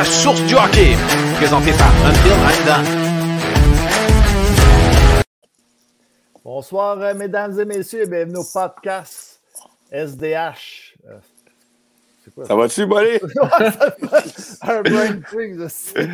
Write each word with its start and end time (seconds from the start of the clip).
podcast 0.00 0.22
Source 0.22 0.42
du 0.44 0.54
hockey, 0.54 0.96
présenté 1.36 1.72
par 1.72 1.92
I'm 1.92 2.64
Done. 2.64 2.86
Bonsoir, 6.42 6.98
euh, 7.00 7.12
mesdames 7.12 7.60
et 7.60 7.66
messieurs, 7.66 8.04
et 8.04 8.06
bienvenue 8.06 8.38
au 8.38 8.44
podcast 8.50 9.42
SDH. 9.92 10.94
Euh, 11.06 11.18
quoi, 12.34 12.46
ça 12.46 12.56
va-tu, 12.56 12.86
Bolé? 12.86 13.20
Un 14.62 14.80
brain 14.80 15.20
je 15.30 15.68
sais. 15.68 16.00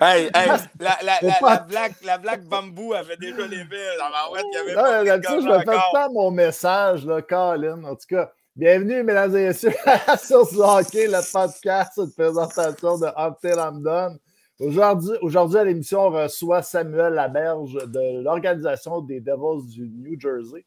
hey, 0.00 0.30
hey, 0.34 0.48
la, 0.80 0.98
la, 1.02 1.18
la, 1.20 1.38
la, 1.42 1.58
blague, 1.68 1.94
la 2.02 2.16
blague 2.16 2.44
bambou 2.44 2.94
avait 2.94 3.18
déjà 3.18 3.46
les 3.46 3.64
villes. 3.64 3.68
Il 3.72 4.54
y 4.54 4.56
avait 4.56 4.74
non, 4.74 5.02
là-dessus, 5.04 5.42
je 5.42 5.48
me 5.48 5.58
fais 5.58 5.80
pas 5.92 6.08
mon 6.08 6.30
message, 6.30 7.04
là, 7.04 7.20
Colin. 7.20 7.84
En 7.84 7.94
tout 7.94 8.06
cas, 8.08 8.32
bienvenue, 8.54 9.02
mesdames 9.02 9.34
et 9.36 9.46
messieurs, 9.46 9.72
à 9.86 10.16
Source 10.16 10.56
Hockey, 10.56 11.06
le 11.06 11.32
podcast, 11.32 11.92
une 11.96 12.12
présentation 12.12 12.98
de 12.98 13.06
Uptail 13.06 13.82
Done. 13.82 14.18
Aujourd'hui, 14.60 15.16
aujourd'hui, 15.22 15.58
à 15.58 15.64
l'émission, 15.64 16.02
on 16.02 16.10
reçoit 16.10 16.62
Samuel 16.62 17.14
Laberge 17.14 17.74
de 17.86 18.22
l'organisation 18.22 19.00
des 19.00 19.20
Devils 19.20 19.66
du 19.68 19.88
New 19.88 20.20
Jersey. 20.20 20.64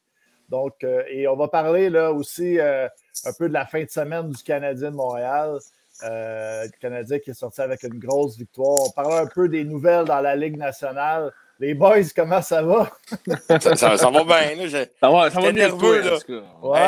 Donc, 0.50 0.84
euh, 0.84 1.04
et 1.10 1.28
on 1.28 1.36
va 1.36 1.48
parler 1.48 1.90
là 1.90 2.12
aussi 2.12 2.60
euh, 2.60 2.88
un 3.26 3.34
peu 3.38 3.48
de 3.48 3.54
la 3.54 3.66
fin 3.66 3.84
de 3.84 3.90
semaine 3.90 4.30
du 4.30 4.44
Canadien 4.44 4.92
de 4.92 4.96
Montréal. 4.96 5.58
Euh, 6.04 6.64
le 6.64 6.80
Canadien 6.80 7.20
qui 7.20 7.30
est 7.30 7.36
sorti 7.36 7.62
avec 7.62 7.84
une 7.84 8.00
grosse 8.00 8.38
victoire. 8.38 8.88
On 8.88 8.92
parlera 8.92 9.22
un 9.22 9.28
peu 9.28 9.48
des 9.48 9.64
nouvelles 9.64 10.06
dans 10.06 10.20
la 10.20 10.36
Ligue 10.36 10.58
nationale. 10.58 11.32
Les 11.58 11.74
boys, 11.74 12.04
comment 12.14 12.42
ça 12.42 12.62
va? 12.62 12.92
ça, 13.48 14.10
va 14.10 14.24
bien. 14.26 14.66
Là. 14.66 14.86
Ça 15.00 15.10
va, 15.10 15.30
ça 15.32 15.40
va 15.40 15.52
nerveux. 15.54 16.02
Là. 16.02 16.18
Ouais, 16.62 16.80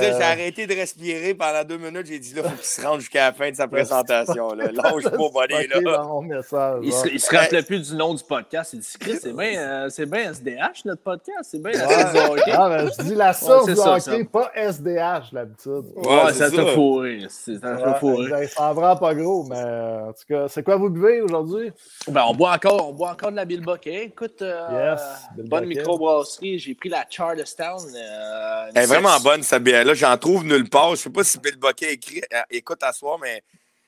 J'ai 0.00 0.22
arrêté 0.22 0.66
de 0.66 0.74
respirer 0.74 1.32
pendant 1.34 1.62
deux 1.62 1.78
minutes. 1.78 2.06
J'ai 2.06 2.18
dit 2.18 2.34
là, 2.34 2.42
il 2.44 2.50
faut 2.50 2.56
qu'il 2.56 2.64
se 2.64 2.84
rende 2.84 3.00
jusqu'à 3.00 3.26
la 3.26 3.32
fin 3.32 3.50
de 3.50 3.54
sa 3.54 3.68
présentation. 3.68 4.52
Lâche 4.54 5.04
pas, 5.04 5.10
buddy. 5.10 5.68
Là. 5.68 6.20
Message, 6.22 6.80
il, 6.82 6.92
se, 6.92 7.08
il 7.08 7.20
se 7.20 7.36
rappelait 7.36 7.62
plus 7.62 7.88
du 7.88 7.94
nom 7.94 8.14
du 8.14 8.24
podcast. 8.24 8.72
Il 8.72 8.80
dit 8.80 8.88
Chris, 8.98 9.18
c'est 9.22 9.32
bien 9.32 9.86
euh, 9.86 9.88
SDH, 10.32 10.84
notre 10.86 11.02
podcast. 11.02 11.48
C'est 11.50 11.62
bien 11.62 11.72
la 11.72 11.88
source 11.88 12.30
hockey. 12.30 12.52
Ah, 12.52 12.68
ben, 12.68 12.90
je 12.98 13.02
dis 13.04 13.14
la 13.14 13.32
source 13.32 13.66
du 13.66 13.78
hockey, 13.78 14.24
pas 14.24 14.50
SDH 14.56 15.32
d'habitude. 15.32 15.84
Ouais, 15.94 16.32
ça 16.32 16.50
t'a 16.50 16.66
fourré. 16.66 17.26
Ça 17.28 17.52
t'a 17.60 17.94
fourré. 17.94 18.48
Ça 18.48 18.70
en 18.70 18.74
vraiment 18.74 18.96
pas 18.96 19.14
gros, 19.14 19.44
mais 19.44 19.62
en 19.62 20.12
tout 20.12 20.24
cas, 20.28 20.48
c'est 20.48 20.64
quoi 20.64 20.76
vous 20.76 20.90
buvez 20.90 21.20
aujourd'hui? 21.20 21.70
Ben, 22.08 22.24
on 22.28 22.34
boit 22.34 22.52
encore, 22.52 22.88
on 22.88 22.92
boit 22.92 23.10
encore 23.10 23.30
de 23.30 23.36
la 23.36 23.44
Bill 23.44 23.60
Bucket 23.60 24.15
écoute, 24.16 24.40
euh, 24.40 24.96
bonne 25.36 25.66
microbrasserie. 25.66 26.58
J'ai 26.58 26.74
pris 26.74 26.88
la 26.88 27.04
Charlestown. 27.08 27.82
Euh, 27.94 28.70
Elle 28.74 28.84
est 28.84 28.86
vraiment 28.86 29.18
bonne, 29.20 29.42
cette 29.42 29.62
bière-là. 29.62 29.92
J'en 29.92 30.16
trouve 30.16 30.44
nulle 30.44 30.68
part. 30.68 30.88
Je 30.88 30.92
ne 30.92 30.96
sais 30.96 31.10
pas 31.10 31.22
si 31.22 31.38
Bill 31.38 31.56
Bucket 31.56 31.92
écrit, 31.92 32.22
euh, 32.32 32.40
écoute 32.50 32.82
à 32.82 32.92
soir, 32.92 33.18
mais 33.20 33.42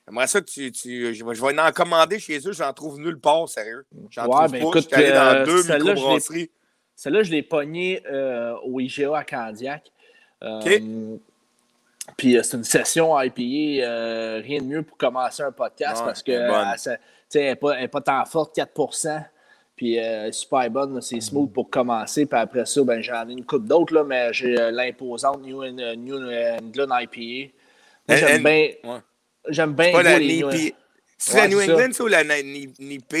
j'aimerais 0.07 0.27
ça 0.27 0.39
que 0.39 0.45
tu, 0.45 0.71
tu, 0.71 1.15
je, 1.15 1.25
vais 1.25 1.59
en 1.59 1.71
commander 1.71 2.19
chez 2.19 2.37
eux. 2.47 2.51
J'en 2.51 2.71
trouve 2.73 2.99
nulle 2.99 3.19
part, 3.19 3.49
sérieux. 3.49 3.85
J'en 4.11 4.27
ouais, 4.27 4.35
trouve 4.35 4.51
ben, 4.51 4.61
pas. 4.61 4.67
Écoute, 4.67 4.83
je 4.83 4.87
suis 4.87 4.95
allé 4.95 5.11
dans 5.11 5.45
deux 5.45 5.63
microbrasseries. 5.63 6.51
Celle-là, 6.95 7.23
je 7.23 7.31
l'ai 7.31 7.43
pognée 7.43 8.03
au 8.65 8.79
IGA 8.79 9.17
à 9.17 9.23
Candiac. 9.23 9.91
OK. 10.41 10.81
Puis 12.17 12.37
c'est 12.41 12.57
une 12.57 12.63
session 12.63 13.19
IPA, 13.19 14.41
rien 14.41 14.61
de 14.61 14.65
mieux 14.65 14.83
pour 14.83 14.97
commencer 14.97 15.43
un 15.43 15.51
podcast 15.51 16.03
parce 16.03 16.23
que 16.23 16.31
elle 17.35 17.41
n'est 17.41 17.55
pas, 17.55 17.87
pas, 17.87 18.01
tant 18.01 18.25
forte, 18.25 18.55
4 18.55 18.73
puis 19.79 19.97
euh, 19.97 20.29
super 20.33 20.69
bonne, 20.69 20.99
c'est 20.99 21.21
smooth 21.21 21.53
pour 21.53 21.69
commencer. 21.69 22.25
Puis 22.25 22.37
après 22.37 22.65
ça, 22.65 22.83
ben, 22.83 23.01
j'en 23.01 23.29
ai 23.29 23.31
une 23.31 23.45
coupe 23.45 23.65
d'autres, 23.65 24.03
mais 24.03 24.33
j'ai 24.33 24.59
euh, 24.59 24.71
l'imposante 24.71 25.41
New, 25.41 25.63
euh, 25.63 25.95
New, 25.95 26.17
England 26.17 26.99
IPA. 26.99 27.53
J'aime 28.09 28.43
bien. 28.43 28.71
J'aime 29.47 29.71
bien. 29.75 29.93
C'est 29.95 30.03
la 30.03 30.19
New... 30.19 30.51
C'est 31.17 31.37
la 31.37 31.47
New 31.47 31.61
England 31.61 31.91
ou 31.97 32.07
la 32.07 32.25
NIPA, 32.25 33.17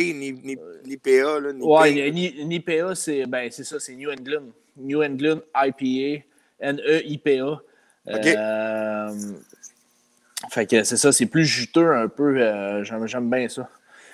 NIPA? 0.85 1.39
Oui, 1.61 2.43
NIPA, 2.43 2.93
c'est 2.93 3.25
ben, 3.25 3.49
ça, 3.49 3.79
c'est 3.79 3.95
New 3.95 4.11
England. 4.11 4.47
New 4.75 5.01
England 5.01 5.39
IPA, 5.55 6.25
N-E-I-P-A. 6.59 7.61
OK. 8.05 8.27
fait 10.51 10.65
que 10.65 10.83
c'est 10.83 10.97
ça, 10.97 11.13
c'est 11.13 11.25
plus 11.25 11.45
juteux 11.45 11.93
un 11.93 12.09
peu. 12.09 12.83
J'aime 12.83 13.29
bien 13.29 13.47
ça. 13.47 13.69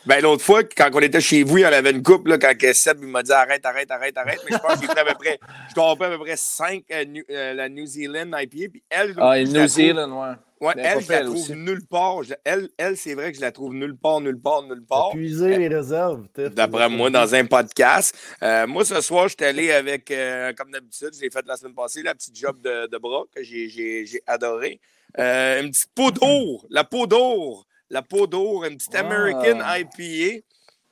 Ben, 0.06 0.22
l'autre 0.22 0.44
fois, 0.44 0.64
quand 0.64 0.90
on 0.94 1.00
était 1.00 1.20
chez 1.20 1.42
vous, 1.42 1.58
il 1.58 1.62
y 1.62 1.66
en 1.66 1.74
avait 1.74 1.90
une 1.90 2.04
couple, 2.04 2.30
là, 2.30 2.38
quand 2.38 2.54
Seb 2.74 3.02
m'a 3.02 3.24
dit 3.24 3.32
arrête, 3.32 3.66
arrête, 3.66 3.90
arrête, 3.90 4.16
arrête. 4.16 4.40
Mais 4.46 4.56
je 4.56 4.62
pense 4.62 4.80
qu'il 4.80 4.90
était 4.90 5.00
à 5.00 5.06
peu 5.06 5.16
près, 5.16 5.40
je 5.70 5.74
dois 5.74 5.92
à 5.92 5.96
peu 5.96 6.20
près 6.20 6.36
5 6.36 6.84
euh, 6.92 7.06
euh, 7.32 7.54
la 7.54 7.70
New 7.70 7.88
Zealand 7.88 8.28
IPA. 8.38 8.70
Puis 8.72 8.84
elle, 8.90 9.16
ah, 9.18 9.42
New 9.42 9.68
Zealand, 9.68 10.12
ouais. 10.12 10.36
Ouais, 10.62 10.74
elle, 10.78 11.02
je 11.02 11.12
la 11.12 11.26
trouve 11.26 11.52
nulle 11.52 11.86
part. 11.86 12.22
elle, 12.44 12.70
elle 12.78 12.96
c'est 12.96 13.14
vrai 13.14 13.32
que 13.32 13.38
je 13.38 13.42
la 13.42 13.52
trouve 13.52 13.74
nulle 13.74 13.98
part, 13.98 14.22
nulle 14.22 14.40
part, 14.40 14.64
nulle 14.64 14.86
part. 14.86 15.10
Puiser 15.10 15.58
les 15.58 15.68
réserves. 15.68 16.28
D'après 16.36 16.88
moi, 16.88 17.10
dans 17.10 17.34
un 17.36 17.46
podcast. 17.46 18.16
Euh, 18.42 18.66
moi, 18.66 18.86
ce 18.86 19.02
soir, 19.02 19.28
je 19.28 19.36
suis 19.38 19.46
allé 19.46 19.72
avec, 19.72 20.14
comme 20.56 20.72
d'habitude, 20.72 21.12
j'ai 21.20 21.30
fait 21.30 21.46
la 21.48 21.58
semaine 21.58 21.74
passée, 21.74 22.04
la 22.04 22.14
petite 22.14 22.38
job 22.38 22.62
de, 22.62 22.88
de 22.88 22.98
bras 22.98 23.24
que 23.36 23.44
j'ai 23.44 24.22
adoré. 24.28 24.80
une 25.18 25.72
petite 25.72 25.92
peau 25.94 26.12
d'or, 26.12 26.66
la 26.70 26.84
peau 26.84 27.08
d'or 27.08 27.66
la 27.90 28.02
peau 28.02 28.28
d'or, 28.28 28.66
une 28.66 28.78
petite 28.78 28.96
American 28.96 29.60
IPA. 29.60 30.44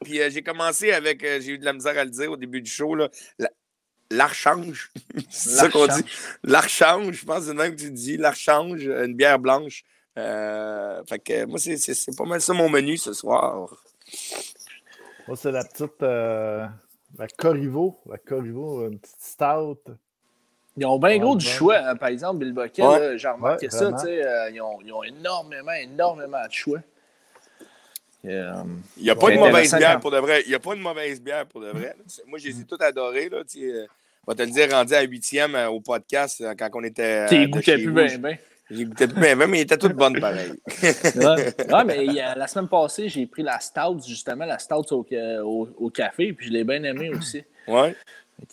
Puis 0.03 0.21
euh, 0.21 0.29
j'ai 0.29 0.41
commencé 0.43 0.91
avec, 0.91 1.23
euh, 1.23 1.39
j'ai 1.39 1.53
eu 1.53 1.57
de 1.57 1.65
la 1.65 1.73
misère 1.73 1.97
à 1.97 2.03
le 2.03 2.09
dire 2.09 2.31
au 2.31 2.37
début 2.37 2.61
du 2.61 2.69
show, 2.69 2.95
là, 2.95 3.09
l'archange. 4.11 4.91
c'est 5.29 5.49
ça 5.49 5.69
qu'on 5.69 5.87
dit. 5.87 6.05
L'archange, 6.43 7.15
je 7.15 7.25
pense 7.25 7.39
que 7.39 7.45
c'est 7.45 7.53
même 7.53 7.75
que 7.75 7.81
tu 7.81 7.91
dis. 7.91 8.17
L'archange, 8.17 8.85
une 8.85 9.15
bière 9.15 9.39
blanche. 9.39 9.83
Euh, 10.17 11.03
fait 11.05 11.19
que 11.19 11.45
moi, 11.45 11.57
c'est 11.57 12.15
pas 12.15 12.25
mal 12.25 12.41
ça 12.41 12.53
mon 12.53 12.69
menu 12.69 12.97
ce 12.97 13.13
soir. 13.13 13.69
Moi, 15.27 15.37
c'est 15.37 15.51
la 15.51 15.63
petite 15.63 16.03
la 17.17 17.27
Corrivo. 17.27 18.01
La 18.07 18.17
Corrivo, 18.17 18.87
une 18.87 18.99
petite 18.99 19.21
stout. 19.21 19.83
Ils 20.75 20.85
ont 20.85 20.97
bien 20.97 21.17
gros 21.19 21.35
du 21.35 21.45
choix, 21.45 21.77
hein, 21.77 21.95
par 21.95 22.09
exemple, 22.09 22.39
Bill 22.39 22.53
Bucket, 22.53 23.17
j'ai 23.17 23.27
remarqué 23.27 23.69
ça, 23.69 23.91
tu 23.93 23.99
sais, 23.99 24.21
ils, 24.51 24.61
ont, 24.61 24.79
ils, 24.83 24.91
ont, 24.91 25.03
énormément, 25.03 25.71
énormément 25.71 26.45
de 26.47 26.51
choix. 26.51 26.79
Euh, 28.25 28.53
il 28.95 29.03
n'y 29.03 29.09
a 29.09 29.15
pas 29.15 29.31
de 29.31 29.35
mauvaise 29.35 29.73
bière 29.73 29.99
pour 29.99 30.11
de 30.11 30.17
vrai. 30.17 30.43
Il 30.45 30.49
n'y 30.49 30.55
a 30.55 30.59
pas 30.59 30.75
de 30.75 30.79
mauvaise 30.79 31.21
bière 31.21 31.45
pour 31.45 31.61
de 31.61 31.67
vrai. 31.67 31.95
Moi, 32.27 32.39
je 32.39 32.47
les 32.47 32.61
ai 32.61 32.63
toutes 32.63 32.81
adorées. 32.81 33.29
Là, 33.29 33.39
je 33.53 33.59
vais 33.59 34.35
te 34.35 34.41
le 34.41 34.49
dire, 34.49 34.71
rendu 34.71 34.93
à 34.93 35.01
huitième 35.01 35.55
euh, 35.55 35.69
au 35.69 35.81
podcast 35.81 36.41
euh, 36.41 36.53
quand 36.57 36.69
on 36.73 36.83
était. 36.83 37.27
Tu 37.27 37.47
goûtais 37.47 37.77
plus 37.77 37.91
bien, 37.91 38.17
bien. 38.17 38.37
J'ai 38.71 38.85
goûté 38.85 39.07
plus 39.07 39.19
bien, 39.19 39.35
mais 39.35 39.59
ils 39.59 39.61
étaient 39.61 39.77
toutes 39.77 39.93
bonnes 39.93 40.19
pareil. 40.21 40.53
ouais. 40.83 41.83
mais 41.85 42.05
la 42.05 42.47
semaine 42.47 42.69
passée, 42.69 43.09
j'ai 43.09 43.25
pris 43.25 43.43
la 43.43 43.59
stout, 43.59 43.99
justement, 44.07 44.45
la 44.45 44.57
stout 44.57 44.93
au, 44.93 45.69
au, 45.77 45.89
café, 45.89 46.31
puis 46.31 46.47
je 46.47 46.53
l'ai 46.53 46.63
bien 46.63 46.81
aimé 46.83 47.09
aussi. 47.17 47.43
Ouais. 47.67 47.93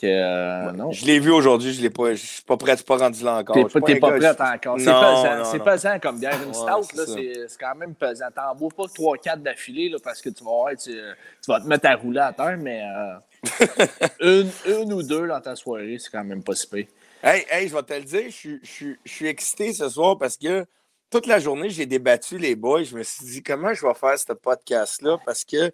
Euh, 0.05 0.73
non. 0.73 0.93
Je 0.93 1.05
l'ai 1.05 1.19
vu 1.19 1.31
aujourd'hui, 1.31 1.73
je 1.73 1.87
ne 1.87 2.15
suis 2.15 2.43
pas 2.43 2.57
prêt, 2.57 2.77
pas 2.77 2.97
rendu 2.97 3.25
là 3.25 3.39
encore. 3.39 3.57
Tu 3.57 3.79
n'es 3.81 3.99
pas, 3.99 4.13
prêt 4.13 4.29
encore. 4.29 4.79
C'est 4.79 4.85
pesant, 4.85 5.45
c'est 5.45 5.65
pesant 5.65 5.99
comme 6.01 6.19
bière. 6.19 6.39
Une 6.47 6.55
stout, 6.55 7.01
c'est 7.07 7.59
quand 7.59 7.75
même 7.75 7.95
pesant. 7.95 8.27
T'en 8.35 8.55
bois 8.55 8.71
pas 8.77 8.85
3-4 8.85 9.43
d'affilée 9.43 9.95
parce 10.03 10.23
que 10.23 10.31
tu 10.31 10.45
vas, 10.45 10.75
tu, 10.77 10.93
tu, 10.93 11.51
vas 11.51 11.61
te 11.61 11.67
mettre 11.67 11.89
à 11.89 11.97
rouler 11.97 12.21
à 12.21 12.33
terre, 12.33 12.57
mais 12.59 12.83
euh, 14.23 14.45
une, 14.67 14.73
une, 14.73 14.93
ou 14.93 15.03
deux 15.03 15.27
dans 15.27 15.41
ta 15.41 15.57
soirée, 15.57 15.97
c'est 15.99 16.11
quand 16.11 16.25
même 16.25 16.43
pas 16.43 16.55
si 16.55 16.67
pire. 16.67 16.87
Hey, 17.23 17.45
hey, 17.51 17.69
je 17.69 17.75
vais 17.75 17.83
te 17.83 17.93
le 17.93 18.05
dire, 18.05 18.31
je, 18.31 18.51
je, 18.63 18.95
je, 19.05 19.13
suis 19.13 19.27
excité 19.27 19.73
ce 19.73 19.89
soir 19.89 20.17
parce 20.17 20.37
que 20.37 20.65
toute 21.11 21.27
la 21.27 21.39
journée, 21.39 21.69
j'ai 21.69 21.87
débattu 21.87 22.39
les 22.39 22.55
boys. 22.55 22.85
Je 22.85 22.97
me 22.97 23.03
suis 23.03 23.27
dit 23.27 23.43
comment 23.43 23.75
je 23.75 23.87
vais 23.87 23.95
faire 23.95 24.19
ce 24.19 24.33
podcast-là? 24.33 25.19
Parce 25.27 25.45
que 25.45 25.73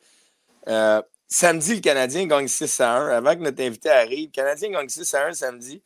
euh, 0.69 1.02
Samedi, 1.28 1.75
le 1.75 1.81
Canadien 1.81 2.26
gagne 2.26 2.49
6 2.49 2.81
à 2.81 2.93
1. 2.96 3.08
Avant 3.17 3.34
que 3.34 3.40
notre 3.40 3.62
invité 3.62 3.90
arrive, 3.90 4.26
le 4.26 4.32
Canadien 4.32 4.70
gagne 4.70 4.88
6 4.88 5.14
à 5.14 5.26
1 5.26 5.32
samedi. 5.32 5.82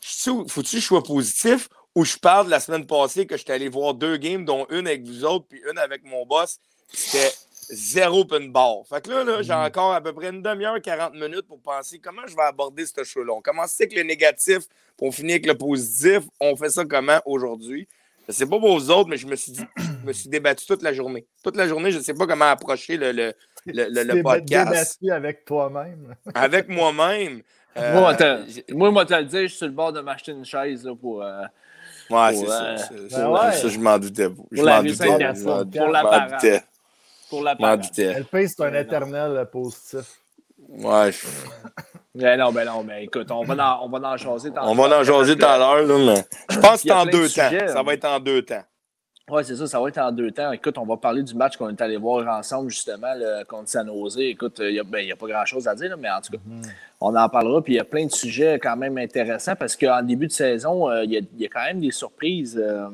Faut-tu 0.00 0.76
que 0.76 0.80
je 0.80 0.86
sois 0.86 1.02
positif 1.02 1.68
ou 1.94 2.04
je 2.04 2.16
parle 2.16 2.46
de 2.46 2.50
la 2.50 2.60
semaine 2.60 2.86
passée 2.86 3.26
que 3.26 3.36
j'étais 3.36 3.52
allé 3.52 3.68
voir 3.68 3.94
deux 3.94 4.16
games, 4.16 4.44
dont 4.44 4.66
une 4.70 4.86
avec 4.86 5.04
vous 5.04 5.24
autres, 5.24 5.46
puis 5.48 5.60
une 5.70 5.78
avec 5.78 6.04
mon 6.04 6.24
boss? 6.24 6.58
C'était 6.92 7.32
zéro 7.68 8.20
open 8.20 8.50
bar. 8.50 8.82
Fait 8.88 9.04
que 9.04 9.10
là, 9.10 9.24
là 9.24 9.42
j'ai 9.42 9.52
mm. 9.52 9.66
encore 9.66 9.92
à 9.92 10.00
peu 10.00 10.12
près 10.12 10.30
une 10.30 10.42
demi-heure, 10.42 10.80
40 10.80 11.14
minutes 11.14 11.46
pour 11.46 11.60
penser 11.60 11.98
comment 11.98 12.22
je 12.26 12.34
vais 12.34 12.42
aborder 12.42 12.86
ce 12.86 13.04
show-là. 13.04 13.34
On 13.34 13.42
commence 13.42 13.78
avec 13.80 13.94
le 13.94 14.02
négatif, 14.02 14.60
pour 14.96 15.08
on 15.08 15.12
finit 15.12 15.32
avec 15.32 15.46
le 15.46 15.56
positif. 15.56 16.22
On 16.40 16.56
fait 16.56 16.70
ça 16.70 16.84
comment 16.84 17.20
aujourd'hui? 17.26 17.86
Je 18.28 18.32
sais 18.32 18.46
pas 18.46 18.58
pour 18.58 18.78
vous 18.78 18.90
autres, 18.90 19.08
mais 19.08 19.16
je 19.16 19.26
me 19.26 19.36
suis 19.36 19.52
dit, 19.52 19.64
je 19.76 20.06
me 20.06 20.12
suis 20.12 20.28
débattu 20.28 20.64
toute 20.64 20.82
la 20.82 20.92
journée. 20.92 21.26
Toute 21.42 21.56
la 21.56 21.66
journée, 21.66 21.90
je 21.90 21.98
ne 21.98 22.02
sais 22.02 22.14
pas 22.14 22.26
comment 22.26 22.46
approcher 22.46 22.96
le, 22.96 23.12
le, 23.12 23.34
le, 23.66 23.88
le, 23.88 24.22
podcast. 24.22 24.98
débattu 25.00 25.12
avec 25.12 25.44
toi-même. 25.44 26.14
avec 26.34 26.68
moi-même. 26.68 27.42
Euh, 27.74 27.94
moi, 27.94 28.14
moi, 28.68 28.90
moi, 28.90 29.06
te 29.06 29.14
le 29.14 29.24
dire, 29.24 29.42
je 29.44 29.46
suis 29.46 29.56
sur 29.56 29.66
le 29.66 29.72
bord 29.72 29.94
de 29.94 30.00
m'acheter 30.02 30.32
une 30.32 30.44
chaise 30.44 30.84
là, 30.84 30.94
pour. 30.94 31.22
Euh, 31.22 31.40
ouais, 32.10 32.34
c'est 32.34 32.46
ça. 32.46 32.64
Euh, 32.92 33.32
ben 33.32 33.52
ça, 33.52 33.68
je 33.68 33.78
m'en 33.78 33.98
doutais. 33.98 34.28
Je 34.50 34.62
m'en 34.62 34.82
doutais. 34.82 35.78
Pour 35.78 35.88
la 35.90 36.02
Pour 37.30 37.42
la 37.42 37.56
Elle 37.96 38.24
pèse, 38.26 38.54
c'est 38.54 38.64
un 38.64 38.74
éternel 38.74 39.48
positif. 39.50 40.20
Ouais. 40.68 41.12
Ben 42.14 42.38
non, 42.38 42.52
ben 42.52 42.66
non, 42.66 42.84
ben 42.84 43.02
écoute, 43.02 43.30
on 43.30 43.42
va 43.42 43.78
en, 43.78 43.86
on 43.86 43.88
va 43.88 44.06
en 44.06 44.16
jaser 44.18 44.50
On 44.60 44.74
va 44.74 44.98
en 44.98 45.02
jaser 45.02 45.36
tout 45.36 45.46
à 45.46 45.56
l'heure, 45.56 45.98
mais 45.98 46.24
je 46.50 46.58
pense 46.58 46.82
que 46.82 46.88
c'est 46.88 46.92
en 46.92 47.06
deux 47.06 47.28
temps. 47.28 47.50
Ça 47.68 47.82
va 47.82 47.94
être 47.94 48.04
en 48.04 48.20
deux 48.20 48.42
temps. 48.42 48.62
Oui, 49.30 49.42
c'est 49.44 49.54
ça, 49.54 49.66
ça 49.68 49.80
va 49.80 49.88
être 49.88 49.98
en 49.98 50.10
deux 50.10 50.32
temps. 50.32 50.50
Écoute, 50.50 50.76
on 50.78 50.84
va 50.84 50.96
parler 50.96 51.22
du 51.22 51.34
match 51.34 51.56
qu'on 51.56 51.68
est 51.68 51.80
allé 51.80 51.96
voir 51.96 52.26
ensemble, 52.36 52.70
justement, 52.70 53.12
contre 53.48 53.68
San 53.68 53.86
Jose. 53.86 54.18
Écoute, 54.18 54.60
il 54.60 54.72
n'y 54.72 54.80
a, 54.80 54.84
ben, 54.84 55.10
a, 55.10 55.14
pas 55.14 55.26
grand-chose 55.28 55.68
à 55.68 55.76
dire, 55.76 55.96
mais 55.96 56.10
en 56.10 56.20
tout 56.20 56.32
cas, 56.32 56.38
mm-hmm. 56.38 56.70
on 57.00 57.14
en 57.14 57.28
parlera. 57.28 57.62
Puis 57.62 57.74
il 57.74 57.76
y 57.76 57.80
a 57.80 57.84
plein 57.84 58.06
de 58.06 58.10
sujets 58.10 58.58
quand 58.58 58.76
même 58.76 58.98
intéressants 58.98 59.54
parce 59.54 59.76
qu'en 59.76 60.02
début 60.02 60.26
de 60.26 60.32
saison, 60.32 60.90
euh, 60.90 61.04
il, 61.04 61.12
y 61.38 61.46
a, 61.46 61.48
quand 61.48 61.64
même 61.64 61.80
des 61.80 61.92
surprises. 61.92 62.60
Euh, 62.60 62.88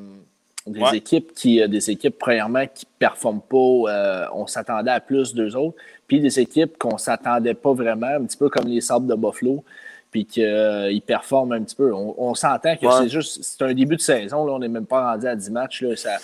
des 0.66 0.96
équipes 0.96 1.32
qui, 1.32 1.62
euh, 1.62 1.66
des 1.66 1.90
équipes, 1.90 2.18
premièrement, 2.18 2.66
qui 2.66 2.84
ne 2.84 2.98
performent 2.98 3.40
pas. 3.40 4.28
on 4.34 4.46
s'attendait 4.46 4.90
à 4.90 5.00
plus 5.00 5.32
d'eux 5.32 5.56
autres. 5.56 5.76
Puis 6.06 6.20
des 6.20 6.38
équipes 6.40 6.76
qu'on 6.76 6.94
ne 6.94 6.98
s'attendait 6.98 7.54
pas 7.54 7.72
vraiment, 7.72 8.06
un 8.06 8.24
petit 8.24 8.36
peu 8.36 8.50
comme 8.50 8.66
les 8.66 8.82
Sables 8.82 9.06
de 9.06 9.14
Buffalo 9.14 9.64
puis 10.10 10.26
qu'ils 10.26 11.02
performent 11.06 11.52
un 11.52 11.62
petit 11.62 11.76
peu. 11.76 11.92
On, 11.92 12.34
s'entend 12.34 12.76
que 12.76 12.86
c'est 12.90 13.08
juste 13.08 13.42
c'est 13.42 13.62
un 13.62 13.74
début 13.74 13.96
de 13.96 14.00
saison, 14.00 14.44
là, 14.46 14.52
on 14.52 14.58
n'est 14.58 14.68
même 14.68 14.86
pas 14.86 15.12
rendu 15.12 15.26
à 15.26 15.36
10 15.36 15.50
matchs. 15.50 15.82
Là, 15.82 15.96
ça, 15.96 16.16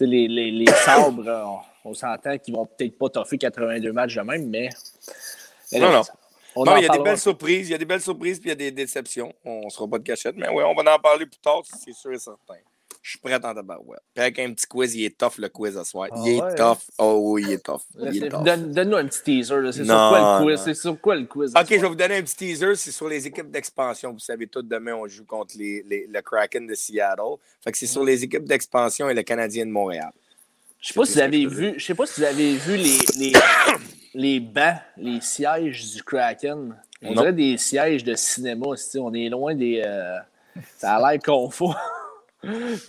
les, 0.00 0.28
les, 0.28 0.50
les 0.50 0.66
sabres, 0.66 1.62
on, 1.84 1.94
s'entend 1.94 2.38
qu'ils 2.38 2.54
vont 2.54 2.66
peut-être 2.66 2.98
pas 2.98 3.08
toffer 3.08 3.38
82 3.38 3.92
matchs 3.92 4.16
de 4.16 4.20
même, 4.22 4.48
mais. 4.48 4.68
Non, 5.72 5.90
non. 5.90 6.02
non, 6.64 6.76
il 6.76 6.82
y 6.82 6.88
a 6.88 6.92
des 6.92 6.98
belles 6.98 7.18
surprises, 7.18 7.68
il 7.68 7.72
y 7.72 7.74
a 7.74 7.78
des 7.78 7.84
belles 7.84 8.00
surprises, 8.02 8.38
puis 8.38 8.48
il 8.48 8.52
y 8.52 8.52
a 8.52 8.56
des 8.56 8.70
déceptions. 8.70 9.32
On 9.44 9.64
ne 9.64 9.70
sera 9.70 9.88
pas 9.88 9.98
de 9.98 10.04
cachette, 10.04 10.36
mais 10.36 10.48
oui, 10.48 10.62
on 10.64 10.74
va 10.74 10.94
en 10.94 10.98
parler 10.98 11.26
plus 11.26 11.40
tard, 11.40 11.62
c'est 11.64 11.94
sûr 11.94 12.12
et 12.12 12.18
certain. 12.18 12.54
Je 13.02 13.10
suis 13.10 13.18
prêt 13.18 13.34
en 13.34 13.40
tabarouette. 13.40 14.00
Puis 14.14 14.22
avec 14.22 14.38
un 14.38 14.52
petit 14.52 14.66
quiz, 14.66 14.94
il 14.94 15.04
est 15.04 15.18
tough 15.18 15.38
le 15.38 15.48
quiz 15.48 15.76
à 15.76 15.82
soir. 15.82 16.08
il 16.24 16.40
ah 16.40 16.50
est 16.50 16.54
tough. 16.54 16.78
Oh 16.98 17.18
oui, 17.32 17.42
il 17.48 17.52
est 17.54 17.58
tough. 17.58 17.82
Donne-nous 17.96 18.96
un 18.96 19.06
petit 19.06 19.22
teaser. 19.24 19.72
C'est 19.72 19.84
sur 19.84 20.08
quoi 20.08 20.38
le 20.40 20.44
quiz? 20.44 20.60
C'est 20.64 20.74
sur 20.74 21.00
quoi 21.00 21.16
le 21.16 21.24
quiz? 21.24 21.52
Ok, 21.56 21.66
je 21.68 21.80
vais 21.80 21.88
vous 21.88 21.96
donner 21.96 22.18
un 22.18 22.22
petit 22.22 22.36
teaser. 22.36 22.76
C'est 22.76 22.92
sur 22.92 23.08
les 23.08 23.26
équipes 23.26 23.50
d'expansion. 23.50 24.12
Vous 24.12 24.20
savez, 24.20 24.46
tout 24.46 24.62
demain, 24.62 24.94
on 24.94 25.08
joue 25.08 25.24
contre 25.24 25.56
les, 25.58 25.82
les, 25.82 26.06
le 26.06 26.22
Kraken 26.22 26.64
de 26.64 26.74
Seattle. 26.74 27.38
Fait 27.64 27.72
que 27.72 27.78
c'est 27.78 27.88
sur 27.88 28.04
les 28.04 28.22
équipes 28.22 28.44
d'expansion 28.44 29.10
et 29.10 29.14
le 29.14 29.22
Canadien 29.24 29.66
de 29.66 29.72
Montréal. 29.72 30.12
Je 30.78 30.88
sais 30.88 30.94
pas 30.94 31.04
si 31.04 31.14
vous 31.14 31.20
avez 31.20 31.46
vu, 31.46 31.74
je 31.76 31.84
sais 31.84 31.94
pas 31.94 32.06
si 32.06 32.20
vous 32.20 32.26
avez 32.26 32.54
vu 32.54 32.76
les, 32.76 32.98
les, 33.18 33.32
les 34.14 34.40
bancs, 34.40 34.78
les 34.96 35.20
sièges 35.20 35.92
du 35.92 36.04
Kraken. 36.04 36.76
On 37.02 37.14
dirait 37.14 37.32
des 37.32 37.58
sièges 37.58 38.04
de 38.04 38.14
cinéma. 38.14 38.66
On 38.94 39.12
est 39.12 39.28
loin 39.28 39.56
des. 39.56 39.82
Euh, 39.84 40.18
ça 40.78 40.94
a 40.94 41.12
l'air 41.12 41.20
confort. 41.20 41.76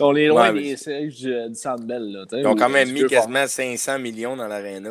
On 0.00 0.16
est 0.16 0.26
loin 0.26 0.52
des 0.52 0.76
sièges 0.76 1.16
du, 1.16 1.48
du 1.48 1.54
Centre 1.54 1.84
Bell. 1.84 2.26
ils 2.32 2.46
ont 2.46 2.56
quand 2.56 2.68
même 2.68 2.90
mis 2.90 3.06
quasiment 3.06 3.46
500 3.46 3.98
millions 3.98 4.36
dans 4.36 4.48
l'aréna 4.48 4.90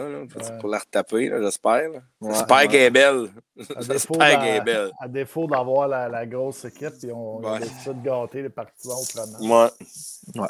pour 0.59 0.69
la 0.69 0.79
retaper, 0.79 1.29
j'espère. 1.41 1.89
J'espère 2.21 2.67
qu'elle 2.67 2.81
est 2.81 2.91
belle. 2.91 3.29
J'espère 3.57 4.39
qu'elle 4.39 4.55
est 4.55 4.61
belle. 4.61 4.91
À 4.99 5.07
défaut 5.07 5.47
d'avoir 5.47 5.87
la, 5.87 6.07
la, 6.07 6.25
grosse 6.25 6.65
équipe, 6.65 6.93
ils 7.03 7.11
ont, 7.11 7.41
décidé 7.59 7.93
de 7.93 8.03
gâter 8.03 8.41
les 8.41 8.49
partisans 8.49 8.97
autrement. 9.01 9.39
Ouais. 9.39 10.41
ouais. 10.41 10.47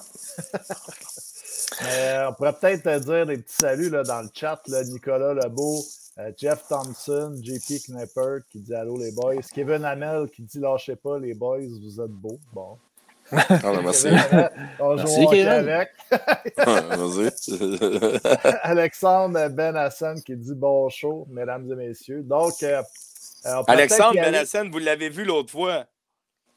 Mais, 1.81 2.25
on 2.27 2.33
pourrait 2.33 2.53
peut-être 2.53 2.99
dire 3.05 3.25
des 3.25 3.37
petits 3.37 3.55
saluts 3.55 3.89
là, 3.89 4.03
dans 4.03 4.21
le 4.21 4.29
chat. 4.33 4.61
Là, 4.67 4.83
Nicolas 4.83 5.33
Lebeau, 5.33 5.83
euh, 6.19 6.31
Jeff 6.37 6.65
Thompson, 6.67 7.35
JP 7.41 7.89
Knepper 7.89 8.43
qui 8.49 8.61
dit 8.61 8.75
Allô 8.75 8.97
les 8.97 9.11
boys. 9.11 9.41
Kevin 9.53 9.83
Hamel 9.83 10.29
qui 10.29 10.43
dit 10.43 10.59
Lâchez 10.59 10.95
pas 10.95 11.17
les 11.17 11.33
boys, 11.33 11.59
vous 11.59 12.01
êtes 12.01 12.11
beaux. 12.11 12.39
Bon. 12.53 12.77
Ah, 13.35 13.59
ben, 13.61 13.81
merci. 13.81 14.07
Joue 14.79 15.29
avec. 15.47 15.89
Alexandre 18.63 19.49
Benasson 19.49 20.15
qui 20.25 20.35
dit 20.35 20.53
bon 20.53 20.89
show, 20.89 21.27
mesdames 21.29 21.71
et 21.71 21.75
messieurs. 21.75 22.21
Donc, 22.23 22.61
euh, 22.63 22.81
euh, 23.45 23.63
Alexandre 23.67 24.13
Benasson, 24.13 24.69
vous 24.71 24.79
l'avez 24.79 25.09
vu 25.09 25.23
l'autre 25.23 25.51
fois. 25.51 25.85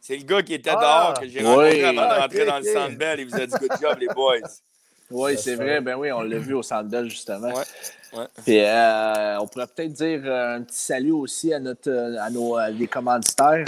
C'est 0.00 0.16
le 0.16 0.24
gars 0.24 0.42
qui 0.42 0.54
était 0.54 0.70
ah, 0.72 0.80
dehors 0.80 1.20
que 1.20 1.26
j'ai 1.26 1.42
rencontré 1.42 1.84
avant 1.84 2.08
de 2.08 2.20
rentrer 2.20 2.46
dans 2.46 2.58
le 2.58 2.64
Centre 2.64 2.96
Bell. 2.96 3.20
Il 3.20 3.28
vous 3.28 3.36
a 3.36 3.46
dit 3.46 3.54
good 3.60 3.72
job, 3.80 3.98
les 3.98 4.08
boys. 4.08 4.38
Oui, 5.08 5.38
c'est 5.38 5.54
vrai. 5.54 5.80
Ben 5.80 5.94
oui, 5.94 6.10
on 6.10 6.22
l'a 6.22 6.38
vu 6.38 6.54
au 6.54 6.64
Centre 6.64 6.88
Bell, 6.88 7.08
justement. 7.08 7.54
Ouais. 7.54 8.24
Puis, 8.44 8.58
euh, 8.58 9.38
on 9.38 9.46
pourrait 9.46 9.68
peut-être 9.68 9.92
dire 9.92 10.20
un 10.24 10.62
petit 10.62 10.80
salut 10.80 11.12
aussi 11.12 11.54
à, 11.54 11.60
notre, 11.60 12.16
à 12.18 12.28
nos 12.28 12.58
les 12.70 12.88
commanditaires 12.88 13.64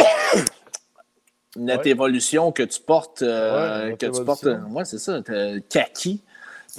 notre 1.57 1.87
évolution 1.87 2.53
que 2.53 2.63
tu 2.63 2.81
portes. 2.81 3.23
Euh, 3.23 3.97
que 3.97 4.07
tu 4.07 4.25
portes 4.25 4.45
ouais, 4.45 4.85
c'est 4.85 4.99
ça, 4.99 5.21
kaki. 5.69 6.23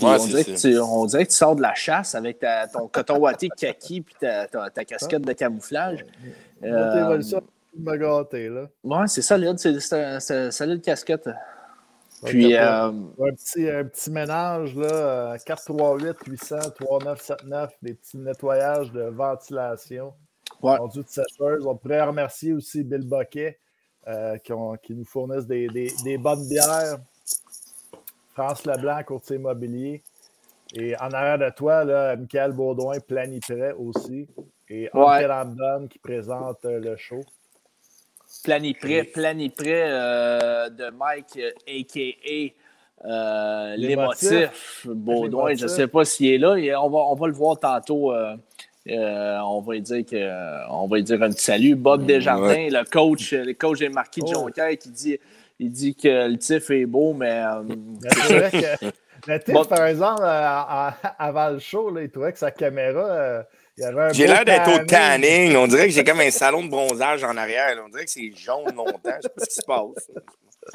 on, 0.01 0.25
dirait 0.25 0.43
que 0.43 0.59
tu, 0.59 0.79
on, 0.79 1.05
dirait 1.05 1.25
que 1.25 1.31
tu, 1.31 1.35
sors 1.35 1.55
de 1.55 1.61
la 1.61 1.73
chasse 1.73 2.15
avec 2.15 2.39
ta, 2.39 2.67
ton 2.67 2.87
coton 2.87 3.17
watté 3.17 3.49
kaki 3.49 4.01
puis 4.01 4.15
ta, 4.19 4.47
ta, 4.47 4.69
ta, 4.69 4.85
casquette 4.85 5.23
de 5.23 5.33
camouflage. 5.33 6.05
Notre 6.61 6.97
euh, 6.97 7.05
évolution 7.05 7.43
m'a 7.77 7.97
gâté, 7.97 8.49
là. 8.49 8.67
Ouais, 8.83 9.07
c'est 9.07 9.21
solide. 9.21 9.57
C'est 9.57 10.51
solide 10.51 10.81
casquette. 10.81 11.29
Puis, 12.25 12.55
euh, 12.55 12.87
un, 12.89 13.33
petit, 13.33 13.69
un 13.69 13.85
petit 13.85 14.11
ménage, 14.11 14.75
là, 14.75 15.37
438 15.45 16.17
800 16.27 16.57
3979, 16.75 17.71
des 17.81 17.93
petits 17.93 18.17
nettoyages 18.17 18.91
de 18.91 19.03
ventilation. 19.03 20.13
Ouais. 20.61 20.77
de 20.93 21.03
sécheuse. 21.07 21.65
On 21.65 21.75
pourrait 21.75 22.03
remercier 22.03 22.53
aussi 22.53 22.83
Bill 22.83 23.07
Boquet, 23.07 23.59
euh, 24.09 24.37
qui, 24.37 24.93
nous 24.93 25.05
fournissent 25.05 25.47
des, 25.47 26.17
bonnes 26.17 26.47
bières. 26.47 26.97
France 28.33 28.65
Leblanc, 28.65 29.03
courtier 29.03 29.35
immobilier. 29.35 30.01
Et 30.73 30.95
en 30.97 31.11
arrière 31.11 31.37
de 31.37 31.53
toi, 31.55 31.83
là, 31.83 32.15
Michael 32.15 32.53
Baudouin, 32.53 32.99
Planiprêt 32.99 33.73
aussi. 33.73 34.27
Et 34.69 34.89
ouais. 34.93 35.25
André 35.25 35.87
qui 35.89 35.99
présente 35.99 36.63
euh, 36.65 36.79
le 36.79 36.95
show. 36.95 37.21
Planiprêt, 38.43 39.03
Planiprêt 39.03 39.83
euh, 39.87 40.69
de 40.69 40.89
Mike, 40.91 41.39
a.k.a. 41.67 43.75
les, 43.75 43.95
motifs. 43.95 44.87
Baudouin, 44.87 45.55
je 45.55 45.63
ne 45.63 45.67
sais 45.67 45.87
pas 45.87 46.05
s'il 46.05 46.33
est 46.33 46.37
là. 46.37 46.55
on, 46.81 46.89
va, 46.89 46.99
on 46.99 47.15
va 47.15 47.27
le 47.27 47.33
voir 47.33 47.59
tantôt 47.59 48.13
euh, 48.13 48.35
on, 48.97 49.61
va 49.61 49.79
dire 49.79 50.05
que, 50.05 50.69
on 50.71 50.87
va 50.87 51.01
dire 51.01 51.21
un 51.21 51.29
petit 51.29 51.43
salut. 51.43 51.75
Bob 51.75 52.05
Desjardins, 52.05 52.69
le 52.69 52.89
coach, 52.89 53.33
le 53.33 53.53
coach 53.53 53.79
des 53.79 53.89
marquis 53.89 54.21
de 54.21 54.27
oh. 54.29 54.33
Jonquière, 54.33 54.77
qui 54.77 54.89
dit, 54.89 55.19
il 55.59 55.71
dit 55.71 55.95
que 55.95 56.29
le 56.29 56.37
tif 56.37 56.69
est 56.69 56.85
beau, 56.85 57.13
mais. 57.13 57.43
Euh, 57.43 57.63
c'est 58.27 58.39
vrai 58.39 58.51
que 58.51 58.85
le 59.27 59.39
tif, 59.39 59.67
par 59.67 59.85
exemple, 59.85 60.21
euh, 60.23 60.89
avant 61.19 61.49
le 61.49 61.59
show, 61.59 61.97
il 61.99 62.09
trouvait 62.09 62.31
que 62.31 62.39
sa 62.39 62.51
caméra. 62.51 63.43
j'ai 64.13 64.27
l'air 64.27 64.45
d'être 64.45 64.73
au 64.73 64.85
tanning. 64.85 65.55
On 65.57 65.67
dirait 65.67 65.87
que 65.87 65.93
j'ai 65.93 66.03
comme 66.03 66.21
un 66.21 66.31
salon 66.31 66.63
de 66.63 66.69
bronzage 66.69 67.23
en 67.23 67.35
arrière. 67.35 67.75
On 67.85 67.89
dirait 67.89 68.05
que 68.05 68.11
c'est 68.11 68.31
jaune 68.35 68.73
longtemps. 68.73 68.99
Je 69.03 69.09
ne 69.09 69.21
sais 69.21 69.29
pas 69.29 69.43
ce 69.43 69.47
qui 69.47 69.55
se 69.55 69.65
passe. 69.65 70.09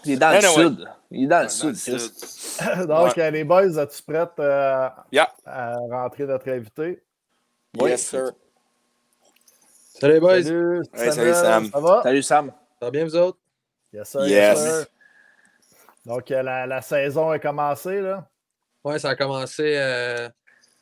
Il 0.04 0.12
est 0.12 0.16
dans 0.16 0.32
le 0.32 0.40
sud. 0.40 0.88
Il 1.10 1.24
est 1.24 1.26
dans 1.26 1.42
le 1.42 1.48
sud, 1.48 1.74
Donc, 2.86 3.16
les 3.16 3.44
boys, 3.44 3.78
es-tu 3.78 4.02
prête 4.02 4.38
à 4.38 5.06
rentrer 5.90 6.24
notre 6.26 6.50
invité? 6.50 7.00
Yes, 7.80 8.06
sir. 8.06 8.32
Salut, 10.00 10.20
boys. 10.20 10.42
Salut, 10.42 10.84
salut, 10.94 11.34
Sam. 11.34 11.70
Ça 11.70 11.80
va? 11.80 12.02
Salut, 12.02 12.22
Sam. 12.22 12.52
Ça 12.78 12.86
va 12.86 12.90
bien, 12.90 13.04
vous 13.04 13.16
autres? 13.16 13.38
Yes, 13.92 14.08
sir. 14.08 14.26
Yes. 14.26 14.86
Donc, 16.06 16.30
euh, 16.30 16.42
la, 16.42 16.66
la, 16.66 16.82
saison 16.82 17.30
a 17.30 17.38
commencé, 17.38 18.00
là? 18.00 18.28
Oui, 18.84 19.00
ça 19.00 19.10
a 19.10 19.16
commencé 19.16 19.74
euh, 19.76 20.28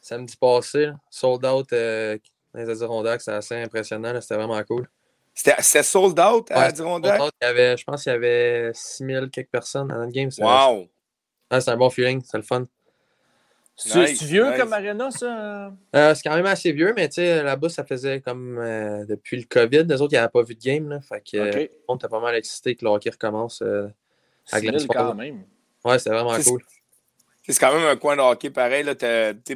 samedi 0.01 0.37
passé. 0.37 0.91
Sold 1.09 1.45
out 1.47 1.73
euh, 1.73 2.19
dans 2.53 2.61
les 2.61 2.69
Adirondacks. 2.69 3.23
C'est 3.23 3.33
assez 3.33 3.57
impressionnant. 3.57 4.21
C'était 4.21 4.37
vraiment 4.37 4.63
cool. 4.65 4.89
C'était 5.35 5.83
sold 5.83 6.19
out 6.19 6.51
à 6.51 6.65
Adirondacks? 6.65 7.21
Il 7.41 7.45
y 7.45 7.49
avait, 7.49 7.77
je 7.77 7.85
pense 7.85 8.03
qu'il 8.03 8.13
y 8.13 8.15
avait 8.15 8.71
6000 8.75 9.31
quelques 9.31 9.51
personnes 9.51 9.89
dans 9.89 9.97
notre 9.97 10.13
game. 10.13 10.31
Wow! 10.39 10.89
c'est 11.51 11.69
un 11.69 11.77
bon 11.77 11.91
feeling. 11.91 12.23
C'est 12.25 12.39
le 12.39 12.43
fun. 12.43 12.67
C'est 13.77 14.13
vieux 14.25 14.53
comme 14.57 14.73
Arena, 14.73 15.11
ça? 15.11 15.73
Euh, 15.97 16.15
c'est 16.15 16.23
quand 16.23 16.37
même 16.37 16.47
assez 16.47 16.73
vieux, 16.73 16.93
mais 16.95 17.09
tu 17.09 17.17
sais, 17.17 17.43
là-bas, 17.43 17.69
ça 17.69 17.85
faisait 17.85 18.21
comme 18.21 18.59
euh, 18.59 19.05
depuis 19.07 19.39
le 19.39 19.45
COVID. 19.45 19.85
Les 19.85 20.01
autres, 20.01 20.13
ils 20.13 20.17
n'avaient 20.17 20.29
pas 20.29 20.43
vu 20.43 20.55
de 20.55 20.61
game. 20.61 20.89
Là, 20.89 21.01
fait 21.01 21.21
que 21.21 21.49
okay. 21.49 21.71
on 21.89 21.97
était 21.97 22.09
pas 22.09 22.21
mal 22.21 22.35
excité 22.35 22.75
que 22.75 22.85
le 22.85 22.91
hockey 22.91 23.11
recommence 23.11 23.63
euh, 23.63 23.89
à 24.51 24.61
quand 24.61 25.15
même. 25.15 25.45
Ouais, 25.85 25.99
c'était 25.99 26.11
vraiment 26.11 26.39
cool. 26.43 26.63
C'est 27.49 27.59
quand 27.59 27.75
même 27.75 27.87
un 27.87 27.97
coin 27.97 28.17
de 28.17 28.21
hockey 28.21 28.51
pareil. 28.51 28.85
Là, 28.85 28.95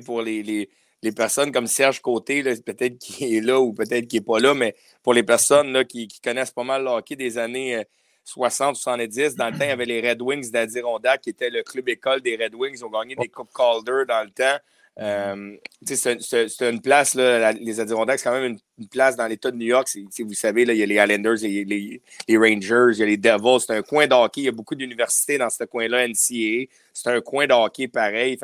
pour 0.05 0.23
les, 0.23 0.43
les, 0.43 0.71
les, 1.03 1.13
personnes 1.13 1.53
comme 1.53 1.69
Serge 1.69 2.01
Côté, 2.01 2.43
peut-être 2.43 2.99
qui 2.99 3.37
est 3.37 3.41
là 3.41 3.61
ou 3.61 3.73
peut-être 3.73 4.09
qui 4.09 4.17
n'est 4.17 4.25
pas 4.25 4.41
là, 4.41 4.55
mais 4.55 4.75
pour 5.03 5.15
les 5.15 5.23
personnes 5.23 5.73
là, 5.73 5.85
qui, 5.85 6.09
qui, 6.09 6.21
connaissent 6.21 6.51
pas 6.51 6.65
mal 6.65 6.83
le 6.83 6.89
hockey 6.89 7.15
des 7.15 7.39
années 7.39 7.85
60, 8.27 8.77
70. 8.77 9.37
Dans 9.37 9.47
le 9.47 9.53
temps, 9.53 9.65
il 9.65 9.69
y 9.69 9.71
avait 9.71 9.85
les 9.85 10.07
Red 10.07 10.21
Wings 10.21 10.51
d'Adirondack, 10.51 11.21
qui 11.21 11.31
était 11.31 11.49
le 11.49 11.63
club 11.63 11.89
école 11.89 12.21
des 12.21 12.37
Red 12.37 12.55
Wings. 12.55 12.75
Ils 12.79 12.85
ont 12.85 12.91
gagné 12.91 13.15
des 13.15 13.29
Coupes 13.29 13.53
Calder 13.55 14.03
dans 14.07 14.25
le 14.25 14.31
temps. 14.31 14.59
Euh, 14.99 15.57
c'est 15.85 16.63
une 16.63 16.81
place, 16.81 17.15
là, 17.15 17.53
les 17.53 17.81
Adirondacks, 17.81 18.19
c'est 18.19 18.25
quand 18.25 18.41
même 18.41 18.59
une, 18.79 18.89
place 18.89 19.15
dans 19.15 19.27
l'État 19.27 19.51
de 19.51 19.57
New 19.57 19.67
York. 19.67 19.89
Vous 20.19 20.35
savez, 20.35 20.63
il 20.63 20.75
y 20.75 20.83
a 20.83 20.87
les 20.87 20.95
Islanders, 20.95 21.37
les, 21.43 22.01
les 22.29 22.37
Rangers, 22.37 22.95
il 22.95 22.99
y 22.99 23.03
a 23.03 23.07
les 23.07 23.17
Devils. 23.17 23.61
C'est 23.61 23.77
un 23.77 23.83
coin 23.83 24.07
d'hockey. 24.07 24.41
Il 24.41 24.45
y 24.45 24.49
a 24.49 24.53
beaucoup 24.53 24.75
d'universités 24.75 25.39
dans 25.39 25.51
ce 25.51 25.65
coin-là, 25.65 26.09
NCAA. 26.09 26.67
C'est 26.93 27.11
un 27.11 27.21
coin 27.21 27.47
d'hockey 27.47 27.89
pareil. 27.89 28.39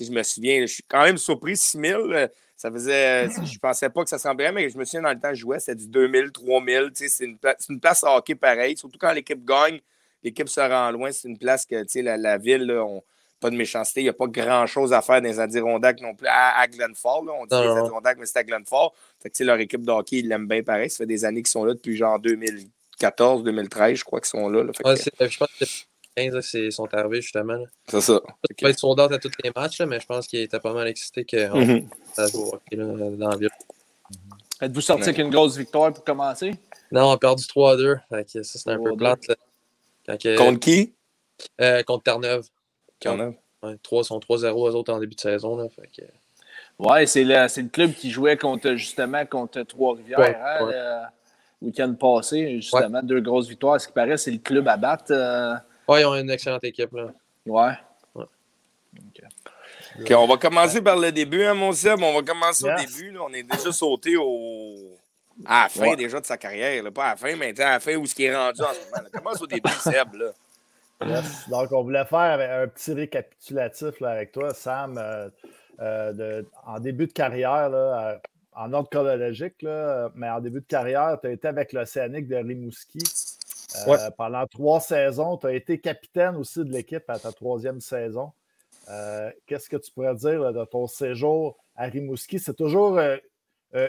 Je 0.00 0.10
me 0.10 0.22
souviens, 0.22 0.62
je 0.62 0.74
suis 0.74 0.84
quand 0.88 1.02
même 1.02 1.18
surpris, 1.18 1.56
6 1.56 1.78
000. 1.78 2.02
Ça 2.56 2.70
faisait. 2.70 3.28
Je 3.44 3.58
pensais 3.58 3.90
pas 3.90 4.02
que 4.02 4.08
ça 4.08 4.18
semblerait, 4.18 4.52
mais 4.52 4.70
je 4.70 4.78
me 4.78 4.84
souviens 4.84 5.02
dans 5.02 5.12
le 5.12 5.20
temps, 5.20 5.34
je 5.34 5.40
jouais, 5.40 5.60
c'était 5.60 5.74
du 5.76 5.88
2000, 5.88 6.32
3000. 6.32 6.90
C'est 6.94 7.24
une, 7.24 7.38
une 7.68 7.80
place 7.80 8.02
à 8.04 8.16
hockey 8.16 8.34
pareil. 8.34 8.76
Surtout 8.76 8.98
quand 8.98 9.12
l'équipe 9.12 9.44
gagne, 9.44 9.80
l'équipe 10.22 10.48
se 10.48 10.60
rend 10.60 10.90
loin. 10.90 11.12
C'est 11.12 11.28
une 11.28 11.38
place 11.38 11.66
que 11.66 11.76
la, 12.00 12.16
la 12.16 12.38
ville, 12.38 12.74
pas 13.40 13.50
de 13.50 13.56
méchanceté. 13.56 14.00
Il 14.00 14.04
n'y 14.04 14.10
a 14.10 14.14
pas 14.14 14.26
grand-chose 14.26 14.92
à 14.92 15.02
faire 15.02 15.20
dans 15.20 15.28
les 15.28 15.38
Adirondacks 15.38 16.00
non 16.00 16.14
plus. 16.14 16.26
À, 16.26 16.60
à 16.60 16.66
Glenfall, 16.66 17.28
on 17.28 17.44
dit 17.44 17.54
les 17.54 17.78
Adirondacks, 17.78 18.18
mais 18.18 18.26
c'est 18.26 18.38
à 18.38 18.44
Glenfall. 18.44 18.88
Fait 19.20 19.30
que, 19.30 19.44
leur 19.44 19.58
équipe 19.58 19.82
de 19.82 19.90
hockey, 19.90 20.16
ils 20.18 20.28
l'aiment 20.28 20.48
bien 20.48 20.62
pareil. 20.62 20.88
Ça 20.88 20.98
fait 20.98 21.06
des 21.06 21.24
années 21.24 21.42
qu'ils 21.42 21.50
sont 21.50 21.64
là 21.64 21.74
depuis 21.74 21.96
genre 21.96 22.18
2014, 22.18 23.42
2013, 23.44 23.98
je 23.98 24.04
crois 24.04 24.20
qu'ils 24.20 24.28
sont 24.28 24.48
là. 24.48 24.64
je 24.72 25.38
pense 25.38 25.48
que 25.60 25.64
15, 26.16 26.54
ils 26.54 26.72
sont 26.72 26.88
arrivés 26.92 27.20
justement. 27.20 27.58
C'est 27.86 28.00
ça. 28.00 28.20
Il 28.50 28.56
pas 28.56 28.70
être 28.70 28.78
soldat 28.78 29.04
à 29.04 29.18
tous 29.18 29.30
les 29.44 29.50
matchs, 29.54 29.80
mais 29.82 30.00
je 30.00 30.06
pense 30.06 30.26
qu'il 30.26 30.40
était 30.40 30.60
pas 30.60 30.72
mal 30.72 30.88
excité 30.88 31.24
qu'on 31.24 31.60
mm 31.60 31.88
-hmm. 32.16 33.16
dans 33.18 33.28
la 33.28 33.36
ville. 33.36 33.50
Êtes-vous 34.60 34.80
sorti 34.80 35.04
avec 35.04 35.18
une 35.18 35.30
grosse 35.30 35.56
victoire 35.56 35.92
pour 35.92 36.02
commencer? 36.02 36.54
Non, 36.90 37.08
on 37.08 37.10
a 37.10 37.18
perdu 37.18 37.44
3-2. 37.44 38.00
Ça, 38.26 38.42
c'est 38.42 38.70
un 38.70 38.82
peu 38.82 38.96
plate. 38.96 39.26
Contre 40.06 40.60
qui? 40.60 40.94
Euh, 41.60 41.82
contre 41.82 42.04
Terre-Neuve. 42.04 42.46
Terre-Neuve. 43.00 43.34
Ouais, 43.62 43.76
3 43.82 44.04
sont 44.04 44.18
3-0 44.18 44.52
aux 44.52 44.74
autres 44.74 44.92
en 44.92 44.98
début 44.98 45.14
de 45.14 45.20
saison. 45.20 45.56
Là, 45.56 45.68
fait 45.68 45.88
que... 45.94 46.02
Ouais, 46.78 47.06
c'est 47.06 47.24
le, 47.24 47.34
le, 47.34 47.68
club 47.68 47.92
qui 47.92 48.10
jouait 48.10 48.36
contre, 48.36 48.74
justement 48.74 49.26
contre 49.26 49.62
Trois-Rivières 49.62 50.18
ouais, 50.18 50.36
hein, 50.36 51.08
le 51.60 51.66
week-end 51.66 51.94
passé. 51.94 52.60
Justement, 52.60 53.02
deux 53.02 53.20
grosses 53.20 53.48
victoires. 53.48 53.78
Ce 53.80 53.86
qui 53.86 53.92
paraît, 53.92 54.16
c'est 54.16 54.30
le 54.30 54.38
club 54.38 54.66
à 54.68 54.76
battre. 54.76 55.10
Euh... 55.10 55.56
Oui, 55.88 56.00
ils 56.00 56.06
ont 56.06 56.14
une 56.14 56.30
excellente 56.30 56.64
équipe. 56.64 56.92
Là. 56.92 57.12
Ouais. 57.46 57.72
OK, 60.00 60.10
on 60.10 60.26
va 60.26 60.36
commencer 60.36 60.82
par 60.82 60.96
le 60.96 61.10
début, 61.12 61.44
hein, 61.44 61.54
mon 61.54 61.72
Seb? 61.72 62.02
On 62.02 62.14
va 62.14 62.22
commencer 62.22 62.64
au 62.64 62.76
début. 62.76 63.12
Là. 63.12 63.20
On 63.22 63.32
est 63.32 63.42
déjà 63.42 63.72
sauté 63.72 64.16
au... 64.16 64.96
à 65.44 65.64
la 65.64 65.68
fin 65.68 65.94
déjà 65.94 66.20
de 66.20 66.26
sa 66.26 66.36
carrière. 66.36 66.82
Là. 66.82 66.90
Pas 66.90 67.04
à 67.04 67.10
la 67.10 67.16
fin, 67.16 67.36
mais 67.36 67.58
à 67.60 67.70
la 67.72 67.80
fin 67.80 67.96
où 67.96 68.06
ce 68.06 68.14
qui 68.14 68.24
est 68.24 68.36
rendu 68.36 68.60
en 68.62 68.72
ce 68.72 68.90
moment. 68.90 69.08
On 69.14 69.18
commence 69.18 69.42
au 69.42 69.46
début, 69.46 69.70
Seb. 69.70 70.14
Là. 70.14 71.22
Donc, 71.48 71.72
on 71.72 71.82
voulait 71.82 72.04
faire 72.04 72.62
un 72.62 72.68
petit 72.68 72.92
récapitulatif 72.92 74.00
là, 74.00 74.10
avec 74.10 74.32
toi, 74.32 74.52
Sam. 74.54 74.98
Euh, 74.98 75.28
euh, 75.80 76.12
de, 76.12 76.48
en 76.64 76.80
début 76.80 77.06
de 77.06 77.12
carrière, 77.12 77.68
là, 77.68 78.18
en 78.54 78.72
ordre 78.72 78.88
chronologique, 78.88 79.60
là, 79.60 80.10
mais 80.14 80.28
en 80.30 80.40
début 80.40 80.60
de 80.60 80.66
carrière, 80.66 81.18
tu 81.20 81.28
as 81.28 81.32
été 81.32 81.48
avec 81.48 81.74
l'Océanique 81.74 82.28
de 82.28 82.36
Rimouski. 82.36 82.98
Euh, 83.88 84.10
pendant 84.16 84.46
trois 84.46 84.80
saisons, 84.80 85.36
tu 85.36 85.46
as 85.46 85.54
été 85.54 85.78
capitaine 85.78 86.36
aussi 86.36 86.60
de 86.60 86.70
l'équipe 86.70 87.08
à 87.08 87.18
ta 87.18 87.32
troisième 87.32 87.80
saison. 87.80 88.32
Euh, 88.88 89.30
qu'est-ce 89.46 89.68
que 89.68 89.76
tu 89.76 89.90
pourrais 89.90 90.14
dire 90.14 90.52
de 90.52 90.64
ton 90.64 90.86
séjour 90.86 91.58
à 91.74 91.86
Rimouski? 91.86 92.38
C'est 92.38 92.54
toujours 92.54 92.98
euh, 92.98 93.16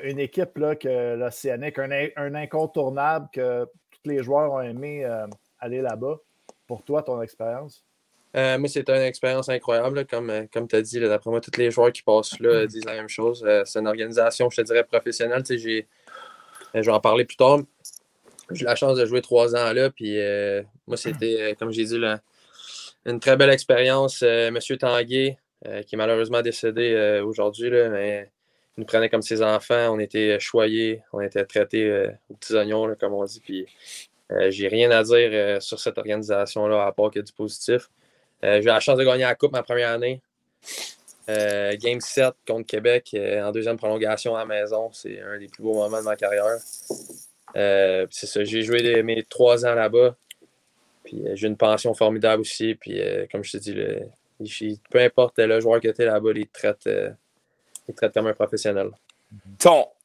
une 0.03 0.19
équipe 0.19 0.57
là, 0.57 0.75
que 0.75 1.15
l'Océanique, 1.15 1.77
un, 1.77 2.35
incontournable 2.35 3.27
que 3.31 3.65
tous 3.91 4.09
les 4.09 4.23
joueurs 4.23 4.53
ont 4.53 4.61
aimé 4.61 5.05
aller 5.59 5.81
là-bas. 5.81 6.17
Pour 6.65 6.83
toi, 6.83 7.03
ton 7.03 7.21
expérience? 7.21 7.83
moi, 8.33 8.67
c'était 8.67 8.95
une 8.95 9.03
expérience 9.03 9.49
incroyable. 9.49 10.05
Comme, 10.05 10.47
comme 10.51 10.67
tu 10.67 10.75
as 10.75 10.81
dit, 10.81 10.99
d'après 10.99 11.29
moi, 11.29 11.41
tous 11.41 11.57
les 11.57 11.71
joueurs 11.71 11.91
qui 11.91 12.03
passent 12.03 12.39
là 12.39 12.65
disent 12.67 12.85
la 12.85 12.93
même 12.93 13.07
chose. 13.07 13.47
c'est 13.65 13.79
une 13.79 13.87
organisation, 13.87 14.49
je 14.49 14.61
te 14.61 14.65
dirais, 14.65 14.83
professionnelle. 14.83 15.43
je 15.47 15.83
vais 16.73 16.89
en 16.89 16.99
parler 16.99 17.25
plus 17.25 17.37
tard. 17.37 17.59
J'ai 18.51 18.63
eu 18.63 18.65
la 18.65 18.75
chance 18.75 18.97
de 18.97 19.05
jouer 19.05 19.21
trois 19.21 19.55
ans 19.55 19.73
là. 19.73 19.89
Puis 19.89 20.17
moi, 20.87 20.97
c'était, 20.97 21.55
comme 21.59 21.71
j'ai 21.71 21.85
dit, 21.85 21.97
là, 21.97 22.21
une 23.07 23.19
très 23.19 23.37
belle 23.37 23.49
expérience. 23.49 24.21
Euh, 24.21 24.51
Monsieur 24.51 24.77
Tanguay, 24.77 25.37
euh, 25.65 25.81
qui 25.83 25.95
est 25.95 25.97
malheureusement 25.97 26.41
décédé 26.41 26.93
euh, 26.93 27.25
aujourd'hui, 27.25 27.71
mais 27.71 28.29
il 28.77 28.81
nous 28.81 28.85
prenait 28.85 29.09
comme 29.09 29.21
ses 29.21 29.41
enfants. 29.41 29.95
On 29.95 29.99
était 29.99 30.39
choyés, 30.39 31.01
on 31.13 31.21
était 31.21 31.45
traités 31.45 32.09
aux 32.29 32.35
petits 32.35 32.53
oignons, 32.53 32.93
comme 32.99 33.13
on 33.13 33.23
dit. 33.23 33.39
Puis 33.39 33.65
j'ai 34.49 34.67
rien 34.67 34.91
à 34.91 35.03
dire 35.03 35.61
sur 35.61 35.79
cette 35.79 35.97
organisation-là, 35.97 36.85
à 36.85 36.91
part 36.91 37.09
que 37.09 37.21
du 37.21 37.31
positif. 37.31 37.89
j'ai 38.43 38.59
eu 38.59 38.65
la 38.65 38.79
chance 38.79 38.97
de 38.97 39.03
gagner 39.03 39.23
la 39.23 39.33
Coupe 39.33 39.53
ma 39.53 39.63
première 39.63 39.89
année. 39.89 40.21
game 41.27 41.99
7 41.99 42.35
contre 42.47 42.67
Québec 42.67 43.15
en 43.15 43.51
deuxième 43.51 43.77
prolongation 43.77 44.35
à 44.35 44.39
la 44.39 44.45
maison. 44.45 44.91
C'est 44.93 45.21
un 45.21 45.39
des 45.39 45.47
plus 45.47 45.63
beaux 45.63 45.73
moments 45.73 45.99
de 45.99 46.05
ma 46.05 46.15
carrière. 46.15 46.59
C'est 47.53 48.27
ça, 48.27 48.43
j'ai 48.43 48.61
joué 48.61 49.01
mes 49.03 49.23
trois 49.23 49.65
ans 49.65 49.75
là-bas. 49.75 50.15
Puis 51.07 51.25
euh, 51.25 51.35
j'ai 51.35 51.47
une 51.47 51.57
pension 51.57 51.93
formidable 51.93 52.41
aussi. 52.41 52.75
Puis 52.75 53.01
euh, 53.01 53.25
comme 53.31 53.43
je 53.43 53.57
te 53.57 53.57
dis, 53.57 54.79
peu 54.89 54.99
importe 54.99 55.39
le 55.39 55.59
joueur 55.61 55.79
que 55.79 55.87
tu 55.87 56.01
es 56.01 56.05
là-bas, 56.05 56.31
il 56.35 56.47
te 56.47 56.59
traite, 56.59 56.87
euh, 56.87 57.11
comme 58.13 58.27
un 58.27 58.33
professionnel. 58.33 58.89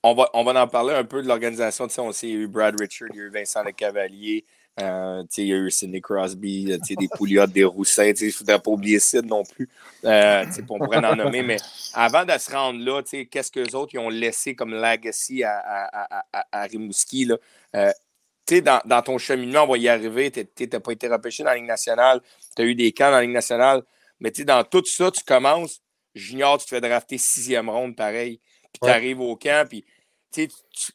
On, 0.05 0.15
va, 0.15 0.31
on 0.33 0.45
va 0.45 0.63
en 0.63 0.69
parler 0.69 0.95
un 0.95 1.05
peu 1.05 1.23
de 1.23 1.29
l'organisation. 1.29 1.89
On 1.99 2.13
sait, 2.13 2.29
il 2.29 2.35
y 2.35 2.37
a 2.37 2.41
eu 2.41 2.49
Brad 2.49 2.81
Richard, 2.81 3.09
il 3.13 3.17
y 3.17 3.21
a 3.21 3.25
eu 3.25 3.31
Vincent 3.31 3.65
Le 3.65 3.73
Cavalier, 3.73 4.45
il 4.79 5.45
y 5.45 5.53
a 5.53 5.57
eu 5.57 5.71
Sidney 5.71 6.01
Crosby, 6.01 6.79
des 6.79 7.09
Pouliot, 7.09 7.47
des 7.47 7.65
Roussins. 7.65 8.13
Il 8.21 8.27
ne 8.27 8.33
faudrait 8.33 8.59
pas 8.59 8.71
oublier 8.71 9.01
Sid 9.01 9.27
non 9.27 9.45
plus. 9.45 9.69
on 10.03 10.79
pourrait 10.79 11.05
en 11.05 11.17
nommer. 11.17 11.43
Mais 11.43 11.59
avant 11.95 12.25
de 12.25 12.37
se 12.39 12.51
rendre 12.51 12.85
là, 12.85 13.03
qu'est-ce 13.03 13.51
qu'eux 13.51 13.77
autres 13.77 13.95
ils 13.95 13.99
ont 13.99 14.11
laissé 14.11 14.55
comme 14.55 14.75
legacy 14.75 15.45
à, 15.45 15.59
à, 15.59 16.25
à, 16.33 16.47
à 16.53 16.63
Rimouski? 16.65 17.27
Là? 17.27 17.37
dans, 18.61 18.81
dans, 18.85 19.03
ton 19.03 19.19
cheminement, 19.19 19.65
on 19.65 19.73
va 19.73 19.79
y 19.79 19.89
arriver. 19.89 20.31
Tu 20.31 20.69
n'as 20.71 20.81
pas 20.81 20.93
été 20.93 21.09
repêché 21.09 21.43
dans 21.43 21.51
la 21.51 21.57
Ligue 21.57 21.67
nationale. 21.67 22.21
Tu 22.57 22.63
as 22.63 22.65
eu 22.65 22.75
des 22.75 22.93
camps 22.93 23.11
dans 23.11 23.17
la 23.17 23.23
Ligue 23.23 23.31
nationale. 23.31 23.83
Mais 24.21 24.31
dans 24.31 24.65
tout 24.65 24.85
ça, 24.85 25.11
tu 25.11 25.23
commences 25.25 25.81
junior, 26.15 26.59
tu 26.59 26.65
te 26.65 26.71
fais 26.71 26.81
drafter 26.81 27.19
sixième 27.19 27.69
ronde, 27.69 27.97
pareil. 27.97 28.41
Puis 28.73 28.81
tu 28.83 28.89
arrives 28.89 29.21
au 29.21 29.37
camp, 29.37 29.69
puis 29.69 29.85
tu, 30.33 30.49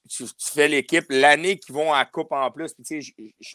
tu, 0.10 0.25
fais 0.39 0.67
l'équipe 0.67 1.06
l'année 1.10 1.58
qu'ils 1.58 1.75
vont 1.75 1.94
à 1.94 2.06
Coupe 2.06 2.32
en 2.32 2.50
plus. 2.50 2.74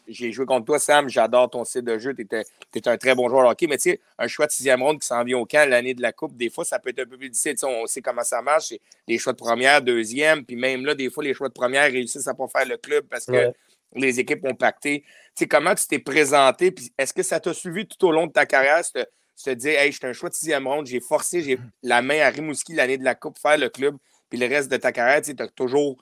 J'ai 0.07 0.31
joué 0.31 0.45
contre 0.45 0.65
toi, 0.65 0.79
Sam. 0.79 1.09
J'adore 1.09 1.49
ton 1.49 1.65
style 1.65 1.83
de 1.83 1.97
jeu. 1.97 2.15
Tu 2.15 2.25
es, 2.31 2.87
un 2.87 2.97
très 2.97 3.15
bon 3.15 3.29
joueur 3.29 3.43
de 3.43 3.49
hockey. 3.49 3.67
Mais 3.67 3.77
tu 3.77 3.91
sais, 3.91 3.99
un 4.17 4.27
choix 4.27 4.47
de 4.47 4.51
sixième 4.51 4.81
ronde 4.81 4.99
qui 4.99 5.07
s'en 5.07 5.23
vient 5.23 5.37
au 5.37 5.45
camp 5.45 5.69
l'année 5.69 5.93
de 5.93 6.01
la 6.01 6.13
Coupe, 6.13 6.35
des 6.35 6.49
fois, 6.49 6.63
ça 6.63 6.79
peut 6.79 6.89
être 6.89 6.99
un 6.99 7.05
peu 7.05 7.17
plus 7.17 7.29
difficile. 7.29 7.55
on 7.63 7.85
sait 7.85 8.01
comment 8.01 8.23
ça 8.23 8.41
marche. 8.41 8.73
Les 9.07 9.17
choix 9.17 9.33
de 9.33 9.37
première, 9.37 9.81
deuxième. 9.81 10.45
Puis 10.45 10.55
même 10.55 10.85
là, 10.85 10.95
des 10.95 11.09
fois, 11.09 11.23
les 11.23 11.33
choix 11.33 11.49
de 11.49 11.53
première 11.53 11.91
réussissent 11.91 12.27
à 12.27 12.33
pas 12.33 12.47
faire 12.47 12.65
le 12.65 12.77
club 12.77 13.05
parce 13.09 13.25
que 13.25 13.51
les 13.95 14.19
équipes 14.19 14.43
ont 14.45 14.55
pacté. 14.55 15.03
sais, 15.35 15.47
comment 15.47 15.75
tu 15.75 15.85
t'es 15.87 15.99
présenté? 15.99 16.71
Puis 16.71 16.91
est-ce 16.97 17.13
que 17.13 17.23
ça 17.23 17.39
t'a 17.39 17.53
suivi 17.53 17.87
tout 17.87 18.07
au 18.07 18.11
long 18.11 18.27
de 18.27 18.31
ta 18.31 18.45
carrière? 18.45 18.83
Se 18.83 19.05
te 19.43 19.49
dire, 19.51 19.79
hey, 19.79 19.91
j'étais 19.91 20.07
un 20.07 20.13
choix 20.13 20.29
de 20.29 20.35
sixième 20.35 20.67
ronde, 20.67 20.85
j'ai 20.85 20.99
forcé 20.99 21.41
j'ai 21.41 21.59
la 21.81 22.01
main 22.01 22.19
à 22.21 22.29
Rimouski 22.29 22.73
l'année 22.73 22.97
de 22.97 23.03
la 23.03 23.15
Coupe, 23.15 23.37
faire 23.39 23.57
le 23.57 23.69
club, 23.69 23.97
puis 24.33 24.41
le 24.41 24.47
reste 24.47 24.71
de 24.71 24.77
ta 24.77 24.91
carrière, 24.91 25.21
tu 25.21 25.35
as 25.37 25.47
toujours 25.47 25.95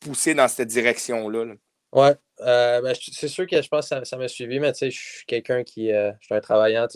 poussé 0.00 0.34
dans 0.34 0.48
cette 0.48 0.66
direction-là. 0.66 1.44
Oui, 1.44 1.56
Ouais, 1.92 2.16
euh, 2.40 2.82
ben, 2.82 2.92
c'est 3.00 3.28
sûr 3.28 3.46
que 3.46 3.62
je 3.62 3.68
pense 3.68 3.88
que 3.88 4.04
ça, 4.04 4.16
m'a 4.16 4.26
suivi, 4.26 4.58
mais 4.58 4.72
tu 4.72 4.78
sais, 4.80 4.90
je 4.90 4.98
suis 4.98 5.26
quelqu'un 5.26 5.62
qui. 5.62 5.92
Euh, 5.92 6.10
je 6.18 6.26
suis 6.26 6.34
un 6.34 6.40
travaillant. 6.40 6.88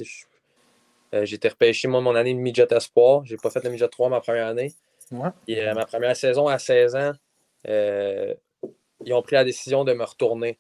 Euh, 1.15 1.25
j'ai 1.25 1.37
été 1.37 1.49
repêché, 1.49 1.87
moi, 1.87 2.01
mon 2.01 2.17
année 2.17 2.35
de 2.35 2.41
midget 2.41 2.67
espoir. 2.73 3.25
J'ai 3.25 3.37
pas 3.37 3.49
fait 3.51 3.63
le 3.63 3.71
midget 3.71 3.87
3 3.87 4.09
ma 4.09 4.21
première 4.21 4.49
année. 4.49 4.75
Ouais. 5.13 5.29
Et 5.47 5.65
ma 5.73 5.87
première 5.87 6.17
saison 6.17 6.49
à 6.49 6.59
16 6.59 6.97
ans, 6.97 7.13
ils 7.65 9.13
ont 9.13 9.23
pris 9.23 9.37
la 9.37 9.45
décision 9.45 9.85
de 9.85 9.93
me 9.93 10.03
retourner. 10.03 10.59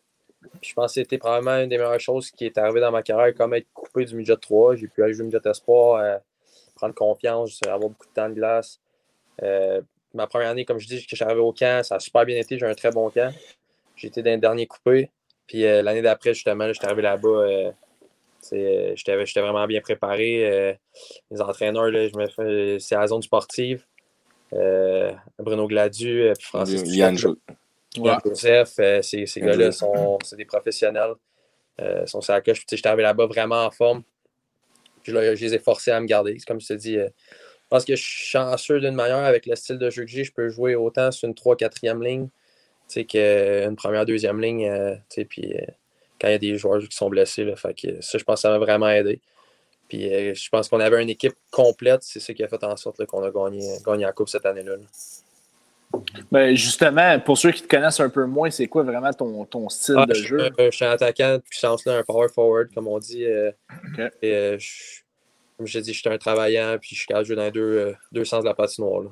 je 0.62 0.73
pense 0.73 0.95
que 0.95 1.00
c'était 1.00 1.19
probablement 1.19 1.59
une 1.59 1.69
des 1.69 1.79
meilleures 1.79 1.99
choses 1.99 2.31
qui 2.31 2.47
est 2.47 2.59
arrivée 2.59 2.81
dans 2.81 2.93
ma 2.93 3.02
carrière, 3.02 3.35
comme 3.35 3.55
être 3.55 3.67
coupé 3.75 4.05
du 4.05 4.14
midget 4.14 4.37
3. 4.37 4.76
J'ai 4.76 4.87
pu 4.87 5.02
aller 5.02 5.14
jouer 5.14 5.25
midget 5.25 5.41
espoir, 5.47 5.97
euh, 5.97 6.17
prendre 6.76 6.95
confiance, 6.95 7.59
avoir 7.67 7.81
beaucoup 7.81 8.07
de 8.07 8.12
temps 8.12 8.29
de 8.29 8.35
glace. 8.35 8.79
Euh, 10.14 10.19
ma 10.19 10.26
première 10.26 10.50
année, 10.50 10.64
comme 10.64 10.78
je 10.78 10.87
dis, 10.87 10.97
que 11.04 11.11
je 11.11 11.16
suis 11.16 11.25
arrivé 11.25 11.40
au 11.40 11.52
camp, 11.52 11.85
ça 11.85 11.97
a 11.97 12.00
super 12.00 12.25
bien 12.25 12.38
été. 12.38 12.59
J'ai 12.59 12.66
un 12.66 12.75
très 12.75 12.90
bon 12.90 13.11
camp. 13.11 13.33
J'étais 13.97 14.23
dans 14.23 14.33
le 14.33 14.38
dernier 14.38 14.66
coupé. 14.66 15.11
Puis 15.47 15.64
euh, 15.64 15.83
l'année 15.83 16.02
d'après, 16.02 16.35
justement, 16.35 16.73
j'étais 16.73 16.87
arrivé 16.87 17.02
là-bas. 17.02 17.73
j'étais 18.50 19.40
vraiment 19.40 19.66
bien 19.66 19.81
préparé. 19.81 20.78
les 21.31 21.40
entraîneurs, 21.40 21.90
là, 21.90 22.09
je 22.09 22.16
me 22.16 22.26
fais, 22.26 22.78
c'est 22.78 22.95
la 22.95 23.07
zone 23.07 23.23
sportive. 23.23 23.85
Bruno 25.38 25.66
Gladu, 25.66 26.31
puis 26.37 26.47
Francis 26.47 26.83
Yann, 26.95 27.16
Ouais. 27.99 28.12
Joseph, 28.25 28.75
euh, 28.78 29.02
ces, 29.02 29.26
ces 29.26 29.40
gars-là 29.40 29.73
sont 29.73 30.19
des 30.33 30.45
professionnels. 30.45 31.14
Euh, 31.81 32.07
sont 32.07 32.21
sur 32.21 32.33
la 32.33 32.40
coche. 32.40 32.64
J'étais 32.69 32.87
arrivé 32.87 33.02
là-bas 33.02 33.26
vraiment 33.26 33.64
en 33.64 33.71
forme. 33.71 34.02
Je, 35.02 35.12
les 35.12 35.54
ai 35.54 35.59
forcés 35.59 35.90
à 35.90 36.00
me 36.00 36.07
garder. 36.07 36.37
Comme 36.47 36.61
je 36.61 36.69
te 36.69 36.73
dis, 36.75 36.97
euh, 36.97 37.09
pense 37.73 37.85
que 37.85 37.97
je 37.97 38.02
suis 38.02 38.26
chanceux 38.26 38.81
d'une 38.81 38.95
manière 38.95 39.19
avec 39.19 39.47
le 39.47 39.57
style 39.57 39.79
de 39.79 39.91
jeu 39.91 40.05
que 40.05 40.11
j'ai. 40.11 40.25
Je 40.25 40.33
peux 40.33 40.49
jouer 40.49 40.75
autant 40.75 41.11
sur 41.11 41.29
une 41.29 41.35
3-4e 41.35 42.02
ligne 42.02 42.29
qu'une 43.09 43.76
première, 43.76 44.05
deuxième 44.05 44.41
ligne. 44.41 44.71
puis 45.29 45.55
quand 46.21 46.29
il 46.29 46.33
y 46.33 46.35
a 46.35 46.38
des 46.38 46.57
joueurs 46.57 46.81
qui 46.81 46.97
sont 46.97 47.09
blessés. 47.09 47.45
Là, 47.45 47.57
fait 47.57 47.75
que, 47.75 48.00
ça, 48.00 48.19
je 48.19 48.25
pense 48.25 48.37
que 48.37 48.41
ça 48.43 48.50
m'a 48.50 48.59
vraiment 48.59 48.88
aidé. 48.88 49.21
Puis 49.88 50.09
je 50.35 50.49
pense 50.50 50.69
qu'on 50.69 50.81
avait 50.81 51.02
une 51.02 51.11
équipe 51.11 51.35
complète. 51.50 52.02
C'est 52.02 52.21
ça 52.21 52.33
qui 52.33 52.45
a 52.45 52.49
fait 52.49 52.62
en 52.64 52.76
sorte 52.76 53.05
qu'on 53.07 53.25
a 53.25 53.31
gagné, 53.31 53.76
gagné 53.85 54.05
la 54.05 54.12
Coupe 54.12 54.29
cette 54.29 54.47
année-là. 54.47 54.76
là 54.76 54.85
ben 56.31 56.57
justement, 56.57 57.21
pour 57.21 57.37
ceux 57.37 57.50
qui 57.50 57.62
te 57.62 57.69
connaissent 57.69 58.00
un 58.00 58.09
peu 58.09 58.25
moins, 58.25 58.50
c'est 58.50 58.67
quoi 58.67 58.83
vraiment 58.83 59.12
ton, 59.12 59.45
ton 59.45 59.69
style 59.69 59.97
ah, 59.99 60.07
de 60.07 60.14
jeu? 60.14 60.50
je 60.59 60.71
suis 60.71 60.85
un 60.85 60.91
attaquant 60.91 61.35
de 61.35 61.38
puissance, 61.38 61.85
là, 61.85 61.99
un 61.99 62.02
power 62.02 62.29
forward, 62.29 62.73
comme 62.75 62.88
on 62.88 62.99
dit. 62.99 63.26
Euh, 63.26 63.50
et, 64.23 64.33
euh, 64.33 64.59
je, 64.59 65.02
comme 65.56 65.66
je 65.66 65.78
dit, 65.78 65.92
je 65.92 66.00
suis 66.00 66.09
un 66.09 66.18
travaillant, 66.18 66.76
puis 66.80 66.90
je 66.92 67.00
suis 67.00 67.06
capable 67.06 67.25
de 67.25 67.35
jouer 67.35 67.37
dans 67.37 67.50
deux, 67.50 67.61
euh, 67.61 67.94
deux 68.11 68.25
sens 68.25 68.42
de 68.42 68.49
la 68.49 68.54
patinoire. 68.54 69.02
Là. 69.02 69.11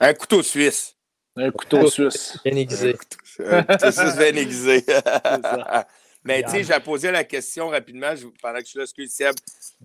Un 0.00 0.14
couteau 0.14 0.42
suisse. 0.42 0.96
Un 1.36 1.50
couteau 1.50 1.88
suisse. 1.88 2.38
Bien 2.44 2.56
aiguisé. 2.56 2.96
Un 3.44 3.62
couteau 3.62 3.90
suisse 3.90 4.16
bien 4.16 4.34
aiguisé. 4.34 4.84
Mais 6.24 6.42
tu 6.42 6.50
sais, 6.50 6.64
j'ai 6.64 6.80
posé 6.80 7.10
la 7.10 7.24
question 7.24 7.68
rapidement 7.68 8.12
pendant 8.42 8.58
que 8.58 8.64
je 8.64 8.70
suis 8.70 8.78
là, 8.78 8.84
excuse 8.84 9.10
Seb. 9.10 9.34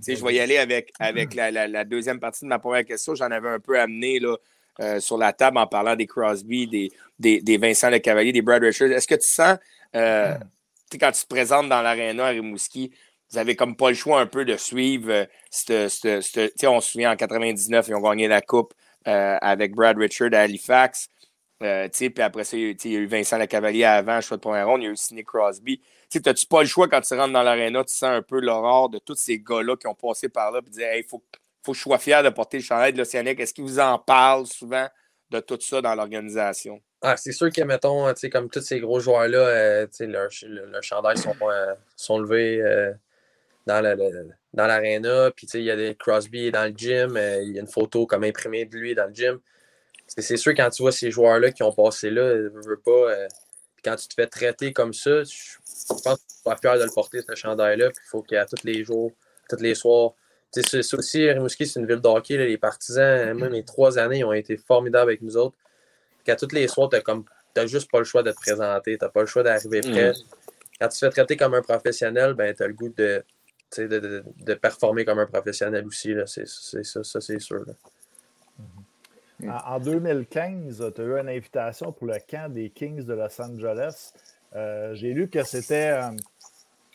Je 0.06 0.26
vais 0.26 0.34
y 0.34 0.40
aller 0.40 0.58
avec, 0.58 0.92
avec 1.00 1.34
la, 1.36 1.86
deuxième 1.86 2.20
partie 2.20 2.44
de 2.44 2.50
ma 2.50 2.60
première 2.60 2.84
question. 2.86 3.16
J'en 3.16 3.32
avais 3.32 3.50
un 3.50 3.60
peu 3.60 3.80
amené 3.80 4.20
là, 4.20 4.36
euh, 4.82 5.00
sur 5.00 5.18
la 5.18 5.32
table 5.32 5.58
en 5.58 5.68
parlant 5.68 5.96
des 5.96 6.08
Crosby, 6.08 6.68
des, 6.68 6.92
des, 7.20 7.42
des 7.42 7.58
Vincent 7.58 7.90
Le 7.90 8.00
Cavalier, 8.00 8.34
des 8.34 8.42
Brad 8.42 8.64
Richards. 8.64 8.92
Est-ce 8.92 9.08
que 9.08 9.16
tu 9.16 9.28
sens, 9.28 9.58
euh, 9.96 10.36
quand 11.00 11.12
tu 11.12 11.22
te 11.22 11.28
présentes 11.28 11.70
dans 11.70 11.82
l'aréna 11.82 12.26
à 12.26 12.30
Rimouski, 12.30 12.92
vous 13.34 13.40
avez 13.40 13.56
comme 13.56 13.76
pas 13.76 13.90
le 13.90 13.96
choix 13.96 14.22
un 14.22 14.28
peu 14.28 14.46
de 14.46 14.56
suivre. 14.58 15.12
Euh, 15.12 15.88
on 16.64 16.82
se 16.82 16.92
souvient 16.92 17.12
en 17.12 17.16
99, 17.16 17.88
ils 17.88 17.96
ont 17.96 18.02
gagné 18.02 18.28
la 18.28 18.42
Coupe 18.42 18.74
euh, 19.08 19.38
avec 19.42 19.74
Brad 19.74 19.98
Richard 19.98 20.30
à 20.34 20.42
Halifax. 20.42 21.10
Euh, 21.64 21.88
puis 21.90 22.12
après 22.22 22.44
ça, 22.44 22.58
il 22.58 22.78
y 22.86 22.96
a 22.96 23.00
eu 23.00 23.08
Vincent 23.08 23.38
Lecavalier 23.38 23.86
avant, 23.86 24.22
choix 24.22 24.38
de 24.38 24.42
première 24.42 24.68
ronde, 24.68 24.82
il 24.82 24.86
y 24.86 24.88
a 24.88 24.92
eu 24.92 24.98
Sidney 24.98 25.24
Crosby. 25.24 25.82
Tu 26.10 26.20
n'as-tu 26.24 26.46
pas 26.46 26.62
le 26.62 26.68
choix 26.68 26.88
quand 26.88 27.02
tu 27.02 27.16
rentres 27.16 27.34
dans 27.34 27.42
l'aréna, 27.42 27.84
tu 27.84 27.94
sens 27.94 28.10
un 28.10 28.22
peu 28.22 28.40
l'aurore 28.40 28.90
de 28.90 29.00
tous 29.00 29.16
ces 29.16 29.40
gars-là 29.40 29.78
qui 29.78 29.88
ont 29.88 29.96
passé 29.96 30.30
par 30.30 30.52
là, 30.52 30.62
puis 30.62 30.72
dire 30.72 30.94
il 30.96 31.04
faut, 31.04 31.24
faut 31.66 31.72
que 31.72 31.78
je 31.78 31.82
sois 31.82 31.98
fier 31.98 32.22
de 32.22 32.30
porter 32.30 32.58
le 32.58 32.64
chandail 32.64 32.94
de 32.94 33.00
l'Océanique. 33.00 33.40
Est-ce 33.40 33.54
qu'ils 33.54 33.64
vous 33.64 33.80
en 33.80 33.98
parlent 33.98 34.46
souvent 34.46 34.88
de 35.32 35.40
tout 35.40 35.58
ça 35.60 35.82
dans 35.82 35.96
l'organisation? 35.96 36.80
Ah, 37.02 37.18
c'est 37.18 37.32
sûr 37.32 37.52
que, 37.52 37.62
mettons, 37.64 38.14
comme 38.32 38.50
tous 38.50 38.62
ces 38.62 38.80
gros 38.80 39.00
joueurs-là, 39.00 39.88
leurs 40.02 40.30
leur 40.44 40.84
chandails 40.84 41.18
sont, 41.18 41.36
sont 41.96 42.20
levés 42.20 42.62
dans 43.66 43.82
l'aréna. 44.54 45.32
puis, 45.32 45.48
il 45.54 45.64
y 45.64 45.72
a 45.72 45.76
des 45.76 45.96
Crosby 45.96 46.52
dans 46.52 46.66
le 46.66 46.74
gym. 46.76 47.18
Euh, 47.18 47.42
il 47.42 47.54
y 47.54 47.58
a 47.58 47.62
une 47.62 47.68
photo 47.68 48.06
comme 48.06 48.24
imprimée 48.24 48.66
de 48.66 48.78
lui 48.78 48.96
dans 48.96 49.08
le 49.08 49.14
gym. 49.14 49.40
C'est 50.08 50.38
sûr, 50.38 50.54
quand 50.54 50.70
tu 50.70 50.84
vois 50.84 50.92
ces 50.92 51.12
joueurs-là 51.12 51.52
qui 51.52 51.64
ont 51.64 51.72
passé 51.72 52.10
là, 52.10 52.36
ne 52.36 52.68
veux 52.68 52.80
pas. 52.80 52.92
Euh, 52.92 53.28
quand 53.84 53.96
tu 53.96 54.08
te 54.08 54.14
fais 54.14 54.28
traiter 54.28 54.72
comme 54.72 54.94
ça, 54.94 55.24
je 55.24 55.58
pense 55.88 56.02
que 56.04 56.22
tu 56.22 56.44
pas 56.44 56.58
fier 56.58 56.78
de 56.78 56.84
le 56.84 56.92
porter, 56.94 57.22
ce 57.28 57.36
chandail-là. 57.36 57.90
Puis 57.90 58.04
il 58.06 58.10
faut 58.10 58.22
qu'à 58.22 58.46
tous 58.46 58.64
les 58.64 58.84
jours, 58.84 59.12
tous 59.50 59.62
les 59.62 59.76
soirs. 59.76 60.14
C'est 60.52 60.94
aussi, 60.94 61.30
Rimouski, 61.32 61.66
c'est 61.66 61.80
une 61.80 61.88
ville 61.88 62.00
d'hockey. 62.00 62.38
Les 62.38 62.58
partisans, 62.58 63.34
même 63.34 63.52
les 63.52 63.64
trois 63.64 63.98
années, 63.98 64.20
ils 64.20 64.24
ont 64.24 64.34
été 64.34 64.56
formidables 64.56 65.10
avec 65.10 65.22
nous 65.22 65.36
autres. 65.36 65.56
Qu'à 66.24 66.36
tous 66.36 66.52
les 66.54 66.68
soirs, 66.68 66.90
tu 66.90 67.00
n'as 67.56 67.66
juste 67.66 67.90
pas 67.90 67.98
le 67.98 68.06
choix 68.06 68.22
de 68.22 68.32
te 68.32 68.36
présenter. 68.36 68.98
Tu 68.98 69.04
n'as 69.04 69.10
pas 69.10 69.22
le 69.22 69.26
choix 69.26 69.42
d'arriver 69.42 69.82
prêt. 69.82 70.12
Mm. 70.12 70.16
Quand 70.80 70.88
tu 70.90 71.00
te 71.00 71.06
fais 71.06 71.10
traiter 71.10 71.38
comme 71.38 71.56
un 71.56 71.62
professionnel, 71.62 72.36
ben, 72.36 72.54
tu 72.54 72.62
as 72.62 72.68
le 72.68 72.74
goût 72.74 72.90
de, 72.90 73.24
de, 73.82 74.24
de, 74.38 74.54
performer 74.54 75.06
comme 75.06 75.20
un 75.20 75.26
professionnel 75.26 75.86
aussi. 75.86 76.14
C'est 76.26 76.46
ça, 76.46 77.04
ça 77.04 77.22
c'est 77.22 77.40
sûr. 77.40 77.66
En, 79.48 79.80
2015, 79.80 80.92
tu 80.96 81.02
as 81.02 81.04
eu 81.04 81.20
une 81.20 81.30
invitation 81.30 81.92
pour 81.92 82.08
le 82.08 82.18
camp 82.30 82.52
des 82.54 82.70
Kings 82.70 83.04
de 83.04 83.14
Los 83.14 83.42
Angeles. 83.42 84.14
Euh, 84.56 84.94
j'ai 84.94 85.14
lu 85.14 85.30
que 85.30 85.44
c'était 85.44 85.92
euh, 85.92 86.12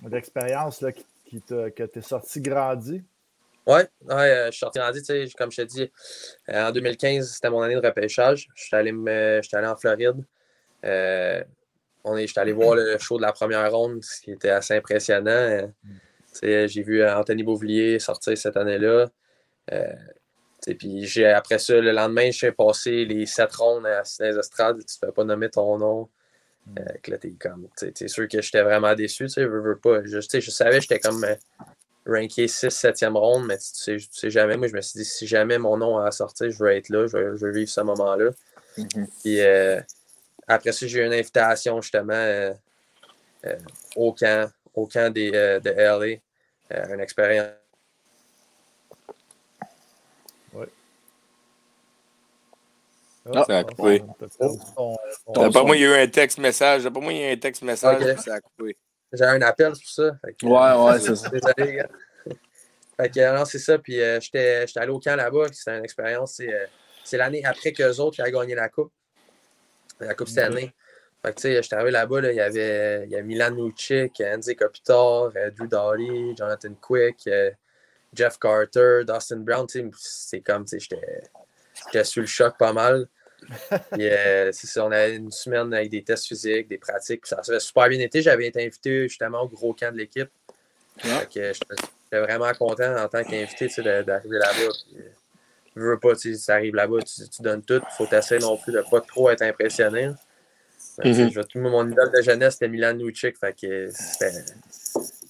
une 0.02 0.14
expérience 0.14 0.84
qui, 0.94 1.04
qui 1.24 1.42
que 1.42 1.84
tu 1.84 1.98
es 1.98 2.02
sorti 2.02 2.40
grandi. 2.40 3.02
Oui, 3.66 3.80
ouais, 4.06 4.14
euh, 4.14 4.46
je 4.46 4.52
suis 4.52 4.60
sorti 4.60 4.78
grandi. 4.78 5.34
Comme 5.36 5.50
je 5.50 5.62
te 5.62 5.66
dis, 5.66 5.92
en 6.48 6.70
2015, 6.70 7.30
c'était 7.30 7.50
mon 7.50 7.60
année 7.60 7.74
de 7.74 7.86
repêchage. 7.86 8.48
Je 8.54 8.64
suis 8.64 8.76
allé, 8.76 8.90
allé, 8.90 9.66
en 9.66 9.76
Floride. 9.76 10.24
on 10.82 12.16
est, 12.16 12.26
j'étais 12.26 12.40
allé 12.40 12.52
voir 12.52 12.76
le 12.76 12.96
show 12.98 13.18
de 13.18 13.22
la 13.22 13.32
première 13.32 13.70
ronde, 13.70 14.02
ce 14.02 14.20
qui 14.22 14.30
était 14.30 14.50
assez 14.50 14.74
impressionnant. 14.74 15.68
Mm. 15.82 15.94
J'ai 16.42 16.82
vu 16.82 17.02
euh, 17.02 17.16
Anthony 17.16 17.42
Beauvillier 17.42 17.98
sortir 17.98 18.36
cette 18.36 18.56
année-là. 18.56 19.10
Euh, 19.72 19.94
puis 20.78 21.24
après 21.24 21.58
ça, 21.58 21.74
le 21.74 21.92
lendemain, 21.92 22.30
je 22.30 22.36
suis 22.36 22.52
passé 22.52 23.04
les 23.04 23.26
sept 23.26 23.52
rondes 23.54 23.86
à 23.86 24.02
les 24.20 24.38
estrades. 24.38 24.78
Tu 24.78 24.96
ne 25.02 25.06
fais 25.06 25.12
pas 25.12 25.24
nommer 25.24 25.48
ton 25.50 25.78
nom. 25.78 26.08
Mm. 26.66 26.78
Euh, 26.78 27.10
là, 27.12 27.16
comme. 27.38 27.68
C'est 27.76 28.08
sûr 28.08 28.28
que 28.28 28.42
j'étais 28.42 28.62
vraiment 28.62 28.94
déçu. 28.94 29.28
Je, 29.28 29.40
veux, 29.42 29.76
pas. 29.76 30.02
Je, 30.04 30.20
je 30.20 30.50
savais 30.50 30.76
que 30.76 30.82
j'étais 30.82 31.00
comme 31.00 31.24
ranké 32.06 32.48
6, 32.48 32.66
7e 32.68 33.16
ronde, 33.16 33.46
mais 33.46 33.58
tu 33.58 34.00
sais, 34.00 34.30
jamais. 34.30 34.56
Moi, 34.56 34.68
je 34.68 34.74
me 34.74 34.80
suis 34.80 34.98
dit, 34.98 35.04
si 35.04 35.26
jamais 35.26 35.58
mon 35.58 35.76
nom 35.76 35.98
a 35.98 36.10
sorti, 36.10 36.50
je 36.50 36.58
veux 36.58 36.70
être 36.70 36.88
là, 36.88 37.06
je 37.06 37.16
veux, 37.16 37.52
vivre 37.52 37.70
ce 37.70 37.80
moment-là. 37.82 38.30
Mm-hmm. 38.78 39.06
Puis 39.22 39.40
après 40.46 40.72
ça, 40.72 40.86
j'ai 40.86 41.00
eu 41.00 41.06
une 41.06 41.12
invitation 41.12 41.80
justement 41.80 42.52
au 43.96 44.12
camp, 44.12 44.50
au 44.74 44.86
camp 44.86 45.12
des, 45.12 45.30
de 45.30 45.70
LA. 45.70 46.20
Euh, 46.72 46.94
une 46.94 47.00
expérience. 47.00 47.48
Oui. 50.52 50.66
Ah, 53.34 53.44
ça 53.46 53.58
a 53.58 53.64
coupé. 53.64 54.02
Pas 55.34 55.64
moi, 55.64 55.76
il 55.76 55.82
y 55.82 55.86
a 55.86 55.88
eu 55.88 56.02
un 56.02 56.08
texte 56.08 56.38
message. 56.38 56.88
Pas 56.88 57.00
moi, 57.00 57.12
il 57.12 57.18
y 57.18 57.22
a 57.24 57.30
eu 57.30 57.32
un 57.34 57.38
texte 57.38 57.62
message. 57.62 58.16
Ça 58.20 58.34
a 58.34 58.40
coupé. 58.40 58.76
J'ai 59.12 59.24
un 59.24 59.40
appel 59.42 59.72
pour 59.72 59.90
ça. 59.90 60.16
ouais, 60.22 60.92
ouais, 60.92 61.00
c'est 61.00 61.16
ça. 61.16 61.28
Désolé, 61.30 61.76
gars. 61.76 61.88
Fait 63.00 63.10
que, 63.10 63.36
non, 63.36 63.44
c'est 63.44 63.58
ça. 63.58 63.78
Puis 63.78 64.00
euh, 64.00 64.20
j'étais 64.20 64.66
allé 64.76 64.90
au 64.90 64.98
camp 64.98 65.16
là-bas. 65.16 65.46
C'était 65.52 65.78
une 65.78 65.84
expérience. 65.84 66.34
C'est 66.34 66.52
euh, 66.52 67.18
l'année 67.18 67.44
après 67.44 67.72
qu'eux 67.72 67.96
autres 68.00 68.16
qui 68.16 68.22
ont 68.22 68.40
gagné 68.40 68.54
la 68.54 68.68
Coupe. 68.68 68.92
La 70.00 70.14
Coupe 70.14 70.28
cette 70.28 70.38
année. 70.38 70.74
Fait 71.22 71.32
que, 71.32 71.36
tu 71.36 71.42
sais, 71.42 71.62
j'étais 71.62 71.74
arrivé 71.74 71.90
là-bas, 71.90 72.20
là, 72.20 72.30
il 72.32 72.36
y 72.36 72.40
avait 72.40 73.04
il 73.04 73.10
y 73.10 73.16
a 73.16 73.22
Milan 73.22 73.50
Lucic, 73.50 74.20
Andy 74.20 74.54
Kopitar, 74.54 75.32
euh, 75.36 75.50
Drew 75.50 75.66
Doughty, 75.66 76.36
Jonathan 76.36 76.74
Quick, 76.80 77.26
euh, 77.26 77.50
Jeff 78.14 78.38
Carter, 78.38 79.02
Dustin 79.06 79.38
Brown, 79.38 79.66
c'est 79.96 80.40
comme, 80.40 80.64
tu 80.64 80.78
sais, 80.78 80.96
j'étais 81.74 82.04
sur 82.04 82.20
le 82.20 82.26
choc 82.26 82.56
pas 82.56 82.72
mal. 82.72 83.08
Puis, 83.92 84.08
euh, 84.08 84.52
ça, 84.52 84.84
on 84.84 84.92
avait 84.92 85.16
une 85.16 85.32
semaine 85.32 85.72
avec 85.74 85.90
des 85.90 86.02
tests 86.02 86.26
physiques, 86.26 86.68
des 86.68 86.78
pratiques, 86.78 87.22
puis 87.22 87.28
ça 87.28 87.42
s'est 87.42 87.60
super 87.60 87.88
bien 87.88 88.00
été. 88.00 88.20
J'avais 88.20 88.48
été 88.48 88.64
invité 88.64 89.08
justement 89.08 89.42
au 89.42 89.48
gros 89.48 89.72
camp 89.72 89.92
de 89.92 89.98
l'équipe. 89.98 90.28
Fait 90.98 91.28
j'étais 91.32 92.20
vraiment 92.20 92.52
content 92.54 92.96
en 92.96 93.08
tant 93.08 93.22
qu'invité, 93.22 93.68
d'arriver 94.02 94.38
là-bas. 94.38 94.72
Je 95.76 95.80
veux 95.80 95.98
pas, 95.98 96.16
tu 96.16 96.34
arrives 96.48 96.74
là-bas, 96.74 96.98
tu, 97.02 97.28
tu, 97.28 97.42
donnes 97.42 97.62
tout. 97.62 97.80
Faut 97.96 98.06
t'essayer 98.06 98.40
non 98.40 98.56
plus 98.56 98.72
de 98.72 98.82
pas 98.90 99.00
trop 99.00 99.30
être 99.30 99.42
impressionné. 99.42 100.10
Mhm. 101.04 101.30
Mon 101.56 101.90
idole 101.90 102.10
de 102.12 102.22
jeunesse, 102.22 102.54
c'était 102.54 102.68
Milan 102.68 102.94
Lucic. 102.94 103.36
Fait 103.38 103.52
que 103.52 103.88
c'était 103.90 104.32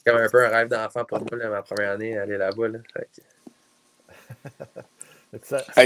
comme 0.07 0.17
un 0.17 0.29
peu 0.29 0.45
un 0.45 0.49
rêve 0.49 0.69
d'enfant 0.69 1.05
pour 1.05 1.21
moi, 1.21 1.49
ma 1.49 1.63
première 1.63 1.93
année, 1.93 2.17
aller 2.17 2.39
là-bas. 2.39 2.69
Là, 2.69 2.79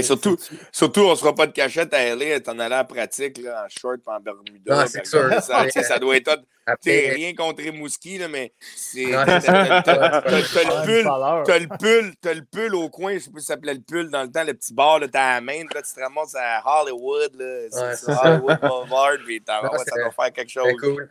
surtout, 0.01 0.37
surtout, 0.71 1.01
on 1.01 1.11
ne 1.11 1.15
sera 1.15 1.35
pas 1.35 1.47
de 1.47 1.51
cachette 1.51 1.93
à 1.93 2.15
LA, 2.15 2.39
en 2.47 2.59
allant 2.59 2.79
en 2.79 2.85
pratique 2.85 3.37
là, 3.39 3.65
en 3.65 3.69
short 3.69 3.99
en 4.05 4.19
Bermuda. 4.19 4.87
c'est 4.87 5.05
sûr. 5.05 5.29
Ça, 5.41 5.69
ça, 5.69 5.99
doit 5.99 6.17
être. 6.17 6.41
Après... 6.65 7.09
rien 7.09 7.35
contre 7.35 7.61
Mouski, 7.71 8.17
là, 8.17 8.29
mais 8.29 8.53
c'est. 8.75 9.03
T'as 9.11 9.39
le 9.39 10.85
pull, 10.85 11.43
t'as 11.43 11.59
le 11.59 11.77
pull, 11.77 12.13
t'as 12.21 12.33
le 12.33 12.45
pull 12.45 12.75
au 12.75 12.89
coin, 12.89 13.15
je 13.15 13.19
sais 13.19 13.31
pas 13.31 13.39
si 13.39 13.45
ça 13.45 13.55
s'appelait 13.55 13.73
le 13.73 13.81
pull 13.81 14.09
dans 14.09 14.23
le 14.23 14.31
temps, 14.31 14.45
le 14.45 14.53
petit 14.53 14.73
bar, 14.73 15.01
t'as 15.11 15.35
la 15.35 15.41
main, 15.41 15.63
là, 15.73 15.81
tu 15.81 15.93
te 15.93 15.99
ramasses 15.99 16.35
à 16.35 16.63
Hollywood, 16.65 17.35
là, 17.35 17.95
c'est 17.95 18.11
Hollywood 18.11 18.59
Boulevard, 18.61 19.17
puis 19.25 19.43
ça 19.45 19.61
doit 19.61 20.11
faire 20.11 20.31
quelque 20.31 20.49
chose. 20.49 20.67
C'était 20.67 20.77
cool. 20.77 21.09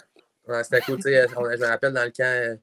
Ouais, 0.49 0.65
c'était 0.65 0.81
cool, 0.81 1.01
je 1.03 1.61
me 1.61 1.67
rappelle 1.67 1.93
dans 1.93 2.05
le 2.05 2.11
camp, 2.11 2.59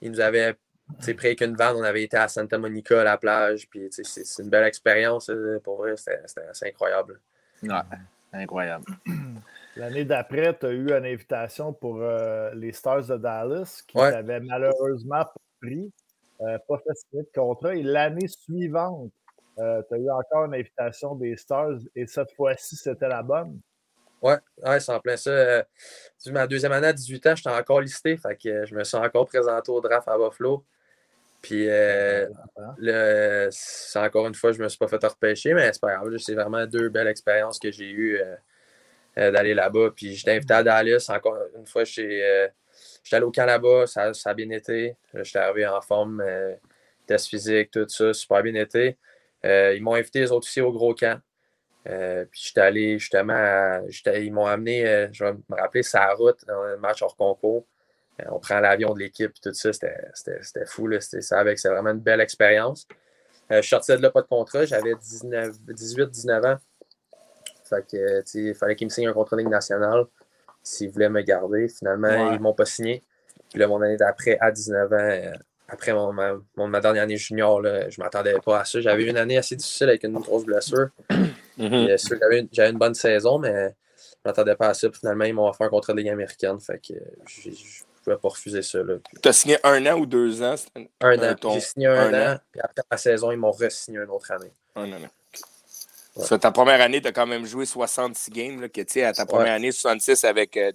ils 0.00 0.10
nous 0.10 0.20
avaient 0.20 0.54
c'est 1.00 1.14
près 1.14 1.34
qu'une 1.36 1.56
vanne, 1.56 1.76
on 1.76 1.82
avait 1.82 2.02
été 2.02 2.16
à 2.16 2.28
Santa 2.28 2.58
Monica 2.58 3.00
à 3.00 3.04
la 3.04 3.18
plage. 3.18 3.68
Puis 3.68 3.88
c'est 3.90 4.42
une 4.42 4.50
belle 4.50 4.66
expérience. 4.66 5.28
Euh, 5.30 5.60
pour 5.62 5.78
vrai, 5.78 5.96
c'était 5.96 6.20
assez 6.48 6.66
incroyable. 6.66 7.20
Ouais, 7.62 7.80
incroyable. 8.32 8.84
L'année 9.76 10.04
d'après, 10.04 10.56
tu 10.58 10.66
as 10.66 10.70
eu 10.70 10.88
une 10.90 11.06
invitation 11.06 11.72
pour 11.72 11.98
euh, 12.00 12.52
les 12.54 12.72
Stars 12.72 13.06
de 13.06 13.16
Dallas 13.16 13.82
qui 13.86 13.96
n'avaient 13.96 14.40
malheureusement 14.40 15.24
pas 15.24 15.34
pris, 15.60 15.90
euh, 16.42 16.58
pas 16.68 16.78
fait 16.78 16.94
signer 16.94 17.22
de 17.22 17.30
contrat. 17.34 17.74
Et 17.74 17.82
l'année 17.82 18.28
suivante, 18.28 19.10
tu 19.56 19.62
as 19.62 19.98
eu 19.98 20.10
encore 20.10 20.44
une 20.44 20.54
invitation 20.54 21.14
des 21.14 21.36
Stars 21.36 21.78
et 21.94 22.06
cette 22.06 22.32
fois-ci, 22.32 22.76
c'était 22.76 23.08
la 23.08 23.22
bonne. 23.22 23.60
Ouais, 24.22 24.38
ouais 24.58 24.78
c'est 24.78 24.92
en 24.92 25.00
plein 25.00 25.16
ça. 25.16 25.64
ma 26.26 26.46
deuxième 26.46 26.72
année 26.72 26.86
à 26.86 26.92
18 26.92 27.26
ans, 27.26 27.34
j'étais 27.34 27.50
encore 27.50 27.80
listé. 27.80 28.16
Fait 28.16 28.36
que 28.36 28.64
je 28.64 28.74
me 28.74 28.84
suis 28.84 28.96
encore 28.96 29.26
présenté 29.26 29.72
au 29.72 29.80
draft 29.80 30.06
à 30.06 30.16
Buffalo. 30.16 30.64
Puis, 31.42 31.66
euh, 31.68 32.28
encore 33.96 34.28
une 34.28 34.34
fois, 34.34 34.52
je 34.52 34.58
ne 34.58 34.64
me 34.64 34.68
suis 34.68 34.78
pas 34.78 34.86
fait 34.86 35.04
repêcher, 35.04 35.54
mais 35.54 35.72
c'est 35.72 35.80
pas 35.80 35.96
grave. 35.96 36.16
C'est 36.18 36.34
vraiment 36.34 36.64
deux 36.66 36.88
belles 36.88 37.08
expériences 37.08 37.58
que 37.58 37.72
j'ai 37.72 37.90
eues 37.90 38.16
euh, 38.20 38.36
euh, 39.18 39.30
d'aller 39.32 39.52
là-bas. 39.52 39.90
Puis, 39.94 40.14
j'étais 40.14 40.36
invité 40.36 40.54
à 40.54 40.62
Dallas. 40.62 41.04
Encore 41.08 41.36
une 41.58 41.66
fois, 41.66 41.82
j'étais 41.82 42.52
allé 43.10 43.24
au 43.24 43.32
camp 43.32 43.44
là-bas. 43.44 43.88
Ça, 43.88 44.14
ça, 44.14 44.30
a 44.30 44.34
bien 44.34 44.50
été. 44.50 44.96
J'étais 45.14 45.40
arrivé 45.40 45.66
en 45.66 45.80
forme, 45.80 46.22
test 47.06 47.26
physique, 47.26 47.72
tout 47.72 47.88
ça, 47.88 48.14
super 48.14 48.42
bien 48.44 48.54
été. 48.54 48.96
ils 49.42 49.82
m'ont 49.82 49.94
invité, 49.94 50.20
les 50.20 50.30
autres 50.30 50.46
aussi, 50.46 50.60
au 50.60 50.72
gros 50.72 50.94
camp. 50.94 51.20
puis 51.84 52.40
j'étais 52.44 52.60
allé 52.60 52.98
justement, 53.00 53.34
à, 53.34 53.80
ils 54.16 54.32
m'ont 54.32 54.46
amené, 54.46 55.08
je 55.12 55.24
vais 55.24 55.32
me 55.32 55.56
rappeler, 55.56 55.82
sa 55.82 56.12
route 56.14 56.38
dans 56.46 56.62
un 56.62 56.76
match 56.76 57.02
hors 57.02 57.16
concours. 57.16 57.66
Euh, 58.20 58.24
on 58.30 58.38
prend 58.38 58.60
l'avion 58.60 58.94
de 58.94 59.00
l'équipe 59.00 59.30
et 59.30 59.40
tout 59.40 59.54
ça. 59.54 59.72
C'était 59.72 60.66
fou. 60.66 60.88
C'est 61.00 61.68
vraiment 61.68 61.90
une 61.90 62.00
belle 62.00 62.20
expérience. 62.20 62.86
Euh, 63.50 63.60
je 63.62 63.68
sorti 63.68 63.92
de 63.92 64.02
là, 64.02 64.10
pas 64.10 64.22
de 64.22 64.26
contrat. 64.26 64.64
J'avais 64.64 64.94
18-19 64.94 66.54
ans. 66.54 66.58
Fait 67.64 67.86
que, 67.86 68.22
il 68.34 68.54
fallait 68.54 68.76
qu'ils 68.76 68.86
me 68.86 68.90
signent 68.90 69.08
un 69.08 69.12
contrat 69.12 69.36
de 69.36 69.42
ligue 69.42 69.50
nationale 69.50 70.04
s'ils 70.62 70.90
voulaient 70.90 71.08
me 71.08 71.22
garder. 71.22 71.68
Finalement, 71.68 72.30
ils 72.30 72.36
ne 72.36 72.42
m'ont 72.42 72.54
pas 72.54 72.64
signé. 72.64 73.02
Puis 73.50 73.58
là, 73.58 73.66
mon 73.66 73.80
année 73.82 73.96
d'après, 73.96 74.38
à 74.40 74.50
19 74.50 74.92
ans, 74.92 75.32
après 75.68 75.92
mon, 75.92 76.12
ma, 76.12 76.80
dernière 76.80 77.04
année 77.04 77.16
junior, 77.16 77.60
là, 77.60 77.88
je 77.88 77.98
ne 77.98 78.04
m'attendais 78.04 78.34
pas 78.44 78.60
à 78.60 78.64
ça. 78.64 78.80
J'avais 78.80 79.04
une 79.04 79.16
année 79.16 79.38
assez 79.38 79.56
difficile 79.56 79.88
avec 79.88 80.04
une 80.04 80.18
grosse 80.18 80.44
blessure. 80.44 80.88
Mm-hmm. 81.58 82.48
J'avais 82.50 82.70
une 82.70 82.78
bonne 82.78 82.94
saison, 82.94 83.38
mais 83.38 83.52
je 83.52 83.58
ne 83.66 83.70
m'attendais 84.24 84.56
pas 84.56 84.68
à 84.68 84.74
ça. 84.74 84.88
Puis 84.88 85.00
finalement, 85.00 85.24
ils 85.24 85.34
m'ont 85.34 85.46
offert 85.46 85.66
un 85.66 85.70
contrat 85.70 85.92
de 85.92 85.98
Ligue 85.98 86.08
américaine. 86.08 86.58
Fait 86.58 86.78
que 86.78 86.94
je 88.04 88.10
ne 88.10 88.16
pouvais 88.16 88.20
pas 88.20 88.28
refuser 88.28 88.62
ça. 88.62 88.78
Tu 89.22 89.28
as 89.28 89.32
signé 89.32 89.58
un 89.64 89.84
an 89.86 89.98
ou 89.98 90.06
deux 90.06 90.42
ans? 90.42 90.54
Un, 91.00 91.18
an. 91.18 91.36
J'ai 91.54 91.60
signé 91.60 91.86
un, 91.86 92.34
an, 92.34 92.38
Puis 92.50 92.60
après 92.60 92.82
la 92.90 92.96
saison, 92.96 93.30
ils 93.30 93.38
m'ont 93.38 93.52
re-signé 93.52 93.98
une 93.98 94.10
autre 94.10 94.30
année. 94.32 94.52
Un 94.74 94.92
an. 94.92 94.98
Ouais. 96.14 96.38
ta 96.38 96.50
première 96.50 96.80
année, 96.80 97.00
tu 97.00 97.08
as 97.08 97.12
quand 97.12 97.26
même 97.26 97.46
joué 97.46 97.64
66 97.64 98.30
games. 98.30 98.60
Là, 98.60 98.68
que, 98.68 99.04
à 99.04 99.12
ta 99.12 99.26
première 99.26 99.54
année, 99.54 99.72
66 99.72 100.24
avec. 100.24 100.56
Euh, 100.56 100.72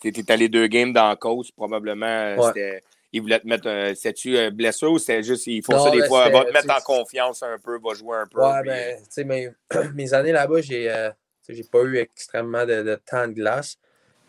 tu 0.00 0.08
étais 0.08 0.32
allé 0.32 0.48
deux 0.48 0.68
games 0.68 0.92
dans 0.92 1.08
la 1.08 1.16
cause, 1.16 1.50
probablement. 1.50 2.06
Euh, 2.06 2.36
c'était 2.48 2.82
il 3.12 3.22
voulait 3.22 3.40
te 3.40 3.46
mettre 3.46 3.68
un. 3.68 3.94
C'était-tu 3.94 4.36
un 4.36 4.50
blessure 4.50 4.92
ou 4.92 4.98
c'était 4.98 5.22
juste. 5.22 5.46
Ils 5.46 5.62
font 5.62 5.82
ça 5.82 5.90
des 5.90 6.06
fois. 6.06 6.28
Va 6.28 6.44
te 6.44 6.52
mettre 6.52 6.74
en 6.74 6.80
confiance 6.80 7.42
un 7.42 7.58
peu, 7.58 7.78
va 7.78 7.94
jouer 7.94 8.18
un 8.18 8.26
peu. 8.26 8.40
Ouais, 8.40 8.62
ben, 8.64 8.96
tu 8.98 9.04
sais, 9.10 9.24
mes, 9.24 9.50
mes 9.94 10.14
années 10.14 10.32
là-bas, 10.32 10.60
j'ai 10.60 10.90
euh, 10.90 11.10
j'ai 11.48 11.64
pas 11.64 11.82
eu 11.82 11.96
extrêmement 11.96 12.66
de, 12.66 13.00
temps 13.06 13.26
de 13.26 13.32
glace. 13.32 13.78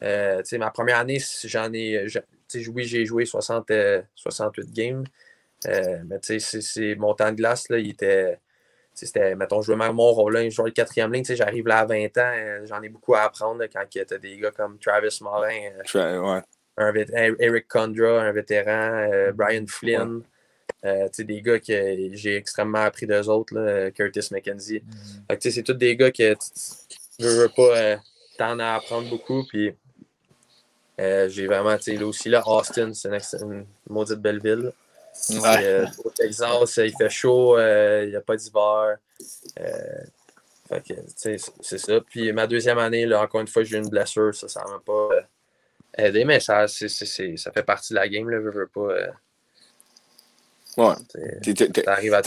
Euh, 0.01 0.37
tu 0.39 0.45
sais, 0.45 0.57
ma 0.57 0.71
première 0.71 0.99
année, 0.99 1.21
j'en 1.43 1.73
ai. 1.73 2.05
Oui, 2.73 2.85
j'ai 2.85 3.05
joué 3.05 3.25
60, 3.25 3.71
68 4.15 4.73
games. 4.73 5.03
Euh, 5.67 5.99
mais 6.07 6.19
tu 6.19 6.39
sais, 6.39 6.95
mon 6.95 7.13
temps 7.13 7.31
de 7.31 7.37
glace, 7.37 7.69
là, 7.69 7.79
il 7.79 7.91
était. 7.91 8.39
C'était, 8.93 9.33
mettons, 9.35 9.61
je 9.61 9.67
jouais 9.67 9.77
même 9.77 9.93
mon 9.93 10.11
rôle 10.11 10.33
là, 10.33 10.43
je 10.43 10.49
jouais 10.49 10.65
le 10.65 10.73
quatrième 10.73 11.13
ligne, 11.13 11.23
j'arrive 11.23 11.65
là 11.67 11.79
à 11.79 11.85
20 11.85 12.17
ans, 12.17 12.65
j'en 12.65 12.81
ai 12.81 12.89
beaucoup 12.89 13.15
à 13.15 13.21
apprendre 13.21 13.63
quand 13.71 13.85
il 13.95 13.97
y 13.97 14.01
a 14.01 14.17
des 14.17 14.37
gars 14.37 14.51
comme 14.51 14.77
Travis 14.77 15.19
Morin. 15.21 15.71
ouais 15.95 16.41
un, 16.79 16.93
Eric 17.39 17.67
Condra, 17.67 18.21
un 18.21 18.31
vétéran, 18.31 19.09
euh, 19.11 19.31
Brian 19.31 19.65
Flynn. 19.67 20.21
Euh, 20.85 21.09
des 21.17 21.41
gars 21.41 21.59
que 21.59 22.09
j'ai 22.13 22.37
extrêmement 22.37 22.79
appris 22.79 23.05
d'eux 23.05 23.27
autres, 23.27 23.53
là, 23.53 23.91
Curtis 23.91 24.29
McKenzie. 24.31 24.81
Mm. 25.29 25.35
C'est 25.39 25.63
tous 25.63 25.73
des 25.73 25.97
gars 25.97 26.11
que 26.11 26.33
tu 26.33 27.25
veux 27.25 27.49
pas 27.49 27.77
euh, 27.77 27.97
t'en 28.37 28.59
apprendre 28.59 29.09
beaucoup. 29.09 29.43
Puis 29.43 29.73
j'ai 31.29 31.47
vraiment, 31.47 31.77
là 31.85 32.05
aussi, 32.05 32.29
là, 32.29 32.43
Austin, 32.45 32.91
c'est 32.93 33.41
une, 33.41 33.65
maudite 33.89 34.19
belle 34.19 34.41
ville. 34.41 34.71
au 36.03 36.09
Texas, 36.11 36.77
il 36.77 36.93
fait 36.97 37.09
chaud, 37.09 37.57
il 37.57 38.09
n'y 38.09 38.15
a 38.15 38.21
pas 38.21 38.35
d'hiver. 38.35 38.97
c'est 41.15 41.77
ça. 41.77 42.01
Puis 42.01 42.31
ma 42.33 42.47
deuxième 42.47 42.79
année, 42.79 43.05
là, 43.05 43.21
encore 43.21 43.41
une 43.41 43.47
fois, 43.47 43.63
j'ai 43.63 43.77
eu 43.77 43.79
une 43.79 43.89
blessure, 43.89 44.33
ça, 44.35 44.47
ça 44.47 44.63
m'a 44.65 44.79
pas 44.85 45.09
aider, 45.97 46.25
mais 46.25 46.39
ça, 46.39 46.67
ça 46.67 47.51
fait 47.51 47.63
partie 47.63 47.93
de 47.93 47.99
la 47.99 48.07
game, 48.07 48.29
là, 48.29 48.39
veux, 48.39 48.51
veux 48.51 48.67
pas. 48.67 48.81
Euh, 48.81 49.11
ouais. 50.77 51.73
T'arrives 51.83 52.13
à 52.13 52.21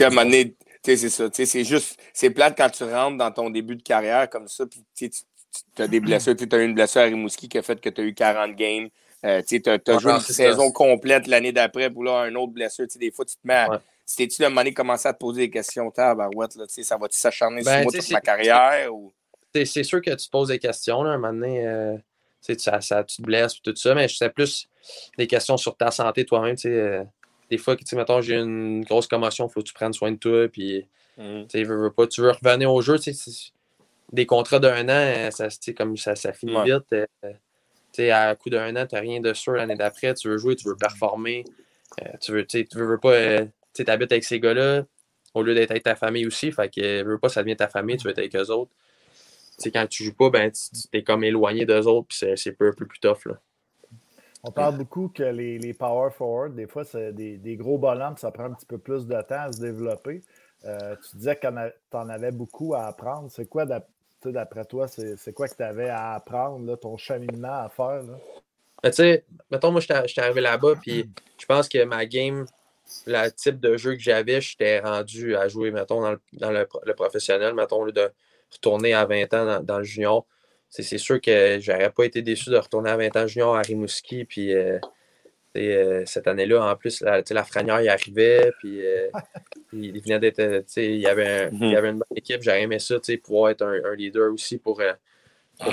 c'est 0.85 0.96
ça. 0.96 1.28
C'est 1.32 1.64
juste, 1.64 2.00
c'est 2.12 2.30
plate 2.30 2.56
quand 2.56 2.70
tu 2.70 2.85
rentres 2.85 3.16
dans 3.16 3.30
ton 3.30 3.50
début 3.50 3.76
de 3.76 3.82
carrière 3.82 4.28
comme 4.28 4.48
ça, 4.48 4.64
puis 4.66 4.85
tu 4.94 5.11
as 5.78 5.88
des 5.88 6.00
blessures. 6.00 6.36
Tu 6.36 6.48
as 6.50 6.58
eu 6.58 6.64
une 6.64 6.74
blessure 6.74 7.02
à 7.02 7.04
Rimouski 7.04 7.48
qui 7.48 7.58
a 7.58 7.62
fait 7.62 7.80
que 7.80 7.88
tu 7.88 8.00
as 8.00 8.04
eu 8.04 8.14
40 8.14 8.54
games. 8.54 8.88
Euh, 9.24 9.40
tu 9.46 9.62
as, 9.66 9.98
joué 9.98 10.12
une 10.12 10.20
saison 10.20 10.72
complète 10.72 11.26
l'année 11.26 11.52
d'après, 11.52 11.90
pour 11.90 12.04
là, 12.04 12.22
un 12.22 12.34
autre 12.34 12.52
blessure. 12.52 12.86
Des 12.96 13.10
fois, 13.10 13.24
tu 13.24 13.34
te 13.34 13.40
mets 13.44 13.54
à. 13.54 13.80
C'était-tu 14.04 14.42
de 14.42 14.48
moment 14.48 14.68
commencer 14.74 15.08
à 15.08 15.12
te 15.12 15.18
poser 15.18 15.42
des 15.42 15.50
questions, 15.50 15.90
tabarouette, 15.90 16.56
là, 16.56 16.64
ça 16.68 16.96
va-tu 16.96 17.18
s'acharner 17.18 17.62
sur 17.62 17.70
ben, 17.70 17.84
moi 17.84 17.92
toute 17.92 18.10
ma 18.10 18.20
carrière? 18.20 18.92
Ou... 18.92 19.12
C'est 19.54 19.84
sûr 19.84 20.02
que 20.02 20.10
tu 20.10 20.26
te 20.26 20.30
poses 20.30 20.48
des 20.48 20.58
questions, 20.58 21.02
là, 21.02 21.12
un 21.12 21.18
moment 21.18 21.32
donné. 21.32 21.66
Euh, 21.66 21.96
ça, 22.40 22.80
ça, 22.80 23.04
tu 23.04 23.18
te 23.18 23.22
blesses, 23.22 23.62
tout 23.62 23.74
ça, 23.76 23.94
mais 23.94 24.08
c'est 24.08 24.30
plus 24.30 24.68
des 25.16 25.28
questions 25.28 25.56
sur 25.56 25.76
ta 25.76 25.90
santé 25.92 26.24
toi-même. 26.24 26.56
Euh, 26.66 27.04
des 27.48 27.58
fois, 27.58 27.76
mettons, 27.92 28.20
j'ai 28.20 28.36
une 28.36 28.84
grosse 28.84 29.06
commotion, 29.06 29.46
il 29.46 29.52
faut 29.52 29.60
que 29.60 29.68
tu 29.68 29.74
prennes 29.74 29.92
soin 29.92 30.10
de 30.10 30.16
toi, 30.16 30.48
puis 30.48 30.84
mmh. 31.18 31.44
tu 31.48 31.64
veux, 31.64 31.92
pas, 31.92 32.06
tu 32.08 32.22
veux 32.22 32.32
revenir 32.32 32.72
au 32.72 32.82
jeu. 32.82 32.96
Des 34.12 34.27
contrats 34.27 34.61
d'un 34.61 34.88
an, 34.88 35.31
ça, 35.31 35.48
comme 35.77 35.96
ça, 35.96 36.14
ça 36.16 36.33
finit 36.33 36.55
vite. 36.64 36.92
Euh, 36.92 38.12
à 38.12 38.35
coup 38.37 38.51
d'un 38.51 38.77
an, 38.77 38.87
tu 38.87 38.94
n'as 38.94 39.01
rien 39.01 39.20
de 39.20 39.33
sûr 39.33 39.53
l'année 39.53 39.77
d'après, 39.77 40.14
tu 40.14 40.29
veux 40.29 40.38
jouer, 40.38 40.57
tu 40.57 40.68
veux 40.68 40.77
performer. 40.77 41.44
Euh, 42.03 42.09
tu 42.20 42.33
veux, 42.33 42.46
tu 42.46 42.66
veux, 42.75 42.98
pas. 42.98 43.44
tu 43.75 43.85
habites 43.87 44.12
avec 44.12 44.25
ces 44.25 44.40
gars-là 44.40 44.85
au 45.35 45.42
lieu 45.42 45.55
d'être 45.55 45.70
avec 45.70 45.83
ta 45.83 45.96
famille 45.96 46.27
aussi. 46.27 46.53
Fait 46.53 46.68
que 46.68 47.03
veux 47.03 47.18
pas, 47.18 47.29
ça 47.29 47.42
devient 47.42 47.57
ta 47.57 47.68
famille, 47.68 47.96
tu 47.96 48.05
veux 48.05 48.11
être 48.11 48.18
avec 48.18 48.37
eux 48.37 48.51
autres 48.51 48.70
quand 49.70 49.87
tu 49.87 50.05
joues 50.05 50.14
pas, 50.14 50.31
ben, 50.31 50.51
tu 50.51 50.98
es 50.98 51.03
comme 51.03 51.25
éloigné 51.25 51.66
d'eux 51.66 51.87
autres, 51.87 52.09
puis 52.09 52.18
c'est 52.37 52.51
un 52.51 52.55
peu, 52.55 52.72
plus 52.72 52.98
tough. 53.01 53.27
Là. 53.27 53.38
On 54.42 54.51
parle 54.51 54.77
beaucoup 54.77 55.09
que 55.09 55.22
les, 55.22 55.59
les, 55.59 55.72
power 55.72 56.11
forward, 56.11 56.55
des 56.55 56.66
fois, 56.66 56.85
c'est 56.85 57.12
des, 57.12 57.37
des, 57.37 57.57
gros 57.57 57.79
bonhommes, 57.79 58.16
ça 58.16 58.33
prend 58.33 58.44
un 58.44 58.55
petit 58.55 58.66
peu 58.66 58.79
plus 58.79 59.07
de 59.07 59.20
temps 59.22 59.42
à 59.42 59.53
se 59.53 59.61
développer. 59.61 60.22
Euh, 60.64 60.96
tu 61.09 61.16
disais 61.16 61.37
que 61.37 61.46
tu 61.46 61.96
en 61.96 62.09
avais 62.09 62.33
beaucoup 62.33 62.75
à 62.75 62.87
apprendre. 62.87 63.31
C'est 63.31 63.46
quoi, 63.46 63.66
d'après 64.30 64.64
toi, 64.64 64.87
c'est 64.88 65.32
quoi 65.32 65.48
que 65.48 65.56
tu 65.56 65.62
avais 65.62 65.88
à 65.88 66.14
apprendre, 66.14 66.64
là, 66.66 66.76
ton 66.76 66.96
cheminement 66.96 67.64
à 67.64 67.68
faire? 67.68 68.02
Ben, 68.82 68.90
tu 68.90 68.96
sais, 68.96 69.24
mettons, 69.50 69.70
moi, 69.70 69.80
j'étais 69.80 70.20
arrivé 70.20 70.40
là-bas, 70.40 70.74
puis 70.80 71.08
je 71.38 71.46
pense 71.46 71.68
que 71.68 71.85
ma 71.85 72.04
game, 72.06 72.46
le 73.06 73.28
type 73.30 73.61
de 73.61 73.76
jeu 73.76 73.94
que 73.94 74.02
j'avais, 74.02 74.40
j'étais 74.40 74.80
rendu 74.80 75.37
à 75.37 75.48
jouer, 75.48 75.70
mettons, 75.70 76.00
dans 76.00 76.12
le, 76.12 76.20
dans 76.32 76.50
le, 76.50 76.94
professionnel, 76.94 77.54
mettons, 77.54 77.87
de 77.87 78.11
retourner 78.50 78.92
à 78.92 79.06
20 79.06 79.35
ans 79.35 79.61
dans, 79.62 79.78
le 79.78 79.85
junior. 79.85 80.26
C'est 80.68 80.98
sûr 80.98 81.20
que 81.20 81.58
j'aurais 81.61 81.90
pas 81.90 82.04
été 82.04 82.22
déçu 82.22 82.50
de 82.50 82.56
retourner 82.56 82.90
à 82.90 82.96
20 82.96 83.16
ans 83.16 83.26
junior 83.26 83.56
à 83.56 83.61
Rimouski. 83.61 84.24
Puis 84.24 84.54
euh, 84.54 84.78
euh, 85.56 86.02
cette 86.06 86.26
année-là, 86.26 86.64
en 86.64 86.76
plus, 86.76 87.00
la, 87.02 87.22
la 87.28 87.44
franière 87.44 87.80
y 87.80 87.88
arrivait. 87.88 88.52
Puis 88.58 88.86
euh, 88.86 89.08
il 89.72 90.00
venait 90.00 90.18
d'être. 90.18 90.64
Il 90.76 90.96
y, 90.96 91.06
avait 91.06 91.50
il 91.52 91.70
y 91.70 91.76
avait 91.76 91.90
une 91.90 91.98
bonne 91.98 92.16
équipe. 92.16 92.42
J'aurais 92.42 92.62
aimé 92.62 92.78
ça, 92.78 92.96
pouvoir 93.22 93.50
être 93.50 93.62
un, 93.62 93.94
leader 93.94 94.32
aussi 94.32 94.58
pour, 94.58 94.82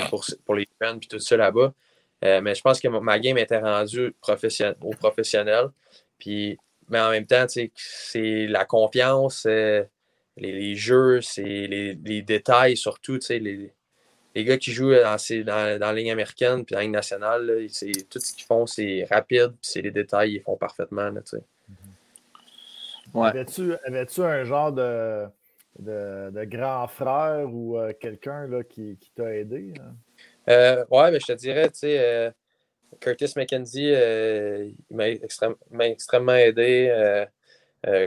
pour, 0.08 0.24
pour, 0.44 0.54
les 0.54 0.68
jeunes 0.80 1.00
puis 1.00 1.08
tout 1.08 1.18
ça 1.18 1.36
là-bas. 1.36 1.72
mais 2.22 2.54
je 2.54 2.60
pense 2.60 2.80
que 2.80 2.88
ma 2.88 3.18
game 3.18 3.38
était 3.38 3.58
rendue 3.58 4.14
au 4.82 4.90
professionnel. 4.90 5.68
Puis, 6.18 6.58
mais 6.88 7.00
en 7.00 7.10
même 7.10 7.26
temps, 7.26 7.46
c'est 7.48 8.46
la 8.46 8.64
confiance 8.64 9.46
les, 10.40 10.74
jeux, 10.74 11.20
c'est 11.20 11.42
les, 11.42 12.22
détails 12.22 12.76
surtout, 12.76 13.18
tu 13.18 13.26
sais, 13.26 13.38
les, 13.38 13.72
les 14.34 14.44
gars 14.44 14.58
qui 14.58 14.72
jouent 14.72 14.94
dans, 14.94 15.16
dans, 15.16 15.78
dans 15.78 15.86
la 15.86 15.92
ligne 15.92 16.12
américaine 16.12 16.64
puis 16.64 16.74
dans 16.74 16.78
la 16.78 16.84
ligne 16.84 16.92
nationale, 16.92 17.66
c'est, 17.68 18.08
tout 18.08 18.20
ce 18.20 18.32
qu'ils 18.32 18.44
font, 18.44 18.66
c'est 18.66 19.06
rapide, 19.10 19.50
puis 19.50 19.58
c'est 19.62 19.82
les 19.82 19.90
détails, 19.90 20.34
ils 20.34 20.42
font 20.42 20.56
parfaitement, 20.56 21.10
tu 21.12 21.20
sais. 21.24 21.42
Mm-hmm. 23.12 23.76
Avais-tu, 23.84 24.22
un 24.22 24.44
genre 24.44 24.72
de, 24.72 25.26
de, 25.78 26.44
grand 26.44 26.86
frère 26.86 27.48
ou 27.52 27.76
euh, 27.76 27.92
quelqu'un 27.98 28.48
qui, 28.68 28.96
qui 28.98 29.10
t'a 29.10 29.34
aidé? 29.34 29.74
Hein? 29.80 29.94
Euh, 30.48 30.84
ouais, 30.90 31.10
ben, 31.10 31.20
je 31.20 31.26
te 31.26 31.32
dirais, 31.32 31.68
tu 31.70 31.80
sais, 31.80 31.98
euh, 31.98 32.30
Curtis 33.00 33.32
McKenzie, 33.36 33.92
il 33.92 34.96
m'a, 34.96 35.08
extrêmement 35.08 36.34
aidé. 36.34 37.24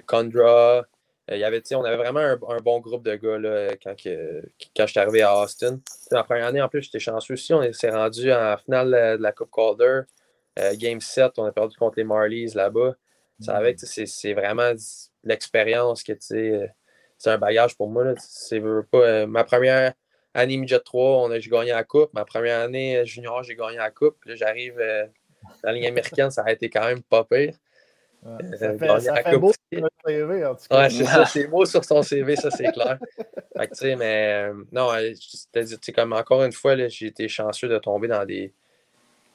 Condra, 0.06 0.86
euh, 1.32 1.38
y 1.38 1.44
avait, 1.44 1.62
on 1.74 1.84
avait 1.84 1.98
vraiment 1.98 2.20
un, 2.20 2.62
bon 2.62 2.80
groupe 2.80 3.04
de 3.04 3.16
gars 3.16 3.38
là, 3.38 3.76
quand, 3.82 3.96
quand 3.96 4.86
je 4.86 4.92
suis 4.92 5.00
arrivé 5.00 5.22
à 5.22 5.38
Austin. 5.38 5.80
La 6.12 6.24
première 6.24 6.48
année, 6.48 6.62
en 6.62 6.68
plus, 6.68 6.82
j'étais 6.84 7.00
chanceux 7.00 7.36
aussi. 7.36 7.54
On 7.54 7.72
s'est 7.72 7.92
rendu 7.92 8.32
en 8.32 8.58
finale 8.58 8.92
de 9.18 9.24
la 9.24 9.32
Coupe 9.32 9.52
Calder. 9.52 10.02
Euh, 10.60 10.76
game 10.76 11.00
7, 11.00 11.34
on 11.38 11.46
a 11.46 11.52
perdu 11.52 11.78
contre 11.78 11.98
les 11.98 12.04
Marlies 12.04 12.52
là-bas. 12.54 12.96
Mm. 13.40 13.74
C'est 14.06 14.34
vraiment 14.34 14.74
l'expérience 15.24 16.04
que 16.04 16.14
c'est 16.20 16.70
un 17.26 17.38
bagage 17.38 17.76
pour 17.78 17.90
moi. 17.90 18.14
C'est 18.18 18.62
pas, 18.92 18.98
euh, 18.98 19.26
ma 19.26 19.46
première 19.46 19.94
année 20.34 20.58
midget 20.58 20.80
3, 20.80 21.40
j'ai 21.40 21.50
gagné 21.50 21.72
la 21.72 21.86
Coupe. 21.86 22.14
Ma 22.14 22.26
première 22.26 22.60
année 22.60 23.06
junior, 23.06 23.44
j'ai 23.44 23.56
gagné 23.56 23.78
la 23.78 23.92
Coupe. 23.92 24.18
J'arrive 24.26 24.76
dans 24.78 25.70
la 25.70 25.74
ligne 25.74 25.88
américaine, 25.88 26.32
ça 26.32 26.44
a 26.46 26.52
été 26.52 26.70
quand 26.70 26.86
même 26.86 27.02
pas 27.02 27.24
pire. 27.24 27.56
Euh, 28.26 28.38
ça 28.58 28.78
fait, 28.78 29.00
ça 29.02 29.16
fait 29.16 29.38
beau 29.38 29.52
sur 29.52 29.80
son 29.80 29.88
CV, 30.06 30.46
en 30.46 30.56
tout 30.56 30.64
cas. 30.70 30.82
Ouais, 30.84 30.90
c'est 30.90 31.04
ça, 31.06 31.26
c'est 31.26 31.48
beau 31.48 31.66
sur 31.66 31.84
son 31.84 32.02
CV, 32.02 32.36
ça, 32.36 32.50
c'est 32.52 32.72
clair. 32.72 32.98
fait 33.58 33.68
que, 33.68 33.74
tu 33.74 33.80
sais, 33.80 33.96
mais 33.96 34.50
euh, 34.50 34.64
non, 34.72 34.90
c'est 35.54 35.92
comme 35.92 36.14
encore 36.14 36.44
une 36.44 36.54
fois, 36.54 36.76
j'ai 36.88 37.08
été 37.08 37.28
chanceux 37.28 37.68
de 37.68 37.78
tomber 37.80 38.08
dans 38.08 38.26
des, 38.26 38.54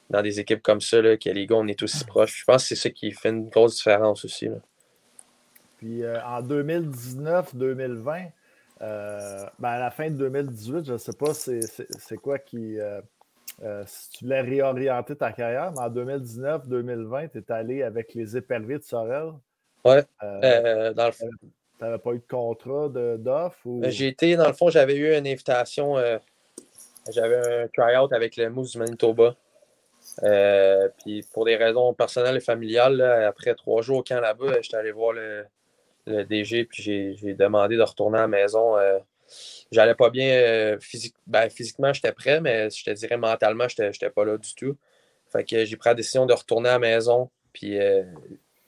dans 0.09 0.21
des 0.21 0.39
équipes 0.39 0.63
comme 0.63 0.81
ça, 0.81 1.01
là, 1.01 1.17
que 1.17 1.29
les 1.29 1.45
gars, 1.45 1.57
on 1.57 1.67
est 1.67 1.81
aussi 1.83 2.03
proches. 2.05 2.39
Je 2.39 2.45
pense 2.45 2.63
que 2.63 2.69
c'est 2.69 2.75
ça 2.81 2.89
qui 2.89 3.11
fait 3.11 3.29
une 3.29 3.49
grosse 3.49 3.75
différence 3.75 4.25
aussi. 4.25 4.47
Là. 4.47 4.57
Puis 5.77 6.03
euh, 6.03 6.19
en 6.23 6.41
2019-2020, 6.41 8.31
ben 8.79 9.69
à 9.69 9.79
la 9.79 9.91
fin 9.91 10.09
de 10.09 10.15
2018, 10.15 10.85
je 10.85 10.93
ne 10.93 10.97
sais 10.97 11.13
pas 11.13 11.33
c'est 11.33 12.17
quoi 12.17 12.39
qui, 12.39 12.79
euh, 13.63 13.83
si 13.85 14.09
tu 14.11 14.23
voulais 14.23 14.41
réorienter 14.41 15.15
ta 15.15 15.31
carrière, 15.31 15.71
mais 15.73 15.79
en 15.79 15.89
2019-2020, 15.89 17.31
tu 17.31 17.37
es 17.39 17.51
allé 17.51 17.83
avec 17.83 18.13
les 18.13 18.37
éperviers 18.37 18.77
de 18.77 18.83
Sorel. 18.83 19.33
Ouais. 19.83 20.03
Euh, 20.23 20.39
euh, 20.43 20.93
dans 20.93 21.07
le 21.07 21.11
fond. 21.11 21.29
Tu 21.41 21.85
n'avais 21.85 21.97
pas 21.97 22.11
eu 22.11 22.19
de 22.19 22.27
contrat 22.29 22.89
d'offre? 23.17 23.59
Ou... 23.65 23.81
J'ai 23.87 24.07
été, 24.07 24.35
dans 24.35 24.47
le 24.47 24.53
fond, 24.53 24.69
j'avais 24.69 24.95
eu 24.95 25.15
une 25.15 25.27
invitation. 25.27 25.95
j'avais 27.09 27.63
un 27.63 27.67
try-out 27.67 28.11
avec 28.11 28.35
le 28.35 28.49
Moose 28.49 28.73
du 28.73 28.79
Manitoba. 28.79 29.35
puis 30.99 31.25
pour 31.33 31.45
des 31.45 31.55
raisons 31.55 31.93
personnelles 31.93 32.37
et 32.37 32.41
familiales, 32.41 33.01
après 33.01 33.55
trois 33.55 33.81
jours 33.81 33.99
au 33.99 34.03
camp 34.03 34.19
là-bas, 34.19 34.61
j'étais 34.61 34.77
allé 34.77 34.91
voir 34.91 35.13
le, 35.13 35.45
le 36.05 36.25
DG, 36.25 36.65
puis 36.65 37.15
j'ai 37.15 37.33
demandé 37.33 37.77
de 37.77 37.81
retourner 37.81 38.17
à 38.17 38.21
la 38.21 38.27
maison. 38.27 38.75
J'allais 39.71 39.95
pas 39.95 40.09
bien 40.09 40.77
physique, 40.79 41.15
ben, 41.27 41.49
physiquement, 41.49 41.93
j'étais 41.93 42.11
prêt, 42.11 42.41
mais 42.41 42.69
je 42.71 42.83
te 42.83 42.89
dirais 42.91 43.17
mentalement, 43.17 43.67
j'étais 43.67 44.09
pas 44.09 44.25
là 44.25 44.37
du 44.37 44.55
tout. 44.55 44.75
Fait 45.31 45.43
que 45.43 45.63
j'ai 45.65 45.75
pris 45.77 45.89
la 45.89 45.95
décision 45.95 46.25
de 46.25 46.33
retourner 46.33 46.69
à 46.69 46.73
la 46.73 46.79
maison. 46.79 47.29
Puis 47.53 47.77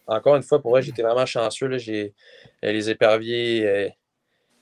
encore 0.05 0.35
une 0.35 0.43
fois, 0.43 0.61
pour 0.61 0.71
moi, 0.71 0.81
j'étais 0.81 1.01
vraiment 1.01 1.25
chanceux. 1.25 1.67
Là. 1.67 1.77
les 2.61 2.89
éperviers, 2.89 3.93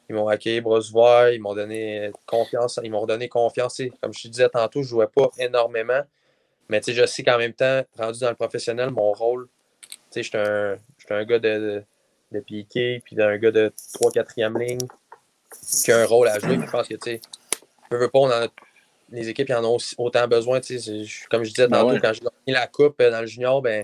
ils 0.10 0.16
m'ont 0.16 0.28
accueilli 0.28 0.60
bras 0.60 0.80
ouverts, 0.80 1.30
ils 1.30 1.40
m'ont 1.40 1.54
donné 1.54 2.12
confiance, 2.26 2.80
ils 2.84 2.90
m'ont 2.90 3.02
redonné 3.02 3.30
confiance. 3.30 3.82
Comme 4.02 4.14
je 4.14 4.24
te 4.24 4.28
disais 4.28 4.50
tantôt, 4.50 4.82
je 4.82 4.90
jouais 4.90 5.08
pas 5.08 5.30
énormément, 5.38 6.02
mais 6.68 6.82
je 6.86 7.06
sais 7.06 7.24
qu'en 7.24 7.38
même 7.38 7.54
temps, 7.54 7.84
rendu 7.98 8.20
dans 8.20 8.30
le 8.30 8.36
professionnel, 8.36 8.90
mon 8.90 9.12
rôle, 9.12 9.48
j'étais 10.14 10.38
un, 10.40 10.78
un 11.12 11.26
gars 11.26 11.40
de, 11.40 11.84
de, 12.32 12.40
piqué, 12.40 13.02
puis 13.06 13.22
un 13.22 13.38
gars 13.38 13.52
de 13.52 13.72
3-4e 14.02 14.60
ligne 14.60 14.88
qui 15.84 15.92
a 15.92 16.00
un 16.00 16.06
rôle 16.06 16.28
à 16.28 16.40
jouer. 16.40 16.58
je 16.64 16.70
pense 16.70 16.88
que, 16.88 16.96
tu 16.96 17.12
sais, 17.12 17.22
veux 17.92 18.10
pas, 18.10 18.48
les 19.12 19.30
équipes 19.30 19.52
en 19.52 19.64
ont 19.64 19.78
autant 19.98 20.28
besoin. 20.28 20.60
Comme 21.30 21.44
je 21.44 21.50
disais 21.50 21.68
ben 21.68 21.82
tantôt, 21.82 22.00
quand 22.00 22.14
j'ai 22.14 22.22
gagné 22.22 22.60
la 22.60 22.68
coupe 22.68 23.02
euh, 23.02 23.10
dans 23.10 23.22
le 23.22 23.28
junior, 23.28 23.62
ben, 23.62 23.84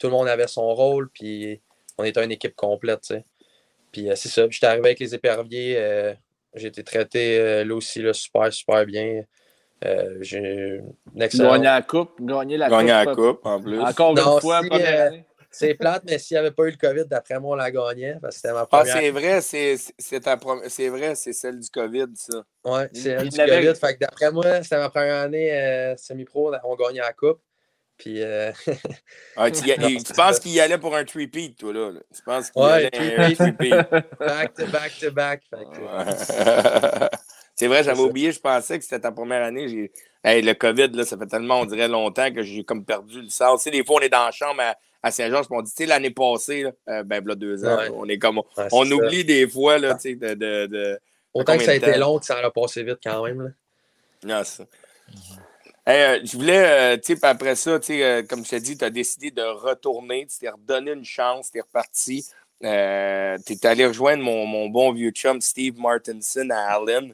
tout 0.00 0.08
le 0.08 0.12
monde 0.12 0.28
avait 0.28 0.48
son 0.48 0.74
rôle, 0.74 1.08
puis 1.10 1.60
on 1.98 2.04
était 2.04 2.24
une 2.24 2.32
équipe 2.32 2.56
complète. 2.56 3.14
Puis 3.92 4.10
euh, 4.10 4.14
c'est 4.16 4.28
ça. 4.28 4.46
J'étais 4.50 4.66
arrivé 4.66 4.88
avec 4.88 5.00
les 5.00 5.14
éperviers. 5.14 5.76
Euh, 5.78 6.12
j'ai 6.54 6.68
été 6.68 6.82
traité 6.82 7.38
euh, 7.38 7.64
là 7.64 7.74
aussi 7.74 8.02
là, 8.02 8.12
super, 8.12 8.52
super 8.52 8.84
bien. 8.84 9.22
j'ai 10.20 10.80
Gagné 11.14 11.62
la 11.62 11.82
coupe. 11.82 12.20
Gagné 12.20 12.56
la 12.56 12.68
coupe. 12.68 12.88
la 12.88 13.06
coupe 13.06 13.46
en 13.46 13.60
plus. 13.60 13.80
Encore 13.80 14.10
une 14.12 14.40
fois, 14.40 14.62
C'est 15.56 15.74
plate, 15.74 16.02
mais 16.04 16.18
s'il 16.18 16.34
n'y 16.34 16.38
avait 16.40 16.50
pas 16.50 16.64
eu 16.64 16.70
le 16.70 16.76
COVID, 16.76 17.06
d'après 17.06 17.38
moi, 17.38 17.52
on 17.52 17.56
la 17.56 17.70
gagnait. 17.70 18.16
Parce 18.20 18.36
que 18.36 18.40
c'était 18.42 18.54
ma 18.54 18.60
ah, 18.60 18.66
première. 18.66 18.96
Ah, 18.96 19.00
c'est 19.00 19.10
vrai, 19.10 19.40
c'est 20.68 20.88
vrai, 20.88 21.14
c'est 21.14 21.32
celle 21.32 21.60
du 21.60 21.70
COVID, 21.70 22.06
ça. 22.14 22.42
Oui, 22.64 22.82
c'est 22.92 23.02
celle 23.02 23.28
du 23.28 23.36
COVID. 23.36 23.74
Fait 23.76 23.94
que 23.94 24.00
d'après 24.00 24.30
moi, 24.30 24.62
c'était 24.62 24.78
ma 24.78 24.90
première 24.90 25.20
année 25.20 25.94
semi-pro, 25.96 26.52
on 26.64 26.74
gagnait 26.76 27.00
la 27.00 27.12
coupe. 27.12 27.40
Puis. 27.96 28.22
Euh... 28.22 28.52
ah, 29.36 29.50
tu, 29.50 29.62
tu 30.04 30.12
penses 30.14 30.40
qu'il 30.40 30.52
y 30.52 30.60
allait 30.60 30.78
pour 30.78 30.94
un 30.96 31.04
three-peat, 31.04 31.56
toi, 31.58 31.72
là? 31.72 31.92
Tu 32.14 32.22
penses 32.22 32.50
qu'il 32.50 32.62
ouais, 32.62 32.84
y 32.84 32.96
allait 32.96 33.16
un 33.16 33.34
three-peat? 33.34 33.70
back 34.18 34.54
to 34.54 34.66
back 34.66 34.92
to 35.00 35.10
back. 35.10 35.42
C'est 37.56 37.68
vrai, 37.68 37.84
j'avais 37.84 38.00
oublié, 38.00 38.32
je 38.32 38.40
pensais 38.40 38.78
que 38.78 38.84
c'était 38.84 38.98
ta 38.98 39.12
première 39.12 39.44
année. 39.44 39.92
Hey, 40.24 40.42
le 40.42 40.54
COVID, 40.54 40.88
là, 40.88 41.04
ça 41.04 41.16
fait 41.16 41.26
tellement, 41.26 41.60
on 41.60 41.66
dirait, 41.66 41.86
longtemps 41.86 42.32
que 42.32 42.42
j'ai 42.42 42.64
comme 42.64 42.84
perdu 42.84 43.22
le 43.22 43.28
sens. 43.28 43.62
Tu 43.62 43.64
sais, 43.64 43.70
des 43.70 43.84
fois, 43.84 43.98
on 43.98 44.00
est 44.00 44.08
dans 44.08 44.24
la 44.24 44.32
chambre 44.32 44.60
à, 44.60 44.74
Saint-Georges, 45.10 45.46
on 45.50 45.62
dit, 45.62 45.70
tu 45.70 45.76
sais, 45.76 45.86
l'année 45.86 46.10
passée, 46.10 46.62
là, 46.62 46.72
euh, 46.88 47.02
ben, 47.02 47.24
là, 47.26 47.34
deux 47.34 47.64
ans, 47.64 47.78
on 47.94 48.08
est 48.08 48.18
comme. 48.18 48.40
on 48.72 48.90
oublie 48.90 49.24
des 49.24 49.48
fois, 49.48 49.78
là, 49.78 49.94
tu 49.94 50.00
sais, 50.00 50.14
de, 50.14 50.34
de, 50.34 50.66
de, 50.66 50.98
Autant 51.34 51.56
que 51.56 51.64
ça 51.64 51.72
a 51.72 51.74
été 51.74 51.96
long, 51.98 52.20
ça 52.22 52.38
a 52.38 52.50
passé 52.50 52.82
vite 52.82 52.98
quand 53.02 53.24
même, 53.24 53.42
là. 53.42 53.50
Non, 54.24 54.44
ça. 54.44 54.64
Euh, 55.86 56.20
je 56.24 56.36
voulais, 56.36 56.94
euh, 56.94 56.96
tu 56.96 57.14
sais, 57.14 57.26
après 57.26 57.56
ça, 57.56 57.78
tu 57.78 57.86
sais, 57.88 58.02
euh, 58.02 58.22
comme 58.22 58.44
je 58.44 58.50
t'ai 58.50 58.60
dit, 58.60 58.76
tu 58.76 58.84
as 58.84 58.90
décidé 58.90 59.30
de 59.30 59.42
retourner, 59.42 60.26
tu 60.26 60.38
t'es 60.38 60.48
redonné 60.48 60.92
une 60.92 61.04
chance, 61.04 61.50
tu 61.50 61.58
es 61.58 61.60
reparti. 61.60 62.24
tu 62.62 62.66
es 62.66 63.66
allé 63.66 63.86
rejoindre 63.86 64.22
mon, 64.22 64.68
bon 64.68 64.92
vieux 64.92 65.10
chum 65.10 65.40
Steve 65.42 65.78
Martinson 65.78 66.48
à 66.50 66.76
Allen. 66.76 67.12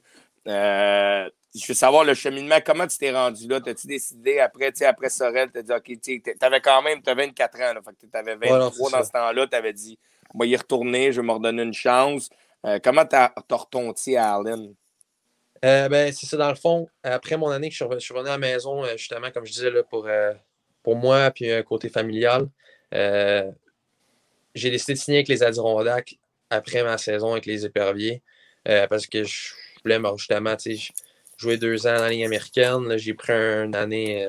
Je 1.55 1.67
veux 1.67 1.75
savoir 1.75 2.05
le 2.05 2.15
cheminement, 2.15 2.59
comment 2.65 2.87
tu 2.87 2.97
t'es 2.99 3.11
rendu 3.11 3.49
là? 3.49 3.61
T'as-tu 3.61 3.87
décidé 3.87 4.39
après, 4.39 4.71
tu 4.73 4.79
sais, 4.79 4.87
après 4.87 5.11
Sorel, 5.11 5.51
t'as 5.53 5.63
dit, 5.63 5.73
OK, 5.73 6.01
tu 6.03 6.23
avais 6.41 6.61
quand 6.61 6.83
même, 6.83 7.03
tu 7.03 7.13
24 7.13 7.55
ans, 7.57 7.75
là, 7.75 7.81
fait 7.85 7.93
que 7.93 8.11
tu 8.11 8.19
avais 8.19 8.37
23 8.37 8.91
dans 8.91 9.05
ce 9.05 9.11
temps-là, 9.11 9.47
tu 9.47 9.57
avais 9.57 9.73
dit, 9.73 9.99
on 10.35 10.39
va 10.39 10.47
y 10.47 10.57
retourner, 10.57 11.13
je 11.13 11.21
vais 11.21 11.27
me 11.27 11.33
redonner 11.33 11.63
une 11.63 11.75
chance. 11.75 12.31
comment 12.85 13.05
tu 13.05 13.17
as, 13.17 13.33
retourné 13.51 14.17
à 14.17 14.35
Allen? 14.35 14.75
Euh, 15.65 15.89
ben, 15.89 16.13
c'est 16.13 16.27
ça, 16.27 16.37
dans 16.37 16.49
le 16.49 16.55
fond, 16.55 16.89
après 17.03 17.37
mon 17.37 17.51
année 17.51 17.69
que 17.69 17.75
je 17.75 17.85
suis 17.99 18.15
revenu 18.15 18.29
à 18.29 18.33
la 18.33 18.39
maison, 18.39 18.83
euh, 18.83 18.97
justement, 18.97 19.31
comme 19.31 19.45
je 19.45 19.53
disais, 19.53 19.71
là, 19.71 19.83
pour, 19.83 20.07
euh, 20.07 20.33
pour 20.83 20.97
moi, 20.97 21.31
puis 21.31 21.51
un 21.53 21.63
côté 21.63 21.89
familial, 21.91 22.49
j'ai 22.93 24.71
décidé 24.71 24.95
de 24.95 24.99
signer 24.99 25.19
avec 25.19 25.29
les 25.29 25.43
Adirondacks 25.43 26.19
après 26.49 26.83
ma 26.83 26.99
saison 26.99 27.33
avec 27.33 27.47
les 27.47 27.67
Éperviers, 27.67 28.23
parce 28.65 29.07
que 29.07 29.23
je 29.23 29.53
voulais 29.85 30.01
justement 30.17 30.57
jouer 31.41 31.57
deux 31.57 31.87
ans 31.87 31.97
dans 31.97 32.03
la 32.03 32.11
ligne 32.11 32.25
américaine. 32.25 32.97
J'ai 32.97 33.15
pris 33.15 33.33
une 33.33 33.75
année, 33.75 34.29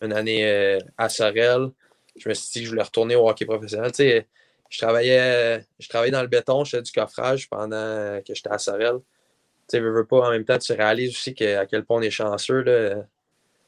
une 0.00 0.12
année 0.12 0.78
à 0.98 1.08
Sorel. 1.08 1.70
Je 2.16 2.28
me 2.28 2.34
suis 2.34 2.50
dit 2.52 2.58
que 2.60 2.64
je 2.66 2.70
voulais 2.70 2.82
retourner 2.82 3.16
au 3.16 3.28
hockey 3.28 3.46
professionnel. 3.46 3.90
je 3.96 4.78
travaillais, 4.78 5.64
je 5.78 5.88
travaillais 5.88 6.12
dans 6.12 6.22
le 6.22 6.28
béton, 6.28 6.64
je 6.64 6.70
faisais 6.70 6.82
du 6.82 6.92
coffrage 6.92 7.48
pendant 7.48 8.20
que 8.26 8.34
j'étais 8.34 8.50
à 8.50 8.58
Sorel 8.58 9.00
tu 9.78 9.80
veux, 9.80 10.04
pas, 10.04 10.28
en 10.28 10.30
même 10.30 10.44
temps, 10.44 10.58
tu 10.58 10.72
réalises 10.72 11.10
aussi 11.10 11.34
à 11.44 11.66
quel 11.66 11.84
point 11.84 11.98
on 11.98 12.02
est 12.02 12.10
chanceux. 12.10 12.62
Là. 12.62 13.04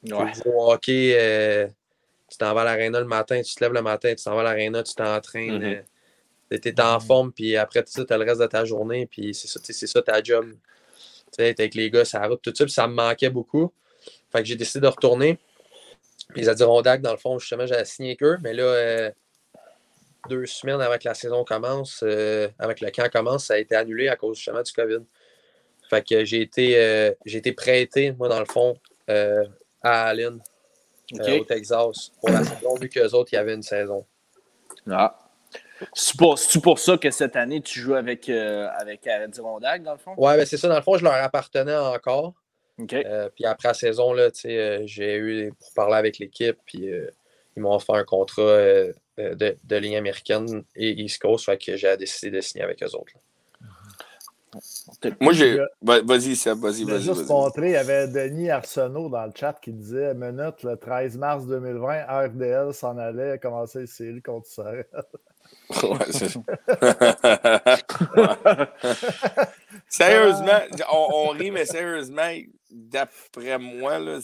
Ouais. 0.04 0.32
Au 0.44 0.72
hockey, 0.72 1.16
euh, 1.18 1.66
tu 2.28 2.36
t'en 2.38 2.52
vas 2.54 2.62
à 2.62 2.64
l'aréna 2.64 3.00
le 3.00 3.06
matin, 3.06 3.40
tu 3.42 3.54
te 3.54 3.64
lèves 3.64 3.72
le 3.72 3.82
matin, 3.82 4.14
tu 4.14 4.22
t'en 4.22 4.34
vas 4.34 4.40
à 4.40 4.44
l'aréna, 4.44 4.82
tu 4.82 4.94
t'entraînes. 4.94 5.58
Mm 5.58 5.82
-hmm. 6.50 6.60
Tu 6.60 6.68
es 6.68 6.80
en 6.80 7.00
forme, 7.00 7.32
puis 7.32 7.56
après 7.56 7.82
tout 7.82 7.90
ça, 7.90 8.04
tu 8.04 8.12
as 8.12 8.18
le 8.18 8.24
reste 8.24 8.40
de 8.40 8.46
ta 8.46 8.64
journée, 8.64 9.06
puis 9.06 9.34
c'est 9.34 9.48
ça, 9.48 9.58
ça 9.62 10.02
ta 10.02 10.22
job. 10.22 10.46
Avec 11.38 11.74
les 11.74 11.90
gars, 11.90 12.04
ça 12.04 12.26
route, 12.26 12.40
tout 12.42 12.52
ça, 12.54 12.64
puis 12.64 12.72
ça 12.72 12.86
me 12.86 12.94
manquait 12.94 13.30
beaucoup. 13.30 13.72
Fait 14.30 14.40
que 14.40 14.44
j'ai 14.44 14.56
décidé 14.56 14.80
de 14.80 14.88
retourner. 14.88 15.38
Les 16.34 16.48
Adirondacks, 16.48 17.02
dans 17.02 17.12
le 17.12 17.18
fond, 17.18 17.38
justement, 17.38 17.66
j'avais 17.66 17.84
signé 17.84 18.10
avec 18.10 18.22
eux, 18.22 18.38
mais 18.42 18.52
là, 18.54 18.62
euh, 18.62 19.10
deux 20.28 20.46
semaines 20.46 20.80
avant 20.80 20.96
que 20.96 21.06
la 21.08 21.14
saison 21.14 21.44
commence, 21.44 22.00
euh, 22.02 22.48
avec 22.58 22.80
le 22.80 22.90
camp 22.90 23.10
commence, 23.10 23.46
ça 23.46 23.54
a 23.54 23.58
été 23.58 23.74
annulé 23.74 24.08
à 24.08 24.16
cause 24.16 24.36
justement 24.36 24.62
du 24.62 24.72
COVID. 24.72 25.00
Fait 25.90 26.06
que 26.06 26.24
j'ai 26.24 26.40
été, 26.40 26.78
euh, 26.78 27.12
j'ai 27.24 27.38
été 27.38 27.52
prêté, 27.52 28.12
moi, 28.12 28.28
dans 28.28 28.40
le 28.40 28.46
fond, 28.46 28.76
euh, 29.10 29.44
à 29.82 30.06
Allen, 30.06 30.40
au 31.12 31.44
Texas, 31.44 32.10
pour 32.20 32.30
la 32.30 32.42
saison, 32.42 32.74
vu 32.80 32.88
qu'eux 32.88 33.10
autres, 33.10 33.32
il 33.32 33.36
y 33.36 33.38
avait 33.38 33.54
une 33.54 33.62
saison. 33.62 34.06
Ah. 34.90 35.23
C'est 35.92 36.16
pour, 36.16 36.38
pour, 36.62 36.78
ça 36.78 36.96
que 36.96 37.10
cette 37.10 37.36
année, 37.36 37.60
tu 37.60 37.80
joues 37.80 37.94
avec, 37.94 38.28
avec 38.28 39.06
Adirondack, 39.06 39.82
dans 39.82 39.92
le 39.92 39.98
fond? 39.98 40.14
Ouais, 40.16 40.36
ben 40.36 40.46
c'est 40.46 40.56
ça. 40.56 40.68
Dans 40.68 40.76
le 40.76 40.82
fond, 40.82 40.96
je 40.96 41.04
leur 41.04 41.14
appartenais 41.14 41.76
encore. 41.76 42.34
puis 42.78 43.44
après 43.44 43.68
la 43.68 43.74
saison, 43.74 44.12
là, 44.12 44.30
j'ai 44.34 45.16
eu 45.16 45.52
pour 45.58 45.72
parler 45.74 45.96
avec 45.96 46.18
l'équipe, 46.18 46.58
puis 46.64 46.90
ils 47.56 47.62
m'ont 47.62 47.74
offert 47.74 47.96
un 47.96 48.04
contrat 48.04 48.42
de, 49.18 49.56
de, 49.62 49.76
ligne 49.76 49.96
américaine 49.96 50.64
et 50.74 50.90
East 50.90 51.20
Coast, 51.20 51.44
fait 51.44 51.58
que 51.58 51.76
j'ai 51.76 51.96
décidé 51.96 52.30
de 52.30 52.40
signer 52.40 52.64
avec 52.64 52.82
eux 52.82 52.94
autres. 52.94 53.12
Moi, 55.20 55.32
j'ai. 55.32 55.58
Vas-y, 55.82 56.36
Seb, 56.36 56.58
vas-y, 56.58 56.84
vas-y. 56.84 57.02
juste 57.02 57.28
montrer, 57.28 57.68
il 57.68 57.72
y 57.72 57.76
avait 57.76 58.08
Denis 58.08 58.50
Arsenault 58.50 59.08
dans 59.08 59.24
le 59.24 59.32
chat 59.34 59.54
qui 59.60 59.72
disait 59.72 60.14
Minute, 60.14 60.62
le 60.62 60.76
13 60.76 61.18
mars 61.18 61.46
2020, 61.46 62.04
RDL 62.04 62.74
s'en 62.74 62.96
allait 62.98 63.38
commencer 63.38 63.80
une 63.80 63.86
série 63.86 64.22
contre 64.22 64.46
Sorel. 64.46 64.86
Ouais, 65.82 65.98
Sérieusement, 69.88 70.60
on, 70.92 71.08
on, 71.12 71.28
rit, 71.28 71.50
mais 71.50 71.66
sérieusement, 71.66 72.30
d'après 72.70 73.58
moi, 73.58 73.98
là, 73.98 74.20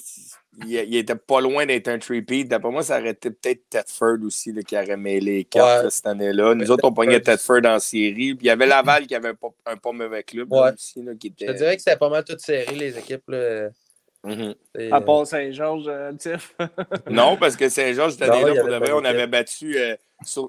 il, 0.67 0.97
était 0.97 1.15
pas 1.15 1.41
loin 1.41 1.67
d'être 1.67 1.89
un 1.89 1.99
three-peat. 1.99 2.49
D'après 2.49 2.71
moi, 2.71 2.83
ça 2.83 2.99
aurait 2.99 3.11
été 3.11 3.31
peut-être 3.31 3.63
Tedford 3.71 4.19
aussi 4.25 4.53
là, 4.53 4.63
qui 4.63 4.77
aurait 4.77 4.97
mêlé 4.97 5.39
les 5.39 5.45
quatre 5.45 5.91
cette 5.91 6.07
année-là. 6.07 6.55
Nous 6.55 6.71
autres, 6.71 6.85
on 6.85 6.93
pognait 6.93 7.21
Tedford 7.21 7.65
en 7.65 7.79
série. 7.79 8.35
Puis 8.35 8.39
il 8.43 8.47
y 8.47 8.51
avait 8.51 8.67
Laval 8.67 9.07
qui 9.07 9.15
avait 9.15 9.29
un 9.29 9.35
pas, 9.35 9.49
un 9.67 9.77
pas 9.77 9.93
mauvais 9.93 10.23
club 10.23 10.53
aussi. 10.53 11.03
Là, 11.03 11.13
qui 11.15 11.29
était... 11.29 11.47
Je 11.47 11.53
te 11.53 11.59
dirais 11.59 11.77
que 11.77 11.83
c'était 11.83 11.99
pas 11.99 12.09
mal 12.09 12.25
toute 12.25 12.41
série, 12.41 12.77
les 12.77 12.99
équipes. 12.99 13.29
Là. 13.29 13.69
Mm-hmm. 14.25 14.93
À 14.93 15.01
part 15.01 15.27
Saint-Georges, 15.27 15.89
euh, 15.89 16.13
Tiff. 16.13 16.55
non, 17.11 17.37
parce 17.37 17.57
que 17.57 17.69
Saint-Georges, 17.69 18.13
cette 18.13 18.23
année-là, 18.23 18.61
pour 18.61 18.69
de 18.69 18.77
vrai, 18.77 18.93
on 18.93 19.05
avait 19.05 19.27
battu. 19.27 19.79
Euh, 19.79 19.97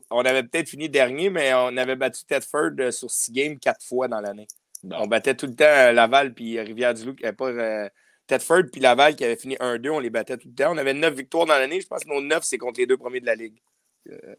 on 0.10 0.26
avait 0.26 0.44
peut-être 0.44 0.70
fini 0.70 0.90
dernier, 0.90 1.30
mais 1.30 1.54
on 1.54 1.78
avait 1.78 1.96
battu 1.96 2.26
Tedford 2.26 2.72
euh, 2.80 2.92
sur 2.92 3.10
six 3.10 3.32
games 3.32 3.60
quatre 3.60 3.84
fois 3.84 4.08
dans 4.08 4.22
l'année. 4.22 4.48
On 4.84 5.08
battait 5.08 5.36
tout 5.36 5.46
le 5.46 5.56
temps 5.56 5.92
Laval 5.94 6.34
puis 6.34 6.60
Rivière-du-Loup, 6.60 7.16
pas 7.38 7.90
Tedford 8.28 8.64
puis 8.72 8.82
Laval 8.82 9.16
qui 9.16 9.26
avait 9.26 9.36
fini 9.36 9.56
1-2, 9.56 9.90
on 9.90 10.00
les 10.00 10.10
battait 10.10 10.38
tout 10.38 10.48
le 10.48 10.56
temps. 10.56 10.74
On 10.74 10.78
avait 10.78 10.94
9 10.94 11.14
victoires 11.14 11.46
dans 11.46 11.58
l'année. 11.58 11.82
Je 11.82 11.88
pense 11.88 12.04
que 12.04 12.10
nos 12.10 12.22
9, 12.22 12.44
c'est 12.44 12.58
contre 12.58 12.80
les 12.80 12.88
deux 12.88 12.98
premiers 12.98 13.20
de 13.20 13.26
la 13.26 13.36
Ligue. 13.36 13.62
Euh, 14.10 14.36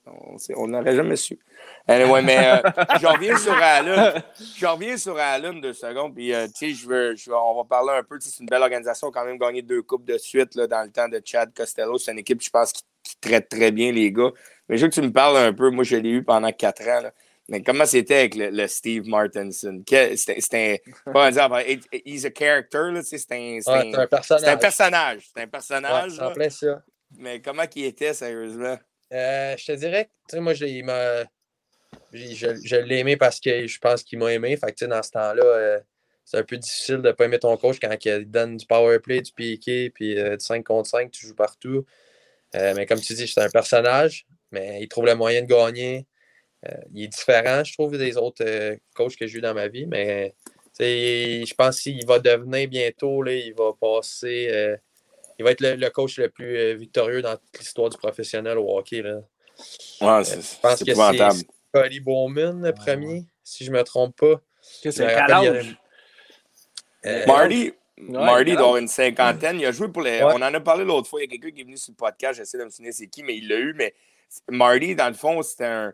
on 0.56 0.66
n'aurait 0.66 0.96
jamais 0.96 1.16
su. 1.16 1.38
Anyway, 1.86 2.22
mais 2.22 2.38
euh, 2.38 2.70
je 3.00 3.06
reviens 3.06 3.36
sur 3.36 3.54
Allen. 3.54 4.22
Je 4.56 4.66
reviens 4.66 4.96
sur 4.96 5.16
Allen 5.16 5.60
deux 5.60 5.72
secondes. 5.72 6.14
Puis, 6.14 6.34
euh, 6.34 6.46
tu 6.48 6.74
sais, 6.74 6.74
je 6.74 6.88
veux, 6.88 7.14
on 7.34 7.56
va 7.56 7.64
parler 7.64 7.92
un 7.98 8.02
peu. 8.02 8.18
C'est 8.20 8.40
une 8.40 8.46
belle 8.46 8.62
organisation. 8.62 9.10
quand 9.10 9.24
même 9.24 9.38
gagné 9.38 9.62
deux 9.62 9.82
coupes 9.82 10.04
de 10.04 10.18
suite 10.18 10.54
là, 10.56 10.66
dans 10.66 10.82
le 10.82 10.90
temps 10.90 11.08
de 11.08 11.20
Chad 11.24 11.52
Costello. 11.54 11.98
C'est 11.98 12.12
une 12.12 12.18
équipe, 12.18 12.42
je 12.42 12.50
pense, 12.50 12.72
qui, 12.72 12.82
traite 13.20 13.48
très 13.48 13.70
bien 13.70 13.92
les 13.92 14.10
gars. 14.10 14.30
Mais 14.72 14.78
je 14.78 14.86
veux 14.86 14.88
que 14.88 14.94
tu 14.94 15.02
me 15.02 15.12
parles 15.12 15.36
un 15.36 15.52
peu. 15.52 15.68
Moi, 15.68 15.84
je 15.84 15.96
l'ai 15.96 16.08
eu 16.08 16.24
pendant 16.24 16.50
quatre 16.50 16.80
ans. 16.88 17.02
Là. 17.02 17.12
Mais 17.50 17.62
comment 17.62 17.84
c'était 17.84 18.20
avec 18.20 18.34
le, 18.34 18.66
Steve 18.68 19.06
Martinson? 19.06 19.82
C'était 19.86 20.82
un. 21.14 21.30
dire, 21.30 21.50
he's 22.06 22.24
a 22.24 22.30
character, 22.34 22.90
c'est 23.02 23.32
un, 23.32 23.58
un, 23.66 24.06
personnage. 24.06 24.40
C'est 24.40 24.48
un 24.48 24.56
personnage. 24.56 25.28
C'est 25.34 25.42
un 25.42 25.46
personnage. 25.46 26.18
Ouais, 26.18 26.48
ça. 26.48 26.82
mais 27.18 27.42
comment 27.42 27.64
il 27.76 27.84
était, 27.84 28.14
sérieusement? 28.14 28.78
Euh, 29.12 29.54
je 29.58 29.66
te 29.66 29.72
dirais 29.72 30.08
que, 30.26 30.38
moi, 30.38 30.54
je, 30.54 30.64
je, 32.14 32.76
l'ai 32.76 33.00
aimé 33.00 33.18
parce 33.18 33.40
que 33.40 33.66
je 33.66 33.78
pense 33.78 34.02
qu'il 34.02 34.20
m'a 34.20 34.32
aimé. 34.32 34.56
Fait 34.56 34.72
que, 34.72 34.86
dans 34.86 35.02
ce 35.02 35.10
temps-là, 35.10 35.44
euh, 35.44 35.80
c'est 36.24 36.38
un 36.38 36.44
peu 36.44 36.56
difficile 36.56 37.02
de 37.02 37.08
ne 37.08 37.12
pas 37.12 37.26
aimer 37.26 37.38
ton 37.38 37.54
coach 37.58 37.76
quand 37.78 37.94
il 38.06 38.30
donne 38.30 38.56
du 38.56 38.64
power 38.64 39.00
play, 39.00 39.20
du 39.20 39.32
piqué, 39.32 39.90
puis 39.90 40.14
du 40.14 40.36
5 40.38 40.64
contre 40.64 40.88
5, 40.88 41.10
tu 41.10 41.26
joues 41.26 41.36
partout. 41.36 41.84
mais 42.54 42.86
comme 42.86 43.00
tu 43.00 43.12
dis, 43.12 43.28
c'est 43.28 43.42
un 43.42 43.50
personnage, 43.50 44.26
mais 44.52 44.82
il 44.82 44.88
trouve 44.88 45.06
le 45.06 45.14
moyen 45.14 45.42
de 45.42 45.46
gagner. 45.46 46.06
il 46.94 47.04
est 47.04 47.08
différent, 47.08 47.64
je 47.64 47.72
trouve, 47.72 47.96
des 47.98 48.16
autres 48.16 48.76
coachs 48.94 49.16
que 49.16 49.26
j'ai 49.26 49.38
eu 49.38 49.40
dans 49.40 49.54
ma 49.54 49.68
vie, 49.68 49.86
mais 49.86 50.34
je 50.80 51.54
pense 51.54 51.80
qu'il 51.80 52.04
va 52.06 52.18
devenir 52.18 52.68
bientôt, 52.68 53.22
là, 53.22 53.32
il 53.32 53.54
va 53.54 53.72
passer. 53.78 54.48
Euh, 54.50 54.76
il 55.38 55.44
va 55.44 55.52
être 55.52 55.60
le, 55.60 55.88
coach 55.88 56.18
le 56.18 56.28
plus 56.28 56.56
euh, 56.56 56.74
victorieux 56.74 57.22
dans 57.22 57.36
l'histoire 57.58 57.88
du 57.88 57.96
professionnel 57.96 58.58
au 58.58 58.76
hockey. 58.76 59.02
Là. 59.02 59.20
Ouais, 60.00 60.08
euh, 60.08 60.24
c'est, 60.24 60.40
je 60.40 60.60
pense 60.60 60.84
que 60.84 60.94
c'est 60.94 61.46
Scotty 61.74 62.00
Bowman 62.00 62.62
le 62.62 62.72
premier, 62.72 63.24
si 63.42 63.64
je 63.64 63.70
ne 63.70 63.78
me 63.78 63.82
trompe 63.82 64.16
pas. 64.16 64.40
C'est 64.60 64.92
quel 64.92 65.76
Marty, 67.26 67.72
Marty 67.96 68.52
avoir 68.52 68.76
une 68.76 68.86
cinquantaine. 68.86 69.58
Il 69.58 69.66
a 69.66 69.72
joué 69.72 69.88
pour 69.88 70.02
les. 70.02 70.22
On 70.22 70.36
en 70.36 70.42
a 70.42 70.60
parlé 70.60 70.84
l'autre 70.84 71.08
fois. 71.08 71.20
Il 71.20 71.24
y 71.24 71.26
a 71.26 71.30
quelqu'un 71.30 71.50
qui 71.54 71.62
est 71.62 71.64
venu 71.64 71.76
sur 71.76 71.92
le 71.92 71.96
podcast. 71.96 72.38
J'essaie 72.38 72.58
de 72.58 72.64
me 72.64 72.70
souvenir 72.70 72.92
c'est 72.94 73.08
qui, 73.08 73.22
mais 73.22 73.36
il 73.36 73.48
l'a 73.48 73.56
eu. 73.56 73.74
Mais 73.74 73.94
Marty, 74.50 74.94
dans 74.94 75.08
le 75.08 75.14
fond, 75.14 75.42
c'était 75.42 75.64
un, 75.64 75.92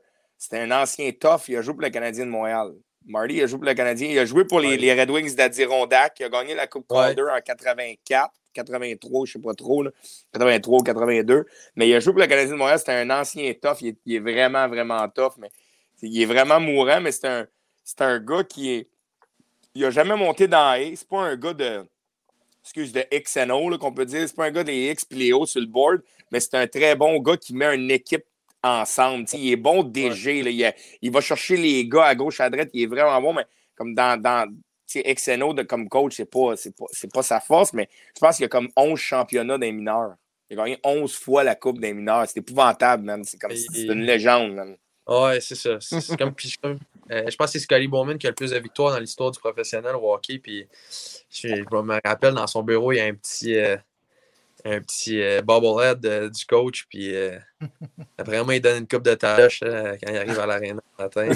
un 0.53 0.71
ancien 0.71 1.11
tough. 1.13 1.49
Il 1.49 1.57
a 1.57 1.63
joué 1.63 1.75
pour 1.75 1.83
le 1.83 1.91
Canadien 1.91 2.27
de 2.27 2.31
Montréal. 2.31 2.73
Marty 3.07 3.37
il 3.37 3.43
a 3.43 3.47
joué 3.47 3.59
pour 3.59 3.67
le 3.67 3.75
Canadien. 3.75 4.09
Il 4.09 4.19
a 4.19 4.25
joué 4.25 4.45
pour 4.45 4.61
les, 4.61 4.77
les 4.77 4.99
Red 4.99 5.11
Wings 5.11 5.35
d'Adirondack. 5.35 6.17
Il 6.21 6.25
a 6.25 6.29
gagné 6.29 6.55
la 6.55 6.67
Coupe 6.67 6.87
Calder 6.89 7.23
en 7.23 7.41
84, 7.41 8.33
83, 8.53 9.27
je 9.27 9.39
ne 9.39 9.43
sais 9.43 9.47
pas 9.47 9.55
trop, 9.55 9.83
là. 9.83 9.91
83 10.33 10.79
ou 10.79 10.83
82. 10.83 11.47
Mais 11.77 11.89
il 11.89 11.95
a 11.95 12.01
joué 12.01 12.13
pour 12.13 12.21
le 12.21 12.27
Canadien 12.27 12.53
de 12.53 12.59
Montréal. 12.59 12.79
C'était 12.79 12.93
un 12.93 13.11
ancien 13.11 13.53
tough. 13.55 13.81
Il 13.81 13.97
est, 14.15 14.19
vraiment, 14.19 14.69
vraiment 14.69 15.09
tough. 15.09 15.33
Mais 15.39 15.51
il 16.03 16.21
est 16.21 16.27
vraiment 16.27 16.61
mourant, 16.61 17.01
mais 17.01 17.13
c'est 17.13 17.27
un, 17.27 17.47
un 18.01 18.19
gars 18.19 18.45
qui 18.45 18.73
est. 18.73 18.89
Il 19.75 19.83
n'a 19.83 19.91
jamais 19.91 20.17
monté 20.17 20.49
dans 20.49 20.73
A. 20.73 20.79
C'est 20.95 21.09
pas 21.09 21.23
un 21.23 21.37
gars 21.37 21.55
de. 21.55 21.85
Excuse, 22.63 22.93
de 22.93 23.03
XNO, 23.11 23.79
qu'on 23.79 23.93
peut 23.93 24.05
dire. 24.05 24.29
C'est 24.29 24.37
pas 24.37 24.45
un 24.45 24.51
gars 24.51 24.65
des 24.65 24.91
X 24.91 25.05
pléo 25.07 25.47
sur 25.47 25.61
le 25.61 25.67
board, 25.67 26.03
mais 26.31 26.41
c'est 26.41 26.55
un 26.55 26.67
très 26.67 26.95
bon 26.97 27.19
gars 27.21 27.37
qui 27.37 27.55
met 27.55 27.75
une 27.75 27.91
équipe 27.91 28.25
ensemble. 28.63 29.25
il 29.35 29.53
est 29.53 29.57
bon 29.57 29.83
DG. 29.83 30.43
Là, 30.43 30.73
il, 31.03 31.11
va 31.11 31.21
chercher 31.21 31.57
les 31.57 31.87
gars 31.87 32.07
à 32.07 32.15
gauche, 32.15 32.41
à 32.41 32.51
droite. 32.51 32.71
Il 32.73 32.83
est 32.83 32.87
vraiment 32.87 33.21
bon, 33.21 33.33
mais 33.33 33.47
comme 33.75 33.95
dans, 33.95 34.21
dans 34.21 34.53
XNO 34.95 35.53
de, 35.53 35.63
comme 35.63 35.89
coach, 35.89 36.15
c'est 36.17 36.31
pas, 36.31 36.55
pas, 36.77 36.87
pas 37.13 37.23
sa 37.23 37.41
force, 37.41 37.73
mais 37.73 37.89
je 38.15 38.21
pense 38.21 38.37
qu'il 38.37 38.45
y 38.45 38.47
a 38.47 38.49
comme 38.49 38.69
11 38.77 38.99
championnats 38.99 39.59
des 39.59 39.73
mineurs. 39.73 40.15
Il 40.51 40.59
a 40.59 40.65
gagné 40.65 40.79
11 40.83 41.15
fois 41.15 41.45
la 41.45 41.55
Coupe 41.55 41.79
des 41.79 41.93
mineurs. 41.93 42.25
C'est 42.27 42.39
épouvantable, 42.39 43.05
man. 43.05 43.23
C'est 43.25 43.39
comme 43.39 43.55
c'est 43.55 43.83
une 43.83 44.03
légende, 44.03 44.55
man. 44.55 44.77
Ouais, 45.07 45.41
c'est 45.41 45.55
ça. 45.55 45.79
C'est 45.81 46.17
comme, 46.19 46.35
euh, 47.11 47.25
je 47.31 47.37
pense 47.37 47.47
que 47.47 47.53
c'est 47.53 47.61
Scotty 47.61 47.89
Bowman 47.89 48.19
qui 48.19 48.27
a 48.27 48.31
le 48.31 48.35
plus 48.35 48.51
de 48.51 48.59
victoires 48.59 48.93
dans 48.93 48.99
l'histoire 48.99 49.31
du 49.31 49.39
professionnel 49.39 49.95
au 49.97 50.13
hockey. 50.13 50.39
Puis 50.39 50.67
je, 51.31 51.49
me 51.49 52.01
rappelle, 52.05 52.35
dans 52.35 52.47
son 52.47 52.63
bureau, 52.63 52.93
il 52.93 52.97
y 52.97 53.01
a 53.01 53.05
un 53.05 53.15
petit, 53.15 53.57
euh, 53.57 53.77
un 54.65 54.81
petit 54.81 55.23
euh, 55.23 55.43
bobblehead 55.43 56.05
euh, 56.05 56.31
du 56.31 56.45
coach, 56.47 56.87
puis 56.89 57.15
euh, 57.15 57.39
après 58.19 58.43
moi, 58.43 58.55
il 58.55 58.61
donne 58.61 58.79
une 58.79 58.89
coupe 58.89 59.03
de 59.03 59.15
tâches 59.15 59.61
quand 59.61 60.11
il 60.11 60.17
arrive 60.17 60.39
à 60.39 60.47
l'aréna 60.47 60.81
le 60.99 61.05
matin. 61.05 61.29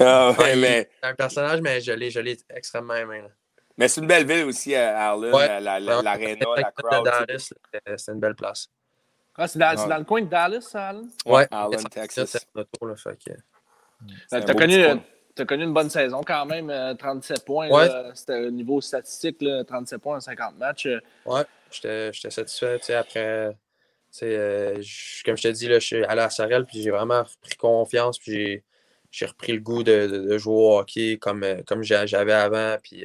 ah, 0.00 0.34
mais... 0.56 0.88
C'est 1.02 1.08
un 1.08 1.14
personnage, 1.14 1.60
mais 1.60 1.80
je 1.80 1.92
l'ai 1.92 2.38
extrêmement 2.50 2.94
aimé. 2.94 3.22
Mais 3.76 3.88
c'est 3.88 4.00
une 4.00 4.06
belle 4.06 4.26
ville 4.26 4.44
aussi, 4.44 4.74
Arlen, 4.74 5.30
l'aréna, 5.30 6.02
la, 6.02 6.16
la, 6.16 6.72
crowd. 6.72 7.10
C'est 7.96 8.12
une 8.12 8.20
belle 8.20 8.34
place. 8.34 8.68
Ah, 9.36 9.48
c'est 9.48 9.58
dans, 9.58 9.88
dans, 9.88 9.96
le 9.96 10.04
coin 10.04 10.20
de 10.20 10.26
Dallas, 10.26 10.70
Arlen? 10.74 11.08
Ouais, 11.24 11.46
Arlen, 11.50 11.82
Texas. 11.84 12.46
T'as 14.28 14.54
connu, 14.54 14.84
tu 15.34 15.42
as 15.42 15.44
connu 15.44 15.64
une 15.64 15.72
bonne 15.72 15.90
saison 15.90 16.22
quand 16.26 16.46
même, 16.46 16.96
37 16.96 17.38
euh, 17.38 17.44
points. 17.44 17.68
C'était 18.14 18.46
au 18.46 18.50
niveau 18.50 18.80
statistique, 18.80 19.44
37 19.66 20.00
points 20.00 20.16
en 20.16 20.20
50 20.20 20.58
matchs. 20.58 20.86
Euh. 20.86 21.00
Ouais, 21.26 21.42
j'étais 21.70 22.30
satisfait. 22.30 22.80
Après, 22.94 23.56
euh, 24.22 24.74
comme 25.24 25.36
je 25.36 25.42
te 25.42 25.48
dis, 25.48 25.68
là, 25.68 25.78
je 25.78 25.86
suis 25.86 26.04
allé 26.04 26.20
à 26.20 26.30
Sorel, 26.30 26.64
puis 26.66 26.82
j'ai 26.82 26.90
vraiment 26.90 27.22
repris 27.22 27.56
confiance, 27.56 28.18
puis 28.18 28.62
j'ai 29.10 29.26
repris 29.26 29.52
le 29.52 29.60
goût 29.60 29.82
de, 29.82 30.36
jouer 30.38 30.54
au 30.54 30.78
hockey 30.78 31.18
comme, 31.20 31.44
comme 31.66 31.82
j'avais 31.82 32.32
avant. 32.32 32.76
Puis 32.82 33.04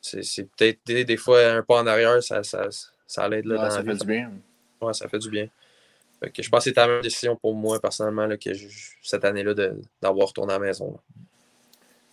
c'est 0.00 0.48
peut-être 0.56 0.80
des, 0.86 1.16
fois 1.16 1.44
un 1.44 1.62
pas 1.62 1.82
en 1.82 1.86
arrière, 1.86 2.22
ça, 2.22 2.42
ça, 2.42 2.68
ça 3.06 3.28
l'aide 3.28 3.46
là. 3.46 3.70
ça 3.70 3.82
fait 3.82 3.94
du 3.94 4.06
bien. 4.06 4.32
Ouais, 4.80 4.92
ça 4.94 5.08
fait 5.08 5.18
du 5.18 5.30
bien. 5.30 5.48
Je 6.22 6.48
pense 6.48 6.64
que 6.64 6.70
c'était 6.70 6.80
la 6.80 6.88
même 6.88 7.02
décision 7.02 7.36
pour 7.36 7.54
moi 7.54 7.80
personnellement 7.80 8.26
là, 8.26 8.36
que 8.36 8.50
cette 9.02 9.24
année-là 9.24 9.54
d'avoir 10.00 10.28
retourné 10.28 10.54
à 10.54 10.58
la 10.58 10.66
maison. 10.66 10.98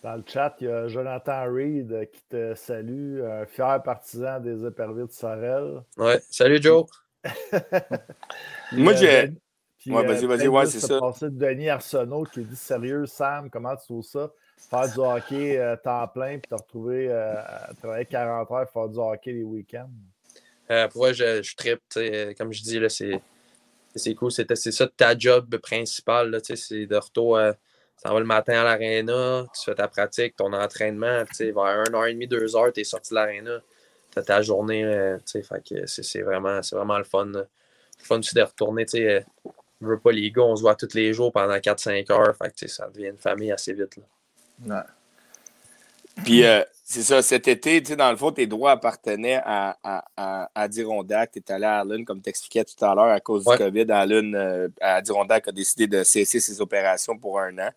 Dans 0.02 0.16
le 0.16 0.24
chat, 0.26 0.54
il 0.60 0.66
y 0.66 0.70
a 0.70 0.86
Jonathan 0.86 1.44
Reed 1.50 2.10
qui 2.12 2.20
te 2.28 2.54
salue, 2.54 3.22
un 3.22 3.46
fier 3.46 3.82
partisan 3.82 4.38
des 4.38 4.66
éperviers 4.66 5.06
de 5.06 5.10
Sorel. 5.10 5.82
Ouais, 5.96 6.20
salut 6.28 6.60
Joe. 6.62 6.84
Moi, 8.72 8.92
euh, 8.92 8.96
j'ai. 8.96 9.90
Ouais, 9.90 10.06
vas-y, 10.06 10.26
vas-y, 10.26 10.48
ouais, 10.48 10.66
c'est 10.66 10.80
ça. 10.80 10.98
de 10.98 11.28
Denis 11.28 11.70
Arsenault 11.70 12.24
qui 12.24 12.44
dit 12.44 12.56
Sérieux, 12.56 13.06
Sam, 13.06 13.48
comment 13.48 13.74
tu 13.76 13.84
trouves 13.84 14.04
ça? 14.04 14.30
Faire 14.70 14.92
du 14.92 14.98
hockey 14.98 15.58
euh, 15.58 15.76
temps 15.76 16.06
plein 16.08 16.38
puis 16.38 16.48
te 16.50 16.54
retrouver 16.54 17.08
euh, 17.10 17.36
à 17.36 17.72
travailler 17.74 18.04
40 18.04 18.50
heures 18.50 18.70
faire 18.70 18.88
du 18.88 18.98
hockey 18.98 19.32
les 19.32 19.42
week-ends? 19.42 19.90
pour 20.90 21.02
moi, 21.02 21.12
je, 21.12 21.42
je 21.42 21.56
tripe, 21.56 21.80
comme 22.36 22.52
je 22.52 22.62
dis, 22.62 22.80
c'est 22.88 23.20
cool. 24.14 24.32
C'est 24.32 24.56
ça 24.56 24.86
ta 24.88 25.16
job 25.16 25.56
principale, 25.58 26.40
c'est 26.42 26.86
de 26.86 26.96
retour 26.96 27.38
tu 28.02 28.08
vas 28.08 28.18
le 28.18 28.26
matin 28.26 28.60
à 28.60 28.64
l'aréna, 28.64 29.46
tu 29.54 29.64
fais 29.64 29.74
ta 29.74 29.88
pratique, 29.88 30.36
ton 30.36 30.52
entraînement, 30.52 31.24
tu 31.34 31.44
vers 31.44 31.84
1h30, 31.84 32.28
2h, 32.28 32.72
tu 32.72 32.80
es 32.80 32.84
sorti 32.84 33.10
de 33.10 33.14
l'aréna, 33.14 33.60
tu 34.10 34.18
as 34.18 34.22
ta 34.22 34.42
journée, 34.42 34.84
euh, 34.84 35.18
c'est 35.24 36.22
vraiment, 36.22 36.60
vraiment 36.72 36.98
le 36.98 37.04
fun. 37.04 37.26
Le 37.26 37.46
fun 37.98 38.18
aussi 38.18 38.34
de 38.34 38.42
retourner, 38.42 38.84
tu 38.84 38.98
sais, 38.98 39.08
euh, 39.08 39.50
veux 39.80 39.98
pas 39.98 40.12
les 40.12 40.30
gars, 40.30 40.42
on 40.42 40.56
se 40.56 40.62
voit 40.62 40.74
tous 40.74 40.94
les 40.94 41.12
jours 41.14 41.32
pendant 41.32 41.54
4-5 41.54 42.12
heures, 42.12 42.36
fait 42.36 42.52
que 42.54 42.68
ça 42.68 42.88
devient 42.90 43.08
une 43.08 43.18
famille 43.18 43.52
assez 43.52 43.72
vite. 43.72 43.98
Là. 44.66 44.86
Puis, 46.24 46.44
euh, 46.44 46.62
c'est 46.84 47.02
ça, 47.02 47.22
cet 47.22 47.48
été, 47.48 47.82
tu 47.82 47.92
sais, 47.92 47.96
dans 47.96 48.10
le 48.10 48.16
fond, 48.16 48.30
tes 48.30 48.46
droits 48.46 48.72
appartenaient 48.72 49.40
à, 49.42 49.78
à, 49.82 50.04
à, 50.16 50.50
Adirondack. 50.54 51.32
Tu 51.32 51.38
es 51.38 51.52
allé 51.52 51.64
à 51.64 51.82
Lune, 51.82 52.04
comme 52.04 52.20
tu 52.20 52.28
expliquais 52.28 52.64
tout 52.64 52.84
à 52.84 52.94
l'heure, 52.94 53.06
à 53.06 53.20
cause 53.20 53.44
du 53.44 53.56
COVID. 53.56 53.90
À 53.90 54.04
Lune, 54.04 54.70
Adirondack 54.80 55.48
a 55.48 55.52
décidé 55.52 55.86
de 55.86 56.04
cesser 56.04 56.40
ses 56.40 56.60
opérations 56.60 57.16
pour 57.16 57.40
un 57.40 57.58
an. 57.58 57.70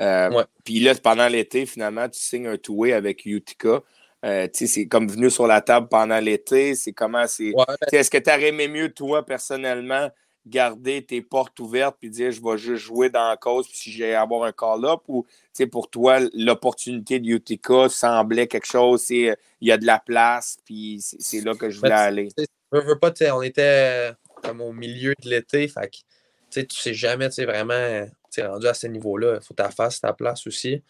Euh, 0.00 0.44
puis 0.64 0.80
là, 0.80 0.94
pendant 0.94 1.28
l'été, 1.28 1.66
finalement, 1.66 2.08
tu 2.08 2.18
signes 2.18 2.46
un 2.46 2.56
two-way 2.56 2.92
avec 2.92 3.24
Utica. 3.26 3.82
Euh, 4.24 4.48
c'est 4.52 4.86
comme 4.86 5.08
venu 5.08 5.30
sur 5.30 5.46
la 5.46 5.60
table 5.60 5.88
pendant 5.88 6.18
l'été. 6.18 6.74
C'est 6.74 6.92
comment 6.92 7.26
c'est. 7.26 7.52
Est-ce 7.90 8.10
que 8.10 8.18
tu 8.18 8.30
aurais 8.30 8.48
aimé 8.48 8.68
mieux, 8.68 8.92
toi, 8.92 9.24
personnellement, 9.24 10.08
garder 10.46 11.04
tes 11.04 11.22
portes 11.22 11.58
ouvertes 11.60 11.96
puis 12.00 12.10
dire 12.10 12.32
je 12.32 12.42
vais 12.42 12.58
juste 12.58 12.84
jouer 12.84 13.10
dans 13.10 13.28
la 13.28 13.36
cause 13.36 13.68
puis 13.68 13.76
si 13.76 13.92
j'ai 13.92 14.14
avoir 14.14 14.44
un 14.44 14.52
call-up 14.52 15.02
ou 15.08 15.26
pour 15.70 15.88
toi, 15.88 16.18
l'opportunité 16.34 17.20
de 17.20 17.28
Utica 17.28 17.88
semblait 17.88 18.48
quelque 18.48 18.66
chose, 18.66 19.08
il 19.10 19.36
y 19.60 19.70
a 19.70 19.78
de 19.78 19.86
la 19.86 19.98
place 19.98 20.58
puis 20.64 20.98
c'est 21.00 21.40
là 21.40 21.54
que 21.54 21.70
je 21.70 21.78
voulais 21.78 21.90
ben, 21.90 21.96
aller. 21.96 22.28
Je 22.38 22.78
veux 22.78 22.98
pas, 22.98 23.12
on 23.32 23.42
était 23.42 24.12
comme 24.42 24.60
au 24.60 24.72
milieu 24.72 25.14
de 25.22 25.28
l'été, 25.28 25.68
fait 25.68 25.90
que 25.90 26.60
tu 26.60 26.76
sais 26.76 26.94
jamais 26.94 27.28
vraiment 27.28 28.06
rendu 28.40 28.66
à 28.66 28.74
ce 28.74 28.86
niveau-là, 28.86 29.38
il 29.40 29.44
faut 29.44 29.54
ta 29.54 29.70
face, 29.70 30.00
ta 30.00 30.12
place 30.12 30.46
aussi. 30.46 30.82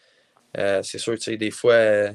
Euh, 0.57 0.81
c'est 0.83 0.97
sûr, 0.97 1.15
tu 1.15 1.23
sais, 1.23 1.37
des 1.37 1.51
fois, 1.51 1.73
euh, 1.73 2.11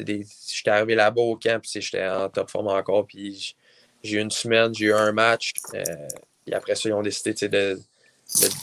des, 0.00 0.24
j'étais 0.48 0.70
arrivé 0.70 0.94
là-bas 0.94 1.20
au 1.20 1.36
camp, 1.36 1.60
puis 1.60 1.80
j'étais 1.80 2.06
en 2.06 2.28
top 2.28 2.50
forme 2.50 2.68
encore, 2.68 3.06
puis 3.06 3.56
j'ai 4.02 4.18
eu 4.18 4.20
une 4.20 4.30
semaine, 4.30 4.74
j'ai 4.74 4.86
eu 4.86 4.92
un 4.92 5.12
match, 5.12 5.52
euh, 5.74 5.82
et 6.46 6.54
après 6.54 6.74
ça, 6.74 6.88
ils 6.88 6.92
ont 6.92 7.02
décidé 7.02 7.48
de, 7.48 7.78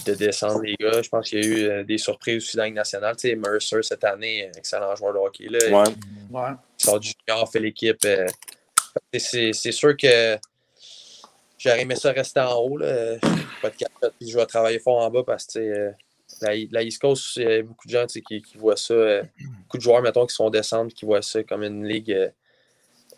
de, 0.06 0.14
descendre 0.14 0.62
les 0.62 0.76
gars. 0.76 1.02
Je 1.02 1.10
pense 1.10 1.30
qu'il 1.30 1.44
y 1.44 1.44
a 1.44 1.48
eu 1.48 1.68
euh, 1.68 1.84
des 1.84 1.98
surprises 1.98 2.38
aussi 2.38 2.58
dans 2.58 2.64
la 2.64 2.72
nationale. 2.72 3.16
Tu 3.16 3.30
sais, 3.30 3.36
Mercer, 3.36 3.84
cette 3.84 4.04
année, 4.04 4.50
excellent 4.58 4.96
joueur 4.96 5.14
de 5.14 5.20
hockey. 5.20 5.48
Là, 5.50 5.60
ouais. 5.70 6.50
Il 6.80 6.84
sort 6.84 7.00
du 7.00 7.12
junior, 7.28 7.52
fait 7.52 7.60
l'équipe. 7.60 8.06
c'est 9.14 9.54
sûr 9.54 9.98
que 9.98 10.38
J'aurais 11.64 11.82
aimé 11.82 11.96
ça 11.96 12.12
rester 12.12 12.42
en 12.42 12.56
haut. 12.56 12.78
Là. 12.78 13.16
Pas 13.62 13.70
de 13.70 13.76
puis 14.20 14.30
je 14.30 14.38
vais 14.38 14.46
travailler 14.46 14.80
fort 14.80 15.02
en 15.02 15.10
bas 15.10 15.24
parce 15.24 15.46
que 15.46 15.60
euh, 15.60 15.92
la, 16.42 16.52
la, 16.72 16.84
East 16.84 17.00
Coast, 17.00 17.38
il 17.38 17.44
y 17.44 17.46
a 17.46 17.62
beaucoup 17.64 17.88
de 17.88 17.92
gens 17.94 18.06
qui, 18.06 18.22
qui, 18.22 18.58
voient 18.58 18.76
ça, 18.76 18.94
euh, 18.94 19.24
beaucoup 19.62 19.78
de 19.78 19.82
joueurs, 19.82 20.02
mettons, 20.02 20.26
qui 20.26 20.36
sont 20.36 20.50
descendus, 20.50 20.94
qui 20.94 21.06
voient 21.06 21.22
ça 21.22 21.42
comme 21.44 21.64
une 21.64 21.88
ligue 21.88 22.12
euh, 22.12 22.28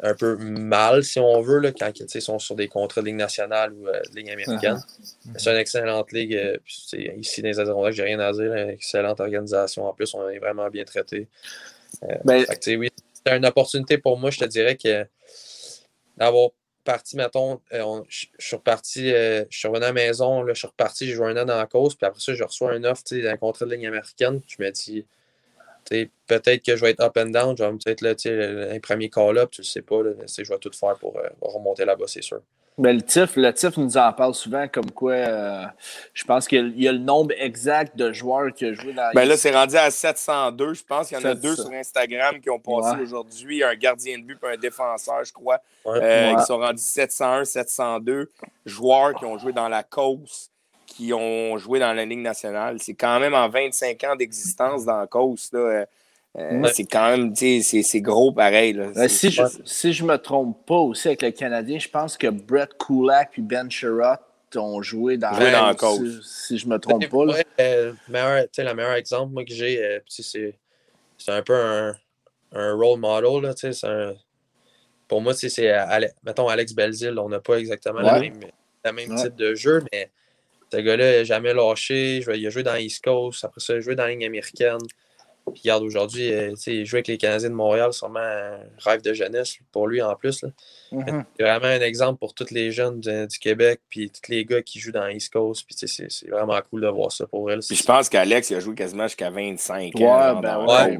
un 0.01 0.13
peu 0.13 0.35
mal, 0.37 1.03
si 1.03 1.19
on 1.19 1.41
veut, 1.41 1.59
là, 1.59 1.71
quand 1.71 1.91
ils 1.99 2.21
sont 2.21 2.39
sur 2.39 2.55
des 2.55 2.67
contrats 2.67 3.01
de 3.01 3.07
ligue 3.07 3.15
nationale 3.15 3.73
ou 3.73 3.85
de 3.85 4.15
ligue 4.15 4.29
américaine. 4.29 4.75
Uh-huh. 4.75 5.33
C'est 5.37 5.51
une 5.51 5.57
excellente 5.57 6.11
ligue. 6.11 6.59
ici, 6.67 7.41
dans 7.41 7.47
les 7.47 7.59
Adirondacks, 7.59 7.93
j'ai 7.93 8.03
rien 8.03 8.19
à 8.19 8.31
dire. 8.31 8.55
excellente 8.55 9.19
organisation. 9.19 9.85
En 9.85 9.93
plus, 9.93 10.13
on 10.13 10.29
est 10.29 10.39
vraiment 10.39 10.69
bien 10.69 10.83
traité. 10.83 11.27
Ben... 12.23 12.45
oui, 12.67 12.89
c'est 13.25 13.37
une 13.37 13.45
opportunité 13.45 13.97
pour 13.97 14.17
moi, 14.17 14.29
je 14.29 14.39
te 14.39 14.45
dirais 14.45 14.75
que 14.75 15.05
d'avoir 16.17 16.49
reparti, 16.79 17.17
mettons, 17.17 17.61
euh, 17.73 18.01
je 18.07 18.27
suis 18.37 18.55
reparti, 18.55 19.09
je 19.09 19.45
suis 19.49 19.67
revenu 19.67 19.85
à 19.85 19.87
la 19.87 19.93
maison, 19.93 20.43
là, 20.43 20.53
je 20.53 20.59
suis 20.59 20.67
reparti, 20.67 21.07
j'ai 21.07 21.13
joué 21.13 21.31
un 21.31 21.37
an 21.37 21.45
dans 21.45 21.57
la 21.57 21.65
cause, 21.65 21.95
puis 21.95 22.05
après 22.05 22.19
ça, 22.19 22.33
je 22.33 22.43
reçois 22.43 22.71
un 22.73 22.83
offre 22.83 23.03
d'un 23.11 23.37
contrat 23.37 23.65
de 23.65 23.73
ligne 23.73 23.87
américaine. 23.87 24.41
Je 24.47 24.55
me 24.59 24.69
dis, 24.69 25.05
peut-être 25.89 26.63
que 26.63 26.75
je 26.75 26.81
vais 26.81 26.91
être 26.91 27.01
up 27.01 27.17
and 27.17 27.27
down, 27.27 27.55
je 27.57 27.63
vais 27.63 27.95
peut-être 27.95 28.27
un 28.75 28.79
premier 28.79 29.09
call-up, 29.09 29.51
tu 29.51 29.61
ne 29.61 29.65
sais 29.65 29.81
pas, 29.81 30.03
là, 30.03 30.11
je 30.25 30.43
vais 30.43 30.59
tout 30.59 30.71
faire 30.73 30.95
pour 30.97 31.17
remonter 31.41 31.85
là-bas, 31.85 32.05
c'est 32.07 32.23
sûr. 32.23 32.41
Ben, 32.77 32.93
le 32.93 33.01
TIF, 33.01 33.37
le 33.37 33.53
TIF 33.53 33.77
nous 33.77 33.95
en 33.95 34.11
parle 34.11 34.33
souvent 34.33 34.67
comme 34.67 34.91
quoi 34.91 35.13
euh, 35.13 35.63
je 36.13 36.25
pense 36.25 36.45
qu'il 36.45 36.77
y 36.77 36.89
a 36.89 36.91
le 36.91 36.97
nombre 36.97 37.33
exact 37.37 37.95
de 37.95 38.11
joueurs 38.11 38.53
qui 38.53 38.65
ont 38.65 38.73
joué 38.73 38.91
dans 38.91 39.11
ben 39.13 39.23
Là, 39.23 39.37
c'est 39.37 39.55
rendu 39.55 39.77
à 39.77 39.89
702. 39.89 40.73
Je 40.73 40.83
pense 40.83 41.07
qu'il 41.07 41.17
y 41.17 41.21
en 41.21 41.23
a 41.23 41.35
deux 41.35 41.55
sur 41.55 41.71
Instagram 41.71 42.41
qui 42.41 42.49
ont 42.49 42.59
passé 42.59 43.01
aujourd'hui. 43.01 43.63
Un 43.63 43.75
gardien 43.75 44.17
de 44.17 44.23
but 44.23 44.37
et 44.43 44.47
un 44.55 44.57
défenseur, 44.57 45.23
je 45.23 45.31
crois. 45.31 45.59
Euh, 45.85 46.35
qui 46.35 46.43
sont 46.43 46.57
rendus 46.57 46.83
701, 46.83 47.45
702 47.45 48.29
joueurs 48.65 49.13
qui 49.15 49.23
ont 49.23 49.37
joué 49.37 49.53
dans 49.53 49.69
la 49.69 49.83
cause, 49.83 50.51
qui 50.95 51.13
ont 51.13 51.57
joué 51.57 51.79
dans 51.79 51.91
la 51.93 52.05
Ligue 52.05 52.19
nationale. 52.19 52.77
C'est 52.79 52.93
quand 52.93 53.19
même 53.19 53.33
en 53.33 53.49
25 53.49 54.01
ans 54.05 54.15
d'existence 54.15 54.85
dans 54.85 54.99
la 54.99 55.07
cause. 55.07 55.49
Là, 55.51 55.59
euh, 55.59 55.85
euh, 56.37 56.69
c'est 56.73 56.85
quand 56.85 57.09
même, 57.09 57.35
c'est 57.35 58.01
gros 58.01 58.31
pareil. 58.31 58.79
si, 59.07 59.29
je, 59.29 59.43
si 59.65 59.91
je 59.91 60.05
me 60.05 60.17
trompe 60.17 60.65
pas 60.65 60.77
aussi 60.77 61.09
avec 61.09 61.21
le 61.21 61.31
Canadien, 61.31 61.79
je 61.79 61.89
pense 61.89 62.17
que 62.17 62.27
Brett 62.27 62.77
Kulak 62.77 63.37
et 63.37 63.41
Ben 63.41 63.69
Sherrott 63.69 64.21
ont 64.55 64.81
joué 64.81 65.17
dans, 65.17 65.31
la 65.31 65.75
cause. 65.75 66.21
Si, 66.25 66.57
je 66.57 66.67
me 66.67 66.79
trompe 66.79 67.09
pas. 67.09 67.25
Là. 67.25 67.33
Euh, 67.59 67.93
le 68.07 68.73
meilleur 68.73 68.93
exemple 68.93 69.33
moi, 69.33 69.43
que 69.43 69.53
j'ai, 69.53 69.83
euh, 69.83 69.99
c'est 70.07 70.55
un 71.27 71.41
peu 71.41 71.55
un, 71.55 71.93
un 72.53 72.73
role 72.73 72.99
model. 72.99 73.41
Là, 73.41 73.53
un, 73.83 74.13
pour 75.09 75.21
moi, 75.21 75.33
c'est, 75.33 75.73
mettons, 76.23 76.47
Alex 76.47 76.73
Belzil, 76.73 77.19
on 77.19 77.27
n'a 77.27 77.41
pas 77.41 77.59
exactement 77.59 77.99
le 77.99 78.19
même, 78.21 78.39
même 78.93 79.15
type 79.15 79.35
de 79.35 79.55
jeu, 79.55 79.83
mais 79.91 80.09
ce 80.71 80.77
gars-là 80.77 81.17
n'a 81.17 81.23
jamais 81.23 81.53
lâché. 81.53 82.23
Il 82.33 82.47
a 82.47 82.49
joué 82.49 82.63
dans 82.63 82.75
East 82.75 83.03
Coast, 83.03 83.43
après 83.43 83.61
ça, 83.61 83.73
il 83.73 83.77
a 83.77 83.81
joué 83.81 83.95
dans 83.95 84.03
la 84.03 84.09
ligne 84.09 84.25
américaine. 84.25 84.79
Puis 85.53 85.61
regarde, 85.63 85.83
aujourd'hui, 85.83 86.33
euh, 86.33 86.55
jouer 86.55 86.97
avec 86.97 87.07
les 87.07 87.17
Canadiens 87.17 87.49
de 87.49 87.53
Montréal, 87.53 87.91
c'est 87.93 88.05
vraiment 88.05 88.19
un 88.19 88.59
rêve 88.79 89.03
de 89.03 89.13
jeunesse 89.13 89.57
pour 89.71 89.87
lui 89.87 90.01
en 90.01 90.15
plus. 90.15 90.43
Mm-hmm. 90.91 91.23
C'est 91.37 91.43
vraiment 91.43 91.67
un 91.67 91.81
exemple 91.81 92.17
pour 92.17 92.33
tous 92.33 92.49
les 92.49 92.71
jeunes 92.71 92.99
du, 92.99 93.39
Québec, 93.39 93.81
puis 93.87 94.09
tous 94.09 94.31
les 94.31 94.43
gars 94.43 94.63
qui 94.63 94.79
jouent 94.79 94.91
dans 94.91 95.07
East 95.07 95.31
Coast. 95.31 95.65
Puis 95.67 95.87
c'est 95.87 96.29
vraiment 96.29 96.59
cool 96.69 96.81
de 96.81 96.87
voir 96.87 97.11
ça 97.11 97.27
pour 97.27 97.51
elle. 97.51 97.59
Puis 97.59 97.75
je 97.75 97.83
pense 97.83 98.09
qu'Alex 98.09 98.51
a 98.51 98.59
joué 98.59 98.73
quasiment 98.73 99.03
jusqu'à 99.03 99.29
25 99.29 99.95
ans. 100.01 100.39
Ben 100.41 100.65
ouais, 100.65 100.97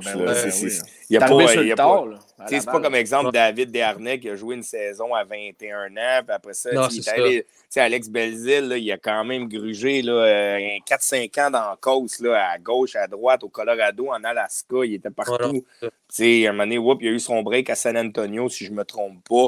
il 1.09 1.66
n'y 1.66 1.72
a 1.72 1.76
pas. 1.76 2.05
C'est 2.48 2.66
pas 2.66 2.82
comme 2.82 2.96
exemple 2.96 3.32
David 3.32 3.72
Desharnais 3.72 4.20
qui 4.20 4.30
a 4.30 4.36
joué 4.36 4.56
une 4.56 4.64
saison 4.64 5.14
à 5.14 5.24
21 5.24 5.86
ans, 5.86 6.22
puis 6.26 6.36
après 6.36 6.54
ça, 6.54 6.70
il 6.72 7.44
Alex 7.80 8.10
Belzil, 8.10 8.74
il 8.78 8.92
a 8.92 8.98
quand 8.98 9.24
même 9.24 9.48
grugé 9.48 10.02
4-5 10.02 10.06
euh, 10.10 11.42
ans 11.42 11.52
dans 11.52 11.70
la 11.70 11.78
course, 11.80 12.20
là, 12.20 12.52
à 12.52 12.58
gauche, 12.58 12.96
à 12.96 13.08
droite, 13.08 13.44
au 13.44 13.50
Colorado, 13.50 14.10
en 14.10 14.24
Alaska, 14.24 14.78
il 14.84 14.96
était 14.96 15.10
partout. 15.10 15.66
à 15.84 15.88
un 15.88 16.52
moment 16.52 16.64
donné, 16.64 16.76
il 17.02 17.08
a 17.08 17.12
eu 17.12 17.20
son 17.20 17.42
break 17.42 17.70
à 17.70 17.76
San 17.76 17.98
Antonio, 17.98 18.50
si 18.50 18.66
je 18.66 18.72
ne 18.72 18.78
me 18.78 18.84
trompe 18.84 19.24
pas. 19.28 19.48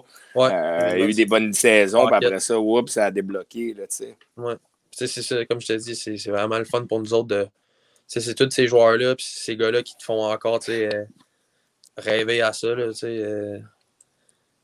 Euh, 0.49 0.93
il 0.95 1.03
a 1.03 1.05
eu 1.05 1.13
des 1.13 1.25
bonnes 1.25 1.53
saisons, 1.53 2.05
puis 2.07 2.15
après 2.15 2.39
ça, 2.39 2.57
whoop, 2.59 2.89
ça 2.89 3.05
a 3.05 3.11
débloqué. 3.11 3.73
Là, 3.73 3.83
ouais. 4.37 4.55
C'est 4.91 5.45
comme 5.45 5.61
je 5.61 5.67
te 5.67 5.73
dis, 5.73 5.95
c'est 5.95 6.31
vraiment 6.31 6.57
le 6.57 6.65
fun 6.65 6.85
pour 6.85 6.99
nous 6.99 7.13
autres 7.13 7.27
de. 7.27 7.47
C'est 8.07 8.33
tous 8.35 8.49
ces 8.49 8.67
joueurs-là, 8.67 9.15
puis 9.15 9.25
ces 9.27 9.57
gars-là 9.57 9.83
qui 9.83 9.97
te 9.97 10.03
font 10.03 10.23
encore, 10.23 10.59
tu 10.59 10.71
sais. 10.71 10.89
Euh, 11.97 12.01
rêver 12.01 12.41
à 12.41 12.53
ça. 12.53 12.73
Là, 12.75 12.91
euh, 13.03 13.59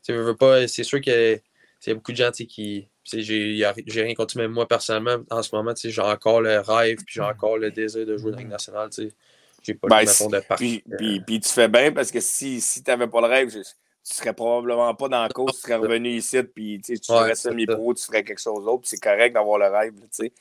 veux 0.09 0.35
pas, 0.35 0.67
c'est 0.67 0.83
sûr 0.83 1.01
qu'il 1.01 1.41
y 1.87 1.89
a 1.89 1.93
beaucoup 1.93 2.11
de 2.11 2.17
gens 2.17 2.31
qui. 2.31 2.87
J'ai 3.05 3.65
rien 3.87 4.13
contre 4.15 4.37
même 4.37 4.51
moi 4.51 4.67
personnellement. 4.67 5.23
En 5.29 5.43
ce 5.43 5.53
moment, 5.55 5.73
j'ai 5.75 6.01
encore 6.01 6.41
le 6.41 6.59
rêve 6.59 6.97
puis 6.97 7.15
j'ai 7.15 7.21
encore 7.21 7.57
le 7.57 7.71
désir 7.71 8.05
de 8.05 8.17
jouer 8.17 8.31
dans 8.31 8.37
la 8.37 8.43
Ligue 8.43 8.51
nationale. 8.51 8.89
J'ai 9.61 9.73
pas 9.75 9.87
ben, 9.87 9.99
le 10.01 10.31
de 10.31 10.39
partir. 10.45 10.81
Puis, 10.97 11.21
puis, 11.21 11.39
tu 11.39 11.49
fais 11.49 11.67
bien 11.67 11.91
parce 11.91 12.11
que 12.11 12.19
si, 12.19 12.59
si 12.61 12.83
tu 12.83 12.89
n'avais 12.89 13.07
pas 13.07 13.21
le 13.21 13.27
rêve, 13.27 13.49
tu 13.49 13.63
serais 14.03 14.33
probablement 14.33 14.93
pas 14.95 15.07
dans 15.07 15.21
la 15.21 15.29
course, 15.29 15.55
tu 15.55 15.61
serais 15.61 15.75
revenu 15.75 16.09
ici, 16.09 16.43
puis 16.43 16.81
tu 16.83 16.97
serais 16.97 17.35
semi-pro, 17.35 17.93
tu 17.93 18.03
ferais 18.03 18.23
quelque 18.23 18.41
chose 18.41 18.65
d'autre, 18.65 18.83
c'est 18.85 18.99
correct 18.99 19.33
d'avoir 19.33 19.59
le 19.59 19.67
rêve. 19.67 19.93
sais 20.11 20.33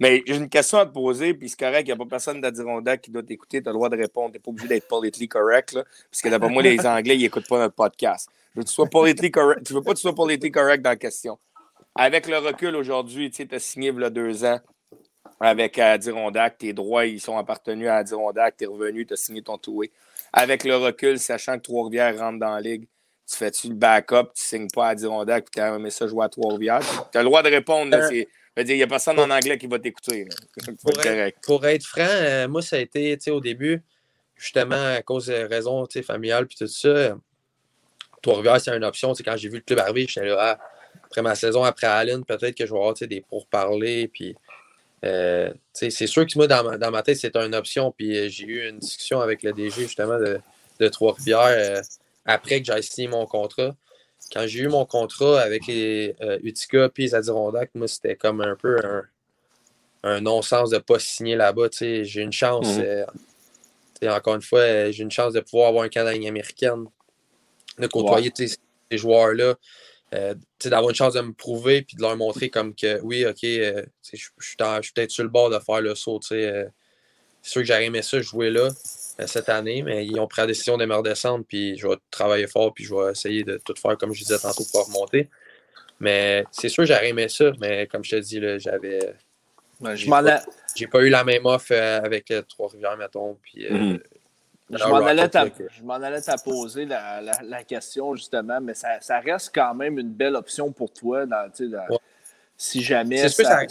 mais 0.00 0.22
j'ai 0.26 0.36
une 0.36 0.48
question 0.48 0.78
à 0.78 0.86
te 0.86 0.92
poser, 0.92 1.34
puis 1.34 1.50
c'est 1.50 1.58
correct, 1.58 1.82
il 1.82 1.86
n'y 1.86 1.92
a 1.92 1.96
pas 1.96 2.06
personne 2.06 2.40
d'Adirondack 2.40 3.02
qui 3.02 3.10
doit 3.10 3.22
t'écouter, 3.22 3.62
tu 3.62 3.68
as 3.68 3.72
le 3.72 3.74
droit 3.74 3.90
de 3.90 3.98
répondre. 3.98 4.30
Tu 4.30 4.38
n'es 4.38 4.40
pas 4.40 4.50
obligé 4.50 4.68
d'être 4.68 4.88
politically 4.88 5.28
correct, 5.28 5.72
là, 5.72 5.84
parce 6.10 6.22
que 6.22 6.28
d'après 6.30 6.48
moi, 6.48 6.62
les 6.62 6.80
Anglais, 6.86 7.16
ils 7.16 7.22
n'écoutent 7.22 7.48
pas 7.48 7.58
notre 7.58 7.74
podcast. 7.74 8.30
Je 8.54 8.60
veux, 8.60 8.64
que 8.64 8.68
tu, 8.68 8.74
sois 8.74 8.86
politically 8.86 9.30
correct, 9.30 9.66
tu 9.66 9.74
veux 9.74 9.82
pas 9.82 9.90
que 9.90 9.96
tu 9.96 10.02
sois 10.02 10.14
politically 10.14 10.50
correct 10.50 10.82
dans 10.82 10.90
la 10.90 10.96
question. 10.96 11.38
Avec 11.94 12.26
le 12.28 12.38
recul 12.38 12.74
aujourd'hui, 12.76 13.30
tu 13.30 13.46
as 13.52 13.58
signé 13.58 13.90
il 13.90 14.00
y 14.00 14.04
a 14.04 14.10
deux 14.10 14.44
ans 14.44 14.58
avec 15.38 15.78
Adirondack, 15.78 16.58
tes 16.58 16.72
droits 16.72 17.06
ils 17.06 17.20
sont 17.20 17.36
appartenus 17.36 17.88
à 17.88 17.96
Adirondack, 17.96 18.56
tu 18.56 18.64
es 18.64 18.66
revenu, 18.66 19.06
tu 19.06 19.14
as 19.14 19.16
signé 19.16 19.42
ton 19.42 19.58
two 19.58 19.82
Avec 20.32 20.64
le 20.64 20.76
recul, 20.76 21.18
sachant 21.18 21.56
que 21.56 21.62
Trois-Rivières 21.62 22.18
rentre 22.18 22.38
dans 22.38 22.54
la 22.54 22.60
ligue, 22.60 22.86
tu 23.30 23.36
fais-tu 23.36 23.68
le 23.68 23.74
backup, 23.74 24.32
tu 24.34 24.42
ne 24.42 24.60
signes 24.60 24.70
pas 24.70 24.88
à 24.88 24.90
Adirondack, 24.90 25.44
puis 25.44 25.52
tu 25.54 25.60
as 25.60 25.74
aimé 25.74 25.90
ça 25.90 26.06
jouer 26.06 26.24
à 26.24 26.28
Trois-Rivières? 26.28 26.80
Tu 27.10 27.18
as 27.18 27.22
le 27.22 27.26
droit 27.26 27.42
de 27.42 27.48
répondre. 27.48 27.90
Là, 27.90 28.08
il 28.56 28.64
n'y 28.76 28.82
a 28.82 28.86
personne 28.86 29.18
en 29.18 29.30
anglais 29.30 29.58
qui 29.58 29.66
va 29.66 29.78
t'écouter. 29.78 30.28
Pour, 31.42 31.66
être 31.66 31.84
franc, 31.84 32.02
euh, 32.06 32.48
moi, 32.48 32.62
ça 32.62 32.76
a 32.76 32.80
été 32.80 33.30
au 33.30 33.40
début, 33.40 33.82
justement, 34.36 34.94
à 34.96 35.02
cause 35.02 35.26
des 35.26 35.44
raisons 35.44 35.86
familiales 36.04 36.46
puis 36.46 36.56
tout 36.56 36.66
ça. 36.66 37.16
Trois-Rivières, 38.22 38.60
c'est 38.60 38.76
une 38.76 38.84
option. 38.84 39.14
Quand 39.24 39.36
j'ai 39.36 39.48
vu 39.48 39.56
le 39.56 39.62
club 39.62 39.78
arriver, 39.78 40.06
j'étais 40.06 40.26
là, 40.26 40.36
ah, 40.38 40.58
après 41.04 41.22
ma 41.22 41.34
saison, 41.34 41.64
après 41.64 41.86
Allen, 41.86 42.24
peut-être 42.24 42.54
que 42.54 42.66
je 42.66 42.72
vais 42.72 42.78
avoir 42.78 42.94
des 42.94 43.20
pourparlers. 43.22 44.08
Puis, 44.08 44.36
euh, 45.04 45.52
c'est 45.72 45.90
sûr 45.90 46.26
que 46.26 46.32
moi, 46.36 46.46
dans 46.46 46.90
ma, 46.90 47.02
tête, 47.02 47.16
c'était 47.16 47.44
une 47.44 47.54
option. 47.54 47.92
Puis 47.92 48.18
euh, 48.18 48.28
j'ai 48.28 48.44
eu 48.44 48.68
une 48.68 48.78
discussion 48.78 49.20
avec 49.20 49.42
le 49.42 49.52
DG, 49.52 49.82
justement, 49.82 50.18
de, 50.18 50.38
de 50.80 50.88
Trois-Rivières 50.88 51.82
après 52.26 52.60
que 52.60 52.72
j'ai 52.72 52.82
signé 52.82 53.08
mon 53.08 53.26
contrat 53.26 53.74
quand 54.32 54.46
j'ai 54.46 54.60
eu 54.60 54.68
mon 54.68 54.84
contrat 54.86 55.40
avec 55.40 55.66
les 55.66 56.14
euh, 56.20 56.38
Utica 56.42 56.86
et 56.86 57.02
les 57.02 57.14
Adirondack, 57.14 57.70
moi, 57.74 57.88
c'était 57.88 58.16
comme 58.16 58.40
un 58.40 58.56
peu 58.56 58.78
un, 60.02 60.20
non-sens 60.20 60.70
de 60.70 60.76
ne 60.76 60.80
pas 60.80 60.98
signer 60.98 61.36
là-bas. 61.36 61.68
J'ai 61.80 62.20
une 62.20 62.32
chance, 62.32 62.76
mhm. 62.76 62.84
euh, 64.02 64.10
encore 64.10 64.36
une 64.36 64.42
fois, 64.42 64.60
euh, 64.60 64.92
j'ai 64.92 65.02
une 65.02 65.10
chance 65.10 65.32
de 65.32 65.40
pouvoir 65.40 65.68
avoir 65.68 65.84
un 65.84 65.88
Canadien 65.88 66.28
américaine, 66.28 66.84
de 67.78 67.86
côtoyer 67.86 68.32
ces 68.36 68.56
joueurs-là, 68.92 69.56
d'avoir 70.64 70.90
une 70.90 70.96
chance 70.96 71.14
de 71.14 71.20
me 71.20 71.32
prouver 71.32 71.82
puis 71.82 71.96
de 71.96 72.02
leur 72.02 72.16
montrer 72.16 72.50
comme 72.50 72.74
que 72.74 73.00
oui, 73.02 73.24
ok, 73.26 73.38
je 73.42 73.86
suis 74.12 74.56
peut-être 74.56 75.10
sur 75.10 75.24
le 75.24 75.30
bord 75.30 75.50
de 75.50 75.58
faire 75.58 75.80
le 75.80 75.94
saut. 75.94 76.20
C'est 76.22 76.66
sûr 77.42 77.62
que 77.62 77.66
j'aurais 77.66 77.86
aimé 77.86 78.02
ça 78.02 78.20
jouer 78.20 78.50
là. 78.50 78.70
Euh, 79.20 79.26
cette 79.26 79.48
année, 79.48 79.82
mais 79.82 80.06
ils 80.06 80.18
ont 80.20 80.26
pris 80.26 80.40
la 80.40 80.46
décision 80.46 80.76
de 80.76 80.84
me 80.84 80.94
redescendre, 80.94 81.44
puis 81.46 81.76
je 81.76 81.86
vais 81.86 81.96
travailler 82.10 82.46
fort, 82.46 82.72
puis 82.72 82.84
je 82.84 82.94
vais 82.94 83.10
essayer 83.10 83.44
de 83.44 83.60
tout 83.64 83.74
faire 83.76 83.96
comme 83.98 84.14
je 84.14 84.20
disais 84.20 84.38
tantôt 84.38 84.64
pour 84.70 84.86
remonter. 84.86 85.28
Mais 85.98 86.44
c'est 86.52 86.68
sûr, 86.68 86.86
j'aurais 86.86 87.08
aimé 87.08 87.28
ça, 87.28 87.52
mais 87.60 87.86
comme 87.86 88.04
je 88.04 88.16
te 88.16 88.20
dis, 88.20 88.40
j'avais. 88.58 89.14
j'ai 90.74 90.86
pas, 90.86 91.00
eu 91.00 91.08
la 91.08 91.24
même 91.24 91.44
offre 91.44 91.72
euh, 91.72 92.00
avec 92.02 92.30
euh, 92.30 92.42
Trois-Rivières, 92.42 92.96
mettons. 92.96 93.36
Puis, 93.42 93.66
mhm. 93.68 94.00
Je 94.70 94.84
m'en 95.82 95.94
allais 95.96 96.20
t'apposer 96.20 96.84
la, 96.84 97.20
la, 97.42 97.64
question, 97.64 98.14
justement, 98.14 98.60
mais 98.60 98.74
ça, 98.74 99.00
ça, 99.00 99.18
reste 99.18 99.50
quand 99.52 99.74
même 99.74 99.98
une 99.98 100.12
belle 100.12 100.36
option 100.36 100.70
pour 100.70 100.92
toi 100.92 101.26
dans, 101.26 101.50
si 102.56 102.82
jamais. 102.82 103.28
Ça, 103.28 103.64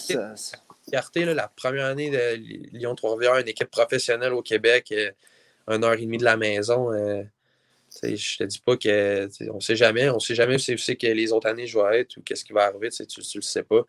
la 0.91 1.47
première 1.55 1.85
année 1.85 2.09
de 2.09 2.75
Lyon-Trois-Rivières, 2.77 3.37
une 3.37 3.47
équipe 3.47 3.71
professionnelle 3.71 4.33
au 4.33 4.41
Québec, 4.41 4.93
une 5.69 5.83
heure 5.83 5.93
et 5.93 6.01
demie 6.05 6.17
de 6.17 6.23
la 6.23 6.37
maison. 6.37 6.91
Euh, 6.91 7.23
je 8.03 8.37
te 8.37 8.43
dis 8.43 8.59
pas 8.59 8.77
que 8.77 9.29
on 9.51 9.59
sait 9.59 9.75
jamais, 9.75 10.09
on 10.09 10.19
sait 10.19 10.35
jamais 10.35 10.55
où 10.55 10.59
c'est 10.59 10.95
que 10.95 11.07
les 11.07 11.31
autres 11.31 11.47
années 11.47 11.65
je 11.65 11.79
vais 11.79 12.01
être 12.01 12.17
ou 12.17 12.21
qu'est-ce 12.21 12.45
qui 12.45 12.53
va 12.53 12.65
arriver, 12.65 12.89
tu, 12.89 13.05
tu 13.05 13.37
le 13.37 13.41
sais 13.41 13.63
pas. 13.63 13.85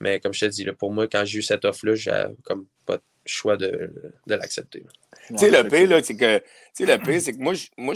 Mais 0.00 0.20
comme 0.20 0.32
je 0.32 0.40
te 0.40 0.50
dis, 0.50 0.64
pour 0.78 0.92
moi, 0.92 1.06
quand 1.06 1.24
j'ai 1.24 1.38
eu 1.38 1.42
cette 1.42 1.64
offre-là, 1.64 1.94
j'ai 1.94 2.24
comme 2.44 2.66
pas 2.86 2.96
de 2.96 3.02
choix 3.24 3.56
de, 3.56 3.92
de 4.26 4.34
l'accepter. 4.34 4.84
Tu 5.28 5.38
sais, 5.38 5.50
le 5.50 5.68
pire, 5.68 6.00
c'est 6.04 6.16
que, 6.16 6.42
le 6.80 6.96
pire, 6.98 7.20
c'est 7.20 7.32
que 7.32 7.38
moi, 7.38 7.54
je, 7.54 7.66
moi 7.76 7.94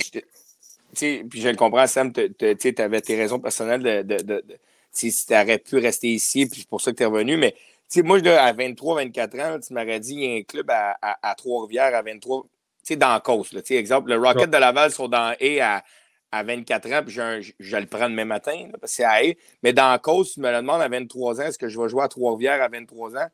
puis 0.94 1.40
je 1.40 1.48
le 1.48 1.56
comprends, 1.56 1.86
Sam, 1.86 2.12
tu 2.12 2.74
avais 2.78 3.00
tes 3.00 3.16
raisons 3.16 3.38
personnelles 3.38 4.04
de, 4.04 4.22
de, 4.22 4.44
si 4.92 5.12
tu 5.26 5.34
aurais 5.34 5.58
pu 5.58 5.78
rester 5.78 6.08
ici, 6.08 6.46
puis 6.46 6.60
c'est 6.60 6.68
pour 6.68 6.80
ça 6.80 6.92
que 6.92 6.96
tu 6.96 7.02
es 7.02 7.06
revenu, 7.06 7.36
mais 7.36 7.54
moi, 7.98 8.18
à 8.18 8.52
23, 8.52 9.04
24 9.04 9.38
ans, 9.40 9.60
tu 9.60 9.74
m'aurais 9.74 10.00
dit, 10.00 10.14
il 10.14 10.22
y 10.22 10.32
a 10.32 10.38
un 10.38 10.42
club 10.42 10.70
à, 10.70 10.96
à 11.02 11.34
Trois-Rivières 11.34 11.94
à 11.94 12.02
23, 12.02 12.46
dans 12.94 13.12
la 13.14 13.20
cause. 13.20 13.52
Là, 13.52 13.60
exemple, 13.70 14.10
le 14.10 14.16
Rocket 14.16 14.48
de 14.48 14.56
Laval 14.56 14.92
sont 14.92 15.08
dans 15.08 15.34
A 15.40 15.76
à, 15.76 15.82
à 16.30 16.42
24 16.44 16.92
ans, 16.92 17.02
puis 17.04 17.12
je, 17.12 17.52
je, 17.58 17.76
le 17.76 17.86
prends 17.86 18.08
demain 18.08 18.24
matin, 18.24 18.68
parce 18.80 18.92
que 18.92 18.96
c'est 18.96 19.04
à 19.04 19.14
A. 19.14 19.34
Mais 19.64 19.72
dans 19.72 19.90
la 19.90 19.98
cause, 19.98 20.34
tu 20.34 20.40
me 20.40 20.50
le 20.50 20.58
demandes 20.58 20.82
à 20.82 20.88
23 20.88 21.40
ans, 21.40 21.44
est-ce 21.44 21.58
que 21.58 21.68
je 21.68 21.80
vais 21.80 21.88
jouer 21.88 22.04
à 22.04 22.08
Trois-Rivières 22.08 22.62
à 22.62 22.68
23 22.68 23.16
ans? 23.16 23.26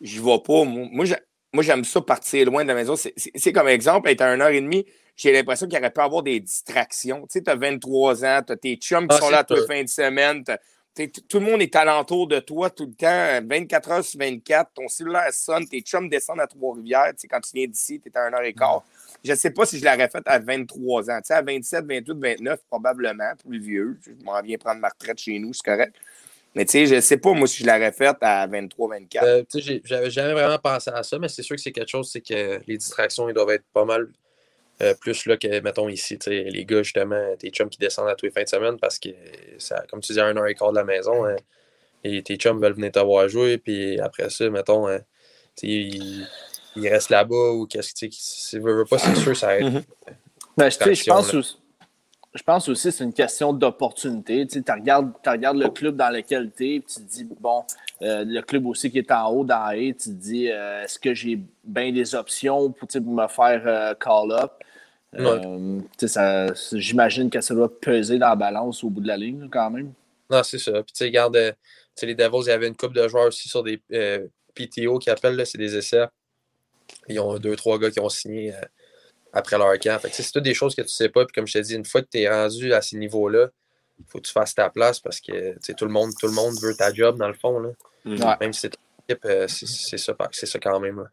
Je 0.00 0.20
ne 0.20 0.24
vais 0.24 0.38
pas. 0.38 0.64
Moi, 0.64 1.04
moi 1.52 1.62
j'aime 1.62 1.84
ça 1.84 2.00
partir 2.00 2.46
loin 2.46 2.62
de 2.62 2.68
la 2.68 2.74
maison. 2.74 2.94
C'est 2.96 3.52
comme 3.52 3.68
exemple, 3.68 4.08
être 4.08 4.22
à 4.22 4.34
une 4.34 4.40
heure 4.40 4.48
et 4.48 4.60
demie. 4.60 4.86
j'ai 5.16 5.32
l'impression 5.32 5.66
qu'il 5.66 5.78
aurait 5.78 5.90
pu 5.90 6.00
avoir 6.00 6.22
des 6.22 6.40
distractions. 6.40 7.22
Tu 7.22 7.38
sais, 7.38 7.42
tu 7.42 7.50
as 7.50 7.56
23 7.56 8.24
ans, 8.24 8.40
tu 8.46 8.52
as 8.52 8.56
tes 8.56 8.76
chums 8.76 9.08
qui 9.08 9.16
ah, 9.16 9.20
sont 9.20 9.30
là 9.30 9.44
toute 9.44 9.66
fin 9.66 9.82
de 9.82 9.88
semaine, 9.88 10.44
tout 11.28 11.38
le 11.38 11.44
monde 11.44 11.60
est 11.60 11.76
alentour 11.76 12.26
de 12.26 12.38
toi 12.38 12.70
tout 12.70 12.86
le 12.86 12.94
temps, 12.94 13.46
24 13.46 13.90
heures 13.90 14.04
sur 14.04 14.18
24. 14.18 14.70
Ton 14.74 14.88
cellulaire 14.88 15.32
sonne, 15.32 15.68
tes 15.68 15.80
chums 15.80 16.08
descendent 16.08 16.40
à 16.40 16.46
Trois-Rivières. 16.46 17.12
Quand 17.30 17.40
tu 17.40 17.50
viens 17.54 17.66
d'ici, 17.66 18.00
tu 18.00 18.08
es 18.08 18.16
à 18.16 18.24
1 18.24 18.30
h 18.30 18.54
quart. 18.54 18.82
Je 19.22 19.32
ne 19.32 19.36
sais 19.36 19.50
pas 19.50 19.66
si 19.66 19.78
je 19.78 19.84
l'aurais 19.84 20.08
fait 20.08 20.22
à 20.24 20.38
23 20.38 21.10
ans. 21.10 21.20
à 21.28 21.42
27, 21.42 21.84
28, 21.86 22.12
29, 22.18 22.60
probablement, 22.68 23.32
plus 23.46 23.58
vieux. 23.58 23.98
Je 24.06 24.24
m'en 24.24 24.40
viens 24.40 24.56
prendre 24.56 24.80
ma 24.80 24.88
retraite 24.88 25.18
chez 25.18 25.38
nous, 25.38 25.52
c'est 25.52 25.64
correct. 25.64 25.94
Mais 26.54 26.64
tu 26.64 26.72
sais, 26.72 26.86
je 26.86 26.94
ne 26.94 27.00
sais 27.00 27.18
pas, 27.18 27.32
moi, 27.34 27.46
si 27.46 27.62
je 27.62 27.66
l'aurais 27.66 27.92
fait 27.92 28.16
à 28.22 28.46
23, 28.46 28.88
24. 28.88 29.24
Euh, 29.24 29.42
j'avais 29.84 30.10
jamais 30.10 30.32
vraiment 30.32 30.58
pensé 30.58 30.90
à 30.90 31.02
ça, 31.02 31.18
mais 31.18 31.28
c'est 31.28 31.42
sûr 31.42 31.56
que 31.56 31.60
c'est 31.60 31.72
quelque 31.72 31.90
chose, 31.90 32.10
c'est 32.10 32.22
que 32.22 32.60
les 32.66 32.78
distractions, 32.78 33.28
ils 33.28 33.34
doivent 33.34 33.50
être 33.50 33.66
pas 33.74 33.84
mal 33.84 34.08
euh, 34.82 34.94
plus 34.94 35.24
là 35.26 35.36
que, 35.38 35.60
mettons, 35.60 35.88
ici, 35.88 36.18
les 36.26 36.64
gars, 36.66 36.82
justement, 36.82 37.34
tes 37.38 37.50
chums 37.50 37.70
qui 37.70 37.78
descendent 37.78 38.08
à 38.08 38.14
tous 38.14 38.26
les 38.26 38.32
fins 38.32 38.42
de 38.42 38.48
semaine 38.48 38.76
parce 38.78 38.98
que, 38.98 39.08
ça, 39.58 39.82
comme 39.88 40.00
tu 40.00 40.08
disais, 40.08 40.20
un 40.20 40.36
heure 40.36 40.46
et 40.46 40.54
quart 40.54 40.70
de 40.70 40.76
la 40.76 40.84
maison, 40.84 41.24
hein, 41.24 41.36
et 42.04 42.22
tes 42.22 42.36
chums 42.36 42.60
veulent 42.60 42.74
venir 42.74 42.92
te 42.92 42.98
voir 42.98 43.26
jouer, 43.28 43.56
puis 43.56 43.98
après 44.00 44.28
ça, 44.28 44.50
mettons, 44.50 44.86
hein, 44.86 44.98
ils, 45.62 46.26
restent 46.76 47.08
là-bas 47.08 47.52
ou 47.52 47.66
qu'est-ce 47.66 47.94
que, 47.94 48.06
tu 48.50 48.58
veux 48.60 48.84
pas, 48.84 48.98
c'est 48.98 49.14
sûr, 49.14 49.34
ça 49.34 49.58
aide. 49.58 49.64
Mm-hmm. 49.64 49.84
ben, 50.58 50.70
je 50.70 51.10
pense 51.10 51.34
aussi. 51.34 51.58
Je 52.34 52.42
pense 52.42 52.68
aussi 52.68 52.88
que 52.88 52.94
c'est 52.94 53.04
une 53.04 53.14
question 53.14 53.54
d'opportunité. 53.54 54.46
Tu 54.46 54.62
regardes, 54.70 55.10
regardes 55.26 55.56
le 55.56 55.70
club 55.70 55.96
dans 55.96 56.10
lequel 56.10 56.52
tu 56.54 56.74
es, 56.74 56.80
tu 56.80 56.96
te 56.96 57.00
dis, 57.00 57.26
bon, 57.40 57.64
euh, 58.02 58.24
le 58.26 58.42
club 58.42 58.66
aussi 58.66 58.90
qui 58.90 58.98
est 58.98 59.10
en 59.10 59.30
haut 59.30 59.42
dans 59.42 59.64
A, 59.64 59.74
tu 59.74 59.94
te 59.94 60.10
dis, 60.10 60.50
euh, 60.50 60.84
est-ce 60.84 60.98
que 60.98 61.14
j'ai 61.14 61.40
bien 61.64 61.90
des 61.92 62.14
options 62.14 62.72
pour, 62.72 62.88
me 63.00 63.26
faire 63.26 63.96
call-up? 63.98 64.52
Euh, 65.18 66.54
j'imagine 66.72 67.30
que 67.30 67.40
ça 67.40 67.54
doit 67.54 67.72
peser 67.80 68.18
dans 68.18 68.28
la 68.28 68.36
balance 68.36 68.84
au 68.84 68.90
bout 68.90 69.00
de 69.00 69.08
la 69.08 69.16
ligne, 69.16 69.48
quand 69.50 69.70
même. 69.70 69.92
Non, 70.30 70.42
c'est 70.42 70.58
ça. 70.58 70.72
Puis, 70.72 70.92
tu 70.92 70.92
sais, 70.94 71.04
regarde, 71.04 71.36
euh, 71.36 71.52
les 72.02 72.14
Devils, 72.14 72.42
il 72.42 72.48
y 72.48 72.50
avait 72.50 72.68
une 72.68 72.76
coupe 72.76 72.92
de 72.92 73.06
joueurs 73.08 73.26
aussi 73.26 73.48
sur 73.48 73.62
des 73.62 73.80
euh, 73.92 74.26
PTO 74.54 74.98
qui 74.98 75.10
appellent, 75.10 75.40
c'est 75.46 75.58
des 75.58 75.76
essais. 75.76 76.06
Ils 77.08 77.20
ont 77.20 77.38
deux, 77.38 77.56
trois 77.56 77.78
gars 77.78 77.90
qui 77.90 78.00
ont 78.00 78.08
signé 78.08 78.52
après 79.32 79.58
leur 79.58 79.76
camp. 79.78 80.00
c'est 80.10 80.32
toutes 80.32 80.44
des 80.44 80.54
choses 80.54 80.74
que 80.74 80.82
tu 80.82 80.88
sais 80.88 81.08
pas. 81.08 81.24
Puis, 81.24 81.34
comme 81.34 81.46
je 81.46 81.54
t'ai 81.54 81.62
dit, 81.62 81.74
une 81.74 81.84
fois 81.84 82.02
que 82.02 82.08
tu 82.10 82.18
es 82.18 82.28
rendu 82.28 82.72
à 82.72 82.80
ces 82.80 82.96
niveaux-là, 82.96 83.48
il 83.98 84.04
faut 84.06 84.18
que 84.18 84.26
tu 84.26 84.32
fasses 84.32 84.54
ta 84.54 84.70
place 84.70 85.00
parce 85.00 85.20
que 85.20 85.54
tout 85.72 85.84
le, 85.84 85.90
monde, 85.90 86.12
tout 86.18 86.26
le 86.26 86.32
monde 86.32 86.54
veut 86.60 86.74
ta 86.76 86.92
job, 86.92 87.18
dans 87.18 87.28
le 87.28 87.34
fond. 87.34 87.58
Là. 87.58 88.36
Même 88.40 88.52
si 88.52 88.60
c'est 88.60 88.70
ton 88.70 88.78
équipe, 89.08 89.26
c'est 89.48 89.98
ça, 89.98 90.14
ça 90.30 90.58
quand 90.58 90.80
même. 90.80 90.98
Là. 90.98 91.06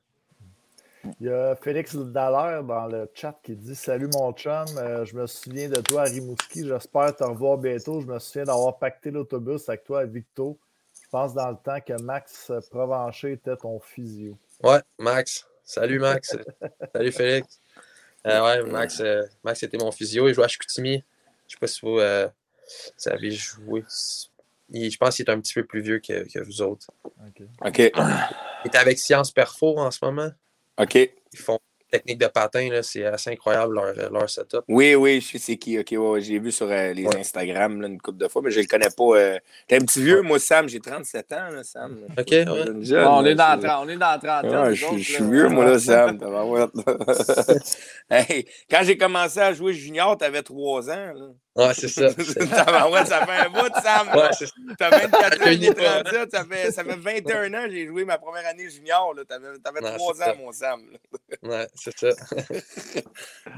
Il 1.19 1.27
y 1.27 1.29
a 1.29 1.55
Félix 1.55 1.95
Dallaire 1.95 2.63
dans 2.63 2.87
le 2.87 3.09
chat 3.13 3.37
qui 3.43 3.55
dit 3.55 3.75
Salut 3.75 4.07
mon 4.13 4.31
chum, 4.31 4.65
euh, 4.77 5.03
je 5.03 5.15
me 5.15 5.27
souviens 5.27 5.67
de 5.67 5.81
toi 5.81 6.01
à 6.01 6.05
Rimouski, 6.05 6.65
j'espère 6.65 7.13
te 7.15 7.23
revoir 7.25 7.57
bientôt. 7.57 7.99
Je 7.99 8.07
me 8.07 8.19
souviens 8.19 8.45
d'avoir 8.45 8.77
pacté 8.77 9.11
l'autobus 9.11 9.67
avec 9.67 9.83
toi 9.83 10.01
à 10.01 10.05
Victo. 10.05 10.57
Je 10.93 11.09
pense 11.09 11.33
dans 11.33 11.49
le 11.49 11.57
temps 11.57 11.79
que 11.81 12.01
Max 12.01 12.51
Provencher 12.71 13.33
était 13.33 13.57
ton 13.57 13.79
physio. 13.79 14.37
Ouais, 14.63 14.79
Max. 14.97 15.45
Salut 15.65 15.99
Max. 15.99 16.37
Salut 16.95 17.11
Félix. 17.11 17.59
Euh, 18.25 18.41
ouais, 18.41 18.71
Max, 18.71 19.01
euh, 19.01 19.23
Max 19.43 19.61
était 19.63 19.77
mon 19.77 19.91
physio. 19.91 20.29
Il 20.29 20.33
jouait 20.33 20.45
à 20.45 20.47
Chicoutimi. 20.47 21.03
Je 21.47 21.53
sais 21.53 21.59
pas 21.59 21.67
si 21.67 21.81
vous, 21.81 21.99
avez 21.99 23.31
joué. 23.31 23.83
je 24.71 24.97
pense 24.97 25.17
qu'il 25.17 25.25
est 25.25 25.29
un 25.29 25.41
petit 25.41 25.53
peu 25.53 25.65
plus 25.65 25.81
vieux 25.81 25.99
que, 25.99 26.31
que 26.31 26.39
vous 26.39 26.61
autres. 26.61 26.87
OK. 27.03 27.45
OK. 27.65 27.79
Il 27.79 28.71
est 28.71 28.75
avec 28.77 28.97
Science 28.97 29.31
Perfo 29.31 29.77
en 29.77 29.91
ce 29.91 30.03
moment. 30.05 30.31
OK. 30.77 30.95
Ils 30.95 31.39
font 31.39 31.59
technique 31.93 32.17
de 32.17 32.27
patin, 32.27 32.69
c'est 32.81 33.05
assez 33.05 33.29
incroyable 33.29 33.75
leur, 33.75 34.11
leur, 34.11 34.29
setup. 34.29 34.63
Oui, 34.67 34.95
oui, 34.95 35.21
je 35.21 35.33
sais 35.33 35.37
c'est 35.37 35.57
qui. 35.57 35.77
Ok, 35.77 35.93
ouais, 35.95 36.21
j'ai 36.21 36.39
vu 36.39 36.51
sur 36.51 36.65
euh, 36.71 36.91
les 36.91 37.05
Instagram 37.05 37.81
là, 37.81 37.87
une 37.87 38.01
couple 38.01 38.17
de 38.17 38.27
fois, 38.27 38.41
mais 38.43 38.49
je 38.49 38.57
ne 38.57 38.63
le 38.63 38.67
connais 38.67 38.89
pas. 38.89 39.03
Euh... 39.03 39.37
T'es 39.67 39.75
un 39.75 39.85
petit 39.85 40.01
vieux, 40.01 40.23
moi, 40.23 40.39
Sam, 40.39 40.67
j'ai 40.67 40.79
37 40.79 41.31
ans, 41.33 41.49
là, 41.51 41.63
Sam. 41.63 41.99
Ok, 42.17 42.31
ouais. 42.31 42.45
on, 42.47 43.25
est 43.25 43.35
dans 43.35 43.83
on 43.83 43.89
est 43.89 43.97
dans 43.97 44.19
30 44.19 44.45
ans. 44.45 44.73
je, 44.73 44.97
suis 44.97 45.23
vieux, 45.23 45.49
moi, 45.49 45.65
là, 45.65 45.77
Sam. 45.77 46.17
hey, 48.09 48.47
quand 48.69 48.81
j'ai 48.81 48.97
commencé 48.97 49.39
à 49.39 49.53
jouer 49.53 49.73
junior, 49.73 50.17
tu 50.17 50.25
avais 50.25 50.41
3 50.41 50.89
ans. 50.89 51.13
Là. 51.13 51.27
Ouais, 51.55 51.71
c'est 51.75 51.87
ça. 51.87 52.07
ouais, 52.89 53.05
ça 53.05 53.25
fait 53.27 53.31
un 53.31 53.49
bout, 53.49 53.71
Sam. 53.83 54.07
Ouais, 54.15 54.75
T'as 54.75 54.89
24 54.89 55.41
ans, 55.41 55.51
j'ai 55.51 55.73
37, 55.73 56.31
ça 56.31 56.45
fait, 56.45 56.71
ça 56.71 56.83
fait 56.83 56.95
21 56.95 57.53
ans, 57.53 57.67
j'ai 57.69 57.85
joué 57.85 58.05
ma 58.05 58.17
première 58.17 58.47
année 58.47 58.67
junior. 58.71 59.13
T'avais, 59.27 59.49
avais 59.63 59.97
3 59.97 60.23
ans, 60.23 60.35
mon 60.37 60.51
Sam. 60.51 60.81
Ouais, 61.43 61.67
c'est 61.75 61.95
ça. 61.95 62.09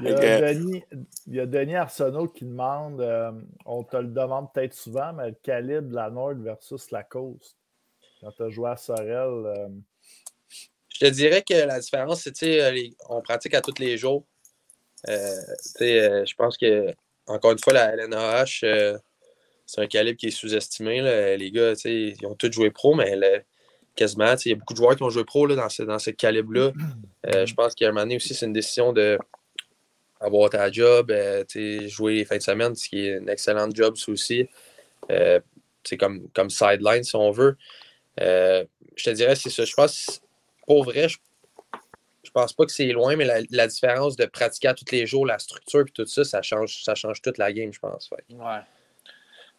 il, 0.02 0.10
y 0.10 0.12
a 0.12 0.52
Denis, 0.52 0.84
il 1.26 1.34
y 1.36 1.40
a 1.40 1.46
Denis 1.46 1.76
Arsenault 1.76 2.28
qui 2.28 2.44
demande, 2.44 3.00
euh, 3.00 3.32
on 3.64 3.82
te 3.82 3.96
le 3.96 4.08
demande 4.08 4.52
peut-être 4.52 4.74
souvent, 4.74 5.14
mais 5.14 5.28
le 5.28 5.36
calibre 5.42 5.88
de 5.88 5.94
la 5.94 6.10
Nord 6.10 6.34
versus 6.34 6.90
la 6.90 7.02
Coast. 7.02 7.56
Quand 8.20 8.32
tu 8.32 8.42
as 8.42 8.50
joué 8.50 8.70
à 8.70 8.76
Sorel. 8.76 9.46
Euh, 9.46 9.68
Je 10.88 10.98
te 10.98 11.06
dirais 11.06 11.42
que 11.42 11.54
la 11.54 11.80
différence, 11.80 12.28
c'est 12.34 12.94
qu'on 12.98 13.22
pratique 13.22 13.54
à 13.54 13.62
tous 13.62 13.78
les 13.78 13.96
jours. 13.96 14.26
Euh, 15.08 15.40
je 15.80 16.34
pense 16.34 16.58
que 16.58 16.94
encore 17.26 17.52
une 17.52 17.58
fois, 17.58 17.72
la 17.72 17.96
LNAH, 17.96 18.60
euh, 18.64 18.98
c'est 19.66 19.80
un 19.80 19.86
calibre 19.86 20.18
qui 20.18 20.26
est 20.26 20.30
sous-estimé. 20.30 21.02
Les 21.36 21.50
gars, 21.50 21.72
ils 21.84 22.16
ont 22.24 22.34
tous 22.34 22.52
joué 22.52 22.70
pro, 22.70 22.94
mais 22.94 23.44
quasiment, 23.94 24.34
il 24.44 24.50
y 24.50 24.52
a 24.52 24.56
beaucoup 24.56 24.74
de 24.74 24.78
joueurs 24.78 24.96
qui 24.96 25.02
ont 25.02 25.10
joué 25.10 25.24
pro 25.24 25.46
là, 25.46 25.56
dans 25.56 25.68
ce, 25.68 25.82
dans 25.82 25.98
ce 25.98 26.10
calibre-là. 26.10 26.72
Euh, 27.26 27.46
je 27.46 27.54
pense 27.54 27.74
qu'à 27.74 27.86
un 27.86 27.88
moment 27.88 28.02
donné 28.02 28.16
aussi, 28.16 28.34
c'est 28.34 28.46
une 28.46 28.52
décision 28.52 28.92
de 28.92 29.18
avoir 30.20 30.48
ta 30.50 30.70
job, 30.70 31.10
euh, 31.10 31.44
jouer 31.88 32.14
les 32.14 32.24
fins 32.24 32.36
de 32.36 32.42
semaine, 32.42 32.74
ce 32.74 32.88
qui 32.88 33.06
est 33.06 33.18
un 33.18 33.26
excellent 33.26 33.68
job 33.72 33.96
aussi. 34.06 34.48
c'est 35.08 35.96
comme, 35.96 36.28
comme 36.34 36.50
sideline, 36.50 37.02
si 37.02 37.16
on 37.16 37.30
veut. 37.30 37.56
je 38.18 38.64
te 39.04 39.10
dirais, 39.10 39.34
c'est 39.34 39.50
ça. 39.50 39.64
Je 39.64 39.74
pense, 39.74 40.20
pour 40.66 40.84
vrai, 40.84 41.08
je 41.08 41.18
pense 42.36 42.52
pas 42.52 42.66
que 42.66 42.72
c'est 42.72 42.92
loin, 42.92 43.16
mais 43.16 43.26
la, 43.50 43.66
différence 43.66 44.14
de 44.16 44.26
pratiquer 44.26 44.68
à 44.68 44.74
tous 44.74 44.92
les 44.92 45.06
jours, 45.06 45.24
la 45.24 45.38
structure 45.38 45.80
et 45.80 45.90
tout 45.90 46.04
ça, 46.04 46.22
ça 46.22 46.42
change, 46.42 46.82
ça 46.84 46.94
change 46.94 47.22
toute 47.22 47.38
la 47.38 47.50
game, 47.50 47.72
je 47.72 47.78
pense. 47.78 48.10
Ouais. 48.10 48.36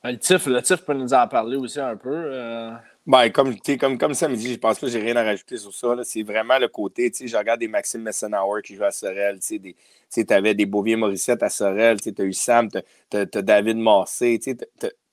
Ben, 0.03 0.11
le 0.11 0.19
TIF, 0.19 0.45
le 0.45 0.61
TIF 0.61 0.81
peut 0.83 0.93
nous 0.93 1.11
en 1.11 1.27
parler 1.27 1.57
aussi 1.57 1.79
un 1.79 1.97
peu. 1.97 2.13
Euh... 2.13 2.71
Ben, 3.07 3.31
comme, 3.31 3.55
comme, 3.79 3.97
comme 3.97 4.13
ça 4.13 4.27
me 4.27 4.35
dit, 4.35 4.53
je 4.53 4.59
pense 4.59 4.77
pas 4.77 4.85
que 4.85 4.93
j'ai 4.93 4.99
rien 4.99 5.15
à 5.15 5.23
rajouter 5.23 5.57
sur 5.57 5.73
ça. 5.73 5.95
C'est 6.03 6.21
vraiment 6.21 6.59
le 6.59 6.67
côté, 6.67 7.09
tu 7.09 7.17
sais, 7.17 7.27
je 7.27 7.35
regarde 7.35 7.59
des 7.59 7.67
Maxime 7.67 8.03
Messenauer 8.03 8.61
qui 8.61 8.75
joue 8.75 8.83
à 8.83 8.91
Sorel, 8.91 9.39
tu 9.39 9.75
sais, 10.07 10.25
tu 10.25 10.33
avais 10.33 10.53
des 10.53 10.67
Beauvier 10.67 10.97
Morissette 10.97 11.41
à 11.41 11.49
Sorel, 11.49 11.99
tu 11.99 12.13
as 12.15 12.23
eu 12.23 12.33
Sam, 12.33 12.69
tu 12.69 13.17
as, 13.17 13.25
David 13.25 13.77
Massé, 13.77 14.37
tu 14.39 14.55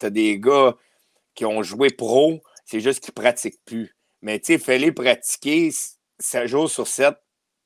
as, 0.02 0.10
des 0.10 0.38
gars 0.38 0.76
qui 1.34 1.46
ont 1.46 1.62
joué 1.62 1.88
pro, 1.88 2.42
c'est 2.66 2.80
juste 2.80 3.02
qu'ils 3.02 3.14
pratiquent 3.14 3.64
plus. 3.64 3.96
Mais 4.20 4.38
tu 4.38 4.52
sais, 4.52 4.58
fallait 4.58 4.92
pratiquer 4.92 5.70
7 6.18 6.46
jours 6.46 6.70
sur 6.70 6.86
7 6.86 7.14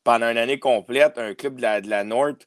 pendant 0.05 0.31
une 0.31 0.39
année 0.39 0.59
complète, 0.59 1.19
un 1.19 1.35
club 1.35 1.57
de 1.57 1.63
la, 1.63 1.81
de 1.81 1.89
la 1.89 2.05
North, 2.05 2.47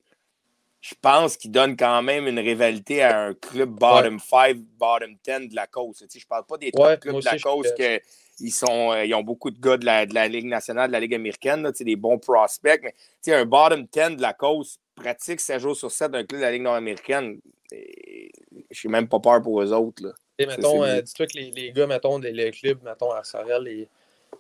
je 0.82 0.96
pense 1.00 1.38
qu'il 1.38 1.52
donne 1.52 1.78
quand 1.78 2.02
même 2.02 2.28
une 2.28 2.40
rivalité 2.40 3.04
à 3.04 3.26
un 3.26 3.34
club 3.36 3.70
bottom 3.70 4.20
5, 4.20 4.58
bottom 4.80 5.16
10 5.24 5.50
de 5.50 5.56
la 5.56 5.68
coast. 5.68 6.06
je 6.12 6.18
ne 6.18 6.24
parle 6.28 6.46
pas 6.46 6.58
des 6.58 6.72
trois 6.72 6.98
clubs 6.98 7.20
de 7.20 7.26
la 7.26 7.38
coast 7.38 7.76
qui 7.76 8.00
ils, 8.40 8.52
sont, 8.52 8.92
euh, 8.92 9.06
ils 9.06 9.14
ont 9.14 9.22
beaucoup 9.22 9.52
de 9.52 9.60
gars 9.60 9.78
de 9.78 9.86
la, 9.86 10.08
de 10.08 10.16
la 10.16 10.28
Ligue 10.28 10.48
nationale, 10.48 10.88
de 10.88 10.94
la 10.94 11.00
Ligue 11.00 11.14
américaine, 11.14 11.62
là, 11.62 11.72
des 11.72 11.96
bons 11.96 12.18
prospects. 12.18 12.82
Mais 13.28 13.34
un 13.34 13.46
bottom 13.46 13.84
10 13.84 14.18
de 14.18 14.22
la 14.22 14.34
coast 14.34 14.80
pratique 14.96 15.40
7 15.40 15.60
jours 15.60 15.76
sur 15.76 15.92
7 15.92 16.12
d'un 16.12 16.24
club 16.24 16.42
de 16.42 16.46
la 16.46 16.52
Ligue 16.52 16.64
nord-américaine. 16.64 17.40
Je 17.72 18.88
n'ai 18.88 18.92
même 18.92 19.08
pas 19.08 19.20
peur 19.20 19.40
pour 19.44 19.62
eux 19.62 19.72
autres. 19.72 20.04
Là. 20.04 20.14
mettons, 20.40 20.84
euh, 20.84 21.02
dis-toi 21.02 21.28
que 21.28 21.38
les, 21.38 21.52
les, 21.52 21.72
gars, 21.72 21.86
mettons, 21.86 22.18
les, 22.18 22.52
clubs, 22.52 22.82
mettons, 22.84 23.12
à 23.12 23.24
Sorel, 23.24 23.88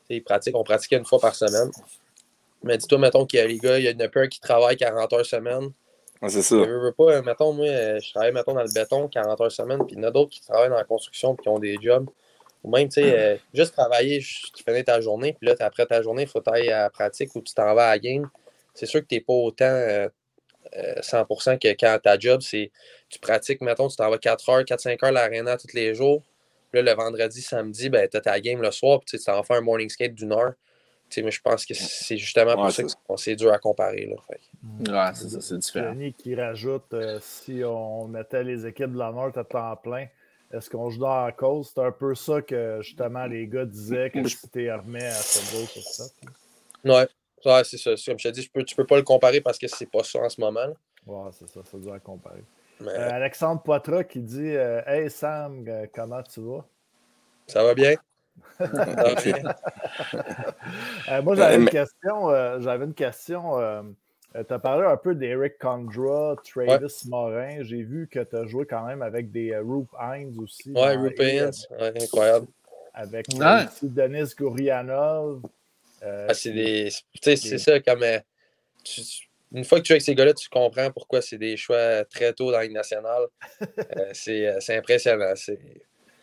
ils, 0.10 0.24
pratiquent, 0.24 0.56
on 0.56 0.64
pratiquait 0.64 0.98
une 0.98 1.06
fois 1.06 1.20
par 1.20 1.36
semaine. 1.36 1.72
Mais 2.64 2.78
dis-toi, 2.78 2.98
mettons 3.00 3.26
qu'il 3.26 3.40
y 3.40 3.42
a 3.42 3.48
les 3.48 3.58
gars, 3.58 3.78
il 3.80 3.86
y 3.86 3.88
a 3.88 3.92
une 3.92 4.10
peur 4.10 4.28
qui 4.28 4.40
travaille 4.40 4.78
40 4.78 5.14
heures 5.14 5.26
semaine. 5.26 5.72
c'est 6.28 6.42
ça. 6.42 6.56
Je 6.56 6.70
veux 6.70 6.92
pas, 6.92 7.22
mettons, 7.22 7.54
moi, 7.54 7.66
je 7.66 8.12
travaille, 8.12 8.32
mettons, 8.32 8.54
dans 8.54 8.64
le 8.64 8.74
béton 8.74 9.08
40 9.08 9.42
heures 9.42 9.52
semaine, 9.52 9.80
puis 9.86 9.96
il 9.96 10.02
y 10.02 10.06
en 10.06 10.08
a 10.08 10.12
d'autres 10.12 10.30
qui 10.30 10.42
travaillent 10.42 10.70
dans 10.70 10.76
la 10.76 10.84
construction 10.84 11.34
et 11.34 11.42
qui 11.42 11.50
ont 11.50 11.60
des 11.60 11.78
jobs. 11.82 12.08
Ou 12.64 12.70
même, 12.70 12.88
tu 12.90 13.02
sais, 13.02 13.20
euh, 13.20 13.38
juste 13.54 13.74
travailler, 13.74 14.20
tu 14.20 14.64
finis 14.64 14.84
ta 14.84 15.02
journée, 15.02 15.34
puis 15.34 15.48
là, 15.48 15.56
après 15.60 15.86
ta 15.86 16.02
journée, 16.02 16.24
il 16.24 16.28
faut 16.28 16.48
aller 16.48 16.70
à 16.70 16.84
la 16.84 16.90
pratique 16.90 17.36
ou 17.36 17.42
tu 17.42 17.54
t'en 17.54 17.74
vas 17.74 17.88
à 17.88 17.92
la 17.92 18.00
game. 18.00 18.30
C'est 18.74 18.86
sûr 18.86 19.02
que 19.02 19.08
tu 19.08 19.16
n'es 19.16 19.22
pas 19.22 19.34
autant 19.34 19.66
100% 19.66 20.10
euh, 20.76 21.54
euh, 21.54 21.58
que 21.58 21.68
quand 21.70 22.00
ta 22.04 22.20
job, 22.20 22.42
c'est 22.42 22.72
tu 23.10 23.20
pratiques, 23.20 23.62
mettons, 23.62 23.88
tu 23.88 23.96
t'en 23.96 24.10
vas 24.10 24.20
4 24.20 24.50
heures, 24.50 24.62
4-5 24.62 25.04
heures 25.04 25.10
à 25.10 25.12
l'aréna 25.12 25.58
tous 25.58 25.74
les 25.74 25.96
jours. 25.96 26.22
Puis 26.72 26.82
là, 26.82 26.94
le 26.94 26.98
vendredi, 26.98 27.42
samedi, 27.42 27.90
ben, 27.90 28.08
tu 28.08 28.18
as 28.18 28.22
ta 28.22 28.40
game 28.40 28.62
le 28.62 28.72
soir, 28.72 29.00
puis 29.00 29.18
tu 29.18 29.26
t'en 29.26 29.38
vas 29.38 29.44
faire 29.44 29.58
un 29.58 29.62
morning 29.62 29.90
skate 29.90 30.14
d'une 30.14 30.32
heure 30.32 30.54
mais 31.18 31.32
je 31.32 31.42
pense 31.42 31.66
que 31.66 31.74
c'est 31.74 32.18
justement 32.18 32.56
pour 32.56 32.72
ça 32.72 32.84
que 32.84 32.90
c'est 33.18 33.36
dur 33.36 33.52
à 33.52 33.60
comparer. 33.60 34.06
Là, 34.06 34.16
Ouais, 34.80 35.12
c'est 35.14 35.30
ça, 35.30 35.42
c'est 35.42 35.58
différent. 35.58 35.96
qui 36.18 36.36
rajoute 36.36 36.94
euh, 36.94 37.20
si 37.22 37.64
on 37.66 38.08
mettait 38.08 38.44
les 38.44 38.66
équipes 38.66 38.94
de 38.94 38.98
la 38.98 39.12
Nord 39.12 39.38
à 39.38 39.44
temps 39.44 39.76
plein, 39.76 40.08
est-ce 40.52 40.70
qu'on 40.70 40.90
joue 40.90 41.00
dans 41.00 41.26
la 41.26 41.32
cause? 41.32 41.72
C'est 41.74 41.82
un 41.82 41.92
peu 41.92 42.14
ça 42.16 42.42
que 42.42 42.80
justement 42.82 43.26
les 43.26 43.48
gars 43.48 43.66
disaient 43.66 44.10
que 44.10 44.20
tu 44.28 44.38
t'es 44.52 44.72
remis 44.72 45.04
à 45.04 45.14
ce 45.14 45.66
sur 45.66 45.82
ça. 45.82 46.04
Ouais. 46.84 47.08
ouais 47.46 47.64
c'est 47.64 47.78
ça. 47.78 47.92
Comme 48.06 48.20
je 48.20 48.30
te 48.30 48.34
dis, 48.34 48.50
peux, 48.50 48.64
tu 48.64 48.76
peux 48.76 48.86
pas 48.86 48.98
le 48.98 49.04
comparer 49.04 49.42
parce 49.42 49.58
que 49.58 49.68
c'est 49.68 49.90
pas 49.90 50.04
ça 50.04 50.20
en 50.20 50.30
ce 50.30 50.40
moment. 50.40 50.74
Ouais, 51.06 51.30
c'est 51.32 51.48
ça, 51.48 51.62
ça 51.64 51.78
doit 51.78 52.00
comparer. 52.00 52.44
Euh, 52.82 53.12
Alexandre 53.12 53.62
Poitras 53.62 54.04
qui 54.04 54.20
dit 54.20 54.56
euh, 54.56 54.82
Hey 54.86 55.10
Sam, 55.10 55.66
comment 55.94 56.24
tu 56.24 56.42
vas? 56.42 56.66
Ça 57.48 57.64
va 57.64 57.74
bien? 57.74 57.96
moi, 61.24 61.36
j'avais 61.36 61.58
une 61.58 61.70
question. 61.70 62.30
j'avais 62.60 62.86
une 62.86 62.94
question. 62.94 63.58
tu 64.34 64.54
as 64.54 64.60
parlé 64.60 64.86
un 64.86 64.98
peu 64.98 65.16
d'Eric 65.16 65.58
Condra, 65.60 66.36
Travis 66.44 67.08
Morin. 67.08 67.64
J'ai 67.64 67.84
vu 67.84 68.08
que 68.12 68.20
tu 68.20 68.36
as 68.36 68.46
joué 68.46 68.66
quand 68.66 68.86
même 68.86 69.02
avec 69.02 69.32
des 69.32 69.58
Roop 69.58 69.90
Hines 70.00 70.38
aussi. 70.40 70.72
Ouais, 70.72 70.96
Roop 70.96 71.20
Hines, 71.20 71.52
incroyable. 71.80 72.48
Avec 72.94 73.28
Denis 73.82 74.34
Gourianov. 74.38 75.42
Ah, 76.02 76.34
c'est 76.34 76.52
des. 76.52 76.90
Tu 77.14 77.20
sais, 77.24 77.36
c'est 77.36 77.58
ça, 77.58 77.80
comme. 77.80 78.04
une 79.54 79.64
fois 79.64 79.80
que 79.80 79.84
tu 79.84 79.90
joues 79.90 79.94
avec 79.94 80.02
ces 80.02 80.16
gars-là, 80.16 80.34
tu 80.34 80.50
comprends 80.50 80.92
pourquoi 80.92 81.22
c'est 81.22 81.38
des 81.38 81.58
choix 81.58 82.04
très 82.06 82.34
tôt 82.34 82.52
dans 82.52 82.58
la 82.58 82.64
Ligue 82.64 82.74
nationale. 82.74 83.26
Euh, 83.98 84.14
euh, 84.28 84.58
c'est 84.60 84.78
impressionnant. 84.78 85.34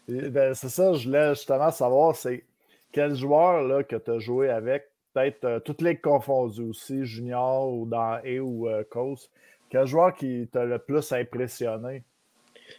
Ben, 0.08 0.54
c'est 0.54 0.68
ça, 0.68 0.94
je 0.94 1.06
voulais 1.06 1.34
justement 1.34 1.70
savoir, 1.70 2.16
c'est 2.16 2.44
quel 2.92 3.14
joueur 3.14 3.62
là, 3.62 3.82
que 3.82 3.96
tu 3.96 4.10
as 4.10 4.18
joué 4.18 4.48
avec, 4.48 4.88
peut-être 5.12 5.44
euh, 5.44 5.60
toutes 5.60 5.82
les 5.82 5.96
confondues 5.96 6.62
aussi, 6.62 7.04
junior 7.04 7.70
ou 7.70 7.86
dans 7.86 8.18
A 8.24 8.40
ou 8.40 8.68
euh, 8.68 8.84
quel 9.70 9.86
joueur 9.86 10.14
qui 10.14 10.48
t'a 10.50 10.64
le 10.64 10.78
plus 10.78 11.12
impressionné? 11.12 12.02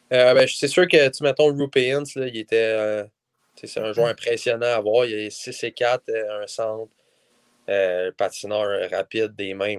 ben, 0.10 0.48
c'est 0.48 0.68
sûr 0.68 0.88
que, 0.88 1.10
tu 1.10 1.24
mettons, 1.24 1.56
Rupéens, 1.56 2.04
il 2.16 2.38
était 2.38 3.06
c'est 3.68 3.80
un 3.80 3.94
joueur 3.94 4.08
impressionnant 4.08 4.68
à 4.68 4.80
voir. 4.80 5.06
Il 5.06 5.28
a 5.28 5.30
6 5.30 5.64
et 5.64 5.72
4, 5.72 6.04
un 6.10 6.48
centre, 6.48 6.94
euh, 7.70 8.12
patineur 8.18 8.90
rapide 8.90 9.36
des 9.36 9.54
mains. 9.54 9.78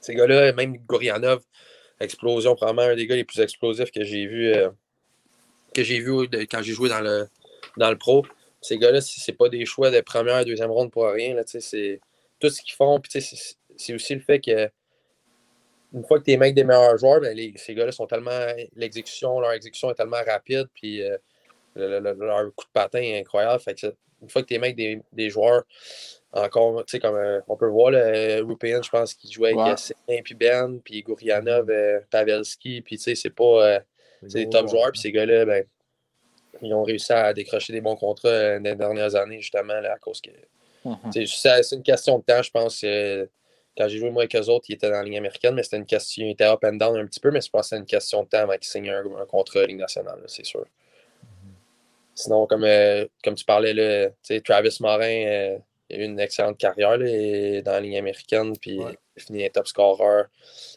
Ces 0.00 0.14
gars-là, 0.14 0.52
même 0.52 0.76
Gorianov, 0.86 1.42
explosion, 2.00 2.54
probablement 2.54 2.92
un 2.92 2.96
des 2.96 3.06
gars 3.06 3.16
les 3.16 3.24
plus 3.24 3.40
explosifs 3.40 3.90
que 3.90 4.04
j'ai 4.04 4.26
vu, 4.26 4.52
euh, 4.52 4.70
que 5.76 5.84
j'ai 5.84 6.00
vu 6.00 6.28
quand 6.50 6.62
j'ai 6.62 6.72
joué 6.72 6.88
dans 6.88 7.00
le, 7.00 7.28
dans 7.76 7.90
le 7.90 7.98
pro. 7.98 8.24
Ces 8.60 8.78
gars-là, 8.78 9.00
c'est 9.00 9.32
pas 9.32 9.48
des 9.48 9.64
choix 9.66 9.90
de 9.90 10.00
première, 10.00 10.44
deuxième 10.44 10.70
ronde 10.70 10.90
pour 10.90 11.06
rien. 11.06 11.36
C'est 11.46 12.00
tout 12.40 12.48
ce 12.48 12.62
qu'ils 12.62 12.74
font. 12.74 13.00
C'est 13.76 13.94
aussi 13.94 14.14
le 14.14 14.20
fait 14.20 14.40
que 14.40 14.70
une 15.92 16.04
fois 16.04 16.18
que 16.18 16.24
tu 16.24 16.32
es 16.32 16.36
mec 16.36 16.54
des 16.54 16.64
meilleurs 16.64 16.98
joueurs, 16.98 17.20
ben, 17.20 17.36
ces 17.56 17.74
gars-là 17.74 17.92
sont 17.92 18.06
tellement. 18.06 18.46
L'exécution, 18.74 19.38
leur 19.40 19.52
exécution 19.52 19.90
est 19.90 19.94
tellement 19.94 20.22
rapide. 20.26 20.66
Puis 20.74 21.02
euh, 21.02 21.16
leur 21.74 22.54
coup 22.54 22.64
de 22.64 22.72
patin 22.72 23.00
est 23.00 23.20
incroyable. 23.20 23.60
Fait 23.62 23.74
que, 23.74 23.86
une 24.22 24.28
fois 24.28 24.42
que 24.42 24.48
tu 24.48 24.54
es 24.54 24.58
mec 24.58 24.74
des, 24.74 25.00
des 25.12 25.30
joueurs, 25.30 25.62
encore, 26.32 26.84
tu 26.86 26.92
sais, 26.92 26.98
comme 26.98 27.16
euh, 27.16 27.40
on 27.48 27.56
peut 27.56 27.68
voir, 27.68 27.90
le 27.92 28.42
Rupin, 28.42 28.80
je 28.82 28.90
pense 28.90 29.14
qu'il 29.14 29.30
jouait 29.30 29.52
avec 29.58 29.78
ouais. 30.08 30.22
puis 30.22 30.34
Ben, 30.34 30.80
puis 30.82 31.02
Gourianov, 31.02 31.70
euh, 31.70 32.00
Pavelski, 32.10 32.80
puis 32.80 32.96
tu 32.96 33.04
sais, 33.04 33.14
c'est 33.14 33.30
pas 33.30 33.80
euh, 34.26 34.32
des 34.32 34.48
top 34.48 34.68
joueurs, 34.68 34.92
puis 34.92 35.00
ces 35.00 35.12
gars-là, 35.12 35.44
ben, 35.44 35.64
ils 36.62 36.72
ont 36.72 36.82
réussi 36.82 37.12
à 37.12 37.32
décrocher 37.32 37.72
des 37.72 37.80
bons 37.80 37.96
contrats 37.96 38.58
dans 38.58 38.62
les 38.62 38.74
dernières 38.74 39.14
années, 39.14 39.40
justement, 39.40 39.80
là, 39.80 39.94
à 39.94 39.98
cause 39.98 40.20
que. 40.20 40.30
Mm-hmm. 40.84 41.62
C'est 41.62 41.76
une 41.76 41.82
question 41.82 42.18
de 42.18 42.24
temps, 42.24 42.42
je 42.42 42.50
pense. 42.50 42.80
quand 43.76 43.88
j'ai 43.88 43.98
joué 43.98 44.10
moi 44.10 44.22
avec 44.22 44.36
eux 44.36 44.48
autres, 44.48 44.66
ils 44.68 44.74
étaient 44.74 44.88
dans 44.88 44.96
la 44.96 45.02
ligne 45.02 45.18
américaine, 45.18 45.54
mais 45.54 45.62
c'était 45.62 45.76
une 45.76 45.86
question, 45.86 46.24
ils 46.24 46.30
étaient 46.30 46.44
up 46.44 46.64
and 46.64 46.74
down 46.74 46.96
un 46.96 47.06
petit 47.06 47.20
peu, 47.20 47.30
mais 47.30 47.40
je 47.40 47.50
pense 47.50 47.62
que 47.62 47.68
c'est 47.70 47.76
une 47.76 47.86
question 47.86 48.22
de 48.22 48.28
temps 48.28 48.38
avant 48.38 48.54
qu'ils 48.54 48.64
signent 48.64 48.90
un, 48.90 49.26
contrat 49.26 49.60
à 49.60 49.66
Ligue 49.66 49.78
nationale, 49.78 50.22
c'est 50.26 50.46
sûr. 50.46 50.64
Sinon, 52.14 52.46
comme, 52.46 52.64
euh, 52.64 53.04
comme 53.22 53.34
tu 53.34 53.44
parlais, 53.44 53.74
là, 53.74 54.08
Travis 54.42 54.78
Morin, 54.80 55.26
euh, 55.26 55.58
il 55.90 55.96
a 55.96 56.02
eu 56.02 56.04
une 56.04 56.18
excellente 56.18 56.58
carrière 56.58 56.96
là, 56.96 57.62
dans 57.62 57.72
la 57.72 57.80
ligne 57.80 57.98
américaine, 57.98 58.56
puis 58.58 58.76
il 58.76 58.82
a 58.82 58.92
fini 59.18 59.44
un 59.44 59.50
top 59.50 59.68
scorer. 59.68 60.24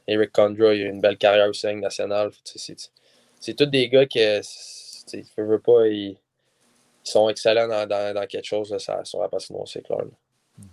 Eric 0.08 0.32
Condra, 0.32 0.74
il 0.74 0.84
a 0.84 0.86
eu 0.86 0.90
une 0.90 1.02
belle 1.02 1.18
carrière 1.18 1.50
aussi 1.50 1.66
en 1.68 1.72
ligne 1.72 1.80
nationale. 1.80 2.32
C'est 3.40 3.56
tous 3.56 3.66
des 3.66 3.90
gars 3.90 4.06
qui, 4.06 4.20
ne 4.20 5.44
veulent 5.44 5.62
pas, 5.62 5.88
ils, 5.88 6.18
sont 7.04 7.30
excellents 7.30 7.68
dans, 7.68 7.88
dans, 7.88 8.28
quelque 8.28 8.46
chose 8.46 8.72
là, 8.72 8.80
ça, 8.80 9.04
sur 9.04 9.22
la 9.22 9.30
patinoire, 9.30 9.68
c'est 9.68 9.82
clair. 9.82 10.06
Mm 10.58 10.66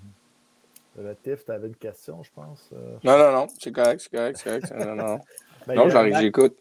Tiff, 1.22 1.44
tu 1.44 1.52
avais 1.52 1.68
une 1.68 1.76
question, 1.76 2.22
je 2.22 2.30
pense. 2.34 2.70
Euh? 2.72 2.96
Non, 3.04 3.18
non, 3.18 3.32
non, 3.32 3.46
c'est 3.58 3.70
correct, 3.70 4.00
c'est 4.00 4.10
correct, 4.10 4.38
c'est 4.38 4.44
correct. 4.44 4.72
Non, 4.74 4.94
non, 4.94 5.20
ben, 5.66 5.74
non 5.74 6.18
j'écoute. 6.18 6.56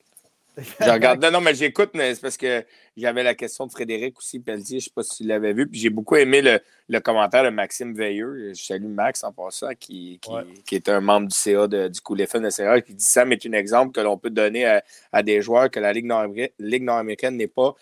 Je 0.57 0.89
regarde. 0.89 1.21
Non, 1.21 1.31
non, 1.31 1.41
mais 1.41 1.53
j'écoute, 1.53 1.91
mais 1.93 2.15
c'est 2.15 2.21
parce 2.21 2.37
que 2.37 2.63
j'avais 2.95 3.23
la 3.23 3.35
question 3.35 3.67
de 3.67 3.71
Frédéric 3.71 4.17
aussi, 4.17 4.39
Pelletier. 4.39 4.79
Je 4.79 4.85
ne 4.85 4.89
sais 4.89 4.91
pas 4.95 5.03
si 5.03 5.17
tu 5.17 5.23
l'avais 5.27 5.53
vu. 5.53 5.67
Puis 5.67 5.79
j'ai 5.79 5.89
beaucoup 5.89 6.15
aimé 6.15 6.41
le, 6.41 6.99
commentaire 6.99 7.43
de 7.43 7.49
Maxime 7.49 7.93
Veilleux. 7.93 8.53
Je 8.53 8.61
salue 8.61 8.87
Max 8.87 9.23
en 9.23 9.31
passant, 9.31 9.69
qui, 9.79 10.19
qui, 10.65 10.75
est 10.75 10.89
un 10.89 11.01
membre 11.01 11.27
du 11.27 11.35
CA 11.35 11.67
de, 11.67 11.87
du 11.87 12.01
Cool 12.01 12.21
FM 12.21 12.43
de 12.43 12.49
CA, 12.49 12.81
qui 12.81 12.93
dit 12.93 13.03
Sam 13.03 13.31
est 13.31 13.45
un 13.45 13.53
exemple 13.53 13.91
que 13.91 14.01
l'on 14.01 14.17
peut 14.17 14.29
donner 14.29 14.81
à, 15.11 15.23
des 15.23 15.41
joueurs 15.41 15.69
que 15.69 15.79
la 15.79 15.93
Ligue 15.93 16.05
nord-américaine 16.05 17.37
n'est 17.37 17.47
pas 17.47 17.75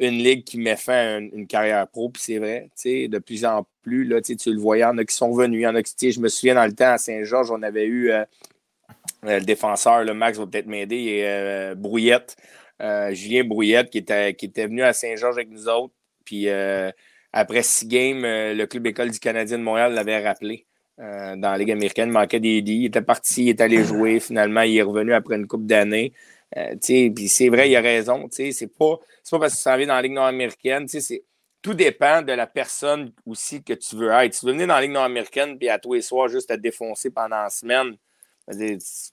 une 0.00 0.18
ligue 0.18 0.44
qui 0.44 0.58
met 0.58 0.76
fin 0.76 0.94
à 0.94 1.18
une, 1.18 1.46
carrière 1.46 1.86
pro. 1.88 2.08
Puis 2.08 2.22
c'est 2.22 2.38
vrai, 2.38 2.70
de 2.84 3.18
plus 3.18 3.44
en 3.44 3.66
plus, 3.82 4.04
là, 4.04 4.20
tu 4.20 4.36
le 4.46 4.60
voyais, 4.60 4.82
il 4.82 4.84
y 4.84 4.86
en 4.86 4.98
a 4.98 5.04
qui 5.04 5.14
sont 5.14 5.32
venus, 5.32 5.60
il 5.60 5.62
y 5.62 5.66
en 5.66 5.74
a 5.74 5.82
qui, 5.82 6.12
je 6.12 6.20
me 6.20 6.28
souviens 6.28 6.54
dans 6.54 6.66
le 6.66 6.72
temps 6.72 6.92
à 6.92 6.98
Saint-Georges, 6.98 7.50
on 7.50 7.62
avait 7.62 7.86
eu. 7.86 8.10
Euh, 8.10 8.24
le 9.22 9.40
défenseur, 9.40 10.04
le 10.04 10.14
Max 10.14 10.38
va 10.38 10.46
peut-être 10.46 10.66
m'aider, 10.66 10.96
et 10.96 11.28
euh, 11.28 11.74
Brouillette, 11.74 12.36
euh, 12.80 13.12
Julien 13.12 13.44
Brouillette, 13.44 13.90
qui 13.90 13.98
était, 13.98 14.34
qui 14.34 14.46
était 14.46 14.66
venu 14.66 14.82
à 14.82 14.92
Saint-Georges 14.92 15.36
avec 15.36 15.50
nous 15.50 15.68
autres. 15.68 15.94
Puis 16.24 16.48
après 17.32 17.62
six 17.62 17.86
games, 17.86 18.22
le 18.22 18.64
club 18.66 18.86
école 18.86 19.10
du 19.10 19.18
Canadien 19.18 19.58
de 19.58 19.62
Montréal 19.62 19.94
l'avait 19.94 20.22
rappelé. 20.22 20.66
dans 20.98 21.36
la 21.40 21.58
Ligue 21.58 21.72
américaine, 21.72 22.10
manquait 22.10 22.38
des 22.40 22.58
Il 22.58 22.84
était 22.86 23.00
parti, 23.00 23.44
il 23.44 23.48
est 23.48 23.60
allé 23.62 23.82
jouer. 23.82 24.20
Finalement, 24.20 24.60
il 24.60 24.76
est 24.76 24.82
revenu 24.82 25.14
après 25.14 25.36
une 25.36 25.46
couple 25.46 25.64
d'années. 25.64 26.12
puis 26.52 27.28
c'est 27.28 27.48
vrai, 27.48 27.70
il 27.70 27.76
a 27.76 27.80
raison. 27.80 28.28
C'est 28.30 28.52
pas, 28.78 28.98
pas 29.30 29.38
parce 29.38 29.54
que 29.54 29.60
ça 29.60 29.76
vient 29.78 29.86
dans 29.86 29.94
la 29.94 30.02
Ligue 30.02 30.12
nord-américaine. 30.12 30.86
Tout 31.62 31.74
dépend 31.74 32.22
de 32.22 32.32
la 32.32 32.46
personne 32.46 33.12
aussi 33.26 33.62
que 33.64 33.72
tu 33.72 33.96
veux 33.96 34.10
être. 34.10 34.34
Si 34.34 34.40
tu 34.40 34.46
veux 34.46 34.52
venir 34.52 34.68
dans 34.68 34.74
la 34.74 34.82
Ligue 34.82 34.92
nord-américaine 34.92 35.58
puis 35.58 35.68
à 35.70 35.78
tous 35.78 35.94
les 35.94 36.02
soirs 36.02 36.28
juste 36.28 36.50
te 36.50 36.54
défoncer 36.54 37.10
pendant 37.10 37.42
la 37.42 37.50
semaine, 37.50 37.96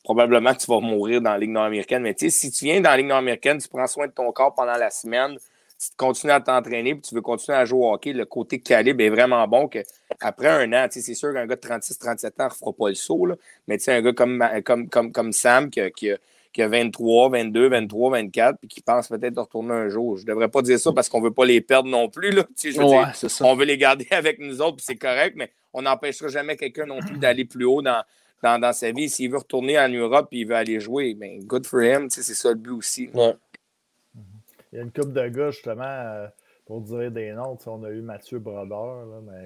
probablement 0.04 0.54
que 0.54 0.60
tu 0.60 0.68
vas 0.68 0.80
mourir 0.80 1.22
dans 1.22 1.32
la 1.32 1.38
Ligue 1.38 1.52
nord-américaine. 1.52 2.04
Mais 2.04 2.16
si 2.18 2.52
tu 2.52 2.66
viens 2.66 2.82
dans 2.82 2.92
la 2.92 2.98
Ligue 2.98 3.08
nord-américaine, 3.08 3.58
tu 3.58 3.68
prends 3.68 3.88
soin 3.88 4.08
de 4.08 4.12
ton 4.12 4.32
corps 4.32 4.54
pendant 4.54 4.78
la 4.78 4.90
semaine, 4.90 5.38
tu 5.80 5.90
continues 5.98 6.32
à 6.32 6.40
t'entraîner 6.40 6.96
puis 6.96 7.02
tu 7.02 7.16
veux 7.16 7.22
continuer 7.22 7.58
à 7.58 7.66
jouer 7.66 7.86
au 7.86 7.94
hockey, 7.94 8.14
le 8.14 8.26
côté 8.26 8.60
calibre 8.60 9.02
est 9.02 9.10
vraiment 9.10 9.46
bon 9.48 9.68
que 9.68 9.80
après 10.22 10.48
un 10.48 10.72
an, 10.74 10.88
c'est 10.90 11.02
sûr 11.14 11.34
qu'un 11.34 11.46
gars 11.46 11.56
de 11.56 11.62
36-37 11.62 12.42
ans 12.42 12.46
ne 12.46 12.50
fera 12.50 12.74
pas 12.74 12.90
le 12.90 12.96
saut. 12.96 13.26
Là, 13.26 13.36
mais 13.68 13.78
un 13.90 14.02
gars 14.02 14.14
comme, 14.14 14.44
comme, 14.64 14.90
comme, 14.90 15.12
comme 15.12 15.32
Sam 15.34 15.70
qui, 15.70 15.82
qui, 15.92 16.12
qui, 16.54 16.62
a 16.62 16.68
23, 16.70 17.30
22, 17.30 17.68
23, 17.68 18.12
24 18.12 18.58
puis 18.60 18.68
qui 18.70 18.82
pense 18.82 19.10
peut-être 19.10 19.38
retourner 19.38 19.74
un 19.74 19.90
jour. 19.90 20.16
Je 20.16 20.24
ne 20.24 20.28
devrais 20.28 20.48
pas 20.48 20.62
dire 20.62 20.80
ça 20.80 20.94
parce 20.94 21.10
qu'on 21.10 21.20
ne 21.20 21.26
veut 21.26 21.34
pas 21.34 21.46
les 21.46 21.60
perdre 21.60 21.90
non 21.90 22.10
plus. 22.10 22.32
Là, 22.32 22.46
je 22.64 23.44
on 23.44 23.56
veut 23.56 23.66
les 23.66 23.78
garder 23.78 24.08
avec 24.12 24.40
nous 24.40 24.62
autres, 24.62 24.78
c'est 24.82 24.96
correct, 24.96 25.34
mais 25.36 25.52
on 25.74 25.82
n'empêchera 25.82 26.30
jamais 26.30 26.56
quelqu'un 26.56 26.86
non 26.86 27.00
plus 27.00 27.18
d'aller 27.18 27.44
plus 27.44 27.66
haut 27.66 27.82
dans, 27.82 28.02
dans, 28.46 28.74
sa 28.74 28.92
vie. 28.92 29.10
S'il 29.10 29.32
veut 29.32 29.38
retourner 29.38 29.80
en 29.80 29.90
Europe 29.90 30.30
et 30.32 30.40
il 30.40 30.48
veut 30.48 30.56
aller 30.56 30.80
jouer, 30.80 31.14
ben, 31.14 31.44
good 31.44 31.66
for 31.66 31.82
him. 31.82 32.10
C'est 32.10 32.24
ça 32.24 32.50
le 32.50 32.56
but 32.56 32.72
aussi. 32.72 33.10
Il 33.14 34.78
y 34.78 34.80
a 34.80 34.84
une 34.84 34.92
couple 34.92 35.14
de 35.14 35.28
gars, 35.30 35.52
justement, 35.52 35.84
euh, 35.84 36.28
pour 36.66 36.82
dire 36.82 37.12
des 37.12 37.32
noms. 37.32 37.58
On 37.66 37.84
a 37.84 37.90
eu 37.90 38.02
Mathieu 38.02 38.40
Brodeur, 38.40 39.06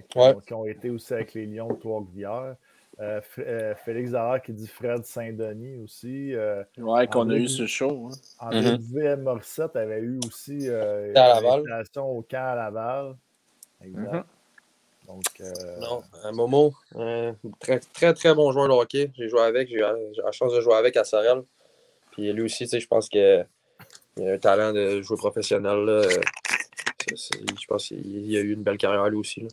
qui, 0.10 0.54
ont, 0.54 0.66
été 0.66 0.90
aussi 0.90 1.14
avec 1.14 1.34
les 1.34 1.46
Lions 1.46 1.70
de 1.70 1.76
Trois-Rivières. 1.76 2.56
Euh, 3.00 3.22
euh, 3.38 3.76
Félix 3.76 4.10
Zahar 4.10 4.42
qui 4.42 4.52
dit 4.52 4.68
Fred 4.68 5.06
Saint-Denis 5.06 5.78
aussi. 5.78 6.34
ouais, 6.78 7.08
qu'on 7.08 7.30
a 7.30 7.36
eu 7.36 7.48
ce 7.48 7.66
show. 7.66 8.10
Hein. 8.42 8.50
André 8.52 9.16
mm 9.16 9.22
Morissette 9.22 9.76
avait 9.76 10.02
eu 10.02 10.20
aussi 10.28 10.68
une 10.68 11.18
invitation 11.18 12.10
au 12.10 12.22
camp 12.24 12.52
à 12.52 12.56
Laval. 12.56 13.16
Exact. 13.82 14.14
Mm-hmm. 14.14 14.24
Donc, 15.10 15.24
euh... 15.42 15.80
Non, 15.80 16.04
un 16.24 16.32
Momo, 16.32 16.74
un 16.96 17.36
très, 17.60 17.80
très, 17.80 18.14
très 18.14 18.36
bon 18.36 18.52
joueur 18.52 18.68
de 18.68 18.74
hockey. 18.74 19.12
J'ai 19.18 19.28
joué 19.28 19.42
avec, 19.42 19.68
j'ai 19.68 19.78
eu 19.78 19.82
la 20.24 20.32
chance 20.32 20.54
de 20.54 20.62
jouer 20.62 20.76
avec 20.76 20.96
à 20.98 21.04
Sorel. 21.04 21.42
Puis 22.12 22.32
lui 22.32 22.44
aussi, 22.44 22.68
je 22.68 22.88
pense 22.88 23.10
qu'il 23.10 23.22
a 23.22 23.46
un 24.22 24.38
talent 24.38 24.72
de 24.72 25.02
jouer 25.02 25.18
professionnel. 25.18 26.08
Je 27.10 27.68
pense 27.68 27.88
qu'il 27.88 28.38
a 28.38 28.40
eu 28.40 28.54
une 28.54 28.62
belle 28.62 28.78
carrière 28.78 29.10
lui 29.10 29.18
aussi. 29.18 29.42
Là. 29.42 29.48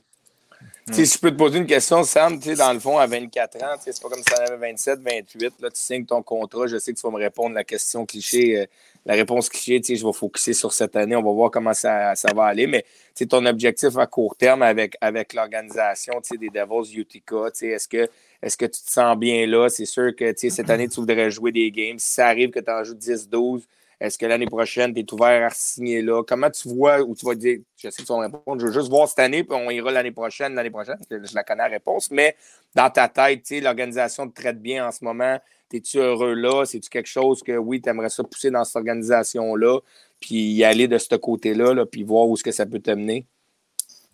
Si 0.93 1.05
je 1.05 1.19
peux 1.19 1.33
te 1.33 1.37
poser 1.37 1.59
une 1.59 1.67
question, 1.67 2.05
Sam, 2.05 2.39
dans 2.39 2.73
le 2.73 2.79
fond, 2.79 2.97
à 2.97 3.07
24 3.09 3.57
ans, 3.65 3.75
c'est 3.81 4.01
pas 4.01 4.09
comme 4.09 4.21
si 4.21 4.25
tu 4.25 4.35
avais 4.35 4.57
27, 4.57 5.01
28, 5.01 5.55
là, 5.61 5.71
tu 5.71 5.81
signes 5.81 6.07
ton 6.07 6.23
contrat, 6.23 6.69
je 6.69 6.79
sais 6.79 6.93
que 6.93 6.99
tu 6.99 7.03
vas 7.03 7.11
me 7.13 7.19
répondre 7.19 7.57
la 7.57 7.65
question 7.65 8.07
cliché, 8.07 8.61
euh, 8.61 8.67
la 9.05 9.15
réponse 9.15 9.49
cliché, 9.49 9.81
je 9.85 10.07
vais 10.07 10.13
focuser 10.13 10.53
sur 10.53 10.73
cette 10.73 10.95
année, 10.95 11.17
on 11.17 11.25
va 11.25 11.33
voir 11.33 11.51
comment 11.51 11.75
ça, 11.75 12.15
ça 12.15 12.33
va 12.33 12.45
aller, 12.45 12.69
mais 12.69 12.85
ton 13.29 13.45
objectif 13.47 13.97
à 13.97 14.07
court 14.07 14.37
terme 14.37 14.63
avec, 14.63 14.97
avec 15.01 15.35
l'organisation 15.35 16.21
des 16.39 16.51
Devils 16.51 16.99
Utica, 16.99 17.49
est-ce 17.63 17.89
que, 17.89 18.09
est 18.41 18.57
que 18.57 18.67
tu 18.67 18.83
te 18.83 18.91
sens 18.91 19.17
bien 19.17 19.45
là? 19.47 19.69
C'est 19.69 19.87
sûr 19.87 20.15
que 20.15 20.33
cette 20.37 20.71
année, 20.71 20.89
tu 20.89 21.01
voudrais 21.01 21.31
jouer 21.33 21.51
des 21.51 21.71
games. 21.73 21.99
Si 21.99 22.15
ça 22.15 22.29
arrive 22.29 22.51
que 22.51 22.61
tu 22.61 22.71
en 22.71 22.85
joues 22.85 22.95
10-12, 22.95 23.63
Est-ce 23.99 24.19
que 24.19 24.27
l'année 24.27 24.47
prochaine, 24.47 24.93
tu 24.93 25.01
es 25.01 25.13
ouvert 25.13 25.47
à 25.47 25.51
signer 25.51 26.03
là? 26.03 26.23
Comment 26.23 26.51
tu 26.51 26.69
vois 26.69 27.01
ou 27.01 27.15
tu 27.15 27.25
vas 27.25 27.35
dire, 27.35 27.61
je 27.77 27.89
sais 27.89 28.03
que 28.03 28.07
tu 28.07 28.13
vas 28.13 28.21
répondre, 28.21 28.61
je 28.61 28.67
veux 28.67 28.73
juste 28.73 28.91
voir 28.91 29.09
cette 29.09 29.21
année, 29.21 29.43
puis 29.43 29.57
on 29.57 29.71
ira 29.71 29.91
l'année 29.91 30.13
prochaine, 30.13 30.55
l'année 30.55 30.71
prochaine, 30.71 30.99
je 31.11 31.35
la 31.35 31.45
connais 31.45 31.63
la 31.63 31.69
réponse, 31.69 32.11
mais 32.11 32.37
dans 32.75 32.91
ta 32.91 33.09
tête, 33.09 33.43
l'organisation 33.63 34.29
te 34.29 34.35
traite 34.39 34.61
bien 34.61 34.87
en 34.87 34.93
ce 34.93 35.03
moment. 35.03 35.41
Es-tu 35.73 35.99
heureux 35.99 36.35
là? 36.35 36.65
C'est-tu 36.65 36.89
quelque 36.91 37.09
chose 37.09 37.43
que 37.43 37.57
oui, 37.57 37.81
tu 37.81 37.89
aimerais 37.89 38.11
ça 38.11 38.23
pousser 38.23 38.51
dans 38.51 38.65
cette 38.65 38.77
organisation-là, 38.77 39.81
puis 40.21 40.53
y 40.53 40.65
aller 40.65 40.89
de 40.89 40.99
ce 40.99 41.15
côté-là, 41.17 41.75
là, 41.75 41.87
puis 41.87 42.03
voir 42.05 42.29
où 42.29 42.35
est-ce 42.35 42.45
que 42.45 42.53
ça 42.53 42.67
peut 42.67 42.81
t'amener? 42.81 43.27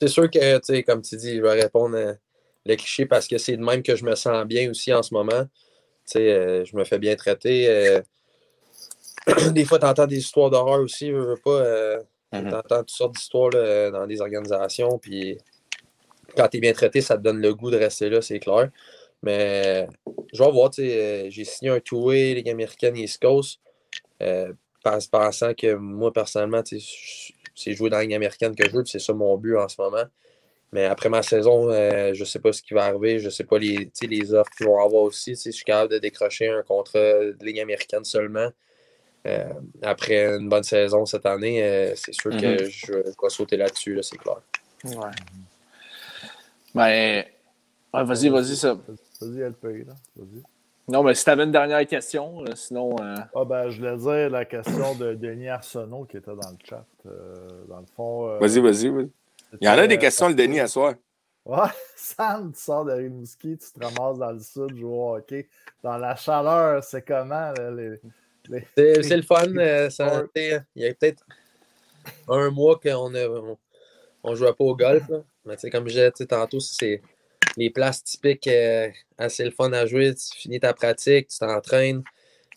C'est 0.01 0.09
sûr 0.09 0.30
que, 0.30 0.80
comme 0.83 1.03
tu 1.03 1.16
dis, 1.16 1.37
je 1.37 1.43
vais 1.43 1.61
répondre 1.61 1.97
euh, 1.97 2.14
le 2.66 2.76
cliché 2.76 3.07
parce 3.07 3.28
que 3.28 3.39
c'est 3.39 3.57
de 3.57 3.64
même 3.64 3.83
que 3.83 3.97
je 3.97 4.05
me 4.05 4.14
sens 4.14 4.45
bien 4.47 4.70
aussi 4.70 4.93
en 4.93 5.03
ce 5.03 5.12
moment. 5.14 5.45
Euh, 6.16 6.64
je 6.64 6.76
me 6.76 6.85
fais 6.85 6.99
bien 6.99 7.14
traiter. 7.16 7.68
Euh, 7.68 8.01
des 9.53 9.64
fois, 9.64 9.79
tu 9.79 9.87
entends 9.87 10.07
des 10.07 10.18
histoires 10.18 10.51
d'horreur 10.51 10.81
aussi, 10.81 11.09
je 11.09 11.16
veux 11.16 11.37
pas. 11.37 11.62
Mm-hmm. 12.33 12.49
Tu 12.49 12.55
entends 12.55 12.79
toutes 12.79 12.91
sortes 12.91 13.14
d'histoires 13.14 13.51
dans 13.51 14.07
des 14.07 14.20
organisations, 14.20 14.99
puis 14.99 15.39
quand 16.37 16.49
tu 16.49 16.57
es 16.57 16.61
bien 16.61 16.73
traité, 16.73 17.01
ça 17.01 17.16
te 17.16 17.23
donne 17.23 17.41
le 17.41 17.55
goût 17.55 17.70
de 17.70 17.77
rester 17.77 18.09
là, 18.09 18.23
c'est 18.23 18.39
clair. 18.39 18.70
Mais 19.23 19.87
je 20.33 20.43
vais 20.43 20.51
voir, 20.51 20.70
tu 20.70 20.83
sais, 20.83 21.31
j'ai 21.31 21.45
signé 21.45 21.70
un 21.70 21.81
two-way 21.81 22.35
Ligue 22.35 22.49
américaine 22.51 22.97
East 22.97 23.20
Coast, 23.20 23.61
pensant 25.11 25.55
que 25.55 25.75
moi, 25.75 26.12
personnellement, 26.12 26.62
c'est 26.64 27.75
jouer 27.75 27.91
dans 27.91 27.99
la 27.99 28.03
ligne 28.03 28.14
américaine 28.14 28.55
que 28.55 28.68
je 28.68 28.75
veux, 28.75 28.85
c'est 28.85 28.99
ça 28.99 29.12
mon 29.12 29.37
but 29.37 29.57
en 29.57 29.68
ce 29.68 29.81
moment. 29.81 30.05
Mais 30.73 30.87
après 30.87 31.11
ma 31.11 31.23
saison, 31.23 31.70
euh, 31.70 32.14
je 32.14 32.20
ne 32.20 32.25
sais 32.25 32.39
pas 32.39 32.53
ce 32.53 32.62
qui 32.62 32.73
va 32.73 32.87
arriver. 32.87 33.18
Je 33.18 33.27
ne 33.27 33.31
sais 33.31 33.45
pas 33.45 33.59
les, 33.59 33.91
les 34.03 34.35
offres 34.35 34.51
qu'ils 34.57 34.66
vont 34.66 34.83
avoir 34.83 35.03
aussi. 35.03 35.37
Si 35.37 35.51
je 35.51 35.57
suis 35.57 35.64
capable 35.64 35.93
de 35.93 35.99
décrocher 35.99 36.49
un 36.49 36.62
contrat 36.62 36.99
de 36.99 37.45
ligne 37.45 37.61
américaine 37.61 38.05
seulement. 38.05 38.49
Euh, 39.27 39.53
après 39.83 40.37
une 40.37 40.49
bonne 40.49 40.64
saison 40.64 41.07
cette 41.07 41.27
année, 41.27 41.62
euh, 41.62 41.93
c'est 41.95 42.12
sûr 42.12 42.31
que 42.33 42.37
mm-hmm. 42.37 42.70
je, 42.70 42.93
vais 42.93 43.29
sauter 43.29 43.57
là-dessus, 43.57 43.95
là, 43.95 44.03
c'est 44.03 44.18
clair. 44.18 44.41
Ouais. 44.85 45.12
Ben, 46.75 47.25
vas-y, 47.93 48.29
vas-y, 48.29 48.57
ça. 48.57 48.77
Vas-y, 49.20 49.49
LP, 49.49 49.87
là. 49.87 49.95
Vas-y. 50.16 50.43
Non, 50.89 51.03
mais 51.03 51.14
si 51.14 51.25
tu 51.25 51.31
avais 51.31 51.45
une 51.45 51.53
dernière 51.53 51.87
question, 51.87 52.43
euh, 52.43 52.55
sinon. 52.55 52.97
Euh, 53.01 53.14
ah, 53.35 53.45
ben, 53.45 53.70
je 53.70 53.79
voulais 53.79 53.97
dire 53.97 54.31
la 54.31 54.45
question 54.45 54.95
de 54.95 55.14
Denis 55.14 55.49
Arsenault 55.49 56.05
qui 56.05 56.16
était 56.16 56.35
dans 56.35 56.51
le 56.51 56.57
chat. 56.68 56.85
Euh, 57.07 57.64
dans 57.68 57.81
le 57.81 57.87
fond. 57.87 58.39
vas-y, 58.39 58.61
vas-y, 58.61 58.89
vas-y. 58.89 59.11
Il 59.61 59.66
y 59.66 59.68
en 59.68 59.79
a 59.79 59.87
des 59.87 59.99
questions, 59.99 60.29
le 60.29 60.35
Denis, 60.35 60.61
à 60.61 60.66
soi. 60.66 60.95
Ouais, 61.45 61.68
Sam, 61.97 62.53
tu 62.53 62.61
sors 62.61 62.85
de 62.85 62.93
Rimouski, 62.93 63.59
tu 63.59 63.73
te 63.73 63.85
ramasses 63.85 64.18
dans 64.18 64.33
le 64.33 64.41
sud, 64.41 64.77
jouer 64.77 64.91
au 64.91 65.16
hockey. 65.16 65.49
Dans 65.83 65.99
la 65.99 66.16
chaleur, 66.16 66.83
c'est 66.83 67.03
comment? 67.03 67.53
les, 67.53 68.01
C'est 68.76 69.16
le 69.16 69.22
fun. 69.22 69.90
ça, 69.90 70.24
il 70.36 70.62
y 70.76 70.86
a 70.86 70.95
peut-être 70.95 71.24
un 72.28 72.51
mois 72.51 72.78
qu'on 72.78 73.11
ne 73.11 73.57
on, 74.22 74.34
jouait 74.34 74.53
pas 74.53 74.64
au 74.64 74.76
golf. 74.76 75.05
Mais 75.45 75.57
comme 75.70 75.88
je 75.88 76.11
disais 76.11 76.26
tantôt, 76.26 76.61
c'est 76.61 77.03
les 77.57 77.70
places 77.70 78.05
typiques, 78.05 78.47
euh, 78.47 78.88
assez 79.18 79.45
le 79.45 79.51
fun 79.51 79.72
à 79.72 79.86
jouer. 79.86 80.14
Tu 80.14 80.38
finis 80.38 80.61
ta 80.61 80.72
pratique, 80.72 81.28
tu 81.28 81.38
t'entraînes. 81.38 82.03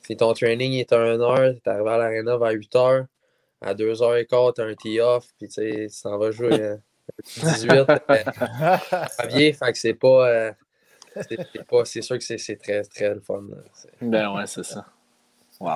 Si 0.05 0.15
ton 0.15 0.33
training 0.33 0.73
est 0.73 0.93
à 0.93 0.99
1 0.99 1.19
heure, 1.19 1.53
tu 1.63 1.69
arrives 1.69 1.88
à 1.88 1.97
l'aréna 1.97 2.38
vers 2.38 2.51
8 2.51 2.73
h. 2.75 3.05
À 3.61 3.73
2 3.73 3.93
h 3.93 4.25
15 4.27 4.53
tu 4.55 4.61
as 4.61 4.65
un 4.65 4.75
tee-off, 4.75 5.27
puis 5.39 5.47
tu 5.47 5.88
t'en 6.03 6.17
vas 6.19 6.31
jouer 6.31 6.75
18. 7.23 7.71
Euh, 7.71 7.86
bien, 9.27 9.53
fait 9.53 9.71
que 9.71 9.77
c'est 9.77 9.93
pas. 9.93 10.29
Euh, 10.29 10.51
c'est 11.86 12.01
sûr 12.01 12.19
que 12.19 12.23
c'est 12.23 12.57
très, 12.57 12.83
très 12.83 13.13
le 13.13 13.21
fun. 13.21 13.43
Ben 14.01 14.33
ouais, 14.36 14.45
c'est 14.45 14.63
ça. 14.63 14.86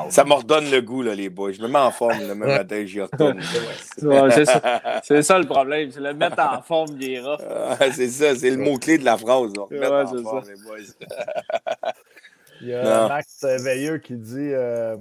Ça 0.09 0.25
me 0.25 0.33
redonne 0.33 0.69
le 0.69 0.81
goût, 0.81 1.01
là, 1.01 1.15
les 1.15 1.29
boys. 1.29 1.53
Je 1.53 1.61
me 1.61 1.67
mets 1.67 1.79
en 1.79 1.91
forme 1.91 2.19
le 2.19 2.35
même 2.35 2.49
matin, 2.49 2.83
j'y 2.85 3.01
retourne. 3.01 3.41
c'est 4.31 4.45
ça. 4.45 5.21
ça. 5.21 5.39
le 5.39 5.45
problème, 5.45 5.89
c'est 5.91 6.01
le 6.01 6.13
mettre 6.13 6.39
en 6.39 6.61
forme 6.61 6.97
des 6.97 7.21
c'est 7.93 8.09
ça, 8.09 8.35
c'est 8.35 8.49
le 8.49 8.57
mot-clé 8.57 8.97
de 8.97 9.05
la 9.05 9.17
phrase. 9.17 9.53
Ouais, 9.71 9.87
en 9.87 10.07
forme, 10.23 10.43
les 10.47 10.61
boys. 10.63 11.93
Il 12.61 12.67
y 12.67 12.73
a 12.73 13.07
Max 13.07 13.45
Veilleux 13.45 13.99
qui 13.99 14.15
dit 14.15 14.51
euh, 14.51 14.97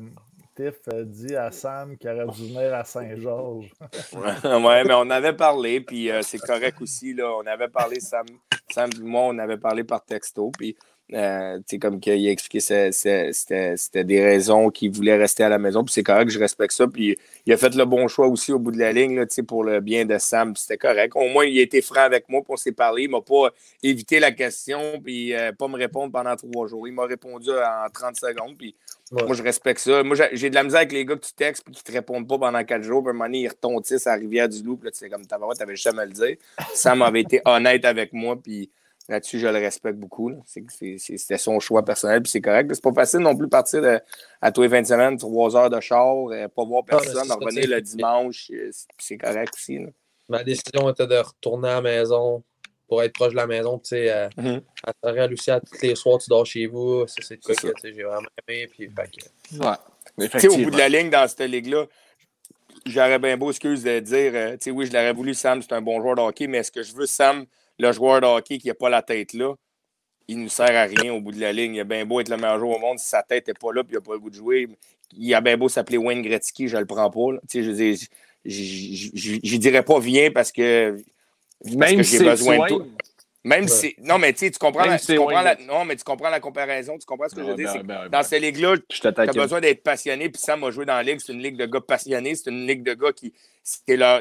Tiff 0.54 0.88
dit 1.04 1.34
à 1.34 1.50
Sam 1.50 1.96
qu'il 1.96 2.10
aurait 2.10 2.26
dû 2.26 2.46
venir 2.46 2.72
à 2.74 2.84
Saint-Georges. 2.84 3.72
ouais, 4.14 4.84
mais 4.84 4.94
on 4.94 5.10
avait 5.10 5.32
parlé, 5.32 5.80
puis 5.80 6.10
euh, 6.10 6.22
c'est 6.22 6.38
correct 6.38 6.80
aussi. 6.80 7.14
Là, 7.14 7.32
on 7.36 7.46
avait 7.46 7.68
parlé, 7.68 7.98
Sam, 7.98 8.26
Sam 8.70 8.90
et 8.96 9.02
moi, 9.02 9.22
on 9.22 9.38
avait 9.38 9.56
parlé 9.56 9.82
par 9.82 10.04
texto. 10.04 10.52
Puis 10.56 10.76
euh, 11.14 11.58
comme 11.80 12.00
qu'il 12.00 12.28
a 12.28 12.30
expliqué, 12.30 12.60
c'était 12.60 14.04
des 14.04 14.22
raisons 14.22 14.70
qu'il 14.70 14.90
voulait 14.90 15.16
rester 15.16 15.42
à 15.42 15.48
la 15.48 15.58
maison. 15.58 15.82
Puis 15.84 15.94
c'est 15.94 16.02
correct, 16.02 16.28
je 16.28 16.38
respecte 16.38 16.72
ça. 16.74 16.86
Puis 16.86 17.16
il 17.46 17.52
a 17.52 17.56
fait 17.56 17.74
le 17.74 17.84
bon 17.84 18.08
choix 18.08 18.26
aussi 18.26 18.52
au 18.52 18.58
bout 18.58 18.72
de 18.72 18.78
la 18.78 18.92
ligne 18.92 19.16
là, 19.16 19.24
pour 19.46 19.64
le 19.64 19.80
bien 19.80 20.04
de 20.04 20.18
Sam. 20.18 20.54
C'était 20.54 20.76
correct. 20.76 21.12
Au 21.16 21.28
moins, 21.28 21.46
il 21.46 21.58
a 21.58 21.62
été 21.62 21.80
franc 21.80 22.02
avec 22.02 22.28
moi, 22.28 22.42
pour 22.42 22.58
s'est 22.58 22.72
parlé. 22.72 23.04
Il 23.04 23.06
ne 23.06 23.12
m'a 23.12 23.22
pas 23.22 23.50
évité 23.82 24.20
la 24.20 24.32
question, 24.32 25.00
puis 25.02 25.34
euh, 25.34 25.52
pas 25.52 25.68
me 25.68 25.76
répondre 25.76 26.12
pendant 26.12 26.36
trois 26.36 26.66
jours. 26.66 26.86
Il 26.86 26.92
m'a 26.92 27.06
répondu 27.06 27.50
en 27.50 27.88
30 27.90 28.16
secondes. 28.16 28.56
Puis 28.58 28.74
moi, 29.10 29.34
je 29.34 29.42
respecte 29.42 29.80
ça. 29.80 30.02
Moi, 30.02 30.16
j'ai 30.32 30.50
de 30.50 30.54
la 30.54 30.62
misère 30.62 30.80
avec 30.80 30.92
les 30.92 31.06
gars 31.06 31.14
que 31.14 31.24
tu 31.24 31.32
textes 31.32 31.64
et 31.66 31.72
qui 31.72 31.80
ne 31.80 31.86
te 31.86 31.92
répondent 31.92 32.28
pas 32.28 32.38
pendant 32.38 32.62
quatre 32.64 32.82
jours. 32.82 33.02
Puis 33.02 33.08
à 33.08 33.10
un 33.10 33.14
moment 33.14 33.24
donné, 33.24 33.48
ils 33.62 33.96
à 34.06 34.10
la 34.10 34.14
rivière 34.16 34.48
du 34.48 34.62
Loup. 34.62 34.76
Puis 34.76 34.86
là, 34.86 34.90
tu 34.90 34.98
sais, 34.98 35.08
comme 35.08 35.26
tu 35.26 35.34
avais 35.62 35.76
jamais 35.76 36.02
à 36.02 36.06
le 36.06 36.12
dire. 36.12 36.36
Sam 36.74 37.00
avait 37.00 37.22
été 37.22 37.40
honnête 37.46 37.86
avec 37.86 38.12
moi. 38.12 38.36
Puis 38.36 38.70
Là-dessus, 39.08 39.38
je 39.38 39.46
le 39.46 39.58
respecte 39.58 39.98
beaucoup. 39.98 40.30
C'était 40.44 41.38
son 41.38 41.58
choix 41.60 41.82
personnel, 41.82 42.22
puis 42.22 42.30
c'est 42.30 42.42
correct. 42.42 42.70
C'est 42.74 42.82
pas 42.82 42.92
facile 42.92 43.20
non 43.20 43.34
plus 43.34 43.46
de 43.46 43.50
partir 43.50 43.80
de, 43.80 43.98
à 44.42 44.52
tous 44.52 44.62
les 44.62 44.68
20 44.68 44.84
semaines, 44.84 45.16
trois 45.16 45.56
heures 45.56 45.70
de 45.70 45.80
char, 45.80 46.14
euh, 46.30 46.46
pas 46.48 46.64
voir 46.64 46.82
ah, 46.88 46.96
personne, 46.98 47.30
revenir 47.32 47.68
le 47.68 47.80
dimanche, 47.80 48.50
euh, 48.52 48.70
c'est 48.98 49.16
correct 49.16 49.54
aussi. 49.56 49.80
Ma 50.28 50.44
décision 50.44 50.90
était 50.90 51.06
de 51.06 51.16
retourner 51.16 51.68
à 51.68 51.74
la 51.76 51.80
maison 51.80 52.44
pour 52.86 53.02
être 53.02 53.14
proche 53.14 53.30
de 53.30 53.36
la 53.36 53.46
maison. 53.46 53.78
Tu 53.78 53.88
sais, 53.88 54.10
à, 54.10 54.28
mm 54.36 54.44
-hmm. 54.46 54.62
à 54.82 55.60
tous 55.60 55.82
les 55.82 55.94
soirs, 55.94 56.18
tu 56.18 56.28
dors 56.28 56.44
chez 56.44 56.66
vous. 56.66 57.06
C'est 57.06 57.38
quoi 57.42 57.54
que 57.54 57.92
j'ai 57.92 58.02
vraiment 58.02 58.28
aimé. 58.46 58.66
Puis, 58.66 58.90
ouais. 59.58 60.48
Au 60.48 60.56
bout 60.64 60.70
de 60.70 60.78
la 60.78 60.88
ligne, 60.90 61.08
dans 61.08 61.26
cette 61.28 61.48
ligue-là, 61.48 61.86
j'aurais 62.84 63.18
bien 63.18 63.36
beau, 63.38 63.50
excuse, 63.50 63.82
de 63.82 64.00
dire, 64.00 64.32
euh, 64.34 64.52
tu 64.52 64.64
sais, 64.64 64.70
oui, 64.70 64.84
je 64.86 64.92
l'aurais 64.92 65.14
voulu, 65.14 65.32
Sam, 65.34 65.62
c'est 65.62 65.72
un 65.72 65.82
bon 65.82 66.00
joueur 66.02 66.16
de 66.16 66.22
hockey, 66.22 66.46
mais 66.46 66.58
est-ce 66.58 66.72
que 66.72 66.82
je 66.82 66.94
veux 66.94 67.06
Sam 67.06 67.46
le 67.78 67.92
joueur 67.92 68.20
de 68.20 68.26
hockey 68.26 68.58
qui 68.58 68.68
n'a 68.68 68.74
pas 68.74 68.88
la 68.88 69.02
tête 69.02 69.32
là, 69.32 69.54
il 70.26 70.42
ne 70.42 70.48
sert 70.48 70.76
à 70.76 70.84
rien 70.84 71.12
au 71.12 71.20
bout 71.20 71.32
de 71.32 71.40
la 71.40 71.52
ligne. 71.52 71.76
Il 71.76 71.80
a 71.80 71.84
bien 71.84 72.04
beau 72.04 72.20
être 72.20 72.28
le 72.28 72.36
meilleur 72.36 72.58
joueur 72.58 72.76
au 72.76 72.80
monde, 72.80 72.98
si 72.98 73.08
sa 73.08 73.22
tête 73.22 73.48
n'est 73.48 73.54
pas 73.54 73.72
là 73.72 73.80
et 73.80 73.86
il 73.88 73.94
n'a 73.94 74.00
pas 74.00 74.12
le 74.12 74.18
goût 74.18 74.30
de 74.30 74.34
jouer. 74.34 74.68
Il 75.16 75.34
a 75.34 75.40
bien 75.40 75.56
beau 75.56 75.68
s'appeler 75.68 75.96
Wayne 75.96 76.20
Gretzky, 76.22 76.68
je 76.68 76.76
ne 76.76 76.80
le 76.80 76.86
prends 76.86 77.10
pas. 77.10 77.40
Tu 77.48 77.64
sais, 77.64 78.08
je 78.44 79.54
ne 79.54 79.56
dirais 79.56 79.82
pas 79.82 79.98
viens 79.98 80.30
parce 80.30 80.52
que, 80.52 81.02
parce 81.78 81.92
que 81.92 82.02
j'ai 82.02 82.18
besoin 82.18 82.58
de 82.58 82.68
toi. 82.68 82.86
Même 83.48 83.66
si. 83.66 83.94
Non, 84.02 84.18
mais 84.18 84.32
tu 84.34 84.50
comprends, 84.52 84.84
la, 84.84 84.98
tu 84.98 85.16
comprends 85.16 85.40
la, 85.40 85.56
non, 85.56 85.84
mais 85.84 85.96
tu 85.96 86.04
comprends 86.04 86.28
la 86.28 86.38
comparaison. 86.40 86.98
Tu 86.98 87.06
comprends 87.06 87.28
ce 87.28 87.34
que 87.34 87.42
je 87.42 87.46
veux 87.46 87.54
dire? 87.54 87.72
Ben, 87.72 87.82
ben, 87.82 88.04
dans 88.04 88.18
ben. 88.18 88.22
ces 88.22 88.38
ligues-là, 88.38 88.76
tu 88.88 89.06
as 89.06 89.32
besoin 89.32 89.60
d'être 89.60 89.82
passionné. 89.82 90.28
Puis 90.28 90.40
Sam 90.40 90.62
a 90.64 90.70
joué 90.70 90.84
dans 90.84 90.94
la 90.94 91.02
ligue. 91.02 91.18
C'est 91.24 91.32
une 91.32 91.42
ligue 91.42 91.56
de 91.56 91.64
gars 91.64 91.80
passionnés. 91.80 92.34
C'est 92.34 92.50
une 92.50 92.66
ligue 92.66 92.82
de 92.82 92.92
gars 92.92 93.12
qui. 93.12 93.32
C'est 93.62 93.96
leur, 93.96 94.20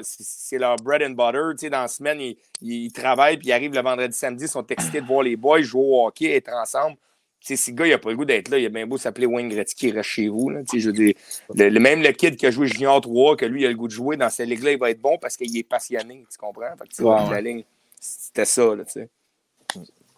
leur 0.54 0.76
bread 0.78 1.04
and 1.04 1.12
butter. 1.12 1.56
Tu 1.58 1.66
sais, 1.66 1.70
dans 1.70 1.82
la 1.82 1.88
semaine, 1.88 2.22
ils, 2.22 2.38
ils 2.62 2.92
travaillent. 2.92 3.38
Puis 3.38 3.50
ils 3.50 3.54
arrivent 3.54 3.74
le 3.74 3.82
vendredi, 3.82 4.18
samedi. 4.18 4.46
Ils 4.46 4.50
sont 4.50 4.66
excités 4.68 5.02
de 5.02 5.06
voir 5.06 5.24
les 5.24 5.36
boys 5.36 5.62
jouer 5.62 5.84
au 5.84 6.06
hockey, 6.08 6.32
être 6.32 6.54
ensemble. 6.54 6.96
Tu 7.40 7.56
sais, 7.56 7.56
ce 7.56 7.72
gars, 7.72 7.86
il 7.86 7.92
n'a 7.92 7.98
pas 7.98 8.10
le 8.10 8.16
goût 8.16 8.26
d'être 8.26 8.50
là. 8.50 8.58
Il 8.58 8.66
a 8.66 8.70
bien 8.70 8.88
beau 8.88 8.98
s'appeler 8.98 9.28
Wayne 9.28 9.50
Gretzky, 9.50 9.90
il 9.90 9.96
reste 9.96 10.10
chez 10.10 10.28
vous. 10.28 10.50
Là. 10.50 10.62
Tu 10.62 10.78
sais, 10.78 10.80
je 10.80 10.88
veux 10.88 10.94
dire, 10.94 11.14
le, 11.54 11.80
même 11.80 12.02
le 12.02 12.12
kid 12.12 12.36
qui 12.36 12.46
a 12.46 12.52
joué 12.52 12.68
Junior 12.68 13.00
3, 13.00 13.36
que 13.36 13.46
lui, 13.46 13.62
il 13.62 13.66
a 13.66 13.70
le 13.70 13.76
goût 13.76 13.88
de 13.88 13.94
jouer 13.94 14.18
dans 14.18 14.30
ces 14.30 14.46
ligues-là, 14.46 14.72
il 14.72 14.80
va 14.80 14.90
être 14.90 15.02
bon 15.02 15.18
parce 15.18 15.38
qu'il 15.38 15.56
est 15.56 15.64
passionné. 15.64 16.26
Tu 16.32 16.38
comprends? 16.38 16.76
Fait 16.78 16.88
que, 16.88 17.04
wow, 17.04 17.30
la 17.30 17.42
ligne, 17.42 17.64
c'était 18.00 18.46
ça. 18.46 18.76
Là, 18.76 18.84
tu 18.86 18.94
sais. 18.94 19.10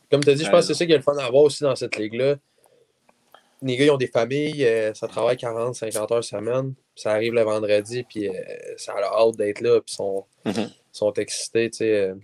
Comme 0.09 0.23
tu 0.23 0.29
as 0.29 0.35
dit, 0.35 0.43
je 0.43 0.49
pense 0.49 0.61
que 0.61 0.73
c'est 0.73 0.79
ça 0.79 0.85
qui 0.85 0.91
est 0.91 0.97
le 0.97 1.03
fun 1.03 1.17
à 1.17 1.29
voir 1.29 1.43
aussi 1.43 1.63
dans 1.63 1.75
cette 1.75 1.95
ligue-là. 1.95 2.35
Les 3.61 3.75
gars, 3.75 3.85
ils 3.85 3.91
ont 3.91 3.97
des 3.97 4.07
familles, 4.07 4.65
euh, 4.65 4.93
ça 4.93 5.07
travaille 5.07 5.35
40, 5.35 5.75
50 5.75 6.11
heures 6.11 6.23
semaine. 6.23 6.73
Ça 6.95 7.11
arrive 7.11 7.33
le 7.33 7.41
vendredi, 7.41 8.03
puis 8.03 8.29
euh, 8.29 8.33
ça 8.77 8.93
a 8.93 9.03
hâte 9.03 9.35
d'être 9.35 9.61
là, 9.61 9.81
puis 9.81 9.93
ils 9.93 9.95
sont, 9.95 10.25
mm-hmm. 10.45 10.69
sont 10.91 11.13
excités. 11.13 11.71
Euh. 11.83 12.15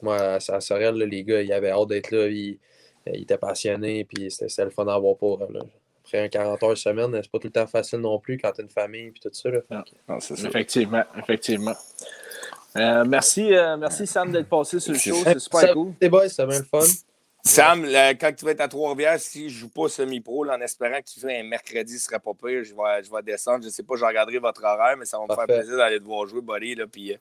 moi, 0.00 0.16
à, 0.16 0.60
Sorel, 0.60 0.94
les 0.96 1.24
gars, 1.24 1.42
ils 1.42 1.52
avaient 1.52 1.70
hâte 1.70 1.88
d'être 1.88 2.10
là, 2.12 2.28
ils, 2.28 2.58
étaient 3.06 3.38
passionnés, 3.38 4.04
puis 4.04 4.30
c'était 4.30 4.64
le 4.64 4.70
fun 4.70 4.86
à 4.86 4.98
voir 4.98 5.16
pour 5.16 5.42
eux. 5.42 5.48
Après 6.04 6.20
un 6.20 6.28
40 6.28 6.62
heures 6.62 6.78
semaine, 6.78 7.10
c'est 7.20 7.30
pas 7.30 7.38
tout 7.38 7.48
le 7.48 7.52
temps 7.52 7.66
facile 7.66 7.98
non 7.98 8.20
plus 8.20 8.38
quand 8.38 8.52
tu 8.52 8.60
as 8.60 8.64
une 8.64 8.70
famille, 8.70 9.10
puis 9.10 9.20
tout 9.20 9.30
ça. 9.32 9.50
effectivement, 10.46 11.02
effectivement. 11.18 11.74
merci, 12.76 13.50
merci 13.78 14.06
Sam 14.06 14.30
d'être 14.30 14.48
passé 14.48 14.78
sur 14.78 14.92
le 14.92 14.98
show, 14.98 15.16
c'est 15.24 15.38
super 15.40 15.72
cool. 15.72 15.94
C'est 16.00 16.08
bon, 16.08 16.28
c'est 16.28 16.46
bien 16.46 16.58
le 16.58 16.64
fun. 16.64 16.86
Sam, 17.46 17.86
quand 18.20 18.32
tu 18.36 18.44
vas 18.44 18.50
être 18.50 18.60
à 18.60 18.68
Trois-Rivières, 18.68 19.20
si 19.20 19.48
je 19.48 19.54
ne 19.54 19.60
joue 19.60 19.68
pas 19.68 19.88
semi-pro, 19.88 20.46
en 20.48 20.60
espérant 20.60 20.98
que 20.98 21.08
tu 21.08 21.20
fais 21.20 21.38
un 21.38 21.44
mercredi, 21.44 21.92
ce 21.92 22.06
ne 22.06 22.10
serait 22.10 22.18
pas 22.18 22.32
pire, 22.34 22.64
je 22.64 22.74
vais, 22.74 23.04
je 23.04 23.10
vais 23.10 23.22
descendre. 23.22 23.62
Je 23.62 23.68
ne 23.68 23.72
sais 23.72 23.84
pas, 23.84 23.94
je 23.96 24.04
regarderai 24.04 24.38
votre 24.38 24.64
horaire, 24.64 24.96
mais 24.96 25.04
ça 25.04 25.18
va 25.18 25.26
me 25.28 25.34
faire 25.34 25.46
plaisir 25.46 25.76
d'aller 25.76 26.00
te 26.00 26.04
voir 26.04 26.26
jouer, 26.26 26.40
buddy. 26.40 26.74
Là, 26.74 26.86
puis, 26.88 27.16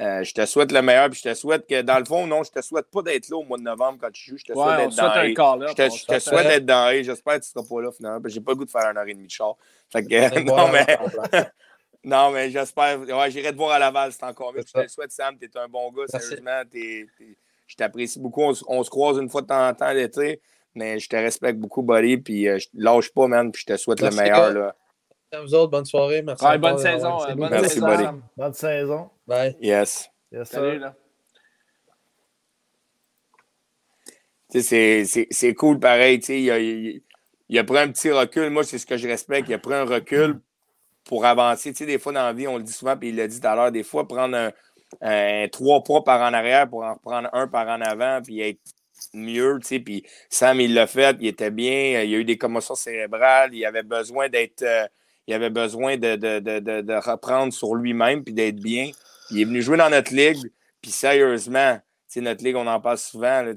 euh, 0.00 0.24
je 0.24 0.34
te 0.34 0.44
souhaite 0.46 0.72
le 0.72 0.82
meilleur, 0.82 1.08
puis 1.10 1.20
je 1.22 1.30
te 1.30 1.34
souhaite 1.34 1.66
que, 1.68 1.82
dans 1.82 1.98
le 1.98 2.04
fond, 2.04 2.26
non, 2.26 2.42
je 2.42 2.50
te 2.50 2.60
souhaite 2.60 2.90
pas 2.90 3.02
d'être 3.02 3.28
là 3.28 3.36
au 3.36 3.44
mois 3.44 3.58
de 3.58 3.62
novembre 3.62 3.98
quand 4.00 4.10
tu 4.10 4.30
joues. 4.30 4.38
Je 4.38 4.46
te 4.46 4.52
souhaite 4.52 4.78
d'être 4.78 4.96
dans 4.96 5.66
Je 5.68 5.74
te, 5.74 5.96
je 5.96 6.06
te 6.06 6.18
souhaite 6.18 6.46
d'être 6.48 6.66
dans 6.66 7.02
J'espère 7.04 7.34
que 7.34 7.44
tu 7.44 7.52
ne 7.56 7.62
seras 7.62 7.74
pas 7.74 7.82
là, 7.82 7.92
finalement, 7.92 8.20
j'ai 8.28 8.40
pas 8.40 8.52
le 8.52 8.56
goût 8.56 8.64
de 8.64 8.70
faire 8.70 8.86
un 8.86 8.96
heure 8.96 9.06
et 9.06 9.14
demie 9.14 9.28
de 9.28 9.32
char. 9.32 9.56
Fait 9.90 10.02
que, 10.02 10.40
non, 10.40 10.68
mais. 10.72 10.86
non, 12.04 12.30
mais 12.32 12.50
j'espère. 12.50 13.00
Ouais, 13.00 13.30
j'irai 13.30 13.52
te 13.52 13.56
voir 13.56 13.72
à 13.72 13.78
Laval, 13.78 14.12
c'est 14.12 14.24
encore 14.24 14.52
mieux. 14.52 14.64
Je 14.66 14.72
te 14.72 14.80
le 14.80 14.88
souhaite, 14.88 15.12
Sam. 15.12 15.38
Tu 15.38 15.46
es 15.46 15.58
un 15.58 15.68
bon 15.68 15.92
gars, 15.92 16.06
sérieusement. 16.08 16.62
Je 17.68 17.76
t'apprécie 17.76 18.18
beaucoup. 18.18 18.42
On, 18.66 18.82
se 18.82 18.90
croise 18.90 19.18
une 19.18 19.28
fois 19.28 19.42
de 19.42 19.46
temps 19.46 19.68
en 19.68 19.74
temps 19.74 19.92
l'été, 19.92 20.40
mais 20.74 20.98
je 20.98 21.08
te 21.08 21.14
respecte 21.14 21.60
beaucoup, 21.60 21.82
buddy, 21.82 22.16
puis 22.16 22.44
je 22.44 22.50
euh, 22.50 22.58
je 22.58 22.66
lâche 22.74 23.12
pas, 23.12 23.28
man, 23.28 23.52
puis 23.52 23.62
je 23.62 23.72
te 23.72 23.76
souhaite 23.76 24.00
le 24.00 24.10
meilleur. 24.10 24.52
Là. 24.52 24.74
À 25.30 25.42
vous 25.42 25.54
autres, 25.54 25.70
bonne 25.70 25.84
soirée. 25.84 26.22
Merci. 26.22 26.44
bonne 26.58 26.78
saison. 26.78 27.18
bonne 27.36 27.50
Merci, 27.50 27.68
saison. 27.74 27.86
buddy. 27.86 28.04
Bonne 28.36 28.54
saison. 28.54 29.10
Bye. 29.26 29.56
Yes. 29.60 30.10
yes 30.32 30.48
Salut, 30.48 30.78
là. 30.78 30.94
C'est 34.50 35.54
cool 35.54 35.78
pareil. 35.78 36.18
Il 36.20 36.50
a, 36.50 36.58
il, 36.58 37.02
il 37.50 37.58
a 37.58 37.64
pris 37.64 37.78
un 37.78 37.88
petit 37.88 38.10
recul. 38.10 38.48
Moi, 38.48 38.64
c'est 38.64 38.78
ce 38.78 38.86
que 38.86 38.96
je 38.96 39.06
respecte. 39.06 39.48
Il 39.50 39.54
a 39.54 39.58
pris 39.58 39.74
un 39.74 39.84
recul 39.84 40.40
pour 41.04 41.26
avancer. 41.26 41.72
Tu 41.72 41.78
sais, 41.78 41.86
des 41.86 41.98
fois, 41.98 42.12
dans 42.12 42.22
la 42.22 42.32
vie, 42.32 42.46
on 42.46 42.56
le 42.56 42.62
dit 42.62 42.72
souvent, 42.72 42.96
puis 42.96 43.08
il 43.10 43.16
l'a 43.16 43.26
dit 43.26 43.40
tout 43.40 43.46
à 43.46 43.54
l'heure, 43.54 43.72
des 43.72 43.82
fois, 43.82 44.08
prendre 44.08 44.36
un, 44.36 44.52
trois 45.52 45.82
pas 45.82 46.02
par 46.02 46.20
en 46.20 46.32
arrière 46.32 46.68
pour 46.68 46.82
en 46.82 46.94
reprendre 46.94 47.28
un 47.32 47.46
par 47.48 47.68
en 47.68 47.80
avant, 47.80 48.20
puis 48.22 48.40
être 48.40 48.60
mieux. 49.14 49.58
Tu 49.60 49.68
sais, 49.68 49.80
puis 49.80 50.04
Sam, 50.28 50.60
il 50.60 50.74
l'a 50.74 50.86
fait, 50.86 51.16
il 51.20 51.28
était 51.28 51.50
bien. 51.50 52.02
Il 52.02 52.10
y 52.10 52.14
a 52.14 52.18
eu 52.18 52.24
des 52.24 52.38
commotions 52.38 52.74
cérébrales. 52.74 53.54
Il 53.54 53.64
avait 53.64 53.82
besoin 53.82 54.28
d'être. 54.28 54.62
Euh, 54.62 54.86
il 55.26 55.34
avait 55.34 55.50
besoin 55.50 55.98
de, 55.98 56.16
de, 56.16 56.38
de, 56.38 56.80
de 56.80 56.94
reprendre 56.94 57.52
sur 57.52 57.74
lui-même 57.74 58.24
puis 58.24 58.32
d'être 58.32 58.56
bien. 58.56 58.90
Il 59.30 59.40
est 59.42 59.44
venu 59.44 59.60
jouer 59.60 59.76
dans 59.76 59.90
notre 59.90 60.14
ligue, 60.14 60.50
puis 60.80 60.90
sérieusement, 60.90 61.78
notre 62.20 62.44
ligue, 62.44 62.56
on 62.56 62.66
en 62.66 62.80
parle 62.80 62.98
souvent. 62.98 63.42
Là, 63.42 63.52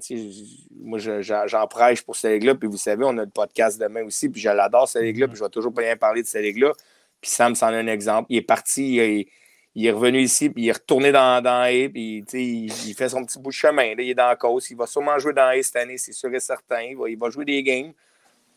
moi, 0.82 1.00
j'en 1.00 1.68
prêche 1.68 2.02
pour 2.04 2.16
cette 2.16 2.34
ligue-là. 2.34 2.56
Puis 2.56 2.68
vous 2.68 2.78
savez, 2.78 3.04
on 3.06 3.18
a 3.18 3.24
le 3.26 3.30
podcast 3.30 3.80
demain 3.80 4.04
aussi. 4.04 4.30
Puis 4.30 4.42
je 4.42 4.50
l'adore, 4.50 4.88
cette 4.88 5.04
ligue-là. 5.04 5.28
Puis 5.28 5.38
je 5.38 5.44
vais 5.44 5.50
toujours 5.50 5.72
bien 5.72 5.96
parler 5.96 6.22
de 6.22 6.28
cette 6.28 6.44
ligue-là. 6.44 6.72
Puis 7.20 7.32
Sam, 7.32 7.56
c'en 7.56 7.72
est 7.72 7.78
un 7.78 7.88
exemple. 7.88 8.28
Il 8.30 8.38
est 8.38 8.42
parti, 8.42 9.28
il, 9.76 9.86
est 9.86 9.92
revenu 9.92 10.22
ici, 10.22 10.50
puis 10.50 10.64
il 10.64 10.70
est 10.70 10.74
retourné 10.74 11.12
dans, 11.12 11.42
dans 11.42 11.62
A. 11.62 11.90
Puis 11.90 12.24
il, 12.34 12.66
il, 12.88 12.94
fait 12.94 13.10
son 13.10 13.26
petit 13.26 13.40
bout 13.40 13.50
de 13.50 13.56
chemin. 13.56 13.96
Là, 13.96 14.04
il 14.04 14.10
est 14.10 14.16
dans 14.16 14.28
la 14.28 14.36
cause. 14.36 14.70
Il 14.70 14.78
va 14.78 14.86
sûrement 14.86 15.18
jouer 15.20 15.34
dans 15.34 15.48
A 15.48 15.62
cette 15.62 15.76
année, 15.76 15.98
c'est 15.98 16.14
sûr 16.14 16.34
et 16.34 16.40
certain. 16.40 16.82
Il 16.82 17.18
va, 17.18 17.30
jouer 17.30 17.46
des 17.46 17.64
games. 17.64 17.94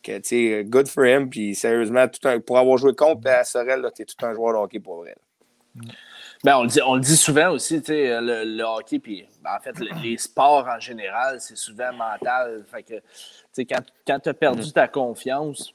Que, 0.03 0.63
good 0.63 0.89
for 0.89 1.05
him. 1.05 1.31
Puis 1.31 1.55
sérieusement, 1.55 2.07
pour 2.47 2.59
avoir 2.59 2.77
joué 2.77 2.95
contre 2.95 3.29
à 3.29 3.45
Sorel, 3.45 3.89
tu 3.95 4.03
es 4.03 4.05
tout 4.05 4.27
un 4.27 4.35
joueur 4.35 4.53
de 4.55 4.59
hockey 4.59 4.81
pour 4.81 4.99
vrai. 4.99 5.15
Ben, 6.45 6.59
on, 6.59 6.65
le 6.65 6.69
dit, 6.69 6.81
on 6.83 6.95
le 6.97 7.01
dit 7.01 7.17
souvent 7.17 7.51
aussi, 7.53 7.83
le, 7.89 8.45
le 8.45 8.63
hockey, 8.63 8.99
puis 8.99 9.27
ben, 9.43 9.57
en 9.57 9.61
fait, 9.61 9.75
les 10.03 10.19
sports 10.19 10.67
en 10.69 10.79
général, 10.79 11.41
c'est 11.41 11.57
souvent 11.57 11.91
mental. 11.93 12.65
Fait 12.71 12.83
que, 12.83 12.95
quand, 13.63 13.83
quand 14.07 14.21
tu 14.21 14.29
as 14.29 14.35
perdu 14.35 14.71
ta 14.71 14.87
confiance, 14.87 15.75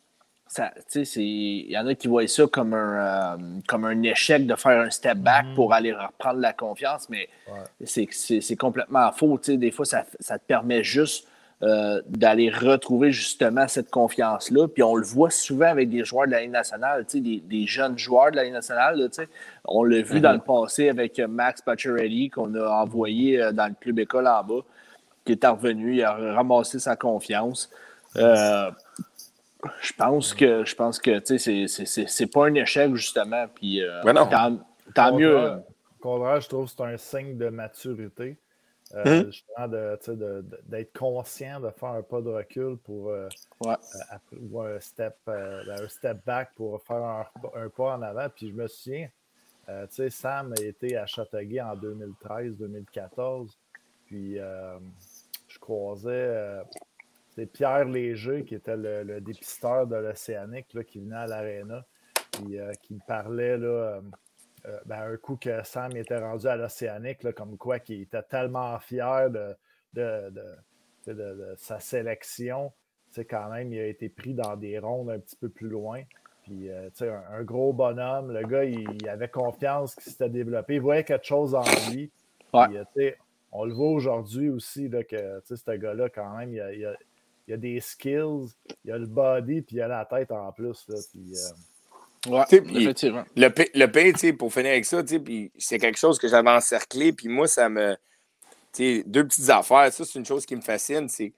il 0.58 1.72
y 1.72 1.78
en 1.78 1.88
a 1.88 1.95
qui 1.95 2.08
voient 2.08 2.28
ça 2.28 2.45
comme 2.47 2.74
un, 2.74 3.36
euh, 3.36 3.38
comme 3.68 3.86
un 3.86 4.02
échec 4.04 4.47
de 4.47 4.56
faire 4.56 4.82
un 4.82 4.89
step 4.89 5.18
back 5.18 5.45
mm-hmm. 5.45 5.56
pour 5.56 5.74
aller 5.74 5.93
reprendre 5.93 6.39
la 6.39 6.54
confiance, 6.54 7.08
mais 7.10 7.30
c'est 7.84 8.56
complètement 8.58 9.12
faux. 9.12 9.39
Des 9.47 9.72
fois, 9.72 9.86
ça, 9.86 10.06
ça, 10.20 10.39
te 10.39 10.45
permet 10.45 10.84
juste 10.84 11.28
euh, 11.62 12.02
d'aller 12.08 12.50
retrouver 12.50 13.12
justement 13.12 13.68
cette 13.68 13.91
confiance-là. 13.91 14.68
Puis 14.68 14.82
on 14.82 14.95
le 14.95 15.06
voit 15.06 15.30
souvent 15.30 15.68
avec 15.68 15.89
des 15.89 16.04
joueurs 16.04 16.26
de 16.26 16.32
la 16.32 16.41
Ligue 16.41 16.52
nationale, 16.52 17.06
des, 17.14 17.43
des 17.45 17.68
jeunes 17.68 17.97
joueurs 17.97 18.32
de 18.32 18.38
la 18.38 18.45
Ligue 18.45 18.54
nationale. 18.54 19.10
on 19.66 19.84
l'a 19.84 20.02
vu 20.02 20.20
dans 20.20 20.32
le 20.32 20.39
mm-hmm. 20.39 20.64
passé 20.64 20.89
avec 20.89 21.20
Max 21.20 21.62
Pacioretty 21.62 22.30
qu'on 22.30 22.56
a 22.56 22.66
envoyé 22.66 23.41
euh, 23.41 23.52
dans 23.52 23.68
le 23.68 23.76
club 23.80 24.00
école 24.00 24.28
en 24.28 24.43
bas, 24.43 24.62
qui 25.26 25.34
est 25.34 25.45
revenu, 25.45 25.97
il 25.97 26.04
a 26.04 26.14
ramassé 26.34 26.80
sa 26.80 26.95
confiance. 26.95 27.70
Euh, 28.16 28.72
je 29.82 29.93
pense 29.93 30.34
que 30.34 30.64
je 30.66 30.76
pense 30.76 30.99
que 30.99 31.20
c'est 31.26 32.28
pas 32.32 32.45
un 32.47 32.53
échec 32.53 32.95
justement. 32.95 33.45
Puis 33.53 33.82
tant, 34.93 35.18
mieux. 35.18 35.38
Au 35.38 36.01
contraire, 36.01 36.39
je 36.41 36.47
trouve 36.47 36.66
que 36.66 36.72
c'est 36.78 36.84
un 36.84 36.97
signe 36.97 37.38
de 37.38 37.49
maturité. 37.49 38.38
Euh, 38.95 39.20
hum. 39.22 39.32
Justement, 39.32 39.68
d'être 40.66 40.97
conscient 40.97 41.60
de 41.60 41.70
faire 41.70 41.89
un 41.89 42.01
pas 42.01 42.22
de 42.22 42.30
recul 42.30 42.78
pour 42.78 43.10
euh, 43.10 43.30
euh, 43.68 43.76
ou 44.49 44.62
un 44.62 44.80
step, 44.80 45.16
un 45.28 45.88
step 45.88 46.26
back 46.26 46.51
pour 46.55 46.82
faire 46.82 47.03
un, 47.03 47.70
pas 47.70 47.95
en 47.95 48.01
avant. 48.01 48.28
Puis 48.30 48.49
je 48.49 48.55
me 48.55 48.68
souviens, 48.68 49.07
tu 49.68 49.74
sais, 49.89 50.10
Sam 50.10 50.53
a 50.57 50.62
été 50.62 50.97
à 50.97 51.05
Châteauguay 51.05 51.62
en 51.62 51.76
2013-2014. 51.76 53.49
Puis 54.07 54.38
je 54.38 55.60
croisais 55.60 56.62
c'est 57.40 57.46
Pierre 57.46 57.86
Léger, 57.86 58.44
qui 58.44 58.56
était 58.56 58.76
le, 58.76 59.22
dépisteur 59.22 59.88
de 59.88 59.96
l'Océanique, 59.96 60.68
qui 60.86 61.00
venait 61.00 61.16
à 61.16 61.28
l'Arena, 61.28 61.86
puis 62.32 62.58
qui 62.82 62.96
me 62.96 63.00
parlait 63.08 63.58
là, 63.58 64.02
euh, 64.66 64.80
ben, 64.86 65.14
un 65.14 65.18
coup 65.18 65.38
que 65.38 65.64
Sam 65.64 65.96
était 65.96 66.18
rendu 66.18 66.48
à 66.48 66.58
l'Océanique, 66.58 67.32
comme 67.34 67.58
quoi 67.58 67.80
qu'il 67.80 68.02
était 68.02 68.24
tellement 68.24 68.78
fier 68.80 69.30
de, 69.30 69.56
de, 69.94 71.56
sa 71.56 71.80
sélection. 71.80 72.74
C'est 73.10 73.26
quand 73.26 73.50
même, 73.50 73.72
il 73.72 73.80
a 73.80 73.88
été 73.88 74.10
pris 74.10 74.34
dans 74.34 74.58
des 74.58 74.78
rondes 74.78 75.10
un 75.10 75.20
petit 75.20 75.38
peu 75.38 75.48
plus 75.48 75.70
loin. 75.70 76.02
Puis, 76.44 76.70
euh, 76.70 76.90
un, 77.02 77.38
un, 77.38 77.44
gros 77.44 77.72
bonhomme, 77.72 78.34
le 78.34 78.46
gars, 78.46 78.66
il, 78.66 79.08
avait 79.08 79.30
confiance 79.30 79.96
qu'il 79.96 80.12
s'était 80.12 80.30
développé. 80.30 80.76
Il 80.76 80.82
voyait 80.82 81.06
quelque 81.06 81.26
chose 81.26 81.56
en 81.56 81.64
lui. 81.90 82.12
Euh, 82.54 82.84
on 83.52 83.66
le 83.66 83.74
voit 83.74 83.90
aujourd'hui 83.90 84.50
aussi, 84.50 84.90
là, 84.90 85.04
que 85.04 85.42
ce 85.44 85.72
gars-là, 85.72 86.10
quand 86.10 86.38
même, 86.38 86.54
il 86.54 86.62
a, 86.62 86.74
il, 86.74 86.86
a, 86.86 86.96
des 87.58 87.80
skills, 87.80 88.50
il 88.86 88.91
a 88.91 88.97
le 88.97 89.06
body, 89.06 89.62
puis 89.62 89.78
il 89.78 89.82
a 89.82 89.88
la 89.88 90.06
tête 90.06 90.32
en 90.32 90.52
plus. 90.52 90.86
Là, 90.88 90.95
puis, 91.12 91.34
Ouais, 92.28 92.43
effectivement. 92.52 93.24
Le, 93.36 93.50
le 93.76 93.86
pays, 93.86 94.34
pour 94.34 94.52
finir 94.52 94.72
avec 94.72 94.86
ça, 94.86 95.02
c'est 95.58 95.80
quelque 95.80 95.97
chose 95.97 96.20
que 96.20 96.28
j'avais 96.28 96.50
encerclé, 96.50 97.14
puis 97.14 97.28
moi, 97.30 97.47
ça 97.47 97.70
me. 97.70 97.95
Deux 98.78 99.26
petites 99.26 99.50
affaires, 99.50 99.91
ça, 99.91 100.06
c'est 100.06 100.20
une 100.20 100.26
chose 100.26 100.45
qui 100.45 100.56
me 100.56 100.62
fascine. 100.62 101.08
C'est 101.10 101.34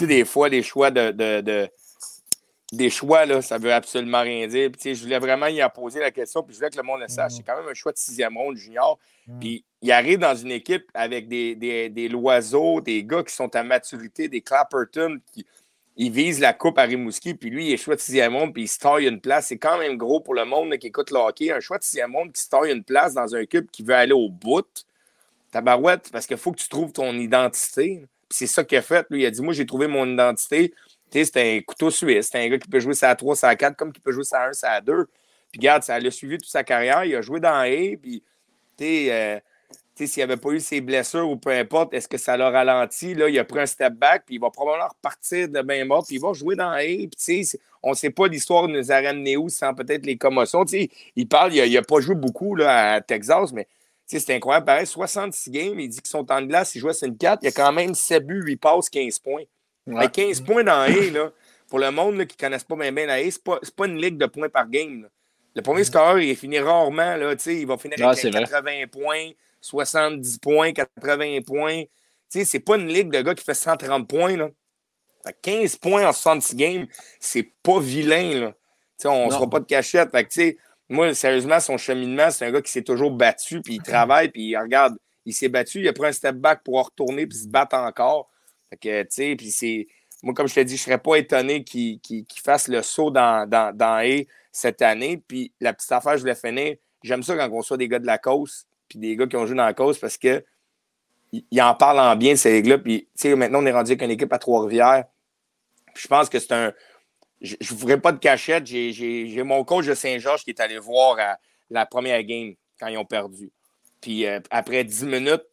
des 0.00 0.24
fois, 0.24 0.48
les 0.48 0.62
choix 0.62 0.90
de, 0.90 1.10
de, 1.10 1.68
des 2.72 2.90
choix, 2.90 3.24
là, 3.24 3.40
ça 3.40 3.56
veut 3.56 3.72
absolument 3.72 4.22
rien 4.22 4.46
dire. 4.48 4.70
Puis, 4.72 4.94
je 4.94 5.02
voulais 5.02 5.18
vraiment 5.18 5.46
y 5.46 5.62
poser 5.74 6.00
la 6.00 6.10
question, 6.10 6.42
puis 6.42 6.54
je 6.54 6.58
voulais 6.58 6.70
que 6.70 6.76
le 6.76 6.82
monde 6.82 7.00
le 7.00 7.08
sache. 7.08 7.32
C'est 7.36 7.42
quand 7.42 7.56
même 7.56 7.68
un 7.68 7.74
choix 7.74 7.92
de 7.92 7.98
sixième 7.98 8.36
ronde 8.36 8.56
junior. 8.56 8.98
Puis 9.40 9.64
il 9.86 9.92
arrive 9.92 10.18
dans 10.18 10.34
une 10.34 10.50
équipe 10.50 10.90
avec 10.94 11.28
des, 11.28 11.54
des, 11.54 11.88
des 11.88 12.08
loiseaux, 12.08 12.80
des 12.80 13.04
gars 13.04 13.22
qui 13.22 13.32
sont 13.32 13.54
à 13.54 13.62
maturité, 13.62 14.28
des 14.28 14.40
Clapperton 14.40 15.20
qui, 15.32 15.46
il 15.96 16.10
vise 16.10 16.40
la 16.40 16.52
coupe 16.52 16.76
à 16.78 16.82
Rimouski, 16.82 17.34
puis 17.34 17.50
lui, 17.50 17.68
il 17.68 17.72
est 17.72 17.76
choix 17.76 17.94
de 17.94 18.00
sixième 18.00 18.32
monde, 18.32 18.52
puis 18.52 18.64
il 18.64 18.68
se 18.68 18.80
taille 18.80 19.06
une 19.06 19.20
place. 19.20 19.46
C'est 19.46 19.58
quand 19.58 19.78
même 19.78 19.96
gros 19.96 20.20
pour 20.20 20.34
le 20.34 20.44
monde 20.44 20.76
qui 20.76 20.88
écoute 20.88 21.12
le 21.12 21.18
hockey. 21.18 21.52
Un 21.52 21.60
choix 21.60 21.78
de 21.78 21.84
sixième 21.84 22.10
monde 22.10 22.32
qui 22.32 22.42
se 22.42 22.48
taille 22.48 22.72
une 22.72 22.82
place 22.82 23.14
dans 23.14 23.32
un 23.34 23.46
club 23.46 23.66
qui 23.70 23.84
veut 23.84 23.94
aller 23.94 24.12
au 24.12 24.28
bout. 24.28 24.66
Tabarouette, 25.52 26.10
parce 26.10 26.26
qu'il 26.26 26.36
faut 26.36 26.50
que 26.50 26.60
tu 26.60 26.68
trouves 26.68 26.92
ton 26.92 27.14
identité. 27.14 28.04
c'est 28.28 28.48
ça 28.48 28.64
qu'il 28.64 28.76
a 28.76 28.82
fait. 28.82 29.06
Lui, 29.08 29.22
il 29.22 29.26
a 29.26 29.30
dit 29.30 29.40
Moi, 29.40 29.54
j'ai 29.54 29.64
trouvé 29.64 29.86
mon 29.86 30.04
identité. 30.06 30.74
C'est 31.10 31.36
un 31.36 31.60
couteau 31.62 31.90
suisse. 31.90 32.28
C'est 32.30 32.44
un 32.44 32.48
gars 32.48 32.58
qui 32.58 32.68
peut 32.68 32.80
jouer 32.80 32.94
ça 32.94 33.08
à 33.10 33.14
3, 33.14 33.36
ça 33.36 33.48
à 33.48 33.56
4, 33.56 33.76
comme 33.76 33.92
qui 33.92 34.00
peut 34.00 34.12
jouer 34.12 34.24
ça 34.24 34.40
à 34.40 34.48
1, 34.48 34.52
ça 34.52 34.72
à 34.72 34.80
2. 34.80 35.06
Puis, 35.52 35.60
regarde, 35.60 35.84
ça 35.84 35.98
l'a 35.98 36.10
suivi 36.10 36.36
toute 36.36 36.50
sa 36.50 36.64
carrière. 36.64 37.04
Il 37.04 37.14
a 37.14 37.22
joué 37.22 37.38
dans 37.40 37.60
A, 37.60 37.96
puis, 37.96 38.22
tu 38.76 38.84
sais, 38.84 39.12
euh, 39.12 39.40
s'il 39.96 40.22
avait 40.22 40.36
pas 40.36 40.50
eu 40.50 40.60
ses 40.60 40.82
blessures 40.82 41.28
ou 41.28 41.36
peu 41.36 41.50
importe, 41.50 41.94
est-ce 41.94 42.06
que 42.08 42.18
ça 42.18 42.36
l'a 42.36 42.50
ralenti? 42.50 43.14
Là, 43.14 43.28
il 43.30 43.38
a 43.38 43.44
pris 43.44 43.60
un 43.60 43.66
step 43.66 43.94
back, 43.94 44.24
puis 44.26 44.34
il 44.34 44.40
va 44.40 44.50
probablement 44.50 44.88
repartir 44.88 45.48
de 45.48 45.62
bien 45.62 45.84
mort, 45.86 46.04
puis 46.06 46.16
il 46.16 46.20
va 46.20 46.34
jouer 46.34 46.54
dans 46.54 46.70
A. 46.70 46.82
Puis, 46.82 47.50
on 47.82 47.90
ne 47.90 47.94
sait 47.94 48.10
pas 48.10 48.28
l'histoire 48.28 48.68
nous 48.68 48.92
a 48.92 49.00
ramené 49.00 49.36
où 49.36 49.48
sans 49.48 49.72
peut-être 49.74 50.04
les 50.04 50.18
commotions. 50.18 50.64
il 50.64 51.28
parle, 51.28 51.54
il 51.54 51.72
n'a 51.72 51.82
pas 51.82 52.00
joué 52.00 52.14
beaucoup 52.14 52.54
là, 52.54 52.94
à 52.94 53.00
Texas, 53.00 53.52
mais 53.52 53.66
c'est 54.06 54.34
incroyable. 54.34 54.66
Pareil, 54.66 54.86
66 54.86 55.50
games, 55.50 55.80
il 55.80 55.88
dit 55.88 56.00
que 56.00 56.08
son 56.08 56.24
temps 56.24 56.40
de 56.40 56.46
glace, 56.46 56.74
il 56.74 56.80
sur 56.80 57.08
une 57.08 57.16
4, 57.16 57.40
il 57.42 57.46
y 57.46 57.48
a 57.48 57.52
quand 57.52 57.72
même 57.72 57.94
7 57.94 58.26
buts, 58.26 58.42
8 58.44 58.56
passes, 58.56 58.90
15 58.90 59.18
points. 59.20 59.44
Mais 59.86 60.08
15 60.08 60.40
points 60.42 60.64
dans 60.64 60.80
A, 60.80 60.88
là, 60.88 61.30
pour 61.68 61.78
le 61.78 61.90
monde 61.90 62.24
qui 62.26 62.36
ne 62.36 62.40
connaisse 62.48 62.64
pas 62.64 62.76
bien, 62.76 62.92
bien 62.92 63.06
la 63.06 63.14
A, 63.14 63.30
ce 63.30 63.38
n'est 63.38 63.70
pas, 63.76 63.86
une 63.86 64.00
ligue 64.00 64.18
de 64.18 64.26
points 64.26 64.48
par 64.48 64.68
game. 64.68 65.08
Le 65.54 65.62
premier 65.62 65.84
scoreur, 65.84 66.18
il 66.18 66.36
finit 66.36 66.58
rarement. 66.58 67.16
Là, 67.16 67.34
il 67.46 67.66
va 67.66 67.78
finir 67.78 68.06
avec 68.06 68.32
80 68.32 68.86
points. 68.90 69.30
70 69.66 70.38
points, 70.38 70.72
80 70.72 71.40
points. 71.46 71.82
Tu 72.30 72.40
sais, 72.40 72.44
c'est 72.44 72.60
pas 72.60 72.76
une 72.76 72.88
ligue 72.88 73.10
de 73.10 73.20
gars 73.20 73.34
qui 73.34 73.44
fait 73.44 73.54
130 73.54 74.08
points. 74.08 74.36
Là. 74.36 74.48
15 75.42 75.76
points 75.76 76.06
en 76.06 76.12
66 76.12 76.56
games, 76.56 76.86
c'est 77.20 77.52
pas 77.62 77.80
vilain. 77.80 78.40
Là. 78.40 78.54
sais, 78.96 79.08
on 79.08 79.26
ne 79.26 79.30
sera 79.30 79.48
pas 79.48 79.60
de 79.60 79.64
cachette. 79.64 80.10
Fait 80.10 80.24
que, 80.24 80.56
moi, 80.88 81.12
sérieusement, 81.14 81.60
son 81.60 81.76
cheminement, 81.76 82.30
c'est 82.30 82.46
un 82.46 82.52
gars 82.52 82.62
qui 82.62 82.70
s'est 82.70 82.82
toujours 82.82 83.10
battu, 83.10 83.60
puis 83.60 83.74
il 83.74 83.82
travaille, 83.82 84.30
puis 84.30 84.50
il 84.50 84.56
regarde, 84.56 84.96
il 85.24 85.32
s'est 85.34 85.48
battu, 85.48 85.80
il 85.80 85.88
a 85.88 85.92
pris 85.92 86.06
un 86.06 86.12
step 86.12 86.36
back 86.36 86.62
pour 86.64 86.84
retourner, 86.84 87.26
puis 87.26 87.38
se 87.38 87.48
battre 87.48 87.76
encore. 87.76 88.30
Fait 88.70 88.76
que, 88.76 89.02
tu 89.02 89.08
sais, 89.10 89.36
puis 89.36 89.50
c'est. 89.50 89.86
Moi, 90.22 90.32
comme 90.32 90.48
je 90.48 90.54
te 90.54 90.60
dis, 90.60 90.76
je 90.76 90.82
ne 90.82 90.84
serais 90.84 90.98
pas 90.98 91.16
étonné 91.16 91.62
qu'il 91.62 92.24
fasse 92.42 92.68
le 92.68 92.82
saut 92.82 93.10
dans, 93.10 93.48
dans, 93.48 93.76
dans 93.76 93.98
A 93.98 94.24
cette 94.50 94.80
année. 94.80 95.22
Puis 95.28 95.52
la 95.60 95.74
petite 95.74 95.92
affaire, 95.92 96.16
je 96.16 96.22
voulais 96.22 96.34
finir. 96.34 96.76
J'aime 97.02 97.22
ça 97.22 97.36
quand 97.36 97.48
on 97.52 97.62
soit 97.62 97.76
des 97.76 97.86
gars 97.86 97.98
de 97.98 98.06
la 98.06 98.18
cause, 98.18 98.66
puis 98.88 98.98
des 98.98 99.16
gars 99.16 99.26
qui 99.26 99.36
ont 99.36 99.46
joué 99.46 99.56
dans 99.56 99.64
la 99.64 99.74
cause 99.74 99.98
parce 99.98 100.16
que 100.16 100.44
il 101.32 101.62
en 101.62 101.74
parle 101.74 102.00
en 102.00 102.16
bien, 102.16 102.36
ces 102.36 102.62
gars-là. 102.62 102.78
Puis, 102.78 103.08
maintenant, 103.36 103.62
on 103.62 103.66
est 103.66 103.72
rendu 103.72 103.92
avec 103.92 104.02
une 104.02 104.10
équipe 104.10 104.32
à 104.32 104.38
Trois-Rivières. 104.38 105.04
Je 105.94 106.06
pense 106.06 106.28
que 106.28 106.38
c'est 106.38 106.52
un. 106.52 106.72
Je 107.40 107.56
ne 107.60 107.78
ferai 107.78 108.00
pas 108.00 108.12
de 108.12 108.18
cachette. 108.18 108.66
J'ai 108.66 109.42
mon 109.42 109.64
coach 109.64 109.86
de 109.86 109.94
Saint-Georges 109.94 110.44
qui 110.44 110.50
est 110.50 110.60
allé 110.60 110.78
voir 110.78 111.18
la 111.70 111.84
première 111.84 112.22
game 112.22 112.54
quand 112.78 112.86
ils 112.86 112.96
ont 112.96 113.04
perdu. 113.04 113.50
Puis 114.00 114.26
euh, 114.26 114.40
après 114.50 114.84
10 114.84 115.04
minutes, 115.04 115.44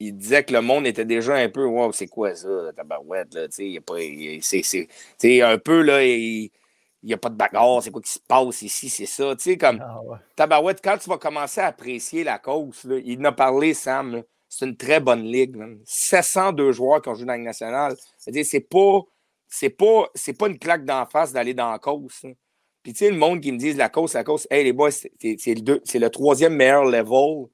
il 0.00 0.16
disait 0.16 0.44
que 0.44 0.52
le 0.52 0.62
monde 0.62 0.86
était 0.86 1.04
déjà 1.04 1.34
un 1.34 1.48
peu 1.48 1.64
Wow, 1.64 1.92
c'est 1.92 2.08
quoi 2.08 2.34
ça, 2.34 2.72
tabarouette, 2.74 3.34
là? 3.34 3.46
C'est 3.50 5.42
un 5.42 5.58
peu 5.58 5.82
là, 5.82 6.04
il 6.04 6.50
n'y 7.08 7.14
a 7.14 7.18
pas 7.18 7.30
de 7.30 7.34
bagarre, 7.34 7.82
c'est 7.82 7.90
quoi 7.90 8.02
qui 8.02 8.12
se 8.12 8.18
passe 8.18 8.62
ici, 8.62 8.88
c'est 8.88 9.06
ça. 9.06 9.34
Tu 9.36 9.42
sais, 9.42 9.56
comme 9.56 9.80
ah, 9.80 10.20
tabarouette, 10.36 10.80
quand 10.82 10.98
tu 10.98 11.08
vas 11.08 11.18
commencer 11.18 11.60
à 11.60 11.66
apprécier 11.66 12.24
la 12.24 12.38
cause, 12.38 12.84
là, 12.84 12.98
il 13.02 13.20
en 13.20 13.24
a 13.24 13.32
parlé, 13.32 13.74
Sam, 13.74 14.22
c'est 14.48 14.66
une 14.66 14.76
très 14.76 15.00
bonne 15.00 15.22
ligue. 15.22 15.56
702 15.84 16.72
joueurs 16.72 17.00
qui 17.00 17.08
ont 17.08 17.14
joué 17.14 17.24
dans 17.24 17.32
la 17.32 17.38
Ligue 17.38 17.46
nationale. 17.46 17.96
C'est 18.18 18.68
pas, 18.68 19.00
c'est 19.48 19.70
pas, 19.70 20.08
c'est 20.14 20.32
pas 20.32 20.48
une 20.48 20.58
claque 20.58 20.84
d'en 20.84 21.06
face 21.06 21.32
d'aller 21.32 21.54
dans 21.54 21.70
la 21.70 21.78
cause. 21.78 22.20
Puis, 22.82 22.92
tu 22.92 22.98
sais, 22.98 23.10
le 23.10 23.16
monde 23.16 23.40
qui 23.40 23.52
me 23.52 23.58
dit 23.58 23.72
la 23.74 23.88
cause, 23.88 24.14
la 24.14 24.24
cause, 24.24 24.46
hey, 24.50 24.64
les 24.64 24.72
boys, 24.72 24.90
c'est 24.90 25.14
le, 25.20 25.80
le, 25.98 26.10
troisième 26.10 26.54
meilleur 26.54 26.84
level 26.84 27.46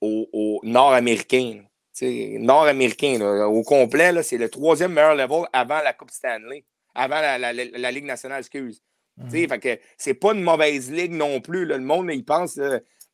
au, 0.00 0.60
nord-américain. 0.64 1.62
Nord-américain, 2.02 3.20
au 3.46 3.62
complet, 3.62 4.22
c'est 4.22 4.36
le 4.36 4.50
troisième 4.50 4.92
meilleur 4.92 5.14
level 5.14 5.46
avant 5.52 5.80
la 5.82 5.92
Coupe 5.92 6.10
Stanley, 6.10 6.64
avant 6.96 7.20
la, 7.20 7.52
Ligue 7.92 8.04
nationale, 8.04 8.40
excuse. 8.40 8.82
Mm 9.18 9.30
Fait 9.30 9.58
que 9.58 9.78
c'est 9.96 10.14
pas 10.14 10.32
une 10.32 10.42
mauvaise 10.42 10.90
ligue 10.90 11.12
non 11.12 11.40
plus. 11.40 11.64
Le 11.64 11.78
monde, 11.78 12.10
il 12.12 12.24
pense 12.24 12.58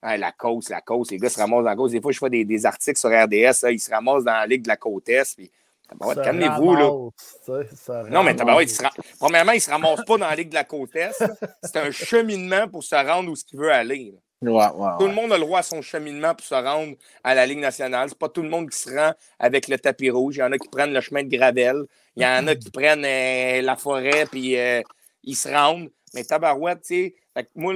la 0.03 0.33
cause, 0.33 0.68
la 0.68 0.80
cause, 0.80 1.11
les 1.11 1.18
gars 1.18 1.28
se 1.28 1.39
ramassent 1.39 1.64
dans 1.64 1.70
la 1.70 1.76
cause. 1.76 1.93
Des 1.93 2.01
fois, 2.01 2.12
je 2.12 2.18
fais 2.18 2.30
des, 2.30 2.66
articles 2.66 2.99
sur 2.99 3.11
RDS, 3.11 3.70
ils 3.70 3.78
se 3.78 3.91
ramassent 3.91 4.24
dans 4.24 4.33
la 4.33 4.47
Ligue 4.47 4.62
de 4.62 4.68
la 4.68 4.76
côte 4.76 5.09
Est. 5.09 5.37
Puis, 5.37 5.51
calmez-vous, 6.22 6.74
là. 6.74 6.91
Non, 8.11 8.22
mais 8.22 8.33
il 8.62 8.68
se 8.68 8.83
premièrement, 9.18 9.53
il 9.53 9.57
ne 9.57 9.61
se 9.61 9.70
ramasse 9.70 10.05
pas 10.05 10.18
dans 10.18 10.28
la 10.28 10.35
Ligue 10.35 10.49
de 10.49 10.55
la 10.55 10.64
côte 10.64 10.95
Est. 10.97 11.22
C'est 11.62 11.76
un 11.76 11.91
cheminement 11.91 12.68
pour 12.68 12.83
se 12.83 12.95
rendre 12.95 13.30
où 13.30 13.37
ce 13.37 13.45
qu'il 13.45 13.59
veut 13.59 13.72
aller. 13.72 14.14
Tout 14.43 15.07
le 15.07 15.14
monde 15.14 15.32
a 15.32 15.38
le 15.38 15.45
droit 15.45 15.61
à 15.61 15.62
son 15.62 15.82
cheminement 15.82 16.34
pour 16.34 16.45
se 16.45 16.55
rendre 16.55 16.95
à 17.22 17.34
la 17.34 17.47
Ligue 17.47 17.61
nationale. 17.61 18.09
C'est 18.09 18.18
pas 18.18 18.28
tout 18.28 18.43
le 18.43 18.49
monde 18.49 18.70
qui 18.70 18.78
se 18.78 18.90
rend 18.90 19.12
avec 19.38 19.68
le 19.68 19.78
tapis 19.78 20.11
rouge. 20.11 20.36
Il 20.36 20.40
y 20.40 20.43
en 20.43 20.53
a 20.53 20.59
qui 20.59 20.68
prennent 20.68 20.93
le 20.93 21.01
chemin 21.01 21.22
de 21.22 21.34
Gravel. 21.34 21.84
Il 22.16 22.22
y 22.22 22.26
en 22.26 22.47
a 22.47 22.55
qui 22.55 22.70
prennent 22.70 23.05
euh, 23.05 23.62
la 23.62 23.76
forêt 23.76 24.26
puis 24.30 24.59
euh, 24.59 24.82
ils 25.22 25.36
se 25.36 25.49
rendent. 25.49 25.90
Mais 26.14 26.24
tabarouette, 26.24 26.82
tu 26.82 26.95
sais, 26.95 27.14
moi, 27.55 27.74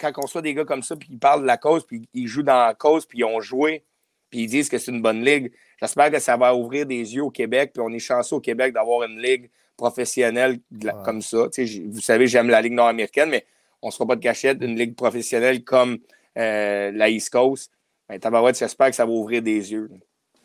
quand 0.00 0.12
on 0.16 0.26
soit 0.26 0.42
des 0.42 0.54
gars 0.54 0.64
comme 0.64 0.82
ça, 0.82 0.96
puis 0.96 1.08
ils 1.12 1.18
parlent 1.18 1.42
de 1.42 1.46
la 1.46 1.56
cause, 1.56 1.84
puis 1.86 2.08
ils 2.12 2.26
jouent 2.26 2.42
dans 2.42 2.66
la 2.66 2.74
cause, 2.74 3.06
puis 3.06 3.18
ils 3.18 3.24
ont 3.24 3.40
joué, 3.40 3.84
puis 4.30 4.40
ils 4.40 4.46
disent 4.48 4.68
que 4.68 4.78
c'est 4.78 4.90
une 4.90 5.02
bonne 5.02 5.24
ligue, 5.24 5.52
j'espère 5.80 6.10
que 6.10 6.18
ça 6.18 6.36
va 6.36 6.54
ouvrir 6.54 6.86
des 6.86 7.14
yeux 7.14 7.22
au 7.22 7.30
Québec, 7.30 7.70
puis 7.72 7.82
on 7.86 7.90
est 7.90 8.00
chanceux 8.00 8.36
au 8.36 8.40
Québec 8.40 8.72
d'avoir 8.72 9.04
une 9.04 9.20
ligue 9.20 9.48
professionnelle 9.76 10.58
comme 11.04 11.22
ça. 11.22 11.48
vous 11.56 12.00
savez, 12.00 12.26
j'aime 12.26 12.48
la 12.48 12.60
ligue 12.60 12.72
nord-américaine, 12.72 13.30
mais 13.30 13.46
on 13.82 13.88
ne 13.88 13.92
sera 13.92 14.06
pas 14.06 14.16
de 14.16 14.20
cachette, 14.20 14.58
une 14.60 14.76
ligue 14.76 14.94
professionnelle 14.94 15.64
comme 15.64 15.98
euh, 16.36 16.90
la 16.92 17.08
East 17.08 17.30
Coast. 17.30 17.72
Ben, 18.08 18.18
tabarouette, 18.18 18.58
j'espère 18.58 18.88
que 18.88 18.96
ça 18.96 19.04
va 19.04 19.12
ouvrir 19.12 19.42
des 19.42 19.72
yeux. 19.72 19.90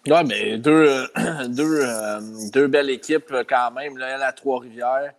Oui, 0.07 0.17
mais 0.27 0.57
deux, 0.57 1.07
euh, 1.17 1.47
deux, 1.47 1.79
euh, 1.81 2.19
deux, 2.51 2.67
belles 2.67 2.89
équipes 2.89 3.33
quand 3.47 3.71
même. 3.71 3.97
Là, 3.97 4.17
la 4.17 4.33
Trois-Rivières, 4.33 5.13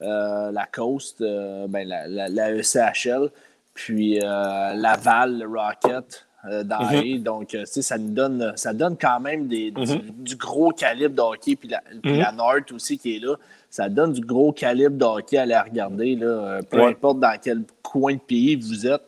la 0.00 0.68
Coast, 0.72 1.20
ben, 1.20 1.86
la, 1.86 2.28
la, 2.28 2.52
ECHL, 2.52 3.30
puis 3.74 4.18
Laval, 4.18 5.40
le 5.40 5.46
Rocket. 5.46 6.26
dans 6.64 6.80
mm 6.80 7.22
Donc, 7.22 7.56
ça 7.66 7.98
nous 7.98 8.14
donne, 8.14 8.52
ça 8.56 8.72
donne 8.72 8.96
quand 8.96 9.20
même 9.20 9.46
des, 9.46 9.72
mhm. 9.72 10.10
du, 10.18 10.36
gros 10.36 10.70
calibre 10.70 11.14
de 11.14 11.20
hockey. 11.20 11.56
Puis 11.56 11.68
la, 11.68 11.82
puis 12.02 12.16
la 12.16 12.32
mhm. 12.32 12.64
aussi 12.72 12.96
qui 12.96 13.16
est 13.16 13.18
là, 13.18 13.36
ça 13.70 13.88
donne 13.88 14.12
du 14.12 14.20
gros 14.20 14.52
calibre 14.52 14.96
de 14.96 15.04
hockey 15.04 15.38
à 15.38 15.42
aller 15.42 15.56
regarder. 15.56 16.16
Là, 16.16 16.60
peu 16.68 16.82
importe 16.82 17.20
dans 17.20 17.38
quel 17.42 17.64
coin 17.82 18.14
de 18.14 18.20
pays 18.20 18.56
vous 18.56 18.86
êtes. 18.86 19.02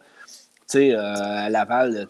Tu 0.71 0.79
sais, 0.79 0.95
à 0.95 1.51
Laval, 1.51 2.07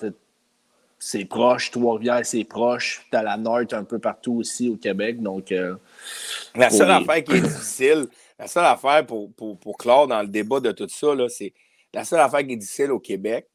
c'est 0.98 1.24
proche. 1.24 1.70
Trois-Rivières, 1.70 2.24
c'est 2.24 2.44
proche. 2.44 3.06
Tu 3.10 3.16
as 3.16 3.22
la 3.22 3.36
Nord 3.36 3.62
un 3.72 3.84
peu 3.84 3.98
partout 3.98 4.34
aussi 4.34 4.68
au 4.68 4.76
Québec. 4.76 5.20
Donc, 5.20 5.52
la 6.54 6.70
seule 6.70 6.90
affaire 6.90 7.24
qui 7.24 7.32
est 7.32 7.40
difficile, 7.40 8.06
la 8.38 8.46
seule 8.46 8.66
affaire 8.66 9.04
pour, 9.06 9.32
pour, 9.32 9.58
pour 9.58 9.76
clore 9.78 10.06
dans 10.06 10.20
le 10.20 10.28
débat 10.28 10.60
de 10.60 10.72
tout 10.72 10.88
ça, 10.88 11.08
c'est 11.28 11.54
la 11.94 12.04
seule 12.04 12.20
affaire 12.20 12.46
qui 12.46 12.52
est 12.52 12.56
difficile 12.56 12.92
au 12.92 12.98
Québec, 13.00 13.48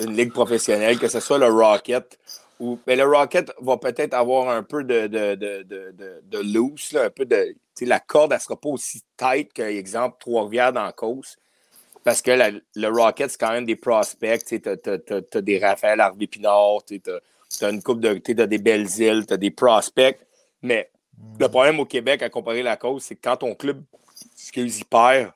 une 0.00 0.16
ligue 0.16 0.32
professionnelle, 0.32 0.98
que 0.98 1.08
ce 1.08 1.20
soit 1.20 1.38
le 1.38 1.48
Rocket 1.48 2.18
ou. 2.58 2.78
Mais 2.86 2.96
le 2.96 3.04
Rocket 3.04 3.52
va 3.60 3.76
peut-être 3.76 4.14
avoir 4.14 4.48
un 4.48 4.62
peu 4.62 4.84
de, 4.84 5.06
de, 5.06 5.34
de, 5.34 5.62
de, 5.62 6.22
de 6.24 6.38
loose, 6.38 6.92
là, 6.92 7.04
un 7.04 7.10
peu 7.10 7.24
de. 7.24 7.54
La 7.80 8.00
corde, 8.00 8.32
elle 8.32 8.38
ne 8.38 8.42
sera 8.42 8.60
pas 8.60 8.68
aussi 8.68 9.02
tight 9.16 9.52
qu'exemple 9.52 10.16
Trois-Rivières 10.20 10.72
dans 10.72 10.90
la. 10.92 11.36
Parce 12.04 12.22
que 12.22 12.30
le 12.76 12.88
Rocket, 12.88 13.30
c'est 13.30 13.38
quand 13.38 13.52
même 13.52 13.66
des 13.66 13.76
prospects. 13.76 14.44
Tu 14.44 14.62
as, 14.64 15.40
des 15.42 15.58
Raphaël 15.58 16.00
Harvey-Pinard, 16.00 16.84
tu 16.86 17.02
as, 17.60 17.68
une 17.68 17.82
coupe 17.82 18.00
de. 18.00 18.14
Tu 18.14 18.34
des 18.34 18.58
belles 18.58 18.88
îles, 18.98 19.26
tu 19.26 19.34
as 19.34 19.36
des 19.36 19.50
prospects. 19.50 20.18
Mais 20.62 20.90
le 21.38 21.48
problème 21.48 21.80
au 21.80 21.84
Québec, 21.84 22.22
à 22.22 22.30
comparer 22.30 22.62
la 22.62 22.76
cause, 22.76 23.02
c'est 23.02 23.16
que 23.16 23.20
quand 23.22 23.38
ton 23.38 23.54
club 23.54 23.82
excuse, 24.36 24.84
perd, 24.84 25.32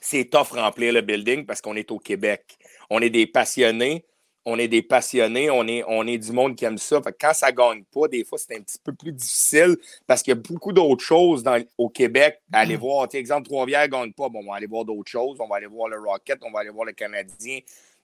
c'est 0.00 0.24
tough 0.24 0.52
remplir 0.52 0.92
le 0.92 1.00
building 1.00 1.46
parce 1.46 1.60
qu'on 1.60 1.76
est 1.76 1.90
au 1.90 1.98
Québec. 1.98 2.58
On 2.90 3.00
est 3.00 3.10
des 3.10 3.26
passionnés. 3.26 4.04
On 4.48 4.58
est 4.60 4.68
des 4.68 4.80
passionnés, 4.80 5.50
on 5.50 5.66
est, 5.66 5.82
on 5.88 6.06
est 6.06 6.18
du 6.18 6.30
monde 6.30 6.54
qui 6.54 6.64
aime 6.64 6.78
ça. 6.78 7.00
quand 7.20 7.34
ça 7.34 7.50
ne 7.50 7.56
gagne 7.56 7.82
pas, 7.92 8.06
des 8.06 8.24
fois, 8.24 8.38
c'est 8.38 8.56
un 8.56 8.60
petit 8.60 8.78
peu 8.78 8.92
plus 8.92 9.10
difficile 9.10 9.76
parce 10.06 10.22
qu'il 10.22 10.30
y 10.30 10.36
a 10.36 10.40
beaucoup 10.40 10.72
d'autres 10.72 11.04
choses 11.04 11.42
dans, 11.42 11.60
au 11.76 11.88
Québec 11.88 12.40
à 12.52 12.60
aller 12.60 12.76
mm. 12.76 12.80
voir. 12.80 13.08
exemple, 13.12 13.48
Trois-Rivières 13.48 13.88
ne 13.88 13.92
gagne 13.92 14.12
pas. 14.12 14.28
Bon, 14.28 14.40
on 14.44 14.50
va 14.50 14.56
aller 14.56 14.68
voir 14.68 14.84
d'autres 14.84 15.10
choses. 15.10 15.38
On 15.40 15.48
va 15.48 15.56
aller 15.56 15.66
voir 15.66 15.88
le 15.88 15.98
Rocket, 15.98 16.38
on 16.42 16.52
va 16.52 16.60
aller 16.60 16.70
voir 16.70 16.86
le 16.86 16.92
Canadien. 16.92 17.58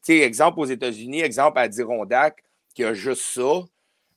exemple, 0.09 0.59
aux 0.59 0.65
États-Unis, 0.65 1.21
exemple 1.21 1.61
à 1.61 1.69
Dirondac, 1.69 2.43
qui 2.75 2.83
a 2.83 2.93
juste 2.93 3.23
ça. 3.23 3.63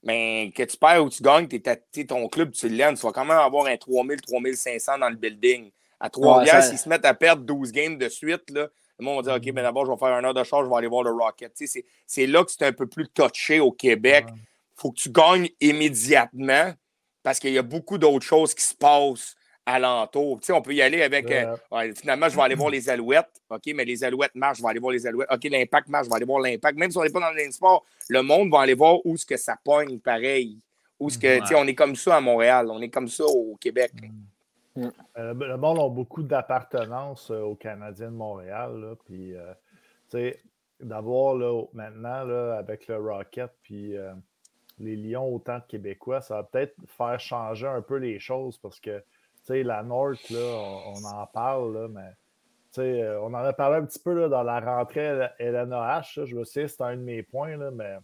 Mais 0.01 0.51
que 0.55 0.63
tu 0.63 0.77
perds 0.77 1.03
ou 1.03 1.09
tu 1.09 1.21
gagnes, 1.21 1.47
es, 1.51 2.05
ton 2.05 2.27
club, 2.27 2.51
tu 2.51 2.69
l'aimes. 2.69 2.95
Tu 2.95 3.01
vas 3.01 3.11
quand 3.11 3.25
même 3.25 3.37
avoir 3.37 3.67
un 3.67 3.77
3000, 3.77 4.21
3500 4.21 4.97
dans 4.97 5.09
le 5.09 5.15
building. 5.15 5.69
À 5.99 6.09
Trois-Rivières, 6.09 6.63
s'ils 6.63 6.77
se 6.77 6.89
mettent 6.89 7.05
à 7.05 7.13
perdre 7.13 7.43
12 7.43 7.71
games 7.71 7.97
de 7.97 8.09
suite, 8.09 8.49
là, 8.49 8.67
le 8.99 9.05
monde 9.05 9.25
va 9.25 9.37
dire 9.37 9.41
OK, 9.41 9.53
mais 9.53 9.61
d'abord, 9.61 9.85
je 9.85 9.91
vais 9.91 9.97
faire 9.97 10.15
un 10.15 10.23
heure 10.23 10.33
de 10.33 10.43
charge, 10.43 10.65
je 10.65 10.69
vais 10.69 10.77
aller 10.77 10.87
voir 10.87 11.03
le 11.03 11.11
Rocket. 11.11 11.51
C'est 12.05 12.27
là 12.27 12.43
que 12.43 12.51
c'est 12.51 12.65
un 12.65 12.73
peu 12.73 12.87
plus 12.87 13.07
touché 13.09 13.59
au 13.59 13.71
Québec. 13.71 14.25
Il 14.29 14.81
faut 14.81 14.91
que 14.91 14.99
tu 14.99 15.09
gagnes 15.09 15.49
immédiatement 15.61 16.73
parce 17.23 17.39
qu'il 17.39 17.53
y 17.53 17.57
a 17.57 17.63
beaucoup 17.63 17.97
d'autres 17.97 18.25
choses 18.25 18.53
qui 18.53 18.63
se 18.63 18.75
passent 18.75 19.35
alentour. 19.65 20.39
Tu 20.39 20.47
sais, 20.47 20.53
on 20.53 20.61
peut 20.61 20.73
y 20.73 20.81
aller 20.81 21.01
avec. 21.01 21.29
Euh, 21.31 21.55
finalement, 21.95 22.29
je 22.29 22.35
vais 22.35 22.41
aller 22.43 22.55
voir 22.55 22.69
les 22.69 22.89
Alouettes. 22.89 23.41
OK, 23.49 23.63
mais 23.73 23.85
les 23.85 24.03
Alouettes 24.03 24.35
marchent, 24.35 24.59
je 24.59 24.63
vais 24.63 24.69
aller 24.69 24.79
voir 24.79 24.91
les 24.91 25.07
Alouettes. 25.07 25.27
OK, 25.31 25.43
l'Impact 25.45 25.89
marche, 25.89 26.05
je 26.05 26.09
vais 26.09 26.15
aller 26.17 26.25
voir 26.25 26.39
l'Impact. 26.39 26.77
Même 26.77 26.91
si 26.91 26.97
on 26.97 27.03
n'est 27.03 27.09
pas 27.09 27.19
dans 27.19 27.31
le 27.31 27.51
sport, 27.51 27.83
le 28.09 28.21
monde 28.21 28.51
va 28.51 28.61
aller 28.61 28.75
voir 28.75 29.03
où 29.05 29.17
ce 29.17 29.25
que 29.25 29.37
ça 29.37 29.57
pogne 29.63 29.99
pareil. 29.99 30.59
Où 30.99 31.09
ce 31.09 31.17
que, 31.17 31.39
tu 31.41 31.47
sais, 31.47 31.55
on 31.55 31.67
est 31.67 31.75
comme 31.75 31.95
ça 31.95 32.15
à 32.15 32.21
Montréal, 32.21 32.67
on 32.69 32.81
est 32.81 32.89
comme 32.89 33.09
ça 33.09 33.25
au 33.25 33.57
Québec. 33.59 33.91
Mm. 34.01 34.07
Euh, 34.77 35.33
le 35.33 35.57
monde 35.57 35.79
a 35.79 35.89
beaucoup 35.89 36.23
d'appartenance 36.23 37.31
euh, 37.31 37.41
aux 37.41 37.55
Canadiens 37.55 38.11
de 38.11 38.15
Montréal. 38.15 38.79
Là, 38.79 38.95
puis, 39.05 39.33
tu 39.33 40.17
sais, 40.17 40.41
d'avoir 40.79 41.35
maintenant 41.73 42.23
là, 42.23 42.57
avec 42.57 42.87
le 42.87 42.97
Rocket, 42.97 43.51
puis 43.61 43.95
les 44.79 44.95
Lions, 44.95 45.33
autant 45.33 45.59
de 45.59 45.63
Québécois, 45.67 46.21
ça 46.21 46.35
va 46.35 46.43
peut-être 46.43 46.75
faire 46.87 47.19
changer 47.19 47.67
un 47.67 47.81
peu 47.81 47.95
les 47.95 48.19
choses 48.19 48.57
parce 48.57 48.79
que 48.79 49.01
sais, 49.45 49.63
la 49.63 49.83
North, 49.83 50.29
là, 50.29 50.39
on, 50.87 51.03
en 51.03 51.25
parle, 51.27 51.73
là, 51.73 51.87
mais 51.87 52.11
euh, 52.77 53.19
on 53.21 53.27
en 53.27 53.35
a 53.35 53.53
parlé 53.53 53.77
un 53.77 53.85
petit 53.85 53.99
peu 53.99 54.13
là, 54.13 54.27
dans 54.27 54.43
la 54.43 54.59
rentrée 54.59 55.29
LNAH. 55.39 56.25
je 56.25 56.43
sais, 56.43 56.67
c'est 56.67 56.81
un 56.81 56.97
de 56.97 57.01
mes 57.01 57.23
points, 57.23 57.55
là, 57.55 57.71
mais 57.71 57.97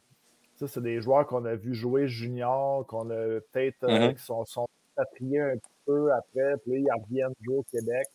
c'est 0.56 0.82
des 0.82 1.02
joueurs 1.02 1.26
qu'on 1.26 1.44
a 1.46 1.56
vu 1.56 1.74
jouer 1.74 2.08
junior, 2.08 2.86
qu'on 2.86 3.10
a 3.10 3.40
peut-être 3.52 3.84
euh, 3.84 3.88
mm-hmm. 3.88 4.16
qui 4.16 4.24
sont, 4.24 4.46
sont 4.46 4.68
un 4.98 5.04
petit 5.06 5.71
peu 5.86 6.12
après, 6.14 6.58
puis 6.64 6.82
ils 6.82 6.92
reviennent 6.92 7.34
jouer 7.42 7.58
au 7.58 7.64
Québec. 7.64 8.08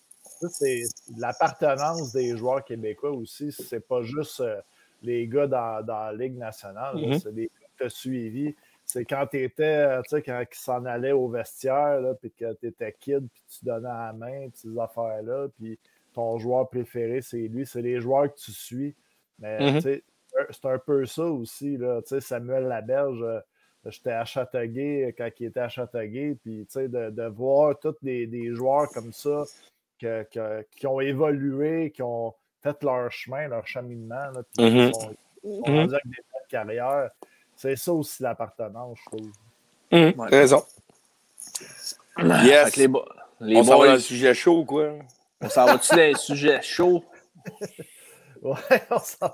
C'est 0.50 0.82
l'appartenance 1.16 2.12
des 2.12 2.36
joueurs 2.36 2.64
québécois 2.64 3.12
aussi. 3.12 3.52
C'est 3.52 3.86
pas 3.86 4.02
juste 4.02 4.40
euh, 4.40 4.60
les 5.02 5.28
gars 5.28 5.46
dans, 5.46 5.84
dans, 5.84 6.06
la 6.06 6.12
Ligue 6.12 6.36
nationale. 6.36 6.96
Mm-hmm. 6.96 7.20
C'est 7.20 7.34
des 7.34 7.44
gars 7.44 7.66
que 7.66 7.78
tu 7.78 7.84
as 7.84 7.90
suivis 7.90 8.54
c'est 8.86 9.04
quand 9.04 9.26
tu 9.26 9.42
étais, 9.42 9.64
euh, 9.64 10.00
tu 10.02 10.10
sais, 10.10 10.22
quand 10.22 10.40
ils 10.40 10.56
s'en 10.56 10.84
allaient 10.84 11.12
au 11.12 11.28
vestiaire, 11.28 12.00
là, 12.00 12.14
puis 12.14 12.30
que 12.30 12.54
tu 12.54 12.68
étais 12.68 12.94
kid, 12.98 13.28
puis 13.28 13.42
tu 13.48 13.64
donnais 13.64 13.88
la 13.88 14.12
main, 14.12 14.48
ces 14.54 14.78
affaires-là, 14.78 15.48
puis 15.58 15.78
ton 16.14 16.38
joueur 16.38 16.68
préféré, 16.68 17.20
c'est 17.20 17.48
lui, 17.48 17.66
c'est 17.66 17.82
les 17.82 18.00
joueurs 18.00 18.32
que 18.32 18.38
tu 18.38 18.52
suis. 18.52 18.94
Mais, 19.40 19.58
mm-hmm. 19.58 20.02
c'est 20.50 20.66
un 20.66 20.78
peu 20.78 21.04
ça 21.04 21.24
aussi, 21.24 21.76
là, 21.76 22.00
tu 22.02 22.10
sais, 22.10 22.20
Samuel 22.20 22.64
Laberge, 22.68 23.22
euh, 23.22 23.40
J'étais 23.88 24.12
à 24.12 24.24
Châteauguay 24.24 25.14
quand 25.16 25.28
il 25.38 25.46
était 25.46 25.60
à 25.60 25.68
Châteauguay. 25.68 26.36
Puis, 26.42 26.66
de, 26.74 27.10
de 27.10 27.26
voir 27.28 27.78
tous 27.78 27.94
des, 28.02 28.26
des, 28.26 28.54
joueurs 28.54 28.88
comme 28.90 29.12
ça 29.12 29.44
qui 29.98 30.86
ont 30.86 31.00
évolué, 31.00 31.90
qui 31.90 32.02
ont 32.02 32.34
fait 32.62 32.82
leur 32.82 33.10
chemin, 33.12 33.48
leur 33.48 33.66
cheminement, 33.66 34.30
là, 34.34 34.42
puis 34.56 34.66
mm-hmm. 34.66 34.90
qui 34.90 35.00
sont, 35.00 35.14
mm-hmm. 35.44 35.94
avec 35.94 36.04
des 36.06 36.48
carrières. 36.48 37.10
C'est 37.54 37.76
ça 37.76 37.92
aussi 37.92 38.22
l'appartenance, 38.22 38.98
je 38.98 39.16
trouve. 39.16 39.30
Mmh, 39.92 40.20
raison. 40.20 40.64
Yes. 42.18 42.76
Les, 42.76 42.88
les 43.40 43.56
on 43.56 43.64
s'en 43.64 43.78
va 43.78 43.86
dans 43.86 43.92
le 43.94 43.98
sujet 43.98 44.34
chaud 44.34 44.60
ou 44.60 44.64
quoi? 44.64 44.92
On 45.40 45.48
s'en 45.48 45.64
va-tu 45.64 45.94
dans 45.94 46.10
le 46.10 46.14
sujet 46.16 46.60
chaud? 46.62 47.04
Ouais, 48.46 48.80
on 48.90 48.98
s'en. 48.98 49.30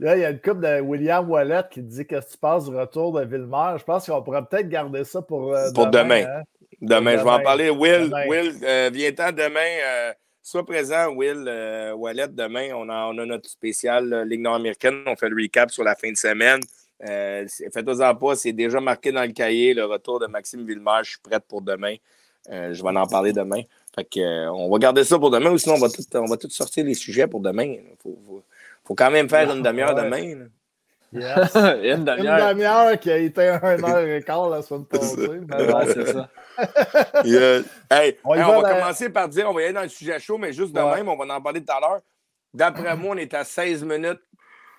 Là, 0.00 0.16
il 0.16 0.22
y 0.22 0.24
a 0.24 0.30
une 0.30 0.40
coupe 0.40 0.60
de 0.60 0.80
William 0.80 1.28
Wallet 1.28 1.62
qui 1.70 1.82
dit 1.82 2.06
que 2.06 2.16
tu 2.16 2.38
passes 2.38 2.64
du 2.64 2.74
retour 2.74 3.12
de 3.12 3.24
Villemère. 3.24 3.76
Je 3.78 3.84
pense 3.84 4.06
qu'on 4.06 4.22
pourrait 4.22 4.44
peut-être 4.44 4.68
garder 4.68 5.04
ça 5.04 5.20
pour, 5.20 5.54
euh, 5.54 5.70
pour 5.74 5.88
demain. 5.88 6.22
Demain. 6.22 6.38
Hein? 6.38 6.42
demain. 6.80 7.18
je 7.18 7.24
vais 7.24 7.30
en 7.30 7.42
parler. 7.42 7.68
Will, 7.68 8.10
Will 8.26 8.54
euh, 8.62 8.90
viens-t'en 8.92 9.32
demain. 9.32 9.68
Euh, 9.84 10.12
sois 10.42 10.64
présent, 10.64 11.08
Will 11.14 11.92
Wallet. 11.96 12.28
Demain, 12.28 12.70
on 12.74 12.88
a, 12.88 13.06
on 13.12 13.18
a 13.18 13.26
notre 13.26 13.50
spécial 13.50 14.22
Ligue 14.22 14.40
nord-américaine. 14.40 15.02
On 15.06 15.14
fait 15.14 15.28
le 15.28 15.36
recap 15.36 15.70
sur 15.70 15.84
la 15.84 15.94
fin 15.94 16.10
de 16.10 16.16
semaine. 16.16 16.60
Faites-en 17.00 18.14
pas, 18.14 18.34
c'est 18.34 18.52
déjà 18.52 18.80
marqué 18.80 19.12
dans 19.12 19.22
le 19.22 19.32
cahier 19.32 19.74
le 19.74 19.84
retour 19.84 20.20
de 20.20 20.26
Maxime 20.26 20.66
Villemère. 20.66 21.04
Je 21.04 21.10
suis 21.10 21.20
prête 21.20 21.44
pour 21.46 21.60
demain. 21.60 21.96
je 22.50 22.82
vais 22.82 22.98
en 22.98 23.06
parler 23.06 23.34
demain. 23.34 23.60
Fait 23.98 24.48
on 24.48 24.70
va 24.70 24.78
garder 24.78 25.04
ça 25.04 25.18
pour 25.18 25.30
demain 25.30 25.50
ou 25.50 25.58
sinon 25.58 25.74
on 25.74 25.78
va 25.78 25.88
tout, 25.88 26.02
on 26.14 26.26
va 26.26 26.36
tout 26.36 26.50
sortir 26.50 26.84
les 26.84 26.94
sujets 26.94 27.26
pour 27.26 27.40
demain. 27.40 27.64
Il 27.64 27.82
faut, 28.84 28.94
quand 28.94 29.10
même 29.10 29.28
faire 29.28 29.52
une 29.52 29.62
demi-heure 29.62 29.94
demain. 29.94 30.46
Yes. 31.12 31.54
une 31.54 32.04
demi-heure. 32.04 32.98
qui 33.00 33.10
a 33.10 33.16
été 33.16 33.48
un 33.48 33.60
heure 33.62 33.98
et 33.98 34.22
quart 34.22 34.48
la 34.48 34.62
semaine 34.62 34.84
passée. 34.84 35.28
ouais, 35.28 35.94
c'est 35.94 36.12
ça. 36.12 36.28
on, 38.24 38.34
va 38.34 38.74
commencer 38.74 39.08
par 39.08 39.28
dire, 39.28 39.48
on 39.48 39.54
va 39.54 39.62
y 39.62 39.64
aller 39.64 39.74
dans 39.74 39.82
le 39.82 39.88
sujet 39.88 40.18
chaud, 40.18 40.38
mais 40.38 40.52
juste 40.52 40.74
de 40.74 40.80
même, 40.80 41.08
on 41.08 41.16
va 41.16 41.34
en 41.34 41.40
parler 41.40 41.62
tout 41.64 41.72
à 41.72 41.80
l'heure. 41.80 42.00
D'après 42.54 42.96
moi, 42.96 43.14
on 43.14 43.18
est 43.18 43.34
à 43.34 43.44
16 43.44 43.84
minutes 43.84 44.20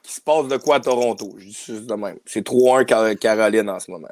qui 0.04 0.14
se 0.14 0.22
passe 0.22 0.48
de 0.48 0.58
quoi 0.58 0.78
à 0.78 0.80
Toronto. 0.80 1.36
Juste 1.38 1.86
de 1.86 1.94
même. 1.94 2.18
C'est 2.26 2.46
3-1 2.46 3.16
Caroline 3.18 3.70
en 3.70 3.80
ce 3.80 3.92
moment. 3.92 4.08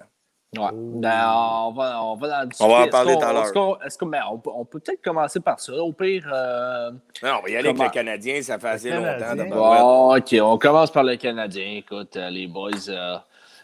Ouais. 0.55 0.69
Ben, 0.71 1.29
on, 1.29 1.71
va, 1.73 2.03
on 2.03 2.15
va 2.15 2.43
en 2.43 2.49
On 2.61 2.67
va 2.69 2.85
en 2.85 2.87
parler 2.87 3.15
tout 3.15 3.23
à 3.23 3.33
l'heure. 3.33 3.79
Est-ce 3.85 3.97
qu'on 3.97 4.05
ben, 4.05 4.21
on, 4.31 4.41
on, 4.45 4.63
peut 4.63 4.79
peut-être 4.79 5.01
commencer 5.01 5.41
par 5.41 5.59
ça? 5.59 5.73
Au 5.73 5.91
pire. 5.91 6.25
Euh, 6.31 6.91
non, 7.21 7.39
on 7.39 7.43
va 7.43 7.49
y 7.49 7.55
aller 7.57 7.69
avec 7.69 7.81
le 7.81 7.89
Canadien, 7.89 8.41
ça 8.41 8.57
fait 8.57 8.69
assez 8.69 8.91
longtemps. 8.91 9.45
Oh, 9.53 10.15
OK, 10.17 10.35
on 10.41 10.57
commence 10.57 10.91
par 10.91 11.03
le 11.03 11.17
Canadien. 11.17 11.75
Écoute, 11.75 12.15
euh, 12.15 12.29
les 12.29 12.47
boys. 12.47 12.71
Euh, 12.87 13.17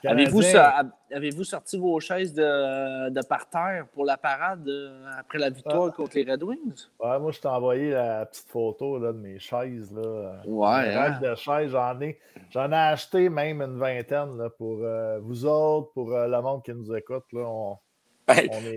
Avez-vous 0.06 1.43
sorti 1.43 1.78
vos 1.78 1.99
chaises 1.99 2.34
de, 2.34 3.10
de 3.10 3.22
parterre 3.26 3.88
pour 3.93 4.06
la 4.06 4.18
parade 4.18 4.68
euh, 4.68 5.06
après 5.18 5.38
la 5.38 5.49
victoire 5.49 5.89
ah. 5.91 5.95
contre 5.95 6.18
les 6.18 6.30
Red 6.30 6.43
Wings? 6.43 6.88
Ouais, 6.99 7.20
moi, 7.20 7.32
je 7.32 7.39
t'ai 7.39 7.47
envoyé 7.47 7.91
la 7.91 8.26
petite 8.26 8.49
photo 8.49 8.99
là, 8.99 9.14
de 9.14 9.18
mes 9.18 9.39
chaises. 9.39 9.93
Là. 9.93 10.41
Ouais. 10.45 10.95
Hein? 10.95 11.20
de 11.22 11.36
chaises, 11.36 11.72
j'en 11.72 11.99
ai, 12.01 12.20
j'en 12.49 12.72
ai 12.72 12.76
acheté 12.76 13.30
même 13.30 13.62
une 13.62 13.78
vingtaine 13.78 14.38
là, 14.38 14.49
pour 14.49 14.80
euh, 14.82 15.20
vous 15.22 15.45
autres, 15.45 15.91
pour 15.93 16.14
euh, 16.14 16.28
le 16.28 16.41
monde 16.41 16.64
qui 16.64 16.74
nous 16.74 16.93
écoute. 16.95 17.26
Là, 17.32 17.41
on, 17.41 17.78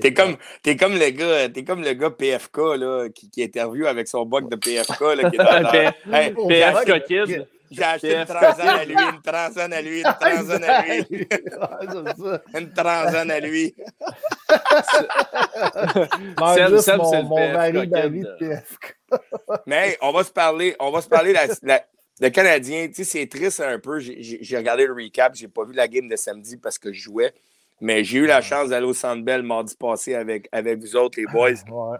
t'es 0.00 0.12
comme, 0.12 0.36
es 0.64 0.76
comme 0.76 0.94
le 0.98 1.10
gars, 1.10 1.44
es 1.44 1.64
comme 1.64 1.82
le 1.82 1.92
gars 1.92 2.10
PFK 2.10 2.58
là, 2.76 3.08
qui, 3.14 3.30
qui 3.30 3.42
interview 3.42 3.86
avec 3.86 4.08
son 4.08 4.24
bug 4.24 4.48
de 4.48 4.56
PFK 4.56 5.00
là, 5.00 5.30
qui 5.30 5.36
est 5.36 5.38
dans, 5.38 6.12
hey, 6.12 6.34
PFK 6.34 7.04
Kid. 7.06 7.46
J'ai 7.70 7.82
acheté 7.82 8.14
une 8.14 8.24
transane 8.24 8.68
à 8.68 8.84
lui, 8.84 8.94
une 8.94 9.22
transane 9.22 9.72
à 9.72 9.82
lui, 9.82 9.98
une 9.98 10.04
transane 10.20 10.64
à 10.64 10.82
lui. 10.86 11.06
une 12.54 12.72
transane 12.72 13.30
à 13.30 13.40
lui. 13.40 13.74
C'est 16.84 16.96
mon, 16.96 17.22
mon 17.24 17.52
mari 17.52 17.88
David 17.88 18.28
Mais 19.66 19.98
on 20.00 20.12
va 20.12 20.22
se 20.22 20.30
parler, 20.30 20.76
on 20.78 20.90
va 20.90 21.00
se 21.00 21.08
parler 21.08 21.32
la, 21.32 21.82
le 22.20 22.28
Canadien, 22.30 22.86
tu 22.88 22.94
sais, 22.94 23.04
c'est 23.04 23.26
triste 23.26 23.60
un 23.60 23.78
peu. 23.78 23.98
J'ai 23.98 24.56
regardé 24.56 24.86
le 24.86 24.92
recap, 24.92 25.34
j'ai 25.34 25.48
pas 25.48 25.64
vu 25.64 25.72
la 25.72 25.88
game 25.88 26.08
de 26.08 26.16
samedi 26.16 26.56
parce 26.56 26.78
que 26.78 26.92
je 26.92 27.00
jouais. 27.00 27.34
Mais 27.80 28.04
j'ai 28.04 28.18
eu 28.18 28.26
la 28.26 28.40
chance 28.40 28.70
d'aller 28.70 28.86
au 28.86 28.94
Centre 28.94 29.22
Bell 29.22 29.42
mardi 29.42 29.74
passé 29.76 30.14
avec, 30.14 30.48
avec 30.52 30.78
vous 30.78 30.96
autres, 30.96 31.20
les 31.20 31.26
boys. 31.26 31.50
Ouais. 31.50 31.98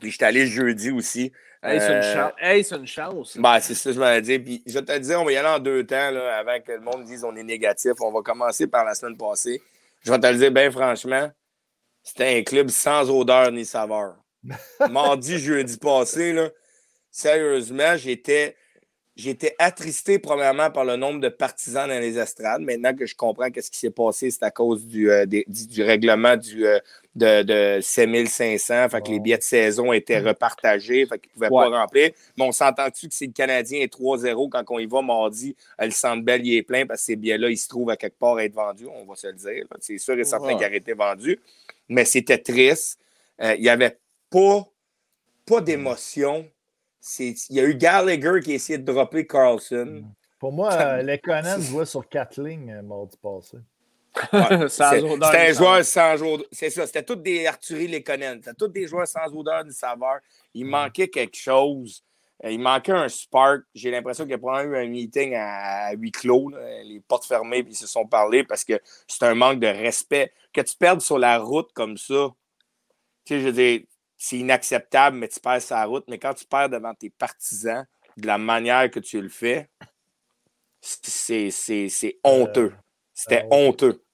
Puis 0.00 0.10
j'étais 0.10 0.24
allé 0.24 0.46
jeudi 0.46 0.90
aussi. 0.90 1.32
Hey, 1.62 1.80
c'est 1.80 1.94
une, 1.94 2.02
chance. 2.02 2.32
Hey, 2.40 2.66
une 2.72 2.86
chance. 2.86 3.36
Ben, 3.38 3.60
c'est 3.60 3.74
ça 3.74 3.90
que 3.90 3.94
je 3.94 4.00
m'allais 4.00 4.20
dire. 4.20 4.40
Puis 4.44 4.62
je 4.66 4.80
te 4.80 4.98
dire, 4.98 5.20
on 5.20 5.24
va 5.24 5.32
y 5.32 5.36
aller 5.36 5.48
en 5.48 5.60
deux 5.60 5.86
temps 5.86 6.10
là, 6.10 6.38
avant 6.38 6.58
que 6.60 6.72
le 6.72 6.80
monde 6.80 7.04
dise 7.04 7.22
on 7.22 7.36
est 7.36 7.44
négatif. 7.44 7.92
On 8.00 8.10
va 8.10 8.20
commencer 8.20 8.66
par 8.66 8.84
la 8.84 8.94
semaine 8.94 9.16
passée. 9.16 9.62
Je 10.00 10.10
vais 10.10 10.18
te 10.18 10.26
le 10.26 10.38
dire 10.38 10.50
bien 10.50 10.70
franchement, 10.72 11.30
c'était 12.02 12.38
un 12.38 12.42
club 12.42 12.68
sans 12.68 13.08
odeur 13.08 13.52
ni 13.52 13.64
saveur. 13.64 14.16
Mardi, 14.90 15.38
jeudi 15.38 15.76
passé, 15.76 16.32
là, 16.32 16.50
sérieusement, 17.12 17.96
j'étais 17.96 18.56
J'étais 19.14 19.54
attristé 19.58 20.18
premièrement 20.18 20.70
par 20.70 20.86
le 20.86 20.96
nombre 20.96 21.20
de 21.20 21.28
partisans 21.28 21.86
dans 21.86 22.00
les 22.00 22.18
estrades. 22.18 22.62
Maintenant 22.62 22.94
que 22.94 23.04
je 23.04 23.14
comprends 23.14 23.50
qu'est-ce 23.50 23.70
qui 23.70 23.78
s'est 23.78 23.90
passé, 23.90 24.30
c'est 24.30 24.42
à 24.42 24.50
cause 24.50 24.86
du, 24.86 25.10
euh, 25.10 25.26
du, 25.26 25.82
règlement 25.82 26.34
du, 26.38 26.66
euh, 26.66 26.78
de, 27.14 27.42
de 27.42 27.80
7500. 27.82 28.88
Fait 28.88 29.02
que 29.02 29.10
les 29.10 29.20
billets 29.20 29.36
de 29.36 29.42
saison 29.42 29.92
étaient 29.92 30.22
mm. 30.22 30.28
repartagés. 30.28 31.04
Fait 31.04 31.18
qu'ils 31.18 31.28
ne 31.28 31.34
pouvaient 31.34 31.50
pas 31.50 31.80
remplir. 31.80 32.10
Mais 32.38 32.44
on 32.44 32.52
s'entend-tu 32.52 33.08
que 33.08 33.14
si 33.14 33.26
le 33.26 33.34
Canadien 33.34 33.82
est 33.82 33.92
3-0 33.92 34.48
quand 34.48 34.64
on 34.70 34.78
y 34.78 34.86
va 34.86 35.02
mardi, 35.02 35.54
euh, 35.78 35.84
le 35.84 35.90
centre 35.90 36.24
belle 36.24 36.46
il 36.46 36.56
est 36.56 36.62
plein 36.62 36.86
parce 36.86 37.00
que 37.00 37.06
ces 37.06 37.16
billets-là, 37.16 37.50
ils 37.50 37.58
se 37.58 37.68
trouvent 37.68 37.90
à 37.90 37.98
quelque 37.98 38.18
part 38.18 38.36
à 38.36 38.44
être 38.44 38.54
vendus. 38.54 38.86
On 38.86 39.04
va 39.04 39.14
se 39.14 39.26
le 39.26 39.34
dire. 39.34 39.66
C'est 39.80 39.98
sûr 39.98 40.18
et 40.18 40.24
certain 40.24 40.56
qu'ils 40.56 40.66
auraient 40.66 40.78
été 40.78 40.94
vendus. 40.94 41.38
Mais 41.86 42.06
c'était 42.06 42.38
triste. 42.38 42.98
Il 43.38 43.60
n'y 43.60 43.68
avait 43.68 43.98
pas, 44.30 44.66
pas 45.44 45.60
d'émotion 45.60 46.46
il 47.18 47.36
y 47.50 47.60
a 47.60 47.64
eu 47.64 47.74
Gallagher 47.74 48.40
qui 48.42 48.52
a 48.52 48.54
essayé 48.54 48.78
de 48.78 48.90
dropper 48.90 49.26
Carlson. 49.26 50.04
Pour 50.38 50.52
moi, 50.52 50.72
euh, 50.72 51.02
les 51.02 51.18
Conan 51.18 51.60
jouaient 51.60 51.86
sur 51.86 52.08
quatre 52.08 52.40
lignes 52.42 52.72
euh, 52.72 52.82
mardi 52.82 53.16
passé. 53.16 53.58
c'était 54.68 55.48
un 55.48 55.52
joueur 55.52 55.84
sans 55.84 56.20
odeur. 56.20 56.46
C'est 56.52 56.70
ça, 56.70 56.86
c'était 56.86 57.02
tous 57.02 57.16
des 57.16 57.46
Arthurie 57.46 57.88
Lekonen. 57.88 58.40
C'était 58.42 58.54
tous 58.54 58.68
des 58.68 58.86
joueurs 58.86 59.06
sans 59.06 59.26
odeur 59.32 59.64
ni 59.64 59.72
saveur. 59.72 60.18
Il 60.52 60.66
manquait 60.66 61.08
quelque 61.08 61.36
chose. 61.36 62.04
Euh, 62.44 62.50
il 62.50 62.60
manquait 62.60 62.92
un 62.92 63.08
spark. 63.08 63.62
J'ai 63.74 63.90
l'impression 63.90 64.24
qu'il 64.24 64.32
y 64.32 64.34
a 64.34 64.38
probablement 64.38 64.76
eu 64.76 64.84
un 64.84 64.88
meeting 64.88 65.34
à 65.34 65.92
huis 65.92 66.10
clos, 66.10 66.50
les 66.84 67.00
portes 67.06 67.24
fermées, 67.24 67.62
puis 67.62 67.72
ils 67.72 67.76
se 67.76 67.86
sont 67.86 68.06
parlé 68.06 68.44
parce 68.44 68.64
que 68.64 68.80
c'est 69.06 69.24
un 69.24 69.34
manque 69.34 69.60
de 69.60 69.68
respect. 69.68 70.32
Que 70.52 70.60
tu 70.60 70.76
perdes 70.76 71.00
sur 71.00 71.18
la 71.18 71.38
route 71.38 71.72
comme 71.72 71.96
ça, 71.96 72.30
tu 73.24 73.34
sais, 73.34 73.40
je 73.40 73.46
veux 73.46 73.52
dire, 73.52 73.80
c'est 74.22 74.38
inacceptable, 74.38 75.16
mais 75.16 75.26
tu 75.26 75.40
perds 75.40 75.62
sa 75.62 75.84
route. 75.84 76.04
Mais 76.06 76.16
quand 76.16 76.32
tu 76.32 76.44
perds 76.44 76.68
devant 76.68 76.94
tes 76.94 77.10
partisans, 77.10 77.84
de 78.16 78.26
la 78.28 78.38
manière 78.38 78.88
que 78.88 79.00
tu 79.00 79.20
le 79.20 79.28
fais, 79.28 79.68
c'est 80.80 82.20
honteux. 82.22 82.72
C'était 83.12 83.44
honteux. 83.50 84.04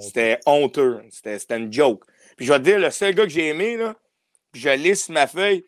C'était 0.00 0.38
honteux. 0.44 1.00
C'était 1.10 1.56
une 1.56 1.72
joke. 1.72 2.04
Puis 2.36 2.44
je 2.44 2.52
vais 2.52 2.58
te 2.58 2.64
dire, 2.64 2.78
le 2.78 2.90
seul 2.90 3.14
gars 3.14 3.22
que 3.22 3.30
j'ai 3.30 3.48
aimé, 3.48 3.78
là, 3.78 3.96
puis 4.52 4.60
je 4.60 4.68
lis 4.68 4.96
sur 4.96 5.14
ma 5.14 5.26
feuille, 5.26 5.64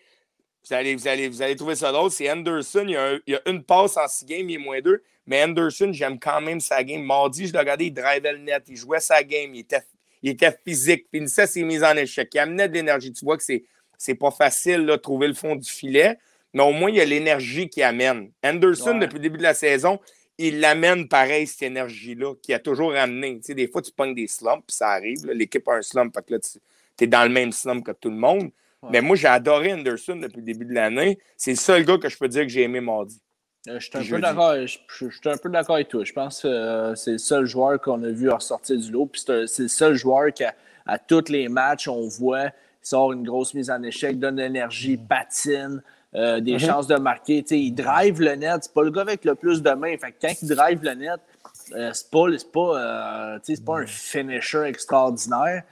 vous 0.69 0.75
allez, 0.75 0.95
vous 0.95 1.09
allez, 1.09 1.29
vous 1.29 1.41
allez 1.41 1.57
trouver 1.57 1.77
ça 1.77 1.91
drôle, 1.91 2.11
c'est 2.11 2.31
Anderson. 2.31 2.85
Il 2.85 2.91
y, 2.91 2.97
a 2.97 3.15
il 3.27 3.33
y, 3.33 3.35
a 3.35 3.41
une 3.47 3.65
passe 3.65 3.97
en 3.97 4.07
six 4.09 4.27
games, 4.27 4.51
il 4.51 4.57
est 4.57 4.59
moins 4.59 4.83
deux. 4.83 5.03
Mais 5.25 5.43
Anderson, 5.43 5.89
j'aime 5.91 6.19
quand 6.19 6.43
même 6.43 6.61
sa 6.61 6.85
game. 6.85 7.03
Mardi, 7.03 7.47
je 7.47 7.55
l'ai 7.55 7.61
regardé, 7.61 7.87
il 7.87 7.95
drivait 7.95 8.33
le 8.33 8.41
net, 8.41 8.65
il 8.69 8.77
jouait 8.77 9.01
sa 9.01 9.23
game, 9.23 9.55
il 9.55 9.61
était 9.61 9.81
il 10.23 10.31
était 10.31 10.57
physique, 10.67 11.07
finissait 11.13 11.47
ses 11.47 11.63
mises 11.63 11.85
en 11.85 11.97
échec, 11.97 12.29
il 12.35 12.39
amenait 12.39 12.69
de 12.69 12.75
l'énergie. 12.75 13.13
Tu 13.13 13.25
vois 13.25 13.37
que 13.37 13.43
c'est, 13.43 13.65
c'est 13.97 14.15
pas 14.15 14.31
facile 14.31 14.87
de 14.87 14.97
trouver 14.97 15.29
le 15.29 15.35
fond 15.35 15.57
du 15.57 15.69
filet, 15.69 16.19
mais 16.53 16.63
au 16.63 16.73
moins 16.73 16.91
il 16.91 16.97
y 16.97 17.01
a 17.01 17.05
l'énergie 17.05 17.69
qui 17.69 17.83
amène. 17.83 18.31
Anderson, 18.43 18.99
depuis 18.99 19.17
le 19.17 19.23
début 19.23 19.39
de 19.39 19.43
la 19.43 19.55
saison, 19.55 20.01
il 20.39 20.65
amène 20.65 21.09
pareil, 21.09 21.47
cette 21.47 21.63
énergie-là, 21.63 22.35
qui 22.41 22.55
a 22.55 22.61
toujours 22.61 22.95
amené. 22.95 23.37
Tu 23.39 23.47
sais, 23.47 23.55
des 23.55 23.67
fois, 23.67 23.83
tu 23.83 23.91
pognes 23.91 24.15
des 24.15 24.29
slumps, 24.29 24.63
puis 24.67 24.77
ça 24.77 24.91
arrive. 24.91 25.27
L'équipe 25.27 25.67
a 25.69 25.75
un 25.75 25.83
slump, 25.83 26.15
fait 26.15 26.25
que 26.25 26.35
là, 26.35 26.39
tu 26.41 27.05
es 27.05 27.07
dans 27.09 27.25
le 27.25 27.31
même 27.31 27.51
slump 27.51 27.85
que 27.85 27.91
tout 27.91 28.09
le 28.09 28.17
monde. 28.17 28.51
Mais 28.91 29.01
moi, 29.01 29.17
j'ai 29.17 29.27
adoré 29.27 29.73
Anderson 29.73 30.17
depuis 30.17 30.37
le 30.37 30.43
début 30.43 30.65
de 30.65 30.73
l'année. 30.73 31.19
C'est 31.37 31.51
le 31.51 31.57
seul 31.57 31.85
gars 31.85 31.99
que 31.99 32.09
je 32.09 32.17
peux 32.17 32.29
dire 32.29 32.43
que 32.43 32.49
j'ai 32.49 32.63
aimé 32.63 32.81
mardi. 32.81 33.21
Euh, 33.69 33.79
je 33.79 33.87
suis 33.87 33.99
un, 33.99 34.17
peu 34.17 34.21
d'accord, 34.21 34.55
je, 34.67 35.29
un 35.29 35.37
peu 35.37 35.49
d'accord 35.49 35.77
avec 35.77 35.89
toi. 35.89 36.05
Je 36.05 36.13
pense 36.13 36.43
que 36.43 36.49
euh, 36.49 36.95
c'est 36.95 37.13
le 37.13 37.19
seul 37.19 37.47
joueur 37.47 37.81
qu'on 37.81 38.03
a 38.03 38.09
vu 38.09 38.31
ressortir 38.31 38.79
du 38.79 38.91
lot. 38.91 39.07
Puis 39.07 39.23
c'est 39.27 39.63
le 39.63 39.69
seul 39.69 39.95
joueur 39.95 40.33
qui, 40.33 40.45
à 40.45 40.99
tous 40.99 41.29
les 41.29 41.49
matchs, 41.49 41.89
on 41.89 42.09
voit, 42.09 42.51
sort 42.83 43.13
une 43.13 43.25
grosse 43.25 43.55
mise 43.55 43.71
en 43.71 43.83
échec, 43.83 44.19
donne 44.19 44.37
de 44.37 44.43
l'énergie, 44.43 44.97
mm. 44.97 45.07
patine, 45.07 45.83
euh, 46.15 46.41
des 46.41 46.57
mm-hmm. 46.57 46.67
chances 46.67 46.87
de 46.87 46.97
marquer. 46.97 47.45
il 47.51 47.73
drive 47.73 48.21
le 48.21 48.35
net. 48.35 48.65
C'est 48.65 48.73
pas 48.73 48.83
le 48.83 48.91
gars 48.91 49.03
avec 49.03 49.25
le 49.25 49.35
plus 49.35 49.63
de 49.63 49.71
mains. 49.71 49.97
Fait 49.99 50.15
quand 50.21 50.33
il 50.41 50.49
drive 50.49 50.83
le 50.83 50.95
net, 50.95 51.21
c'est 51.67 52.11
pas, 52.11 52.27
pas, 52.53 53.39
pas 53.67 53.79
un 53.79 53.83
mm. 53.83 53.87
finisher 53.87 54.63
extraordinaire. 54.63 55.65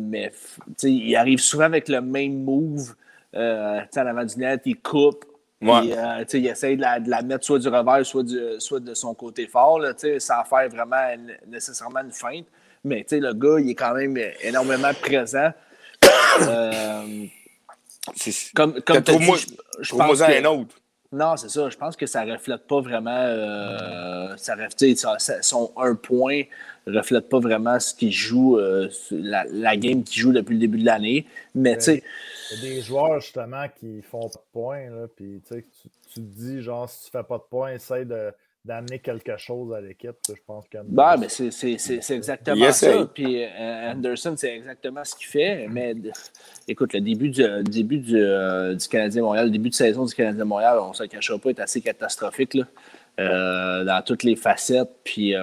mais 0.00 0.32
il 0.82 1.16
arrive 1.16 1.40
souvent 1.40 1.64
avec 1.64 1.88
le 1.88 2.00
même 2.00 2.44
move. 2.44 2.94
à 3.32 3.86
l'avant 3.94 4.24
du 4.24 4.38
net, 4.38 4.62
il 4.66 4.76
coupe, 4.76 5.24
euh, 5.62 6.24
il 6.32 6.46
essaie 6.46 6.76
de 6.76 6.82
la, 6.82 7.22
mettre 7.22 7.44
soit 7.44 7.58
du 7.58 7.68
revers, 7.68 8.04
soit, 8.04 8.24
soit 8.58 8.80
de 8.80 8.94
son 8.94 9.14
côté 9.14 9.46
fort, 9.46 9.78
là, 9.78 9.92
sans 10.18 10.44
faire 10.44 10.68
vraiment 10.68 11.14
nécessairement 11.46 12.00
une 12.00 12.12
feinte. 12.12 12.46
mais 12.84 13.06
le 13.10 13.32
gars, 13.32 13.58
il 13.58 13.70
est 13.70 13.74
quand 13.74 13.94
même 13.94 14.18
énormément 14.42 14.92
présent. 15.00 15.50
Euh, 16.38 17.26
comme 18.54 18.80
comme 18.82 19.02
tu 19.02 19.12
je, 19.80 19.94
pense 19.96 20.20
que, 20.20 20.38
un 20.38 20.44
autre. 20.44 20.76
Non, 21.12 21.36
c'est 21.36 21.48
ça. 21.48 21.68
Je 21.70 21.76
pense 21.76 21.96
que 21.96 22.06
ça 22.06 22.24
reflète 22.24 22.66
pas 22.66 22.80
vraiment. 22.80 23.10
Euh, 23.10 24.34
ça 24.36 24.54
reflète, 24.54 24.98
son 25.42 25.72
un 25.76 25.94
point 25.94 26.42
reflète 26.86 27.28
pas 27.28 27.38
vraiment 27.38 27.78
ce 27.80 27.94
qu'il 27.94 28.12
joue, 28.12 28.58
euh, 28.58 28.88
la, 29.10 29.76
game 29.76 30.02
qu'il 30.02 30.20
joue 30.20 30.32
depuis 30.32 30.54
le 30.54 30.60
début 30.60 30.78
de 30.78 30.86
l'année. 30.86 31.26
Mais 31.54 31.76
tu 31.76 31.84
sais. 31.84 32.02
Il 32.52 32.56
y 32.56 32.66
a 32.66 32.74
des 32.74 32.82
joueurs 32.82 33.20
justement 33.20 33.66
qui 33.78 34.02
font 34.02 34.28
pas 34.28 34.38
de 34.38 34.52
points. 34.52 34.90
Là, 34.90 35.06
puis 35.14 35.42
tu, 35.46 35.66
tu 36.12 36.14
te 36.14 36.20
dis, 36.20 36.62
genre, 36.62 36.88
si 36.88 37.06
tu 37.06 37.10
fais 37.10 37.22
pas 37.22 37.38
de 37.38 37.44
points, 37.48 37.72
essaye 37.72 38.06
de 38.06 38.32
d'amener 38.66 38.98
quelque 38.98 39.36
chose 39.36 39.72
à 39.72 39.80
l'équipe. 39.80 40.16
Je 40.28 40.34
pense 40.46 40.66
que. 40.68 40.78
Bah, 40.84 41.16
mais 41.18 41.28
c'est 41.28 42.10
exactement 42.10 42.72
ça. 42.72 43.06
Puis 43.14 43.44
euh, 43.44 43.92
Anderson, 43.92 44.34
c'est 44.36 44.56
exactement 44.56 45.04
ce 45.04 45.14
qu'il 45.14 45.28
fait. 45.28 45.68
Mais 45.70 45.94
écoute, 46.66 46.92
le 46.92 47.00
début 47.00 47.30
du, 47.30 47.44
début 47.62 47.98
du, 47.98 48.16
euh, 48.18 48.74
du, 48.74 48.88
Canadien 48.88 49.22
Montréal, 49.22 49.46
le 49.46 49.52
début 49.52 49.70
de 49.70 49.74
saison 49.74 50.04
du 50.04 50.14
Canadien 50.14 50.44
Montréal, 50.44 50.78
on 50.80 50.88
ne 50.88 50.94
se 50.94 51.04
cachera 51.04 51.38
pas, 51.38 51.50
est 51.50 51.60
assez 51.60 51.80
catastrophique 51.80 52.54
là, 52.54 52.64
euh, 53.20 53.84
dans 53.84 54.02
toutes 54.02 54.24
les 54.24 54.36
facettes. 54.36 54.90
Puis. 55.04 55.34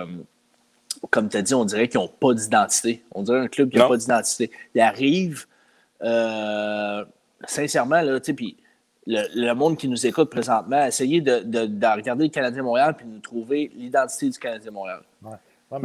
comme 1.09 1.29
tu 1.29 1.37
as 1.37 1.41
dit, 1.41 1.53
on 1.53 1.65
dirait 1.65 1.87
qu'ils 1.87 2.01
n'ont 2.01 2.07
pas 2.07 2.33
d'identité. 2.33 3.03
On 3.11 3.23
dirait 3.23 3.39
un 3.39 3.47
club 3.47 3.69
qui 3.69 3.77
n'a 3.77 3.87
pas 3.87 3.97
d'identité. 3.97 4.51
Il 4.75 4.81
arrive, 6.03 7.05
sincèrement, 7.45 8.01
là, 8.01 8.19
tu 8.19 8.27
sais, 8.27 8.33
puis 8.33 8.57
le, 9.05 9.53
monde 9.53 9.77
qui 9.77 9.87
nous 9.87 10.05
écoute 10.05 10.29
présentement, 10.29 10.85
essayer 10.85 11.21
de, 11.21 11.39
de, 11.39 11.85
regarder 11.85 12.25
le 12.25 12.29
Canadien 12.29 12.63
Montréal 12.63 12.95
puis 12.95 13.05
de 13.05 13.11
nous 13.11 13.19
trouver 13.19 13.71
l'identité 13.75 14.29
du 14.29 14.39
Canadien 14.39 14.71
Montréal. 14.71 15.01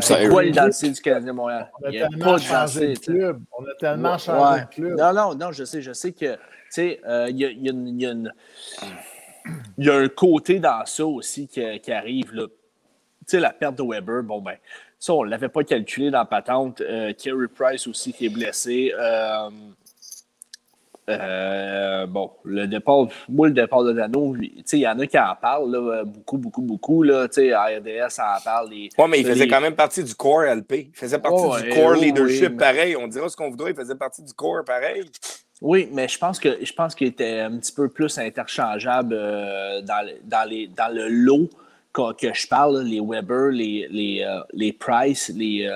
c'est 0.00 0.28
quoi 0.28 0.42
l'identité 0.42 0.90
du 0.90 1.00
Canadien 1.00 1.32
Montréal? 1.32 1.70
On 1.82 1.88
a 1.88 1.90
tellement 1.90 2.38
changé 2.38 2.94
de 2.94 2.98
club. 2.98 3.42
On 3.58 3.64
a 3.64 3.74
tellement 3.78 4.18
changé 4.18 4.60
de 4.60 4.66
club. 4.66 4.98
Non, 4.98 5.12
non, 5.12 5.34
non, 5.34 5.52
je 5.52 5.64
sais, 5.64 5.82
je 5.82 5.92
sais 5.92 6.12
que, 6.12 6.34
tu 6.34 6.40
sais, 6.70 7.00
il 7.30 7.36
y, 9.78 9.88
a, 9.88 9.94
un 9.94 10.08
côté 10.08 10.60
dans 10.60 10.86
ça 10.86 11.06
aussi 11.06 11.48
qui, 11.48 11.80
qui 11.80 11.92
arrive, 11.92 12.34
là. 12.34 12.46
Tu 12.46 13.36
sais, 13.36 13.40
la 13.40 13.50
perte 13.50 13.74
de 13.74 13.82
Weber, 13.82 14.22
bon, 14.22 14.40
ben, 14.40 14.54
ça, 14.98 15.12
on 15.14 15.24
ne 15.24 15.30
l'avait 15.30 15.48
pas 15.48 15.62
calculé 15.62 16.10
dans 16.10 16.18
la 16.18 16.24
patente. 16.24 16.80
Euh, 16.80 17.12
Kerry 17.12 17.46
Price 17.46 17.86
aussi 17.86 18.12
qui 18.12 18.26
est 18.26 18.30
blessé. 18.30 18.92
Euh, 18.98 19.50
euh, 21.08 22.06
bon, 22.06 22.30
le 22.44 22.66
départ, 22.66 23.06
moi, 23.28 23.48
le 23.48 23.54
départ 23.54 23.82
de 23.84 23.92
Dano, 23.92 24.36
il 24.36 24.78
y 24.78 24.86
en 24.86 24.98
a 24.98 25.06
qui 25.06 25.18
en 25.18 25.34
parlent 25.40 26.04
beaucoup, 26.04 26.38
beaucoup, 26.38 26.62
beaucoup. 26.62 27.02
Là, 27.02 27.24
RDS 27.24 28.20
en 28.20 28.40
parle. 28.44 28.68
Oui, 28.70 28.90
mais 29.08 29.20
il 29.20 29.26
faisait 29.26 29.48
quand 29.48 29.60
même 29.60 29.74
partie 29.74 30.04
du 30.04 30.14
core 30.14 30.42
LP. 30.42 30.72
Il 30.72 30.90
faisait 30.94 31.18
partie 31.18 31.62
du 31.62 31.70
core 31.70 31.94
leadership 31.94 32.56
pareil. 32.56 32.96
On 32.96 33.08
dira 33.08 33.28
ce 33.28 33.36
qu'on 33.36 33.50
voudrait, 33.50 33.70
il 33.70 33.76
faisait 33.76 33.94
partie 33.94 34.22
du 34.22 34.32
core 34.32 34.64
pareil. 34.64 35.04
Oui, 35.60 35.88
mais 35.92 36.06
je 36.06 36.18
pense 36.18 36.38
que 36.38 36.58
je 36.62 36.72
pense 36.72 36.94
qu'il 36.94 37.08
était 37.08 37.40
un 37.40 37.58
petit 37.58 37.72
peu 37.72 37.88
plus 37.88 38.16
interchangeable 38.18 39.16
euh, 39.18 39.80
dans, 39.82 40.08
dans, 40.24 40.48
les, 40.48 40.68
dans 40.68 40.94
le 40.94 41.08
lot 41.08 41.48
que, 41.92 42.32
je 42.32 42.46
parle, 42.46 42.82
les 42.82 43.00
Weber, 43.00 43.50
les, 43.50 43.88
les, 43.90 44.22
euh, 44.22 44.38
les 44.52 44.72
Price, 44.72 45.32
les, 45.34 45.68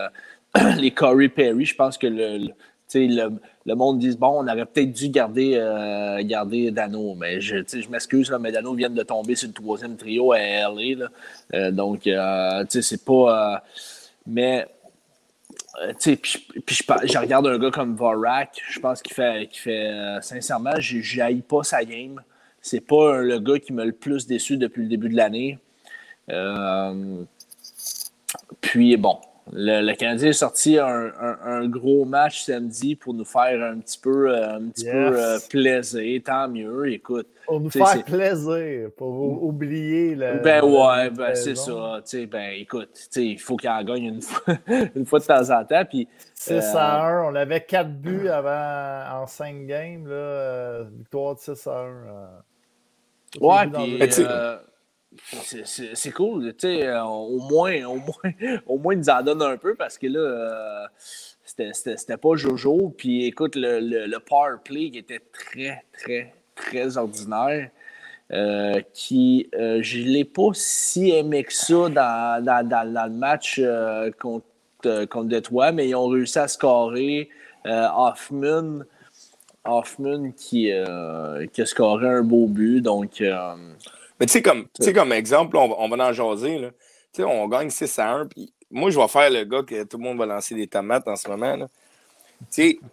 les 0.79 0.91
Corey 0.93 1.29
Perry. 1.29 1.65
Je 1.65 1.75
pense 1.75 1.99
que 1.99 2.07
le 2.07 2.39
le, 2.39 2.51
le, 2.95 3.75
monde 3.75 3.99
dit 3.99 4.17
bon, 4.17 4.43
on 4.43 4.49
aurait 4.49 4.67
peut-être 4.67 4.93
dû 4.93 5.09
garder, 5.09 5.55
euh, 5.57 6.23
garder 6.25 6.71
Dano, 6.71 7.15
mais 7.15 7.41
je, 7.41 7.57
je 7.67 7.89
m'excuse, 7.89 8.35
mais 8.41 8.53
Dano 8.53 8.75
vient 8.75 8.91
de 8.91 9.03
tomber 9.03 9.35
sur 9.35 9.49
le 9.49 9.55
troisième 9.55 9.97
trio 9.97 10.33
à 10.33 10.39
LA. 10.39 11.09
Euh, 11.55 11.71
donc, 11.71 12.07
euh, 12.07 12.65
c'est 12.69 13.05
pas. 13.05 13.63
mais. 14.27 14.67
puis, 16.01 16.21
puis 16.67 16.77
je, 16.77 16.83
je, 17.07 17.19
regarde 17.19 17.47
un 17.47 17.59
gars 17.59 17.71
comme 17.71 17.95
Vorak, 17.97 18.61
je 18.69 18.81
pense 18.81 19.03
qu'il 19.03 19.15
fait, 19.15 19.49
qu'il 19.49 19.61
fait 19.61 19.91
sincèrement, 20.21 20.79
je 20.79 21.41
pas 21.41 21.63
sa 21.63 21.85
game. 21.85 22.21
C'est 22.61 22.81
pas 22.81 23.19
le 23.23 23.41
gars 23.41 23.59
qui 23.59 23.73
m'a 23.73 23.85
le 23.85 23.93
plus 23.93 24.27
déçu 24.27 24.57
depuis 24.57 24.83
le 24.83 24.89
début 24.89 25.09
de 25.09 25.17
l'année. 25.17 25.59
puis 28.61 28.97
bon, 28.97 29.19
le, 29.51 29.95
Canadien 29.95 30.29
est 30.29 30.35
sorti 30.35 30.79
un, 30.79 31.67
gros 31.67 32.05
match 32.05 32.45
samedi 32.45 32.95
pour 32.95 33.13
nous 33.13 33.25
faire 33.25 33.63
un 33.63 33.79
petit 33.79 33.99
peu, 33.99 34.31
euh, 34.31 34.57
un 34.57 34.69
petit 34.69 34.85
peu 34.85 35.21
euh, 35.21 35.39
plaisir. 35.51 36.23
Tant 36.25 36.49
mieux, 36.49 36.93
écoute. 36.93 37.27
Pour 37.47 37.61
nous 37.61 37.71
faire 37.71 38.05
plaisir, 38.05 38.91
pour 38.97 39.43
oublier 39.43 40.15
le. 40.15 40.39
Ben 40.39 40.63
ouais, 40.63 41.11
ben 41.11 41.35
c'est 41.35 41.57
ça. 41.57 42.01
Ben 42.31 42.53
écoute, 42.57 42.91
il 43.17 43.39
faut 43.39 43.57
qu'il 43.57 43.71
en 43.71 43.83
gagne 43.83 44.05
une 44.05 44.23
fois, 44.23 44.55
une 44.95 45.07
fois 45.07 45.19
de 45.19 45.25
temps 45.25 45.51
en 45.51 45.65
temps. 45.65 45.85
Puis, 45.85 46.07
6 46.35 46.53
à 46.77 47.05
1, 47.05 47.33
on 47.33 47.35
avait 47.35 47.63
4 47.63 47.91
buts 47.91 48.29
avant 48.29 49.23
en 49.23 49.27
5 49.27 49.67
games. 49.67 50.07
Là, 50.07 50.85
victoire 50.85 51.35
de 51.35 51.41
6 51.41 51.67
à 51.67 51.85
1. 53.41 53.41
ouais, 53.41 53.67
puis. 54.07 54.25
C'est 55.65 56.13
cool, 56.13 56.55
tu 56.55 56.69
sais, 56.69 56.87
euh, 56.87 57.03
au 57.05 57.39
moins, 57.39 57.85
au 57.85 57.97
moins, 57.97 58.33
au 58.67 58.79
moins, 58.79 58.95
ils 58.95 58.99
nous 58.99 59.11
en 59.11 59.23
donnent 59.23 59.43
un 59.43 59.57
peu 59.57 59.75
parce 59.75 59.99
que 59.99 60.07
là, 60.07 60.21
euh, 60.21 60.87
c'était 61.45 62.17
pas 62.17 62.35
Jojo. 62.35 62.95
Puis 62.97 63.27
écoute, 63.27 63.57
le, 63.57 63.81
le, 63.81 64.19
power 64.21 64.57
play 64.65 64.91
qui 64.91 64.99
était 64.99 65.21
très, 65.33 65.85
très, 65.93 66.35
très 66.55 66.97
ordinaire, 66.97 67.71
euh, 68.33 68.81
qui, 68.95 69.49
je 69.53 69.99
l'ai 69.99 70.25
pas 70.25 70.51
si 70.55 71.11
aimé 71.11 71.45
que 71.45 71.53
ça 71.53 71.89
dans, 71.89 72.45
dans, 72.45 72.67
dans, 72.67 73.05
le 73.05 73.11
match 73.11 73.61
contre, 74.19 74.47
contre 75.07 75.29
Detroit, 75.29 75.73
mais 75.73 75.89
ils 75.89 75.95
ont 75.95 76.09
réussi 76.09 76.39
à 76.39 76.49
scorer. 76.49 77.29
Hoffman, 77.65 78.81
Hoffman 79.65 80.33
qui, 80.33 80.73
qui 81.53 81.63
a 81.63 81.67
scoré 81.67 82.09
un 82.09 82.23
beau 82.23 82.47
but, 82.47 82.81
donc 82.81 83.23
mais 84.23 84.27
tu 84.27 84.35
sais, 84.35 84.43
comme, 84.43 84.69
comme 84.95 85.13
exemple, 85.13 85.57
on, 85.57 85.75
on, 85.81 85.89
va 85.89 86.09
en 86.09 86.13
jaser. 86.13 86.57
Là. 86.57 86.71
On 87.27 87.49
gagne 87.49 87.71
6 87.71 87.99
à 87.99 88.13
1. 88.13 88.27
Puis 88.27 88.55
moi, 88.71 88.89
je 88.89 88.97
vais 88.97 89.09
faire 89.09 89.29
le 89.29 89.43
gars 89.43 89.65
que 89.65 89.83
tout 89.83 89.99
le 89.99 90.05
monde 90.05 90.17
va 90.17 90.27
lancer 90.27 90.55
des 90.55 90.69
tomates 90.69 91.09
en 91.09 91.17
ce 91.17 91.29
moment. 91.29 91.57
Là. 91.57 91.67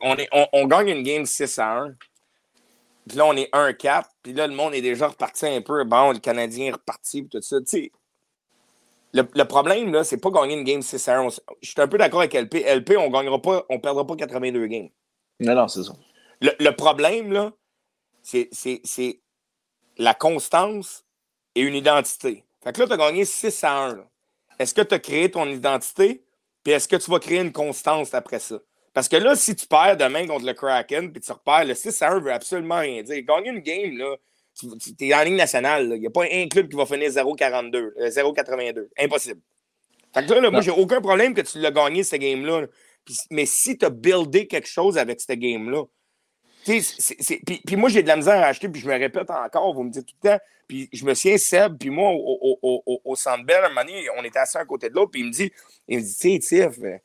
On, 0.01 0.15
est, 0.15 0.27
on, 0.31 0.47
on, 0.53 0.65
gagne 0.65 0.87
une 0.87 1.03
game 1.03 1.27
6 1.27 1.59
à 1.59 1.81
1. 1.81 1.93
Puis 3.07 3.15
là, 3.19 3.27
on 3.27 3.35
est 3.35 3.53
1-4. 3.53 4.05
Puis 4.23 4.33
là, 4.33 4.47
le 4.47 4.55
monde 4.55 4.73
est 4.73 4.81
déjà 4.81 5.07
reparti 5.07 5.45
un 5.45 5.61
peu. 5.61 5.83
Bon, 5.83 6.13
le 6.13 6.17
Canadien 6.17 6.69
est 6.69 6.71
reparti. 6.71 7.21
Puis 7.21 7.29
tout 7.29 7.41
ça. 7.43 7.57
Le, 9.13 9.21
le, 9.31 9.45
problème, 9.45 9.93
là, 9.93 10.03
c'est 10.03 10.17
pas 10.17 10.31
gagner 10.31 10.55
une 10.55 10.63
game 10.63 10.81
6 10.81 11.09
à 11.09 11.19
1. 11.19 11.29
Je 11.61 11.69
suis 11.69 11.79
un 11.79 11.87
peu 11.87 11.99
d'accord 11.99 12.21
avec 12.21 12.33
LP. 12.33 12.65
LP, 12.65 12.97
on 12.97 13.11
gagnera 13.11 13.39
pas, 13.39 13.67
on 13.69 13.79
perdra 13.79 14.07
pas 14.07 14.15
82 14.15 14.65
games. 14.65 14.89
Non, 15.41 15.53
non, 15.53 15.67
c'est 15.67 15.83
ça. 15.83 15.93
Le, 16.41 16.49
le, 16.59 16.75
problème, 16.75 17.31
là, 17.31 17.51
c'est 18.23 19.21
la 19.99 20.15
constance 20.15 21.05
et 21.55 21.61
une 21.61 21.75
identité. 21.75 22.43
Fait 22.63 22.73
que 22.73 22.81
là, 22.81 22.87
tu 22.87 22.93
as 22.93 22.97
gagné 22.97 23.25
6 23.25 23.63
à 23.63 23.85
1. 23.87 24.05
Est-ce 24.59 24.73
que 24.73 24.81
tu 24.81 24.93
as 24.93 24.99
créé 24.99 25.31
ton 25.31 25.47
identité? 25.47 26.23
Puis 26.63 26.73
est-ce 26.73 26.87
que 26.87 26.97
tu 26.97 27.09
vas 27.09 27.19
créer 27.19 27.39
une 27.39 27.53
constance 27.53 28.13
après 28.13 28.39
ça? 28.39 28.59
Parce 28.93 29.07
que 29.07 29.15
là, 29.15 29.35
si 29.35 29.55
tu 29.55 29.65
perds 29.65 29.97
demain 29.97 30.27
contre 30.27 30.45
le 30.45 30.53
Kraken, 30.53 31.11
puis 31.11 31.21
tu 31.21 31.31
repères, 31.31 31.63
le 31.63 31.73
6 31.73 32.01
à 32.01 32.11
1 32.11 32.19
veut 32.19 32.33
absolument 32.33 32.79
rien 32.79 33.01
dire. 33.01 33.23
Gagner 33.23 33.49
une 33.49 33.59
game, 33.59 33.97
là, 33.97 34.15
tu, 34.59 34.67
es 34.99 35.13
en 35.13 35.23
ligne 35.23 35.37
nationale. 35.37 35.91
Il 35.93 36.01
n'y 36.01 36.07
a 36.07 36.09
pas 36.09 36.25
un 36.29 36.47
club 36.47 36.67
qui 36.67 36.75
va 36.75 36.85
finir 36.85 37.09
0,42, 37.09 37.93
0,82. 38.09 38.77
Euh, 38.77 38.89
Impossible. 38.99 39.41
Fait 40.13 40.25
que 40.25 40.33
là, 40.33 40.41
là 40.41 40.51
moi, 40.51 40.61
j'ai 40.61 40.71
aucun 40.71 41.01
problème 41.01 41.33
que 41.33 41.41
tu 41.41 41.59
l'as 41.59 41.71
gagné, 41.71 42.03
cette 42.03 42.19
game-là. 42.19 42.65
Mais 43.31 43.45
si 43.45 43.77
tu 43.77 43.85
as 43.85 43.89
buildé 43.89 44.47
quelque 44.47 44.67
chose 44.67 44.97
avec 44.97 45.21
cette 45.21 45.39
game-là, 45.39 45.83
puis, 47.65 47.75
moi, 47.75 47.89
j'ai 47.89 48.03
de 48.03 48.07
la 48.07 48.15
misère 48.15 48.41
à 48.41 48.47
acheter, 48.47 48.69
puis 48.69 48.81
je 48.81 48.87
me 48.87 48.97
répète 48.97 49.29
encore, 49.31 49.73
vous 49.73 49.83
me 49.83 49.89
dites 49.89 50.05
tout 50.05 50.15
le 50.23 50.29
temps. 50.29 50.39
Puis 50.67 50.87
je 50.93 51.03
me 51.03 51.15
souviens, 51.15 51.37
Seb, 51.37 51.77
puis 51.77 51.89
moi, 51.89 52.11
au, 52.11 52.59
au, 52.61 53.01
au, 53.03 53.15
Centre 53.15 53.43
Bell, 53.43 53.65
un 53.65 53.69
moment 53.69 53.81
donné, 53.81 54.07
on 54.17 54.23
était 54.23 54.37
assis 54.37 54.57
à 54.57 54.65
côté 54.65 54.89
de 54.89 54.95
l'autre, 54.95 55.11
puis 55.11 55.21
il 55.21 55.27
me 55.27 55.31
dit, 55.31 55.51
il 55.87 55.97
me 55.97 56.03
dit, 56.03 56.15
tu 56.15 56.41
sais, 56.41 56.69
Tiff, 56.69 56.83
euh, 56.83 56.97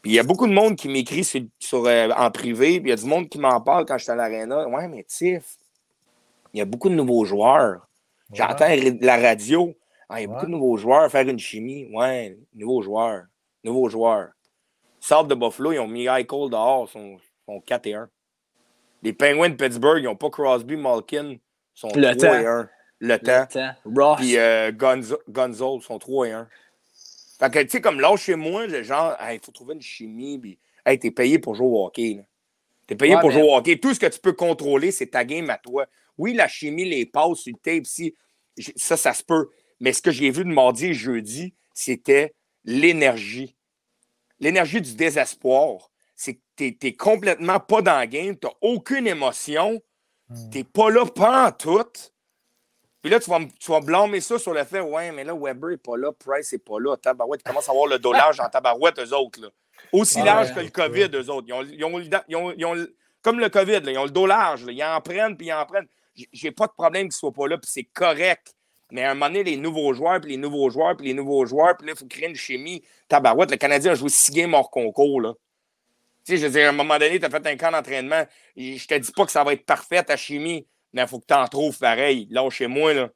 puis 0.00 0.12
il 0.12 0.14
y 0.14 0.18
a 0.18 0.22
beaucoup 0.22 0.46
de 0.46 0.52
monde 0.52 0.76
qui 0.76 0.88
m'écrit 0.88 1.24
sur, 1.24 1.86
euh, 1.86 2.08
en 2.16 2.30
privé, 2.30 2.80
puis 2.80 2.88
il 2.88 2.90
y 2.90 2.92
a 2.92 2.96
du 2.96 3.04
monde 3.04 3.28
qui 3.28 3.38
m'en 3.38 3.60
parle 3.60 3.84
quand 3.84 3.98
je 3.98 4.04
suis 4.04 4.12
à 4.12 4.14
l'aréna. 4.14 4.66
Ouais, 4.66 4.88
mais 4.88 5.04
Tiff, 5.04 5.58
il 6.54 6.58
y 6.58 6.62
a 6.62 6.64
beaucoup 6.64 6.88
de 6.88 6.94
nouveaux 6.94 7.26
joueurs. 7.26 7.86
J'entends 8.32 8.68
la 9.00 9.16
radio. 9.18 9.74
Ah, 10.08 10.20
il 10.20 10.22
y 10.22 10.30
a 10.30 10.32
beaucoup 10.32 10.46
de 10.46 10.52
nouveaux 10.52 10.76
joueurs, 10.76 11.10
faire 11.10 11.28
une 11.28 11.38
chimie. 11.38 11.88
Ouais, 11.92 12.38
nouveaux 12.54 12.80
joueurs. 12.80 13.24
Nouveaux 13.62 13.88
joueurs. 13.88 14.30
Sable 15.00 15.28
de 15.28 15.34
Buffalo, 15.34 15.72
ils 15.72 15.78
ont 15.80 15.86
mis 15.86 16.06
Cole 16.26 16.50
dehors, 16.50 16.88
ils 16.88 16.92
sont, 16.92 17.18
sont 17.44 17.60
4 17.60 17.86
et 17.86 17.94
1. 17.94 18.08
Les 19.06 19.12
Penguins 19.12 19.50
de 19.50 19.54
Pittsburgh, 19.54 20.00
ils 20.00 20.06
n'ont 20.06 20.16
pas 20.16 20.30
Crosby, 20.30 20.74
Malkin, 20.74 21.36
sont 21.74 21.86
3 21.86 22.02
et 22.02 22.44
1. 22.44 22.68
Le, 22.98 23.18
temps. 23.18 23.46
Ross. 23.84 24.16
Puis 24.18 24.36
euh, 24.36 24.72
Gonzo, 24.72 25.80
sont 25.80 26.00
3 26.00 26.26
et 26.26 26.32
1. 26.32 26.48
Fait 27.38 27.52
que, 27.52 27.62
tu 27.62 27.68
sais, 27.68 27.80
comme 27.80 28.00
là, 28.00 28.16
chez 28.16 28.34
moi, 28.34 28.66
genre, 28.82 29.16
il 29.30 29.38
faut 29.40 29.52
trouver 29.52 29.74
une 29.74 29.80
chimie. 29.80 30.40
Puis, 30.40 30.58
hey, 30.84 30.98
t'es 30.98 31.12
payé 31.12 31.38
pour 31.38 31.54
jouer 31.54 31.68
au 31.68 31.86
hockey. 31.86 32.26
T'es 32.88 32.96
payé 32.96 33.16
pour 33.20 33.30
jouer 33.30 33.42
au 33.42 33.54
hockey. 33.54 33.78
Tout 33.78 33.94
ce 33.94 34.00
que 34.00 34.06
tu 34.06 34.18
peux 34.18 34.32
contrôler, 34.32 34.90
c'est 34.90 35.06
ta 35.06 35.24
game 35.24 35.50
à 35.50 35.58
toi. 35.58 35.86
Oui, 36.18 36.34
la 36.34 36.48
chimie, 36.48 36.84
les 36.84 37.06
passes 37.06 37.38
sur 37.38 37.52
le 37.52 37.60
tape, 37.60 37.86
si, 37.86 38.12
ça, 38.74 38.96
ça 38.96 39.12
se 39.12 39.22
peut. 39.22 39.50
Mais 39.78 39.92
ce 39.92 40.02
que 40.02 40.10
j'ai 40.10 40.30
vu 40.30 40.42
de 40.42 40.50
mardi 40.50 40.86
et 40.86 40.94
jeudi, 40.94 41.54
c'était 41.72 42.34
l'énergie. 42.64 43.54
l'énergie 44.40 44.80
du 44.80 44.96
désespoir. 44.96 45.92
Tu 46.56 46.76
n'es 46.82 46.92
complètement 46.94 47.60
pas 47.60 47.82
dans 47.82 48.00
le 48.00 48.06
game, 48.06 48.36
tu 48.38 48.46
n'as 48.46 48.52
aucune 48.62 49.06
émotion, 49.06 49.82
hmm. 50.28 50.50
tu 50.50 50.58
n'es 50.58 50.64
pas 50.64 50.90
là, 50.90 51.04
pas 51.06 51.48
en 51.48 51.52
tout. 51.52 51.92
Puis 53.02 53.10
là, 53.10 53.20
tu 53.20 53.30
vas, 53.30 53.38
tu 53.60 53.70
vas 53.70 53.80
blâmer 53.80 54.20
ça 54.20 54.38
sur 54.38 54.52
le 54.52 54.64
fait, 54.64 54.80
ouais, 54.80 55.12
mais 55.12 55.22
là, 55.22 55.34
Weber 55.34 55.70
n'est 55.70 55.76
pas 55.76 55.96
là, 55.96 56.12
Price 56.12 56.52
n'est 56.52 56.58
pas 56.58 56.80
là, 56.80 56.96
Tabarouette, 56.96 57.42
tu 57.44 57.48
commences 57.48 57.68
à 57.68 57.72
avoir 57.72 57.86
le 57.86 57.98
dollar 57.98 58.34
en 58.40 58.48
Tabarouette, 58.48 58.98
eux 58.98 59.14
autres. 59.14 59.40
Là. 59.40 59.48
Aussi 59.92 60.22
large 60.22 60.54
que 60.54 60.60
le 60.60 60.70
COVID, 60.70 61.10
eux 61.14 61.30
autres. 61.30 61.46
Ils 61.48 62.64
ont, 62.66 62.86
comme 63.22 63.40
le 63.40 63.48
COVID, 63.48 63.80
ils 63.86 63.98
ont 63.98 64.04
le 64.04 64.10
dos 64.10 64.26
large. 64.26 64.64
Ils 64.68 64.82
en 64.82 65.00
prennent, 65.00 65.36
puis 65.36 65.48
ils 65.48 65.52
en 65.52 65.64
prennent. 65.66 65.86
J'ai 66.32 66.50
pas 66.50 66.66
de 66.66 66.72
problème 66.72 67.02
qu'ils 67.02 67.08
ne 67.08 67.12
soient 67.12 67.32
pas 67.32 67.46
là, 67.46 67.58
puis 67.58 67.70
c'est 67.70 67.84
correct. 67.84 68.54
Mais 68.90 69.04
à 69.04 69.10
un 69.10 69.14
moment 69.14 69.26
donné, 69.26 69.44
les 69.44 69.56
nouveaux 69.56 69.92
joueurs, 69.92 70.20
puis 70.20 70.30
les 70.30 70.36
nouveaux 70.36 70.70
joueurs, 70.70 70.96
puis 70.96 71.08
les 71.08 71.14
nouveaux 71.14 71.44
joueurs, 71.44 71.76
puis 71.76 71.86
là, 71.86 71.94
il 71.94 71.98
faut 71.98 72.06
créer 72.06 72.28
une 72.28 72.36
chimie. 72.36 72.84
Tabarouette, 73.08 73.50
le 73.50 73.56
Canadien 73.56 73.92
a 73.92 73.94
joué 73.94 74.08
six 74.08 74.30
games 74.30 74.54
hors 74.54 74.70
concours, 74.70 75.20
là. 75.20 75.34
Tu 76.26 76.32
sais, 76.32 76.38
je 76.38 76.46
veux 76.46 76.52
dire, 76.52 76.66
à 76.66 76.70
un 76.70 76.72
moment 76.72 76.98
donné, 76.98 77.20
tu 77.20 77.24
as 77.24 77.30
fait 77.30 77.46
un 77.46 77.56
camp 77.56 77.70
d'entraînement. 77.70 78.24
Je 78.56 78.84
te 78.84 78.98
dis 78.98 79.12
pas 79.12 79.24
que 79.24 79.30
ça 79.30 79.44
va 79.44 79.52
être 79.52 79.64
parfait, 79.64 80.02
ta 80.02 80.16
chimie, 80.16 80.66
mais 80.92 81.02
il 81.02 81.08
faut 81.08 81.20
que 81.20 81.26
tu 81.26 81.34
en 81.34 81.46
trouves 81.46 81.78
pareil. 81.78 82.26
Là, 82.30 82.48
chez 82.50 82.66
moi, 82.66 82.92
là. 82.92 83.10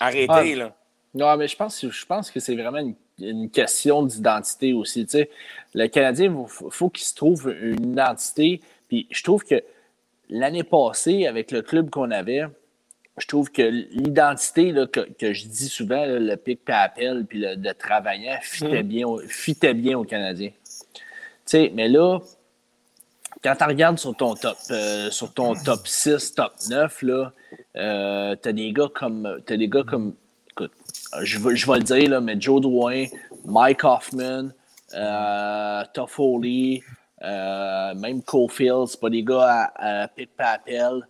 Arrêtez, 0.00 0.54
là. 0.54 0.74
Non, 1.14 1.36
mais 1.36 1.46
je 1.46 1.56
pense, 1.56 1.86
je 1.86 2.06
pense 2.06 2.30
que 2.30 2.40
c'est 2.40 2.54
vraiment 2.56 2.94
une, 3.18 3.50
question 3.50 4.02
d'identité 4.02 4.72
aussi. 4.72 5.04
Tu 5.04 5.12
sais. 5.12 5.30
Le 5.74 5.88
Canadien, 5.88 6.26
il 6.26 6.48
faut, 6.48 6.70
faut 6.70 6.88
qu'il 6.88 7.04
se 7.04 7.14
trouve 7.14 7.54
une 7.60 7.92
identité. 7.92 8.60
Puis 8.88 9.06
je 9.10 9.22
trouve 9.22 9.44
que 9.44 9.62
l'année 10.28 10.64
passée, 10.64 11.26
avec 11.26 11.50
le 11.50 11.62
club 11.62 11.90
qu'on 11.90 12.10
avait, 12.10 12.44
je 13.18 13.26
trouve 13.26 13.50
que 13.50 13.62
l'identité 13.62 14.74
que, 14.92 15.32
je 15.32 15.46
dis 15.46 15.68
souvent, 15.68 16.04
le 16.06 16.34
pic 16.36 16.64
papel 16.64 17.24
puis 17.26 17.38
le 17.38 17.56
de 17.56 17.72
travaillant, 17.72 18.38
fitait, 18.42 18.82
mm. 18.82 18.86
bien, 18.86 19.06
fitait 19.28 19.74
bien 19.74 19.98
aux 19.98 20.04
Canadiens. 20.04 20.50
Sais, 21.46 21.72
mais 21.74 21.88
là, 21.88 22.18
quand 23.42 23.54
tu 23.56 23.64
regardes 23.64 23.98
sur 23.98 24.16
ton 24.16 24.34
top, 24.34 24.56
euh, 24.70 25.10
sur 25.10 25.32
ton 25.32 25.54
top 25.54 25.86
6, 25.86 26.34
top 26.34 26.52
9, 26.68 27.02
là, 27.02 27.32
euh, 27.76 28.36
t'as 28.40 28.52
des 28.52 28.72
gars 28.72 28.88
comme. 28.92 29.26
As 29.48 29.56
des 29.56 29.68
gars 29.68 29.84
comme. 29.84 30.14
Écoute, 30.50 30.72
je 31.22 31.38
vais, 31.38 31.56
je 31.56 31.70
vais 31.70 31.78
le 31.78 31.84
dire, 31.84 32.10
là, 32.10 32.20
mais 32.20 32.40
Joe 32.40 32.60
Drouin, 32.60 33.04
Mike 33.44 33.84
Hoffman, 33.84 34.48
euh, 34.94 35.84
Toffoli, 35.92 36.82
euh, 37.22 37.94
même 37.94 38.22
Cofield, 38.22 38.86
c'est 38.86 39.00
pas 39.00 39.10
des 39.10 39.22
gars 39.22 39.70
à, 39.76 40.02
à 40.02 40.08
pic 40.08 40.30
papel. 40.36 41.06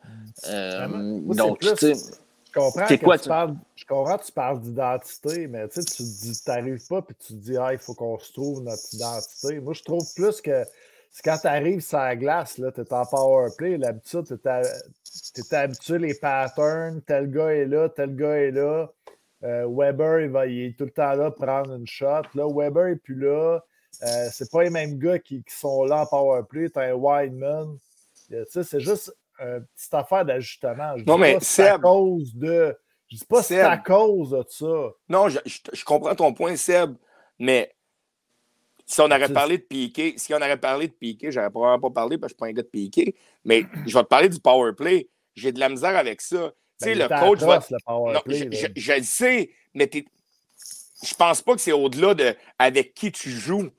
Euh, 0.49 1.21
donc, 1.35 1.61
tu 1.61 1.69
sais. 1.77 1.95
Je 1.95 2.53
comprends, 2.53 2.87
que 2.87 2.95
quoi, 2.97 3.19
tu 3.19 3.29
parles, 3.29 3.55
je 3.87 3.95
comprends 3.95 4.19
tu 4.19 4.33
parles 4.33 4.61
d'identité, 4.61 5.47
mais 5.47 5.69
tu 5.69 5.81
tu 5.85 6.03
n'arrives 6.49 6.85
pas 6.89 7.03
puis 7.03 7.15
tu 7.15 7.35
te 7.35 7.39
dis, 7.39 7.57
ah, 7.57 7.73
il 7.73 7.79
faut 7.79 7.95
qu'on 7.95 8.19
se 8.19 8.33
trouve 8.33 8.63
notre 8.63 8.83
identité. 8.93 9.61
Moi, 9.61 9.75
je 9.75 9.83
trouve 9.83 10.03
plus 10.15 10.41
que 10.41 10.65
c'est 11.13 11.23
quand 11.23 11.39
tu 11.39 11.47
arrives 11.47 11.81
sur 11.81 11.99
la 11.99 12.17
glace, 12.17 12.55
tu 12.57 12.63
es 12.63 12.93
en 12.93 13.07
power 13.07 13.49
play, 13.57 13.79
l'habitude, 13.79 14.25
tu 14.27 14.35
es, 14.45 15.55
habitué 15.55 15.99
les 15.99 16.15
patterns, 16.15 17.01
tel 17.07 17.31
gars 17.31 17.55
est 17.55 17.65
là, 17.67 17.89
tel 17.89 18.17
gars 18.17 18.37
est 18.37 18.51
là. 18.51 18.91
Euh, 19.45 19.67
Weber, 19.69 20.21
il, 20.23 20.31
va, 20.31 20.47
il 20.47 20.67
est 20.67 20.77
tout 20.77 20.85
le 20.85 20.91
temps 20.91 21.15
là 21.15 21.31
prendre 21.31 21.75
une 21.75 21.87
shot. 21.87 22.23
Là, 22.35 22.49
Weber 22.49 22.87
n'est 22.89 22.97
plus 22.97 23.15
là. 23.15 23.61
Euh, 24.03 24.29
c'est 24.33 24.51
pas 24.51 24.65
les 24.65 24.71
mêmes 24.71 24.99
gars 24.99 25.19
qui, 25.19 25.45
sont 25.47 25.85
là 25.85 26.03
en 26.03 26.07
power 26.07 26.43
play. 26.49 26.69
Tu 26.71 26.79
as 26.79 26.83
un 26.83 26.95
Wideman. 26.95 27.79
C'est 28.49 28.81
juste 28.81 29.15
une 29.39 29.65
petite 29.75 29.95
affaire 29.95 30.25
d'ajustement. 30.25 30.97
Non, 31.07 31.19
mais 31.19 31.39
c'est 31.41 31.69
à 31.69 31.79
cause 31.79 32.35
de. 32.35 32.77
Je 33.11 33.17
dis 33.17 33.25
pas 33.25 33.43
c'est 33.43 33.61
à 33.61 33.77
cause 33.77 34.31
de 34.31 34.45
ça. 34.49 34.91
Non, 35.09 35.29
je, 35.29 35.39
je, 35.45 35.85
comprends 35.85 36.15
ton 36.15 36.35
point, 36.35 36.57
Seb, 36.57 36.97
mais 37.39 37.75
si 38.85 39.01
on 39.01 39.05
aurait 39.05 39.33
parlé 39.33 39.59
de 39.59 39.63
Piqué, 39.63 40.15
si 40.17 40.35
on 40.35 40.39
aurait 40.39 40.57
parlé 40.57 40.89
de 40.89 40.93
Piqué, 40.93 41.31
j'aurais 41.31 41.51
probablement 41.51 41.91
pas 41.91 42.01
parlé 42.01 42.19
parce 42.19 42.33
que 42.33 42.39
je 42.41 42.45
suis 42.47 42.53
pas 42.55 42.61
un 42.61 42.63
gars 42.63 42.63
de 42.63 42.69
Piqué, 42.69 43.15
mais 43.45 43.65
je 43.87 43.97
vais 43.97 44.03
te 44.03 44.09
parler 44.09 44.29
du 44.29 44.41
power 44.41 44.73
play. 44.73 45.09
J'ai 45.35 45.53
de 45.53 45.61
la 45.61 45.69
misère 45.69 45.97
avec 45.97 46.21
ça. 46.21 46.53
tu 46.81 46.89
sais, 46.89 46.95
ben, 46.95 47.09
le 47.09 47.21
coach 47.21 47.41
va. 47.41 47.61
non, 47.89 48.23
je, 48.27 48.69
je, 48.75 48.93
le 48.93 49.03
sais, 49.03 49.51
mais 49.75 49.89
je 49.93 51.15
pense 51.15 51.43
pas 51.43 51.55
que 51.55 51.61
c'est 51.61 51.73
au-delà 51.73 52.15
de 52.15 52.35
avec 52.59 52.95
qui 52.95 53.13
tu 53.13 53.31
joues 53.31 53.71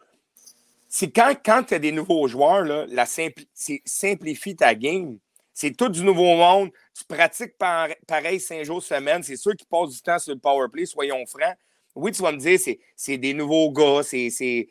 c'est 0.90 1.12
quand, 1.12 1.36
quand 1.44 1.64
tu 1.64 1.74
as 1.74 1.80
des 1.80 1.92
nouveaux 1.92 2.28
joueurs, 2.28 2.64
là, 2.64 2.86
la 2.90 3.06
simplifie 3.06 4.56
ta 4.56 4.74
game. 4.74 5.20
C'est 5.60 5.76
tout 5.76 5.90
du 5.90 6.04
nouveau 6.04 6.36
monde. 6.36 6.70
Tu 6.94 7.04
pratiques 7.04 7.58
pareil 7.58 8.40
cinq 8.40 8.64
jours 8.64 8.84
semaine. 8.84 9.24
C'est 9.24 9.38
sûr 9.38 9.56
qu'ils 9.56 9.66
passent 9.66 9.90
du 9.90 10.00
temps 10.00 10.20
sur 10.20 10.36
le 10.36 10.40
power 10.40 10.68
play, 10.72 10.86
soyons 10.86 11.26
francs. 11.26 11.56
Oui, 11.96 12.12
tu 12.12 12.22
vas 12.22 12.32
me 12.32 12.38
dire, 12.38 12.60
c'est 12.96 13.18
des 13.18 13.34
nouveaux 13.34 13.72
gars, 13.72 14.04
c'est. 14.04 14.28
Il 14.28 14.68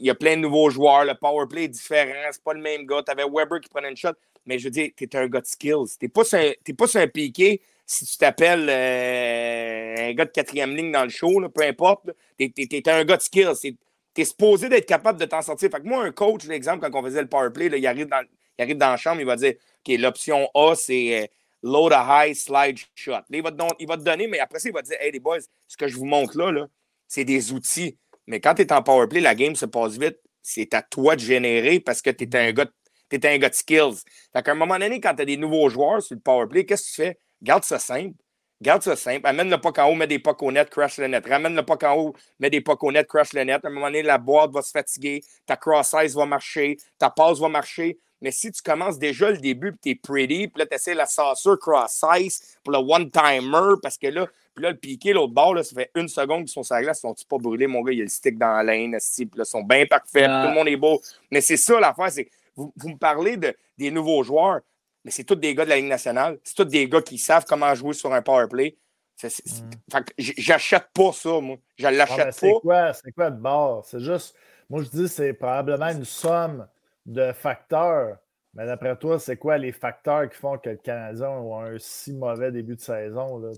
y 0.00 0.08
a 0.08 0.14
plein 0.14 0.36
de 0.36 0.40
nouveaux 0.40 0.70
joueurs. 0.70 1.04
Le 1.04 1.12
power 1.20 1.44
play 1.46 1.64
est 1.64 1.68
différent. 1.68 2.14
C'est 2.32 2.42
pas 2.42 2.54
le 2.54 2.62
même 2.62 2.86
gars. 2.86 3.02
Tu 3.04 3.12
avais 3.12 3.24
Weber 3.30 3.60
qui 3.60 3.68
prenait 3.68 3.90
une 3.90 3.96
shot. 3.96 4.14
Mais 4.46 4.58
je 4.58 4.64
veux 4.64 4.70
dire, 4.70 4.88
tu 4.96 5.04
es 5.04 5.16
un 5.16 5.26
gars 5.26 5.42
de 5.42 5.46
skills. 5.46 5.98
Tu 6.00 6.06
n'es 6.06 6.08
pas, 6.08 6.24
sur 6.24 7.00
un 7.00 7.08
piqué 7.08 7.60
si 7.84 8.06
tu 8.06 8.16
t'appelles 8.16 8.70
euh, 8.70 10.08
un 10.08 10.14
gars 10.14 10.24
de 10.24 10.30
quatrième 10.30 10.74
ligne 10.74 10.92
dans 10.92 11.04
le 11.04 11.10
show, 11.10 11.46
peu 11.50 11.62
importe, 11.62 12.08
tu 12.38 12.50
es, 12.56 12.88
un 12.88 13.04
gars 13.04 13.18
de 13.18 13.22
skills. 13.22 13.76
Tu 14.14 14.22
es 14.22 14.24
supposé 14.24 14.68
d'être 14.68 14.86
capable 14.86 15.18
de 15.18 15.24
t'en 15.24 15.42
sortir. 15.42 15.70
Fait 15.70 15.80
que 15.80 15.86
moi, 15.86 16.04
un 16.04 16.12
coach, 16.12 16.44
l'exemple, 16.44 16.88
quand 16.88 16.98
on 16.98 17.02
faisait 17.02 17.22
le 17.22 17.28
power 17.28 17.50
play, 17.50 17.66
il, 17.66 17.86
arrive 17.86 18.06
dans, 18.06 18.22
il 18.58 18.62
arrive 18.62 18.78
dans 18.78 18.90
la 18.90 18.96
chambre, 18.96 19.20
il 19.20 19.26
va 19.26 19.36
dire 19.36 19.54
OK, 19.54 19.98
l'option 19.98 20.48
A, 20.54 20.74
c'est 20.76 21.22
euh, 21.22 21.26
load 21.62 21.92
a 21.92 22.26
high 22.26 22.34
slide 22.34 22.78
shot. 22.94 23.12
Là, 23.12 23.22
il, 23.30 23.42
va 23.42 23.50
te 23.50 24.02
donner, 24.02 24.26
mais 24.28 24.38
après 24.38 24.60
ça, 24.60 24.68
il 24.68 24.72
va 24.72 24.82
te 24.82 24.88
dire 24.88 24.96
Hey, 25.00 25.12
les 25.12 25.20
boys, 25.20 25.38
ce 25.66 25.76
que 25.76 25.88
je 25.88 25.96
vous 25.96 26.06
montre 26.06 26.38
là, 26.38 26.66
c'est 27.08 27.24
des 27.24 27.52
outils. 27.52 27.98
Mais 28.26 28.40
quand 28.40 28.54
tu 28.54 28.62
es 28.62 28.72
en 28.72 28.82
power 28.82 29.06
play, 29.08 29.20
la 29.20 29.34
game 29.34 29.56
se 29.56 29.66
passe 29.66 29.98
vite. 29.98 30.18
C'est 30.42 30.74
à 30.74 30.82
toi 30.82 31.16
de 31.16 31.20
générer 31.20 31.80
parce 31.80 32.02
que 32.02 32.10
tu 32.10 32.24
es 32.24 32.36
un 32.36 32.52
gars 32.52 32.66
un 33.22 33.38
gars 33.38 33.48
de 33.48 33.54
skills. 33.54 34.02
Fait 34.32 34.42
qu'à 34.42 34.52
un 34.52 34.54
moment 34.54 34.78
donné, 34.78 35.00
quand 35.00 35.14
tu 35.14 35.22
as 35.22 35.24
des 35.24 35.36
nouveaux 35.36 35.68
joueurs 35.68 36.02
sur 36.02 36.16
le 36.16 36.20
power 36.20 36.46
play, 36.48 36.64
qu'est-ce 36.64 36.82
que 36.82 36.88
tu 36.88 37.02
fais? 37.02 37.18
Garde 37.42 37.64
ça 37.64 37.78
simple. 37.78 38.16
Garde 38.62 38.82
ça 38.82 38.96
simple. 38.96 39.26
Amène 39.26 39.50
le 39.50 39.60
puck 39.60 39.78
en 39.78 39.90
haut, 39.90 39.94
mets 39.94 40.06
des 40.06 40.18
pucks 40.18 40.42
au 40.42 40.52
net, 40.52 40.70
crash 40.70 40.98
le 40.98 41.08
net. 41.08 41.26
Ramène 41.26 41.54
le 41.54 41.64
puck 41.64 41.82
en 41.82 41.96
haut, 41.96 42.14
mets 42.38 42.50
des 42.50 42.60
pucks 42.60 42.82
au 42.82 42.92
net, 42.92 43.06
crash 43.06 43.32
le 43.32 43.44
net. 43.44 43.64
À 43.64 43.68
un 43.68 43.70
moment 43.70 43.86
donné, 43.86 44.02
la 44.02 44.18
boîte 44.18 44.52
va 44.52 44.62
se 44.62 44.70
fatiguer, 44.70 45.22
ta 45.46 45.56
cross-size 45.56 46.14
va 46.14 46.24
marcher, 46.26 46.78
ta 46.98 47.10
passe 47.10 47.38
va 47.38 47.48
marcher. 47.48 47.98
Mais 48.20 48.30
si 48.30 48.50
tu 48.50 48.62
commences 48.62 48.98
déjà 48.98 49.30
le 49.30 49.36
début 49.36 49.68
et 49.68 49.72
tu 49.82 49.90
es 49.90 49.94
pretty, 49.96 50.48
puis 50.48 50.60
là, 50.60 50.66
tu 50.66 50.74
essaies 50.74 50.94
la 50.94 51.04
saucer 51.04 51.50
cross-size 51.60 52.56
pour 52.62 52.72
le 52.72 52.78
one-timer, 52.78 53.74
parce 53.82 53.98
que 53.98 54.06
là, 54.06 54.26
puis 54.54 54.62
là, 54.62 54.70
le 54.70 54.76
piqué, 54.76 55.12
l'autre 55.12 55.34
bord, 55.34 55.54
là, 55.54 55.62
ça 55.62 55.74
fait 55.74 55.90
une 55.94 56.08
seconde 56.08 56.44
qu'ils 56.44 56.52
sont 56.52 56.62
sur 56.62 56.76
la 56.76 56.82
glace, 56.82 57.00
ils 57.00 57.08
sont 57.08 57.14
pas 57.28 57.38
brûlés, 57.38 57.66
mon 57.66 57.82
gars, 57.82 57.92
il 57.92 57.98
y 57.98 58.00
a 58.00 58.04
le 58.04 58.08
stick 58.08 58.38
dans 58.38 58.52
la 58.52 58.62
lane, 58.62 58.96
puis 58.98 59.28
là, 59.34 59.42
ils 59.42 59.44
sont 59.44 59.62
bien 59.62 59.84
parfaits, 59.84 60.26
tout 60.26 60.48
le 60.48 60.54
monde 60.54 60.68
est 60.68 60.76
beau. 60.76 61.02
Mais 61.30 61.40
c'est 61.40 61.56
ça 61.56 61.78
l'affaire, 61.80 62.10
c'est 62.10 62.30
vous, 62.56 62.72
vous, 62.76 62.90
me 62.90 62.96
parlez 62.96 63.36
de, 63.36 63.54
des 63.76 63.90
nouveaux 63.90 64.22
joueurs 64.22 64.60
mais 65.04 65.10
c'est 65.10 65.24
tous 65.24 65.36
des 65.36 65.54
gars 65.54 65.64
de 65.64 65.70
la 65.70 65.76
Ligue 65.76 65.86
nationale. 65.86 66.38
C'est 66.42 66.54
tous 66.54 66.64
des 66.64 66.88
gars 66.88 67.02
qui 67.02 67.18
savent 67.18 67.44
comment 67.46 67.74
jouer 67.74 67.92
sur 67.92 68.12
un 68.12 68.22
power 68.22 68.46
play. 68.48 68.76
Mm. 69.22 69.98
J'achète 70.18 70.88
pas 70.92 71.12
ça, 71.12 71.40
moi. 71.40 71.56
Je 71.76 71.86
l'achète 71.86 72.36
ah, 72.36 72.40
pas. 72.40 72.60
Quoi, 72.60 72.92
c'est 72.94 73.12
quoi 73.12 73.30
de 73.30 73.40
bord? 73.40 73.84
C'est 73.86 74.00
juste, 74.00 74.34
moi 74.68 74.82
je 74.82 74.88
dis 74.88 75.08
c'est 75.08 75.34
probablement 75.34 75.90
une 75.90 76.04
somme 76.04 76.66
de 77.06 77.32
facteurs. 77.32 78.18
Mais 78.54 78.66
d'après 78.66 78.96
toi, 78.96 79.18
c'est 79.18 79.36
quoi 79.36 79.58
les 79.58 79.72
facteurs 79.72 80.28
qui 80.30 80.36
font 80.36 80.58
que 80.58 80.70
le 80.70 80.76
Canadien 80.76 81.28
a 81.28 81.64
un 81.64 81.78
si 81.78 82.12
mauvais 82.12 82.52
début 82.52 82.76
de 82.76 82.80
saison? 82.80 83.38
Là, 83.38 83.50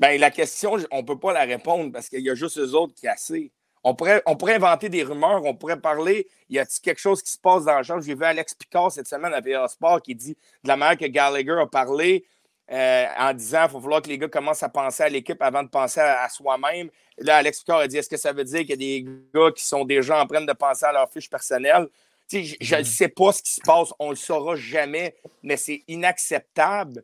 ben, 0.00 0.20
la 0.20 0.30
question, 0.30 0.76
on 0.90 0.98
ne 0.98 1.06
peut 1.06 1.18
pas 1.18 1.32
la 1.32 1.44
répondre 1.44 1.92
parce 1.92 2.08
qu'il 2.08 2.20
y 2.20 2.30
a 2.30 2.34
juste 2.34 2.58
eux 2.58 2.74
autres 2.74 2.94
qui 2.94 3.06
assez. 3.06 3.52
On 3.84 3.94
pourrait, 3.94 4.22
on 4.26 4.36
pourrait 4.36 4.54
inventer 4.54 4.88
des 4.88 5.02
rumeurs, 5.02 5.44
on 5.44 5.54
pourrait 5.54 5.80
parler. 5.80 6.26
Y 6.48 6.58
a-t-il 6.58 6.80
quelque 6.80 7.00
chose 7.00 7.22
qui 7.22 7.30
se 7.30 7.38
passe 7.38 7.64
dans 7.64 7.76
le 7.78 7.82
champ? 7.82 8.00
J'ai 8.00 8.14
vu 8.14 8.24
Alex 8.24 8.54
Picard 8.54 8.92
cette 8.92 9.06
semaine 9.06 9.32
à 9.32 9.40
VA 9.40 9.66
Sport 9.68 10.02
qui 10.02 10.14
dit 10.14 10.36
de 10.62 10.68
la 10.68 10.76
manière 10.76 10.98
que 10.98 11.06
Gallagher 11.06 11.60
a 11.60 11.66
parlé 11.66 12.24
euh, 12.70 13.06
en 13.18 13.32
disant 13.32 13.62
qu'il 13.62 13.70
faut 13.70 13.80
falloir 13.80 14.02
que 14.02 14.08
les 14.08 14.18
gars 14.18 14.28
commencent 14.28 14.62
à 14.62 14.68
penser 14.68 15.02
à 15.02 15.08
l'équipe 15.08 15.40
avant 15.40 15.62
de 15.62 15.68
penser 15.68 16.00
à, 16.00 16.28
soi-même. 16.28 16.90
Là, 17.18 17.36
Alex 17.36 17.60
Picard 17.60 17.78
a 17.78 17.88
dit 17.88 17.96
est-ce 17.96 18.10
que 18.10 18.16
ça 18.16 18.32
veut 18.32 18.44
dire 18.44 18.60
qu'il 18.60 18.70
y 18.70 18.72
a 18.72 18.76
des 18.76 19.06
gars 19.34 19.50
qui 19.52 19.64
sont 19.64 19.84
déjà 19.84 20.20
en 20.22 20.26
train 20.26 20.42
de 20.42 20.52
penser 20.52 20.84
à 20.84 20.92
leur 20.92 21.10
fiche 21.10 21.30
personnelle? 21.30 21.88
je 22.30 22.36
ne 22.38 22.42
mm-hmm. 22.42 22.84
sais 22.84 23.08
pas 23.08 23.32
ce 23.32 23.42
qui 23.42 23.52
se 23.52 23.60
passe, 23.64 23.92
on 23.98 24.06
ne 24.06 24.10
le 24.10 24.16
saura 24.16 24.54
jamais, 24.54 25.16
mais 25.42 25.56
c'est 25.56 25.82
inacceptable 25.88 27.02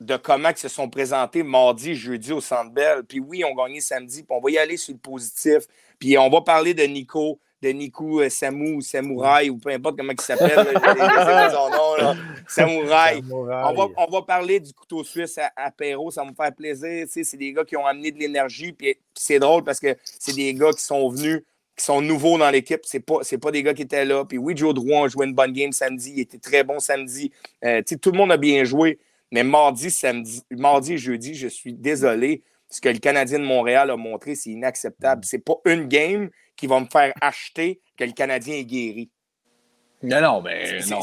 de 0.00 0.16
comment 0.16 0.48
ils 0.48 0.56
se 0.56 0.68
sont 0.68 0.88
présentés 0.88 1.42
mardi, 1.42 1.94
jeudi 1.94 2.32
au 2.32 2.40
Centre 2.40 2.70
Bell. 2.70 3.04
Puis 3.04 3.20
oui, 3.20 3.44
on 3.44 3.54
gagné 3.54 3.80
samedi, 3.80 4.22
puis 4.22 4.36
on 4.36 4.40
va 4.40 4.50
y 4.50 4.58
aller 4.58 4.76
sur 4.76 4.94
le 4.94 4.98
positif. 4.98 5.64
Puis 6.00 6.18
on 6.18 6.28
va 6.28 6.40
parler 6.40 6.74
de 6.74 6.82
Nico, 6.82 7.38
de 7.62 7.68
Nico 7.68 8.20
euh, 8.20 8.28
Samu 8.28 8.76
ou 8.76 8.80
Samouraï, 8.80 9.50
ou 9.50 9.58
peu 9.58 9.70
importe 9.70 9.98
comment 9.98 10.12
il 10.12 10.20
s'appelle. 10.20 10.66
son 11.52 11.70
nom, 11.70 12.16
Samouraï. 12.48 13.22
On, 13.30 13.44
va, 13.44 13.86
on 13.96 14.10
va 14.10 14.22
parler 14.22 14.58
du 14.58 14.72
couteau 14.72 15.04
suisse 15.04 15.38
à, 15.38 15.52
à 15.54 15.70
Perrault, 15.70 16.10
ça 16.10 16.24
va 16.24 16.30
me 16.30 16.34
faire 16.34 16.52
plaisir. 16.54 17.06
c'est 17.08 17.36
des 17.36 17.52
gars 17.52 17.64
qui 17.64 17.76
ont 17.76 17.86
amené 17.86 18.10
de 18.10 18.18
l'énergie. 18.18 18.72
Puis 18.72 18.96
c'est 19.14 19.38
drôle 19.38 19.62
parce 19.62 19.78
que 19.78 19.94
c'est 20.02 20.34
des 20.34 20.54
gars 20.54 20.72
qui 20.72 20.82
sont 20.82 21.08
venus 21.08 21.42
qui 21.76 21.84
sont 21.84 22.00
nouveaux 22.00 22.38
dans 22.38 22.50
l'équipe. 22.50 22.80
Ce 22.84 22.96
n'est 22.96 23.02
pas, 23.02 23.20
pas 23.40 23.50
des 23.50 23.62
gars 23.62 23.74
qui 23.74 23.82
étaient 23.82 24.04
là. 24.04 24.24
Puis 24.24 24.38
oui, 24.38 24.56
Joe 24.56 24.74
Drouin 24.74 25.04
a 25.04 25.08
joué 25.08 25.26
une 25.26 25.34
bonne 25.34 25.52
game 25.52 25.72
samedi. 25.72 26.12
Il 26.16 26.20
était 26.20 26.38
très 26.38 26.64
bon 26.64 26.78
samedi. 26.78 27.32
Euh, 27.64 27.82
tout 28.00 28.10
le 28.12 28.18
monde 28.18 28.32
a 28.32 28.36
bien 28.36 28.64
joué. 28.64 28.98
Mais 29.32 29.44
mardi, 29.44 29.90
samedi, 29.90 30.42
mardi 30.50 30.94
et 30.94 30.98
jeudi, 30.98 31.34
je 31.34 31.48
suis 31.48 31.72
désolé 31.72 32.42
ce 32.70 32.80
que 32.80 32.88
le 32.88 32.98
Canadien 32.98 33.40
de 33.40 33.44
Montréal 33.44 33.90
a 33.90 33.96
montré, 33.96 34.36
c'est 34.36 34.50
inacceptable. 34.50 35.24
C'est 35.24 35.44
pas 35.44 35.56
une 35.64 35.88
game 35.88 36.30
qui 36.56 36.66
va 36.66 36.78
me 36.80 36.86
faire 36.86 37.12
acheter 37.20 37.80
que 37.96 38.04
le 38.04 38.12
Canadien 38.12 38.54
est 38.54 38.64
guéri. 38.64 39.10
Non, 40.02 40.20
non, 40.20 40.40
mais 40.40 40.78
non. 40.88 41.00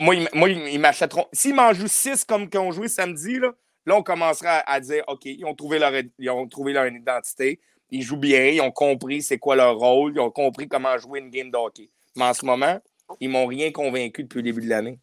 Moi, 0.00 0.14
moi, 0.32 0.48
ils 0.48 0.78
m'achèteront. 0.78 1.26
S'ils 1.32 1.54
m'en 1.54 1.72
jouent 1.72 1.88
6 1.88 2.24
comme 2.24 2.48
qu'ils 2.48 2.60
ont 2.60 2.70
joué 2.70 2.88
samedi, 2.88 3.38
là, 3.38 3.52
là 3.84 3.96
on 3.96 4.02
commencera 4.02 4.58
à, 4.60 4.80
dire 4.80 5.04
OK, 5.08 5.24
ils 5.24 5.44
ont, 5.44 5.54
trouvé 5.54 5.78
leur, 5.78 5.92
ils 6.18 6.30
ont 6.30 6.46
trouvé 6.48 6.72
leur 6.72 6.86
identité. 6.86 7.60
Ils 7.90 8.02
jouent 8.02 8.16
bien, 8.16 8.46
ils 8.46 8.60
ont 8.60 8.70
compris 8.70 9.22
c'est 9.22 9.38
quoi 9.38 9.54
leur 9.56 9.76
rôle, 9.76 10.12
ils 10.14 10.20
ont 10.20 10.30
compris 10.30 10.66
comment 10.68 10.96
jouer 10.98 11.20
une 11.20 11.30
game 11.30 11.50
de 11.50 11.56
hockey. 11.56 11.90
Mais 12.16 12.24
en 12.24 12.34
ce 12.34 12.44
moment, 12.44 12.80
ils 13.20 13.28
m'ont 13.28 13.46
rien 13.46 13.70
convaincu 13.70 14.22
depuis 14.22 14.38
le 14.38 14.42
début 14.42 14.62
de 14.62 14.68
l'année. 14.68 14.98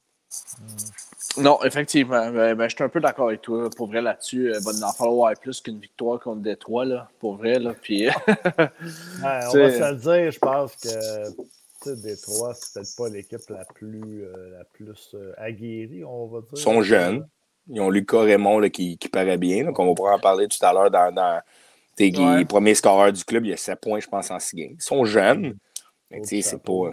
Non, 1.38 1.64
effectivement. 1.64 2.32
Ben, 2.32 2.56
ben, 2.56 2.70
je 2.70 2.76
suis 2.76 2.84
un 2.84 2.90
peu 2.90 3.00
d'accord 3.00 3.28
avec 3.28 3.42
toi. 3.42 3.70
Pour 3.76 3.88
vrai, 3.88 4.02
là-dessus, 4.02 4.52
il 4.54 4.64
va 4.64 4.88
en 4.88 4.94
falloir 4.94 5.34
plus 5.40 5.62
qu'une 5.62 5.80
victoire 5.80 6.20
contre 6.20 6.42
Détroit, 6.42 6.86
là, 6.86 7.10
pour 7.20 7.38
vrai. 7.38 7.60
Là. 7.60 7.74
Puis... 7.82 8.08
on 8.08 9.24
va 9.24 9.42
se 9.52 9.92
le 9.92 9.96
dire, 9.96 10.32
je 10.32 10.40
pense 10.40 10.76
que 10.76 10.90
Détroit, 11.92 12.54
c'est 12.54 12.74
peut-être 12.74 12.96
pas 12.96 13.10
l'équipe 13.10 13.50
la 13.50 13.66
plus, 13.66 14.24
euh, 14.24 14.58
la 14.58 14.64
plus 14.64 15.12
euh, 15.16 15.34
aguerrie, 15.38 16.04
on 16.04 16.28
va 16.28 16.40
dire. 16.40 16.50
Ils 16.54 16.62
sont 16.62 16.82
jeunes. 16.82 17.28
Ils 17.70 17.82
ont 17.82 17.90
Lucas 17.90 18.22
Raymond 18.22 18.60
là, 18.60 18.70
qui, 18.70 18.98
qui 18.98 19.08
paraît 19.08 19.38
bien, 19.38 19.66
on 19.68 19.86
va 19.86 19.94
pouvoir 19.94 20.16
en 20.16 20.20
parler 20.20 20.48
tout 20.48 20.64
à 20.66 20.74
l'heure 20.74 20.92
dans, 20.92 21.14
dans 21.14 21.42
les 21.98 22.46
premiers 22.46 22.76
scoreurs 22.76 23.14
du 23.14 23.24
club. 23.24 23.46
Il 23.46 23.52
y 23.52 23.54
a 23.54 23.58
7 23.58 23.80
points, 23.80 24.00
je 24.00 24.08
pense, 24.08 24.32
en 24.32 24.40
6 24.40 24.56
games. 24.56 24.76
Ils 24.76 24.82
sont 24.82 25.06
jeunes, 25.06 25.58
mais 26.12 26.22
c'est 26.24 26.62
pas 26.62 26.92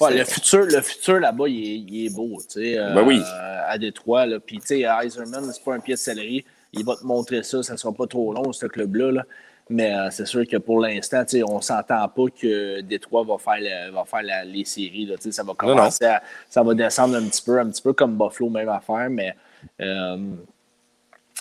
le 0.00 0.24
futur, 0.24 0.66
le 0.66 0.80
futur 0.80 1.20
là-bas, 1.20 1.48
il, 1.48 2.06
est, 2.06 2.14
beau, 2.14 2.38
tu 2.48 2.60
sais. 2.60 2.76
Ben 2.76 3.02
oui. 3.02 3.20
Euh, 3.20 3.62
à 3.66 3.78
Détroit, 3.78 4.26
là. 4.26 4.40
Puis, 4.40 4.58
tu 4.58 4.66
sais, 4.66 4.86
c'est 5.08 5.64
pas 5.64 5.74
un 5.74 5.80
pied 5.80 5.94
de 5.94 5.98
céleri. 5.98 6.44
Il 6.72 6.84
va 6.84 6.96
te 6.96 7.04
montrer 7.04 7.42
ça, 7.42 7.62
ça 7.62 7.74
ne 7.74 7.78
sera 7.78 7.92
pas 7.92 8.06
trop 8.06 8.32
long, 8.32 8.52
ce 8.52 8.66
club-là. 8.66 9.22
Mais 9.70 9.94
euh, 9.94 10.10
c'est 10.10 10.26
sûr 10.26 10.46
que 10.46 10.58
pour 10.58 10.80
l'instant, 10.80 11.24
on 11.48 11.56
ne 11.56 11.62
s'entend 11.62 12.06
pas 12.08 12.24
que 12.38 12.80
Détroit 12.82 13.24
va 13.24 13.38
faire, 13.38 13.92
va 13.92 14.04
faire 14.04 14.44
les 14.44 14.64
séries. 14.64 15.06
Là, 15.06 15.14
ça 15.18 15.42
va 15.42 15.54
commencer 15.54 16.04
À, 16.04 16.22
ça 16.50 16.62
va 16.62 16.74
descendre 16.74 17.16
un 17.16 17.24
petit 17.24 17.42
peu, 17.42 17.58
un 17.58 17.70
petit 17.70 17.80
peu 17.80 17.92
comme 17.94 18.18
Buffalo, 18.18 18.50
même 18.50 18.68
affaire, 18.68 19.08
mais 19.08 19.34
euh, 19.80 20.18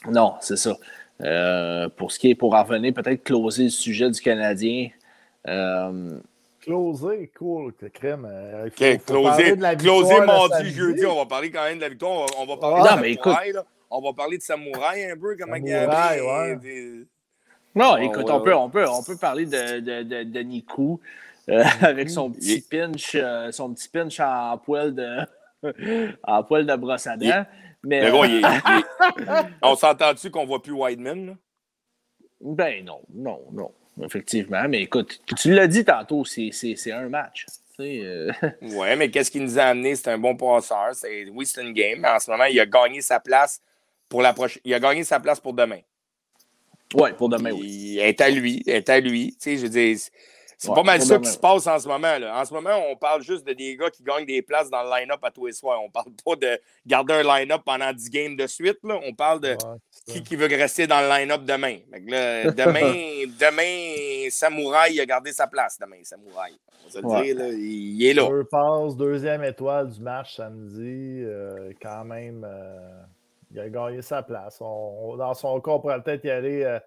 non, 0.10 0.36
c'est 0.40 0.58
ça. 0.58 0.78
pour 1.98 2.12
ce 2.12 2.20
qui 2.20 2.30
est 2.30 2.36
pour 2.36 2.54
revenir, 2.54 2.94
peut-être 2.94 3.24
closer 3.24 3.66
le 3.66 3.70
sujet 3.70 4.10
du 4.10 4.22
Canadien. 4.22 4.90
Closer, 6.64 7.30
cool, 7.38 7.74
crème. 7.94 8.26
Euh, 8.30 8.70
closer, 8.70 9.58
closer 9.78 10.20
mardi, 10.22 10.72
jeudi, 10.72 11.06
on 11.06 11.18
va 11.18 11.26
parler 11.26 11.52
quand 11.52 11.66
même 11.66 11.76
de 11.76 11.82
la 11.82 11.90
victoire. 11.90 12.26
On 12.38 12.46
va, 12.46 12.56
parler 12.56 12.82
de 13.16 13.22
Samouraï, 13.22 13.54
On 13.90 14.02
va 14.02 14.14
parler 14.14 14.38
de 14.38 14.44
Samouraï 14.44 15.12
un 15.12 15.18
peu, 15.18 15.36
comment 15.38 15.56
Samouraï, 15.56 16.22
ouais. 16.22 17.06
Non, 17.76 17.98
écoute, 17.98 18.30
on, 18.30 18.40
peut, 18.40 18.56
on, 18.56 18.70
peut, 18.70 18.88
on 18.88 19.04
peut 19.04 19.18
parler 19.18 19.46
de, 19.46 19.80
de, 19.82 20.04
de, 20.04 20.24
de 20.24 20.40
Niku 20.40 21.00
euh, 21.50 21.64
avec 21.82 22.10
son 22.10 22.32
petit 22.32 22.62
pinch, 22.62 23.16
euh, 23.16 23.52
son 23.52 23.74
petit 23.74 23.90
pinch 23.90 24.22
en 24.22 24.58
poil 24.58 24.96
de, 24.96 25.18
en 26.24 26.44
poil 26.44 26.66
de 26.66 26.76
brosse 26.76 27.08
à 27.08 27.18
dents. 27.18 27.46
Mais, 27.84 28.10
bon, 28.10 28.24
on 29.62 29.76
s'entend-tu 29.76 30.32
qu'on 30.32 30.46
voit 30.46 30.62
plus 30.62 30.72
Whiteman? 30.72 31.26
Là? 31.26 31.34
Ben 32.40 32.86
non, 32.86 33.02
non, 33.14 33.42
non. 33.52 33.72
Effectivement, 34.02 34.68
mais 34.68 34.84
écoute, 34.84 35.22
tu 35.38 35.54
l'as 35.54 35.68
dit 35.68 35.86
tantôt, 35.86 36.26
c'est 36.26 36.92
un 36.92 37.10
match. 37.10 37.46
Euh... 37.80 38.32
Oui, 38.62 38.96
mais 38.98 39.10
qu'est-ce 39.10 39.32
qui 39.32 39.40
nous 39.40 39.58
a 39.60 39.64
amené? 39.64 39.96
C'est 39.96 40.10
un 40.10 40.18
bon 40.18 40.36
passeur. 40.36 40.92
Oui, 41.34 41.46
c'est 41.46 41.62
une 41.62 41.74
game, 41.74 42.00
mais 42.00 42.10
en 42.10 42.20
ce 42.20 42.30
moment, 42.30 42.46
il 42.46 42.60
a 42.60 42.66
gagné 42.66 43.02
sa 43.02 43.20
place 43.20 43.62
pour 44.10 44.22
la 44.22 44.34
prochaine. 44.34 44.62
Il 44.66 44.74
a 44.74 44.80
gagné 44.80 45.04
sa 45.04 45.20
place 45.20 45.40
pour 45.40 45.54
demain. 45.54 45.80
Oui, 46.96 47.12
pour 47.18 47.30
demain, 47.30 47.52
oui. 47.52 47.68
Il 47.68 48.00
est 48.00 48.22
à 48.22 48.30
lui, 48.30 48.64
est 48.68 48.90
à 48.90 49.00
lui. 49.00 49.32
Tu 49.32 49.38
sais, 49.40 49.58
je 49.58 49.64
veux 49.64 49.70
c'est 50.64 50.74
pas 50.74 50.84
mal 50.84 51.02
ça 51.02 51.20
qui 51.20 51.30
se 51.30 51.38
passe 51.38 51.68
en 51.68 51.78
ce 51.78 51.88
moment. 51.88 52.18
Là. 52.18 52.40
En 52.40 52.46
ce 52.46 52.54
moment, 52.54 52.72
on 52.90 52.96
parle 52.96 53.22
juste 53.22 53.46
de 53.46 53.52
des 53.52 53.76
gars 53.76 53.90
qui 53.90 54.02
gagnent 54.02 54.26
des 54.26 54.42
places 54.42 54.70
dans 54.70 54.82
le 54.82 54.90
line-up 54.90 55.20
à 55.22 55.30
tous 55.30 55.48
les 55.48 55.52
soirs. 55.52 55.82
On 55.84 55.90
parle 55.90 56.12
pas 56.24 56.36
de 56.38 56.60
garder 56.86 57.16
un 57.16 57.24
line-up 57.24 57.62
pendant 57.66 57.92
10 57.92 58.10
games 58.10 58.36
de 58.38 58.48
suite. 58.48 58.78
Là. 58.84 58.98
On 59.04 59.14
parle 59.14 59.42
de 59.42 59.58
qui, 60.08 60.24
qui 60.24 60.36
veut 60.38 60.48
rester 60.48 60.88
dans 60.88 61.02
le 61.02 61.10
line-up 61.10 61.44
demain. 61.44 61.80
Là, 61.92 62.52
demain, 62.52 63.26
demain, 63.40 64.30
Samouraï 64.30 65.02
a 65.02 65.06
gardé 65.06 65.34
sa 65.34 65.48
place. 65.48 65.78
Demain, 65.80 65.98
Samouraï. 66.04 66.54
On 66.96 67.02
va 67.02 67.20
le 67.20 67.24
dire, 67.26 67.38
là, 67.38 67.48
il 67.50 68.06
est 68.06 68.14
là. 68.14 68.28
Deux 68.30 68.46
passes, 68.46 68.96
deuxième 68.96 69.44
étoile 69.44 69.90
du 69.90 70.00
match 70.00 70.38
samedi. 70.38 71.24
Euh, 71.26 71.74
quand 71.82 72.06
même, 72.06 72.48
euh, 72.50 73.02
il 73.52 73.60
a 73.60 73.70
gagné 73.70 74.02
sa 74.02 74.24
place. 74.24 74.60
dans 74.60 75.34
son 75.34 75.60
cas, 75.60 75.72
on 75.72 75.80
pourrait 75.82 76.02
peut-être 76.02 76.24
y 76.24 76.30
aller. 76.30 76.64
Euh, 76.64 76.80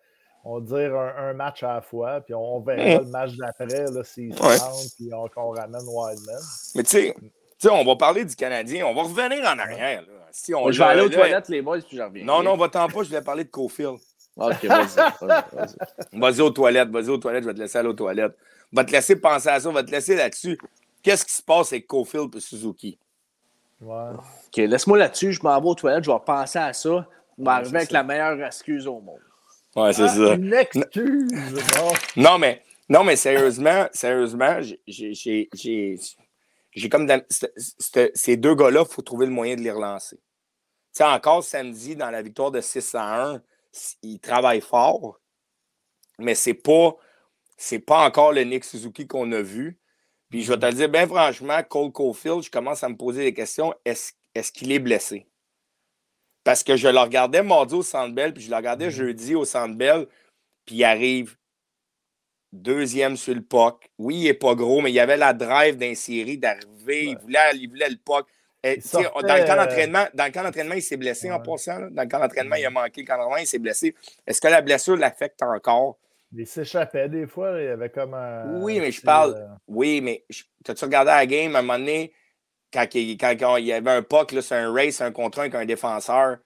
on 0.49 0.61
va 0.61 0.79
dire 0.79 0.95
un, 0.95 1.33
match 1.33 1.65
à 1.65 1.75
la 1.75 1.81
fois, 1.81 2.21
puis 2.21 2.33
on 2.33 2.61
verra 2.61 3.03
le 3.03 3.11
match 3.11 3.33
d'après, 3.37 3.87
s'il 4.05 4.33
se 4.33 4.43
ouais. 4.43 4.57
puis 4.97 5.11
on, 5.13 5.51
ramène 5.51 5.83
Wildman. 5.85 6.41
Mais 6.77 6.83
tu 6.85 7.13
sais, 7.59 7.69
on 7.69 7.85
va 7.85 7.97
parler 7.97 8.25
du 8.25 8.37
Canadien, 8.37 8.87
on 8.87 8.95
va 8.95 9.03
revenir 9.03 9.45
en 9.45 9.59
arrière. 9.59 10.05
Si 10.31 10.55
on 10.55 10.71
je 10.71 10.79
vais 10.79 10.85
aller 10.85 11.03
aux 11.03 11.09
toilettes, 11.09 11.49
les 11.49 11.63
boys, 11.63 11.81
puis 11.81 11.97
je 11.97 12.03
reviens. 12.03 12.25
Non, 12.25 12.45
non, 12.45 12.57
va-t'en 12.57 12.87
pas, 12.87 13.03
je 13.03 13.11
vais 13.11 13.23
parler 13.23 13.43
de 13.43 13.49
Cofield. 13.49 13.99
Ok, 14.37 14.65
vas-y. 14.67 16.13
Vas-y 16.19 16.41
aux 16.43 16.51
toilettes, 16.51 16.91
vas-y 16.91 17.09
aux 17.09 17.19
toilettes, 17.19 17.43
je 17.43 17.49
vais 17.49 17.55
te 17.55 17.59
laisser 17.61 17.79
aller 17.79 17.89
aux 17.89 17.95
toilettes. 17.95 18.37
Va 18.71 18.85
te 18.85 18.93
laisser 18.93 19.17
penser 19.17 19.49
à 19.49 19.59
ça, 19.59 19.71
va 19.71 19.83
te 19.83 19.91
laisser 19.91 20.15
là-dessus. 20.15 20.59
Qu'est-ce 21.03 21.25
qui 21.25 21.35
se 21.35 21.43
passe 21.43 21.73
avec 21.73 21.87
Cofield 21.87 22.35
et 22.37 22.41
Suzuki? 22.41 22.99
Ouais. 23.81 24.11
Ok, 24.47 24.57
laisse-moi 24.57 24.99
là-dessus, 24.99 25.33
je 25.33 25.43
m'en 25.43 25.59
vais 25.61 25.69
aux 25.69 25.75
toilettes, 25.75 26.05
je 26.05 26.11
vais 26.11 26.19
penser 26.25 26.59
à 26.59 26.73
ça. 26.73 27.09
Je 27.39 27.45
vais 27.45 27.51
arriver 27.51 27.77
avec 27.79 27.91
la 27.91 28.03
meilleure 28.03 28.41
excuse 28.45 28.87
au 28.87 29.01
monde. 29.01 29.21
Ouais, 29.77 29.93
c'est 29.93 30.09
ça. 30.09 30.35
Une 30.35 30.55
excuse. 30.55 31.31
non, 32.17 32.39
mais, 32.39 32.63
non, 32.89 33.05
mais 33.05 33.17
sérieusement, 33.17 33.87
sérieusement, 33.93 34.61
j'ai 34.87 35.49
comme. 36.91 37.09
ces 38.15 38.37
deux 38.37 38.55
gars-là, 38.55 38.85
il 38.89 38.93
faut 38.93 39.03
trouver 39.03 39.27
le 39.27 39.33
moyen 39.33 39.55
de 39.55 39.61
les 39.61 39.71
relancer. 39.71 40.17
Tu 40.17 40.23
sais, 41.03 41.05
encore 41.05 41.45
samedi, 41.45 41.95
dans 41.95 42.11
la 42.11 42.23
victoire 42.23 42.51
de 42.51 42.61
6 42.61 42.95
à 42.95 43.33
1, 43.33 43.43
ils 44.03 44.19
travaillent 44.19 44.63
fort, 44.63 45.21
mais 46.19 46.35
c'est 46.35 46.55
pas. 46.55 46.97
C'est 47.59 47.79
pas 47.79 48.05
encore 48.05 48.33
le 48.33 48.43
Nick 48.43 48.65
Suzuki 48.65 49.07
qu'on 49.07 49.33
a 49.33 49.41
vu. 49.41 49.79
Puis 50.29 50.43
je 50.43 50.53
vais 50.53 50.59
te 50.59 50.67
le 50.67 50.73
dire, 50.73 50.89
bien 50.91 51.07
franchement, 51.07 51.63
Cole 51.63 51.91
Caulfield, 51.91 52.43
je 52.43 52.51
commence 52.51 52.85
à 52.85 52.89
me 52.89 52.97
poser 52.97 53.23
des 53.25 53.33
questions. 53.33 53.73
Est-ce 53.85 54.53
qu'il 54.53 54.73
est 54.73 54.79
blessé? 54.79 55.27
Parce 56.47 56.63
que 56.63 56.77
je 56.77 56.87
le 56.87 57.01
regardais 57.01 57.43
mardi 57.43 57.75
au 57.75 57.83
Centre 57.83 58.15
puis 58.33 58.45
je 58.45 58.51
le 58.51 58.55
regardais 58.55 58.85
mhm. 58.85 58.93
jeudi 58.93 59.35
au 59.35 59.45
Centre 59.45 59.77
puis 60.65 60.77
il 60.77 60.85
arrive 60.85 61.37
deuxième 62.53 63.17
sur 63.17 63.35
le 63.35 63.43
puck. 63.43 63.91
Oui, 63.99 64.15
il 64.15 64.25
n'est 64.27 64.35
pas 64.35 64.55
gros, 64.55 64.81
mais 64.81 64.93
il 64.93 64.95
y 64.95 65.01
avait 65.01 65.17
la 65.17 65.33
drive 65.33 65.77
d'un 65.77 65.97
série 65.97 66.39
d'arriver. 66.39 67.07
Il, 67.07 67.19
voulait, 67.19 67.51
il 67.55 67.69
voulait 67.69 67.89
le 67.89 67.97
puck. 67.97 68.29
dans 68.63 68.71
le 68.71 69.45
camp 69.45 69.57
d'entraînement, 69.57 70.05
dans 70.15 70.25
le 70.25 70.31
camp 70.31 70.45
d'entraînement, 70.45 70.75
il 70.77 70.83
s'est 70.83 70.97
blessé 70.97 71.33
en 71.33 71.41
passant. 71.41 71.81
Dans 71.91 72.03
le 72.03 72.09
camp 72.09 72.21
d'entraînement, 72.21 72.55
il 72.55 72.65
a 72.65 72.71
manqué 72.71 73.01
le 73.01 73.07
camp 73.09 73.17
d'entraînement, 73.17 73.39
il 73.39 73.47
s'est 73.49 73.59
blessé. 73.59 73.97
Est-ce 74.25 74.41
que 74.41 74.47
la 74.47 74.63
blessure 74.63 74.97
l'affecte 74.97 75.43
encore? 75.43 75.99
Il 76.33 76.47
s'échappait 76.47 77.09
des 77.09 77.27
fois, 77.27 77.61
il 77.61 77.65
y 77.65 77.69
avait 77.69 77.91
comme 77.91 78.15
un. 78.15 78.61
Oui, 78.61 78.79
mais 78.79 78.93
je 78.93 79.03
parle. 79.03 79.35
Euh, 79.35 79.49
oui, 79.67 80.01
mais 80.01 80.25
as-tu 80.69 80.85
regardé 80.85 81.11
la 81.11 81.27
game? 81.27 81.57
À 81.57 81.59
un 81.59 81.63
moment 81.63 81.79
donné? 81.79 82.13
Quand 82.73 82.87
il, 82.95 83.17
quand, 83.17 83.57
il 83.57 83.67
y 83.67 83.73
avait 83.73 83.91
un 83.91 84.03
puck, 84.03 84.35
c'est 84.41 84.55
un 84.55 84.73
race, 84.73 85.01
un 85.01 85.13
contre 85.13 85.39
un 85.39 85.43
avec 85.43 85.55
un 85.55 85.65
défenseur, 85.65 86.39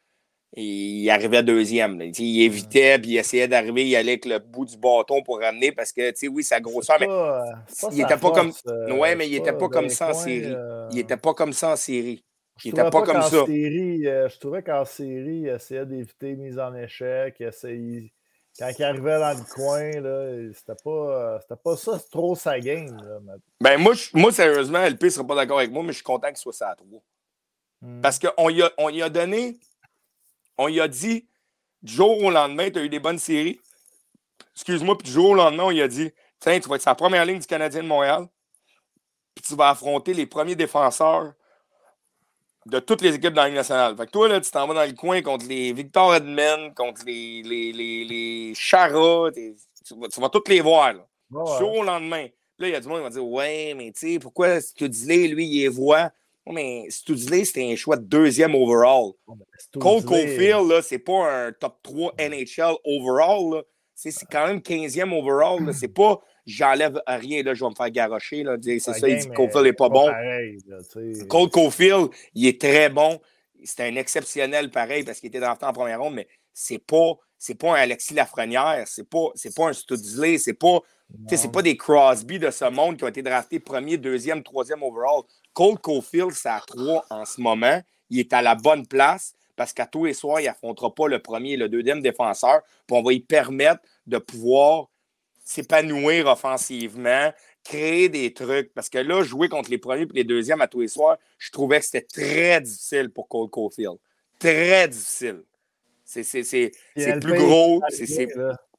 il 0.57 1.09
arrivait 1.11 1.43
deuxième. 1.43 2.01
Il 2.19 2.43
évitait, 2.43 2.99
puis 2.99 3.13
il 3.13 3.19
essayait 3.19 3.49
d'arriver, 3.49 3.87
il 3.87 3.97
allait 3.97 4.13
avec 4.13 4.25
le 4.25 4.39
bout 4.39 4.65
du 4.65 4.77
bâton 4.77 5.23
pour 5.23 5.41
ramener 5.41 5.73
parce 5.73 5.93
que, 5.93 6.11
tu 6.11 6.17
sais, 6.17 6.29
oui, 6.29 6.43
sa 6.43 6.61
grosseur, 6.61 6.97
mais 6.99 7.07
il 7.93 7.99
n'était 7.99 8.17
pas 8.17 8.31
comme. 8.31 8.53
Euh, 8.67 8.97
ouais, 8.97 9.15
mais 9.15 9.29
il 9.29 9.33
n'était 9.33 9.53
pas 9.53 9.69
comme 9.69 9.89
ça 9.89 10.11
en 10.11 10.15
série. 10.15 10.55
Il 10.91 10.97
n'était 10.97 11.17
pas 11.17 11.35
comme 11.35 11.53
ça 11.53 11.73
en 11.73 11.77
série. 11.77 12.25
Il 12.65 12.75
n'était 12.75 12.91
pas, 12.91 13.03
comme 13.03 13.23
ça. 13.23 13.47
Série, 13.47 14.07
euh, 14.07 14.29
je 14.29 14.39
trouvais 14.39 14.63
qu'en 14.63 14.85
série, 14.85 15.41
il 15.45 15.49
essayait 15.49 15.87
d'éviter 15.87 16.35
mise 16.35 16.59
en 16.59 16.75
échec. 16.75 17.37
Il 17.39 18.11
quand 18.59 18.71
il 18.79 18.85
arrivait 18.85 19.19
dans 19.19 19.39
le 19.39 19.45
coin, 19.55 20.53
c'était 20.55 20.83
pas, 20.83 21.39
pas 21.57 21.77
ça 21.77 21.99
trop 22.11 22.35
sa 22.35 22.61
game. 22.61 23.01
Ben, 23.61 23.79
moi, 23.79 23.95
moi, 24.13 24.33
sérieusement, 24.33 24.85
LP 24.85 25.05
ne 25.05 25.09
sera 25.11 25.27
pas 25.27 25.35
d'accord 25.35 25.59
avec 25.59 25.71
moi, 25.71 25.83
mais 25.83 25.91
je 25.91 25.97
suis 25.97 26.05
content 26.05 26.29
qu'il 26.29 26.37
soit 26.37 26.53
ça 26.53 26.71
à 26.71 26.75
3. 26.75 26.87
Hmm. 27.81 28.01
Parce 28.03 28.19
qu'on 28.19 28.51
y, 28.51 28.63
a, 28.63 28.71
on 28.77 28.91
y 28.91 29.03
a 29.03 29.09
donné, 29.09 29.59
on 30.59 30.69
y 30.69 30.81
a 30.81 30.89
dit, 30.89 31.27
du 31.83 31.95
jour 31.95 32.23
au 32.23 32.31
lendemain, 32.31 32.71
tu 32.71 32.79
as 32.79 32.83
eu 32.83 32.89
des 32.89 33.01
bonnes 33.01 33.19
séries. 33.19 33.59
Excuse-moi, 34.55 34.99
puis 34.99 35.07
du 35.07 35.13
jour 35.13 35.31
au 35.31 35.35
lendemain, 35.35 35.65
on 35.65 35.71
y 35.71 35.81
a 35.81 35.89
dit, 35.89 36.11
tiens, 36.39 36.61
tu 36.61 36.69
vas 36.69 36.77
être 36.77 36.83
sa 36.83 36.95
première 36.95 37.25
ligne 37.25 37.39
du 37.39 37.47
Canadien 37.47 37.83
de 37.83 37.89
Montréal, 37.89 38.27
puis 39.35 39.43
tu 39.43 39.55
vas 39.55 39.71
affronter 39.71 40.13
les 40.13 40.27
premiers 40.27 40.57
défenseurs 40.57 41.33
de 42.67 42.79
toutes 42.79 43.01
les 43.03 43.15
équipes 43.15 43.33
dans 43.33 43.43
la 43.43 43.49
Ligue 43.49 43.57
nationale. 43.57 43.97
Fait 43.97 44.07
que 44.07 44.11
toi, 44.11 44.29
là, 44.29 44.41
tu 44.41 44.51
t'en 44.51 44.67
vas 44.67 44.75
dans 44.75 44.85
le 44.85 44.97
coin 44.97 45.23
contre 45.23 45.47
les 45.47 45.73
Victor 45.73 46.15
Edmond, 46.15 46.73
contre 46.75 47.03
les, 47.07 47.43
les, 47.43 47.73
les, 47.73 48.05
les 48.05 48.55
Chara, 48.55 49.31
tu, 49.33 49.55
vas 50.21 50.29
toutes 50.29 50.49
les 50.49 50.61
voir. 50.61 50.93
Là. 50.93 51.07
au 51.33 51.83
lendemain. 51.83 52.27
là, 52.59 52.69
il 52.69 52.73
y 52.73 52.75
a 52.75 52.81
du 52.81 52.89
monde 52.89 52.99
qui 52.99 53.05
va 53.05 53.11
dire 53.11 53.27
Ouais, 53.27 53.75
mais 53.77 53.93
tu 53.93 54.13
sais, 54.13 54.19
pourquoi 54.19 54.59
dis 54.59 55.29
lui, 55.29 55.47
il 55.47 55.61
les 55.63 55.69
voit 55.69 56.11
mais 56.53 56.87
Studsley, 56.89 57.45
c'était 57.45 57.71
un 57.71 57.77
choix 57.77 57.97
de 57.97 58.05
deuxième 58.05 58.55
overall. 58.55 59.13
Cole 59.79 60.05
Caulfield, 60.05 60.69
là, 60.69 60.83
c'est 60.83 60.99
pas 60.99 61.47
un 61.47 61.53
top 61.53 61.79
3 61.83 62.15
NHL 62.19 62.77
overall. 62.85 63.63
C'est 63.95 64.13
quand 64.31 64.47
même 64.47 64.59
15e 64.59 65.13
overall. 65.13 65.75
C'est 65.75 65.89
pas 65.89 66.21
j'enlève 66.47 67.01
rien, 67.07 67.43
là, 67.43 67.55
je 67.55 67.65
vais 67.65 67.71
me 67.71 67.75
faire 67.75 67.91
garocher. 67.91 68.45
C'est 68.63 68.79
ça, 68.79 69.09
il 69.09 69.19
dit 69.19 69.29
que 69.29 69.35
Caulfield 69.35 69.65
n'est 69.65 69.73
pas, 69.73 69.89
bon. 69.89 70.09
Cole 71.29 71.51
Caulfield, 71.51 72.09
il 72.35 72.47
est 72.47 72.61
très 72.61 72.89
bon. 72.89 73.21
C'était 73.63 73.85
un 73.85 73.97
exceptionnel 73.97 74.71
pareil 74.71 75.05
parce 75.05 75.21
qu'il 75.21 75.29
était 75.29 75.41
temps 75.41 75.57
en 75.61 75.73
première 75.73 76.01
ronde, 76.01 76.15
mais 76.15 76.29
c'est 76.53 76.79
pas, 76.79 77.19
pas 77.59 77.73
un 77.73 77.83
Alexis 77.83 78.15
Lafrenière, 78.15 78.85
c'est 78.87 79.09
pas, 79.09 79.33
pas 79.55 79.69
un 79.69 79.73
Studsley, 79.73 80.39
c'est 80.39 80.55
pas, 80.55 80.81
c'est 81.29 81.53
pas 81.53 81.63
des 81.63 81.77
Crosby 81.77 82.39
de 82.39 82.51
ce 82.51 82.65
monde 82.71 82.97
qui 82.97 83.05
ont 83.05 83.09
été 83.09 83.23
draftés 83.23 83.61
premier, 83.61 83.99
deuxième, 83.99 84.43
troisième 84.43 84.83
overall. 84.83 85.23
Cole 85.53 85.79
Caulfield, 85.79 86.33
c'est 86.33 86.49
à 86.49 86.63
trois 86.67 87.05
en 87.11 87.25
ce 87.25 87.41
moment. 87.41 87.81
Il 88.09 88.19
est 88.19 88.33
à 88.33 88.43
la 88.43 88.55
bonne 88.55 88.87
place 88.87 89.35
parce 89.57 89.73
qu'à 89.73 89.87
tous 89.87 90.07
les 90.07 90.15
soirs, 90.15 90.41
il 90.41 90.47
n'affrontera 90.47 90.95
pas 90.95 91.07
le 91.07 91.19
premier 91.19 91.53
et 91.53 91.57
le 91.57 91.69
deuxième 91.69 92.01
défenseur. 92.01 92.63
Puis 92.87 92.97
on 92.97 93.03
va 93.03 93.11
lui 93.11 93.21
permettre 93.21 93.83
de 94.07 94.19
pouvoir 94.19 94.89
s'épanouir 95.51 96.27
offensivement, 96.27 97.33
créer 97.65 98.09
des 98.09 98.33
trucs. 98.33 98.73
Parce 98.73 98.89
que 98.89 98.99
là, 98.99 99.25
jouer 99.25 99.49
contre 99.49 99.71
les 99.71 99.79
premiers 99.79 100.03
et 100.03 100.09
les 100.15 100.25
deuxièmes 100.25 100.61
à 100.61 100.69
tous 100.69 100.83
les 100.83 100.89
soirs, 100.89 101.19
je 101.39 101.51
trouvais 101.51 101.81
que 101.81 101.87
c'était 101.87 102.07
très 102.07 102.61
difficile 102.61 103.11
pour 103.11 103.27
Cole 103.27 103.51
Caulfield. 103.51 103.97
Très 104.39 104.87
difficile. 104.87 105.43
C'est 106.05 107.21
plus 107.21 107.35
gros. 107.35 107.83
C'est 107.89 108.29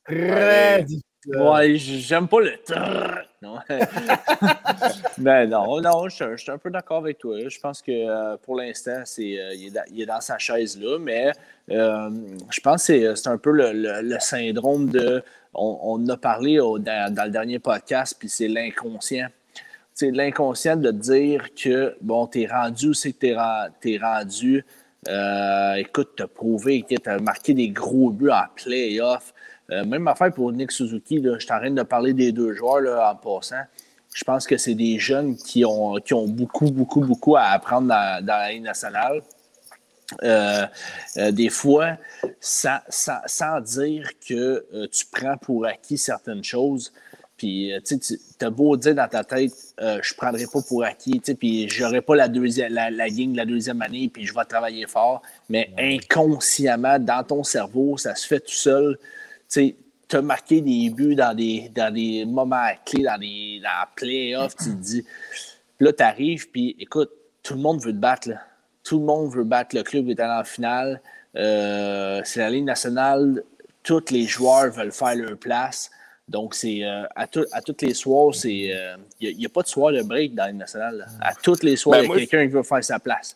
très 0.05 0.83
difficile. 0.83 1.10
Ouais, 1.27 1.75
j'aime 1.77 2.27
pas 2.27 2.39
le 2.39 2.57
non. 3.41 3.57
Mais 5.17 5.47
non, 5.47 5.81
non, 5.81 6.09
je, 6.09 6.35
suis 6.37 6.51
un 6.51 6.57
peu 6.57 6.69
d'accord 6.69 6.97
avec 6.97 7.17
toi. 7.17 7.37
Je 7.47 7.59
pense 7.59 7.81
que 7.81 7.91
euh, 7.91 8.37
pour 8.37 8.55
l'instant, 8.55 9.01
c'est 9.05 9.39
euh, 9.39 9.53
il, 9.53 10.01
est 10.01 10.05
dans 10.05 10.21
sa 10.21 10.37
chaise 10.37 10.79
là, 10.79 10.97
mais 10.99 11.31
euh, 11.71 12.09
je 12.49 12.59
pense 12.61 12.87
que 12.87 13.15
c'est 13.15 13.27
un 13.27 13.37
peu 13.37 13.51
le, 13.51 14.19
syndrome 14.19 14.89
de. 14.89 15.23
On, 15.53 16.07
a 16.07 16.17
parlé 16.17 16.57
dans, 16.57 16.79
le 16.79 17.29
dernier 17.29 17.59
podcast, 17.59 18.15
puis 18.17 18.29
c'est 18.29 18.47
l'inconscient. 18.47 19.27
C'est 19.93 20.11
l'inconscient 20.11 20.77
de 20.77 20.91
dire 20.91 21.53
que, 21.53 21.95
bon, 22.01 22.25
t'es 22.25 22.47
rendu 22.47 22.89
où 22.89 22.93
c'est 22.93 23.11
que 23.11 23.17
t'es, 23.81 23.91
es 23.91 23.97
rendu. 23.97 24.65
écoute, 25.77 26.11
t'as 26.15 26.27
prouvé 26.27 26.83
que 26.83 26.95
t'as 26.95 27.19
marqué 27.19 27.53
des 27.53 27.69
gros 27.69 28.11
buts 28.11 28.29
en 28.29 28.45
playoff. 28.55 29.33
Euh, 29.71 29.85
même 29.85 30.07
affaire 30.07 30.33
pour 30.33 30.51
Nick 30.51 30.71
Suzuki, 30.71 31.21
je 31.23 31.39
suis 31.39 31.51
en 31.51 31.59
train 31.59 31.71
de 31.71 31.83
parler 31.83 32.13
des 32.13 32.31
deux 32.31 32.53
joueurs 32.53 32.81
là, 32.81 33.11
en 33.11 33.15
passant. 33.15 33.63
Je 34.13 34.23
pense 34.25 34.45
que 34.45 34.57
c'est 34.57 34.75
des 34.75 34.99
jeunes 34.99 35.37
qui 35.37 35.63
ont, 35.63 35.95
qui 35.95 36.13
ont 36.13 36.27
beaucoup, 36.27 36.69
beaucoup, 36.69 36.99
beaucoup 36.99 37.37
à 37.37 37.43
apprendre 37.43 37.87
dans, 37.87 38.25
la 38.25 38.51
Ligue 38.51 38.63
nationale. 38.63 39.21
Euh, 40.23 40.65
euh, 41.15 41.31
des 41.31 41.47
fois, 41.47 41.95
sans, 42.41 42.79
sans, 42.89 43.61
dire 43.61 44.09
que 44.27 44.85
tu 44.87 45.05
prends 45.09 45.37
pour 45.37 45.65
acquis 45.65 45.97
certaines 45.97 46.43
choses, 46.43 46.91
puis 47.37 47.71
tu 47.87 48.45
as 48.45 48.49
beau 48.49 48.75
dire 48.75 48.93
dans 48.93 49.07
ta 49.07 49.23
tête, 49.23 49.53
je 49.79 49.85
ne 49.85 50.17
prendrai 50.17 50.45
pas 50.51 50.61
pour 50.67 50.83
acquis, 50.83 51.21
puis 51.39 51.69
je 51.69 51.85
n'aurai 51.85 52.01
pas 52.01 52.17
la, 52.17 52.27
deuxième, 52.27 52.73
la, 52.73 52.91
la 52.91 53.09
de 53.09 53.37
la 53.37 53.45
deuxième 53.45 53.81
année, 53.81 54.09
puis 54.13 54.25
je 54.25 54.33
vais 54.33 54.43
travailler 54.43 54.85
fort, 54.85 55.21
mais 55.47 55.71
inconsciemment, 55.79 56.99
dans 56.99 57.23
ton 57.23 57.45
cerveau, 57.45 57.97
ça 57.97 58.13
se 58.13 58.27
fait 58.27 58.41
tout 58.41 58.51
seul 58.51 58.99
tu 59.51 60.15
as 60.17 60.21
marqué 60.21 60.61
des 60.61 60.89
buts 60.89 61.15
dans 61.15 61.35
des, 61.35 61.69
dans 61.73 61.93
des 61.93 62.25
moments 62.25 62.67
clés, 62.85 63.03
dans 63.03 63.19
des 63.19 63.61
dans 63.63 63.87
playoffs, 63.95 64.55
tu 64.55 64.65
te 64.65 64.81
dis, 64.81 65.05
là, 65.79 65.93
tu 65.93 66.03
arrives, 66.03 66.49
puis 66.49 66.75
écoute, 66.79 67.11
tout 67.43 67.55
le 67.55 67.61
monde 67.61 67.81
veut 67.81 67.93
te 67.93 67.97
battre. 67.97 68.29
Là. 68.29 68.41
Tout 68.83 68.99
le 68.99 69.05
monde 69.05 69.31
veut 69.33 69.43
battre 69.43 69.75
le 69.75 69.83
club 69.83 70.09
est 70.09 70.21
en 70.21 70.43
finale. 70.43 71.01
Euh, 71.35 72.21
c'est 72.23 72.39
la 72.39 72.49
Ligue 72.49 72.65
nationale. 72.65 73.43
Tous 73.83 74.03
les 74.11 74.23
joueurs 74.23 74.71
veulent 74.71 74.91
faire 74.91 75.15
leur 75.15 75.37
place. 75.37 75.89
Donc, 76.27 76.53
c'est 76.53 76.83
euh, 76.83 77.03
à, 77.15 77.23
à 77.51 77.61
tous 77.61 77.75
les 77.81 77.93
soirs, 77.93 78.33
c'est 78.33 78.53
il 78.53 78.71
euh, 78.71 79.33
n'y 79.33 79.45
a, 79.45 79.49
pas 79.49 79.63
de 79.63 79.67
soir 79.67 79.91
de 79.91 80.01
break 80.01 80.35
dans 80.35 80.43
la 80.43 80.49
Ligue 80.49 80.59
nationale. 80.59 81.07
À 81.19 81.33
tous 81.35 81.61
les 81.63 81.75
soirs, 81.75 82.01
ben, 82.01 82.05
il 82.05 82.09
y 82.09 82.13
a 82.13 82.17
quelqu'un 82.27 82.47
qui 82.47 82.53
veut 82.53 82.63
faire 82.63 82.83
sa 82.83 82.99
place 82.99 83.35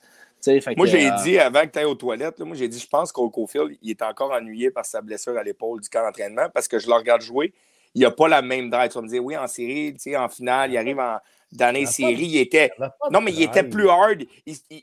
moi, 0.77 0.85
j'ai 0.85 1.07
euh, 1.07 1.15
dit 1.23 1.39
avant 1.39 1.61
que 1.61 1.71
tu 1.71 1.79
ailles 1.79 1.85
aux 1.85 1.95
toilettes, 1.95 2.39
moi, 2.39 2.55
j'ai 2.55 2.67
dit, 2.67 2.79
je 2.79 2.87
pense 2.87 3.11
qu'Ocofield, 3.11 3.77
il 3.81 3.91
est 3.91 4.01
encore 4.01 4.31
ennuyé 4.31 4.71
par 4.71 4.85
sa 4.85 5.01
blessure 5.01 5.37
à 5.37 5.43
l'épaule 5.43 5.81
du 5.81 5.89
camp 5.89 6.03
d'entraînement 6.03 6.49
parce 6.53 6.67
que 6.67 6.79
je 6.79 6.87
le 6.87 6.93
regarde 6.93 7.21
jouer. 7.21 7.53
Il 7.93 8.01
n'a 8.01 8.11
pas 8.11 8.27
la 8.27 8.41
même 8.41 8.69
drive. 8.69 8.89
Tu 8.89 8.95
vas 8.95 9.01
me 9.01 9.07
dire, 9.07 9.23
oui, 9.23 9.37
en 9.37 9.47
série, 9.47 9.95
en 10.17 10.27
finale, 10.27 10.71
il 10.71 10.77
arrive 10.77 10.99
en, 10.99 11.17
dans 11.51 11.73
les 11.73 11.85
séries, 11.85 12.25
il 12.25 12.37
était. 12.37 12.71
Non, 13.09 13.21
mais 13.21 13.31
il 13.31 13.43
était 13.43 13.63
plus 13.63 13.89
hard. 13.89 14.25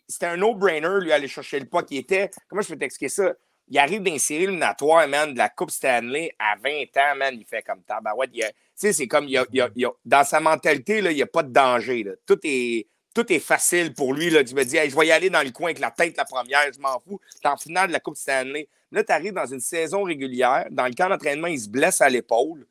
C'était 0.08 0.26
un 0.26 0.36
no-brainer, 0.36 1.00
lui, 1.00 1.12
aller 1.12 1.28
chercher 1.28 1.60
le 1.60 1.66
puck. 1.66 1.86
Il 1.90 1.98
était. 1.98 2.30
Comment 2.48 2.62
je 2.62 2.68
peux 2.68 2.78
t'expliquer 2.78 3.10
ça? 3.10 3.34
Il 3.68 3.78
arrive 3.78 4.02
dans 4.02 4.12
les 4.12 4.18
séries 4.18 4.44
éliminatoires, 4.44 5.06
man, 5.08 5.32
de 5.32 5.38
la 5.38 5.48
Coupe 5.48 5.70
Stanley 5.70 6.34
à 6.38 6.56
20 6.62 6.70
ans, 6.96 7.16
man. 7.16 7.34
Il 7.38 7.44
fait 7.44 7.62
comme 7.62 7.82
tabarouette. 7.82 8.32
Tu 8.32 8.42
sais, 8.74 8.92
c'est 8.92 9.06
comme. 9.06 9.26
Il 9.28 9.42
il 9.50 9.88
dans 10.04 10.24
sa 10.24 10.40
mentalité, 10.40 11.00
là, 11.00 11.10
il 11.10 11.16
n'y 11.16 11.22
a 11.22 11.26
pas 11.26 11.42
de 11.42 11.52
danger. 11.52 12.06
Tout 12.26 12.38
est 12.44 12.86
tout 13.12 13.32
est 13.32 13.38
facile 13.38 13.92
pour 13.92 14.14
lui. 14.14 14.30
Là. 14.30 14.44
Tu 14.44 14.54
me 14.54 14.64
dis, 14.64 14.76
je 14.76 14.96
vais 14.96 15.06
y 15.06 15.12
aller 15.12 15.30
dans 15.30 15.42
le 15.42 15.50
coin 15.50 15.66
avec 15.66 15.78
la 15.78 15.90
tête 15.90 16.16
la 16.16 16.24
première, 16.24 16.72
je 16.72 16.80
m'en 16.80 16.98
fous. 17.00 17.20
T'es 17.40 17.48
en 17.48 17.56
finale 17.56 17.88
de 17.88 17.92
la 17.92 18.00
Coupe 18.00 18.16
Stanley. 18.16 18.68
Là, 18.90 19.04
tu 19.04 19.12
arrives 19.12 19.32
dans 19.32 19.46
une 19.46 19.60
saison 19.60 20.02
régulière. 20.02 20.66
Dans 20.70 20.86
le 20.86 20.92
camp 20.92 21.08
d'entraînement, 21.08 21.48
il 21.48 21.60
se 21.60 21.68
blesse 21.68 22.00
à 22.00 22.08
l'épaule. 22.08 22.66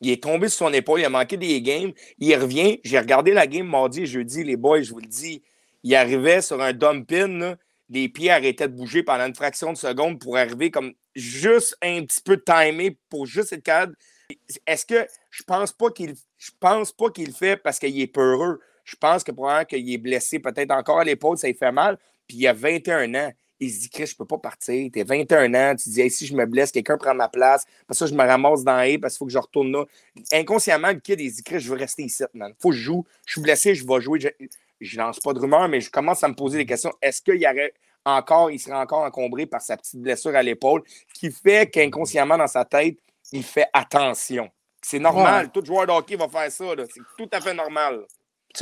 Il 0.00 0.10
est 0.10 0.22
tombé 0.22 0.48
sur 0.48 0.66
son 0.66 0.72
épaule, 0.72 1.00
il 1.00 1.04
a 1.04 1.10
manqué 1.10 1.36
des 1.36 1.60
games. 1.62 1.92
Il 2.18 2.34
revient. 2.36 2.80
J'ai 2.84 2.98
regardé 2.98 3.32
la 3.32 3.46
game 3.46 3.66
mardi 3.66 4.02
et 4.02 4.06
jeudi, 4.06 4.44
les 4.44 4.56
boys, 4.56 4.82
je 4.82 4.90
vous 4.90 5.00
le 5.00 5.06
dis. 5.06 5.42
Il 5.82 5.94
arrivait 5.94 6.42
sur 6.42 6.60
un 6.60 6.72
dumping. 6.72 7.54
Les 7.88 8.08
pieds 8.08 8.30
arrêtaient 8.30 8.68
de 8.68 8.74
bouger 8.74 9.02
pendant 9.02 9.26
une 9.26 9.34
fraction 9.34 9.72
de 9.72 9.78
seconde 9.78 10.20
pour 10.20 10.36
arriver 10.36 10.70
comme 10.70 10.92
juste 11.14 11.76
un 11.82 12.04
petit 12.04 12.20
peu 12.20 12.42
timé 12.42 12.98
pour 13.08 13.26
juste 13.26 13.52
être 13.52 13.62
cadre. 13.62 13.92
Est-ce 14.66 14.84
que 14.84 15.06
je 15.30 15.42
pense 15.44 15.72
pas 15.72 15.90
qu'il 15.90 16.14
pense 16.60 16.92
pas 16.92 17.10
qu'il 17.10 17.28
le 17.28 17.32
fait 17.32 17.56
parce 17.56 17.78
qu'il 17.78 17.98
est 18.00 18.06
peureux? 18.06 18.60
Je 18.86 18.94
pense 18.94 19.24
que 19.24 19.32
probablement 19.32 19.64
qu'il 19.64 19.92
est 19.92 19.98
blessé 19.98 20.38
peut-être 20.38 20.70
encore 20.70 21.00
à 21.00 21.04
l'épaule, 21.04 21.36
ça 21.36 21.48
lui 21.48 21.54
fait 21.54 21.72
mal. 21.72 21.98
Puis 22.28 22.38
il 22.38 22.46
a 22.46 22.52
21 22.52 23.14
ans. 23.16 23.32
Il 23.58 23.72
se 23.72 23.80
dit, 23.80 23.90
Chris, 23.90 24.06
je 24.06 24.12
ne 24.12 24.18
peux 24.18 24.26
pas 24.26 24.38
partir. 24.38 24.90
Tu 24.92 25.00
as 25.00 25.04
21 25.04 25.54
ans, 25.54 25.74
tu 25.74 25.86
te 25.86 25.90
dis, 25.90 26.10
si 26.10 26.26
je 26.26 26.36
me 26.36 26.46
blesse, 26.46 26.70
quelqu'un 26.70 26.96
prend 26.96 27.14
ma 27.14 27.28
place. 27.28 27.64
Parce 27.88 27.98
que 27.98 28.06
je 28.06 28.14
me 28.14 28.22
ramasse 28.22 28.62
dans 28.62 28.80
les 28.80 28.98
parce 28.98 29.14
qu'il 29.14 29.18
faut 29.18 29.26
que 29.26 29.32
je 29.32 29.38
retourne 29.38 29.72
là. 29.72 29.84
Inconsciemment, 30.32 30.88
le 30.88 31.00
kid, 31.00 31.20
il 31.20 31.30
se 31.30 31.36
dit, 31.36 31.42
Chris, 31.42 31.60
je 31.60 31.68
veux 31.68 31.76
rester 31.76 32.04
ici, 32.04 32.22
man. 32.32 32.54
faut 32.60 32.70
que 32.70 32.76
je 32.76 32.82
joue. 32.82 33.04
Je 33.26 33.32
suis 33.32 33.40
blessé, 33.40 33.74
je 33.74 33.84
vais 33.84 34.00
jouer. 34.00 34.20
Je, 34.20 34.96
ne 34.96 35.02
lance 35.02 35.18
pas 35.18 35.32
de 35.32 35.40
rumeur, 35.40 35.68
mais 35.68 35.80
je 35.80 35.90
commence 35.90 36.22
à 36.22 36.28
me 36.28 36.34
poser 36.34 36.58
des 36.58 36.66
questions. 36.66 36.92
Est-ce 37.02 37.20
qu'il 37.20 37.40
y 37.40 37.46
aurait 37.46 37.72
encore, 38.04 38.52
il 38.52 38.60
serait 38.60 38.76
encore 38.76 39.02
encombré 39.02 39.46
par 39.46 39.62
sa 39.62 39.76
petite 39.76 40.00
blessure 40.00 40.36
à 40.36 40.42
l'épaule, 40.44 40.84
qui 41.12 41.32
fait 41.32 41.68
qu'inconsciemment 41.68 42.38
dans 42.38 42.46
sa 42.46 42.64
tête, 42.64 42.98
il 43.32 43.42
fait 43.42 43.66
attention. 43.72 44.48
C'est 44.80 45.00
normal. 45.00 45.50
Tout 45.50 45.64
joueur 45.64 45.86
de 45.86 45.90
hockey 45.90 46.14
va 46.14 46.28
faire 46.28 46.52
ça. 46.52 46.64
C'est 46.88 47.00
tout 47.18 47.28
à 47.32 47.40
fait 47.40 47.54
normal 47.54 48.06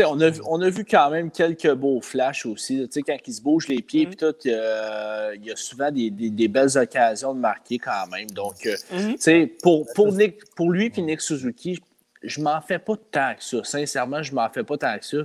on 0.00 0.20
a, 0.20 0.30
on 0.46 0.60
a 0.60 0.70
vu 0.70 0.84
quand 0.84 1.10
même 1.10 1.30
quelques 1.30 1.72
beaux 1.74 2.00
flashs 2.00 2.46
aussi. 2.46 2.88
quand 3.06 3.16
il 3.26 3.32
se 3.32 3.42
bouge 3.42 3.68
les 3.68 3.82
pieds, 3.82 4.06
mm-hmm. 4.06 4.16
tout, 4.16 4.34
il 4.44 5.46
y 5.46 5.50
a 5.50 5.56
souvent 5.56 5.90
des, 5.90 6.48
belles 6.48 6.76
occasions 6.76 7.34
de 7.34 7.40
marquer 7.40 7.78
quand 7.78 8.06
même. 8.10 8.30
Donc, 8.30 8.66
euh, 8.66 8.76
mm-hmm. 8.92 9.50
pour, 9.62 9.86
pour, 9.94 10.12
Nick, 10.12 10.44
pour 10.54 10.70
lui 10.70 10.92
et 10.96 11.02
Nick 11.02 11.20
Suzuki, 11.20 11.80
je 12.22 12.40
m'en 12.40 12.60
fais 12.60 12.78
pas 12.78 12.94
tant 13.10 13.34
que 13.36 13.44
ça. 13.44 13.62
Sincèrement, 13.64 14.22
je 14.22 14.34
m'en 14.34 14.48
fais 14.48 14.64
pas 14.64 14.78
tant 14.78 14.98
que 14.98 15.04
ça. 15.04 15.16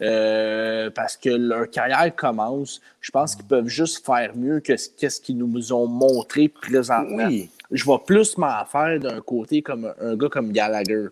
Euh, 0.00 0.90
parce 0.90 1.16
que 1.16 1.28
leur 1.28 1.70
carrière 1.70 2.14
commence. 2.14 2.80
Je 3.00 3.10
pense 3.10 3.36
qu'ils 3.36 3.44
peuvent 3.44 3.68
juste 3.68 4.04
faire 4.04 4.34
mieux 4.34 4.60
que 4.60 4.76
ce 4.76 5.20
qu'ils 5.20 5.36
nous 5.36 5.72
ont 5.72 5.86
montré 5.86 6.48
présentement. 6.48 7.28
Je 7.70 7.84
vais 7.84 7.98
plus 8.06 8.38
m'en 8.38 8.64
faire 8.64 8.98
d'un 8.98 9.20
côté 9.20 9.60
comme 9.62 9.92
un 10.00 10.16
gars 10.16 10.28
comme 10.28 10.52
Gallagher 10.52 11.08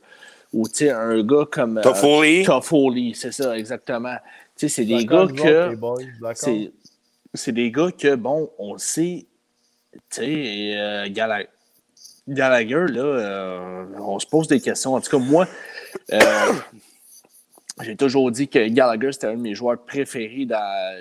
ou 0.54 0.66
un 0.88 1.22
gars 1.22 1.46
comme. 1.50 1.80
Toffoli. 1.82 2.42
Euh, 2.42 2.44
Toffoli, 2.44 3.14
c'est 3.14 3.32
ça, 3.32 3.58
exactement. 3.58 4.16
C'est 4.56 4.84
des 4.84 5.04
gars 5.04 5.26
que. 5.26 5.76
C'est 7.34 7.52
des 7.52 7.72
gars 7.72 7.90
que, 7.90 8.14
bon, 8.14 8.50
on 8.58 8.78
sait. 8.78 9.26
Tu 9.92 10.00
sais, 10.10 10.74
euh, 10.76 11.08
Gallagher, 12.26 12.86
là, 12.88 13.02
euh, 13.02 13.84
on 13.98 14.18
se 14.18 14.26
pose 14.26 14.48
des 14.48 14.60
questions. 14.60 14.94
En 14.94 15.00
tout 15.00 15.10
cas, 15.10 15.18
moi, 15.18 15.46
j'ai 17.82 17.96
toujours 17.96 18.30
dit 18.30 18.48
que 18.48 18.68
Gallagher, 18.68 19.12
c'était 19.12 19.26
un 19.28 19.34
de 19.34 19.40
mes 19.40 19.54
joueurs 19.54 19.78
préférés 19.84 20.46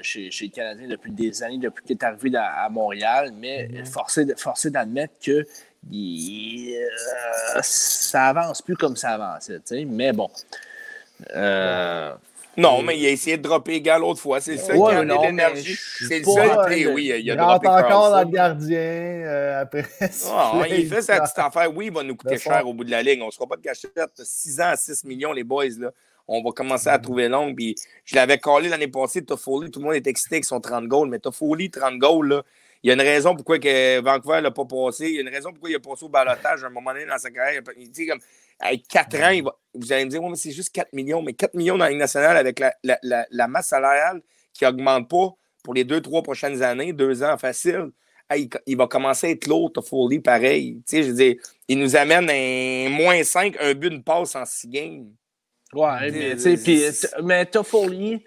chez, 0.01 0.31
chez, 0.31 0.45
les 0.45 0.51
Canadiens 0.51 0.87
depuis 0.87 1.11
des 1.11 1.43
années, 1.43 1.59
depuis 1.59 1.85
qu'il 1.85 1.95
est 1.95 2.03
arrivé 2.03 2.31
à 2.35 2.67
Montréal. 2.69 3.31
Mais 3.35 3.67
mm-hmm. 3.67 4.35
forcé 4.35 4.69
d'admettre 4.71 5.13
que 5.23 5.45
euh, 5.91 7.59
ça 7.61 8.27
avance 8.27 8.61
plus 8.61 8.75
comme 8.75 8.95
ça 8.95 9.11
avançait, 9.11 9.61
mais 9.85 10.13
bon. 10.13 10.29
Euh, 11.35 12.13
non, 12.55 12.83
mais 12.83 12.97
il 12.99 13.05
a 13.05 13.09
essayé 13.09 13.37
de 13.37 13.41
dropper 13.41 13.73
égal 13.73 14.01
l'autre 14.01 14.19
fois. 14.19 14.39
C'est 14.39 14.57
ça 14.57 14.73
qui 14.73 14.81
a 14.81 15.03
l'énergie. 15.03 15.75
C'est 15.75 16.19
le 16.19 16.25
seul 16.25 16.93
oui. 16.93 17.11
Il 17.19 17.31
a 17.31 17.35
droppé 17.35 17.67
encore 17.67 18.11
dans 18.11 18.21
le 18.21 18.29
gardien 18.29 18.77
euh, 18.77 19.61
après. 19.61 19.85
Oh, 20.25 20.61
il 20.69 20.87
fait 20.87 21.01
sa 21.01 21.21
petite 21.21 21.39
affaire. 21.39 21.75
Oui, 21.75 21.87
il 21.87 21.93
va 21.93 22.03
nous 22.03 22.15
coûter 22.15 22.37
cher 22.37 22.67
au 22.67 22.73
bout 22.73 22.83
de 22.83 22.91
la 22.91 23.01
ligne. 23.01 23.21
On 23.21 23.27
ne 23.27 23.31
sera 23.31 23.47
pas 23.47 23.55
de 23.55 23.61
cachette. 23.61 24.11
6 24.15 24.61
ans 24.61 24.69
à 24.69 24.75
6 24.75 25.03
millions, 25.05 25.31
les 25.31 25.43
boys. 25.43 25.65
Là. 25.79 25.91
on 26.27 26.43
va 26.43 26.51
commencer 26.51 26.89
à 26.89 26.99
trouver 26.99 27.27
long. 27.27 27.53
Puis 27.55 27.75
je 28.05 28.15
l'avais 28.15 28.37
collé 28.37 28.69
l'année 28.69 28.87
passée, 28.87 29.23
Toffoli, 29.23 29.71
tout 29.71 29.79
le 29.79 29.85
monde 29.85 29.95
est 29.95 30.07
excité 30.07 30.35
avec 30.35 30.45
son 30.45 30.59
30 30.59 30.85
goals, 30.87 31.09
mais 31.09 31.19
Toffoli, 31.19 31.71
30 31.71 31.97
goals, 31.97 32.27
là, 32.27 32.43
il 32.83 32.87
y 32.87 32.91
a 32.91 32.95
une 32.95 33.01
raison 33.01 33.33
pourquoi 33.33 33.59
que 33.59 34.01
Vancouver 34.01 34.41
l'a 34.41 34.51
pas 34.51 34.65
passé. 34.65 35.07
Il 35.07 35.15
y 35.15 35.17
a 35.19 35.21
une 35.21 35.29
raison 35.29 35.51
pourquoi 35.51 35.69
il 35.69 35.75
a 35.75 35.79
passé 35.79 36.03
au 36.03 36.09
balotage 36.09 36.65
à 36.65 36.67
un 36.67 36.69
moment 36.69 36.91
donné 36.91 37.05
dans 37.05 37.17
sa 37.17 37.31
carrière. 37.31 37.61
Il 37.77 37.89
dit 37.89 38.05
comme 38.05 38.19
avec 38.59 38.87
4 38.87 39.15
ans, 39.21 39.51
vous 39.73 39.93
allez 39.93 40.05
me 40.05 40.09
dire, 40.09 40.21
mais 40.21 40.35
c'est 40.35 40.51
juste 40.51 40.73
4 40.73 40.91
millions. 40.91 41.21
Mais 41.21 41.33
4 41.33 41.53
millions 41.53 41.77
dans 41.77 41.85
la 41.85 41.91
Ligue 41.91 41.99
nationale 41.99 42.35
avec 42.35 42.59
la, 42.59 42.75
la, 42.83 43.25
la, 43.29 43.47
masse 43.47 43.67
salariale 43.67 44.21
qui 44.53 44.65
n'augmente 44.65 45.09
pas 45.09 45.29
pour 45.63 45.73
les 45.73 45.85
2-3 45.85 46.23
prochaines 46.23 46.61
années, 46.61 46.91
2 46.91 47.23
ans 47.23 47.37
facile. 47.37 47.91
il, 48.35 48.77
va 48.77 48.87
commencer 48.87 49.27
à 49.27 49.29
être 49.29 49.47
lourd, 49.47 49.71
Toffoli, 49.71 50.19
pareil. 50.19 50.81
je 50.91 51.11
veux 51.11 51.37
il 51.69 51.79
nous 51.79 51.95
amène 51.95 52.29
un 52.29 52.89
moins 52.89 53.23
5, 53.23 53.55
un 53.61 53.73
but, 53.73 53.93
une 53.93 54.03
passe 54.03 54.35
en 54.35 54.45
6 54.45 54.67
games. 54.67 55.09
Ouais, 55.73 56.11
mais, 56.11 56.35
tu 56.35 57.07
mais 57.23 57.45
Toffoli, 57.45 58.23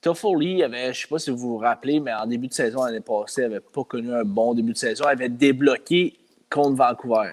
Toffoli 0.00 0.62
avait, 0.62 0.84
je 0.84 0.88
ne 0.88 0.92
sais 0.94 1.08
pas 1.08 1.18
si 1.18 1.30
vous 1.30 1.38
vous 1.38 1.58
rappelez, 1.58 1.98
mais 1.98 2.12
en 2.12 2.26
début 2.26 2.48
de 2.48 2.54
saison 2.54 2.84
l'année 2.84 3.00
passée, 3.00 3.42
il 3.42 3.48
n'avait 3.48 3.60
pas 3.60 3.84
connu 3.84 4.12
un 4.14 4.24
bon 4.24 4.54
début 4.54 4.72
de 4.72 4.78
saison. 4.78 5.04
Il 5.08 5.12
avait 5.12 5.28
débloqué 5.28 6.16
contre 6.50 6.76
Vancouver. 6.76 7.32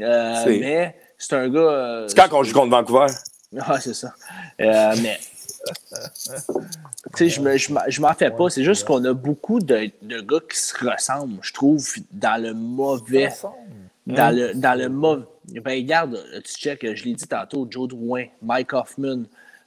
Euh, 0.00 0.44
mais 0.46 0.96
c'est 1.18 1.34
un 1.34 1.48
gars. 1.48 1.60
Euh, 1.60 2.08
c'est 2.08 2.16
quand 2.16 2.38
on 2.38 2.42
joue 2.42 2.54
contre 2.54 2.70
Vancouver? 2.70 3.06
Ah, 3.56 3.78
c'est 3.78 3.94
ça. 3.94 4.12
Euh, 4.60 4.96
mais. 5.00 5.16
tu 7.16 7.30
sais, 7.30 7.58
je 7.88 8.00
m'en 8.00 8.14
fais 8.14 8.32
pas. 8.32 8.50
C'est 8.50 8.64
juste 8.64 8.84
qu'on 8.84 9.04
a 9.04 9.12
beaucoup 9.12 9.60
de, 9.60 9.92
de, 10.02 10.20
gars 10.22 10.40
qui 10.50 10.58
se 10.58 10.74
ressemblent, 10.84 11.38
je 11.40 11.52
trouve, 11.52 11.86
dans 12.10 12.42
le 12.42 12.52
mauvais. 12.52 13.28
Dans 14.08 14.34
le, 14.34 14.54
dans 14.54 14.76
le 14.76 14.88
mauvais. 14.88 15.22
Ben, 15.46 15.80
regarde, 15.80 16.20
tu 16.44 16.52
check, 16.54 16.80
je 16.82 17.04
l'ai 17.04 17.14
dit 17.14 17.28
tantôt, 17.28 17.64
Joe 17.70 17.86
Drouin, 17.86 18.24
Mike 18.42 18.72
Hoffman, 18.72 19.22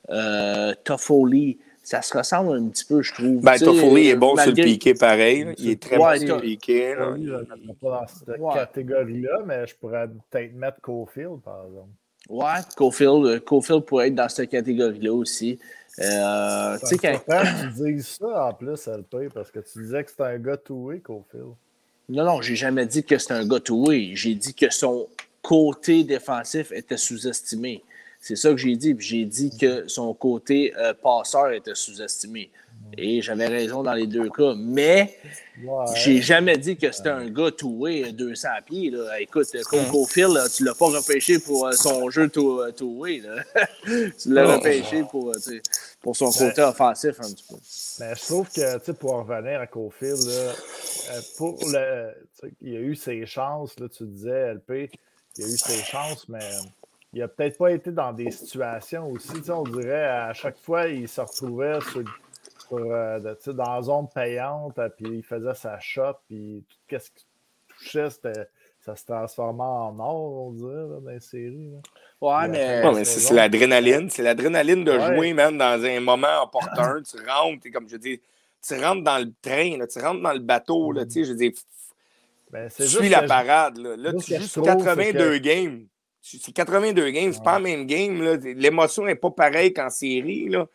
euh, 0.10 0.74
Toffoli, 0.84 1.58
ça 1.84 2.02
se 2.02 2.18
ressemble 2.18 2.58
un 2.58 2.68
petit 2.68 2.86
peu, 2.86 3.02
je 3.02 3.14
trouve. 3.14 3.42
Ben, 3.42 3.58
Toffoli 3.58 4.10
est 4.10 4.16
bon 4.16 4.36
sur 4.36 4.48
le 4.48 4.64
piqué 4.64 4.94
pareil. 4.94 5.48
Il 5.58 5.70
est 5.70 5.82
très 5.82 5.98
bon 5.98 6.18
sur 6.18 6.36
le 6.36 6.42
piqué. 6.42 6.96
je 6.98 7.32
ne 7.32 7.74
pas 7.74 8.02
dans 8.02 8.08
cette 8.08 8.54
catégorie-là, 8.54 9.40
mais 9.46 9.66
je 9.68 9.76
pourrais 9.76 10.08
peut-être 10.08 10.54
mettre 10.54 10.82
Cofield, 10.82 11.42
par 11.44 11.66
exemple. 11.66 11.90
Ouais, 12.30 12.60
Cofield, 12.76 13.26
euh, 13.26 13.40
Cofield 13.40 13.86
pourrait 13.86 14.08
être 14.08 14.16
dans 14.16 14.28
cette 14.28 14.50
catégorie-là 14.50 15.14
aussi. 15.14 15.60
Euh, 16.00 16.78
tu 16.80 16.88
sais, 16.88 16.98
quand... 16.98 17.20
tu 17.62 17.94
dises 17.94 18.18
ça 18.20 18.48
en 18.48 18.54
plus, 18.54 18.88
LP, 18.88 19.34
parce 19.34 19.50
que 19.50 19.60
tu 19.60 19.80
disais 19.82 20.04
que 20.04 20.12
c'était 20.12 20.24
un 20.24 20.38
gars 20.38 20.58
toué, 20.58 21.00
Cofield. 21.00 21.54
Non, 22.10 22.24
non, 22.24 22.42
j'ai 22.42 22.56
jamais 22.56 22.86
dit 22.86 23.04
que 23.04 23.18
c'était 23.18 23.34
un 23.34 23.48
gars 23.48 23.60
toué. 23.60 24.12
J'ai 24.14 24.36
dit 24.36 24.54
que 24.54 24.70
son 24.70 25.08
côté 25.42 26.04
défensif 26.04 26.72
était 26.72 26.98
sous-estimé. 26.98 27.84
C'est 28.28 28.36
ça 28.36 28.50
que 28.50 28.58
j'ai 28.58 28.76
dit. 28.76 28.94
j'ai 29.00 29.24
dit 29.24 29.58
que 29.58 29.88
son 29.88 30.14
côté 30.14 30.74
euh, 30.76 30.94
passeur 30.94 31.50
était 31.54 31.76
sous-estimé. 31.76 32.52
Et 32.98 33.22
j'avais 33.22 33.48
raison 33.48 33.84
dans 33.84 33.94
les 33.94 34.06
deux 34.06 34.30
cas. 34.30 34.54
Mais 34.58 35.18
j'ai 35.96 36.22
jamais 36.22 36.58
dit 36.58 36.76
que 36.76 36.92
c'était 36.92 37.08
un 37.08 37.30
gars 37.30 37.52
toué 37.52 38.12
200 38.12 38.50
pieds. 38.66 38.90
Là. 38.90 39.22
Écoute, 39.22 39.48
Coco 39.70 40.06
Phil, 40.08 40.28
tu 40.54 40.66
l'as 40.66 40.76
pas 40.76 40.88
repêché 40.88 41.40
pour 41.40 41.68
euh, 41.68 41.72
son 41.72 42.10
jeu 42.10 42.28
toué. 42.28 43.24
tu 43.86 44.34
l'as 44.34 44.56
repêché 44.58 45.04
pour, 45.10 45.30
euh, 45.30 45.60
pour 46.02 46.14
son 46.14 46.30
côté 46.30 46.62
offensif 46.64 47.16
un 47.20 47.32
petit 47.32 47.46
peu. 47.50 47.56
Mais 48.02 48.14
je 48.14 48.26
trouve 48.26 48.50
que 48.52 48.92
pour 48.92 49.26
revenir 49.26 49.62
à 49.62 49.68
Cofield, 49.68 50.20
pour 51.38 51.58
le, 51.66 52.12
il 52.60 52.76
a 52.76 52.80
eu 52.80 52.96
ses 52.98 53.26
chances, 53.26 53.80
là, 53.80 53.88
tu 53.88 54.04
disais, 54.04 54.54
LP, 54.56 54.92
il 55.38 55.46
a 55.46 55.48
eu 55.48 55.58
ses 55.58 55.82
chances, 55.82 56.28
mais 56.28 56.42
il 57.14 57.20
n'a 57.20 57.28
peut-être 57.28 57.58
pas 57.58 57.72
été 57.72 57.92
dans 57.92 58.14
des 58.14 58.32
situations 58.32 59.10
aussi. 59.10 59.50
On 59.50 59.64
dirait 59.64 60.06
à 60.06 60.34
chaque 60.34 60.58
fois, 60.60 60.88
il 60.88 61.08
se 61.08 61.22
retrouvait 61.22 61.80
sur, 61.82 62.04
euh, 62.74 63.36
dans 63.48 63.76
la 63.76 63.82
zone 63.82 64.08
payante, 64.14 64.78
euh, 64.78 64.90
puis 64.90 65.18
il 65.18 65.24
faisait 65.24 65.56
sa 65.56 65.80
shot, 65.80 66.16
puis 66.28 66.64
tout 66.88 66.98
ce 67.00 67.10
qui 67.10 67.26
touchait, 67.70 68.10
ça 68.82 68.96
se 68.96 69.06
transformait 69.06 69.64
en 69.64 69.98
or, 70.00 70.48
on 70.48 70.52
dirait, 70.52 71.02
dans 71.02 71.10
les 71.10 71.20
séries. 71.20 71.74
Ouais, 72.20 72.48
mais. 72.48 72.82
mais 72.94 73.06
c'est 73.06 73.34
l'adrénaline. 73.34 74.10
C'est 74.10 74.24
l'adrénaline 74.24 74.84
de 74.84 75.00
jouer, 75.00 75.34
même 75.34 75.58
dans 75.58 75.84
un 75.84 76.00
moment 76.00 76.44
opportun. 76.44 77.02
tu 77.10 77.18
rentres, 77.26 77.72
comme 77.72 77.88
je 77.88 77.98
dis, 77.98 78.22
tu 78.66 78.74
rentres 78.76 79.04
dans 79.04 79.20
le 79.20 79.32
train, 79.42 79.86
tu 79.86 80.00
rentres 80.00 80.22
dans 80.22 80.34
le 80.34 80.40
bateau, 80.40 80.92
là, 80.92 81.06
mm. 81.06 81.10
je 81.10 81.34
dis, 81.34 81.54
ben, 82.52 82.70
tu 82.70 82.88
suis 82.88 83.10
la 83.10 83.24
parade. 83.24 83.78
Là, 83.78 83.96
là 83.98 84.14
tu 84.14 84.36
joues 84.42 84.62
82 84.62 85.38
games 85.40 85.86
c'est 86.28 86.52
82 86.52 87.10
games, 87.12 87.34
c'est 87.34 87.44
pas 87.44 87.58
le 87.58 87.64
même 87.64 87.86
game. 87.86 88.22
L'émotion 88.56 89.06
n'est 89.06 89.16
pas 89.16 89.32
pareille 89.32 89.74
qu'en 89.74 89.90
série. 89.90 90.50
Là, 90.50 90.68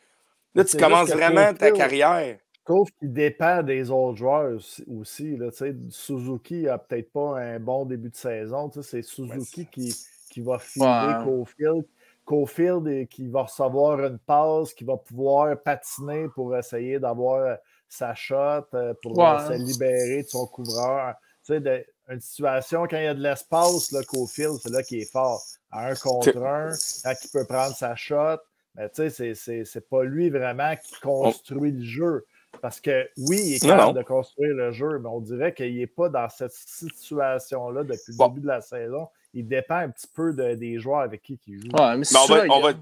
là 0.55 0.65
tu 0.65 0.77
commences 0.77 1.11
vraiment 1.11 1.53
ta 1.55 1.70
carrière. 1.70 2.39
Je 2.59 2.73
trouve 2.73 2.89
qu'il 2.99 3.12
dépend 3.12 3.62
des 3.62 3.91
autres 3.91 4.19
joueurs 4.19 4.59
aussi. 4.87 5.37
Là, 5.37 5.49
Suzuki 5.91 6.62
n'a 6.62 6.79
peut-être 6.79 7.11
pas 7.12 7.39
un 7.41 7.59
bon 7.59 7.85
début 7.85 8.11
de 8.11 8.16
saison. 8.16 8.70
C'est 8.83 9.03
Suzuki 9.03 9.66
qui, 9.66 9.93
qui 10.31 10.41
va 10.41 10.59
filer 10.59 11.15
Cofield. 11.24 11.85
Cofield 12.24 13.09
qui 13.09 13.27
va 13.27 13.43
recevoir 13.43 13.99
une 14.05 14.19
passe, 14.19 14.73
qui 14.74 14.85
va 14.85 14.97
pouvoir 14.97 15.61
patiner 15.61 16.29
pour 16.29 16.57
essayer 16.57 17.01
d'avoir 17.01 17.59
sa 17.89 18.15
shot, 18.15 18.65
euh, 18.74 18.95
pour 19.03 19.16
se 19.16 19.53
libérer 19.59 20.23
de 20.23 20.29
son 20.29 20.47
couvreur. 20.47 21.15
Tu 21.45 21.61
sais, 21.61 21.87
une 22.12 22.20
situation, 22.20 22.86
quand 22.89 22.98
il 22.98 23.05
y 23.05 23.09
a 23.09 23.14
de 23.14 23.22
l'espace, 23.22 23.94
qu'au 24.06 24.26
fil, 24.26 24.51
c'est 24.60 24.70
là 24.70 24.82
qu'il 24.82 25.01
est 25.01 25.10
fort. 25.10 25.43
À 25.70 25.89
un 25.89 25.94
contre 25.94 26.36
un, 26.36 26.70
quand 27.02 27.14
il 27.24 27.30
peut 27.30 27.47
prendre 27.47 27.74
sa 27.74 27.97
shot, 27.97 28.39
mais 28.74 28.89
tu 28.90 29.10
sais, 29.10 29.34
c'est 29.34 29.89
pas 29.89 30.02
lui 30.05 30.30
vraiment 30.30 30.74
qui 30.76 31.01
construit 31.01 31.72
le 31.72 31.84
jeu. 31.84 32.26
Parce 32.60 32.80
que 32.80 33.09
oui, 33.16 33.40
il 33.40 33.55
est 33.55 33.66
capable 33.66 33.98
de 33.98 34.05
construire 34.05 34.55
le 34.55 34.72
jeu, 34.72 34.98
mais 34.98 35.09
on 35.09 35.20
dirait 35.20 35.55
qu'il 35.55 35.76
n'est 35.76 35.86
pas 35.86 36.09
dans 36.09 36.28
cette 36.28 36.52
situation-là 36.52 37.82
depuis 37.84 38.12
le 38.12 38.28
début 38.28 38.40
de 38.40 38.47
la 38.47 38.60
saison. 38.60 39.09
Il 39.32 39.48
dépend 39.48 39.76
un 39.76 39.89
petit 39.89 40.06
peu 40.14 40.32
des 40.34 40.78
joueurs 40.78 41.01
avec 41.01 41.22
qui 41.22 41.40
il 41.47 41.60
joue. 41.60 41.68
on, 41.72 42.60
va, 42.60 42.72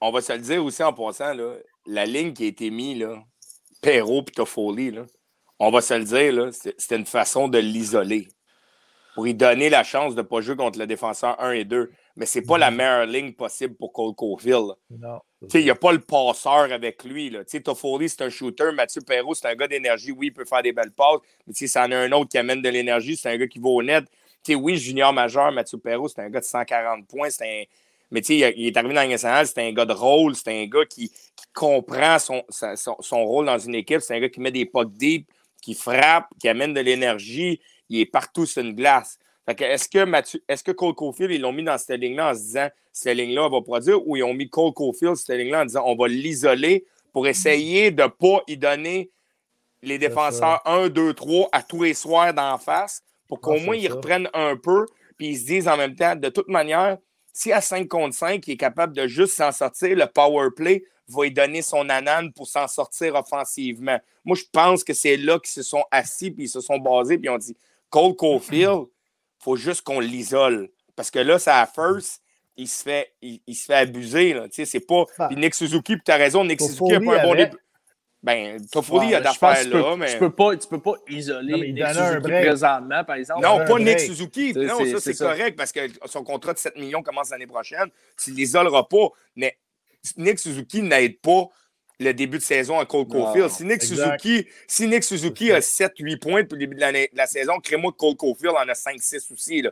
on, 0.00 0.10
va, 0.10 0.20
se 0.20 0.32
le 0.32 0.40
dire 0.40 0.64
aussi 0.64 0.82
en 0.82 0.92
passant, 0.92 1.32
là, 1.34 1.54
la 1.86 2.04
ligne 2.04 2.32
qui 2.32 2.44
a 2.44 2.46
été 2.48 2.70
mise, 2.70 2.98
là, 2.98 3.22
Perrault 3.80 4.24
et 4.26 4.32
Toffoli, 4.32 4.98
on 5.60 5.70
va 5.70 5.80
se 5.80 5.94
le 5.94 6.04
dire, 6.04 6.48
c'était 6.52 6.96
une 6.96 7.06
façon 7.06 7.46
de 7.46 7.58
l'isoler 7.58 8.28
pour 9.14 9.24
lui 9.24 9.34
donner 9.34 9.68
la 9.68 9.84
chance 9.84 10.14
de 10.14 10.22
ne 10.22 10.26
pas 10.26 10.40
jouer 10.40 10.56
contre 10.56 10.78
le 10.78 10.86
défenseur 10.86 11.38
1 11.40 11.52
et 11.52 11.64
2. 11.64 11.90
Mais 12.16 12.26
ce 12.26 12.38
n'est 12.38 12.44
pas 12.44 12.58
la 12.58 12.70
mhm. 12.70 12.76
meilleure 12.76 13.06
ligne 13.06 13.32
possible 13.32 13.74
pour 13.74 13.92
Cole 13.92 14.14
Caulfield. 14.14 14.72
Il 15.54 15.60
n'y 15.60 15.70
a 15.70 15.74
pas 15.74 15.92
le 15.92 16.00
passeur 16.00 16.72
avec 16.72 17.04
lui. 17.04 17.34
Toffoli, 17.64 18.08
c'est 18.08 18.22
un 18.22 18.30
shooter. 18.30 18.70
Mathieu 18.74 19.00
Perrault, 19.02 19.34
c'est 19.34 19.48
un 19.48 19.54
gars 19.54 19.68
d'énergie. 19.68 20.12
Oui, 20.12 20.28
il 20.28 20.32
peut 20.32 20.44
faire 20.44 20.62
des 20.62 20.72
belles 20.72 20.92
passes. 20.92 21.20
Mais 21.46 21.54
si 21.54 21.70
en 21.78 21.90
a 21.90 21.96
un 21.96 22.12
autre 22.12 22.30
qui 22.30 22.38
amène 22.38 22.62
de 22.62 22.68
l'énergie, 22.68 23.16
c'est 23.16 23.30
un 23.30 23.36
gars 23.36 23.46
qui 23.46 23.58
va 23.58 23.68
au 23.68 23.82
net. 23.82 24.04
oui, 24.48 24.76
junior 24.76 25.12
majeur, 25.12 25.52
Mathieu 25.52 25.78
Perrault, 25.78 26.08
c'est 26.08 26.20
un 26.20 26.30
gars 26.30 26.40
de 26.40 26.44
140 26.44 27.06
points. 27.06 27.28
Un... 27.40 27.62
Mais 28.10 28.20
il, 28.20 28.42
est 28.42 28.76
arrivé 28.76 28.94
dans 28.94 29.00
la 29.00 29.08
nationale, 29.08 29.46
c'est 29.46 29.66
un 29.66 29.72
gars 29.72 29.86
de 29.86 29.94
rôle. 29.94 30.36
C'est 30.36 30.50
un 30.50 30.66
gars 30.66 30.84
qui, 30.84 31.10
comprend 31.54 32.18
son, 32.18 32.42
son, 32.48 33.24
rôle 33.24 33.44
dans 33.44 33.58
une 33.58 33.74
équipe. 33.74 34.00
C'est 34.00 34.16
un 34.16 34.20
gars 34.20 34.30
qui 34.30 34.40
met 34.40 34.50
des 34.50 34.64
pucks 34.64 34.92
deep, 34.92 35.28
qui 35.60 35.74
frappe, 35.74 36.28
qui 36.38 36.48
amène 36.48 36.72
de 36.72 36.80
l'énergie 36.80 37.60
il 37.92 38.00
est 38.00 38.06
partout 38.06 38.46
sur 38.46 38.62
une 38.62 38.74
glace. 38.74 39.18
est-ce 39.46 39.88
que 39.88 40.04
Mathieu, 40.04 40.42
est-ce 40.48 40.64
que 40.64 40.72
Cole 40.72 40.94
Caulfield, 40.94 41.30
ils 41.30 41.40
l'ont 41.40 41.52
mis 41.52 41.64
dans 41.64 41.76
cette 41.78 42.00
ligne-là 42.00 42.30
en 42.30 42.34
se 42.34 42.40
disant 42.40 42.68
cette 42.90 43.16
ligne-là 43.16 43.48
va 43.48 43.60
produire 43.60 44.06
ou 44.06 44.16
ils 44.16 44.22
ont 44.22 44.34
mis 44.34 44.48
Cole 44.48 44.72
Caulfield 44.72 45.16
cette 45.16 45.36
ligne-là 45.36 45.62
en 45.62 45.64
disant 45.66 45.84
on 45.86 45.96
va 45.96 46.08
l'isoler 46.08 46.86
pour 47.12 47.26
essayer 47.26 47.90
de 47.90 48.02
ne 48.02 48.08
pas 48.08 48.42
y 48.46 48.56
donner 48.56 49.10
les 49.82 49.98
défenseurs 49.98 50.62
1, 50.64 50.88
2, 50.88 51.12
3 51.12 51.48
à 51.52 51.62
tous 51.62 51.82
les 51.82 51.94
soirs 51.94 52.32
d'en 52.32 52.56
face 52.56 53.02
pour 53.28 53.40
qu'au 53.40 53.58
moins 53.58 53.76
ils 53.76 53.90
reprennent 53.90 54.28
un 54.32 54.56
peu 54.56 54.86
puis 55.16 55.28
ils 55.28 55.38
se 55.38 55.44
disent 55.44 55.68
en 55.68 55.76
même 55.76 55.94
temps 55.94 56.16
de 56.16 56.28
toute 56.28 56.48
manière, 56.48 56.98
si 57.32 57.52
à 57.52 57.60
5 57.60 57.88
contre 57.88 58.14
5, 58.14 58.46
il 58.46 58.52
est 58.52 58.56
capable 58.56 58.94
de 58.94 59.06
juste 59.06 59.34
s'en 59.34 59.52
sortir, 59.52 59.96
le 59.96 60.06
power 60.06 60.48
play 60.54 60.84
va 61.08 61.24
lui 61.24 61.32
donner 61.32 61.62
son 61.62 61.88
anane 61.88 62.32
pour 62.32 62.46
s'en 62.46 62.68
sortir 62.68 63.14
offensivement. 63.14 63.98
Moi, 64.24 64.36
je 64.36 64.44
pense 64.52 64.84
que 64.84 64.94
c'est 64.94 65.16
là 65.16 65.38
qu'ils 65.38 65.50
se 65.50 65.62
sont 65.62 65.84
assis 65.90 66.30
puis 66.30 66.44
ils 66.44 66.48
se 66.48 66.60
sont 66.60 66.78
basés 66.78 67.18
puis 67.18 67.26
ils 67.26 67.30
ont 67.30 67.38
dit 67.38 67.56
Cole 67.92 68.16
Caulfield, 68.16 68.86
il 68.86 69.44
faut 69.44 69.56
juste 69.56 69.82
qu'on 69.82 70.00
l'isole. 70.00 70.70
Parce 70.96 71.10
que 71.10 71.18
là, 71.18 71.38
ça 71.38 71.60
a 71.60 71.66
first, 71.66 72.22
il 72.56 72.66
se 72.66 72.82
fait, 72.82 73.12
il, 73.20 73.54
se 73.54 73.66
fait 73.66 73.74
abuser. 73.74 74.34
C'est 74.50 74.86
pas. 74.86 75.04
Ah. 75.18 75.28
Nick 75.36 75.54
Suzuki, 75.54 75.96
puis 75.96 76.02
tu 76.04 76.10
as 76.10 76.16
raison, 76.16 76.44
Nick 76.44 76.60
Suzuki 76.60 76.90
n'a 76.90 77.00
pas 77.00 77.20
un 77.20 77.22
bon 77.22 77.34
début. 77.34 77.56
Ben, 78.22 78.64
Toffoli, 78.70 79.08
il 79.08 79.10
y 79.10 79.14
a 79.14 79.20
d'affaires 79.20 79.68
là, 79.68 79.96
mais. 79.96 80.12
Tu 80.12 80.18
peux 80.18 80.30
pas, 80.30 80.56
tu 80.56 80.68
peux 80.68 80.80
pas 80.80 80.94
isoler 81.08 81.72
Nick 81.72 81.86
Suzuki 81.86 82.20
présentement, 82.20 83.04
par 83.04 83.16
exemple. 83.16 83.42
Non, 83.42 83.64
pas 83.64 83.78
Nick 83.78 84.00
Suzuki. 84.00 84.54
Non, 84.54 84.84
ça, 84.86 85.00
c'est 85.00 85.18
correct 85.18 85.56
parce 85.56 85.72
que 85.72 85.80
son 86.06 86.24
contrat 86.24 86.54
de 86.54 86.58
7 86.58 86.76
millions 86.76 87.02
commence 87.02 87.30
l'année 87.30 87.46
prochaine. 87.46 87.90
Tu 88.16 88.30
ne 88.30 88.36
l'isoleras 88.36 88.84
pas. 88.84 89.08
Mais 89.36 89.58
Nick 90.16 90.38
Suzuki 90.38 90.82
n'aide 90.82 91.20
pas 91.20 91.48
le 92.02 92.14
début 92.14 92.38
de 92.38 92.42
saison 92.42 92.78
à 92.78 92.86
Cole 92.86 93.06
Caulfield. 93.06 93.50
Si 93.50 93.64
Nick, 93.64 93.82
Suzuki, 93.82 94.46
si 94.66 94.86
Nick 94.86 95.04
Suzuki 95.04 95.52
a 95.52 95.60
7-8 95.60 96.18
points 96.18 96.42
depuis 96.42 96.54
le 96.54 96.60
début 96.60 96.76
de 96.76 97.16
la, 97.16 97.26
saison, 97.26 97.58
crée-moi 97.60 97.92
que 97.92 97.96
Cole 97.96 98.16
Caulfield 98.16 98.54
en 98.54 98.68
a 98.68 98.72
5-6 98.72 99.32
aussi. 99.32 99.62
Là. 99.62 99.70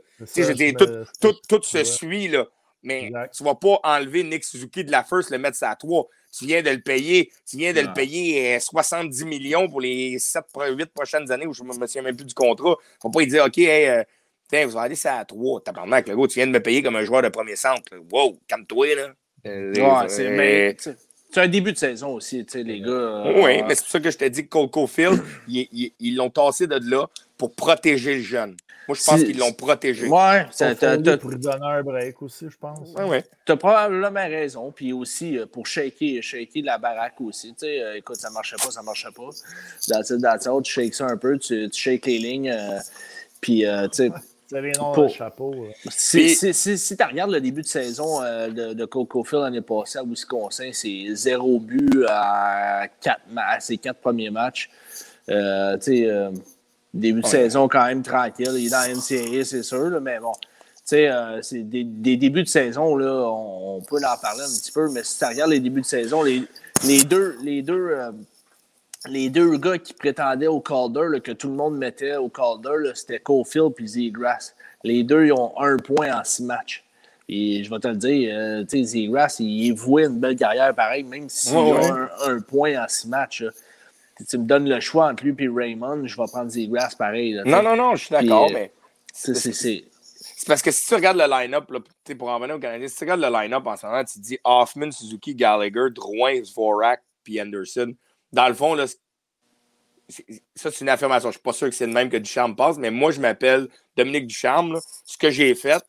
tout, 0.78 0.86
tout, 1.20 1.34
tout 1.48 1.62
se 1.62 1.84
suit. 1.84 2.28
Là. 2.28 2.46
mais 2.82 3.10
tu 3.34 3.42
ne 3.42 3.48
vas 3.48 3.54
pas 3.54 3.80
enlever 3.82 4.24
Nick 4.24 4.44
Suzuki 4.44 4.84
de 4.84 4.90
la 4.90 5.04
first, 5.04 5.30
le 5.30 5.38
mettre 5.38 5.58
à 5.62 5.74
3. 5.76 6.08
Tu 6.36 6.46
viens 6.46 6.62
de 6.62 6.70
le 6.70 6.80
payer. 6.80 7.30
Tu 7.48 7.56
viens 7.56 7.72
de 7.72 7.80
le 7.80 7.92
payer 7.92 8.58
70 8.60 9.22
euh, 9.22 9.26
millions 9.26 9.68
pour 9.68 9.80
les 9.80 10.18
7, 10.18 10.44
8 10.56 10.86
prochaines 10.86 11.30
années 11.32 11.46
où 11.46 11.52
je 11.52 11.62
ne 11.62 11.68
me 11.68 11.86
souviens 11.86 12.02
même 12.02 12.16
plus 12.16 12.26
du 12.26 12.34
contrat. 12.34 12.76
Il 12.78 12.96
ne 12.96 13.00
faut 13.00 13.10
pas 13.10 13.20
lui 13.20 13.26
dire 13.26 13.44
OK, 13.44 13.58
hey, 13.58 14.04
tiens, 14.48 14.66
vous 14.66 14.76
allez 14.76 14.86
aller 14.86 14.94
ça 14.96 15.16
à 15.16 15.24
3. 15.24 15.62
Tabarnak, 15.62 16.08
le 16.08 16.16
gars, 16.16 16.26
tu 16.28 16.34
viens 16.34 16.46
de 16.46 16.52
me 16.52 16.62
payer 16.62 16.82
comme 16.82 16.96
un 16.96 17.04
joueur 17.04 17.22
de 17.22 17.28
premier 17.28 17.56
centre. 17.56 17.92
Wow, 18.12 18.38
calme-toi, 18.46 18.94
là. 18.94 19.14
Ouais, 19.44 20.08
c'est 20.08 20.96
c'est 21.32 21.40
un 21.40 21.48
début 21.48 21.72
de 21.72 21.78
saison 21.78 22.14
aussi, 22.14 22.44
tu 22.44 22.52
sais, 22.52 22.62
les 22.62 22.80
gars. 22.80 23.24
oui, 23.36 23.62
mais 23.66 23.74
c'est 23.74 23.82
pour 23.82 23.90
ça 23.90 24.00
que 24.00 24.10
je 24.10 24.18
t'ai 24.18 24.30
dit 24.30 24.44
que 24.44 24.48
Coco 24.48 24.86
Field, 24.86 25.22
ils 25.48 26.14
l'ont 26.14 26.30
tassé 26.30 26.66
de 26.66 26.78
là 26.90 27.06
pour 27.36 27.54
protéger 27.54 28.16
le 28.16 28.22
jeune. 28.22 28.56
Moi, 28.90 28.96
je 28.98 29.04
pense 29.04 29.22
qu'ils 29.22 29.38
l'ont 29.38 29.52
protégé. 29.52 30.08
Ouais, 30.08 30.46
ça 30.50 30.74
pour 30.74 31.30
lui 31.30 31.38
donner 31.38 31.64
un 31.64 31.82
break 31.82 32.20
aussi, 32.22 32.46
je 32.50 32.56
pense. 32.58 32.88
Oui, 32.96 33.04
oui. 33.06 33.18
Tu 33.46 33.52
as 33.52 33.56
probablement 33.56 34.26
raison. 34.26 34.72
Puis 34.72 34.92
aussi, 34.92 35.38
euh, 35.38 35.46
pour 35.46 35.64
shaker, 35.64 36.20
shaker 36.22 36.64
la 36.64 36.76
baraque 36.76 37.20
aussi. 37.20 37.50
Tu 37.50 37.66
sais, 37.66 37.80
euh, 37.80 37.96
écoute, 37.98 38.16
ça 38.16 38.30
marchait 38.30 38.56
pas, 38.56 38.72
ça 38.72 38.82
marchait 38.82 39.12
pas. 39.14 39.28
Dans, 39.88 40.18
dans 40.18 40.60
tu 40.60 40.72
shakes 40.72 40.94
ça 40.94 41.06
un 41.06 41.16
peu, 41.16 41.38
tu, 41.38 41.70
tu 41.70 41.80
shakes 41.80 42.06
les 42.06 42.18
lignes. 42.18 42.50
Euh, 42.50 42.80
puis, 43.40 43.64
tu 43.92 43.96
sais. 43.96 44.10
Chapeau. 45.08 45.54
Si, 45.90 46.34
si, 46.34 46.96
tu 46.96 47.04
regardes 47.04 47.30
le 47.30 47.40
début 47.40 47.62
de 47.62 47.66
saison 47.66 48.20
de, 48.20 48.74
de 48.74 48.84
Coco 48.84 49.24
Field 49.24 49.44
l'année 49.44 49.60
passée 49.60 49.98
à 49.98 50.02
Wisconsin, 50.02 50.70
c'est 50.72 51.14
zéro 51.14 51.58
but 51.60 52.04
à, 52.08 52.88
quatre, 53.00 53.22
à 53.36 53.60
ses 53.60 53.78
quatre 53.78 54.00
premiers 54.00 54.30
matchs. 54.30 54.70
sais 55.28 56.08
Début 56.92 57.20
de 57.20 57.26
saison 57.26 57.68
quand 57.68 57.86
même 57.86 58.02
tranquille. 58.02 58.50
Il 58.56 58.66
est 58.66 58.70
dans 58.70 58.80
la 58.80 58.94
NCAA, 58.94 59.44
c'est 59.44 59.62
sûr, 59.62 60.00
mais 60.00 60.18
bon. 60.18 60.32
Tu 60.40 60.96
sais, 60.96 61.08
euh, 61.08 61.40
c'est 61.40 61.62
des, 61.62 61.84
débuts 61.84 62.42
de 62.42 62.48
saison, 62.48 62.96
là, 62.96 63.30
on, 63.30 63.80
peut 63.80 63.96
en 63.98 64.16
parler 64.20 64.42
un 64.42 64.48
petit 64.48 64.72
peu, 64.72 64.90
mais 64.90 65.04
si 65.04 65.18
tu 65.18 65.24
regardes 65.24 65.50
les 65.50 65.60
débuts 65.60 65.82
de 65.82 65.86
saison, 65.86 66.24
les, 66.24 66.42
les 66.84 67.04
deux, 67.04 67.36
les 67.44 67.62
deux, 67.62 67.90
euh, 67.90 68.10
les 69.08 69.30
deux 69.30 69.56
gars 69.56 69.78
qui 69.78 69.94
prétendaient 69.94 70.46
au 70.46 70.60
Calder, 70.60 71.20
que 71.22 71.32
tout 71.32 71.48
le 71.48 71.54
monde 71.54 71.78
mettait 71.78 72.16
au 72.16 72.28
Calder, 72.28 72.92
c'était 72.94 73.18
Cofield 73.18 73.72
et 73.78 73.86
Zegras. 73.86 74.52
Les 74.84 75.02
deux, 75.02 75.26
ils 75.26 75.32
ont 75.32 75.52
un 75.58 75.76
point 75.76 76.18
en 76.18 76.24
six 76.24 76.44
matchs. 76.44 76.84
Et 77.28 77.62
je 77.62 77.70
vais 77.70 77.78
te 77.78 77.88
le 77.88 77.96
dire, 77.96 78.34
euh, 78.34 78.64
tu 78.64 78.78
sais, 78.78 78.84
Zegras, 78.84 79.36
il 79.38 79.68
est 79.68 79.72
voué 79.72 80.04
une 80.04 80.18
belle 80.18 80.36
carrière 80.36 80.74
pareil, 80.74 81.04
même 81.04 81.28
s'il 81.28 81.56
a 81.56 82.10
un, 82.26 82.40
point 82.40 82.82
en 82.82 82.88
six 82.88 83.08
matchs 83.08 83.44
tu 84.28 84.38
me 84.38 84.44
donnes 84.44 84.68
le 84.68 84.80
choix 84.80 85.10
entre 85.10 85.24
lui 85.24 85.34
et 85.38 85.48
Raymond, 85.48 86.06
je 86.06 86.16
vais 86.16 86.26
prendre 86.26 86.50
Zegras 86.50 86.94
pareil. 86.98 87.40
non, 87.46 87.62
non, 87.62 87.76
non, 87.76 87.94
je 87.94 88.04
suis 88.04 88.12
d'accord, 88.12 88.48
euh, 88.50 88.54
mais. 88.54 88.72
C'est 89.12 90.46
parce 90.46 90.62
que 90.62 90.70
si 90.70 90.86
tu 90.86 90.94
regardes 90.94 91.18
le 91.18 91.28
line-up, 91.28 91.64
pour 92.18 92.28
en 92.28 92.40
venir 92.40 92.56
au 92.56 92.58
Canadien, 92.58 92.88
si 92.88 92.96
tu 92.96 93.04
regardes 93.04 93.20
le 93.20 93.30
line-up 93.30 93.66
en 93.66 93.76
ce 93.76 93.86
moment, 93.86 94.04
tu 94.04 94.18
te 94.18 94.24
dis 94.24 94.38
Hoffman, 94.42 94.90
Suzuki, 94.90 95.34
Gallagher, 95.34 95.90
Drouin, 95.90 96.42
Zvorak, 96.42 97.02
puis 97.22 97.40
Anderson. 97.40 97.94
Dans 98.32 98.48
le 98.48 98.54
fond, 98.54 98.76
ça, 100.06 100.70
c'est 100.70 100.80
une 100.80 100.88
affirmation. 100.88 101.28
Je 101.28 101.28
ne 101.28 101.32
suis 101.32 101.42
pas 101.42 101.52
sûr 101.52 101.68
que 101.68 101.74
c'est 101.74 101.86
le 101.86 101.92
même 101.92 102.08
que 102.08 102.16
Ducharme 102.16 102.56
passe, 102.56 102.78
mais 102.78 102.90
moi, 102.90 103.10
je 103.10 103.20
m'appelle 103.20 103.68
Dominique 103.96 104.26
Ducharme. 104.26 104.78
Ce 105.04 105.16
que 105.16 105.30
j'ai 105.30 105.54
fait, 105.54 105.82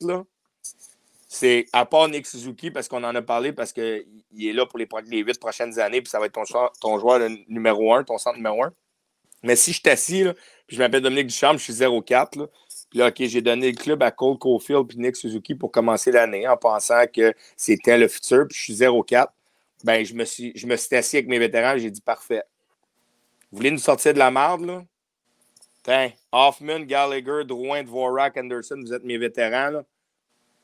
c'est 1.27 1.65
à 1.71 1.85
part 1.85 2.09
Nick 2.09 2.27
Suzuki, 2.27 2.71
parce 2.71 2.87
qu'on 2.87 3.03
en 3.03 3.15
a 3.15 3.21
parlé, 3.21 3.53
parce 3.53 3.73
qu'il 3.73 4.05
est 4.39 4.53
là 4.53 4.65
pour 4.65 4.79
les, 4.79 4.87
huit 5.19 5.39
prochaines 5.39 5.79
années, 5.79 6.01
puis 6.01 6.09
ça 6.09 6.19
va 6.19 6.25
être 6.25 6.39
ton, 6.79 6.99
joueur 6.99 7.19
numéro 7.47 7.93
un, 7.93 8.03
ton 8.03 8.17
centre 8.17 8.37
numéro 8.37 8.63
un. 8.63 8.73
Mais 9.43 9.55
si 9.55 9.73
je 9.73 9.79
suis 9.79 9.89
assis, 9.89 10.23
puis 10.67 10.75
je 10.75 10.81
m'appelle 10.81 11.01
Dominique 11.01 11.27
Duchamp, 11.27 11.53
je 11.53 11.63
suis 11.63 11.73
0-4, 11.73 12.47
puis 12.89 13.01
OK, 13.01 13.15
j'ai 13.17 13.41
donné 13.41 13.71
le 13.71 13.77
club 13.77 14.03
à 14.03 14.11
Cole 14.11 14.37
Caulfield 14.37 14.87
puis 14.87 14.97
Nick 14.97 15.15
Suzuki 15.15 15.55
pour 15.55 15.71
commencer 15.71 16.11
l'année 16.11 16.47
en 16.47 16.57
pensant 16.57 17.05
que 17.07 17.33
c'était 17.55 17.97
le 17.97 18.07
futur, 18.07 18.45
puis 18.47 18.57
je 18.57 18.63
suis 18.63 18.73
0-4. 18.73 19.27
Ben, 19.83 20.05
je 20.05 20.13
me 20.13 20.25
suis, 20.25 20.51
je 20.55 20.67
me 20.67 20.75
suis 20.75 20.95
assis 20.95 21.17
avec 21.17 21.27
mes 21.27 21.39
vétérans 21.39 21.77
j'ai 21.77 21.91
dit 21.91 22.01
parfait. 22.01 22.43
Vous 23.51 23.57
voulez 23.57 23.71
nous 23.71 23.77
sortir 23.77 24.13
de 24.13 24.19
la 24.19 24.31
merde, 24.31 24.65
là? 24.65 24.83
Tiens, 25.83 26.11
Hoffman, 26.31 26.81
Gallagher, 26.81 27.43
Drouin, 27.45 27.83
Dvorak, 27.83 28.37
Anderson, 28.37 28.79
vous 28.79 28.93
êtes 28.93 29.03
mes 29.03 29.17
vétérans, 29.17 29.71
là 29.71 29.83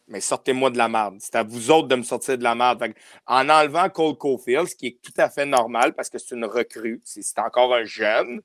mais 0.08 0.22
sortez-moi 0.22 0.70
de 0.70 0.78
la 0.78 0.88
merde. 0.88 1.18
C'est 1.20 1.36
à 1.36 1.44
vous 1.44 1.70
autres 1.70 1.88
de 1.88 1.96
me 1.96 2.04
sortir 2.04 2.38
de 2.38 2.44
la 2.44 2.56
merde. 2.56 2.94
en 3.26 3.50
enlevant 3.50 3.90
Cole 3.90 4.16
Caulfield, 4.16 4.68
ce 4.68 4.76
qui 4.76 4.88
est 4.88 5.02
tout 5.02 5.14
à 5.18 5.30
fait 5.30 5.46
normal 5.46 5.94
parce 5.94 6.10
que 6.10 6.18
c'est 6.18 6.36
une 6.36 6.46
recrue, 6.46 7.02
c'est 7.04 7.40
encore 7.40 7.74
un 7.74 7.84
jeune, 7.84 8.42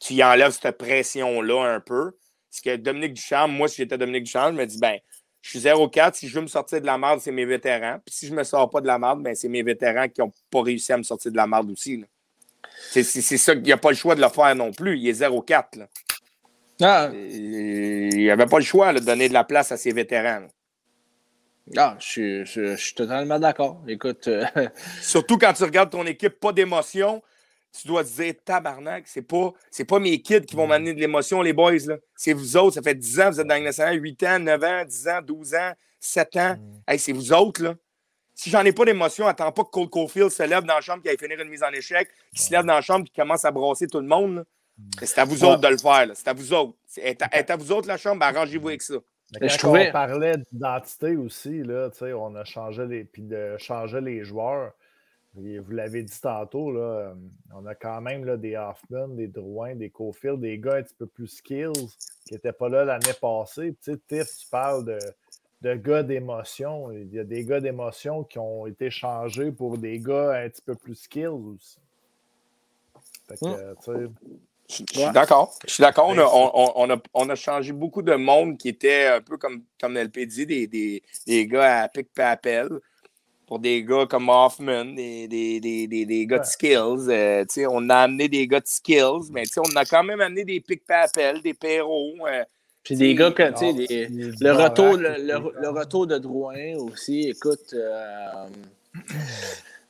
qui 0.00 0.22
enlève 0.24 0.50
cette 0.50 0.78
pression-là 0.78 1.74
un 1.74 1.80
peu. 1.80 2.12
Parce 2.50 2.60
que 2.62 2.76
Dominique 2.76 3.14
Duchamp, 3.14 3.48
moi, 3.48 3.68
si 3.68 3.76
j'étais 3.76 3.98
Dominique 3.98 4.24
Duchamp, 4.24 4.52
je 4.52 4.56
me 4.56 4.66
dis, 4.66 4.78
ben, 4.78 4.98
je 5.44 5.50
suis 5.50 5.58
0-4. 5.58 6.14
Si 6.14 6.26
je 6.26 6.34
veux 6.34 6.40
me 6.40 6.46
sortir 6.46 6.80
de 6.80 6.86
la 6.86 6.96
merde, 6.96 7.20
c'est 7.20 7.30
mes 7.30 7.44
vétérans. 7.44 7.98
Puis 8.04 8.14
si 8.14 8.26
je 8.26 8.32
ne 8.32 8.38
me 8.38 8.44
sors 8.44 8.70
pas 8.70 8.80
de 8.80 8.86
la 8.86 8.98
merde, 8.98 9.22
ben, 9.22 9.34
c'est 9.34 9.48
mes 9.48 9.62
vétérans 9.62 10.08
qui 10.08 10.22
n'ont 10.22 10.32
pas 10.50 10.62
réussi 10.62 10.90
à 10.90 10.96
me 10.96 11.02
sortir 11.02 11.30
de 11.30 11.36
la 11.36 11.46
merde 11.46 11.70
aussi. 11.70 12.02
C'est 12.90 13.02
ça, 13.02 13.52
il 13.52 13.60
n'y 13.60 13.70
a 13.70 13.76
pas 13.76 13.90
le 13.90 13.96
choix 13.96 14.14
de 14.14 14.22
le 14.22 14.28
faire 14.30 14.54
non 14.56 14.72
plus. 14.72 14.98
Il 14.98 15.06
est 15.06 15.20
0-4. 15.20 15.86
Ah. 16.80 17.10
Il 17.12 18.26
n'avait 18.26 18.46
pas 18.46 18.58
le 18.58 18.64
choix 18.64 18.94
de 18.94 19.00
donner 19.00 19.28
de 19.28 19.34
la 19.34 19.44
place 19.44 19.70
à 19.70 19.76
ses 19.76 19.92
vétérans. 19.92 20.48
Ah, 21.76 21.96
je, 22.00 22.74
suis 22.78 22.94
totalement 22.94 23.38
d'accord. 23.38 23.82
Écoute. 23.86 24.28
Euh, 24.28 24.46
Surtout 25.02 25.36
quand 25.36 25.52
tu 25.52 25.64
regardes 25.64 25.90
ton 25.90 26.06
équipe, 26.06 26.40
pas 26.40 26.52
d'émotion, 26.52 27.22
tu 27.80 27.88
dois 27.88 28.04
te 28.04 28.08
dire 28.08 28.34
tabarnak, 28.44 29.04
c'est 29.06 29.22
pas, 29.22 29.52
c'est 29.70 29.84
pas 29.84 29.98
mes 29.98 30.20
kids 30.22 30.42
qui 30.42 30.54
vont 30.54 30.66
m'amener 30.66 30.94
de 30.94 31.00
l'émotion, 31.00 31.42
les 31.42 31.52
boys. 31.52 31.72
C'est 32.14 32.32
vous 32.32 32.56
autres, 32.56 32.74
ça 32.74 32.82
fait 32.82 32.94
10 32.94 33.20
ans, 33.20 33.30
vous 33.30 33.40
êtes 33.40 33.46
dans 33.46 33.56
le 33.56 33.64
national, 33.64 34.00
8 34.00 34.22
ans, 34.22 34.38
9 34.38 34.64
ans, 34.64 34.84
10 34.84 35.08
ans, 35.08 35.20
12 35.22 35.54
ans, 35.54 35.72
7 35.98 36.36
ans. 36.36 36.56
Mm. 36.56 36.80
Hey, 36.86 36.98
c'est 36.98 37.12
vous 37.12 37.32
autres, 37.32 37.64
là. 37.64 37.74
Si 38.36 38.50
j'en 38.50 38.64
ai 38.64 38.72
pas 38.72 38.84
d'émotion, 38.84 39.26
attends 39.26 39.52
pas 39.52 39.62
que 39.62 39.70
Cole 39.70 39.88
Caulfield 39.88 40.30
se 40.30 40.42
lève 40.42 40.64
dans 40.64 40.74
la 40.74 40.80
chambre 40.80 41.02
qui 41.02 41.08
a 41.08 41.16
finir 41.16 41.40
une 41.40 41.48
mise 41.48 41.62
en 41.62 41.70
échec, 41.70 42.08
qui 42.34 42.42
se 42.42 42.52
lève 42.52 42.64
dans 42.64 42.74
la 42.74 42.80
chambre 42.80 43.04
et 43.06 43.08
qui 43.08 43.20
commence 43.20 43.44
à 43.44 43.50
brasser 43.50 43.86
tout 43.86 44.00
le 44.00 44.06
monde. 44.06 44.44
Mm. 44.78 44.90
C'est 45.02 45.18
à 45.18 45.24
vous 45.24 45.44
autres 45.44 45.60
de 45.60 45.68
le 45.68 45.78
faire. 45.78 46.08
C'est 46.14 46.28
à 46.28 46.32
vous 46.32 46.52
autres. 46.52 46.74
C'est 46.86 47.22
à, 47.50 47.56
vous 47.56 47.72
autres 47.72 47.88
la 47.88 47.96
chambre, 47.96 48.24
arrangez-vous 48.24 48.68
avec 48.68 48.82
ça. 48.82 48.94
quand 49.60 49.76
on 49.76 49.90
parlait 49.90 50.36
d'identité 50.52 51.16
aussi, 51.16 51.62
là, 51.64 51.90
on 52.16 52.34
a 52.36 52.44
changé 52.44 52.86
les, 52.86 53.04
puis 53.04 53.22
de 53.22 53.56
changer 53.58 54.00
les 54.00 54.22
joueurs. 54.22 54.72
Vous 55.34 55.70
l'avez 55.72 56.02
dit 56.02 56.20
tantôt, 56.20 56.70
là, 56.70 56.80
euh, 56.80 57.14
on 57.54 57.66
a 57.66 57.74
quand 57.74 58.00
même 58.00 58.24
là, 58.24 58.36
des 58.36 58.56
Hoffman, 58.56 59.08
des 59.08 59.26
Drouin, 59.26 59.74
des 59.74 59.90
Cofield, 59.90 60.40
des 60.40 60.58
gars 60.58 60.76
un 60.76 60.82
petit 60.82 60.94
peu 60.94 61.06
plus 61.06 61.26
skills 61.26 61.72
qui 62.24 62.34
n'étaient 62.34 62.52
pas 62.52 62.68
là 62.68 62.84
l'année 62.84 63.14
passée. 63.20 63.74
Tu 63.82 63.92
sais, 63.92 63.98
Tiff, 64.06 64.36
tu 64.38 64.46
parles 64.48 64.84
de, 64.84 64.98
de 65.62 65.74
gars 65.74 66.04
d'émotion. 66.04 66.92
Il 66.92 67.12
y 67.12 67.18
a 67.18 67.24
des 67.24 67.44
gars 67.44 67.60
d'émotion 67.60 68.22
qui 68.22 68.38
ont 68.38 68.66
été 68.66 68.90
changés 68.90 69.50
pour 69.50 69.76
des 69.76 69.98
gars 69.98 70.34
un 70.36 70.48
petit 70.48 70.62
peu 70.62 70.76
plus 70.76 70.94
skills 70.94 71.26
aussi. 71.26 71.78
Fait 73.28 73.36
que, 73.36 73.44
hum. 73.44 73.74
tu 73.82 73.92
sais, 73.92 74.10
je 74.68 74.74
suis 74.74 75.12
d'accord. 75.12 75.54
Je 75.66 75.74
suis 75.74 75.82
d'accord. 75.82 76.08
On 76.08 76.88
a, 76.88 76.96
on, 77.12 77.28
a, 77.28 77.34
changé 77.34 77.72
beaucoup 77.72 78.02
de 78.02 78.14
monde 78.14 78.56
qui 78.56 78.68
était 78.68 79.06
un 79.06 79.20
peu 79.20 79.36
comme, 79.36 79.62
comme 79.80 79.98
LP 79.98 80.20
dit, 80.20 80.46
des, 80.46 80.66
des, 80.66 81.02
des 81.26 81.46
gars 81.46 81.82
à 81.82 81.88
pic 81.88 82.12
papel 82.14 82.68
pour 83.46 83.58
des 83.58 83.82
gars 83.82 84.06
comme 84.06 84.28
Hoffman, 84.28 84.84
des, 84.86 85.28
des, 85.28 85.60
des, 85.60 85.86
des 85.86 86.26
gars 86.26 86.38
de 86.38 86.44
skills. 86.44 87.08
Euh, 87.08 87.44
on 87.68 87.88
a 87.90 87.96
amené 87.96 88.28
des 88.28 88.46
gars 88.46 88.60
de 88.60 88.66
skills, 88.66 89.30
mais 89.32 89.44
on 89.56 89.76
a 89.76 89.84
quand 89.84 90.02
même 90.02 90.20
amené 90.20 90.44
des 90.44 90.60
pic 90.60 90.84
papel, 90.86 91.40
des 91.42 91.54
perros. 91.54 92.14
Euh, 92.26 92.44
puis 92.82 92.96
des 92.96 93.14
gars 93.14 93.30
comme, 93.30 93.54
tu 93.54 93.86
sais, 93.86 94.08
le, 94.10 94.52
retour, 94.52 94.96
le, 94.96 95.16
le, 95.18 95.68
retour 95.70 96.06
de 96.06 96.18
Drouin 96.18 96.74
aussi, 96.76 97.28
écoute. 97.30 97.72
Euh, 97.72 98.46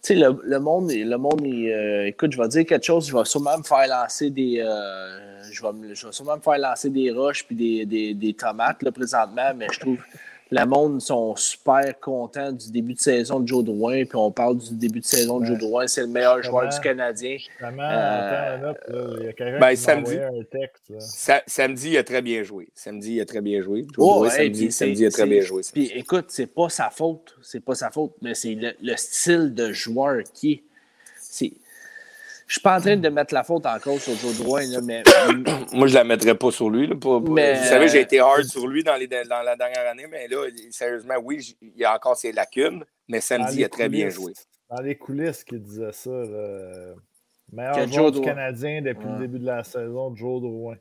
sais, 0.05 0.15
le, 0.15 0.41
le, 0.45 0.61
monde, 0.61 0.91
le 0.93 1.17
monde 1.17 1.43
euh, 1.45 2.07
écoute, 2.07 2.33
je 2.33 2.39
vais 2.39 2.49
dire 2.49 2.67
quelque 2.67 2.85
chose, 2.85 3.09
je 3.09 3.17
vais 3.17 3.25
sûrement 3.25 3.59
me 3.59 3.63
faire 3.63 3.87
lancer 3.89 4.31
des. 4.31 4.61
Euh, 4.61 5.43
je, 5.51 5.63
vais, 5.63 5.95
je 5.95 6.07
vais 6.07 6.13
sûrement 6.13 6.37
me 6.37 6.43
faire 6.43 6.59
lancer 6.59 6.91
des 6.91 7.11
roches 7.11 7.45
puis 7.45 7.57
des, 7.57 7.87
des, 7.87 8.15
des 8.15 8.35
tomates 8.35 8.83
là, 8.83 8.93
présentement, 8.93 9.53
mais 9.57 9.67
je 9.73 9.81
trouve 9.81 9.99
le 10.55 10.67
monde 10.67 11.01
sont 11.01 11.35
super 11.35 11.99
contents 11.99 12.53
du 12.53 12.71
début 12.71 12.95
de 12.95 13.01
saison 13.01 13.41
de 13.41 13.49
Joe 13.49 13.65
Drouin, 13.65 14.05
puis 14.05 14.17
on 14.17 14.31
parle 14.31 14.59
du 14.59 14.75
début 14.75 15.01
de 15.01 15.05
saison 15.05 15.41
de 15.41 15.47
Joe 15.47 15.59
Drouin, 15.59 15.89
c'est 15.89 16.03
le 16.03 16.07
meilleur 16.07 16.41
joueur 16.45 16.69
du 16.69 16.79
Canadien. 16.81 17.39
Euh, 17.61 19.17
il 19.19 19.25
y 19.25 19.29
a 19.29 19.33
quelqu'un 19.33 19.59
ben, 19.59 19.75
samedi, 19.75 20.17
un 20.17 20.45
texte. 20.45 20.93
samedi, 21.49 21.91
il 21.91 21.97
a 21.97 22.05
très 22.05 22.23
bien 22.23 22.45
joué. 22.45 22.69
Samedi, 22.73 23.15
il 23.15 23.21
a 23.21 23.25
très 23.25 23.41
bien 23.41 23.61
joué. 23.63 23.85
Oh, 23.99 24.29
samedi, 24.29 24.71
samedi, 24.71 25.03
il 25.03 25.07
a 25.07 25.11
très 25.11 25.27
bien 25.27 25.41
joué. 25.41 25.63
Puis 25.73 25.91
écoute, 25.93 26.27
c'est 26.29 26.47
pas 26.47 26.69
sa 26.69 26.89
faute, 26.91 27.35
c'est 27.43 27.65
pas 27.65 27.75
sa 27.75 27.91
faute, 27.91 28.15
mais 28.23 28.35
c'est 28.35 28.55
le, 28.55 28.75
le, 28.81 28.97
style 28.97 29.55
de 29.55 29.73
joueur 29.73 30.23
qui 30.33 30.53
est. 30.53 30.63
Je 32.47 32.55
suis 32.55 32.61
pas 32.61 32.79
en 32.79 32.81
train 32.81 32.97
de 32.97 33.09
mettre 33.09 33.33
la 33.33 33.43
faute 33.43 33.65
en 33.67 33.79
cause 33.79 34.03
sur 34.03 34.15
Joe 34.17 34.37
Drouin, 34.39 34.63
mais. 34.83 35.03
Moi, 35.73 35.87
je 35.87 35.95
la 35.95 36.05
mettrais 36.05 36.35
pas 36.35 36.51
sur 36.51 36.69
lui. 36.71 36.91
Vous 36.93 37.37
savez, 37.37 37.89
j'ai 37.89 38.01
été 38.01 38.21
hard 38.21 38.45
sur 38.45 38.67
lui 38.67 38.85
dans, 38.85 38.97
les, 38.97 39.07
dans 39.07 39.43
la 39.43 39.57
dernière 39.57 39.89
année, 39.91 40.07
mais 40.11 40.29
là, 40.29 40.47
sérieusement, 40.71 41.15
oui, 41.23 41.57
il 41.63 41.77
y 41.77 41.85
a 41.85 41.95
encore 41.95 42.17
ses 42.17 42.33
lacunes, 42.33 42.85
mais 43.09 43.21
samedi, 43.21 43.59
il 43.59 43.65
a 43.65 43.69
très 43.69 43.89
bien 43.89 44.09
joué. 44.11 44.33
Dans 44.71 44.81
les 44.81 44.97
coulisses 44.97 45.45
qu'il 45.45 45.63
disait 45.63 45.93
ça, 45.93 46.11
là, 46.11 46.95
meilleur 47.53 47.89
joueur 47.89 48.13
du 48.13 48.21
Canadien 48.21 48.83
depuis 48.83 49.09
le 49.09 49.19
début 49.19 49.39
de 49.39 49.47
la 49.47 49.65
saison, 49.65 50.15
Joe 50.15 50.41
Drouin. 50.41 50.77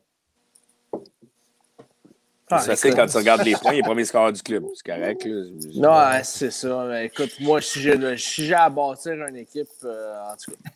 Ah, 2.50 2.58
c'est 2.58 2.70
facile 2.70 2.94
quand 2.94 3.06
tu 3.06 3.16
regardes 3.16 3.42
les 3.42 3.54
points, 3.54 3.72
il 3.72 3.78
est 3.78 3.82
premier 3.82 4.04
score 4.04 4.30
du 4.30 4.42
club. 4.42 4.64
C'est 4.74 4.92
correct. 4.92 5.26
Non, 5.76 5.94
c'est 6.22 6.50
ça. 6.50 7.02
écoute, 7.02 7.32
moi, 7.40 7.60
si 7.60 7.80
j'ai 7.80 8.16
si 8.18 8.52
à 8.52 8.68
bâtir 8.68 9.14
une 9.26 9.36
équipe, 9.36 9.66
euh, 9.84 10.20
en 10.30 10.36
tout 10.36 10.52
cas, 10.52 10.70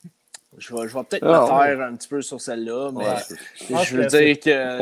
je 0.58 0.74
vais, 0.74 0.88
je 0.88 0.94
vais 0.96 1.04
peut-être 1.04 1.26
ah, 1.26 1.42
me 1.42 1.46
taire 1.46 1.86
un 1.86 1.96
petit 1.96 2.08
peu 2.08 2.22
sur 2.22 2.40
celle-là, 2.40 2.90
mais 2.92 3.04
je, 3.84 3.96
veux 3.96 4.06
dire 4.06 4.40
que. 4.40 4.78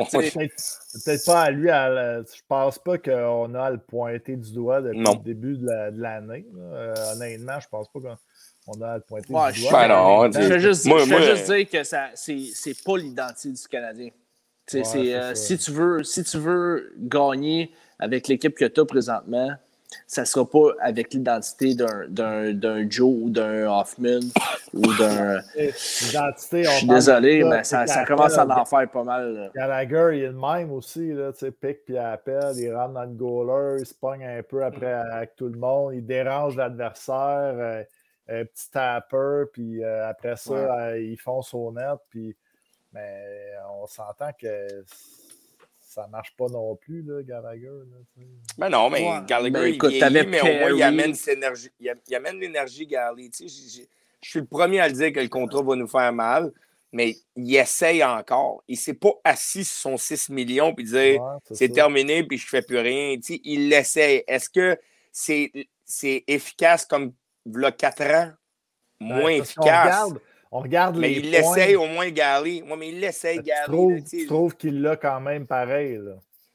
Peut-être 1.04 1.26
pas 1.26 1.42
à 1.42 1.50
lui. 1.50 1.70
À 1.70 2.22
je 2.22 2.42
pense 2.48 2.78
pas 2.78 2.98
qu'on 2.98 3.54
a 3.54 3.62
à 3.62 3.70
le 3.70 3.78
pointer 3.78 4.36
du 4.36 4.52
doigt 4.52 4.80
depuis 4.80 5.00
le 5.00 5.24
début 5.24 5.56
de 5.56 6.00
l'année. 6.00 6.46
Euh, 6.56 6.94
honnêtement, 7.12 7.60
je 7.60 7.68
pense 7.68 7.88
pas 7.88 8.00
qu'on 8.00 8.80
a 8.80 8.88
à 8.88 8.96
le 8.96 9.02
pointer 9.02 9.26
du 9.26 9.32
doigt. 9.32 9.50
Je, 9.52 9.60
je 9.60 10.48
veux 10.48 10.58
juste, 10.58 10.84
juste 10.84 11.50
dire 11.50 11.68
que 11.68 11.84
c'est 12.54 12.84
pas 12.84 12.96
l'identité 12.96 13.50
du 13.50 13.68
Canadien. 13.68 14.10
Euh, 14.74 15.34
si, 15.34 15.58
tu 15.58 15.70
veux, 15.70 16.02
si 16.02 16.24
tu 16.24 16.38
veux 16.38 16.92
gagner 16.98 17.70
avec 17.98 18.26
l'équipe 18.26 18.54
que 18.54 18.64
tu 18.64 18.80
as 18.80 18.84
présentement, 18.84 19.50
ça 20.06 20.22
ne 20.22 20.26
sera 20.26 20.48
pas 20.48 20.72
avec 20.80 21.12
l'identité 21.12 21.74
d'un 21.74 22.90
Joe 22.90 23.14
ou 23.22 23.30
d'un 23.30 23.68
Hoffman 23.68 24.20
ou 24.72 24.82
d'un. 24.94 25.40
L'identité, 25.56 26.64
Je 26.64 26.70
suis 26.70 26.86
désolé, 26.86 27.44
mais 27.44 27.64
ça, 27.64 27.86
ça 27.86 28.04
commence 28.04 28.36
à 28.38 28.46
en 28.46 28.64
faire 28.64 28.90
pas 28.90 29.04
mal. 29.04 29.50
Gallagher, 29.54 30.18
il 30.18 30.22
est 30.22 30.26
le 30.28 30.32
même 30.32 30.72
aussi. 30.72 31.12
Là, 31.12 31.32
pique 31.32 31.84
puis 31.84 31.98
appelle, 31.98 32.56
il 32.56 32.74
rentre 32.74 32.94
dans 32.94 33.04
le 33.04 33.14
goaler, 33.14 33.80
il 33.80 33.86
se 33.86 33.94
pogne 33.94 34.24
un 34.24 34.42
peu 34.42 34.64
après 34.64 34.92
avec 34.92 35.36
tout 35.36 35.48
le 35.48 35.58
monde, 35.58 35.94
il 35.94 36.04
dérange 36.04 36.56
l'adversaire, 36.56 37.54
euh, 37.56 37.82
un 38.28 38.44
petit 38.44 38.70
tapper, 38.70 39.44
puis 39.52 39.82
euh, 39.82 40.08
après 40.08 40.36
ça, 40.36 40.98
ils 40.98 41.16
fonce 41.16 41.54
au 41.54 41.72
net, 41.72 41.98
puis 42.10 42.36
mais 42.92 43.52
on 43.70 43.86
s'entend 43.86 44.30
que 44.40 44.84
ça 45.96 46.06
marche 46.08 46.36
pas 46.36 46.46
non 46.48 46.76
plus, 46.76 47.02
là, 47.02 47.22
Gallagher. 47.22 47.64
Là, 47.64 48.24
ben 48.58 48.68
non, 48.68 48.90
mais 48.90 49.02
Gallagher, 49.26 49.50
ben, 49.50 49.66
il 49.66 49.88
vieillit, 49.88 50.26
mais 50.28 50.42
au 50.42 50.58
moins, 50.58 50.70
il 50.70 50.82
amène, 50.82 51.14
énergie, 51.26 51.70
il 51.80 52.14
amène 52.14 52.38
l'énergie, 52.38 52.86
Gallagher. 52.86 53.30
Je 53.38 54.28
suis 54.28 54.40
le 54.40 54.46
premier 54.46 54.80
à 54.80 54.88
le 54.88 54.94
dire 54.94 55.10
que 55.10 55.20
le 55.20 55.28
contrat 55.28 55.62
va 55.62 55.74
nous 55.74 55.88
faire 55.88 56.12
mal, 56.12 56.52
mais 56.92 57.16
il 57.34 57.56
essaye 57.56 58.04
encore. 58.04 58.62
Il 58.68 58.74
ne 58.74 58.78
s'est 58.78 58.94
pas 58.94 59.12
assis 59.24 59.64
sur 59.64 59.90
son 59.90 59.96
6 59.96 60.28
millions 60.28 60.74
et 60.76 60.82
dire 60.82 61.22
c'est 61.50 61.70
terminé 61.70 62.24
puis 62.24 62.36
je 62.36 62.44
ne 62.44 62.48
fais 62.48 62.62
plus 62.62 62.78
rien. 62.78 63.16
il 63.44 63.70
l'essaye. 63.70 64.22
Est-ce 64.26 64.50
que 64.50 64.78
c'est 65.12 66.24
efficace 66.26 66.84
comme 66.84 67.14
il 67.46 67.58
y 67.58 67.64
a 67.64 67.72
4 67.72 68.02
ans? 68.02 68.32
Ben, 69.00 69.06
Moins 69.06 69.30
efficace. 69.30 70.10
On 70.56 70.60
regarde 70.60 70.96
mais 70.96 71.12
il 71.12 71.30
l'essaye 71.30 71.76
au 71.76 71.86
moins, 71.86 72.08
Gary. 72.08 72.62
Moi, 72.62 72.78
mais 72.78 72.88
il 72.88 72.98
l'essaye, 72.98 73.40
Gary. 73.40 74.02
Tu 74.08 74.26
trouves, 74.26 74.56
qu'il 74.56 74.80
l'a 74.80 74.96
quand 74.96 75.20
même 75.20 75.46
pareil. 75.46 76.00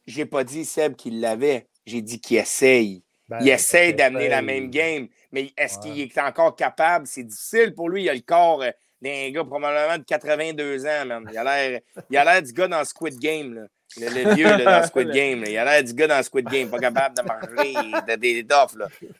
Je 0.07 0.17
n'ai 0.17 0.25
pas 0.25 0.43
dit, 0.43 0.65
Seb, 0.65 0.95
qu'il 0.95 1.21
l'avait. 1.21 1.67
J'ai 1.85 2.01
dit 2.01 2.19
qu'il 2.19 2.37
essaye. 2.37 3.03
Ben, 3.29 3.37
il 3.41 3.49
essaye 3.49 3.93
d'amener 3.93 4.27
la 4.27 4.41
même 4.41 4.71
game. 4.71 5.07
Mais 5.31 5.51
est-ce 5.55 5.77
qu'il 5.77 5.99
est 5.99 6.17
encore 6.17 6.55
capable? 6.55 7.05
C'est 7.05 7.23
difficile 7.23 7.75
pour 7.75 7.89
lui. 7.89 8.03
Il 8.03 8.09
a 8.09 8.15
le 8.15 8.21
corps 8.21 8.63
euh, 8.63 8.71
d'un 9.03 9.29
gars 9.29 9.43
probablement 9.43 9.99
de 9.99 10.03
82 10.03 10.85
ans, 10.87 11.05
man. 11.05 11.29
Il 11.31 11.37
a 11.37 12.25
l'air 12.25 12.41
du 12.41 12.53
gars 12.53 12.67
dans 12.67 12.83
Squid 12.83 13.19
Game. 13.19 13.53
Là. 13.53 13.61
Le, 13.97 14.33
vieux 14.33 14.45
là, 14.45 14.79
dans 14.81 14.87
Squid 14.87 15.11
Game. 15.11 15.43
Il 15.47 15.57
a 15.59 15.63
l'air 15.63 15.83
du 15.83 15.93
gars 15.93 16.07
dans 16.07 16.23
Squid 16.23 16.49
Game, 16.49 16.69
pas 16.69 16.79
capable 16.79 17.15
de 17.17 17.21
manger 17.21 18.17
des 18.17 18.41
doffes. 18.41 18.75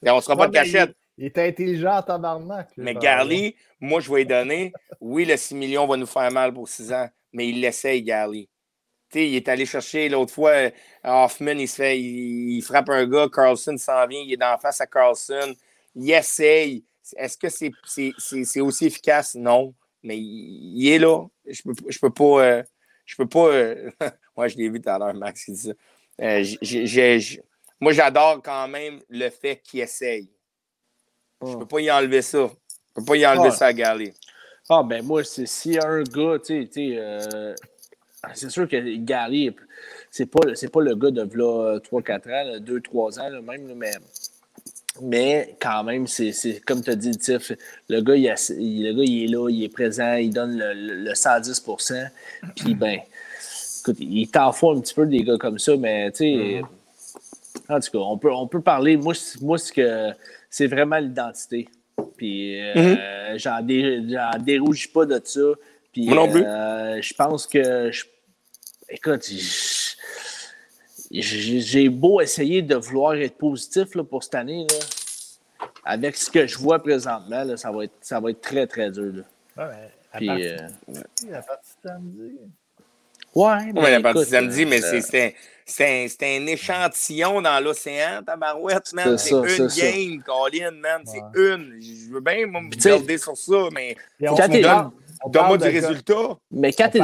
On 0.07 0.15
ne 0.15 0.21
sera 0.21 0.35
pas 0.35 0.47
de 0.47 0.53
cachette. 0.53 0.95
Il 1.21 1.27
est 1.27 1.37
intelligent 1.37 1.97
en 1.97 2.01
tabarnak. 2.01 2.71
Mais 2.77 2.95
Garley, 2.95 3.55
moi, 3.79 4.01
je 4.01 4.09
vais 4.11 4.21
lui 4.21 4.25
donner. 4.25 4.73
Oui, 4.99 5.23
le 5.23 5.37
6 5.37 5.53
millions 5.53 5.85
va 5.85 5.95
nous 5.95 6.07
faire 6.07 6.31
mal 6.31 6.51
pour 6.51 6.67
6 6.67 6.91
ans, 6.93 7.07
mais 7.31 7.47
il 7.47 7.61
l'essaye, 7.61 8.01
Garley. 8.01 8.49
il 9.13 9.35
est 9.35 9.47
allé 9.47 9.67
chercher 9.67 10.09
l'autre 10.09 10.33
fois, 10.33 10.49
euh, 10.49 10.71
Hoffman, 11.03 11.59
il, 11.59 11.67
se 11.67 11.75
fait, 11.75 12.01
il, 12.01 12.59
frappe 12.63 12.89
un 12.89 13.05
gars, 13.05 13.27
Carlson 13.31 13.77
s'en 13.77 14.07
vient, 14.07 14.19
il 14.19 14.33
est 14.33 14.37
d'en 14.37 14.57
face 14.57 14.81
à 14.81 14.87
Carlson. 14.87 15.53
Il 15.93 16.09
essaye. 16.09 16.83
Est-ce 17.15 17.37
que 17.37 17.49
c'est 17.49 18.61
aussi 18.61 18.85
efficace? 18.87 19.35
Non. 19.35 19.75
Mais 20.01 20.17
il, 20.17 20.87
est 20.87 20.97
là. 20.97 21.27
Je 21.45 21.61
peux, 21.61 21.73
je 21.87 21.99
peux 21.99 22.11
pas. 22.11 22.43
Euh, 22.43 22.63
je 23.05 23.15
peux 23.15 23.27
pas. 23.27 23.45
Euh, 23.45 23.91
moi, 24.35 24.47
je 24.47 24.57
l'ai 24.57 24.69
vu 24.69 24.81
tout 24.81 24.89
à 24.89 24.97
l'heure, 24.97 25.13
Max, 25.13 25.45
qui 25.45 25.51
dit 25.51 25.71
ça. 26.17 27.31
moi, 27.79 27.91
j'adore 27.91 28.41
quand 28.41 28.67
même 28.67 29.01
le 29.07 29.29
fait 29.29 29.61
qu'il 29.61 29.81
essaye. 29.81 30.31
Je 31.45 31.57
peux 31.57 31.65
pas 31.65 31.79
y 31.81 31.91
enlever 31.91 32.21
ça. 32.21 32.49
Je 32.49 33.01
peux 33.01 33.05
pas 33.05 33.15
y 33.15 33.25
enlever 33.25 33.51
ça 33.51 33.67
à 33.67 33.73
Gally. 33.73 34.13
Ah, 34.69 34.83
ben 34.83 35.03
moi, 35.03 35.21
y 35.65 35.77
a 35.77 35.87
un 35.87 36.03
gars, 36.03 36.37
tu 36.39 36.69
sais, 36.71 36.95
euh, 36.97 37.53
c'est 38.33 38.49
sûr 38.49 38.67
que 38.69 38.95
Gally, 38.97 39.53
c'est 40.09 40.27
pas, 40.27 40.39
pas 40.71 40.81
le 40.81 40.95
gars 40.95 41.11
de 41.11 41.25
3-4 41.25 42.29
ans, 42.29 42.59
2-3 42.59 43.19
ans, 43.19 43.41
même, 43.41 43.73
mais, 43.75 43.91
mais 45.01 45.55
quand 45.59 45.83
même, 45.83 46.07
c'est 46.07 46.61
comme 46.65 46.81
tu 46.81 46.91
as 46.91 46.95
dit, 46.95 47.17
Tiff, 47.17 47.51
le 47.89 48.01
gars, 48.01 48.15
il, 48.15 48.23
le 48.27 48.93
gars, 48.93 49.03
il 49.03 49.23
est 49.23 49.27
là, 49.27 49.49
il 49.49 49.63
est 49.63 49.69
présent, 49.69 50.13
il 50.13 50.31
donne 50.31 50.57
le, 50.57 51.11
110% 51.11 52.07
Puis, 52.55 52.75
ben, 52.75 52.99
écoute, 53.79 53.97
il 53.99 54.29
t'en 54.29 54.51
faut 54.51 54.71
un 54.71 54.79
petit 54.79 54.93
peu 54.93 55.05
des 55.05 55.23
gars 55.23 55.37
comme 55.37 55.59
ça, 55.59 55.75
mais, 55.75 56.11
tu 56.11 56.17
sais, 56.17 56.25
mm-hmm. 56.25 57.75
en 57.75 57.79
tout 57.79 57.91
cas, 57.91 57.97
on 57.97 58.17
peut, 58.17 58.31
on 58.31 58.47
peut 58.47 58.61
parler. 58.61 58.95
Moi, 58.95 59.15
moi 59.41 59.57
ce 59.57 59.73
que 59.73 60.13
c'est 60.51 60.67
vraiment 60.67 60.97
l'identité. 60.97 61.67
Puis 62.17 62.61
euh, 62.61 63.33
mhm. 63.33 63.37
j'en, 63.39 64.37
dérougis 64.39 64.89
pas 64.89 65.07
de 65.07 65.19
ça. 65.23 65.39
Puis, 65.91 66.07
non 66.07 66.29
plus. 66.29 66.43
Euh, 66.45 67.01
je 67.01 67.13
pense 67.15 67.47
que. 67.47 67.89
écoute, 68.89 69.29
j'ai 71.09 71.89
beau 71.89 72.21
essayer 72.21 72.61
de 72.61 72.75
vouloir 72.75 73.15
être 73.15 73.37
positif 73.37 73.95
là, 73.95 74.03
pour 74.03 74.23
cette 74.23 74.35
année. 74.35 74.67
Là, 74.69 75.67
avec 75.83 76.15
ce 76.15 76.29
que 76.29 76.45
je 76.47 76.57
vois 76.57 76.79
présentement, 76.79 77.43
là, 77.43 77.57
ça, 77.57 77.71
va 77.71 77.85
être, 77.85 77.93
ça 78.01 78.19
va 78.19 78.29
être 78.29 78.41
très, 78.41 78.67
très 78.67 78.91
dur. 78.91 79.13
Là. 79.57 79.67
Ouais, 79.67 79.91
Puis, 80.13 80.47
euh, 80.47 80.57
la 81.29 81.41
partie 81.41 81.71
samedi. 81.83 82.37
Ouais, 83.35 83.71
mais. 83.73 83.91
la 83.91 84.01
partie 84.01 84.25
samedi, 84.25 84.65
mais 84.65 84.81
c'est 84.81 85.35
c'est 85.65 86.15
un, 86.23 86.47
échantillon 86.47 87.41
dans 87.41 87.63
l'océan, 87.63 88.21
tabarouette, 88.25 88.91
man. 88.93 89.17
C'est 89.17 89.31
une 89.31 89.67
game, 89.67 90.23
Colin, 90.23 90.71
man. 90.71 91.01
C'est 91.05 91.21
une. 91.39 91.79
Je 91.79 92.11
veux 92.11 92.19
bien 92.19 92.45
me 92.47 92.69
garder 92.75 93.17
sur 93.17 93.37
ça, 93.37 93.69
mais 93.73 93.95
donne-moi 94.19 95.57
du 95.57 95.63
résultat. 95.63 96.37
Mais 96.51 96.73
quand 96.73 96.89
tu 96.89 96.97
es 96.97 97.01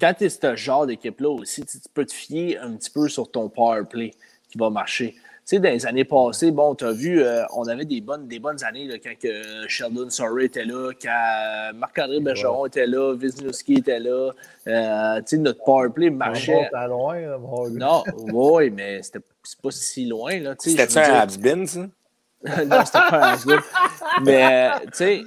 Quand 0.00 0.14
tu 0.14 0.24
es 0.24 0.28
ce 0.28 0.56
genre 0.56 0.86
d'équipe-là 0.86 1.28
aussi, 1.28 1.64
tu 1.64 1.78
peux 1.92 2.06
te 2.06 2.14
fier 2.14 2.58
un 2.62 2.76
petit 2.76 2.90
peu 2.90 3.08
sur 3.08 3.30
ton 3.30 3.48
power 3.48 3.82
play 3.88 4.12
qui 4.48 4.58
va 4.58 4.70
marcher 4.70 5.16
sais, 5.50 5.58
dans 5.58 5.70
les 5.70 5.86
années 5.86 6.04
passées, 6.04 6.50
bon, 6.50 6.74
tu 6.74 6.84
as 6.84 6.92
vu, 6.92 7.22
euh, 7.22 7.42
on 7.54 7.66
avait 7.66 7.84
des 7.84 8.00
bonnes, 8.00 8.26
des 8.28 8.38
bonnes 8.38 8.62
années 8.64 8.86
là, 8.86 8.96
quand 9.02 9.18
que 9.20 9.66
Sheldon 9.68 10.08
Sorry 10.08 10.46
était 10.46 10.64
là, 10.64 10.92
quand 11.00 11.70
Marc-André 11.74 12.20
Bergeron 12.20 12.66
était 12.66 12.86
là, 12.86 13.14
Wisniewski 13.14 13.74
était 13.74 13.98
là. 13.98 14.30
Euh, 14.66 15.18
tu 15.18 15.22
sais, 15.26 15.38
notre 15.38 15.62
powerplay 15.64 16.10
marchait. 16.10 16.68
On 16.72 16.86
loin, 16.86 17.38
Non, 17.70 18.04
oui, 18.32 18.70
mais 18.70 19.02
c'était 19.02 19.20
pas 19.20 19.70
si 19.70 20.06
loin. 20.06 20.54
C'était-tu 20.58 20.98
un 20.98 21.14
Habsbin, 21.14 21.66
ça? 21.66 21.80
non, 22.64 22.84
c'était 22.84 22.98
pas 22.98 23.18
un 23.18 23.32
Habsbin. 23.32 23.60
mais, 24.24 24.70
tu 24.82 24.88
sais, 24.92 25.22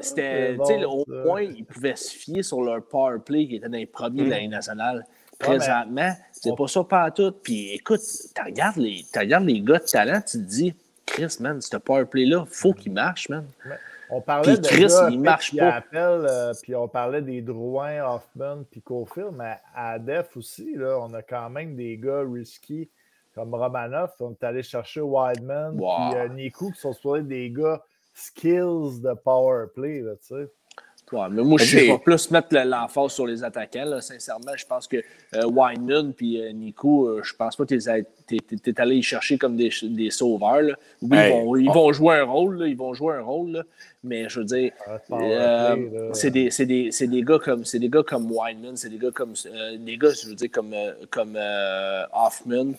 c'était, 0.00 0.52
bon, 0.52 0.84
au 0.84 1.04
point, 1.24 1.42
ils 1.42 1.64
pouvaient 1.64 1.96
se 1.96 2.10
fier 2.10 2.42
sur 2.42 2.62
leur 2.62 2.82
powerplay 2.82 3.48
qui 3.48 3.56
était 3.56 3.68
dans 3.68 3.78
les 3.78 3.86
premiers 3.86 4.24
de 4.24 4.30
l'année 4.30 4.48
nationale. 4.48 5.04
Présentement, 5.38 6.12
c'est 6.32 6.56
pas 6.56 6.66
ça 6.66 6.84
pas 6.84 7.10
tout. 7.10 7.32
Puis 7.42 7.72
écoute, 7.72 8.00
tu 8.00 8.42
regardes, 8.42 8.76
les, 8.76 9.04
les 9.14 9.60
gars 9.60 9.78
de 9.78 9.84
talent, 9.84 10.20
tu 10.20 10.38
te 10.38 10.42
dis, 10.42 10.74
Chris, 11.04 11.36
man, 11.40 11.60
ce 11.60 11.76
powerplay-là, 11.76 12.44
faut 12.50 12.72
qu'il 12.72 12.92
marche, 12.92 13.28
man. 13.28 13.46
On 14.08 14.20
parlait 14.20 14.56
de 14.56 14.66
Chris, 14.66 14.92
il 15.10 15.20
marche 15.20 15.54
pas. 15.56 15.82
Euh, 15.92 16.52
puis 16.62 16.74
on 16.74 16.88
parlait 16.88 17.22
des 17.22 17.42
Drouin, 17.42 18.04
Hoffman, 18.04 18.62
puis 18.70 18.80
Cofield, 18.80 19.32
mais 19.32 19.58
à 19.74 19.98
Def 19.98 20.36
aussi, 20.36 20.74
là, 20.76 20.98
on 21.00 21.12
a 21.14 21.22
quand 21.22 21.50
même 21.50 21.74
des 21.74 21.96
gars 21.96 22.22
risky 22.22 22.88
comme 23.34 23.54
Romanoff. 23.54 24.12
On 24.20 24.30
est 24.30 24.44
allé 24.44 24.62
chercher 24.62 25.00
Wildman, 25.00 25.76
puis 25.76 26.18
euh, 26.18 26.28
Niku, 26.28 26.70
qui 26.72 26.80
sont 26.80 26.92
soit 26.92 27.20
des 27.20 27.50
gars 27.50 27.82
skills 28.14 29.00
de 29.02 29.12
powerplay, 29.22 30.02
tu 30.20 30.28
sais 30.28 30.48
mais 31.12 31.42
moi, 31.42 31.58
je 31.58 31.78
vais 31.78 31.98
plus 31.98 32.30
mettre 32.32 32.48
l'emphase 32.64 33.12
sur 33.12 33.26
les 33.26 33.44
attaquants. 33.44 34.00
Sincèrement, 34.00 34.56
je 34.56 34.66
pense 34.66 34.88
que 34.88 34.96
euh, 35.34 36.12
puis 36.16 36.40
euh, 36.40 36.50
Nico, 36.50 37.06
euh, 37.06 37.20
je 37.22 37.34
pense 37.34 37.54
pas 37.54 37.64
que 37.64 37.74
tu 37.74 38.36
es, 38.36 38.80
allé 38.80 38.96
les 38.96 39.02
chercher 39.02 39.38
comme 39.38 39.56
des, 39.56 39.70
des 39.82 40.10
sauveurs. 40.10 40.76
Oui, 41.02 41.18
ils, 41.60 41.70
vont, 41.70 41.92
jouer 41.92 42.16
un 42.16 42.24
rôle. 42.24 42.64
ils 42.66 42.76
vont 42.76 42.92
jouer 42.92 43.14
un 43.14 43.22
rôle. 43.22 43.64
mais 44.02 44.28
je 44.28 44.40
veux 44.40 44.46
dire, 44.46 44.72
euh, 45.12 46.10
c'est 46.12 46.30
des, 46.30 46.48
des, 46.48 46.90
des, 46.90 47.22
gars 47.22 47.38
comme 47.38 47.64
c'est 47.64 47.78
des 47.78 47.88
gars 47.88 48.02
comme 48.02 48.32
c'est 48.74 48.88
des 48.88 48.98
gars 48.98 49.12
comme 49.12 49.34
des 49.78 49.96
gars, 49.96 50.10
je 50.10 50.28
veux 50.28 50.34
dire, 50.34 50.50
comme, 50.50 50.74
comme 51.10 51.38
Hoffman, 52.12 52.72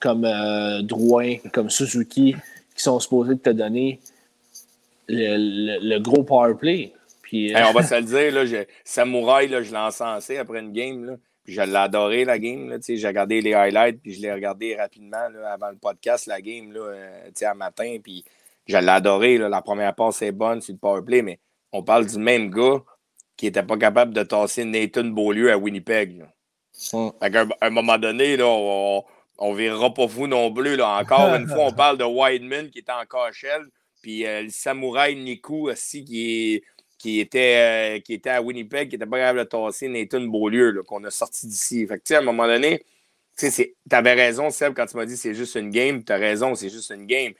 comme 0.00 0.26
Drouin, 0.82 1.36
comme 1.52 1.70
Suzuki, 1.70 2.34
qui 2.74 2.82
sont 2.82 2.98
supposés 2.98 3.38
te 3.38 3.50
donner 3.50 4.00
le, 5.08 5.78
le 5.80 5.98
gros 6.00 6.24
power 6.24 6.54
play 6.54 6.92
on 7.32 7.72
va 7.72 7.82
se 7.82 7.94
le 7.94 8.02
dire, 8.02 8.32
là, 8.32 8.46
je, 8.46 8.64
Samouraï, 8.84 9.48
là, 9.48 9.62
je 9.62 9.70
l'ai 9.70 9.78
encensé 9.78 10.38
après 10.38 10.60
une 10.60 10.72
game. 10.72 11.04
Là. 11.04 11.16
je 11.46 11.60
l'ai 11.60 11.76
adoré, 11.76 12.24
la 12.24 12.38
game. 12.38 12.78
J'ai 12.86 13.06
regardé 13.06 13.40
les 13.40 13.54
highlights, 13.54 14.00
puis 14.02 14.14
je 14.14 14.20
l'ai 14.20 14.32
regardé 14.32 14.76
rapidement 14.76 15.28
avant 15.46 15.70
le 15.70 15.78
podcast, 15.78 16.26
la 16.26 16.40
game, 16.40 16.72
là, 16.72 16.80
euh, 16.80 17.30
à 17.42 17.54
matin. 17.54 17.98
Puis 18.02 18.24
je 18.66 18.76
l'ai 18.76 18.88
adoré. 18.88 19.38
La 19.38 19.62
première 19.62 19.94
passe 19.94 20.22
est 20.22 20.32
bonne, 20.32 20.60
c'est 20.60 20.72
le 20.72 20.78
powerplay, 20.78 21.22
mais 21.22 21.38
on 21.72 21.82
parle 21.82 22.06
du 22.06 22.18
même 22.18 22.50
gars 22.50 22.82
qui 23.36 23.46
n'était 23.46 23.62
pas 23.62 23.76
capable 23.76 24.12
de 24.12 24.22
tasser 24.22 24.64
Nathan 24.64 25.04
Beaulieu 25.04 25.52
à 25.52 25.56
Winnipeg. 25.56 26.26
À, 27.20 27.28
un, 27.60 27.70
moment 27.70 27.98
donné, 27.98 28.36
là, 28.36 28.46
on, 28.46 29.04
on 29.38 29.52
verra 29.54 29.92
pas 29.94 30.08
fou 30.08 30.26
non 30.26 30.52
plus. 30.52 30.76
Là. 30.76 30.98
Encore 31.00 31.34
une 31.34 31.46
fois, 31.46 31.66
on 31.66 31.72
parle 31.74 31.98
de 31.98 32.04
Wideman 32.04 32.70
qui 32.70 32.80
était 32.80 32.92
en 32.92 33.04
KHL, 33.04 33.66
puis 34.02 34.26
euh, 34.26 34.42
le 34.42 34.50
samouraï 34.50 35.16
Niku 35.16 35.70
aussi 35.70 36.04
qui 36.04 36.54
est 36.54 36.62
qui 36.98 37.20
était, 37.20 37.98
euh, 37.98 38.00
qui 38.00 38.14
était 38.14 38.30
à 38.30 38.42
Winnipeg, 38.42 38.88
qui 38.88 38.96
n'était 38.96 39.08
pas 39.08 39.18
capable 39.18 39.38
de 39.38 39.44
tasser 39.44 39.88
Nathan 39.88 40.20
Beaulieu, 40.22 40.82
qu'on 40.82 41.02
a 41.04 41.10
sorti 41.10 41.46
d'ici. 41.46 41.86
Fait 41.86 41.98
que, 41.98 42.14
à 42.14 42.18
un 42.18 42.22
moment 42.22 42.46
donné, 42.46 42.84
tu 43.36 43.74
avais 43.90 44.14
raison, 44.14 44.50
Seb, 44.50 44.74
quand 44.74 44.86
tu 44.86 44.96
m'as 44.96 45.06
dit 45.06 45.16
c'est 45.16 45.34
juste 45.34 45.54
une 45.54 45.70
game. 45.70 46.02
Tu 46.04 46.12
as 46.12 46.16
raison, 46.16 46.54
c'est 46.54 46.68
juste 46.68 46.90
une 46.90 47.06
game. 47.06 47.32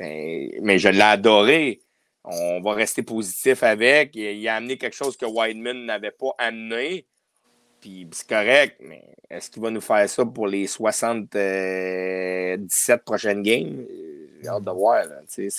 Euh, 0.00 0.48
mais 0.62 0.78
je 0.78 0.88
l'ai 0.88 1.02
adoré. 1.02 1.82
On 2.24 2.60
va 2.60 2.72
rester 2.72 3.02
positif 3.02 3.62
avec. 3.62 4.16
Il, 4.16 4.48
a 4.48 4.56
amené 4.56 4.78
quelque 4.78 4.96
chose 4.96 5.16
que 5.16 5.26
Wideman 5.26 5.84
n'avait 5.84 6.12
pas 6.12 6.30
amené. 6.38 7.06
Puis 7.80 8.08
c'est 8.12 8.28
correct, 8.28 8.76
mais 8.80 9.02
est-ce 9.28 9.50
qu'il 9.50 9.60
va 9.60 9.70
nous 9.70 9.80
faire 9.80 10.08
ça 10.08 10.24
pour 10.24 10.46
les 10.46 10.68
77 10.68 11.34
euh, 11.36 12.96
prochaines 13.04 13.42
games? 13.42 13.84
J'ai 14.40 14.48
hâte 14.48 14.64
de 14.64 14.70
voir. 14.70 15.04
C'est 15.26 15.50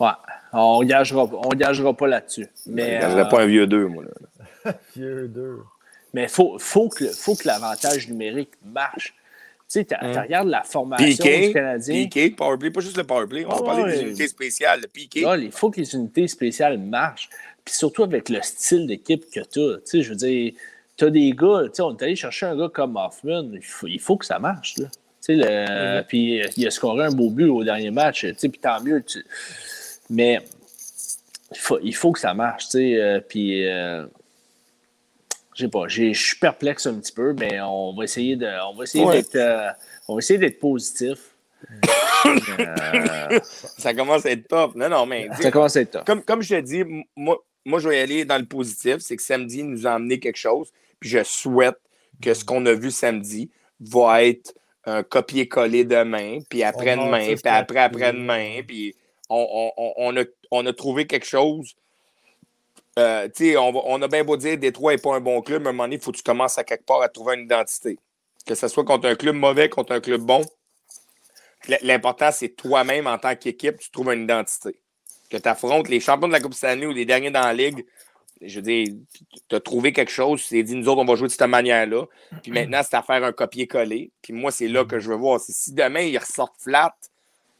Ouais, 0.00 0.08
on 0.52 0.82
ne 0.82 0.86
gagera, 0.86 1.24
on 1.24 1.94
pas 1.94 2.06
là-dessus. 2.06 2.48
Mais, 2.66 3.00
je 3.00 3.16
ne 3.16 3.24
pas 3.24 3.42
un 3.42 3.46
vieux 3.46 3.66
2, 3.66 3.86
moi. 3.86 4.04
vieux 4.96 5.28
2. 5.28 5.58
Mais 6.14 6.24
il 6.24 6.28
faut, 6.28 6.58
faut 6.58 6.88
que, 6.88 7.06
faut 7.12 7.34
que 7.34 7.46
l'avantage 7.46 8.08
numérique 8.08 8.52
marche. 8.64 9.14
Tu 9.68 9.80
sais, 9.80 9.84
tu 9.84 9.94
hum. 9.94 10.16
regardes 10.16 10.48
la 10.48 10.62
formation 10.62 11.24
du 11.24 11.52
Canadien. 11.52 12.06
PK, 12.06 12.36
Powerplay, 12.36 12.70
pas 12.70 12.80
juste 12.80 12.96
le 12.96 13.04
Powerplay. 13.04 13.44
On 13.44 13.56
va 13.56 13.62
parler 13.62 13.92
des 13.92 14.02
unités 14.02 14.28
spéciales, 14.28 14.80
le 14.80 14.88
PK. 14.88 15.26
il 15.42 15.50
faut 15.50 15.70
que 15.70 15.80
les 15.80 15.94
unités 15.94 16.28
spéciales 16.28 16.78
marchent. 16.78 17.28
Puis 17.64 17.74
surtout 17.74 18.04
avec 18.04 18.28
le 18.28 18.40
style 18.42 18.86
d'équipe 18.86 19.28
que 19.28 19.40
tu 19.40 19.60
as. 19.60 19.78
Tu 19.78 19.82
sais, 19.84 20.02
je 20.02 20.10
veux 20.10 20.16
dire, 20.16 20.52
tu 20.96 21.04
as 21.04 21.10
des 21.10 21.32
gars, 21.32 21.64
tu 21.64 21.70
sais, 21.74 21.82
on 21.82 21.96
est 21.96 22.02
allé 22.02 22.14
chercher 22.14 22.46
un 22.46 22.56
gars 22.56 22.70
comme 22.72 22.96
Hoffman. 22.96 23.50
Il 23.52 23.62
faut, 23.62 23.88
il 23.88 24.00
faut 24.00 24.16
que 24.16 24.24
ça 24.24 24.38
marche. 24.38 24.78
Là. 24.78 24.86
Puis 25.26 26.42
il 26.56 26.66
a 26.66 26.70
scoré 26.70 27.04
un 27.04 27.12
beau 27.12 27.30
but 27.30 27.48
au 27.48 27.64
dernier 27.64 27.90
match, 27.90 28.26
puis 28.38 28.50
tant 28.60 28.80
mieux. 28.82 29.04
Mais 30.08 30.40
il 31.52 31.58
faut, 31.58 31.78
il 31.82 31.94
faut 31.94 32.12
que 32.12 32.20
ça 32.20 32.34
marche. 32.34 32.66
Euh, 32.74 33.20
puis 33.20 33.66
euh, 33.66 34.06
je 35.54 35.64
sais 35.64 35.70
pas, 35.70 35.88
je 35.88 36.12
suis 36.12 36.36
perplexe 36.36 36.86
un 36.86 36.94
petit 36.94 37.12
peu, 37.12 37.32
mais 37.32 37.60
on 37.60 37.94
va 37.94 38.04
essayer 38.04 38.36
de, 38.36 38.46
on 38.68 38.74
va 38.74 38.84
essayer 38.84 39.06
d'être, 39.06 39.36
euh, 39.36 39.70
on 40.08 40.14
va 40.14 40.18
essayer 40.18 40.38
d'être 40.38 40.60
positif. 40.60 41.18
ça 43.78 43.94
commence 43.94 44.26
à 44.26 44.30
être 44.30 44.46
top. 44.46 44.74
Non, 44.74 44.88
non, 44.88 45.06
mais. 45.06 45.28
Ça 45.40 45.50
commence 45.50 45.76
à 45.76 45.80
être 45.80 45.92
top. 45.92 46.04
Comme, 46.04 46.22
comme 46.22 46.42
je 46.42 46.56
te 46.56 46.60
dis, 46.60 46.84
moi, 47.16 47.38
moi, 47.64 47.80
je 47.80 47.88
vais 47.88 47.98
y 47.98 48.00
aller 48.00 48.24
dans 48.24 48.38
le 48.38 48.44
positif. 48.44 48.98
C'est 48.98 49.16
que 49.16 49.22
samedi 49.22 49.62
nous 49.62 49.86
a 49.86 49.92
amené 49.92 50.20
quelque 50.20 50.36
chose. 50.36 50.70
Puis 51.00 51.10
je 51.10 51.24
souhaite 51.24 51.78
que 52.22 52.34
ce 52.34 52.44
qu'on 52.44 52.64
a 52.66 52.74
vu 52.74 52.90
samedi 52.90 53.50
va 53.80 54.22
être 54.24 54.54
un 54.86 55.02
copier-coller 55.02 55.84
demain, 55.84 56.38
puis 56.48 56.62
après-demain, 56.62 57.34
puis 57.34 57.40
après-après-demain, 57.44 58.62
puis 58.66 58.94
on, 59.28 59.72
on, 59.76 59.92
on, 59.96 60.16
a, 60.16 60.24
on, 60.50 60.64
a, 60.64 60.72
trouvé 60.72 61.06
quelque 61.06 61.26
chose. 61.26 61.74
Euh, 62.98 63.28
on, 63.40 63.82
on, 63.84 64.00
a 64.00 64.08
bien 64.08 64.24
beau 64.24 64.36
dire 64.36 64.56
Détroit 64.56 64.92
n'est 64.92 64.98
pas 64.98 65.16
un 65.16 65.20
bon 65.20 65.42
club, 65.42 65.62
mais 65.62 65.68
à 65.68 65.70
un 65.70 65.72
moment 65.72 65.84
donné, 65.84 65.96
il 65.96 66.02
faut 66.02 66.12
que 66.12 66.16
tu 66.16 66.22
commences 66.22 66.56
à 66.56 66.64
quelque 66.64 66.86
part 66.86 67.02
à 67.02 67.08
trouver 67.08 67.34
une 67.34 67.44
identité. 67.44 67.98
Que 68.46 68.54
ce 68.54 68.68
soit 68.68 68.84
contre 68.84 69.08
un 69.08 69.16
club 69.16 69.34
mauvais, 69.34 69.68
contre 69.68 69.92
un 69.92 70.00
club 70.00 70.22
bon. 70.22 70.42
L'important, 71.82 72.30
c'est 72.30 72.50
toi-même, 72.50 73.08
en 73.08 73.18
tant 73.18 73.34
qu'équipe, 73.34 73.78
tu 73.78 73.90
trouves 73.90 74.12
une 74.12 74.22
identité. 74.22 74.78
Que 75.28 75.36
tu 75.36 75.48
affrontes 75.48 75.88
les 75.88 75.98
champions 75.98 76.28
de 76.28 76.32
la 76.32 76.40
Coupe 76.40 76.54
Stanley 76.54 76.86
ou 76.86 76.92
les 76.92 77.04
derniers 77.04 77.32
dans 77.32 77.40
la 77.40 77.52
Ligue, 77.52 77.84
je 78.42 78.56
veux 78.56 78.62
dire, 78.62 78.88
tu 79.48 79.56
as 79.56 79.60
trouvé 79.60 79.92
quelque 79.92 80.10
chose, 80.10 80.42
tu 80.42 80.50
t'es 80.50 80.62
dit, 80.62 80.74
nous 80.74 80.88
autres, 80.88 81.00
on 81.00 81.04
va 81.04 81.14
jouer 81.14 81.28
de 81.28 81.32
cette 81.32 81.48
manière-là. 81.48 82.04
Puis 82.42 82.52
maintenant, 82.52 82.80
c'est 82.82 82.96
à 82.96 83.02
faire 83.02 83.22
un 83.24 83.32
copier-coller. 83.32 84.10
Puis 84.22 84.32
moi, 84.32 84.50
c'est 84.50 84.68
là 84.68 84.84
que 84.84 84.98
je 84.98 85.10
veux 85.10 85.16
voir. 85.16 85.40
Si 85.40 85.72
demain, 85.72 86.00
ils 86.00 86.18
ressortent 86.18 86.60
flat, 86.60 86.94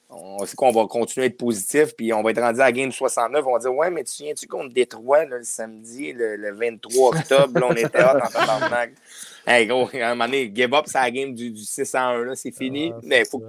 on 0.09 0.45
sait 0.47 0.55
qu'on 0.55 0.71
va 0.71 0.87
continuer 0.87 1.25
à 1.25 1.27
être 1.27 1.37
positif, 1.37 1.97
puis 1.97 2.13
on 2.13 2.23
va 2.23 2.31
être 2.31 2.41
rendu 2.41 2.61
à 2.61 2.65
la 2.65 2.73
game 2.73 2.93
69. 2.93 3.45
On 3.47 3.53
va 3.53 3.59
dire, 3.59 3.75
ouais, 3.75 3.91
mais 3.91 4.05
tu 4.05 4.23
viens-tu 4.23 4.47
contre 4.47 4.73
Détroit 4.73 5.25
le 5.25 5.43
samedi, 5.43 6.13
le, 6.13 6.53
23 6.55 7.17
octobre, 7.17 7.59
là, 7.59 7.67
on 7.69 7.75
était 7.75 8.03
hot 8.03 8.19
en 8.23 8.29
tabarnak. 8.29 8.93
Hey, 9.49 9.65
gros, 9.69 9.89
à 9.95 10.07
un 10.07 10.17
moment 10.17 10.25
donné, 10.25 10.51
give 10.53 10.75
up, 10.75 10.87
c'est 10.87 10.99
la 10.99 11.09
game 11.09 11.33
du, 11.33 11.53
du 11.53 11.63
6 11.63 11.95
1, 11.95 12.35
c'est 12.35 12.51
fini. 12.51 12.91
Ah, 12.93 12.99
mais 13.05 13.25
faut, 13.25 13.41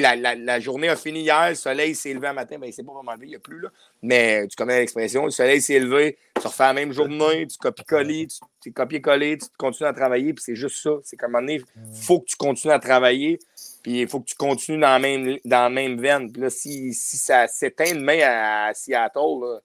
la, 0.00 0.16
la, 0.16 0.60
journée 0.60 0.88
a 0.88 0.96
fini 0.96 1.20
hier, 1.20 1.50
le 1.50 1.54
soleil 1.54 1.94
s'est 1.94 2.12
levé 2.12 2.28
un 2.28 2.32
matin, 2.32 2.58
ben, 2.58 2.66
il 2.66 2.72
s'est 2.72 2.82
pas 2.82 2.92
vraiment 2.92 3.12
levé, 3.12 3.26
il 3.26 3.30
n'y 3.30 3.36
a 3.36 3.40
plus. 3.40 3.60
Là. 3.60 3.68
Mais 4.02 4.46
tu 4.48 4.56
connais 4.56 4.80
l'expression, 4.80 5.24
le 5.24 5.30
soleil 5.30 5.60
s'est 5.60 5.78
levé, 5.78 6.18
tu 6.40 6.46
refais 6.46 6.64
la 6.64 6.72
même 6.72 6.92
journée, 6.92 7.46
tu 7.46 7.58
copies-coller, 7.58 8.28
tu, 8.60 8.72
copies-coller, 8.72 9.38
tu 9.38 9.46
continues 9.58 9.88
à 9.88 9.92
travailler, 9.92 10.32
puis 10.34 10.42
c'est 10.44 10.56
juste 10.56 10.82
ça. 10.82 10.90
C'est 11.02 11.16
comme 11.16 11.34
un 11.36 11.40
moment 11.40 11.52
donné, 11.52 11.62
il 11.76 12.02
faut 12.02 12.20
que 12.20 12.26
tu 12.26 12.36
continues 12.36 12.74
à 12.74 12.78
travailler, 12.78 13.38
puis 13.82 14.00
il 14.02 14.08
faut 14.08 14.20
que 14.20 14.26
tu 14.26 14.36
continues 14.36 14.80
dans 14.80 14.88
la 14.88 14.98
même, 14.98 15.38
dans 15.44 15.62
la 15.62 15.70
même 15.70 16.00
veine. 16.00 16.32
Puis 16.32 16.42
là, 16.42 16.50
si, 16.50 16.94
si 16.94 17.16
ça 17.16 17.46
s'éteint 17.48 17.94
demain 17.94 18.20
à, 18.22 18.74
Seattle, 18.74 19.40
là, 19.40 19.60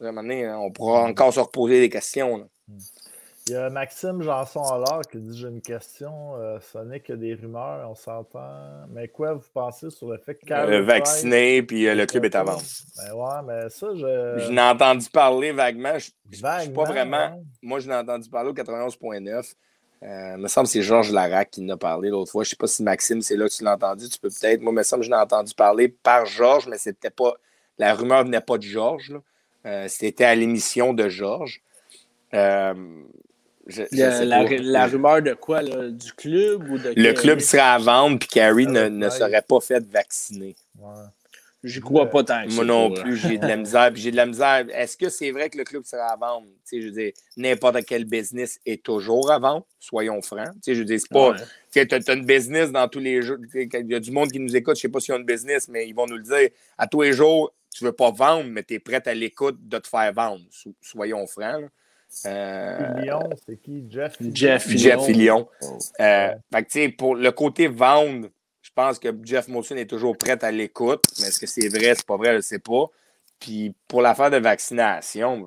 à 0.00 0.04
un 0.04 0.12
moment 0.12 0.22
donné, 0.22 0.48
on 0.48 0.70
pourra 0.70 1.02
encore 1.02 1.32
se 1.32 1.40
reposer 1.40 1.80
des 1.80 1.90
questions. 1.90 2.38
Là. 2.38 2.44
Il 3.50 3.54
y 3.54 3.56
a 3.56 3.68
Maxime 3.68 4.22
Janson 4.22 4.62
alors 4.62 5.02
qui 5.10 5.18
dit 5.18 5.36
J'ai 5.36 5.48
une 5.48 5.60
question. 5.60 6.36
Euh, 6.36 6.60
ce 6.60 6.78
n'est 6.78 7.00
que 7.00 7.12
des 7.12 7.34
rumeurs, 7.34 7.84
on 7.90 7.96
s'entend. 7.96 8.86
Mais 8.90 9.08
quoi 9.08 9.32
vous 9.32 9.48
pensez 9.52 9.90
sur 9.90 10.08
le 10.08 10.18
fait 10.18 10.36
que. 10.36 10.70
Le 10.70 10.82
vacciné, 10.82 11.60
puis 11.64 11.88
euh, 11.88 11.96
le 11.96 12.06
club 12.06 12.26
est 12.26 12.36
à 12.36 12.44
vendre. 12.44 12.62
Ben 12.96 13.12
ouais, 13.12 13.42
mais 13.44 13.68
ça, 13.68 13.88
je. 13.92 14.44
Je 14.46 14.52
n'ai 14.52 14.60
entendu 14.60 15.10
parler 15.10 15.50
vaguement. 15.50 15.98
Je 15.98 16.10
ne 16.30 16.60
suis 16.60 16.70
pas 16.70 16.84
vraiment. 16.84 17.42
Moi, 17.60 17.80
je 17.80 17.88
n'ai 17.88 17.96
entendu 17.96 18.30
parler 18.30 18.50
au 18.50 18.54
91.9. 18.54 19.54
Euh, 20.02 20.34
il 20.36 20.42
me 20.42 20.46
semble 20.46 20.68
que 20.68 20.72
c'est 20.72 20.82
Georges 20.82 21.10
Larac 21.10 21.50
qui 21.50 21.64
en 21.64 21.70
a 21.70 21.76
parlé 21.76 22.08
l'autre 22.08 22.30
fois. 22.30 22.44
Je 22.44 22.48
ne 22.48 22.50
sais 22.50 22.56
pas 22.56 22.68
si 22.68 22.84
Maxime, 22.84 23.20
c'est 23.20 23.36
là 23.36 23.48
que 23.48 23.52
tu 23.52 23.64
l'as 23.64 23.74
entendu. 23.74 24.08
Tu 24.08 24.18
peux 24.20 24.28
peut-être. 24.28 24.60
Moi, 24.60 24.72
il 24.72 24.76
me 24.76 24.82
semble 24.84 25.00
que 25.00 25.06
je 25.06 25.10
l'ai 25.10 25.16
entendu 25.16 25.54
parler 25.54 25.88
par 25.88 26.24
Georges, 26.24 26.68
mais 26.68 26.78
c'était 26.78 27.10
pas. 27.10 27.34
La 27.78 27.94
rumeur 27.94 28.22
venait 28.22 28.40
pas 28.40 28.58
de 28.58 28.62
Georges. 28.62 29.12
Euh, 29.66 29.86
c'était 29.88 30.24
à 30.24 30.36
l'émission 30.36 30.92
de 30.94 31.08
Georges. 31.08 31.64
La, 33.92 34.86
rumeur 34.86 35.22
de 35.22 35.34
quoi? 35.34 35.62
du 35.62 36.12
club 36.12 36.70
ou 36.70 36.78
de 36.78 36.92
Le 36.96 37.12
club 37.12 37.40
serait 37.40 37.60
à 37.60 37.78
vendre 37.78 38.18
puis 38.18 38.28
Carrie 38.28 38.66
ne, 38.66 38.88
ne, 38.88 39.08
serait 39.10 39.42
pas 39.42 39.60
fait 39.60 39.84
vacciner. 39.86 40.56
Ouais. 40.78 41.04
J'y 41.62 41.80
crois 41.80 42.08
pas 42.08 42.24
tant 42.24 42.46
que 42.46 42.54
Moi 42.54 42.64
non 42.64 42.90
plus, 42.90 43.16
j'ai 43.16 43.36
de 43.36 43.46
la 43.46 43.56
misère. 43.56 43.90
j'ai 43.94 44.10
de 44.10 44.16
la 44.16 44.24
misère. 44.24 44.64
Est-ce 44.70 44.96
que 44.96 45.10
c'est 45.10 45.30
vrai 45.30 45.50
que 45.50 45.58
le 45.58 45.64
club 45.64 45.84
sera 45.84 46.06
à 46.06 46.16
vendre? 46.16 46.46
je 46.72 46.78
veux 46.78 46.90
dire, 46.90 47.12
n'importe 47.36 47.84
quel 47.86 48.06
business 48.06 48.58
est 48.64 48.82
toujours 48.82 49.30
à 49.30 49.38
vendre, 49.38 49.66
soyons 49.78 50.22
francs. 50.22 50.48
je 50.66 50.72
veux 50.72 50.84
dire, 50.84 50.98
c'est 50.98 51.10
pas. 51.10 51.36
Tu 51.70 51.80
as, 51.80 52.12
une 52.14 52.24
business 52.24 52.72
dans 52.72 52.88
tous 52.88 52.98
les 52.98 53.20
jours. 53.20 53.36
Il 53.54 53.90
y 53.90 53.94
a 53.94 54.00
du 54.00 54.10
monde 54.10 54.30
qui 54.32 54.40
nous 54.40 54.56
écoute, 54.56 54.76
je 54.76 54.80
sais 54.80 54.88
pas 54.88 55.00
s'ils 55.00 55.14
ont 55.14 55.18
une 55.18 55.26
business, 55.26 55.68
mais 55.68 55.86
ils 55.86 55.94
vont 55.94 56.06
nous 56.06 56.16
le 56.16 56.22
dire. 56.22 56.48
À 56.78 56.86
tous 56.86 57.02
les 57.02 57.12
jours, 57.12 57.52
tu 57.74 57.84
veux 57.84 57.92
pas 57.92 58.10
vendre, 58.10 58.48
mais 58.48 58.62
tu 58.62 58.74
es 58.74 58.78
prêt 58.78 59.06
à 59.06 59.12
l'écoute 59.12 59.56
de 59.60 59.78
te 59.78 59.86
faire 59.86 60.12
vendre. 60.14 60.42
Soyons 60.80 61.26
francs. 61.26 61.68
Euh, 62.26 63.18
c'est 63.46 63.60
qui? 63.60 63.86
Jeff 63.88 64.16
Jeff 64.20 64.68
Jeff 64.68 65.04
Fillion. 65.04 65.48
Oh. 65.62 65.78
Euh, 66.00 66.34
pour 66.98 67.14
le 67.14 67.30
côté 67.30 67.68
vendre, 67.68 68.28
je 68.62 68.70
pense 68.74 68.98
que 68.98 69.08
Jeff 69.22 69.48
Molson 69.48 69.76
est 69.76 69.88
toujours 69.88 70.16
prêt 70.16 70.42
à 70.44 70.50
l'écoute, 70.50 71.04
mais 71.20 71.28
est-ce 71.28 71.38
que 71.38 71.46
c'est 71.46 71.68
vrai, 71.68 71.94
c'est 71.94 72.06
pas 72.06 72.16
vrai, 72.16 72.30
je 72.32 72.36
ne 72.36 72.40
sais 72.40 72.58
pas. 72.58 72.86
Puis 73.38 73.74
pour 73.88 74.02
l'affaire 74.02 74.30
de 74.30 74.36
vaccination, 74.36 75.46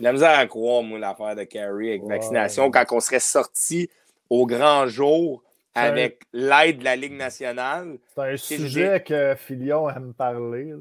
la 0.00 0.12
misère 0.12 0.38
à 0.38 0.46
croire, 0.46 0.82
moi, 0.82 0.98
l'affaire 0.98 1.36
de 1.36 1.44
Carrie 1.44 1.90
avec 1.90 2.04
vaccination, 2.04 2.70
quand 2.70 2.84
on 2.90 3.00
serait 3.00 3.20
sorti 3.20 3.88
au 4.28 4.46
grand 4.46 4.86
jour 4.88 5.42
avec 5.74 6.22
l'aide 6.32 6.78
de 6.78 6.84
la 6.84 6.96
Ligue 6.96 7.12
nationale. 7.12 7.98
C'est 8.14 8.22
un 8.22 8.36
sujet 8.36 9.04
que 9.06 9.34
Filion 9.36 9.88
aime 9.90 10.14
parler. 10.14 10.72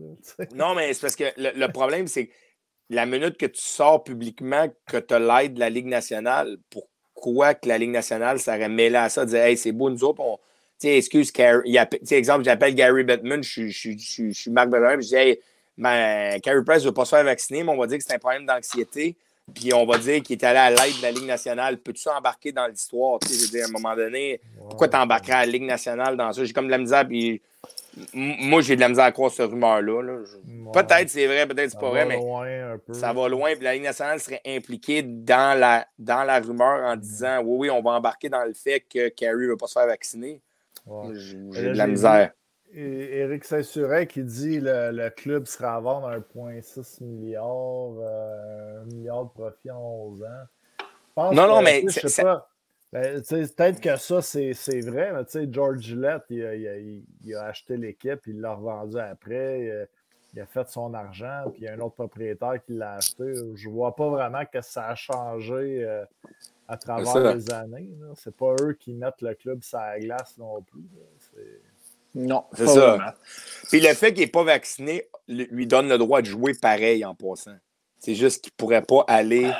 non, 0.56 0.74
mais 0.74 0.94
c'est 0.94 1.02
parce 1.02 1.16
que 1.16 1.26
le 1.38 1.68
problème, 1.68 2.08
c'est 2.08 2.28
que 2.28 2.32
la 2.90 3.06
minute 3.06 3.38
que 3.38 3.46
tu 3.46 3.62
sors 3.62 4.04
publiquement 4.04 4.68
que 4.86 4.98
tu 4.98 5.14
as 5.14 5.20
l'aide 5.20 5.56
de 5.56 5.60
la 5.60 5.70
Ligue 5.70 5.88
nationale, 5.88 6.58
pourquoi 6.70 7.54
que 7.54 7.68
la 7.68 7.78
Ligue 7.78 7.92
nationale 7.92 8.40
serait 8.40 8.70
mêlée 8.70 8.98
à 8.98 9.10
ça, 9.10 9.26
dire 9.26 9.42
Hey, 9.42 9.58
c'est 9.58 9.72
beau, 9.72 9.90
nous 9.90 10.04
autres, 10.04 10.22
on. 10.22 10.38
Tu 10.80 10.88
sais, 10.88 10.98
excuse, 10.98 11.32
Carrie. 11.32 11.78
exemple, 12.12 12.44
j'appelle 12.44 12.76
Gary 12.76 13.04
Bettman, 13.04 13.42
je, 13.42 13.70
suis 13.70 14.52
Marc 14.52 14.70
Bergeron, 14.70 15.02
je 15.02 15.08
dis 15.08 15.16
Hey, 15.16 15.40
ben, 15.78 16.40
Carrie 16.42 16.64
Price 16.64 16.82
ne 16.82 16.88
veut 16.88 16.94
pas 16.94 17.06
se 17.06 17.16
faire 17.16 17.24
vacciner, 17.24 17.64
mais 17.64 17.72
on 17.72 17.78
va 17.78 17.88
dire 17.88 17.98
que 17.98 18.04
c'est 18.04 18.14
un 18.14 18.20
problème 18.20 18.46
d'anxiété. 18.46 19.16
Puis 19.54 19.74
on 19.74 19.86
va 19.86 20.00
dire 20.00 20.24
qu'il 20.24 20.38
est 20.38 20.44
allé 20.44 20.58
à 20.58 20.70
l'aide 20.72 20.98
de 20.98 21.02
la 21.04 21.12
Ligue 21.12 21.26
nationale. 21.26 21.78
Peux-tu 21.78 22.10
embarquer 22.10 22.52
dans 22.52 22.66
l'histoire? 22.68 23.20
Tu 23.20 23.28
sais, 23.28 23.36
je 23.36 23.42
veux 23.44 23.52
dire, 23.52 23.66
à 23.66 23.68
un 23.68 23.72
moment 23.72 23.96
donné, 23.96 24.42
pourquoi 24.70 24.88
tu 24.88 24.98
embarquerais 24.98 25.34
à 25.34 25.46
la 25.46 25.52
Ligue 25.52 25.64
nationale 25.64 26.18
dans 26.18 26.34
ça? 26.34 26.44
J'ai 26.44 26.54
comme 26.54 26.66
de 26.66 26.72
la 26.72 26.80
misère, 26.80 27.08
puis 27.08 27.42
moi, 28.14 28.62
j'ai 28.62 28.76
de 28.76 28.82
la 28.82 28.90
misère 28.90 29.06
à 29.06 29.12
croire 29.12 29.32
cette 29.32 29.50
rumeur-là. 29.50 30.24
Peut-être 30.74 31.10
c'est 31.10 31.28
vrai, 31.28 31.48
peut-être 31.48 31.72
c'est 31.72 31.80
pas 31.80 31.90
vrai, 31.90 32.06
mais 32.06 32.20
ça 32.94 33.14
va 33.14 33.28
loin. 33.30 33.54
Puis 33.56 33.64
la 33.64 33.74
Ligue 33.74 33.84
nationale 33.84 34.20
serait 34.20 34.42
impliquée 34.46 35.02
dans 35.04 35.58
la, 35.58 35.88
dans 35.98 36.24
la 36.24 36.40
rumeur 36.40 36.84
en 36.86 36.96
disant 36.96 37.42
oui, 37.44 37.68
oui, 37.68 37.70
on 37.70 37.82
va 37.82 37.92
embarquer 37.92 38.30
dans 38.30 38.44
le 38.44 38.54
fait 38.54 38.82
que 38.82 39.10
Carrie 39.10 39.46
ne 39.46 39.52
va 39.52 39.58
pas 39.58 39.68
se 39.68 39.74
faire 39.74 39.88
vacciner. 39.88 40.42
J'ai 41.14 41.70
de 41.70 41.78
la 41.78 41.88
misère. 41.88 42.32
Éric 42.74 43.46
Saint-Suret 43.46 44.08
qui 44.08 44.24
dit 44.24 44.60
que 44.60 44.92
le 44.92 45.10
club 45.10 45.46
sera 45.46 45.76
à 45.76 45.80
vendre 45.80 46.10
1,6 46.10 47.02
milliard, 47.04 47.46
euh, 48.00 48.84
milliard 48.86 49.26
de 49.26 49.30
profit 49.30 49.72
en 49.72 49.80
11 49.80 50.24
ans. 50.24 51.34
non, 51.34 51.48
non, 51.48 51.62
mais. 51.62 51.86
Je 51.88 52.08
sais 52.08 52.24
pas. 52.24 52.50
Ben, 52.96 53.22
peut-être 53.22 53.82
que 53.82 53.98
ça, 53.98 54.22
c'est 54.22 54.80
vrai. 54.80 55.12
Mais 55.12 55.52
George 55.52 55.82
Gillette, 55.82 56.24
il 56.30 57.36
a, 57.36 57.44
acheté 57.44 57.76
l'équipe, 57.76 58.22
il 58.26 58.40
l'a 58.40 58.54
revendu 58.54 58.98
après. 58.98 59.88
Il 60.34 60.40
a, 60.40 60.46
fait 60.46 60.70
son 60.70 60.94
argent, 60.94 61.44
puis 61.52 61.64
il 61.64 61.66
y 61.66 61.68
a 61.68 61.74
un 61.74 61.80
autre 61.80 61.96
propriétaire 61.96 62.54
qui 62.66 62.72
l'a 62.72 62.94
acheté. 62.94 63.34
Je 63.56 63.68
ne 63.68 63.74
vois 63.74 63.94
pas 63.98 64.08
vraiment 64.08 64.44
que 64.46 64.62
ça 64.62 64.88
a 64.88 64.96
changé 64.96 65.84
euh, 65.84 66.06
à 66.70 66.78
travers 66.78 67.36
les 67.36 67.52
années. 67.52 67.90
Ce 68.16 68.30
n'est 68.30 68.34
pas 68.34 68.56
eux 68.62 68.78
qui 68.80 68.94
mettent 68.94 69.22
le 69.22 69.34
club 69.34 69.62
sur 69.62 69.78
la 69.78 70.00
glace 70.00 70.38
non 70.38 70.62
plus. 70.62 70.86
Non, 72.14 72.46
c'est 72.54 72.68
ça. 72.68 73.14
Puis 73.72 73.82
le 73.82 73.94
fait 73.94 74.14
qu'il 74.14 74.24
n'est 74.24 74.32
pas 74.32 74.46
vacciné 74.46 75.10
lui 75.28 75.68
donne 75.68 75.90
le 75.90 75.98
droit 75.98 76.22
de 76.22 76.28
jouer 76.28 76.54
pareil 76.54 77.04
en 77.04 77.14
passant. 77.14 77.58
C'est 78.00 78.16
juste 78.16 78.42
qu'il 78.42 78.54
ne 78.54 78.58
pourrait 78.58 78.84
pas 78.84 79.04
aller. 79.10 79.52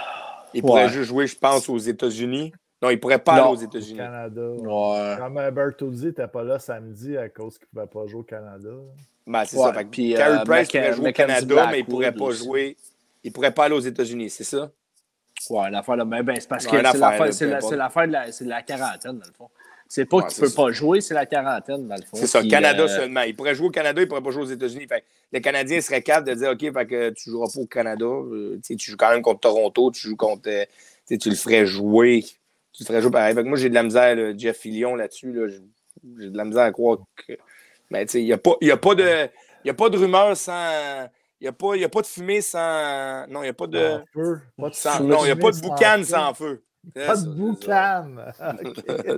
Il 0.54 0.62
pourrait 0.62 0.88
juste 0.88 1.10
jouer, 1.10 1.28
je 1.28 1.38
pense, 1.38 1.68
aux 1.68 1.78
États-Unis. 1.78 2.54
Non, 2.86 2.92
il 2.92 2.96
ne 2.96 3.00
pourrait 3.00 3.18
pas 3.18 3.34
aller 3.34 3.52
aux 3.52 3.56
États-Unis. 3.56 4.00
Au 4.00 4.04
Canada. 4.04 4.48
Ouais. 4.48 5.16
Comme 5.18 5.38
euh, 5.40 5.50
Bertuzzi 5.50 6.06
n'était 6.06 6.28
pas 6.28 6.44
là 6.44 6.60
samedi 6.60 7.18
à 7.18 7.30
cause 7.30 7.58
qu'il 7.58 7.66
ne 7.74 7.82
pouvait 7.82 7.92
pas 7.92 8.08
jouer 8.08 8.20
au 8.20 8.24
Canada. 8.24 8.70
Ben, 9.26 9.44
c'est 9.44 9.58
ça. 9.58 9.74
Puis, 9.90 10.14
Carey 10.14 10.38
euh, 10.38 10.44
Price 10.44 10.68
pourrait 10.70 10.94
jouer 10.94 11.10
au 11.10 11.14
Canada, 11.14 11.68
mais 11.72 11.80
il 11.80 11.86
ne 11.86 11.90
pourrait 11.90 12.12
pas 12.12 12.30
jouer. 12.30 12.78
Il 13.24 13.30
ne 13.30 13.34
pourrait 13.34 13.52
pas 13.52 13.66
aller 13.66 13.76
aux 13.76 13.80
États-Unis, 13.80 14.30
c'est 14.30 14.44
ça? 14.44 14.70
Ouais, 15.50 15.72
l'affaire 15.72 15.96
là. 15.96 16.06
Ben, 16.06 16.22
ben, 16.22 16.38
c'est 16.40 16.48
parce 16.48 16.68
que 16.68 16.78
c'est 16.78 17.76
l'affaire 17.76 18.08
de, 18.08 18.12
la, 18.12 18.30
de 18.30 18.46
la 18.46 18.62
quarantaine, 18.62 19.18
dans 19.18 19.26
le 19.26 19.34
fond. 19.36 19.50
C'est 19.88 20.06
pas 20.06 20.22
qu'il 20.22 20.44
ne 20.44 20.48
peut 20.48 20.54
pas 20.54 20.72
jouer, 20.72 21.02
c'est 21.02 21.16
la 21.16 21.26
quarantaine, 21.26 21.88
dans 21.88 21.96
le 21.96 22.02
fond. 22.02 22.18
C'est 22.18 22.28
ça, 22.28 22.44
Canada 22.44 22.84
euh, 22.84 22.88
seulement. 22.88 23.22
Il 23.22 23.36
pourrait 23.36 23.56
jouer 23.56 23.68
au 23.68 23.72
Canada, 23.72 24.00
il 24.00 24.06
ne 24.06 24.10
pourrait 24.10 24.22
pas 24.22 24.30
jouer 24.30 24.44
aux 24.44 24.52
États-Unis. 24.52 24.86
Les 25.32 25.42
Canadiens 25.42 25.82
seraient 25.82 26.04
capables 26.04 26.28
de 26.28 26.36
dire 26.36 26.52
OK, 26.52 26.62
fait 26.62 26.86
que 26.86 27.10
tu 27.10 27.30
ne 27.30 27.34
joueras 27.34 27.48
pas 27.52 27.60
au 27.60 27.66
Canada. 27.66 28.06
tu 28.64 28.78
joues 28.78 28.98
quand 28.98 29.10
même 29.10 29.24
contre 29.24 29.40
Toronto, 29.42 29.92
tu 29.92 30.08
joues 30.08 30.16
contre. 30.16 30.50
tu 31.08 31.30
le 31.30 31.36
ferais 31.36 31.66
jouer 31.66 32.24
tu 32.78 32.84
ferais 32.84 33.02
jouer 33.02 33.12
pareil. 33.12 33.36
moi, 33.36 33.58
j'ai 33.58 33.70
de 33.70 33.74
la 33.74 33.84
misère, 33.84 34.18
Jeff 34.38 34.58
Fillion, 34.58 34.96
là-dessus. 34.96 35.34
j'ai 36.20 36.30
de 36.30 36.38
la 36.38 36.46
misère 36.46 36.64
à 36.64 36.72
croire 36.72 37.00
que. 37.16 37.34
Mais 37.90 38.06
tu 38.06 38.14
sais, 38.14 38.22
il 38.22 38.26
n'y 38.26 38.34
a, 38.34 38.38
pas, 38.38 38.56
a, 38.62 38.78
pas 38.78 38.96
de, 38.96 39.30
y 39.64 39.70
a 39.70 39.74
pas 39.74 39.90
de 39.90 39.98
rumeur 39.98 40.36
sans. 40.36 41.08
Il 41.40 41.44
n'y 41.44 41.48
a, 41.48 41.52
pas, 41.52 41.76
a 41.76 41.90
pas 41.90 42.02
de 42.02 42.08
fumée 42.08 42.42
sans. 42.42 43.28
Non, 43.28 43.42
il 43.42 43.44
n'y 43.44 43.50
a 43.50 43.54
pas 43.54 43.68
de. 43.68 44.04
Feu. 44.14 44.42
Pas 44.58 44.70
de 44.70 45.04
non, 45.04 45.20
il 45.22 45.26
n'y 45.26 45.32
a 45.32 45.36
pas 45.36 45.52
de 45.52 45.62
boucan 45.62 46.04
sans 46.04 46.34
feu. 46.34 46.64
Pas 46.94 47.18
de 47.18 47.30
boucan. 47.30 48.16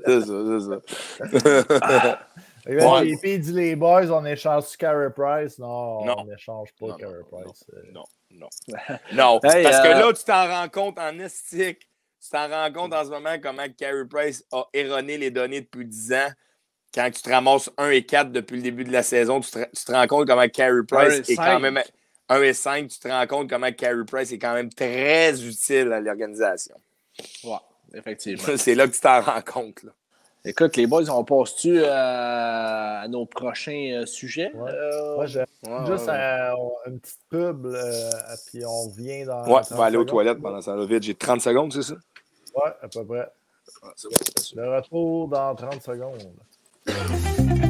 C'est 0.05 0.21
ça, 0.21 0.35
c'est 0.49 0.59
ça. 0.61 2.19
JP 2.67 3.25
dit 3.39 3.53
les 3.53 3.75
boys, 3.75 4.11
on 4.11 4.25
échange 4.25 4.65
sur 4.65 4.77
Carey 4.77 5.09
Price? 5.15 5.57
Non, 5.59 5.99
on 5.99 6.25
n'échange 6.25 6.69
pas 6.79 6.95
Carey 6.97 7.23
Price. 7.31 7.65
Non, 7.93 8.03
non. 8.31 8.49
Non, 9.13 9.39
parce 9.41 9.55
que 9.55 9.87
euh, 9.87 9.99
là, 9.99 10.13
tu 10.13 10.23
t'en 10.23 10.47
rends 10.47 10.69
compte 10.69 10.99
en 10.99 11.17
estique 11.19 11.87
tu 12.21 12.29
t'en 12.29 12.49
rends 12.49 12.71
compte 12.71 12.93
en 12.93 13.03
ce 13.03 13.09
moment 13.09 13.37
comment 13.41 13.65
Carey 13.77 14.05
Price 14.09 14.43
a 14.51 14.63
erroné 14.73 15.17
les 15.17 15.31
données 15.31 15.61
depuis 15.61 15.85
10 15.85 16.13
ans? 16.13 16.31
Quand 16.93 17.11
tu 17.11 17.21
te 17.21 17.29
ramasses 17.29 17.69
1 17.77 17.89
et 17.91 18.05
4 18.05 18.31
depuis 18.31 18.57
le 18.57 18.61
début 18.61 18.83
de 18.83 18.91
la 18.91 19.03
saison, 19.03 19.39
tu 19.39 19.51
te, 19.51 19.91
rends 19.91 20.07
compte 20.07 20.27
comment 20.27 20.47
Carey 20.47 20.81
Price 20.87 21.29
est 21.29 21.35
quand 21.35 21.59
même 21.59 21.81
1 22.29 22.41
et 22.41 22.53
5, 22.53 22.87
tu 22.87 22.99
te 22.99 23.07
rends 23.07 23.27
compte 23.27 23.49
comment 23.49 23.71
Carey 23.71 24.05
Price 24.05 24.31
est 24.31 24.39
quand 24.39 24.53
même 24.53 24.69
très 24.69 25.41
utile 25.43 25.91
à 25.93 25.99
l'organisation. 25.99 26.75
Ouais, 27.43 27.57
effectivement. 27.93 28.43
C'est 28.57 28.75
là 28.75 28.87
que 28.87 28.93
tu 28.93 28.99
t'en 28.99 29.21
rends 29.21 29.41
compte. 29.41 29.83
Là. 29.83 29.91
Écoute, 30.49 30.77
les 30.77 30.87
boys, 30.87 31.09
on 31.09 31.25
passe-tu 31.25 31.77
euh, 31.77 31.91
à 31.91 33.05
nos 33.09 33.25
prochains 33.25 34.01
euh, 34.01 34.05
sujets? 34.05 34.49
Ouais. 34.55 34.71
Euh, 34.71 35.27
j'ai 35.27 35.43
juste 35.85 36.09
une 36.09 37.01
petite 37.01 37.19
pub, 37.29 37.67
puis 38.47 38.65
on 38.65 38.89
vient 38.91 39.25
dans. 39.25 39.45
Ouais, 39.45 39.61
on 39.69 39.75
va 39.75 39.85
aller 39.85 39.97
aux 39.97 40.05
toilettes 40.05 40.41
pendant 40.41 40.61
ça. 40.61 40.73
Vite, 40.85 41.03
j'ai 41.03 41.15
30 41.15 41.41
secondes, 41.41 41.73
c'est 41.73 41.81
ça? 41.81 41.95
Ouais, 42.55 42.71
à 42.81 42.87
peu 42.87 43.03
près. 43.05 43.29
Ah, 43.83 43.87
bon, 44.05 44.09
Le 44.55 44.75
retour 44.77 45.27
dans 45.27 45.53
30 45.53 45.81
secondes. 45.83 47.66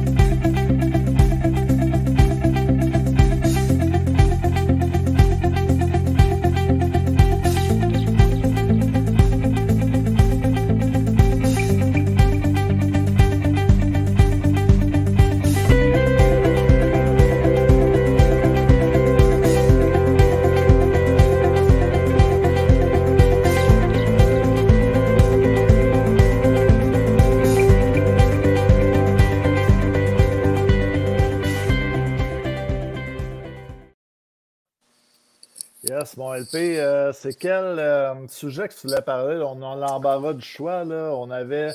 Bon, 36.18 36.34
LP, 36.34 36.80
euh, 36.80 37.12
c'est 37.12 37.32
quel 37.32 37.78
euh, 37.78 38.12
sujet 38.26 38.66
que 38.66 38.74
tu 38.74 38.88
voulais 38.88 39.02
parler? 39.02 39.40
On 39.40 39.62
a 39.62 39.76
l'embarras 39.76 40.32
du 40.32 40.44
choix. 40.44 40.82
Là. 40.82 41.14
On 41.14 41.30
avait 41.30 41.70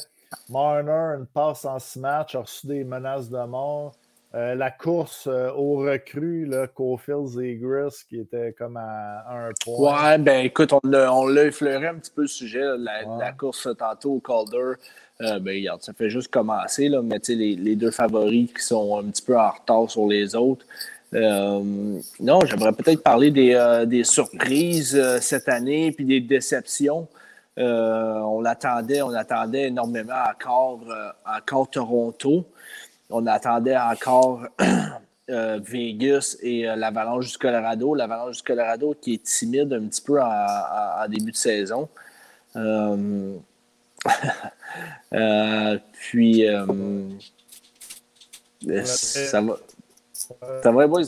Marner, 0.49 1.17
une 1.17 1.27
passe 1.27 1.63
en 1.63 1.79
smash, 1.79 2.35
a 2.35 2.41
reçu 2.41 2.67
des 2.67 2.83
menaces 2.83 3.29
de 3.29 3.41
mort. 3.45 3.93
Euh, 4.35 4.53
la 4.55 4.69
course 4.69 5.27
aux 5.27 5.77
recrues, 5.77 6.45
là, 6.45 6.67
Cofield 6.67 7.39
et 7.41 7.55
Gris, 7.55 8.03
qui 8.09 8.19
était 8.19 8.51
comme 8.51 8.75
à, 8.75 9.23
un 9.29 9.51
point. 9.63 10.09
Ouais, 10.09 10.17
ben 10.17 10.43
écoute, 10.43 10.73
on 10.73 10.81
l'a 10.89 11.45
effleuré 11.45 11.87
un 11.87 11.95
petit 11.95 12.11
peu 12.13 12.23
le 12.23 12.27
sujet, 12.27 12.65
la, 12.77 13.31
course 13.31 13.69
tantôt 13.79 14.15
au 14.15 14.19
Calder. 14.19 14.73
ben 15.21 15.55
regarde, 15.55 15.81
ça 15.83 15.93
fait 15.93 16.09
juste 16.09 16.27
commencer, 16.27 16.89
là, 16.89 17.01
mais 17.01 17.21
les, 17.29 17.55
les 17.55 17.77
deux 17.77 17.91
favoris 17.91 18.51
qui 18.51 18.61
sont 18.61 18.99
un 18.99 19.03
petit 19.03 19.21
peu 19.21 19.39
en 19.39 19.51
retard 19.51 19.89
sur 19.89 20.05
les 20.05 20.35
autres. 20.35 20.65
Euh, 21.15 21.99
non, 22.19 22.39
j'aimerais 22.45 22.73
peut-être 22.73 23.01
parler 23.03 23.31
des, 23.31 23.53
euh, 23.53 24.03
surprises 24.03 24.95
euh, 24.95 25.19
cette 25.21 25.47
année 25.47 25.91
puis 25.91 26.05
des 26.05 26.21
déceptions. 26.21 27.07
on 27.57 28.43
attendait, 28.45 29.01
on 29.01 29.13
attendait 29.13 29.67
énormément 29.67 30.23
encore, 30.29 30.81
encore 31.25 31.69
Toronto. 31.69 32.45
On 33.09 33.27
attendait 33.27 33.77
encore 33.77 34.47
Vegas 35.27 36.37
et 36.41 36.63
l'Avalanche 36.75 37.31
du 37.31 37.37
Colorado. 37.37 37.95
L'Avalanche 37.95 38.37
du 38.37 38.43
Colorado 38.43 38.95
qui 38.99 39.15
est 39.15 39.23
timide 39.23 39.73
un 39.73 39.87
petit 39.87 40.01
peu 40.01 40.21
en, 40.21 41.07
début 41.07 41.31
de 41.31 41.35
saison. 41.35 41.89
puis 45.93 46.45
ça 48.85 49.41
va. 49.41 49.57
Ça 50.63 50.71
va, 50.71 50.87
boys? 50.87 51.03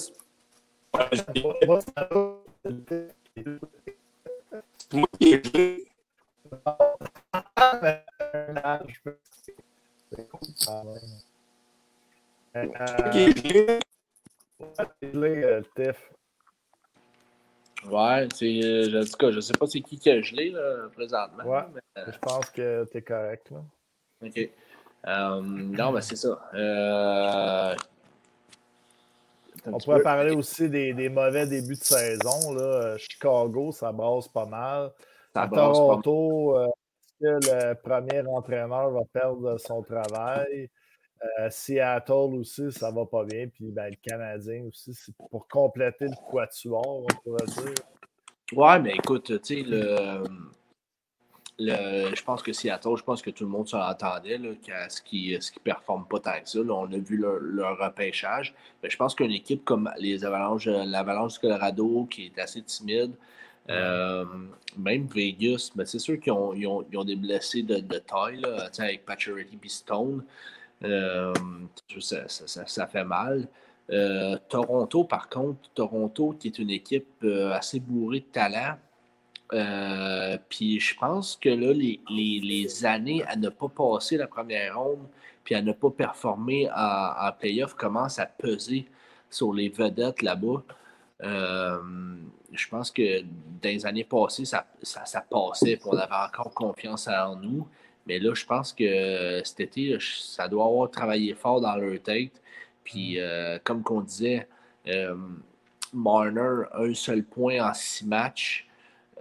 Moi 4.93 5.07
qui 5.19 5.33
ai 5.33 5.41
Ouais, 17.87 18.27
c'est, 18.33 18.61
euh, 18.63 19.01
en 19.01 19.05
tout 19.05 19.17
cas, 19.17 19.31
je 19.31 19.39
sais 19.39 19.53
pas 19.53 19.67
c'est 19.67 19.81
qui 19.81 19.99
qui 19.99 20.09
a 20.09 20.21
gelé 20.21 20.49
là, 20.49 20.87
présentement. 20.93 21.43
Ouais, 21.43 21.61
je 21.95 22.17
pense 22.19 22.49
que 22.49 22.85
tu 22.91 22.97
es 22.97 23.01
correct. 23.01 23.51
Là. 23.51 23.63
OK. 24.25 24.49
Euh, 25.07 25.41
non, 25.41 25.91
mais 25.91 26.01
c'est 26.01 26.15
ça. 26.15 26.49
Euh, 26.55 27.75
on 29.67 29.77
pourrait 29.77 30.01
parler 30.01 30.35
aussi 30.35 30.69
des, 30.69 31.09
mauvais 31.09 31.47
débuts 31.47 31.75
de 31.75 31.83
saison. 31.83 32.53
Là. 32.53 32.61
Euh, 32.61 32.97
Chicago, 32.97 33.71
ça 33.71 33.91
base 33.91 34.27
pas 34.27 34.45
mal. 34.45 34.91
à 35.33 35.47
Toronto, 35.47 36.57
euh, 36.57 36.67
le 37.21 37.73
premier 37.73 38.21
entraîneur 38.27 38.91
va 38.91 39.01
perdre 39.11 39.57
son 39.57 39.81
travail? 39.83 40.69
Euh, 41.39 41.49
Seattle 41.49 42.35
aussi, 42.35 42.71
ça 42.71 42.91
va 42.91 43.05
pas 43.05 43.23
bien. 43.23 43.47
Puis 43.47 43.71
ben, 43.71 43.89
le 43.89 43.97
Canadien 44.01 44.63
aussi, 44.67 44.93
c'est 44.93 45.15
pour 45.29 45.47
compléter 45.47 46.05
le 46.05 46.31
quatuor, 46.31 47.03
on 47.03 47.07
pourrait 47.23 47.45
dire. 47.45 47.73
Ouais, 48.53 48.79
mais 48.79 48.93
écoute, 48.93 49.41
tu 49.41 49.55
sais, 49.55 49.63
le. 49.63 50.23
Je 51.59 52.23
pense 52.23 52.43
que 52.43 52.51
Seattle, 52.51 52.97
je 52.97 53.03
pense 53.03 53.21
que 53.21 53.29
tout 53.29 53.45
le 53.45 53.49
monde 53.49 53.67
s'entendait 53.67 54.39
qu'à 54.61 54.89
ce 54.89 55.01
qui 55.01 55.33
ne 55.33 55.39
ce 55.39 55.51
qui 55.51 55.59
performe 55.59 56.05
pas 56.05 56.19
tant 56.19 56.41
que 56.41 56.49
ça. 56.49 56.59
on 56.59 56.91
a 56.91 56.97
vu 56.97 57.17
leur, 57.17 57.77
repêchage. 57.77 58.53
Mais 58.83 58.89
je 58.89 58.97
pense 58.97 59.15
qu'une 59.15 59.31
équipe 59.31 59.63
comme 59.63 59.89
les 59.97 60.25
Avalanches, 60.25 60.67
l'Avalanche 60.67 61.33
du 61.33 61.39
Colorado, 61.39 62.07
qui 62.09 62.25
est 62.25 62.39
assez 62.41 62.61
timide, 62.61 63.13
euh, 63.69 64.25
même 64.77 65.07
Vegas, 65.07 65.71
mais 65.75 65.85
c'est 65.85 65.99
sûr 65.99 66.19
qu'ils 66.19 66.33
ont, 66.33 66.53
ils 66.53 66.67
ont, 66.67 67.03
des 67.03 67.15
blessés 67.15 67.63
de, 67.63 67.77
de 67.77 67.97
taille, 67.97 68.43
avec 68.77 69.05
Pacioretty 69.05 69.57
et 69.63 69.69
Stone. 69.69 70.23
Euh, 70.83 71.33
ça, 71.99 72.87
fait 72.87 73.03
mal. 73.03 73.47
Euh, 73.89 74.37
Toronto, 74.49 75.03
par 75.05 75.29
contre, 75.29 75.69
Toronto, 75.73 76.35
qui 76.39 76.49
est 76.49 76.59
une 76.59 76.69
équipe 76.69 77.25
assez 77.53 77.79
bourrée 77.79 78.19
de 78.19 78.25
talent, 78.25 78.77
euh, 79.53 80.37
puis 80.49 80.79
je 80.79 80.95
pense 80.95 81.35
que 81.35 81.49
là, 81.49 81.71
les, 81.73 82.85
années 82.85 83.23
à 83.25 83.35
ne 83.35 83.49
pas 83.49 83.67
passer 83.69 84.17
la 84.17 84.27
première 84.27 84.79
ronde 84.79 85.07
puis 85.43 85.53
à 85.53 85.61
ne 85.61 85.71
pas 85.71 85.91
performer 85.91 86.69
en, 86.75 87.31
playoff 87.39 87.75
commencent 87.75 88.17
à 88.17 88.25
peser 88.25 88.87
sur 89.29 89.53
les 89.53 89.69
vedettes 89.69 90.23
là-bas. 90.23 90.63
Euh, 91.23 91.77
je 92.51 92.67
pense 92.67 92.89
que 92.89 93.21
dans 93.21 93.69
les 93.69 93.85
années 93.85 94.03
passées, 94.03 94.45
ça, 94.45 94.65
ça, 94.81 95.21
passait, 95.21 95.79
on 95.85 95.95
avait 95.95 96.27
encore 96.27 96.51
confiance 96.53 97.07
en 97.07 97.35
nous. 97.35 97.67
Mais 98.07 98.17
là, 98.17 98.33
je 98.33 98.45
pense 98.45 98.73
que 98.73 99.41
cet 99.43 99.59
été, 99.59 99.97
ça 99.99 100.47
doit 100.47 100.65
avoir 100.65 100.89
travaillé 100.89 101.35
fort 101.35 101.61
dans 101.61 101.75
leur 101.75 102.01
tête. 102.01 102.41
Puis, 102.83 103.19
euh, 103.19 103.59
comme 103.63 103.83
qu'on 103.83 104.01
disait, 104.01 104.47
Marner, 105.93 106.63
un 106.73 106.93
seul 106.93 107.23
point 107.23 107.59
en 107.59 107.73
six 107.73 108.05
matchs. 108.05 108.64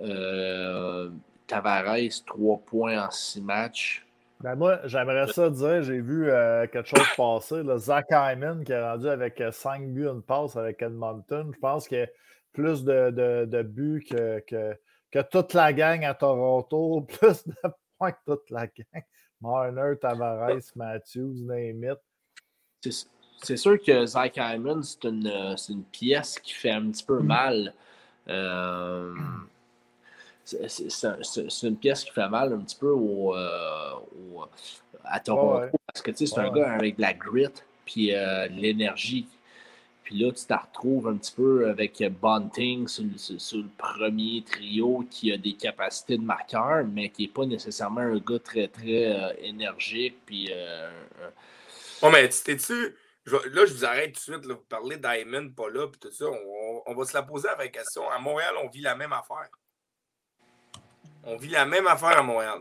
Euh, 0.02 1.10
Tavares, 1.46 2.24
trois 2.26 2.58
points 2.58 3.06
en 3.06 3.10
six 3.10 3.40
matchs. 3.40 4.04
Ben 4.40 4.56
moi, 4.56 4.80
j'aimerais 4.84 5.32
ça 5.32 5.48
dire, 5.48 5.82
j'ai 5.82 6.00
vu 6.00 6.30
euh, 6.30 6.66
quelque 6.66 6.88
chose 6.88 7.06
passer. 7.16 7.62
Zach 7.78 8.06
Hyman 8.10 8.64
qui 8.64 8.72
est 8.72 8.82
rendu 8.82 9.08
avec 9.08 9.40
euh, 9.40 9.50
cinq 9.52 9.88
buts, 9.88 10.06
une 10.06 10.22
passe 10.22 10.56
avec 10.56 10.82
Edmonton. 10.82 11.50
Je 11.54 11.58
pense 11.58 11.88
qu'il 11.88 11.98
y 11.98 12.02
a 12.02 12.08
plus 12.52 12.84
de, 12.84 13.62
buts 13.62 14.04
que, 14.08 14.40
que, 15.10 15.22
toute 15.30 15.54
la 15.54 15.72
gang 15.72 16.04
à 16.04 16.14
Toronto, 16.14 17.02
plus 17.20 17.46
de 17.46 17.54
points 17.98 18.12
que 18.12 18.18
toute 18.26 18.50
la 18.50 18.66
gang. 18.66 19.02
Marner, 19.40 19.94
Tavares, 20.00 20.72
Matthews, 20.76 21.34
name 21.42 21.96
C'est 23.42 23.56
sûr 23.56 23.80
que 23.82 24.06
Zach 24.06 24.36
Hyman, 24.36 24.82
c'est 24.82 25.04
une, 25.04 25.56
une, 25.68 25.84
pièce 25.84 26.38
qui 26.38 26.54
fait 26.54 26.70
un 26.70 26.90
petit 26.90 27.04
peu 27.04 27.20
mal. 27.20 27.72
Euh, 28.28 29.14
c'est 30.44 31.66
une 31.66 31.76
pièce 31.76 32.04
qui 32.04 32.10
fait 32.10 32.28
mal 32.28 32.52
un 32.52 32.60
petit 32.60 32.76
peu 32.76 32.90
au, 32.90 33.34
euh, 33.34 33.90
à 35.04 35.20
Toronto. 35.20 35.76
Parce 35.86 36.02
que 36.02 36.12
c'est 36.14 36.38
un 36.38 36.50
gars 36.50 36.72
avec 36.72 36.96
de 36.96 37.02
la 37.02 37.14
grit 37.14 37.48
puis 37.84 38.14
euh, 38.14 38.46
l'énergie. 38.48 39.26
Puis 40.02 40.18
là, 40.18 40.30
tu 40.32 40.44
te 40.44 40.52
retrouves 40.52 41.08
un 41.08 41.16
petit 41.16 41.32
peu 41.32 41.68
avec 41.68 42.02
Bunting 42.20 42.86
sur, 42.88 43.04
le 43.04 43.68
premier 43.78 44.44
trio 44.44 45.02
qui 45.10 45.32
a 45.32 45.38
des 45.38 45.54
capacités 45.54 46.18
de 46.18 46.22
marqueur, 46.22 46.84
mais 46.84 47.08
qui 47.08 47.22
n'est 47.22 47.32
pas 47.32 47.46
nécessairement 47.46 48.02
un 48.02 48.18
gars 48.18 48.38
très, 48.38 48.68
très 48.68 49.06
euh, 49.06 49.32
énergique. 49.40 50.16
Puis. 50.26 50.50
Oh, 52.02 52.10
mais 52.10 52.28
t'es-tu. 52.28 52.94
Là, 53.26 53.64
je 53.64 53.72
vous 53.72 53.84
arrête 53.86 54.12
tout 54.12 54.30
de 54.30 54.34
suite. 54.36 54.44
Là, 54.44 54.54
vous 54.54 54.66
parlez 54.68 54.98
d'Ayman, 54.98 55.54
pas 55.54 55.70
là, 55.70 55.88
puis 55.88 55.98
tout 55.98 56.12
ça. 56.12 56.26
On, 56.26 56.82
on, 56.84 56.94
va 56.94 57.06
se 57.06 57.14
la 57.14 57.22
poser 57.22 57.48
avec 57.48 57.72
question. 57.72 58.10
À 58.10 58.18
Montréal, 58.18 58.54
on 58.62 58.68
vit 58.68 58.82
la 58.82 58.94
même 58.94 59.14
affaire. 59.14 59.48
On 61.26 61.36
vit 61.36 61.48
la 61.48 61.64
même 61.64 61.86
affaire 61.86 62.18
à 62.18 62.22
Montréal. 62.22 62.60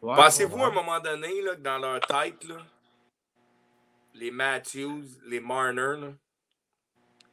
Pensez-vous 0.00 0.62
à 0.62 0.68
un 0.68 0.72
moment 0.72 1.00
donné 1.00 1.40
là, 1.42 1.54
que 1.54 1.60
dans 1.60 1.78
leur 1.78 2.00
tête, 2.00 2.44
là, 2.44 2.56
les 4.14 4.30
Matthews, 4.30 5.04
les 5.26 5.40
Marner, 5.40 6.14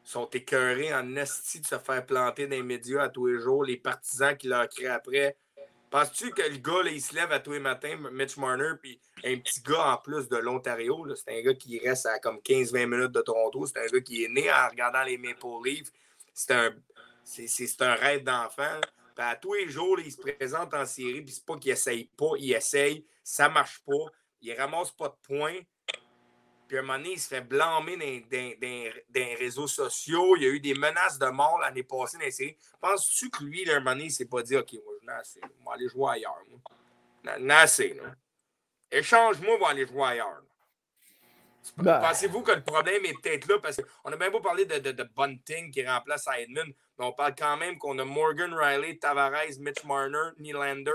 sont 0.04 0.30
écœurés 0.30 0.94
en 0.94 1.16
esti 1.16 1.62
de 1.62 1.66
se 1.66 1.80
faire 1.80 2.06
planter 2.06 2.46
dans 2.48 2.56
les 2.56 2.64
médias 2.64 3.04
à 3.04 3.10
tous 3.10 3.28
les 3.28 3.40
jours, 3.40 3.64
les 3.64 3.78
partisans 3.78 4.36
qui 4.36 4.48
leur 4.48 4.68
créent 4.68 4.88
après. 4.88 5.38
Penses-tu 5.90 6.32
que 6.32 6.42
le 6.42 6.58
gars, 6.58 6.84
là, 6.84 6.90
il 6.90 7.02
se 7.02 7.14
lève 7.14 7.32
à 7.32 7.40
tous 7.40 7.52
les 7.52 7.60
matins, 7.60 7.96
Mitch 8.12 8.36
Marner, 8.38 8.72
puis 8.82 9.00
un 9.24 9.38
petit 9.38 9.62
gars 9.62 9.94
en 9.94 9.98
plus 9.98 10.28
de 10.28 10.38
l'Ontario, 10.38 11.06
c'est 11.16 11.40
un 11.40 11.42
gars 11.42 11.54
qui 11.54 11.80
reste 11.80 12.08
à 12.08 12.20
comme 12.20 12.38
15-20 12.38 12.86
minutes 12.88 13.12
de 13.12 13.22
Toronto, 13.22 13.66
c'est 13.68 13.78
un 13.78 13.86
gars 13.86 14.02
qui 14.02 14.24
est 14.24 14.30
né 14.30 14.52
en 14.52 14.70
regardant 14.70 15.04
les 15.04 15.18
Maple 15.18 15.46
Leafs, 15.64 15.92
c'est 16.34 16.54
un 16.54 16.72
c'est 17.24 17.82
un 17.82 17.96
rêve 17.96 18.24
d'enfant. 18.24 18.80
À 19.18 19.36
tous 19.36 19.54
les 19.54 19.70
jours, 19.70 20.00
il 20.00 20.12
se 20.12 20.20
présente 20.20 20.74
en 20.74 20.86
série, 20.86 21.22
puis 21.22 21.34
c'est 21.34 21.46
pas 21.46 21.58
qu'il 21.58 21.72
essaye 21.72 22.06
pas, 22.18 22.32
il 22.40 22.52
essaye, 22.52 23.06
ça 23.24 23.48
marche 23.48 23.80
pas, 23.86 24.12
il 24.42 24.54
ramasse 24.54 24.92
pas 24.92 25.10
de 25.10 25.16
points. 25.22 25.60
Puis 26.68 26.78
à 26.78 26.80
un 26.80 26.84
moment 26.84 26.98
donné, 26.98 27.14
il 27.14 27.20
se 27.20 27.28
fait 27.28 27.42
blâmer 27.42 27.96
dans, 27.98 28.94
les 29.14 29.36
réseaux 29.36 29.68
sociaux. 29.68 30.36
Il 30.38 30.44
y 30.44 30.46
a 30.48 30.50
eu 30.50 30.60
des 30.60 30.74
menaces 30.74 31.20
de 31.20 31.28
mort 31.28 31.60
l'année 31.60 31.84
passée 31.84 32.18
dans 32.18 32.24
les 32.24 32.32
séries. 32.32 32.58
Penses-tu 32.82 33.30
que 33.30 33.44
lui, 33.44 33.70
à 33.70 33.76
un 33.76 33.80
moment 33.80 33.92
donné, 33.92 34.06
il 34.06 34.12
s'est 34.12 34.26
pas 34.26 34.42
dit 34.42 34.58
OK, 34.58 34.74
moi, 34.74 34.94
je 35.02 35.12
assez, 35.12 35.42
je 35.44 35.64
vais 35.64 35.72
aller 35.72 35.90
jouer 35.90 36.12
ailleurs. 36.14 36.44
Moi. 36.50 37.60
assez, 37.60 38.00
Échange-moi, 38.92 39.56
je 39.56 39.60
vais 39.60 39.70
aller 39.70 39.88
jouer 39.88 40.04
ailleurs. 40.04 40.44
Ben. 41.78 42.00
Pensez-vous 42.00 42.42
que 42.42 42.52
le 42.52 42.64
problème 42.64 43.06
est 43.06 43.14
peut-être 43.22 43.48
là? 43.48 43.60
Parce 43.60 43.78
qu'on 43.78 44.12
a 44.12 44.18
bien 44.18 44.30
beau 44.30 44.42
parler 44.42 44.66
de, 44.66 44.80
de, 44.80 44.92
de 44.92 45.04
Bunting 45.04 45.72
qui 45.72 45.86
remplace 45.86 46.28
Edmund, 46.38 46.74
mais 46.98 47.06
on 47.06 47.14
parle 47.14 47.36
quand 47.38 47.58
même 47.58 47.78
qu'on 47.78 47.98
a 48.00 48.06
Morgan 48.06 48.54
Riley, 48.54 48.98
Tavares, 48.98 49.60
Mitch 49.60 49.84
Marner, 49.86 50.32
Nylander, 50.40 50.92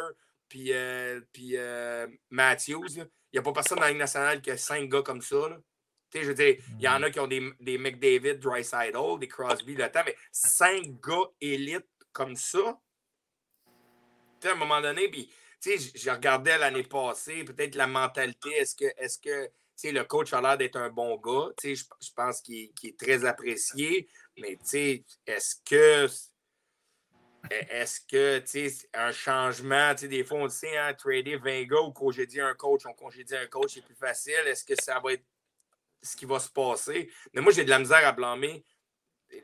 puis, 0.49 0.73
euh, 0.73 1.21
puis 1.33 1.57
euh, 1.57 2.07
Matthews. 2.31 2.97
Il 3.33 3.35
n'y 3.35 3.39
a 3.39 3.43
pas 3.43 3.53
personne 3.53 3.79
dans 3.79 3.85
la 3.85 3.91
Ligue 3.91 3.99
nationale 3.99 4.41
qui 4.41 4.51
a 4.51 4.57
cinq 4.57 4.89
gars 4.89 5.03
comme 5.03 5.23
ça. 5.23 5.37
Je 6.15 6.21
veux 6.21 6.35
dire, 6.35 6.57
il 6.79 6.83
y 6.83 6.89
en 6.89 7.03
a 7.03 7.11
qui 7.11 7.21
ont 7.21 7.27
des, 7.27 7.53
des 7.61 7.77
McDavid, 7.77 8.39
Dreisaitl, 8.39 9.19
des 9.19 9.29
Crosby, 9.29 9.75
le 9.75 9.91
temps, 9.91 10.03
mais 10.07 10.17
cinq 10.33 11.01
gars 11.01 11.29
élites 11.41 11.87
comme 12.13 12.37
ça? 12.37 12.81
à 14.45 14.53
un 14.53 14.55
moment 14.55 14.81
donné, 14.81 15.09
puis, 15.09 15.29
je 15.65 16.11
regardais 16.11 16.57
l'année 16.59 16.85
passée, 16.85 17.45
peut-être 17.45 17.75
la 17.75 17.87
mentalité, 17.87 18.51
est-ce 18.51 18.77
que, 18.77 18.87
est-ce 18.97 19.19
que 19.19 19.51
le 19.85 20.05
coach 20.05 20.33
a 20.33 20.41
l'air 20.41 20.59
d'être 20.59 20.77
un 20.77 20.91
bon 20.91 21.17
gars. 21.17 21.53
Je, 21.63 22.13
pense 22.15 22.41
qu'il 22.41 22.71
est 22.85 22.99
très 22.99 23.25
apprécié. 23.25 24.09
Mais 24.37 24.59
est-ce 25.27 25.57
que 25.65 26.09
est-ce 27.51 28.01
que 28.01 28.43
un 28.95 29.13
changement, 29.13 29.95
des 29.95 30.25
fois 30.25 30.39
on 30.39 30.49
sait, 30.49 30.77
hein, 30.77 30.93
trader 30.95 31.37
20 31.37 31.65
gars 31.65 31.81
ou 31.81 31.93
congédier 31.93 32.41
un 32.41 32.55
coach, 32.55 32.83
on 32.87 32.93
congédie 32.93 33.37
un 33.37 33.47
coach, 33.47 33.75
c'est 33.75 33.85
plus 33.85 33.95
facile. 33.95 34.43
Est-ce 34.47 34.65
que 34.65 34.75
ça 34.81 34.99
va 35.01 35.13
être 35.13 35.25
ce 36.03 36.17
qui 36.17 36.25
va 36.25 36.39
se 36.41 36.51
passer? 36.51 37.11
Mais 37.33 37.41
moi, 37.41 37.53
j'ai 37.53 37.65
de 37.65 37.71
la 37.71 37.79
misère 37.79 38.07
à 38.07 38.13
blâmer. 38.13 38.65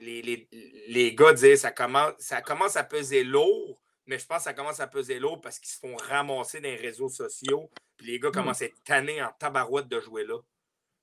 Les, 0.00 0.22
les, 0.22 0.48
les 0.88 1.14
gars 1.14 1.32
disent 1.32 1.60
ça 1.60 1.70
commence, 1.70 2.14
ça 2.18 2.42
commence 2.42 2.76
à 2.76 2.84
peser 2.84 3.22
lourd, 3.22 3.80
mais 4.06 4.18
je 4.18 4.26
pense 4.26 4.38
que 4.38 4.44
ça 4.44 4.54
commence 4.54 4.80
à 4.80 4.86
peser 4.86 5.18
lourd 5.18 5.40
parce 5.40 5.58
qu'ils 5.58 5.70
se 5.70 5.78
font 5.78 5.96
ramasser 5.96 6.60
dans 6.60 6.68
les 6.68 6.76
réseaux 6.76 7.08
sociaux. 7.08 7.70
Puis 7.96 8.06
les 8.08 8.18
gars 8.18 8.30
hmm. 8.30 8.32
commencent 8.32 8.62
à 8.62 8.66
être 8.66 8.82
tannés 8.84 9.22
en 9.22 9.30
tabarouette 9.38 9.88
de 9.88 10.00
jouer 10.00 10.24
là. 10.24 10.38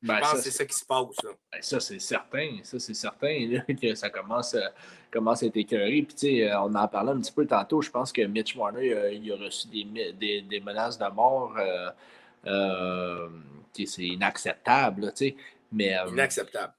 Je 0.04 0.08
ben, 0.08 0.20
pense 0.20 0.34
que 0.34 0.40
c'est 0.40 0.52
ça 0.52 0.66
qui 0.66 0.76
se 0.76 0.86
passe. 0.86 1.06
Ben, 1.24 1.62
ça, 1.62 1.80
c'est 1.80 2.00
certain. 2.00 2.58
Ça, 2.64 2.80
c'est 2.80 2.96
certain 2.96 3.62
que 3.82 3.94
ça 3.94 4.10
commence, 4.10 4.56
à, 4.56 4.74
commence 5.12 5.44
à 5.44 5.46
être 5.46 5.58
écœuré. 5.58 6.02
Puis, 6.02 6.42
euh, 6.42 6.60
on 6.60 6.74
en 6.74 6.88
parlait 6.88 7.12
un 7.12 7.20
petit 7.20 7.32
peu 7.32 7.46
tantôt. 7.46 7.82
Je 7.82 7.92
pense 7.92 8.12
que 8.12 8.24
Mitch 8.24 8.56
Warner 8.56 8.94
euh, 8.94 9.14
il 9.14 9.32
a 9.32 9.36
reçu 9.36 9.68
des, 9.68 10.14
des, 10.14 10.42
des, 10.42 10.60
menaces 10.60 10.98
de 10.98 11.06
mort. 11.14 11.56
Euh, 12.48 13.30
c'est 13.74 14.02
inacceptable. 14.02 15.14
Mais, 15.72 15.96
inacceptable 16.10 16.74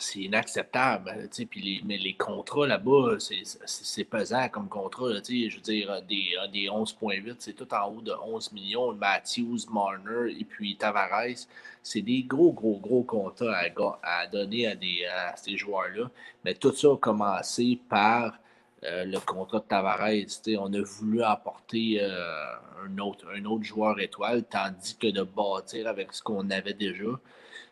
c'est 0.00 0.20
inacceptable. 0.20 1.14
Euh, 1.16 1.44
puis 1.48 1.82
mais 1.84 1.98
les 1.98 2.14
contrats 2.14 2.66
là-bas, 2.66 3.16
c'est 3.18 4.04
pesant 4.04 4.48
comme 4.48 4.68
contrat. 4.68 5.08
je 5.26 5.54
veux 5.54 5.60
dire, 5.60 6.02
des, 6.02 6.36
des 6.52 6.66
11,8, 6.68 7.36
c'est 7.38 7.54
tout 7.54 7.72
en 7.74 7.88
haut 7.88 8.00
de 8.00 8.12
11 8.12 8.52
millions. 8.52 8.92
Matthews, 8.94 9.66
Marner 9.70 10.32
et 10.38 10.44
puis 10.44 10.76
Tavares, 10.76 11.46
c'est 11.82 12.02
des 12.02 12.22
gros, 12.22 12.52
gros, 12.52 12.78
gros 12.78 13.02
contrats 13.02 13.56
à, 14.02 14.26
donner 14.26 14.66
à, 14.68 14.74
des, 14.74 15.06
ces 15.36 15.56
joueurs-là. 15.56 16.10
Mais 16.44 16.54
tout 16.54 16.72
ça 16.72 16.88
a 16.92 16.96
commencé 16.96 17.78
par 17.88 18.38
euh, 18.84 19.04
le 19.04 19.18
contrat 19.20 19.60
de 19.60 19.64
Tavares. 19.64 20.58
On 20.58 20.72
a 20.74 20.82
voulu 20.82 21.22
apporter 21.22 21.98
euh, 22.02 22.54
un, 22.84 22.98
autre, 22.98 23.26
un 23.34 23.44
autre 23.46 23.64
joueur 23.64 23.98
étoile, 23.98 24.44
tandis 24.44 24.96
que 24.96 25.06
de 25.06 25.22
bâtir 25.22 25.86
avec 25.86 26.12
ce 26.12 26.22
qu'on 26.22 26.50
avait 26.50 26.74
déjà. 26.74 27.18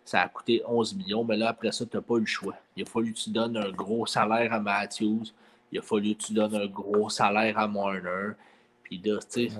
Ça 0.04 0.22
a 0.22 0.28
coûté 0.28 0.62
11 0.66 0.94
millions, 0.96 1.24
mais 1.24 1.36
là, 1.36 1.50
après 1.50 1.72
ça, 1.72 1.86
tu 1.86 1.96
n'as 1.96 2.02
pas 2.02 2.16
eu 2.16 2.20
le 2.20 2.26
choix. 2.26 2.54
Il 2.76 2.82
a 2.82 2.86
fallu 2.86 3.12
que 3.12 3.18
tu 3.18 3.30
donnes 3.30 3.56
un 3.56 3.70
gros 3.70 4.06
salaire 4.06 4.52
à 4.52 4.60
Matthews. 4.60 5.24
Il 5.70 5.78
a 5.78 5.82
fallu 5.82 6.14
que 6.14 6.22
tu 6.22 6.32
donnes 6.32 6.54
un 6.54 6.66
gros 6.66 7.08
salaire 7.08 7.58
à 7.58 7.68
Marner. 7.68 8.32
Puis 8.82 9.00
là, 9.04 9.18
tu 9.20 9.48
sais, 9.48 9.52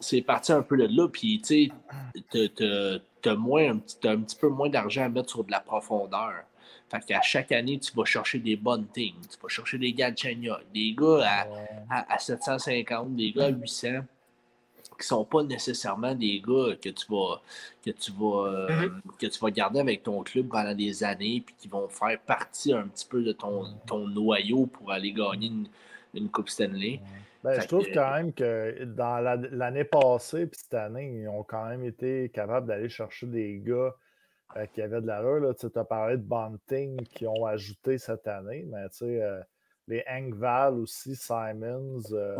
c'est 0.00 0.22
parti 0.22 0.52
un 0.52 0.62
peu 0.62 0.76
de 0.76 0.86
là. 0.90 1.08
Puis, 1.08 1.40
tu 1.40 1.70
sais, 1.70 1.72
tu 2.30 2.64
as, 3.28 3.30
un, 3.30 3.72
un, 3.72 3.78
petit 3.78 4.36
peu 4.36 4.48
moins 4.48 4.68
d'argent 4.68 5.04
à 5.04 5.08
mettre 5.08 5.30
sur 5.30 5.44
de 5.44 5.50
la 5.50 5.60
profondeur. 5.60 6.44
Fait 6.90 7.00
qu'à 7.00 7.20
chaque 7.20 7.52
année, 7.52 7.78
tu 7.78 7.92
vas 7.94 8.04
chercher 8.04 8.38
des 8.38 8.56
bonnes 8.56 8.86
things. 8.86 9.20
Tu 9.20 9.38
vas 9.42 9.48
chercher 9.48 9.76
des 9.78 9.92
gars 9.92 10.10
de 10.10 10.72
des 10.72 10.94
gars 10.94 11.46
à, 11.90 12.14
à, 12.14 12.18
750, 12.18 13.14
des 13.14 13.32
gars 13.32 13.46
à 13.46 13.48
800 13.48 13.88
qui 14.98 15.06
sont 15.06 15.24
pas 15.24 15.42
nécessairement 15.42 16.14
des 16.14 16.40
gars 16.40 16.76
que 16.80 16.88
tu 16.88 17.06
vas 17.10 17.40
que 17.84 17.90
tu 17.90 18.12
vas 18.12 18.46
euh, 18.46 18.68
mm-hmm. 18.68 19.16
que 19.18 19.26
tu 19.26 19.38
vas 19.38 19.50
garder 19.50 19.80
avec 19.80 20.02
ton 20.02 20.22
club 20.22 20.48
pendant 20.48 20.74
des 20.74 21.04
années 21.04 21.42
puis 21.44 21.54
qui 21.56 21.68
vont 21.68 21.88
faire 21.88 22.18
partie 22.20 22.72
un 22.72 22.88
petit 22.88 23.06
peu 23.06 23.22
de 23.22 23.32
ton, 23.32 23.64
ton 23.86 24.08
noyau 24.08 24.66
pour 24.66 24.90
aller 24.90 25.12
gagner 25.12 25.52
une, 26.14 26.28
Coupe 26.30 26.48
Stanley. 26.48 27.00
Ben, 27.44 27.60
je 27.60 27.66
trouve 27.68 27.86
quand 27.94 28.12
même 28.14 28.32
que 28.32 28.84
dans 28.84 29.20
l'année 29.52 29.84
passée 29.84 30.46
puis 30.46 30.58
cette 30.60 30.74
année, 30.74 31.20
ils 31.22 31.28
ont 31.28 31.44
quand 31.44 31.68
même 31.68 31.84
été 31.84 32.28
capables 32.30 32.66
d'aller 32.66 32.88
chercher 32.88 33.26
des 33.26 33.62
gars 33.64 33.94
euh, 34.56 34.66
qui 34.66 34.82
avaient 34.82 35.00
de 35.00 35.06
la 35.06 35.22
Là. 35.22 35.54
Tu 35.54 35.66
as 35.72 35.84
parlé 35.84 36.16
de 36.16 36.22
Bunting 36.22 37.02
qui 37.04 37.26
ont 37.26 37.46
ajouté 37.46 37.98
cette 37.98 38.26
année, 38.26 38.64
mais 38.68 38.88
tu 38.88 38.96
sais, 38.98 39.22
euh, 39.22 39.40
les 39.88 40.04
Engval 40.08 40.74
aussi, 40.74 41.16
Simons, 41.16 42.02
euh, 42.12 42.36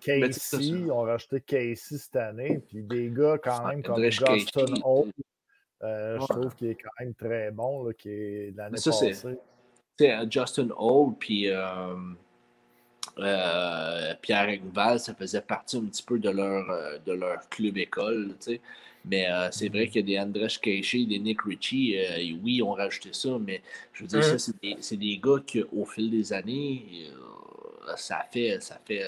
Casey, 0.00 0.90
on 0.90 1.04
a 1.04 1.12
rajouté 1.12 1.40
Casey 1.42 1.98
cette 1.98 2.16
année, 2.16 2.60
puis 2.66 2.82
des 2.82 3.10
gars 3.10 3.38
quand 3.38 3.66
même 3.68 3.82
comme 3.82 4.02
Justin 4.02 4.74
Holt, 4.82 5.12
je 5.82 6.26
trouve 6.26 6.54
qu'il 6.54 6.68
est 6.68 6.76
quand 6.76 6.90
même 6.98 7.14
très 7.14 7.50
bon, 7.50 7.84
là, 7.84 7.92
qui 7.92 8.08
est 8.08 8.56
l'année 8.56 8.78
passée. 8.82 9.12
C'est 9.98 10.32
Justin 10.32 10.68
Holt, 10.76 11.16
puis 11.18 11.50
Pierre 14.22 14.48
Engval, 14.48 14.98
ça 14.98 15.14
faisait 15.14 15.42
partie 15.42 15.76
un 15.76 15.84
petit 15.84 16.02
peu 16.02 16.18
de 16.18 16.30
leur, 16.30 17.00
de 17.04 17.12
leur 17.12 17.48
club 17.50 17.76
école, 17.76 18.34
tu 18.40 18.52
sais. 18.52 18.60
Mais 19.08 19.26
euh, 19.30 19.48
c'est 19.50 19.68
vrai 19.68 19.88
qu'il 19.88 20.08
y 20.08 20.16
a 20.16 20.24
des 20.24 20.28
Andrés 20.28 20.48
Keishi, 20.60 21.06
des 21.06 21.18
Nick 21.18 21.42
Ritchie, 21.42 21.98
euh, 21.98 22.38
oui, 22.42 22.56
ils 22.56 22.62
ont 22.62 22.72
rajouté 22.72 23.10
ça, 23.12 23.38
mais 23.38 23.62
je 23.92 24.02
veux 24.02 24.08
dire, 24.08 24.22
ça, 24.22 24.38
c'est 24.38 24.60
des, 24.60 24.96
des, 24.96 25.18
gars 25.18 25.42
qu'au 25.50 25.84
fil 25.86 26.10
des 26.10 26.32
années, 26.32 27.08
euh, 27.10 27.92
ça 27.96 28.26
fait, 28.30 28.60
ça 28.60 28.78
fait, 28.84 29.02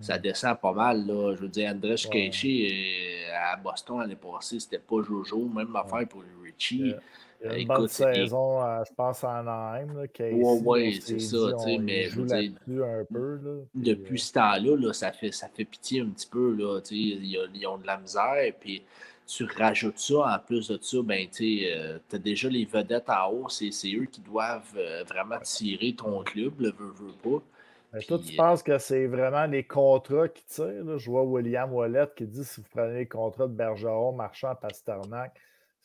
ça, 0.00 0.18
descend 0.18 0.60
pas 0.60 0.72
mal. 0.72 1.06
Là. 1.06 1.34
Je 1.36 1.42
veux 1.42 1.48
dire, 1.48 1.70
Andrés 1.70 1.94
ouais. 2.12 3.26
à 3.34 3.56
Boston 3.56 4.00
l'année 4.00 4.16
passée, 4.16 4.60
c'était 4.60 4.78
pas 4.78 5.02
Jojo, 5.02 5.48
même 5.48 5.74
affaire 5.74 6.06
pour 6.06 6.22
Ritchie. 6.44 6.94
Il 7.40 7.46
y 7.46 7.54
a 7.54 7.58
une 7.58 7.68
bonne 7.68 7.88
saison, 7.88 8.60
je 8.84 8.92
pense, 8.94 9.22
en 9.22 9.28
Anaheim. 9.28 10.06
Oui, 10.20 10.60
ouais, 10.64 10.98
c'est 11.00 11.20
ça. 11.20 11.36
mais 11.80 12.08
je 12.08 12.20
veux 12.20 12.26
dire, 12.26 12.52
un 12.84 13.04
peu, 13.04 13.38
là, 13.42 13.62
depuis 13.74 14.18
ce 14.18 14.32
temps-là, 14.32 14.92
ça, 14.92 15.12
fait, 15.12 15.32
ça 15.32 15.48
fait 15.48 15.64
pitié 15.64 16.00
un 16.00 16.08
petit 16.10 16.26
peu. 16.26 16.54
Là, 16.54 16.80
ils, 16.90 17.38
ils 17.54 17.66
ont 17.66 17.78
de 17.78 17.86
la 17.86 17.98
misère. 17.98 18.52
Puis 18.58 18.82
tu 19.28 19.44
rajoutes 19.44 19.98
ça, 19.98 20.34
en 20.34 20.38
plus 20.38 20.68
de 20.68 20.78
ça, 20.80 20.96
ben, 21.04 21.28
tu 21.28 21.64
euh, 21.66 21.98
as 22.12 22.18
déjà 22.18 22.48
les 22.48 22.64
vedettes 22.64 23.10
en 23.10 23.30
haut. 23.30 23.48
C'est 23.48 23.70
eux 23.94 24.06
qui 24.06 24.22
doivent 24.22 24.74
euh, 24.76 25.04
vraiment 25.04 25.38
tirer 25.40 25.94
ton 25.94 26.22
club, 26.24 26.60
le 26.60 26.70
veut, 26.70 26.92
veut 26.92 27.12
pas. 27.22 27.44
Mais 27.92 28.02
toi, 28.02 28.18
tu 28.18 28.34
penses 28.36 28.62
que 28.62 28.78
c'est 28.78 29.06
vraiment 29.06 29.46
les 29.46 29.64
contrats 29.64 30.28
qui 30.28 30.44
tirent? 30.44 30.98
Je 30.98 31.10
vois 31.10 31.22
William 31.22 31.72
Wallet 31.72 32.06
qui 32.16 32.26
dit 32.26 32.44
si 32.44 32.60
vous 32.60 32.66
prenez 32.70 32.98
les 32.98 33.06
contrats 33.06 33.46
de 33.46 33.52
Bergeron, 33.52 34.12
Marchand, 34.12 34.54
Pasternak, 34.54 35.38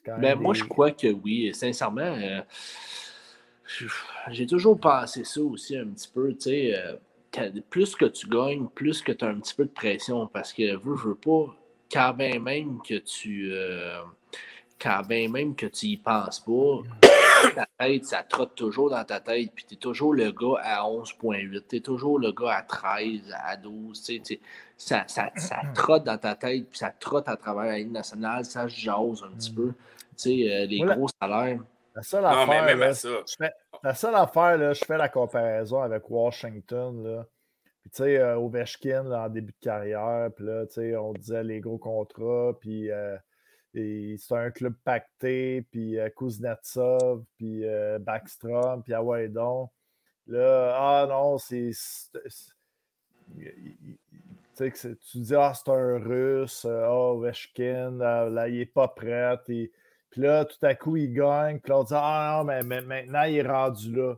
ben, 0.05 0.35
Moi, 0.39 0.53
je 0.53 0.63
crois 0.63 0.91
que 0.91 1.07
oui. 1.07 1.53
Sincèrement, 1.53 2.01
euh, 2.01 2.41
j'ai 4.29 4.47
toujours 4.47 4.79
pensé 4.79 5.23
ça 5.23 5.41
aussi 5.41 5.77
un 5.77 5.87
petit 5.87 6.09
peu. 6.13 6.35
Euh, 6.47 6.97
plus 7.69 7.95
que 7.95 8.05
tu 8.05 8.27
gagnes, 8.27 8.67
plus 8.67 9.01
que 9.01 9.11
tu 9.11 9.25
as 9.25 9.29
un 9.29 9.39
petit 9.39 9.55
peu 9.55 9.65
de 9.65 9.71
pression. 9.71 10.27
Parce 10.27 10.53
que 10.53 10.75
veux, 10.75 10.95
veux 10.95 11.15
pas, 11.15 11.55
quand 11.91 12.15
même 12.15 12.79
que 12.87 12.95
tu. 12.95 13.49
Euh, 13.51 14.01
quand 14.79 15.07
même 15.07 15.55
que 15.55 15.65
tu 15.65 15.85
y 15.87 15.97
penses 15.97 16.41
pas, 16.41 16.81
ta 17.55 17.67
tête, 17.79 18.05
ça 18.05 18.23
trotte 18.23 18.55
toujours 18.55 18.89
dans 18.89 19.03
ta 19.03 19.19
tête, 19.19 19.51
puis 19.55 19.65
tu 19.65 19.75
es 19.75 19.77
toujours 19.77 20.13
le 20.13 20.31
gars 20.31 20.59
à 20.61 20.83
11.8, 20.83 21.63
tu 21.69 21.75
es 21.77 21.79
toujours 21.79 22.19
le 22.19 22.31
gars 22.31 22.57
à 22.57 22.61
13, 22.63 23.33
à 23.45 23.55
12, 23.55 24.11
ça, 24.75 25.05
ça, 25.07 25.31
ça, 25.35 25.61
trotte 25.73 26.03
dans 26.03 26.17
ta 26.17 26.35
tête, 26.35 26.67
puis 26.69 26.79
ça 26.79 26.89
trotte 26.89 27.29
à 27.29 27.37
travers 27.37 27.65
la 27.65 27.77
ligne 27.77 27.91
nationale, 27.91 28.43
ça 28.43 28.67
jase 28.67 29.23
un 29.23 29.35
petit 29.35 29.51
peu. 29.51 29.71
Tu 30.17 30.45
sais, 30.45 30.53
euh, 30.53 30.65
les 30.65 30.79
gros 30.79 31.07
salaires. 31.21 31.59
La 31.95 32.01
seule 32.01 32.25
affaire, 32.25 32.65
même 32.65 32.79
là, 32.79 32.93
Je 32.93 33.35
fais, 33.37 33.51
la 33.83 33.93
seule 33.93 34.15
affaire, 34.15 34.57
là, 34.57 34.73
je 34.73 34.83
fais 34.83 34.97
la 34.97 35.09
comparaison 35.09 35.81
avec 35.81 36.09
Washington. 36.09 37.03
Là. 37.03 37.27
Puis, 37.81 37.91
tu 37.91 37.97
sais, 37.97 38.17
euh, 38.17 38.37
Ovechkin, 38.37 39.11
en 39.11 39.29
début 39.29 39.51
de 39.51 39.63
carrière, 39.63 40.29
puis 40.35 40.45
là, 40.45 40.65
tu 40.65 40.73
sais, 40.73 40.95
on 40.95 41.13
disait 41.13 41.43
les 41.43 41.59
gros 41.59 41.77
contrats, 41.77 42.53
puis 42.59 42.89
euh, 42.89 43.15
c'est 43.73 44.31
un 44.31 44.49
club 44.51 44.73
pacté, 44.83 45.67
puis 45.69 45.97
Kuznetsov, 46.15 47.23
puis 47.37 47.63
Backstrom, 47.99 48.81
puis 48.83 48.93
Awaidon. 48.93 49.69
Là, 50.27 50.75
ah 50.77 51.05
non, 51.07 51.37
c'est. 51.37 51.71
Tu 54.55 54.71
sais, 54.71 54.71
tu 54.71 55.17
dis, 55.17 55.35
ah, 55.35 55.53
c'est 55.53 55.71
un 55.71 55.97
russe, 55.97 56.65
ah, 56.65 56.91
Ovechkin, 56.91 57.97
là, 57.97 58.47
il 58.47 58.59
n'est 58.59 58.65
pas 58.65 58.87
prêt. 58.87 59.37
Et, 59.49 59.71
puis 60.13 60.21
là, 60.21 60.45
tout 60.45 60.63
à 60.63 60.75
coup, 60.75 60.95
il 60.95 61.11
gagne. 61.11 61.59
Puis 61.59 61.71
là, 61.71 61.79
on 61.79 61.83
dit 61.83 61.93
Ah 61.95 62.35
non, 62.37 62.43
mais, 62.43 62.81
maintenant, 62.81 63.23
il 63.23 63.37
est 63.37 63.47
rendu 63.47 63.95
là. 63.95 64.13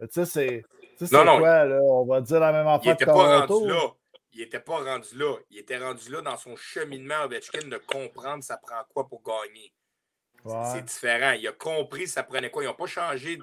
Tu 0.00 0.24
sais, 0.24 0.64
c'est. 0.96 1.08
quoi, 1.10 1.64
là? 1.66 1.80
On 1.82 2.06
va 2.06 2.22
dire 2.22 2.40
la 2.40 2.50
même 2.50 2.66
affaire 2.66 2.92
il 2.92 3.02
était 3.02 3.04
pas 3.04 3.40
rendu 3.46 3.68
là. 3.68 3.94
Il 4.32 4.40
n'était 4.40 4.60
pas 4.60 4.78
rendu 4.78 5.18
là. 5.18 5.36
Il 5.50 5.58
était 5.58 5.76
rendu 5.76 6.10
là 6.10 6.22
dans 6.22 6.38
son 6.38 6.56
cheminement 6.56 7.24
Ovechkin 7.24 7.68
de 7.68 7.76
comprendre 7.76 8.42
ça 8.42 8.56
prend 8.56 8.82
quoi 8.88 9.06
pour 9.06 9.22
gagner. 9.22 9.70
C'est 10.72 10.82
différent. 10.82 11.32
Il 11.32 11.46
a 11.46 11.52
compris 11.52 12.08
ça 12.08 12.22
prenait 12.22 12.50
quoi. 12.50 12.62
Ils 12.62 12.66
n'ont 12.66 12.72
pas 12.74 12.86
changé 12.86 13.38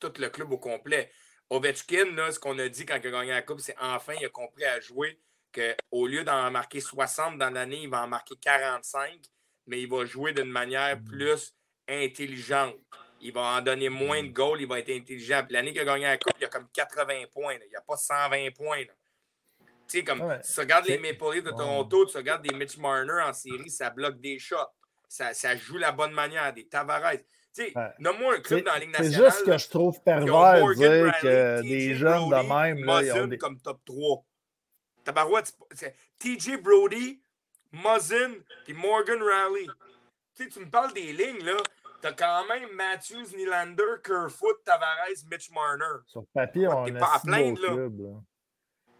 tout 0.00 0.12
le 0.18 0.28
club 0.30 0.50
au 0.50 0.58
complet. 0.58 1.10
Ovechkin, 1.50 2.06
là, 2.14 2.32
ce 2.32 2.40
qu'on 2.40 2.58
a 2.58 2.70
dit 2.70 2.86
quand 2.86 2.96
il 2.96 3.06
a 3.06 3.10
gagné 3.10 3.32
la 3.32 3.42
Coupe, 3.42 3.60
c'est 3.60 3.76
enfin, 3.78 4.14
il 4.18 4.24
a 4.24 4.30
compris 4.30 4.64
à 4.64 4.80
jouer 4.80 5.20
qu'au 5.52 6.06
lieu 6.06 6.24
d'en 6.24 6.50
marquer 6.50 6.80
60 6.80 7.36
dans 7.36 7.50
l'année, 7.50 7.82
il 7.82 7.90
va 7.90 8.04
en 8.04 8.08
marquer 8.08 8.34
45 8.36 9.20
mais 9.66 9.80
il 9.82 9.88
va 9.88 10.04
jouer 10.04 10.32
d'une 10.32 10.50
manière 10.50 10.98
mm. 10.98 11.04
plus 11.04 11.54
intelligente. 11.88 12.76
Il 13.20 13.32
va 13.32 13.56
en 13.56 13.62
donner 13.62 13.88
moins 13.88 14.22
de 14.22 14.28
mm. 14.28 14.32
goals, 14.32 14.60
il 14.60 14.68
va 14.68 14.78
être 14.78 14.90
intelligent. 14.90 15.44
L'année 15.50 15.72
qu'il 15.72 15.80
a 15.80 15.84
gagné 15.84 16.04
la 16.04 16.18
Coupe, 16.18 16.34
il 16.38 16.42
y 16.42 16.44
a 16.44 16.48
comme 16.48 16.68
80 16.72 17.14
points. 17.32 17.54
Il 17.64 17.68
n'y 17.70 17.76
a 17.76 17.80
pas 17.80 17.96
120 17.96 18.50
points. 18.54 18.82
Tu 19.86 19.98
sais, 19.98 20.04
comme 20.04 20.18
tu 20.18 20.60
regardes 20.60 20.86
les 20.86 20.98
Maple 20.98 21.34
Leafs 21.34 21.44
de 21.44 21.50
Toronto, 21.50 22.06
tu 22.06 22.16
regardes 22.16 22.42
des 22.42 22.54
Mitch 22.54 22.78
Marner 22.78 23.22
en 23.22 23.32
série, 23.32 23.70
ça 23.70 23.90
bloque 23.90 24.18
des 24.20 24.38
shots. 24.38 24.56
Ça, 25.08 25.34
ça 25.34 25.56
joue 25.56 25.76
la 25.76 25.92
bonne 25.92 26.12
manière, 26.12 26.52
des 26.52 26.66
Tavares. 26.66 27.12
Tu 27.54 27.66
sais, 27.66 27.74
nomme-moi 27.98 28.36
un 28.36 28.40
club 28.40 28.64
dans 28.64 28.72
la 28.72 28.78
Ligue 28.78 28.90
nationale. 28.90 29.12
C'est 29.12 29.24
juste 29.24 29.46
que 29.46 29.58
je 29.58 29.68
trouve 29.68 30.02
pervers 30.02 30.66
de 30.66 30.74
dire 30.74 31.14
que 31.20 31.62
des 31.62 31.94
jeunes 31.94 32.30
de 32.30 32.48
même. 32.48 32.84
Là, 32.84 33.02
ils 33.02 33.12
ont 33.12 33.26
des... 33.26 33.38
comme 33.38 33.60
top 33.60 33.80
3. 33.84 34.24
Tabarouette, 35.04 35.52
TJ 36.18 36.56
Brody, 36.62 37.20
Muzzin 37.74 38.34
puis 38.64 38.74
Morgan 38.74 39.20
Raleigh. 39.22 39.68
Tu 40.34 40.44
sais, 40.44 40.48
tu 40.48 40.60
me 40.60 40.70
parles 40.70 40.92
des 40.92 41.12
lignes, 41.12 41.44
là. 41.44 41.56
T'as 42.00 42.12
quand 42.12 42.46
même 42.48 42.68
Matthews, 42.74 43.34
Nylander, 43.36 44.00
Kerfoot, 44.02 44.62
Tavares, 44.64 45.24
Mitch 45.30 45.50
Marner. 45.52 46.02
Sur 46.06 46.26
papier, 46.34 46.68
on 46.68 46.84
a 46.84 46.86
un 46.86 46.90
beau 46.90 47.54
club. 47.54 48.00
Là. 48.00 48.20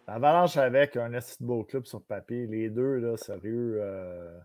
L'Avalanche 0.07 0.57
avec 0.57 0.97
un 0.97 1.13
assez 1.15 1.37
beau 1.41 1.65
club 1.65 1.85
sur 1.85 2.03
papier. 2.03 2.47
Les 2.47 2.71
deux, 2.71 2.97
là, 2.97 3.17
sérieux. 3.17 3.79
Euh... 3.81 4.39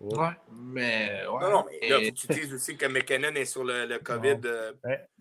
Ouais, 0.00 0.30
mais. 0.50 1.26
Ouais. 1.30 1.40
Non, 1.42 1.50
non, 1.50 1.64
mais 1.68 1.88
là, 1.88 1.98
tu 1.98 2.26
utilises 2.26 2.54
aussi 2.54 2.74
que 2.74 2.86
McKinnon 2.86 3.34
est 3.34 3.44
sur 3.44 3.64
le, 3.64 3.84
le 3.84 3.98
COVID, 3.98 4.40
euh, 4.46 4.72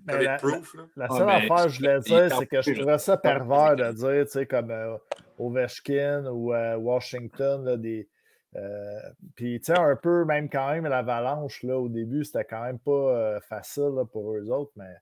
COVID 0.07 0.23
la, 0.23 0.37
proof. 0.37 0.73
Là. 0.73 0.83
La, 0.95 1.09
seule 1.09 1.29
affaire 1.29 1.65
que 1.65 1.69
je 1.69 1.79
voulais 1.79 1.99
dire, 1.99 2.37
c'est 2.37 2.45
que 2.47 2.61
je 2.61 2.73
trouvais 2.73 2.97
ça 2.97 3.17
pervers 3.17 3.75
de 3.75 3.91
dire, 3.91 4.25
tu 4.25 4.31
sais, 4.31 4.45
comme 4.45 4.71
euh, 4.71 4.95
Ovechkin 5.37 6.27
ou 6.27 6.53
euh, 6.53 6.77
Washington, 6.77 7.65
là, 7.65 7.75
des. 7.75 8.07
Euh, 8.55 8.99
puis, 9.35 9.59
tu 9.59 9.65
sais, 9.65 9.77
un 9.77 9.97
peu, 9.97 10.23
même 10.23 10.49
quand 10.49 10.71
même, 10.71 10.87
l'avalanche, 10.87 11.61
là, 11.63 11.77
au 11.77 11.89
début, 11.89 12.23
c'était 12.23 12.45
quand 12.45 12.63
même 12.63 12.79
pas 12.79 13.39
facile 13.41 13.91
là, 13.95 14.05
pour 14.05 14.33
eux 14.33 14.49
autres, 14.49 14.71
mais 14.77 14.95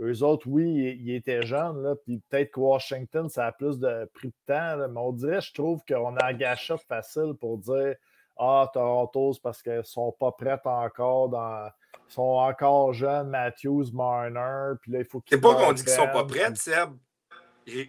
eux 0.00 0.24
autres, 0.24 0.48
oui, 0.48 0.98
ils, 1.00 1.14
étaient 1.14 1.42
jeunes, 1.42 1.82
là, 1.82 1.94
puis 2.04 2.20
peut-être 2.28 2.50
que 2.50 2.60
Washington, 2.60 3.28
ça 3.28 3.46
a 3.46 3.52
plus 3.52 3.78
de 3.78 4.10
pris 4.12 4.28
de 4.28 4.34
temps, 4.46 4.76
là, 4.76 4.88
mais 4.88 5.00
on 5.00 5.12
dirait, 5.12 5.40
je 5.40 5.54
trouve 5.54 5.80
qu'on 5.88 6.16
a 6.16 6.26
un 6.26 6.34
gâchette 6.34 6.82
facile 6.88 7.34
pour 7.38 7.58
dire 7.58 7.94
ah, 8.42 8.70
Toronto, 8.72 9.34
c'est 9.34 9.42
parce 9.42 9.62
qu'ils 9.62 9.76
ne 9.76 9.82
sont 9.82 10.12
pas 10.12 10.32
prêts 10.32 10.58
encore. 10.64 11.28
Dans... 11.28 11.70
Ils 12.08 12.12
sont 12.12 12.22
encore 12.22 12.94
jeunes, 12.94 13.28
Matthews, 13.28 13.92
Marner. 13.92 14.76
Puis 14.80 14.92
là, 14.92 15.00
il 15.00 15.04
faut 15.04 15.20
qu'ils. 15.20 15.36
C'est 15.36 15.40
pas 15.42 15.54
qu'on 15.54 15.72
dit 15.72 15.84
qu'ils 15.84 15.92
sont 15.92 16.08
pas 16.08 16.24
prêts, 16.24 16.54
Seb. 16.54 16.90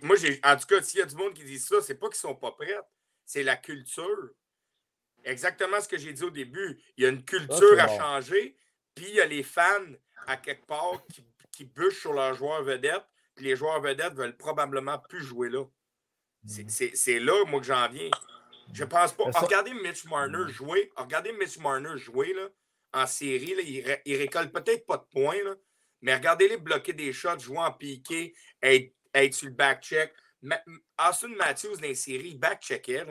Moi, 0.04 0.18
en 0.44 0.58
tout 0.58 0.68
cas, 0.68 0.82
s'il 0.82 1.00
y 1.00 1.04
a 1.04 1.06
du 1.06 1.16
monde 1.16 1.34
qui 1.34 1.46
dit 1.46 1.58
ça, 1.58 1.78
c'est 1.82 1.96
pas 1.96 2.08
qu'ils 2.08 2.18
sont 2.18 2.36
pas 2.36 2.52
prêts. 2.52 2.78
C'est 3.26 3.44
la 3.44 3.56
culture. 3.56 4.30
Exactement 5.24 5.80
ce 5.80 5.88
que 5.88 5.98
j'ai 5.98 6.12
dit 6.12 6.24
au 6.24 6.30
début. 6.30 6.82
Il 6.98 7.04
y 7.06 7.08
a 7.08 7.10
une 7.10 7.24
culture 7.24 7.80
à 7.80 7.88
changer, 7.88 8.58
puis 8.94 9.06
il 9.08 9.16
y 9.16 9.22
a 9.22 9.26
les 9.26 9.44
fans 9.44 9.64
à 10.28 10.36
quelque 10.36 10.66
part 10.66 11.02
qui, 11.14 11.26
qui 11.52 11.64
bûchent 11.64 12.02
sur 12.02 12.14
leurs 12.14 12.34
joueurs 12.34 12.64
vedettes, 12.64 13.06
puis 13.36 13.46
les 13.46 13.56
joueurs 13.56 13.80
vedettes 13.80 14.14
veulent 14.14 14.36
probablement 14.36 15.00
plus 15.00 15.24
jouer 15.24 15.50
là. 15.50 15.64
C'est 16.46 17.20
là, 17.20 17.46
moi, 17.48 17.60
que 17.60 17.68
j'en 17.68 17.88
viens. 17.88 18.10
Je 18.74 18.84
pense 18.84 19.14
pas. 19.14 19.26
Regardez 19.34 19.74
Mitch 19.74 20.06
Marner 20.06 20.52
jouer. 20.52 20.92
Regardez 20.96 21.32
Mitch 21.34 21.58
Marner 21.58 21.98
jouer, 21.98 22.34
là. 22.34 22.50
en 22.94 23.08
série, 23.08 23.56
il, 23.66 24.14
ne 24.14 24.18
récolte 24.18 24.52
peut-être 24.52 24.86
pas 24.86 24.98
de 24.98 25.06
points, 25.12 25.56
mais 26.02 26.16
regardez-les 26.16 26.58
bloquer 26.58 26.94
des 26.94 27.14
shots, 27.14 27.40
jouer 27.40 27.60
en 27.60 27.72
piqué, 27.72 28.34
être, 28.62 28.94
sur 29.34 29.48
le 29.48 29.54
back-check. 29.54 30.14
Austin 31.00 31.30
Matthews, 31.30 31.76
dans 31.76 31.82
les 31.82 31.96
séries, 31.96 32.30
il 32.30 32.40
back-checkait. 32.40 33.06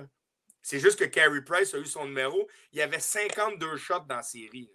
C'est 0.63 0.81
juste 0.81 0.99
que 0.99 1.05
Carey 1.05 1.43
Price 1.43 1.75
a 1.75 1.79
eu 1.79 1.87
son 1.87 2.05
numéro. 2.05 2.49
Il 2.73 2.79
y 2.79 2.83
avait 2.83 3.01
52 3.01 3.77
shots 3.77 4.01
dans 4.01 4.17
la 4.17 4.23
série. 4.23 4.71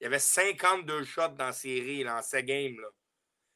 Il 0.00 0.04
y 0.04 0.06
avait 0.06 0.18
52 0.18 1.04
shots 1.04 1.28
dans 1.28 1.46
la 1.46 1.52
série, 1.52 2.04
dans 2.04 2.22
ce 2.22 2.38
game. 2.38 2.76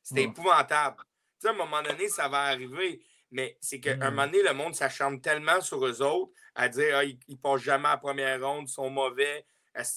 C'était 0.03 0.25
épouvantable. 0.25 0.97
Tu 0.99 1.47
sais, 1.47 1.49
à 1.49 1.51
un 1.53 1.55
moment 1.55 1.83
donné, 1.83 2.09
ça 2.09 2.29
va 2.29 2.43
arriver. 2.45 3.03
Mais 3.31 3.57
c'est 3.61 3.81
qu'à 3.81 3.93
un 3.93 3.97
hmm. 3.97 4.15
moment 4.15 4.27
donné, 4.27 4.43
le 4.43 4.55
monde 4.55 4.75
s'acharne 4.75 5.21
tellement 5.21 5.61
sur 5.61 5.85
eux 5.87 6.03
autres 6.03 6.33
à 6.55 6.69
dire 6.69 6.97
ah, 6.97 7.05
ils 7.05 7.19
ne 7.29 7.37
passent 7.37 7.63
jamais 7.63 7.89
à 7.89 7.93
la 7.93 7.97
première 7.97 8.41
ronde, 8.41 8.67
ils 8.69 8.73
sont 8.73 8.91
mauvais, 8.91 9.45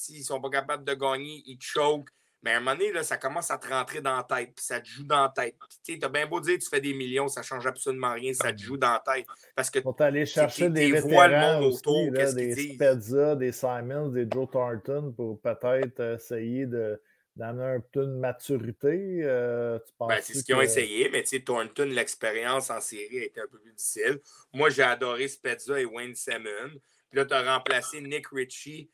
ils 0.10 0.20
ne 0.20 0.24
sont 0.24 0.42
pas 0.42 0.50
capables 0.50 0.84
de 0.84 0.94
gagner, 0.94 1.42
ils 1.46 1.58
choke. 1.60 2.10
Mais 2.44 2.52
à 2.52 2.58
un 2.58 2.60
moment 2.60 2.76
donné, 2.76 2.92
là, 2.92 3.04
ça 3.04 3.16
commence 3.16 3.50
à 3.52 3.58
te 3.58 3.70
rentrer 3.70 4.02
dans 4.02 4.18
la 4.18 4.24
tête, 4.24 4.54
puis 4.54 4.66
ça 4.66 4.82
te 4.82 4.86
joue 4.86 5.06
dans 5.06 5.22
la 5.22 5.30
tête. 5.30 5.56
Tu 5.82 5.98
as 6.02 6.10
bien 6.10 6.28
beau 6.28 6.42
dire 6.42 6.60
tu 6.60 6.68
fais 6.68 6.82
des 6.82 6.94
millions, 6.94 7.30
ça 7.30 7.40
ne 7.40 7.46
change 7.46 7.66
absolument 7.66 8.12
rien, 8.12 8.34
ça 8.34 8.52
te 8.52 8.62
joue 8.62 8.76
dans 8.76 8.92
la 8.92 9.04
tête. 9.16 9.26
Parce 9.56 9.70
que 9.70 9.80
Pour 9.80 9.96
aller 10.02 10.26
chercher 10.26 10.70
des 10.70 10.92
vétérans 10.92 11.62
le 11.62 11.68
autour, 11.68 12.12
des 12.12 12.74
Spezza, 12.74 13.38
des 13.38 13.54
Simons, 13.54 14.10
des 14.10 14.28
Joe 14.30 14.50
Thornton 14.52 15.14
pour 15.16 15.40
peut-être 15.40 16.02
essayer 16.16 16.66
de 16.66 17.02
d'amener 17.36 17.76
un 17.76 17.80
peu 17.80 18.06
de 18.06 18.12
maturité. 18.12 19.22
Euh, 19.24 19.80
ben, 20.00 20.20
c'est 20.22 20.34
ce 20.36 20.44
qu'ils 20.44 20.56
ont 20.56 20.62
essayé, 20.62 21.10
mais 21.10 21.24
tu 21.24 21.30
sais, 21.30 21.40
Thornton, 21.40 21.86
l'expérience 21.86 22.70
en 22.70 22.80
série 22.80 23.20
a 23.20 23.24
été 23.26 23.42
un 23.42 23.48
peu 23.48 23.60
plus 23.60 23.72
difficile. 23.72 24.20
Moi, 24.54 24.70
j'ai 24.70 24.84
adoré 24.84 25.28
Spezza 25.28 25.80
et 25.80 25.86
Wayne 25.86 26.16
Salmon. 26.16 26.70
Puis 27.10 27.20
là, 27.20 27.26
tu 27.26 27.34
as 27.34 27.56
remplacé 27.56 28.02
Nick 28.02 28.28
Ritchie, 28.28 28.90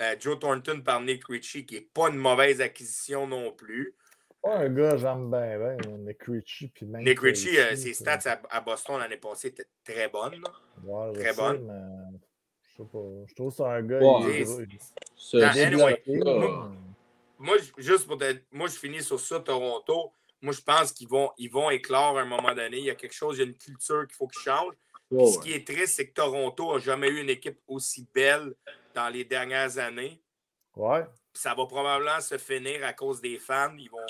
euh, 0.00 0.14
Joe 0.18 0.38
Thornton 0.38 0.80
par 0.82 1.00
Nick 1.00 1.26
Ritchie, 1.26 1.66
qui 1.66 1.74
n'est 1.76 1.88
pas 1.92 2.08
une 2.08 2.16
mauvaise 2.16 2.60
acquisition 2.60 3.26
non 3.26 3.52
plus. 3.52 3.94
Pas 4.42 4.58
un 4.58 4.68
gars, 4.68 4.96
j'aime 4.96 5.30
bien, 5.30 5.58
bien, 5.58 5.96
Nick 5.98 6.22
Ritchie. 6.24 6.68
Puis 6.68 6.86
Nick 6.86 7.20
Ritchie, 7.20 7.58
euh, 7.58 7.76
ses 7.76 7.94
stats 7.94 8.40
à, 8.50 8.60
Boston 8.60 8.98
l'année 8.98 9.16
passée 9.16 9.48
étaient 9.48 9.66
très 9.84 10.08
bonnes. 10.08 10.42
Ouais, 10.84 11.12
très 11.12 11.32
bonnes. 11.32 11.70
je 12.64 12.82
sais 12.82 12.88
pas. 12.88 12.98
Je 13.26 13.34
trouve 13.34 13.50
que 13.50 13.56
c'est 13.56 13.62
un 13.64 13.82
gars. 13.82 14.00
il, 14.00 15.76
moi, 15.76 15.92
juste 17.78 18.06
pour 18.06 18.18
moi, 18.50 18.68
je 18.68 18.76
finis 18.76 19.02
sur 19.02 19.18
ça, 19.18 19.40
Toronto. 19.40 20.12
Moi, 20.40 20.52
je 20.52 20.60
pense 20.60 20.92
qu'ils 20.92 21.08
vont, 21.08 21.30
ils 21.38 21.50
vont 21.50 21.70
éclore 21.70 22.18
à 22.18 22.22
un 22.22 22.26
moment 22.26 22.54
donné. 22.54 22.78
Il 22.78 22.84
y 22.84 22.90
a 22.90 22.94
quelque 22.94 23.14
chose, 23.14 23.36
il 23.36 23.40
y 23.40 23.42
a 23.44 23.46
une 23.46 23.56
culture 23.56 24.06
qu'il 24.06 24.16
faut 24.16 24.26
qu'ils 24.26 24.42
changent. 24.42 24.74
Ce 25.10 25.38
qui 25.40 25.52
est 25.52 25.66
triste, 25.66 25.94
c'est 25.96 26.08
que 26.08 26.14
Toronto 26.14 26.72
n'a 26.72 26.78
jamais 26.78 27.08
eu 27.08 27.20
une 27.20 27.28
équipe 27.28 27.58
aussi 27.66 28.08
belle 28.14 28.54
dans 28.94 29.08
les 29.08 29.24
dernières 29.24 29.78
années. 29.78 30.22
Ouais. 30.74 31.04
Ça 31.34 31.54
va 31.54 31.66
probablement 31.66 32.20
se 32.20 32.38
finir 32.38 32.84
à 32.84 32.94
cause 32.94 33.20
des 33.20 33.38
fans. 33.38 33.76
Ils 33.76 33.90
vont, 33.90 34.06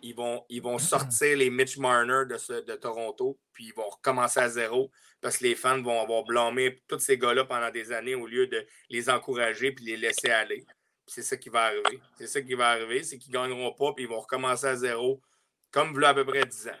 ils 0.00 0.14
vont, 0.14 0.44
ils 0.48 0.62
vont 0.62 0.78
sortir 0.78 1.36
les 1.36 1.50
Mitch 1.50 1.76
Marner 1.76 2.22
de, 2.28 2.60
de 2.60 2.74
Toronto, 2.76 3.36
puis 3.52 3.66
ils 3.66 3.74
vont 3.74 3.88
recommencer 3.88 4.40
à 4.40 4.48
zéro 4.48 4.90
parce 5.20 5.38
que 5.38 5.44
les 5.44 5.54
fans 5.54 5.82
vont 5.82 6.00
avoir 6.00 6.22
blâmé 6.24 6.82
tous 6.86 6.98
ces 6.98 7.16
gars-là 7.16 7.46
pendant 7.46 7.70
des 7.70 7.90
années 7.92 8.14
au 8.14 8.26
lieu 8.26 8.46
de 8.46 8.64
les 8.90 9.08
encourager 9.08 9.72
puis 9.72 9.86
les 9.86 9.96
laisser 9.96 10.28
aller 10.28 10.64
c'est 11.06 11.22
ça 11.22 11.36
qui 11.36 11.48
va 11.48 11.64
arriver. 11.64 12.00
C'est 12.16 12.26
ça 12.26 12.40
qui 12.40 12.54
va 12.54 12.70
arriver, 12.70 13.02
c'est 13.02 13.18
qu'ils 13.18 13.32
ne 13.32 13.38
gagneront 13.38 13.72
pas, 13.72 13.92
puis 13.92 14.04
ils 14.04 14.10
vont 14.10 14.20
recommencer 14.20 14.66
à 14.66 14.76
zéro, 14.76 15.20
comme 15.70 15.92
vous 15.92 16.04
à 16.04 16.14
peu 16.14 16.24
près 16.24 16.44
10 16.44 16.68
ans. 16.68 16.72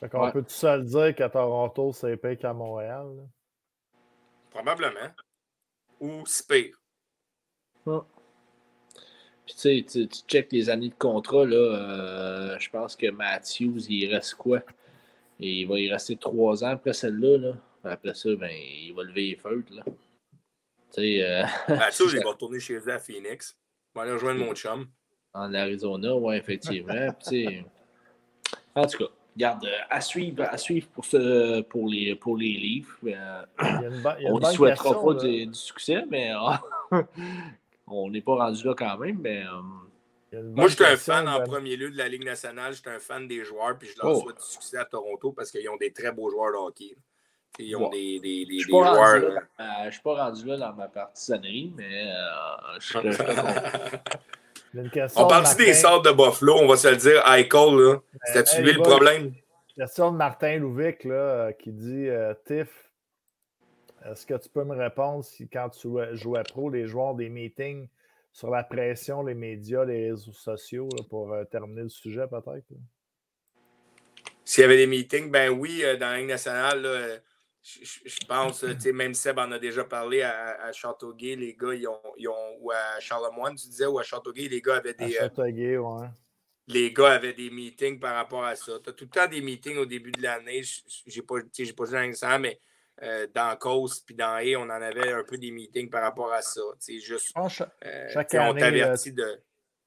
Fait 0.00 0.08
qu'on 0.08 0.30
peut 0.32 0.42
tout 0.42 0.50
seul 0.50 0.84
dire 0.84 1.14
qu'à 1.14 1.28
Toronto, 1.28 1.92
c'est 1.92 2.16
pire 2.16 2.38
qu'à 2.38 2.52
Montréal? 2.52 3.28
Probablement. 4.50 5.10
Ou 6.00 6.24
c'est 6.26 6.46
pire. 6.46 6.76
Puis 7.84 9.54
tu 9.54 9.58
sais, 9.58 9.84
tu, 9.88 10.08
checkes 10.26 10.52
les 10.52 10.70
années 10.70 10.88
de 10.88 10.94
contrat, 10.94 11.44
là, 11.44 11.56
euh, 11.56 12.58
je 12.58 12.70
pense 12.70 12.96
que 12.96 13.10
Matthews, 13.10 13.86
il 13.88 14.12
reste 14.12 14.34
quoi? 14.34 14.60
Et 15.40 15.60
il 15.60 15.68
va 15.68 15.78
y 15.78 15.90
rester 15.90 16.16
trois 16.16 16.64
ans 16.64 16.68
après 16.68 16.92
celle-là. 16.92 17.38
Là. 17.38 17.54
Après 17.84 18.14
ça, 18.14 18.28
ben, 18.36 18.50
il 18.50 18.92
va 18.94 19.02
lever 19.02 19.30
les 19.30 19.36
feutres. 19.36 19.72
Là. 19.72 19.82
Euh, 20.98 21.44
ben, 21.68 21.80
ça, 21.90 22.04
je 22.06 22.16
vais 22.16 22.24
retourner 22.24 22.60
chez 22.60 22.74
eux 22.74 22.92
à 22.92 22.98
Phoenix. 22.98 23.56
Je 23.94 24.00
vais 24.00 24.04
aller 24.04 24.14
rejoindre 24.14 24.44
mon 24.44 24.54
chum. 24.54 24.86
En 25.34 25.52
Arizona, 25.54 26.14
oui, 26.14 26.36
effectivement. 26.36 26.92
en 28.74 28.86
tout 28.86 28.98
cas, 28.98 29.10
regarde, 29.34 29.64
euh, 29.64 29.78
à 29.88 30.00
suivre, 30.00 30.42
à 30.42 30.58
suivre 30.58 30.88
pour, 30.88 31.04
ce, 31.04 31.62
pour, 31.62 31.88
les, 31.88 32.14
pour 32.14 32.36
les 32.36 32.52
livres. 32.52 32.94
Euh, 33.06 33.44
on 34.26 34.38
ne 34.38 34.44
souhaitera 34.46 35.02
pas 35.02 35.14
du, 35.14 35.48
succès, 35.54 36.04
mais 36.10 36.32
on 37.86 38.10
n'est 38.10 38.20
pas 38.20 38.34
rendu 38.34 38.64
là 38.64 38.74
quand 38.76 38.98
même. 38.98 39.18
Mais, 39.22 39.44
Moi, 40.32 40.68
je 40.68 40.74
suis 40.74 40.84
un 40.84 40.96
fan 40.96 41.26
en 41.28 41.42
premier 41.42 41.76
lieu 41.76 41.90
de 41.90 41.96
la 41.96 42.08
Ligue 42.08 42.24
nationale. 42.24 42.74
Je 42.74 42.80
suis 42.80 42.90
un 42.90 42.98
fan 42.98 43.26
des 43.26 43.42
joueurs, 43.44 43.78
puis 43.78 43.88
je 43.88 44.02
leur 44.02 44.14
oh. 44.14 44.20
souhaite 44.20 44.36
du 44.36 44.46
succès 44.46 44.76
à 44.76 44.84
Toronto 44.84 45.32
parce 45.32 45.50
qu'ils 45.50 45.68
ont 45.70 45.76
des 45.76 45.92
très 45.92 46.12
beaux 46.12 46.28
joueurs 46.30 46.52
de 46.52 46.58
hockey. 46.58 46.94
Ils 47.58 47.76
ont 47.76 47.90
des, 47.90 48.18
des, 48.18 48.46
des, 48.46 48.58
joueurs. 48.60 48.94
Euh, 48.94 49.40
je 49.82 49.86
ne 49.86 49.90
suis 49.90 50.00
pas 50.00 50.24
rendu 50.24 50.46
là 50.46 50.56
dans 50.56 50.72
ma 50.72 50.88
partisanerie, 50.88 51.72
mais 51.76 52.10
euh, 52.10 52.78
je 52.80 52.86
serais 53.12 55.10
On 55.16 55.26
parle 55.26 55.56
des 55.56 55.74
sortes 55.74 56.06
de 56.06 56.12
Buffalo, 56.12 56.56
on 56.60 56.66
va 56.66 56.76
se 56.76 56.88
le 56.88 56.96
dire. 56.96 57.22
Eichel, 57.26 57.98
c'était-tu 58.24 58.62
lui 58.62 58.72
le 58.72 58.80
problème? 58.80 59.34
Question 59.76 60.12
de 60.12 60.16
Martin 60.16 60.58
Louvic 60.58 61.04
là, 61.04 61.14
euh, 61.14 61.52
qui 61.52 61.72
dit 61.72 62.08
Tiff, 62.46 62.90
est-ce 64.10 64.26
que 64.26 64.34
tu 64.34 64.48
peux 64.48 64.64
me 64.64 64.76
répondre 64.76 65.22
si 65.22 65.48
quand 65.48 65.68
tu 65.68 65.88
jouais 66.12 66.42
pro, 66.44 66.70
les 66.70 66.86
joueurs 66.86 67.14
des 67.14 67.28
meetings 67.28 67.88
sur 68.32 68.50
la 68.50 68.64
pression, 68.64 69.22
les 69.22 69.34
médias, 69.34 69.84
les 69.84 70.10
réseaux 70.10 70.32
sociaux, 70.32 70.88
pour 71.10 71.36
terminer 71.50 71.82
le 71.82 71.90
sujet 71.90 72.26
peut-être? 72.26 72.64
S'il 74.44 74.62
y 74.62 74.64
avait 74.64 74.78
des 74.78 74.86
meetings, 74.86 75.30
ben 75.30 75.50
oui, 75.50 75.82
dans 76.00 76.08
la 76.08 76.18
Ligue 76.18 76.28
nationale, 76.28 77.22
je, 77.62 78.26
pense, 78.26 78.64
même 78.64 79.14
Seb 79.14 79.38
en 79.38 79.52
a 79.52 79.58
déjà 79.58 79.84
parlé 79.84 80.22
à, 80.22 80.60
à 80.62 80.72
Châteauguay, 80.72 81.36
les 81.36 81.54
gars, 81.54 81.74
ils 81.74 81.86
ont, 81.86 82.00
ils 82.16 82.28
ont, 82.28 82.56
ou 82.60 82.72
à 82.72 82.98
Charlemagne, 82.98 83.54
tu 83.54 83.68
disais, 83.68 83.86
ou 83.86 83.98
à 83.98 84.02
Châteauguay, 84.02 84.48
les 84.48 84.60
gars 84.60 84.76
avaient 84.76 84.94
des. 84.94 85.16
À 85.16 85.24
euh, 85.24 85.28
Châteauguay, 85.28 85.76
ouais. 85.76 86.08
Les 86.68 86.92
gars 86.92 87.12
avaient 87.12 87.32
des 87.32 87.50
meetings 87.50 88.00
par 88.00 88.14
rapport 88.14 88.44
à 88.44 88.56
ça. 88.56 88.72
Tu 88.82 88.90
as 88.90 88.92
tout 88.92 89.04
le 89.04 89.10
temps 89.10 89.28
des 89.28 89.40
meetings 89.40 89.78
au 89.78 89.86
début 89.86 90.12
de 90.12 90.22
l'année. 90.22 90.62
Je 90.62 90.80
n'ai 91.14 91.22
pas, 91.22 91.36
pas 91.40 91.84
joué 91.84 92.12
dans 92.20 92.38
mais 92.38 92.60
euh, 93.02 93.26
dans 93.34 93.56
Cause 93.56 94.00
puis 94.00 94.14
dans 94.14 94.36
A, 94.36 94.56
on 94.58 94.62
en 94.62 94.70
avait 94.70 95.12
un 95.12 95.24
peu 95.24 95.38
des 95.38 95.50
meetings 95.50 95.90
par 95.90 96.02
rapport 96.02 96.32
à 96.32 96.40
ça. 96.40 96.60
Juste, 96.86 97.32
ah, 97.34 97.48
euh, 97.84 98.08
chaque 98.12 98.34
année, 98.34 98.50
on 98.50 98.54
t'avertit 98.54 99.12
de 99.12 99.40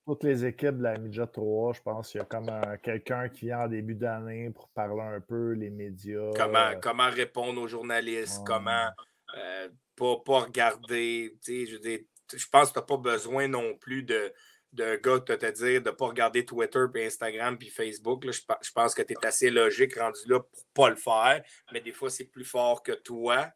toutes 0.06 0.24
les 0.24 0.46
équipes 0.46 0.78
de 0.78 0.84
la 0.84 0.98
Midget 0.98 1.28
3, 1.28 1.74
je 1.74 1.82
pense 1.82 2.12
qu'il 2.12 2.20
y 2.20 2.22
a 2.22 2.26
comme 2.26 2.52
quelqu'un 2.84 3.28
qui 3.28 3.46
vient 3.46 3.62
en 3.62 3.68
début 3.68 3.96
d'année 3.96 4.52
pour 4.52 4.70
parler 4.70 5.02
un 5.02 5.20
peu 5.20 5.54
les 5.54 5.72
médias. 5.72 6.32
Comment, 6.36 6.60
euh, 6.60 6.76
comment 6.82 7.10
répondre 7.10 7.60
aux 7.60 7.68
journalistes, 7.68 8.42
comment 8.46 8.88
euh, 9.36 9.70
pas, 9.96 10.18
pas, 10.24 10.40
regarder. 10.42 11.36
Je, 11.48 12.00
je 12.34 12.48
pense 12.52 12.70
que 12.70 12.74
tu 12.74 12.80
n'as 12.80 12.86
pas 12.86 12.98
besoin 12.98 13.48
non 13.48 13.76
plus 13.76 14.04
de, 14.04 14.32
de 14.74 14.96
gars 14.98 15.18
de 15.18 15.36
te 15.36 15.52
dire 15.52 15.82
de 15.82 15.90
ne 15.90 15.96
pas 15.96 16.06
regarder 16.06 16.46
Twitter, 16.46 16.86
puis 16.94 17.04
Instagram, 17.04 17.58
puis 17.58 17.70
Facebook. 17.70 18.24
Je, 18.26 18.42
je, 18.62 18.72
pense 18.72 18.94
que 18.94 19.02
tu 19.02 19.14
es 19.14 19.26
assez 19.26 19.50
logique 19.50 19.98
rendu 19.98 20.20
là 20.28 20.40
pour 20.40 20.60
ne 20.60 20.74
pas 20.74 20.90
le 20.90 20.96
faire, 20.98 21.44
mais 21.74 21.82
des 21.82 21.94
fois, 21.94 22.12
c'est 22.12 22.26
plus 22.26 22.46
fort 22.46 22.84
que 22.84 22.92
toi. 22.92 23.50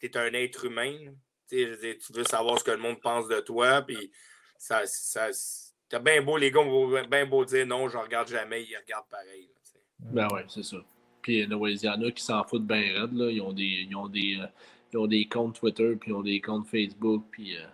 Tu 0.00 0.06
es 0.06 0.16
un 0.16 0.32
être 0.32 0.64
humain. 0.64 0.96
tu 1.50 1.66
veux 2.14 2.24
savoir 2.24 2.58
ce 2.58 2.64
que 2.64 2.70
le 2.70 2.78
monde 2.78 3.02
pense 3.02 3.28
de 3.28 3.40
toi, 3.40 3.82
puis 3.82 4.10
ça, 4.56 4.86
ça 4.86 5.30
T'as 5.90 5.98
bien 5.98 6.22
beau, 6.22 6.36
les 6.36 6.52
gars 6.52 6.62
vont 6.62 7.02
bien 7.08 7.26
beau 7.26 7.44
dire 7.44 7.66
non, 7.66 7.88
je 7.88 7.98
regarde 7.98 8.28
jamais, 8.28 8.62
ils 8.62 8.76
regardent 8.76 9.08
pareil. 9.10 9.50
ben 9.98 10.28
ouais, 10.32 10.44
c'est 10.48 10.62
ça. 10.62 10.76
Puis 11.20 11.40
il 11.40 11.50
y 11.50 11.88
en 11.88 12.02
a 12.02 12.10
qui 12.12 12.22
s'en 12.22 12.44
foutent 12.44 12.66
bien 12.66 13.00
raide. 13.00 13.12
Là. 13.12 13.28
Ils, 13.28 13.40
ont 13.42 13.52
des, 13.52 13.86
ils, 13.88 13.96
ont 13.96 14.08
des, 14.08 14.38
euh, 14.40 14.46
ils 14.92 14.98
ont 14.98 15.08
des 15.08 15.26
comptes 15.26 15.58
Twitter, 15.58 15.96
puis 15.96 16.12
ils 16.12 16.14
ont 16.14 16.22
des 16.22 16.40
comptes 16.40 16.68
Facebook, 16.68 17.24
puis 17.32 17.56
euh, 17.56 17.66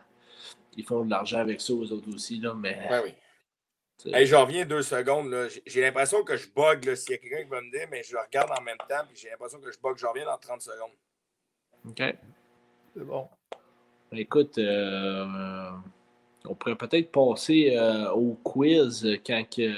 ils 0.77 0.85
font 0.85 1.05
de 1.05 1.11
l'argent 1.11 1.41
avec 1.41 1.61
ça, 1.61 1.75
aux 1.75 1.93
autres 1.93 2.13
aussi. 2.13 2.41
Là, 2.41 2.55
mais... 2.55 2.87
Ben 2.89 3.03
oui. 3.05 3.15
Hey, 4.07 4.27
j'en 4.27 4.45
reviens 4.45 4.65
deux 4.65 4.83
secondes. 4.83 5.35
J'ai 5.67 5.81
l'impression 5.83 6.23
que 6.25 6.37
je 6.37 6.49
bug. 6.49 6.95
S'il 6.95 7.13
y 7.13 7.15
a 7.15 7.19
quelqu'un 7.19 7.45
qui 7.45 7.51
va 7.51 7.61
me 7.61 7.71
dire, 7.71 7.87
mais 7.91 8.03
je 8.03 8.15
le 8.15 8.21
regarde 8.21 8.51
en 8.51 8.63
même 8.63 8.77
temps, 8.89 9.05
puis 9.09 9.17
j'ai 9.17 9.31
l'impression 9.31 9.61
que 9.61 9.71
je 9.71 9.79
bug. 9.79 9.97
J'en 9.99 10.11
reviens 10.11 10.27
dans 10.27 10.39
30 10.39 10.61
secondes. 10.63 10.93
OK. 11.87 12.03
C'est 12.95 13.05
bon. 13.05 13.29
Ben, 14.11 14.19
écoute, 14.19 14.59
euh, 14.59 15.71
on 16.49 16.55
pourrait 16.55 16.77
peut-être 16.77 17.11
passer 17.11 17.77
euh, 17.77 18.11
au 18.11 18.35
quiz 18.43 19.07
quand, 19.27 19.45
que, 19.49 19.73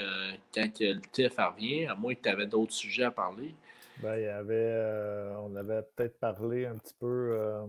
quand 0.53 0.73
que 0.73 0.93
le 0.93 1.01
TIF 1.11 1.35
revient, 1.37 1.85
à 1.87 1.95
moins 1.95 2.13
que 2.15 2.21
tu 2.21 2.29
avais 2.29 2.47
d'autres 2.47 2.73
sujets 2.73 3.03
à 3.03 3.11
parler. 3.11 3.53
Ben, 4.01 4.15
il 4.15 4.23
y 4.23 4.27
avait, 4.27 4.55
euh, 4.55 5.35
on 5.39 5.55
avait 5.55 5.81
peut-être 5.95 6.19
parlé 6.19 6.65
un 6.65 6.75
petit 6.75 6.93
peu 6.99 7.37
euh, 7.37 7.65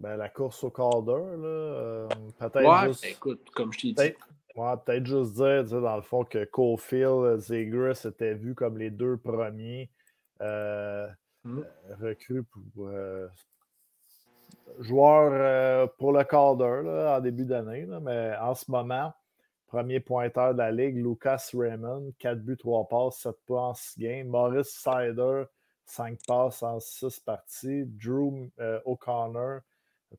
ben, 0.00 0.16
la 0.16 0.28
course 0.28 0.64
au 0.64 0.70
Calder. 0.70 1.22
peut-être 2.38 2.86
juste, 2.88 3.04
écoute, 3.04 3.48
comme 3.54 3.72
je 3.72 3.80
t'ai 3.80 3.92
dit. 3.92 4.14
peut-être 4.54 5.06
juste 5.06 5.34
dire, 5.34 5.64
dans 5.64 5.96
le 5.96 6.02
fond, 6.02 6.24
que 6.24 6.44
Cofield, 6.44 7.38
Zegras 7.38 8.04
étaient 8.04 8.34
vus 8.34 8.54
comme 8.54 8.78
les 8.78 8.90
deux 8.90 9.16
premiers 9.16 9.90
mmh. 10.40 11.60
recrues 12.00 12.42
pour 12.44 12.90
joueur 14.80 15.90
pour 15.98 16.12
le 16.12 16.24
Calder 16.24 17.08
en 17.08 17.20
début 17.20 17.44
d'année, 17.44 17.86
mais 18.02 18.34
en 18.40 18.54
ce 18.54 18.70
moment, 18.70 19.12
premier 19.66 20.00
pointeur 20.00 20.52
de 20.52 20.58
la 20.58 20.70
ligue, 20.70 20.96
Lucas 20.96 21.50
Raymond, 21.54 22.12
4 22.18 22.38
buts, 22.38 22.56
3 22.56 22.88
passes, 22.88 23.18
7 23.18 23.34
points 23.46 23.68
en 23.68 23.74
6 23.74 23.98
games. 23.98 24.28
Maurice 24.28 24.68
Sider, 24.68 25.44
5 25.84 26.18
passes 26.26 26.62
en 26.62 26.80
6 26.80 27.20
parties. 27.20 27.84
Drew 27.86 28.50
O'Connor, 28.84 29.60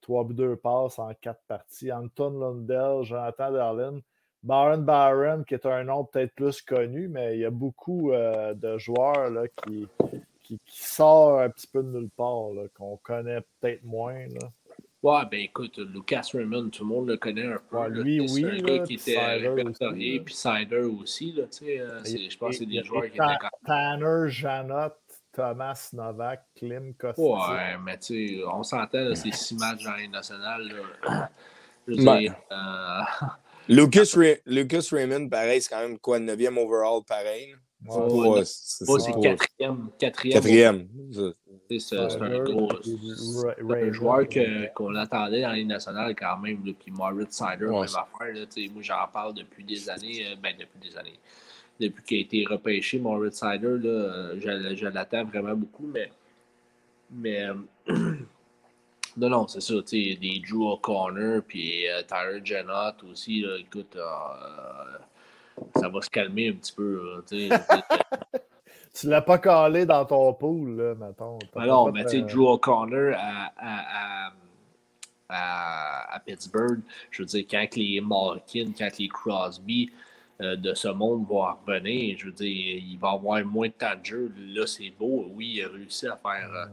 3 0.02 0.24
buts, 0.26 0.34
2 0.34 0.56
passes 0.58 1.00
en 1.00 1.14
4 1.14 1.40
parties. 1.48 1.92
Anton 1.92 2.32
Lundell, 2.40 3.04
Jonathan 3.04 3.52
Darlin. 3.52 4.02
Baron 4.44 4.84
Barron, 4.84 5.44
qui 5.44 5.56
est 5.56 5.66
un 5.66 5.84
nom 5.84 6.06
peut-être 6.06 6.34
plus 6.34 6.62
connu, 6.62 7.08
mais 7.08 7.36
il 7.36 7.42
y 7.42 7.46
a 7.46 7.50
beaucoup 7.50 8.12
euh, 8.14 8.54
de 8.54 8.78
joueurs 8.78 9.30
là, 9.30 9.48
qui, 9.48 9.88
qui, 10.48 10.60
sortent 10.68 11.42
un 11.42 11.50
petit 11.50 11.68
peu 11.68 11.84
de 11.84 11.90
nulle 11.90 12.10
part, 12.10 12.50
qu'on 12.76 12.98
connaît 12.98 13.42
peut-être 13.60 13.84
moins. 13.84 14.28
Là. 14.28 14.52
Ouais, 15.04 15.22
ben 15.30 15.40
écoute, 15.40 15.78
Lucas 15.78 16.30
Raymond, 16.34 16.70
tout 16.70 16.84
le 16.84 16.90
monde 16.90 17.08
le 17.08 17.18
connaît 17.18 17.46
un 17.46 17.60
peu. 17.70 17.88
lui, 17.88 18.20
oui. 18.20 18.28
C'est 18.28 18.46
un 18.46 18.58
gars 18.58 18.80
qui 18.80 18.94
était 18.96 19.36
répertorié, 19.36 20.20
puis 20.22 20.34
Sider 20.34 20.80
aussi. 20.80 21.34
Là, 21.34 21.44
euh, 21.44 22.02
je 22.04 22.38
pense 22.38 22.52
que 22.52 22.56
c'est 22.58 22.66
des 22.66 22.84
joueurs 22.84 23.04
qui 23.04 23.18
étaient. 23.18 23.48
Tanner, 23.66 24.30
Janot, 24.30 24.94
Thomas 25.34 25.90
Novak, 25.94 26.46
Klim 26.56 26.94
Kostic. 26.96 27.24
Ouais, 27.24 27.78
mais 27.84 27.98
tu 28.00 28.40
sais, 28.40 28.44
on 28.52 28.64
s'entend, 28.64 29.14
c'est 29.14 29.34
six 29.34 29.56
matchs 29.56 29.84
dans 29.84 29.96
les 29.96 30.08
nationales. 30.08 30.74
Je 31.88 31.94
veux 31.94 32.04
dire, 32.04 32.36
euh, 32.52 33.02
Lucas, 33.70 34.18
Lucas 34.46 34.88
Raymond, 34.92 35.30
pareil, 35.30 35.62
c'est 35.62 35.70
quand 35.70 35.82
même 35.82 36.00
quoi, 36.00 36.20
9e 36.20 36.58
overall, 36.58 37.02
pareil. 37.08 37.56
Ouais, 37.86 38.44
c'est 38.44 39.12
quatrième. 39.22 39.90
Quatrième. 40.00 40.88
C'est 41.80 41.98
un 41.98 42.44
gros. 42.44 42.72
un 42.72 43.92
joueur 43.92 44.26
qu'on 44.74 44.96
attendait 44.96 45.42
dans 45.42 45.52
les 45.52 45.66
nationales 45.66 46.16
quand 46.16 46.38
même. 46.38 46.62
Puis 46.62 46.92
Moritz 46.92 47.36
Sider, 47.38 47.66
même 47.66 47.84
affaire. 47.84 48.34
Là, 48.34 48.46
moi, 48.74 48.82
j'en 48.82 49.08
parle 49.14 49.36
depuis 49.36 49.64
des 49.64 49.90
années. 49.90 50.26
Euh, 50.28 50.36
ben, 50.42 50.56
depuis 50.60 50.90
des 50.90 50.98
années. 50.98 51.20
Depuis 51.80 52.04
qu'il 52.04 52.18
a 52.18 52.22
été 52.22 52.46
repêché, 52.46 53.00
Moritz 53.00 53.36
Sider, 53.36 53.78
là, 53.78 53.90
euh, 53.90 54.36
je, 54.40 54.76
je 54.76 54.88
l'attends 54.88 55.26
vraiment 55.26 55.56
beaucoup. 55.56 55.86
Mais, 55.86 56.12
mais 57.12 57.48
Non, 59.18 59.30
non, 59.30 59.48
c'est 59.48 59.62
ça. 59.62 59.74
Tu 59.82 60.12
sais, 60.12 60.16
des 60.16 60.40
Drew 60.48 60.74
O'Connor, 60.74 61.42
puis 61.48 61.88
euh, 61.90 62.04
Tyler 62.04 62.40
Jennott 62.44 63.04
aussi. 63.04 63.42
Là, 63.42 63.58
écoute, 63.58 63.98
ça 65.76 65.90
va 65.90 66.02
se 66.02 66.10
calmer 66.10 66.50
un 66.50 66.54
petit 66.54 66.74
peu. 66.74 67.24
tu 67.28 67.36
ne 69.06 69.10
l'as 69.10 69.22
pas 69.22 69.38
calé 69.38 69.86
dans 69.86 70.06
ton 70.06 70.34
pool, 70.34 70.78
là, 70.78 70.96
mettons. 70.96 71.40
Non, 71.56 71.92
mais 71.92 72.04
tu 72.06 72.12
sais, 72.12 72.22
Drew 72.22 72.48
O'Connor 72.48 73.16
à, 73.18 73.54
à, 73.58 74.34
à, 75.30 76.16
à, 76.16 76.20
Pittsburgh, 76.20 76.82
je 77.12 77.24
veux 77.24 77.28
dire, 77.28 77.46
quand 77.50 77.76
les 77.76 78.02
Malkin, 78.02 78.72
quand 78.78 78.98
les 78.98 79.08
Crosby 79.08 79.92
de 80.40 80.74
ce 80.76 80.88
monde 80.90 81.26
vont 81.28 81.46
revenir, 81.66 82.18
je 82.18 82.28
veux 82.28 82.32
dire, 82.32 82.84
il 82.84 82.98
va 83.00 83.12
avoir 83.12 83.44
moins 83.44 83.68
de 83.68 83.74
temps 83.74 83.96
de 84.00 84.06
jeu. 84.06 84.32
Là, 84.38 84.68
c'est 84.68 84.92
beau. 84.92 85.26
Oui, 85.34 85.54
il 85.56 85.64
a 85.64 85.70
réussi 85.70 86.08
à 86.08 86.16
faire 86.16 86.70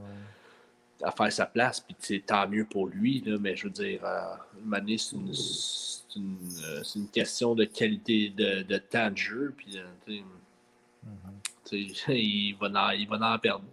à 1.03 1.11
faire 1.11 1.33
sa 1.33 1.47
place, 1.47 1.81
puis 1.81 2.23
tant 2.23 2.49
mieux 2.49 2.65
pour 2.65 2.87
lui, 2.87 3.21
là, 3.25 3.37
mais 3.41 3.57
je 3.57 3.65
veux 3.65 3.73
dire, 3.73 4.01
euh, 4.05 4.37
c'est 4.97 5.17
une, 5.17 5.33
une, 6.17 6.37
euh, 6.65 6.83
une, 6.97 7.09
question 7.09 7.55
de 7.55 7.65
qualité 7.65 8.31
de, 8.31 8.63
de 8.63 8.79
temps 8.79 9.11
de 9.11 9.17
jeu, 9.17 9.55
puis 9.57 9.79
euh, 9.79 10.21
il, 11.73 12.57
va 12.61 12.67
en, 12.69 12.91
il 12.91 13.09
va 13.09 13.35
en 13.35 13.39
perdre. 13.39 13.65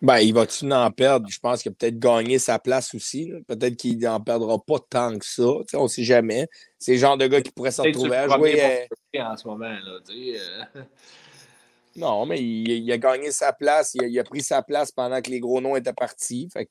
Ben, 0.00 0.18
il 0.18 0.32
va-tu 0.32 0.70
en 0.72 0.90
perdre? 0.92 1.28
Je 1.28 1.40
pense 1.40 1.62
qu'il 1.62 1.72
a 1.72 1.74
peut-être 1.74 1.98
gagné 1.98 2.38
sa 2.38 2.58
place 2.60 2.94
aussi. 2.94 3.32
Peut-être 3.48 3.76
qu'il 3.76 3.98
n'en 3.98 4.20
perdra 4.20 4.56
pas 4.58 4.78
tant 4.78 5.18
que 5.18 5.26
ça. 5.26 5.48
on 5.74 5.82
ne 5.84 5.88
sait 5.88 6.04
jamais. 6.04 6.46
C'est 6.78 6.92
le 6.92 6.98
genre 6.98 7.16
de 7.16 7.26
gars 7.26 7.42
qui 7.42 7.50
pourrait 7.50 7.72
se 7.72 7.82
retrouver 7.82 8.16
à 8.16 8.28
jouer. 8.28 8.88
Euh, 9.16 9.22
en 9.22 9.36
ce 9.36 9.48
moment, 9.48 9.68
là, 9.68 9.98
non, 11.96 12.26
mais 12.26 12.40
il, 12.40 12.92
a 12.92 12.98
gagné 12.98 13.32
sa 13.32 13.52
place. 13.52 13.96
Il 14.00 14.16
a, 14.20 14.24
pris 14.24 14.42
sa 14.42 14.62
place 14.62 14.92
pendant 14.92 15.20
que 15.20 15.30
les 15.30 15.40
gros 15.40 15.60
noms 15.60 15.74
étaient 15.74 15.92
partis. 15.92 16.48
Fait 16.52 16.64
que, 16.64 16.70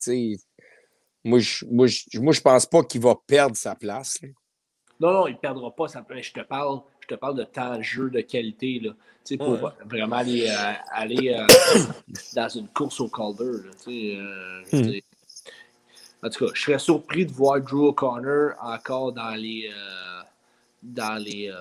moi, 1.28 1.40
je 1.40 1.66
moi, 1.66 1.88
moi, 2.16 2.34
pense 2.44 2.66
pas 2.66 2.84
qu'il 2.84 3.02
va 3.02 3.16
perdre 3.28 3.56
sa 3.56 3.76
place. 3.76 4.20
Non, 4.99 5.12
non, 5.12 5.28
il 5.28 5.34
ne 5.34 5.38
perdra 5.38 5.74
pas 5.76 5.88
sa 5.88 6.02
place. 6.02 6.26
Je 6.26 6.34
te 6.34 6.41
parle, 6.41 6.82
je 7.02 7.08
te 7.08 7.16
parle 7.16 7.36
de 7.36 7.44
temps 7.44 7.78
de 7.78 7.82
jeu 7.82 8.10
de 8.10 8.22
qualité. 8.22 8.80
Là, 8.80 8.91
pour 9.38 9.72
vraiment 9.86 10.16
aller, 10.16 10.49
euh, 10.49 10.74
aller 10.91 11.34
euh, 11.34 11.45
dans 12.36 12.49
une 12.49 12.68
course 12.70 12.99
au 12.99 13.10
Calder. 13.10 13.44
Euh, 13.88 14.62
hmm. 14.72 14.91
En 16.24 16.30
tout 16.30 16.45
cas, 16.45 16.52
je 16.54 16.62
serais 16.62 16.80
surpris 16.80 17.26
de 17.26 17.32
voir 17.32 17.62
Drew 17.62 17.90
O'Connor 17.90 18.54
encore 18.62 19.12
dans 19.14 19.36
les. 19.36 19.70
dans 20.82 21.22
les 21.22 21.54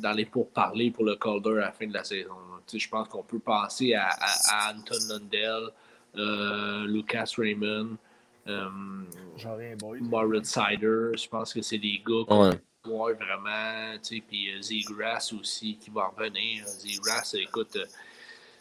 dans 0.00 0.12
les 0.12 0.24
pourparlers 0.24 0.90
pour 0.90 1.04
le 1.04 1.14
Calder 1.16 1.50
à 1.58 1.66
la 1.66 1.72
fin 1.72 1.86
de 1.86 1.94
la 1.94 2.04
saison 2.04 2.34
je 2.72 2.88
pense 2.88 3.08
qu'on 3.08 3.22
peut 3.22 3.38
passer 3.38 3.94
à, 3.94 4.08
Anton 4.70 4.96
Lundell, 5.08 5.68
euh, 6.16 6.86
Lucas 6.86 7.32
Raymond, 7.36 7.96
euh, 8.46 8.68
Moritz 10.00 10.52
Sider. 10.52 11.10
Je 11.16 11.28
pense 11.28 11.52
que 11.52 11.62
c'est 11.62 11.78
des 11.78 12.02
gars 12.04 12.24
qu'on 12.26 12.50
ouais. 12.50 12.60
voir 12.84 13.14
vraiment. 13.14 13.98
Puis 14.02 14.50
euh, 14.52 14.60
Z-Grass 14.62 15.32
aussi 15.32 15.76
qui 15.76 15.90
va 15.90 16.06
revenir. 16.06 16.66
Z-Grass, 16.66 17.34
écoute, 17.34 17.78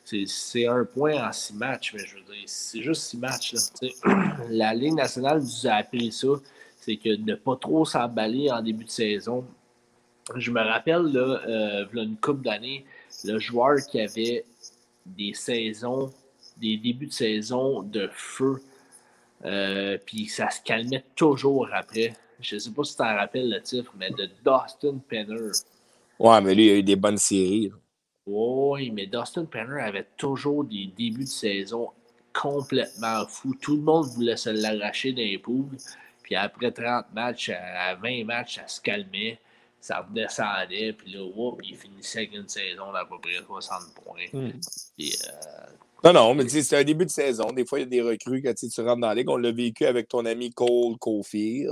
c'est 0.04 0.68
un 0.68 0.86
point 0.86 1.28
en 1.28 1.32
six 1.32 1.54
matchs, 1.54 1.94
mais 1.94 2.06
je 2.06 2.16
veux 2.16 2.22
dire, 2.22 2.44
c'est 2.46 2.82
juste 2.82 3.04
six 3.04 3.18
matchs. 3.18 3.54
Là, 3.54 4.38
la 4.50 4.74
Ligue 4.74 4.96
nationale 4.96 5.40
nous 5.40 5.68
a 5.68 5.74
appris 5.74 6.12
ça. 6.12 6.28
C'est 6.80 6.98
que 6.98 7.16
ne 7.16 7.36
pas 7.36 7.56
trop 7.56 7.86
s'emballer 7.86 8.52
en 8.52 8.62
début 8.62 8.84
de 8.84 8.90
saison. 8.90 9.46
Je 10.36 10.52
me 10.52 10.62
rappelle, 10.62 11.04
là, 11.04 11.42
euh, 11.48 11.86
une 11.94 12.18
couple 12.18 12.44
d'années, 12.44 12.86
le 13.24 13.40
joueur 13.40 13.78
qui 13.90 14.02
avait 14.02 14.46
des 15.06 15.34
saisons, 15.34 16.12
des 16.58 16.78
débuts 16.78 17.08
de 17.08 17.14
saison 17.14 17.82
de 17.82 18.10
feu, 18.14 18.62
euh, 19.46 19.98
puis 20.06 20.28
ça 20.28 20.50
se 20.50 20.62
calmait 20.62 21.04
toujours 21.16 21.68
après. 21.74 22.14
Je 22.40 22.56
ne 22.56 22.60
sais 22.60 22.72
pas 22.72 22.84
si 22.84 22.92
tu 22.92 22.98
t'en 22.98 23.16
rappelles 23.16 23.50
le 23.50 23.62
titre, 23.62 23.92
mais 23.98 24.10
de 24.12 24.26
Dustin 24.26 24.98
Penner. 25.08 25.52
Ouais, 26.20 26.42
mais 26.42 26.56
lui, 26.56 26.68
il 26.68 26.72
a 26.72 26.76
eu 26.76 26.84
des 26.84 26.96
bonnes 26.96 27.18
séries. 27.18 27.72
Oui, 28.26 28.92
mais 28.92 29.06
Dustin 29.08 29.46
Penner 29.46 29.82
avait 29.82 30.08
toujours 30.18 30.64
des 30.64 30.88
débuts 30.98 31.24
de 31.24 31.30
saison 31.30 31.90
complètement 32.34 33.26
fous. 33.28 33.56
Tout 33.62 33.76
le 33.76 33.82
monde 33.82 34.06
voulait 34.08 34.38
se 34.38 34.50
l'arracher 34.50 35.12
les 35.12 35.38
poules. 35.38 35.78
Puis 36.24 36.36
après 36.36 36.72
30 36.72 37.14
matchs, 37.14 37.50
à 37.50 37.96
20 37.96 38.26
matchs, 38.26 38.56
ça 38.56 38.68
se 38.68 38.82
calmait 38.82 39.40
ça 39.84 40.00
redescendait, 40.00 40.94
puis 40.94 41.12
là, 41.12 41.30
il 41.62 41.76
finissait 41.76 42.20
avec 42.20 42.34
une 42.34 42.48
saison 42.48 42.94
d'à 42.94 43.04
peu 43.04 43.20
près 43.20 43.44
60 43.46 43.94
points. 43.96 44.28
Hmm. 44.32 44.48
Euh, 44.48 45.04
non, 46.04 46.14
non, 46.14 46.36
mais 46.36 46.48
c'est 46.48 46.78
un 46.78 46.84
début 46.84 47.06
de 47.06 47.12
saison. 47.12 47.52
Des 47.52 47.66
fois, 47.66 47.80
il 47.80 47.84
y 47.84 47.86
a 47.86 47.90
des 47.90 48.02
recrues 48.02 48.42
quand 48.42 48.54
tu 48.54 48.82
rentres 48.82 49.02
dans 49.02 49.08
la 49.08 49.16
ligue. 49.16 49.30
On 49.30 49.38
l'a 49.38 49.52
vécu 49.52 49.86
avec 49.86 50.08
ton 50.08 50.26
ami 50.26 50.52
Cole 50.52 50.98
Caulfield. 51.00 51.72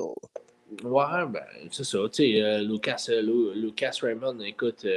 Ouais, 0.84 1.26
ben, 1.28 1.44
c'est 1.70 1.84
ça. 1.84 1.98
Tu 2.12 2.24
sais, 2.24 2.41
euh, 2.41 2.62
Lucas, 2.62 3.08
euh, 3.10 3.53
Lucas 3.53 3.98
Raymond, 4.02 4.40
écoute, 4.40 4.88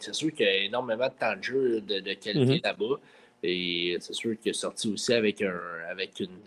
c'est 0.00 0.14
sûr 0.14 0.32
qu'il 0.32 0.46
y 0.46 0.48
a 0.48 0.56
énormément 0.64 1.06
de 1.06 1.12
temps 1.12 1.36
de 1.36 1.42
jeu 1.42 1.80
de, 1.80 2.00
de 2.00 2.14
qualité 2.14 2.56
mm-hmm. 2.56 2.64
là-bas. 2.64 2.96
Et 3.42 3.96
c'est 4.00 4.12
sûr 4.12 4.38
qu'il 4.38 4.50
est 4.50 4.54
sorti 4.54 4.92
aussi 4.92 5.14
avec 5.14 5.40
un, 5.40 5.58
avec 5.90 6.20
une, 6.20 6.38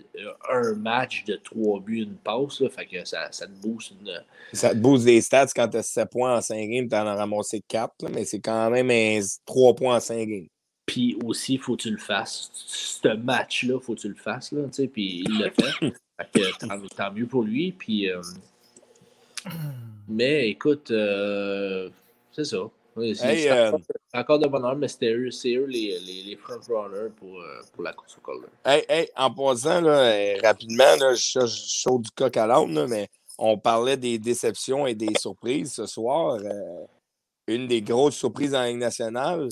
un 0.49 0.73
match 0.75 1.23
de 1.25 1.35
trois 1.43 1.79
buts, 1.79 2.03
une 2.03 2.17
passe. 2.17 2.59
Là, 2.59 2.69
fait 2.69 2.85
que 2.85 3.03
ça, 3.05 3.31
ça, 3.31 3.47
te 3.47 3.51
booste 3.53 3.93
une... 3.99 4.23
Ça 4.53 4.69
te 4.71 4.75
booste 4.75 5.05
des 5.05 5.21
stats 5.21 5.47
quand 5.55 5.67
tu 5.69 5.77
as 5.77 5.83
7 5.83 6.09
points 6.11 6.37
en 6.37 6.41
5 6.41 6.55
games, 6.69 6.87
tu 6.87 6.95
en 6.95 7.07
as 7.07 7.15
ramassé 7.15 7.63
4, 7.67 7.93
là, 8.03 8.09
mais 8.13 8.25
c'est 8.25 8.39
quand 8.39 8.69
même 8.69 8.91
un 8.91 9.19
3 9.45 9.75
points 9.75 9.95
en 9.95 9.99
5 9.99 10.27
games. 10.27 10.47
Puis 10.85 11.17
aussi, 11.23 11.53
il 11.53 11.59
faut 11.59 11.75
que 11.75 11.83
tu 11.83 11.91
le 11.91 11.97
fasses. 11.97 12.49
Ce 12.53 13.07
match-là, 13.07 13.75
il 13.79 13.83
faut 13.83 13.95
que 13.95 14.01
tu 14.01 14.09
le 14.09 14.15
fasses. 14.15 14.51
Là, 14.51 14.63
puis 14.91 15.23
il 15.25 15.39
l'a 15.39 15.49
fait. 15.49 15.71
fait 16.33 16.53
que, 16.59 16.95
tant, 16.95 17.11
mieux 17.11 17.25
pour 17.25 17.43
lui. 17.43 17.71
Puis, 17.71 18.09
euh... 18.09 18.21
Mais 20.07 20.49
écoute, 20.49 20.91
euh... 20.91 21.89
c'est 22.31 22.45
ça. 22.45 22.69
Oui, 22.95 23.15
c'est 23.15 23.49
euh, 23.49 23.71
encore 24.13 24.37
de 24.37 24.47
bonheur, 24.47 24.75
mais 24.75 24.87
c'est 24.87 25.11
eux, 25.11 25.29
eux, 25.29 25.65
les, 25.65 25.99
les, 25.99 26.23
les 26.27 26.35
front-runners 26.35 27.09
pour, 27.17 27.41
euh, 27.41 27.61
pour, 27.73 27.83
la 27.83 27.91
course 27.91 28.15
au 28.19 28.21
Calder. 28.21 28.47
Hey, 28.63 28.85
hey, 28.87 29.09
en 29.15 29.33
passant, 29.33 29.81
là, 29.81 30.13
rapidement, 30.43 30.95
là, 30.99 31.15
je 31.15 31.39
chaud 31.47 31.97
du 31.97 32.11
coq 32.11 32.37
à 32.37 32.45
l'âne, 32.45 32.85
mais 32.87 33.09
on 33.39 33.57
parlait 33.57 33.97
des 33.97 34.19
déceptions 34.19 34.85
et 34.85 34.93
des 34.93 35.15
surprises 35.19 35.73
ce 35.73 35.87
soir. 35.87 36.37
une 37.47 37.67
des 37.67 37.81
grosses 37.81 38.15
surprises 38.15 38.51
dans 38.51 38.59
la 38.59 38.69
Ligue 38.69 38.77
nationale 38.77 39.49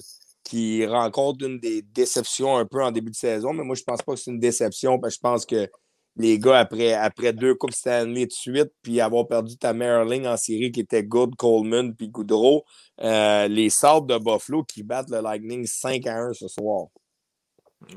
qui 0.51 0.85
rencontre 0.85 1.45
une 1.45 1.59
des 1.61 1.81
déceptions 1.81 2.57
un 2.57 2.65
peu 2.65 2.83
en 2.83 2.91
début 2.91 3.09
de 3.09 3.15
saison, 3.15 3.53
mais 3.53 3.63
moi, 3.63 3.73
je 3.73 3.83
pense 3.83 4.01
pas 4.01 4.11
que 4.11 4.19
c'est 4.19 4.31
une 4.31 4.39
déception, 4.39 4.99
parce 4.99 5.13
que 5.13 5.15
je 5.15 5.21
pense 5.21 5.45
que 5.45 5.69
les 6.17 6.39
gars, 6.39 6.59
après, 6.59 6.91
après 6.91 7.31
deux 7.31 7.55
Coupes 7.55 7.71
Stanley 7.71 8.25
de 8.25 8.33
suite, 8.33 8.69
puis 8.81 8.99
avoir 8.99 9.29
perdu 9.29 9.55
ta 9.57 9.71
ligne 9.71 10.27
en 10.27 10.35
série 10.35 10.69
qui 10.73 10.81
était 10.81 11.05
Good, 11.05 11.37
Coleman, 11.37 11.95
puis 11.95 12.09
Goudreau, 12.09 12.65
euh, 12.99 13.47
les 13.47 13.69
Sables 13.69 14.07
de 14.07 14.17
Buffalo 14.17 14.65
qui 14.65 14.83
battent 14.83 15.09
le 15.09 15.21
Lightning 15.21 15.65
5 15.65 16.05
à 16.07 16.17
1 16.17 16.33
ce 16.33 16.49
soir. 16.49 16.87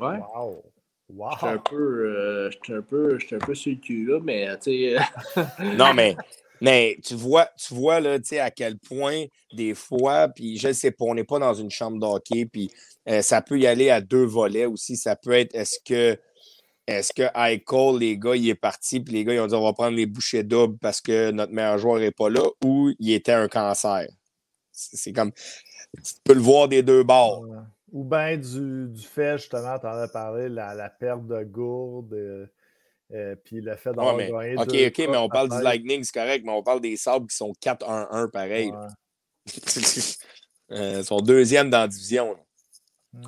Ouais. 0.01 0.21
Wow. 1.09 1.33
J'étais 1.33 1.47
un 1.47 1.59
peu, 1.59 1.75
euh, 1.77 2.51
un 2.69 2.83
peu, 2.83 3.19
un 3.33 3.39
peu 3.39 3.55
sur 3.57 3.73
le 3.73 3.79
cul 3.79 4.07
là, 4.07 4.21
mais 4.23 4.57
tu 4.59 4.95
sais. 4.95 4.97
non, 5.77 5.93
mais, 5.93 6.17
mais 6.61 6.99
tu 7.05 7.15
vois, 7.15 7.49
tu 7.57 7.75
vois 7.75 8.01
là, 8.01 8.19
à 8.41 8.51
quel 8.51 8.79
point 8.79 9.25
des 9.53 9.75
fois, 9.75 10.29
puis 10.29 10.57
je 10.57 10.69
ne 10.69 10.73
sais 10.73 10.91
pas, 10.91 11.05
on 11.05 11.15
n'est 11.15 11.25
pas 11.25 11.39
dans 11.39 11.55
une 11.55 11.71
chambre 11.71 11.99
d'hockey, 11.99 12.47
puis 12.47 12.71
euh, 13.09 13.23
ça 13.23 13.43
peut 13.43 13.59
y 13.59 13.67
aller 13.67 13.91
à 13.91 14.01
deux 14.01 14.25
volets 14.25 14.67
aussi. 14.67 14.97
Ça 14.97 15.17
peut 15.17 15.33
être, 15.33 15.55
est-ce 15.55 15.79
que 15.85 16.19
est-ce 16.87 17.15
que 17.15 17.23
Eichel, 17.35 17.99
les 17.99 18.19
gars, 18.19 18.37
il 18.37 18.49
est 18.49 18.55
parti, 18.55 19.01
puis 19.01 19.15
les 19.15 19.25
gars, 19.25 19.35
ils 19.35 19.41
ont 19.41 19.47
dit 19.47 19.55
on 19.55 19.65
va 19.65 19.73
prendre 19.73 19.97
les 19.97 20.07
bouchées 20.07 20.43
doubles 20.43 20.79
parce 20.79 21.01
que 21.01 21.31
notre 21.31 21.53
meilleur 21.53 21.79
joueur 21.79 21.99
n'est 21.99 22.11
pas 22.11 22.29
là, 22.29 22.47
ou 22.65 22.93
il 22.99 23.13
était 23.13 23.33
un 23.33 23.49
cancer? 23.49 24.07
C'est 24.73 25.13
comme. 25.13 25.33
Tu 25.33 26.15
peux 26.25 26.35
le 26.35 26.41
voir 26.41 26.69
des 26.69 26.83
deux 26.83 27.05
bords. 27.05 27.45
Ou 27.93 28.03
bien 28.03 28.37
du, 28.37 28.89
du, 28.89 29.03
fait, 29.07 29.39
justement, 29.39 29.79
tu 29.79 29.87
en 29.87 29.91
as 29.91 30.09
parlé, 30.09 30.49
la, 30.49 30.75
la 30.75 30.91
perte 30.91 31.27
de 31.29 31.45
gourde, 31.45 32.13
euh, 32.13 32.47
euh, 33.13 33.35
puis 33.45 33.61
le 33.61 33.77
fait 33.77 33.91
d'avoir 33.91 34.17
ouais, 34.17 34.31
gagné. 34.31 34.57
Ok, 34.57 34.99
ok, 34.99 35.09
mais 35.11 35.17
on 35.17 35.29
parle 35.29 35.51
du 35.51 35.63
Lightning, 35.63 36.03
c'est 36.05 36.15
correct, 36.15 36.43
mais 36.45 36.53
on 36.53 36.63
parle 36.63 36.81
des 36.81 36.97
Sabres 36.97 37.27
qui 37.27 37.37
sont 37.37 37.53
4-1-1 37.63 38.31
pareil. 38.31 38.73
euh, 40.73 40.99
ils 40.99 41.05
sont 41.05 41.21
deuxième 41.21 41.71
dans 41.71 41.81
la 41.81 41.89
division. 41.89 42.37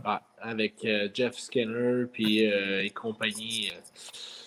Ah, 0.05 0.23
avec 0.41 0.85
euh, 0.85 1.09
Jeff 1.15 1.37
Skinner 1.37 2.07
puis 2.13 2.41
et 2.41 2.91
compagnie. 2.91 3.71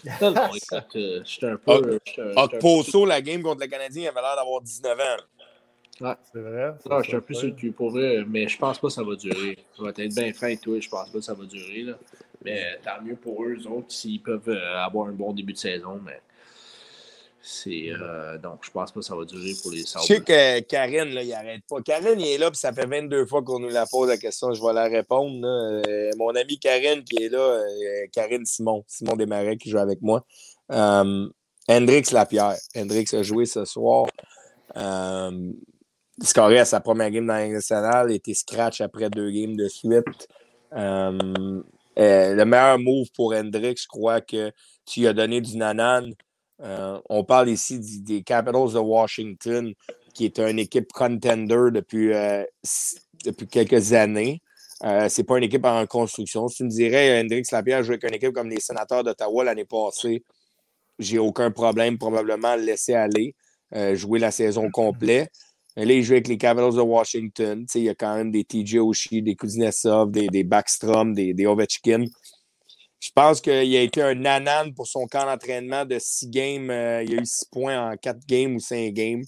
non, 0.21 0.31
non, 0.31 0.49
écoute, 0.53 0.97
j'étais 1.25 1.47
un 1.47 1.57
peu. 1.57 1.99
Posso, 2.59 3.05
la 3.05 3.21
game 3.21 3.41
contre 3.41 3.61
le 3.61 3.67
Canadien, 3.67 4.09
avait 4.09 4.21
l'air 4.21 4.35
d'avoir 4.35 4.61
19 4.61 4.99
ans. 4.99 5.23
Ouais. 6.01 6.15
C'est 6.31 6.39
vrai. 6.39 6.73
Non, 6.89 7.01
je 7.01 7.07
suis 7.07 7.17
un 7.17 7.21
peu 7.21 7.33
sur 7.33 7.47
le 7.47 7.53
cul 7.53 7.71
pour 7.71 7.91
vrai, 7.91 8.23
mais 8.27 8.47
je 8.47 8.57
pense 8.57 8.79
pas 8.79 8.87
que 8.87 8.93
ça 8.93 9.03
va 9.03 9.15
durer. 9.15 9.57
Ça 9.75 9.83
va 9.83 9.89
être 9.89 10.15
bien 10.15 10.33
fin 10.33 10.47
et 10.47 10.57
tout, 10.57 10.79
je 10.79 10.89
pense 10.89 11.09
pas 11.09 11.19
que 11.19 11.23
ça 11.23 11.33
va 11.33 11.45
durer. 11.45 11.83
Là. 11.83 11.99
Mais 12.43 12.79
tant 12.83 13.01
mieux 13.03 13.15
pour 13.15 13.43
eux, 13.43 13.57
autres, 13.67 13.91
s'ils 13.91 14.21
peuvent 14.21 14.49
euh, 14.49 14.83
avoir 14.83 15.07
un 15.07 15.11
bon 15.11 15.33
début 15.33 15.53
de 15.53 15.57
saison. 15.57 15.99
Mais 16.05 16.21
c'est. 17.41 17.89
Euh, 17.89 18.37
donc, 18.37 18.59
je 18.61 18.71
pense 18.71 18.91
pas 18.91 18.99
que 18.99 19.05
ça 19.05 19.15
va 19.15 19.25
durer 19.25 19.53
pour 19.61 19.71
les 19.71 19.83
Sabres. 19.83 20.05
Je 20.07 20.13
sais 20.13 20.21
que 20.21 20.59
Karine, 20.61 21.13
là, 21.13 21.23
il 21.23 21.33
arrête 21.33 21.61
pas. 21.69 21.81
Karine, 21.81 22.19
il 22.19 22.27
est 22.27 22.37
là, 22.37 22.49
puis 22.49 22.59
ça 22.59 22.71
fait 22.71 22.85
22 22.85 23.25
fois 23.25 23.43
qu'on 23.43 23.59
nous 23.59 23.69
la 23.69 23.85
pose 23.85 24.09
la 24.09 24.17
question. 24.17 24.53
Je 24.53 24.61
vais 24.61 24.73
la 24.73 24.85
répondre. 24.85 25.45
Euh, 25.45 26.11
mon 26.17 26.35
ami 26.35 26.59
Karine 26.59 27.03
qui 27.03 27.23
est 27.23 27.29
là, 27.29 27.61
Karine 28.11 28.45
Simon, 28.45 28.83
Simon 28.87 29.15
Desmarais 29.15 29.57
qui 29.57 29.69
joue 29.69 29.79
avec 29.79 30.01
moi. 30.01 30.25
Hendrix 30.69 32.03
Lapierre. 32.11 32.55
Hendrix 32.75 33.05
a 33.13 33.21
joué 33.21 33.45
ce 33.45 33.65
soir 33.65 34.07
scoré 36.21 36.59
à 36.59 36.65
sa 36.65 36.79
première 36.79 37.11
game 37.11 37.25
dans 37.25 37.33
la 37.33 37.47
nationale, 37.47 38.11
était 38.11 38.33
scratch 38.33 38.81
après 38.81 39.09
deux 39.09 39.31
games 39.31 39.55
de 39.55 39.67
suite. 39.67 40.27
Euh, 41.99 42.31
euh, 42.31 42.35
le 42.35 42.45
meilleur 42.45 42.79
move 42.79 43.07
pour 43.13 43.33
Hendrick, 43.33 43.81
je 43.81 43.87
crois 43.87 44.21
que 44.21 44.51
tu 44.85 45.01
lui 45.01 45.07
as 45.07 45.13
donné 45.13 45.41
du 45.41 45.57
nanan. 45.57 46.13
Euh, 46.61 46.99
on 47.09 47.23
parle 47.23 47.49
ici 47.49 47.79
des 48.01 48.23
Capitals 48.23 48.73
de 48.73 48.79
Washington, 48.79 49.73
qui 50.13 50.25
est 50.25 50.39
une 50.39 50.59
équipe 50.59 50.91
contender 50.91 51.71
depuis, 51.71 52.11
depuis 53.25 53.47
quelques 53.47 53.93
années. 53.93 54.41
c'est 55.09 55.23
pas 55.23 55.37
une 55.37 55.45
équipe 55.45 55.65
en 55.65 55.85
construction. 55.85 56.47
Si 56.47 56.57
tu 56.57 56.63
me 56.65 56.69
dirais, 56.69 57.21
Hendrix 57.21 57.43
Lapierre 57.51 57.83
joué 57.83 57.93
avec 57.93 58.03
une 58.03 58.15
équipe 58.15 58.33
comme 58.33 58.49
les 58.49 58.59
sénateurs 58.59 59.03
d'Ottawa 59.03 59.43
l'année 59.45 59.65
passée, 59.65 60.23
j'ai 60.97 61.19
aucun 61.19 61.51
problème 61.51 61.97
probablement 61.97 62.49
à 62.49 62.57
le 62.57 62.63
laisser 62.63 62.93
aller, 62.93 63.35
jouer 63.93 64.19
la 64.19 64.31
saison 64.31 64.69
complète. 64.69 65.31
Là, 65.85 65.93
il 65.93 66.03
joue 66.03 66.13
avec 66.13 66.27
les 66.27 66.37
Capitals 66.37 66.75
de 66.75 66.81
Washington. 66.81 67.65
il 67.73 67.83
y 67.83 67.89
a 67.89 67.95
quand 67.95 68.13
même 68.13 68.31
des 68.31 68.43
TJ 68.43 68.79
Oshie, 68.79 69.21
des 69.21 69.35
Kuznetsov, 69.35 70.11
des, 70.11 70.27
des 70.27 70.43
Backstrom, 70.43 71.13
des, 71.13 71.33
des 71.33 71.45
Ovechkin. 71.45 72.05
Je 72.99 73.11
pense 73.15 73.39
qu'il 73.39 73.53
a 73.53 73.81
été 73.81 74.01
un 74.01 74.13
nanan 74.13 74.73
pour 74.73 74.87
son 74.87 75.07
camp 75.07 75.25
d'entraînement 75.25 75.85
de 75.85 75.97
six 75.97 76.29
games. 76.29 76.69
Euh, 76.69 77.01
il 77.03 77.17
a 77.17 77.21
eu 77.21 77.25
six 77.25 77.45
points 77.49 77.91
en 77.91 77.95
quatre 77.95 78.25
games 78.27 78.55
ou 78.55 78.59
cinq 78.59 78.91
games. 78.93 79.23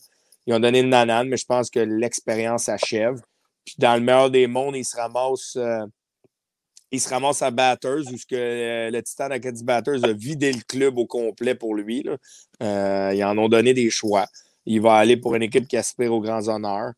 Ils 0.45 0.53
ont 0.53 0.59
donné 0.59 0.81
le 0.81 0.89
nanan, 0.89 1.25
mais 1.29 1.37
je 1.37 1.45
pense 1.45 1.69
que 1.69 1.79
l'expérience 1.79 2.67
achève. 2.67 3.21
Puis 3.63 3.75
dans 3.77 3.95
le 3.95 4.01
meilleur 4.01 4.29
des 4.29 4.47
mondes, 4.47 4.75
il 4.75 4.83
se 4.83 4.97
ramasse, 4.97 5.55
euh, 5.55 5.85
il 6.91 6.99
se 6.99 7.07
ramasse 7.07 7.41
à 7.43 7.51
Batters, 7.51 8.11
où 8.11 8.17
ce 8.17 8.25
que, 8.25 8.35
euh, 8.35 8.91
le 8.91 9.01
Titan 9.01 9.31
Academy 9.31 9.63
Batters 9.63 10.03
a 10.03 10.11
vidé 10.11 10.51
le 10.51 10.61
club 10.67 10.97
au 10.97 11.05
complet 11.05 11.55
pour 11.55 11.75
lui. 11.75 12.03
ils 12.59 13.23
en 13.23 13.37
ont 13.37 13.47
donné 13.47 13.73
des 13.73 13.89
choix 13.89 14.27
il 14.65 14.81
va 14.81 14.95
aller 14.95 15.17
pour 15.17 15.35
une 15.35 15.43
équipe 15.43 15.67
qui 15.67 15.77
aspire 15.77 16.13
aux 16.13 16.21
grands 16.21 16.47
honneurs. 16.47 16.93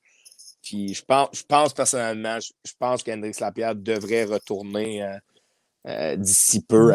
Puis 0.61 0.93
je 0.93 1.03
pense, 1.03 1.29
je 1.33 1.43
pense 1.43 1.73
personnellement, 1.73 2.39
je, 2.39 2.71
pense 2.79 3.03
qu'Hendrix 3.03 3.35
Lapierre 3.39 3.75
devrait 3.75 4.23
retourner 4.23 5.03
euh, 5.03 5.17
euh, 5.87 6.15
d'ici 6.15 6.63
peu 6.63 6.93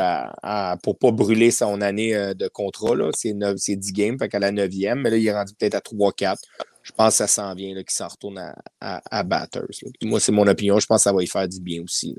pour 0.83 0.95
ne 0.95 0.99
pas 0.99 1.11
brûler 1.11 1.51
son 1.51 1.83
année 1.83 2.17
euh, 2.17 2.33
de 2.33 2.49
contrat. 2.49 2.95
C'est 3.13 3.35
10 3.77 3.93
games, 3.93 4.19
fait 4.19 4.29
qu'à 4.29 4.39
la 4.39 4.51
9e, 4.51 4.95
mais 4.95 5.11
là, 5.11 5.17
il 5.19 5.27
est 5.27 5.35
rendu 5.35 5.53
peut-être 5.55 5.75
à 5.75 5.81
3-4. 5.81 6.39
Je 6.83 6.93
pense 6.93 7.15
que 7.15 7.19
ça 7.19 7.27
s'en 7.27 7.55
vient 7.55 7.75
qu'il 7.75 7.91
s'en 7.91 8.09
retourne 8.09 8.41
à, 8.81 9.23
Batters. 9.23 9.67
Moi, 10.03 10.21
c'est 10.21 10.33
mon 10.33 10.47
opinion. 10.47 10.79
Je 10.79 10.87
pense 10.87 11.01
que 11.01 11.03
ça 11.03 11.13
va 11.13 11.23
y 11.23 11.27
faire 11.27 11.47
du 11.47 11.61
bien 11.61 11.83
aussi. 11.83 12.17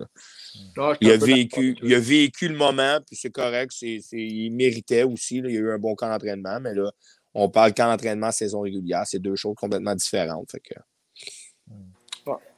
Ah, 0.78 0.94
il, 1.02 1.10
a 1.10 1.18
vécu, 1.18 1.76
il 1.82 1.96
a 1.96 2.00
vécu 2.00 2.48
le 2.48 2.56
moment, 2.56 3.00
puis 3.08 3.16
c'est 3.16 3.32
correct. 3.32 3.72
il 3.82 4.52
méritait 4.52 5.02
aussi. 5.02 5.38
Il 5.38 5.48
a 5.48 5.50
eu 5.50 5.72
un 5.72 5.80
bon 5.80 5.96
camp 5.96 6.10
d'entraînement, 6.10 6.60
mais 6.60 6.76
là, 6.76 6.92
on 7.40 7.50
parle 7.50 7.74
qu'en 7.74 7.92
entraînement, 7.92 8.32
saison 8.32 8.62
régulière. 8.62 9.04
C'est 9.06 9.20
deux 9.20 9.36
choses 9.36 9.56
complètement 9.56 9.96
différentes. 9.96 10.52
Fait 10.52 10.60
que... 10.60 10.76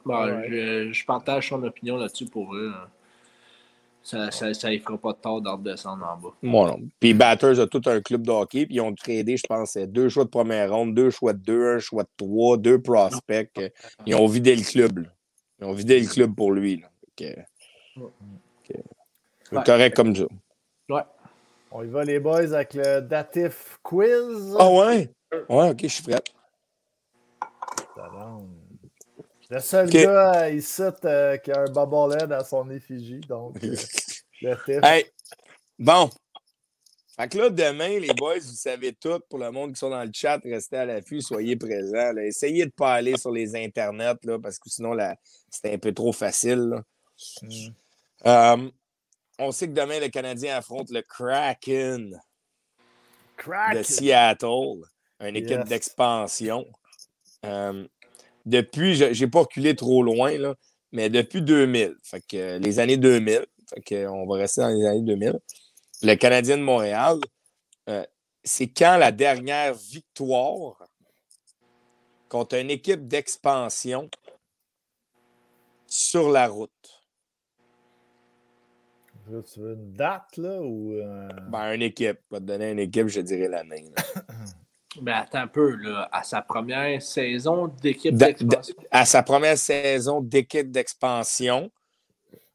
je, 0.06 1.06
partage 1.06 1.48
son 1.48 1.62
opinion 1.62 1.96
là-dessus 1.96 2.26
pour 2.26 2.54
eux. 2.54 2.72
Hein. 2.74 2.88
Ça 4.02 4.26
ne 4.26 4.52
ça, 4.52 4.68
fera 4.68 4.98
pas 4.98 5.12
de 5.12 5.18
tort 5.18 5.40
d'en 5.40 5.56
descendre 5.56 6.04
en 6.04 6.16
bas. 6.16 6.34
Moi 6.42 6.66
non. 6.66 6.80
Puis 6.98 7.14
Batters 7.14 7.60
a 7.60 7.68
tout 7.68 7.82
un 7.86 8.00
club 8.00 8.26
de 8.26 8.32
hockey. 8.32 8.66
Puis 8.66 8.74
ils 8.76 8.80
ont 8.80 8.92
tradé, 8.94 9.36
je 9.36 9.46
pense, 9.48 9.76
deux 9.76 10.08
choix 10.08 10.24
de 10.24 10.28
première 10.28 10.72
ronde, 10.72 10.94
deux 10.94 11.10
choix 11.10 11.32
de 11.32 11.38
deux, 11.38 11.76
un 11.76 11.78
choix 11.78 12.02
de 12.02 12.08
trois, 12.16 12.56
deux 12.56 12.82
prospects. 12.82 13.60
Ils 14.04 14.16
ont 14.16 14.26
vidé 14.26 14.56
le 14.56 14.62
club. 14.62 15.06
Ils 15.60 15.66
ont 15.66 15.72
vidé 15.72 16.00
le 16.00 16.08
club 16.08 16.34
pour 16.34 16.50
lui. 16.50 16.82
C'est 17.16 17.36
correct 19.64 19.94
comme 19.94 20.16
ça. 20.16 20.24
Ouais. 20.88 21.02
On 21.74 21.82
y 21.82 21.88
va, 21.88 22.04
les 22.04 22.20
boys, 22.20 22.52
avec 22.52 22.74
le 22.74 23.00
datif 23.00 23.78
quiz. 23.82 24.54
Ah 24.58 24.70
ouais? 24.70 25.10
Ouais, 25.48 25.70
ok, 25.70 25.78
je 25.82 25.86
suis 25.86 26.02
prêt. 26.02 26.20
Le 29.48 29.58
seul 29.60 29.88
gars 29.88 30.50
ici 30.50 30.82
euh, 31.04 31.36
qui 31.38 31.50
a 31.50 31.60
un 31.60 31.70
bobblehead 31.70 32.30
à 32.30 32.44
son 32.44 32.70
effigie, 32.70 33.20
donc 33.20 33.56
euh, 33.64 34.56
Hey, 34.82 35.06
bon. 35.78 36.10
Fait 37.16 37.28
que 37.28 37.38
là, 37.38 37.50
demain, 37.50 37.98
les 37.98 38.12
boys, 38.14 38.38
vous 38.38 38.54
savez 38.54 38.92
tout, 38.92 39.20
pour 39.30 39.38
le 39.38 39.50
monde 39.50 39.72
qui 39.72 39.78
sont 39.78 39.90
dans 39.90 40.04
le 40.04 40.10
chat, 40.14 40.40
restez 40.44 40.76
à 40.76 40.84
l'affût, 40.84 41.20
soyez 41.22 41.56
présents. 41.56 42.16
Essayez 42.18 42.64
de 42.64 42.66
ne 42.66 42.70
pas 42.70 42.94
aller 42.94 43.16
sur 43.16 43.30
les 43.30 43.54
internets, 43.56 44.14
là, 44.24 44.38
parce 44.38 44.58
que 44.58 44.68
sinon, 44.68 44.96
c'est 45.50 45.72
un 45.72 45.78
peu 45.78 45.92
trop 45.92 46.12
facile. 46.12 46.82
Mm. 47.42 47.68
Euh, 48.26 48.70
on 49.38 49.52
sait 49.52 49.68
que 49.68 49.72
demain, 49.72 50.00
le 50.00 50.08
Canadien 50.08 50.56
affronte 50.56 50.90
le 50.90 51.02
Kraken, 51.02 52.20
de 53.74 53.82
Seattle, 53.82 54.82
une 55.20 55.36
équipe 55.36 55.64
d'expansion. 55.64 56.66
Euh, 57.44 57.86
depuis, 58.46 58.94
je 58.94 59.24
n'ai 59.24 59.30
pas 59.30 59.40
reculé 59.40 59.74
trop 59.74 60.02
loin, 60.02 60.36
là, 60.38 60.54
mais 60.92 61.10
depuis 61.10 61.42
2000, 61.42 61.96
fait 62.02 62.24
que, 62.26 62.58
les 62.58 62.78
années 62.78 62.96
2000, 62.96 63.46
fait 63.68 63.80
que, 63.80 64.06
on 64.06 64.26
va 64.26 64.36
rester 64.36 64.60
dans 64.60 64.68
les 64.68 64.86
années 64.86 65.02
2000, 65.02 65.38
le 66.02 66.14
Canadien 66.14 66.58
de 66.58 66.62
Montréal, 66.62 67.18
euh, 67.88 68.04
c'est 68.44 68.68
quand 68.68 68.96
la 68.96 69.12
dernière 69.12 69.74
victoire 69.74 70.76
contre 72.28 72.56
une 72.56 72.70
équipe 72.70 73.06
d'expansion 73.06 74.08
sur 75.86 76.30
la 76.30 76.48
route? 76.48 77.01
Tu 79.40 79.60
veux 79.60 79.74
une 79.74 79.92
date, 79.92 80.36
là, 80.36 80.60
ou... 80.60 80.92
Euh? 80.92 81.28
Ben, 81.48 81.72
une 81.74 81.82
équipe. 81.82 82.18
Pas 82.28 82.38
te 82.38 82.44
donner 82.44 82.72
une 82.72 82.78
équipe, 82.78 83.08
je 83.08 83.20
dirais 83.20 83.48
l'année. 83.48 83.84
Ben, 85.00 85.14
attends 85.14 85.38
un 85.38 85.46
peu, 85.46 85.74
là. 85.76 86.06
À 86.12 86.22
sa 86.22 86.42
première 86.42 87.00
saison 87.00 87.68
d'équipe 87.68 88.14
d'expansion? 88.14 88.74
À 88.90 89.06
sa 89.06 89.22
première 89.22 89.56
saison 89.56 90.20
d'équipe 90.20 90.70
d'expansion, 90.70 91.70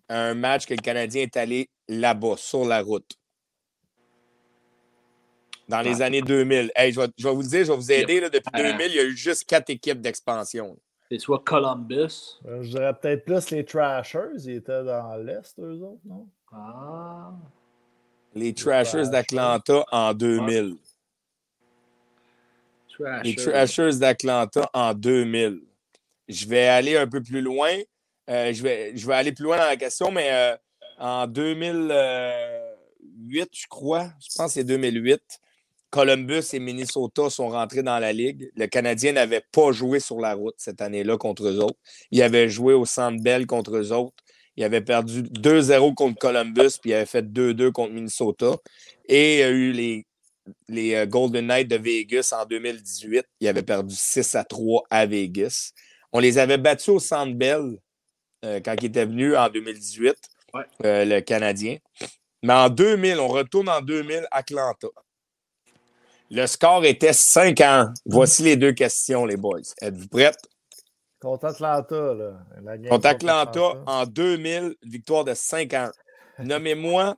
un 0.08 0.36
match 0.36 0.68
que 0.68 0.76
le 0.76 0.82
Canadien 0.82 1.24
est 1.24 1.36
allé 1.36 1.70
là-bas, 1.88 2.36
sur 2.38 2.64
la 2.64 2.84
route. 2.84 3.10
Dans 5.68 5.82
les 5.82 6.02
années 6.04 6.22
2000. 6.22 6.72
Hey, 6.76 6.94
je, 6.94 7.02
vais, 7.02 7.08
je 7.18 7.28
vais 7.28 7.34
vous 7.34 7.42
dire, 7.42 7.66
je 7.66 7.72
vais 7.72 7.78
vous 7.78 7.92
aider. 7.92 8.20
Là, 8.20 8.30
depuis 8.30 8.52
2000, 8.56 8.88
il 8.92 8.96
y 8.96 9.00
a 9.00 9.04
eu 9.04 9.18
juste 9.18 9.44
quatre 9.46 9.72
équipes 9.72 10.00
d'expansion. 10.00 10.78
C'est 11.10 11.20
soit 11.20 11.44
Columbus. 11.44 12.40
Euh, 12.46 12.62
je 12.62 12.70
dirais 12.70 12.94
peut-être 12.94 13.26
plus 13.26 13.50
les 13.50 13.66
Trashers. 13.66 14.36
Ils 14.46 14.52
étaient 14.52 14.84
dans 14.84 15.16
l'Est, 15.18 15.58
eux 15.60 15.82
autres, 15.82 16.02
non? 16.06 16.28
Ah. 16.52 17.32
Les 18.34 18.54
Trashers 18.54 19.10
d'Atlanta 19.10 19.86
en 19.92 20.14
2000. 20.14 20.78
Les 23.24 23.36
Trashers 23.36 23.98
d'Atlanta 24.00 24.70
en 24.74 24.94
2000. 24.94 25.62
Je 26.28 26.48
vais 26.48 26.68
aller 26.68 26.98
un 26.98 27.08
peu 27.08 27.22
plus 27.22 27.42
loin. 27.42 27.72
Euh, 28.30 28.54
je, 28.54 28.62
vais, 28.62 28.96
je 28.96 29.08
vais 29.08 29.14
aller 29.14 29.32
plus 29.32 29.46
loin 29.46 29.58
dans 29.58 29.66
la 29.66 29.78
question, 29.78 30.12
mais 30.12 30.32
euh, 30.32 30.56
en 31.00 31.28
2000, 31.28 31.88
2008, 33.28 33.50
je 33.52 33.68
crois. 33.68 34.10
Je 34.20 34.28
pense 34.36 34.48
que 34.48 34.54
c'est 34.54 34.64
2008. 34.64 35.22
Columbus 35.90 36.44
et 36.54 36.60
Minnesota 36.60 37.30
sont 37.30 37.50
rentrés 37.50 37.84
dans 37.84 38.00
la 38.00 38.12
ligue. 38.12 38.52
Le 38.56 38.68
Canadien 38.68 39.14
n'avait 39.14 39.44
pas 39.52 39.72
joué 39.72 40.00
sur 40.00 40.20
la 40.20 40.34
route 40.34 40.56
cette 40.58 40.82
année-là 40.82 41.18
contre 41.18 41.48
eux 41.48 41.60
autres. 41.60 41.80
Il 42.12 42.22
avait 42.22 42.50
joué 42.50 42.74
au 42.74 42.86
Centre 42.86 43.22
Bell 43.22 43.46
contre 43.46 43.78
eux 43.78 43.92
autres. 43.92 44.16
Il 44.58 44.64
avait 44.64 44.82
perdu 44.82 45.22
2-0 45.22 45.94
contre 45.94 46.18
Columbus, 46.18 46.80
puis 46.82 46.90
il 46.90 46.94
avait 46.96 47.06
fait 47.06 47.22
2-2 47.22 47.72
contre 47.72 47.94
Minnesota. 47.94 48.58
Et 49.08 49.36
il 49.36 49.40
y 49.40 49.44
a 49.44 49.50
eu 49.50 49.72
les, 49.72 50.08
les 50.68 50.96
euh, 50.96 51.06
Golden 51.06 51.46
Knights 51.46 51.70
de 51.70 51.78
Vegas 51.78 52.34
en 52.36 52.46
2018. 52.46 53.24
Il 53.40 53.48
avait 53.48 53.62
perdu 53.62 53.94
6 53.96 54.34
à 54.36 54.44
3 54.44 54.84
à 54.90 55.06
Vegas. 55.06 55.74
On 56.12 56.20
les 56.20 56.40
avait 56.40 56.58
battus 56.58 56.90
au 56.90 57.00
Centre 57.00 57.36
Bell 57.36 57.78
euh, 58.46 58.60
quand 58.64 58.76
il 58.82 58.86
était 58.86 59.06
venu 59.06 59.38
en 59.38 59.48
2018, 59.50 60.16
euh, 60.86 61.06
le 61.06 61.20
Canadien. 61.22 61.78
Mais 62.44 62.54
en 62.54 62.70
2000, 62.70 63.20
on 63.20 63.28
retourne 63.28 63.70
en 63.70 63.82
2000, 63.82 64.28
Atlanta. 64.32 64.88
Le 66.32 66.46
score 66.48 66.84
était 66.86 67.14
5 67.14 67.62
ans. 67.62 67.94
Voici 68.06 68.44
les 68.44 68.58
deux 68.58 68.74
questions, 68.74 69.26
les 69.26 69.38
boys. 69.38 69.62
Êtes-vous 69.82 70.08
prêts? 70.08 70.32
Contre 71.20 71.46
Atlanta, 71.46 72.14
là. 72.14 72.78
contre 72.90 73.08
Atlanta, 73.08 73.74
en 73.88 74.06
2000, 74.06 74.76
victoire 74.84 75.24
de 75.24 75.34
5 75.34 75.74
ans. 75.74 75.90
Nommez-moi, 76.40 77.16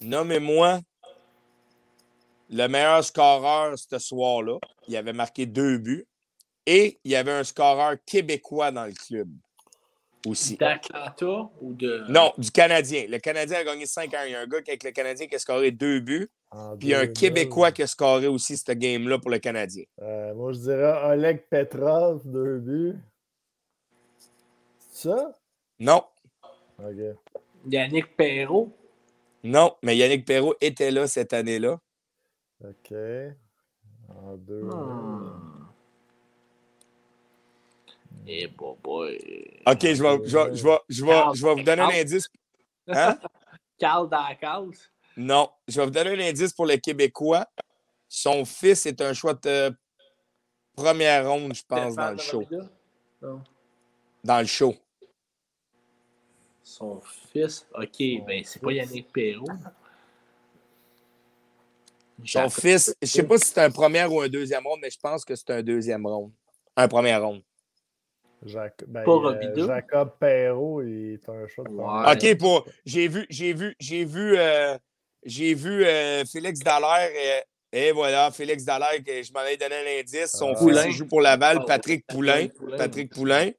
nommez-moi 0.00 0.80
le 2.50 2.66
meilleur 2.68 3.02
scoreur 3.02 3.78
ce 3.78 3.98
soir-là. 3.98 4.58
Il 4.88 4.96
avait 4.96 5.12
marqué 5.12 5.46
deux 5.46 5.78
buts. 5.78 6.06
Et 6.66 6.98
il 7.04 7.12
y 7.12 7.16
avait 7.16 7.32
un 7.32 7.44
scoreur 7.44 7.96
québécois 8.04 8.72
dans 8.72 8.84
le 8.84 8.92
club 8.92 9.28
aussi. 10.26 10.56
D'Atlanta 10.56 11.50
ou 11.60 11.72
de. 11.72 12.04
Non, 12.08 12.32
du 12.36 12.50
Canadien. 12.50 13.06
Le 13.08 13.18
Canadien 13.18 13.58
a 13.58 13.64
gagné 13.64 13.86
5 13.86 14.12
ans. 14.14 14.18
Il 14.26 14.32
y 14.32 14.34
a 14.34 14.40
un 14.40 14.46
gars 14.46 14.58
avec 14.58 14.82
le 14.82 14.90
Canadien 14.90 15.26
qui 15.26 15.34
a 15.34 15.38
scoré 15.38 15.70
deux 15.70 16.00
buts. 16.00 16.28
puis 16.78 16.88
il 16.88 16.88
y 16.88 16.94
a 16.94 17.00
un 17.00 17.06
Québécois 17.06 17.72
qui 17.72 17.82
a 17.82 17.86
scoré 17.86 18.26
aussi 18.26 18.56
cette 18.56 18.78
game-là 18.78 19.18
pour 19.18 19.30
le 19.30 19.38
Canadien. 19.38 19.84
Euh, 20.02 20.34
moi, 20.34 20.52
je 20.52 20.58
dirais 20.58 21.12
Oleg 21.12 21.44
Petrov, 21.48 22.22
deux 22.24 22.58
buts. 22.58 22.96
C'est 24.90 25.08
ça? 25.08 25.32
Non. 25.78 26.02
OK. 26.78 27.16
Yannick 27.70 28.16
Perrault? 28.16 28.72
Non, 29.44 29.76
mais 29.82 29.96
Yannick 29.96 30.24
Perrault 30.24 30.54
était 30.60 30.90
là 30.90 31.06
cette 31.06 31.32
année-là. 31.32 31.78
OK. 32.64 32.94
En 34.08 34.36
deux. 34.36 34.62
Hmm. 34.62 35.45
Bon 38.56 38.76
boy. 38.82 39.18
OK, 39.66 39.80
je 39.82 40.02
vais, 40.02 40.28
je 40.28 40.36
vais, 40.36 40.56
je 40.56 40.64
vais, 40.64 40.78
je 40.88 41.04
vais, 41.04 41.22
je 41.34 41.46
vais 41.46 41.54
vous 41.54 41.62
donner 41.62 41.82
un 41.82 42.00
indice. 42.00 42.28
Hein? 42.88 43.18
Carl? 43.78 44.08
Non, 45.16 45.50
je 45.68 45.80
vais 45.80 45.84
vous 45.84 45.92
donner 45.92 46.10
un 46.10 46.30
indice 46.30 46.52
pour 46.52 46.66
le 46.66 46.76
Québécois. 46.76 47.46
Son 48.08 48.44
fils 48.44 48.86
est 48.86 49.00
un 49.00 49.12
choix 49.12 49.34
de 49.34 49.72
première 50.74 51.28
ronde, 51.28 51.54
je 51.54 51.62
pense, 51.66 51.94
dans 51.94 52.10
le 52.10 52.18
show. 52.18 52.44
Non. 53.22 53.42
Dans 54.24 54.40
le 54.40 54.46
show. 54.46 54.74
Son 56.62 57.00
fils? 57.32 57.66
OK, 57.74 58.26
ben 58.26 58.42
c'est 58.44 58.60
pas 58.60 58.72
Yannick 58.72 59.12
Perrault. 59.12 59.46
Son 62.24 62.48
fils, 62.48 62.94
je 63.00 63.06
sais 63.06 63.22
pas 63.22 63.38
si 63.38 63.46
c'est 63.46 63.60
un 63.60 63.70
premier 63.70 64.04
ou 64.06 64.20
un 64.20 64.28
deuxième 64.28 64.66
ronde, 64.66 64.80
mais 64.82 64.90
je 64.90 64.98
pense 64.98 65.24
que 65.24 65.36
c'est 65.36 65.50
un 65.50 65.62
deuxième 65.62 66.06
ronde. 66.06 66.32
Un 66.76 66.88
premier 66.88 67.16
ronde. 68.42 68.70
Ben, 68.86 69.04
euh, 69.06 69.66
Jacob 69.66 70.10
Perrault 70.18 70.82
est 70.82 71.28
un 71.28 71.46
chat 71.46 71.62
de 71.62 72.32
OK, 72.32 72.38
pour. 72.38 72.66
J'ai 72.84 73.08
vu, 73.08 73.26
j'ai 73.30 73.52
vu, 73.52 73.74
j'ai 73.80 74.04
vu, 74.04 74.36
euh, 74.38 74.76
j'ai 75.24 75.54
vu 75.54 75.84
euh, 75.84 76.24
Félix 76.24 76.60
Dallaire. 76.60 77.10
Et, 77.72 77.92
voilà, 77.92 78.30
Félix 78.30 78.64
Dallaire, 78.64 79.02
que 79.04 79.22
je 79.22 79.32
m'avais 79.32 79.56
donné 79.56 79.74
un 79.74 80.00
indice. 80.00 80.32
Son 80.32 80.54
ah. 80.54 80.84
fils 80.84 80.96
joue 80.96 81.06
pour 81.06 81.20
Laval, 81.20 81.64
Patrick 81.66 82.06
Poulain. 82.06 82.48
Patrick 82.76 83.12
Poulain. 83.12 83.50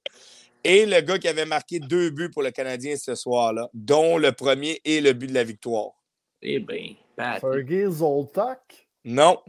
Et 0.64 0.86
le 0.86 1.00
gars 1.02 1.20
qui 1.20 1.28
avait 1.28 1.46
marqué 1.46 1.80
deux 1.80 2.10
buts 2.10 2.30
pour 2.30 2.44
le 2.44 2.52
Canadien 2.52 2.96
ce 2.98 3.16
soir-là, 3.16 3.70
dont 3.74 4.18
le 4.18 4.32
premier 4.32 4.82
et 4.84 5.02
le 5.02 5.14
but 5.14 5.28
de 5.28 5.34
la 5.34 5.44
victoire. 5.44 5.92
Eh 6.42 6.60
bien, 6.60 6.96
Fergie 7.40 7.90
Zoltak? 7.90 8.88
Non. 9.06 9.40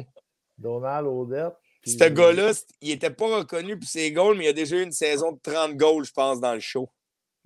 Donald 0.57 1.07
Odette? 1.07 1.57
Ce 1.89 2.09
gars-là, 2.09 2.53
il 2.81 2.91
n'était 2.91 3.11
pas 3.11 3.39
reconnu 3.39 3.79
pour 3.79 3.89
ses 3.89 4.13
goals, 4.13 4.37
mais 4.37 4.45
il 4.45 4.49
a 4.49 4.53
déjà 4.53 4.77
eu 4.77 4.83
une 4.83 4.93
saison 4.93 5.33
de 5.33 5.39
30 5.43 5.77
goals, 5.77 6.05
je 6.05 6.13
pense, 6.13 6.41
dans 6.41 6.55
le 6.55 6.61
show. 6.61 6.89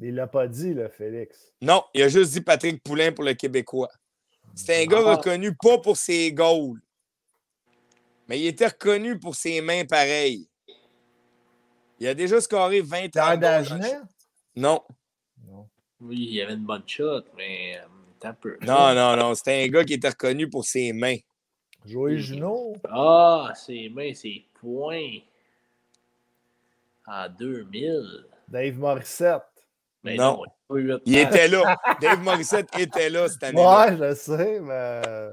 Il 0.00 0.14
l'a 0.16 0.26
pas 0.26 0.48
dit, 0.48 0.74
là, 0.74 0.88
Félix. 0.88 1.52
Non, 1.60 1.84
il 1.94 2.02
a 2.02 2.08
juste 2.08 2.32
dit 2.32 2.40
Patrick 2.40 2.82
Poulain 2.82 3.12
pour 3.12 3.24
le 3.24 3.34
Québécois. 3.34 3.90
C'est 4.54 4.82
un 4.82 4.86
gars 4.86 5.02
ah. 5.06 5.16
reconnu 5.16 5.54
pas 5.54 5.78
pour 5.78 5.96
ses 5.96 6.32
goals, 6.32 6.80
mais 8.28 8.40
il 8.40 8.46
était 8.46 8.66
reconnu 8.66 9.18
pour 9.18 9.34
ses 9.34 9.60
mains 9.60 9.84
pareilles. 9.84 10.48
Il 12.00 12.08
a 12.08 12.14
déjà 12.14 12.40
scoré 12.40 12.80
20 12.80 13.16
ans. 13.16 13.38
Non. 14.56 14.82
non. 15.46 15.68
Oui, 16.00 16.28
il 16.32 16.40
avait 16.40 16.54
une 16.54 16.64
bonne 16.64 16.82
shot, 16.86 17.22
mais 17.36 17.78
euh, 17.78 18.26
un 18.26 18.34
peu. 18.34 18.58
Non, 18.62 18.94
non, 18.94 19.16
non. 19.16 19.34
C'était 19.34 19.62
un 19.64 19.68
gars 19.68 19.84
qui 19.84 19.94
était 19.94 20.08
reconnu 20.08 20.50
pour 20.50 20.64
ses 20.64 20.92
mains. 20.92 21.16
Joey 21.86 22.18
Junot. 22.18 22.74
Ah, 22.88 23.52
ses 23.54 23.88
mains, 23.88 24.14
ses 24.14 24.44
points. 24.60 25.18
En 27.06 27.28
2000. 27.28 28.24
Dave 28.48 28.78
Morissette. 28.78 29.42
Mais 30.04 30.16
non. 30.16 30.42
il 30.70 31.18
était 31.18 31.48
là. 31.48 31.76
Dave 32.00 32.20
Morissette 32.20 32.68
était 32.78 33.10
là 33.10 33.28
cette 33.28 33.42
année. 33.42 33.64
Ouais, 33.64 33.96
je 33.96 34.14
sais, 34.14 34.60
mais. 34.60 35.32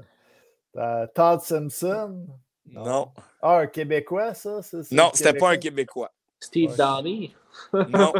Euh, 0.76 1.06
Todd 1.14 1.40
Simpson? 1.40 2.26
Non. 2.66 3.10
Ah, 3.42 3.58
un 3.58 3.66
Québécois, 3.66 4.34
ça? 4.34 4.60
non, 4.92 5.10
c'était 5.12 5.34
pas 5.34 5.50
un 5.50 5.56
Québécois. 5.56 6.12
Steve 6.38 6.76
Downey? 6.76 7.32
non. 7.72 8.12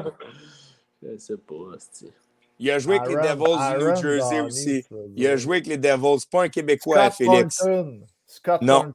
je 1.02 1.16
sais 1.18 1.36
pas, 1.36 1.78
Steve. 1.78 2.12
Il 2.58 2.70
a 2.70 2.78
joué 2.78 2.98
avec 2.98 3.08
les 3.08 3.16
Devils 3.16 3.78
du 3.78 3.84
New 3.84 3.96
Jersey 3.96 4.40
aussi. 4.40 4.84
Il 5.16 5.26
a 5.26 5.36
joué 5.36 5.56
avec 5.58 5.66
les 5.66 5.78
Devils. 5.78 6.26
Pas 6.30 6.42
un 6.42 6.48
Québécois, 6.48 7.10
Félix. 7.10 7.64
Scott 8.30 8.62
non. 8.62 8.92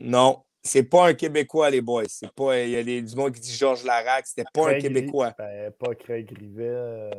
Non. 0.00 0.42
C'est 0.64 0.82
pas 0.82 1.08
un 1.08 1.14
Québécois, 1.14 1.70
les 1.70 1.80
boys. 1.80 2.04
C'est 2.08 2.30
pas. 2.32 2.60
Il 2.60 2.70
y 2.70 2.76
a 2.76 2.82
des, 2.82 3.00
du 3.00 3.14
monde 3.14 3.32
qui 3.32 3.40
dit 3.40 3.54
Georges 3.54 3.84
Larac. 3.84 4.26
C'était 4.26 4.48
pas 4.52 4.70
un 4.70 4.78
Québécois. 4.78 5.32
Ben, 5.38 5.72
pas 5.72 5.94
Craig 5.94 6.28
Rivet. 6.36 6.68
Euh. 6.68 7.10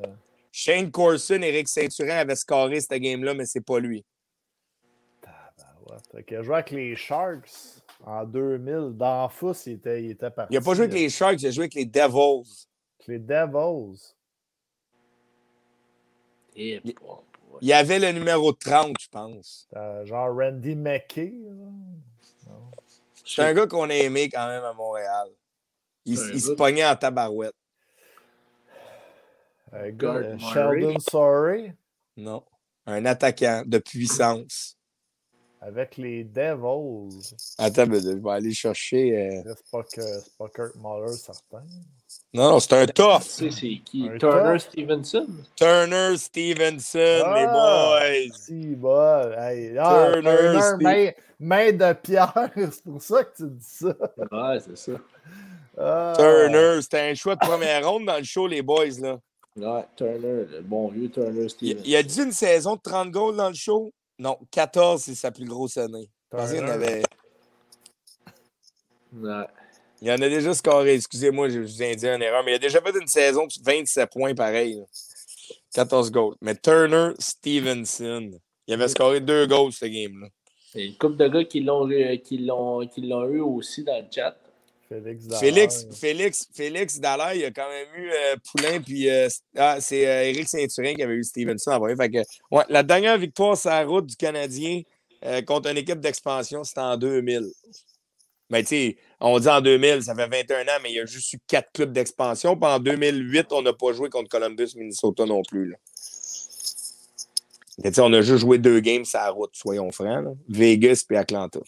Shane 0.52 0.92
Corson, 0.92 1.42
Eric 1.42 1.68
Saint-Turin 1.68 2.18
avaient 2.18 2.36
scoré 2.36 2.80
cette 2.80 3.02
game-là, 3.02 3.34
mais 3.34 3.46
c'est 3.46 3.66
pas 3.66 3.80
lui. 3.80 4.06
Il 6.28 6.36
a 6.36 6.42
joué 6.44 6.54
avec 6.56 6.72
les 6.72 6.96
Sharks 6.96 7.82
en 8.06 8.26
2000. 8.26 8.92
Dans 8.96 9.30
Fous, 9.30 9.54
il 9.66 9.74
était, 9.74 10.04
il 10.04 10.12
était 10.12 10.30
parti. 10.30 10.54
Il 10.54 10.58
n'a 10.58 10.64
pas 10.64 10.74
joué 10.74 10.86
avec 10.86 10.94
les 10.94 11.10
Sharks, 11.10 11.42
il 11.42 11.48
a 11.48 11.52
joué 11.52 11.64
avec 11.64 11.76
les 11.76 11.86
Devils. 11.86 12.68
Les 13.08 13.20
Devils. 13.20 14.16
Et... 16.56 16.82
Il 16.84 16.94
y 17.68 17.74
avait 17.74 18.00
le 18.00 18.12
numéro 18.12 18.52
30, 18.52 18.96
je 19.00 19.08
pense. 19.10 19.68
Euh, 19.76 20.06
genre 20.06 20.36
Randy 20.36 20.76
McKay. 20.76 21.34
C'est 23.26 23.42
un 23.42 23.54
gars 23.54 23.68
qu'on 23.68 23.90
a 23.90 23.96
aimé 23.96 24.30
quand 24.30 24.48
même 24.48 24.64
à 24.64 24.74
Montréal. 24.74 25.30
Il, 26.06 26.18
se 26.18 26.52
pognait 26.52 26.86
en 26.86 26.96
tabarouette. 26.96 27.56
Un 29.72 29.90
gars, 29.92 30.38
Sheldon 30.38 31.00
Sorry. 31.00 31.72
Non. 32.18 32.44
Un 32.86 33.06
attaquant 33.06 33.64
de 33.66 33.78
puissance. 33.78 34.78
Avec 35.62 35.96
les 35.96 36.26
Devils. 36.26 37.34
Attends, 37.58 37.86
je 37.86 38.20
vais 38.20 38.30
aller 38.30 38.54
chercher. 38.54 39.18
Euh... 39.18 39.54
C'est 39.56 39.72
pas, 39.72 39.84
que, 39.84 40.38
pas 40.38 40.50
Kurt 40.50 40.76
Muller, 40.76 41.14
certain. 41.14 41.64
Non, 42.34 42.52
non, 42.52 42.60
c'est 42.60 42.74
un 42.74 42.86
tough. 42.88 43.22
C'est 43.22 43.50
qui? 43.50 44.10
Turner 44.20 44.58
Stevenson? 44.60 45.28
Turner 45.56 46.18
Stevenson, 46.18 47.22
ah, 47.26 47.36
les 47.36 48.28
boys. 48.28 48.38
Si, 48.38 48.76
bon. 48.76 49.32
Hey. 49.38 49.78
Ah, 49.78 50.10
Turner, 50.12 50.60
Turner 50.80 51.16
main, 51.40 51.72
de 51.72 51.94
pierre. 51.94 52.34
c'est 52.56 52.84
pour 52.84 53.02
ça 53.02 53.24
que 53.24 53.38
tu 53.38 53.50
dis 53.50 53.66
ça. 53.66 53.96
Ouais, 54.32 54.60
c'est 54.66 54.78
ça. 54.78 55.00
Ah. 55.78 56.14
Turner, 56.18 56.82
c'était 56.82 57.12
un 57.12 57.14
choix 57.14 57.36
de 57.36 57.46
première 57.46 57.88
ronde 57.88 58.06
dans 58.06 58.18
le 58.18 58.24
show, 58.24 58.48
les 58.48 58.62
boys. 58.62 59.00
Là. 59.00 59.20
Ouais, 59.56 59.86
Turner, 59.96 60.46
le 60.50 60.62
bon 60.62 60.88
vieux 60.88 61.10
Turner 61.10 61.50
Stevenson. 61.50 61.82
Il, 61.84 61.92
il, 61.92 61.96
a 61.96 62.04
dit 62.04 62.22
une 62.22 62.32
saison 62.32 62.76
de 62.76 62.82
30 62.82 63.12
goals 63.12 63.36
dans 63.36 63.50
le 63.50 63.56
show? 63.56 63.92
Non, 64.18 64.38
14, 64.52 65.02
c'est 65.02 65.16
sa 65.16 65.32
plus 65.32 65.46
grosse 65.46 65.78
année. 65.78 66.10
Parce 66.30 66.52
qu'il 66.52 66.64
avait. 66.64 67.04
Ouais. 69.16 69.46
Il 70.06 70.12
en 70.12 70.16
a 70.16 70.28
déjà 70.28 70.54
scoré, 70.54 70.96
excusez-moi, 70.96 71.48
je 71.48 71.62
vous 71.62 71.82
ai 71.82 71.96
dit 71.96 72.06
une 72.06 72.22
erreur, 72.22 72.44
mais 72.44 72.52
il 72.52 72.56
a 72.56 72.60
déjà 72.60 72.82
fait 72.82 72.94
une 73.00 73.08
saison 73.08 73.48
de 73.48 73.54
27 73.64 74.10
points 74.12 74.36
pareil. 74.36 74.84
14 75.74 76.12
goals. 76.12 76.36
Mais 76.42 76.56
Turner 76.56 77.12
Stevenson, 77.18 78.32
il 78.68 78.74
avait 78.74 78.90
scoré 78.90 79.22
deux 79.22 79.48
goals 79.48 79.72
ce 79.72 79.86
game-là. 79.86 80.28
Il 80.76 80.82
y 80.82 80.84
a 80.84 80.88
une 80.88 80.98
couple 80.98 81.16
de 81.16 81.28
gars 81.30 81.46
qui 81.46 81.62
l'ont, 81.62 81.88
qui, 82.22 82.38
l'ont, 82.40 82.86
qui 82.86 83.02
l'ont 83.08 83.30
eu 83.30 83.40
aussi 83.40 83.86
dans 83.86 83.98
le 83.98 84.06
chat. 84.14 84.36
Félix 84.90 85.26
Dallaire. 85.26 85.40
Félix, 85.40 85.88
Félix, 85.98 86.50
Félix 86.54 87.00
Dallaire, 87.00 87.34
il 87.36 87.46
a 87.46 87.52
quand 87.52 87.70
même 87.70 87.88
eu 87.96 88.10
euh, 88.12 88.36
Poulain, 88.52 88.82
puis 88.82 89.10
euh, 89.10 89.30
ah, 89.56 89.80
c'est 89.80 90.02
Eric 90.02 90.50
Saint-Turin 90.50 90.96
qui 90.96 91.04
avait 91.04 91.16
eu 91.16 91.24
Stevenson 91.24 91.80
Fait 91.98 92.10
que, 92.10 92.18
ouais, 92.52 92.64
la 92.68 92.84
dernière 92.84 93.18
victoire 93.18 93.56
sur 93.56 93.70
la 93.70 93.86
route 93.86 94.08
du 94.08 94.18
Canadien 94.18 94.82
contre 95.48 95.70
une 95.70 95.78
équipe 95.78 96.02
d'expansion, 96.02 96.66
c'était 96.66 96.82
en 96.82 96.98
2000. 96.98 97.50
Mais 98.54 98.62
tu 98.62 98.68
sais, 98.68 98.98
on 99.20 99.40
dit 99.40 99.50
en 99.50 99.62
2000, 99.62 100.04
ça 100.04 100.14
fait 100.14 100.28
21 100.28 100.62
ans, 100.62 100.80
mais 100.84 100.92
il 100.92 100.96
y 100.98 101.00
a 101.00 101.08
juste 101.08 101.34
eu 101.34 101.40
quatre 101.48 101.72
clubs 101.74 101.92
d'expansion. 101.92 102.56
Puis 102.56 102.70
en 102.70 102.78
2008, 102.78 103.48
on 103.52 103.64
n'a 103.64 103.74
pas 103.74 103.94
joué 103.94 104.12
contre 104.12 104.30
Columbus, 104.30 104.74
Minnesota 104.76 105.26
non 105.26 105.42
plus. 105.42 105.72
Là. 105.72 105.78
Mais 107.84 108.00
on 108.00 108.14
a 108.14 108.22
juste 108.22 108.42
joué 108.42 108.60
deux 108.60 108.80
games 108.80 109.06
sur 109.06 109.18
la 109.18 109.32
route, 109.32 109.50
soyons 109.56 109.92
francs. 109.92 110.38
Vegas 110.48 111.04
et 111.10 111.18
Atlanta. 111.18 111.62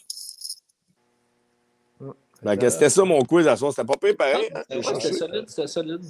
C'était 2.44 2.90
ça 2.90 3.04
mon 3.04 3.24
quiz 3.24 3.48
à 3.48 3.56
soir. 3.56 3.72
C'était 3.72 3.84
pas 3.84 3.96
préparé. 3.96 4.48
Hein? 4.54 4.62
C'était 4.80 5.12
solide, 5.12 5.44
c'était 5.48 5.66
solide. 5.66 6.02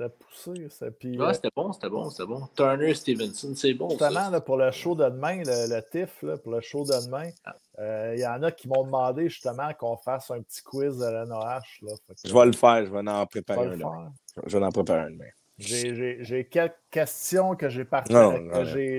C'était 0.00 0.14
poussé. 0.18 0.68
Ça. 0.70 0.90
Puis, 0.90 1.18
ouais, 1.18 1.34
c'était 1.34 1.50
bon, 1.54 1.72
c'était 1.72 1.88
bon, 1.90 2.08
c'était 2.08 2.26
bon. 2.26 2.48
Turner 2.56 2.94
Stevenson, 2.94 3.52
c'est 3.54 3.74
bon. 3.74 3.90
Justement, 3.90 4.30
là, 4.30 4.40
pour 4.40 4.56
le 4.56 4.70
show 4.70 4.94
de 4.94 5.04
demain, 5.04 5.42
le, 5.44 5.80
TIFF, 5.90 6.22
là, 6.22 6.38
pour 6.38 6.52
le 6.52 6.60
show 6.60 6.84
de 6.84 7.04
demain, 7.04 7.30
ah. 7.44 7.54
euh, 7.78 8.14
il 8.16 8.20
y 8.20 8.26
en 8.26 8.42
a 8.42 8.50
qui 8.50 8.68
m'ont 8.68 8.84
demandé 8.84 9.28
justement 9.28 9.72
qu'on 9.74 9.96
fasse 9.96 10.30
un 10.30 10.40
petit 10.40 10.62
quiz 10.62 10.96
de 10.96 11.04
l'NOH. 11.04 11.80
Je 12.24 12.32
vais 12.32 12.46
le 12.46 12.52
faire, 12.52 12.86
je 12.86 12.90
vais 12.90 13.10
en 13.10 13.26
préparer 13.26 13.66
un. 13.66 14.12
Je 14.46 14.58
vais 14.58 14.64
en 14.64 14.72
préparer 14.72 15.00
un 15.00 15.10
demain. 15.10 15.26
J'ai 15.58 16.48
quelques 16.50 16.72
questions 16.90 17.54
que 17.54 17.68
j'ai 17.68 17.84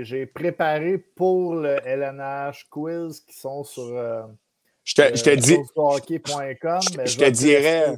j'ai 0.04 0.26
préparées 0.28 1.00
pour 1.00 1.56
le 1.56 1.80
LNH 1.84 2.68
quiz 2.70 3.22
qui 3.22 3.36
sont 3.36 3.64
sur 3.64 3.98
euh, 3.98 4.22
je 4.84 4.94
te, 4.94 5.16
je 5.16 5.24
te 5.24 5.36
dis. 5.36 5.58
Je 7.06 7.18
te 7.18 7.30
dirais. 7.30 7.96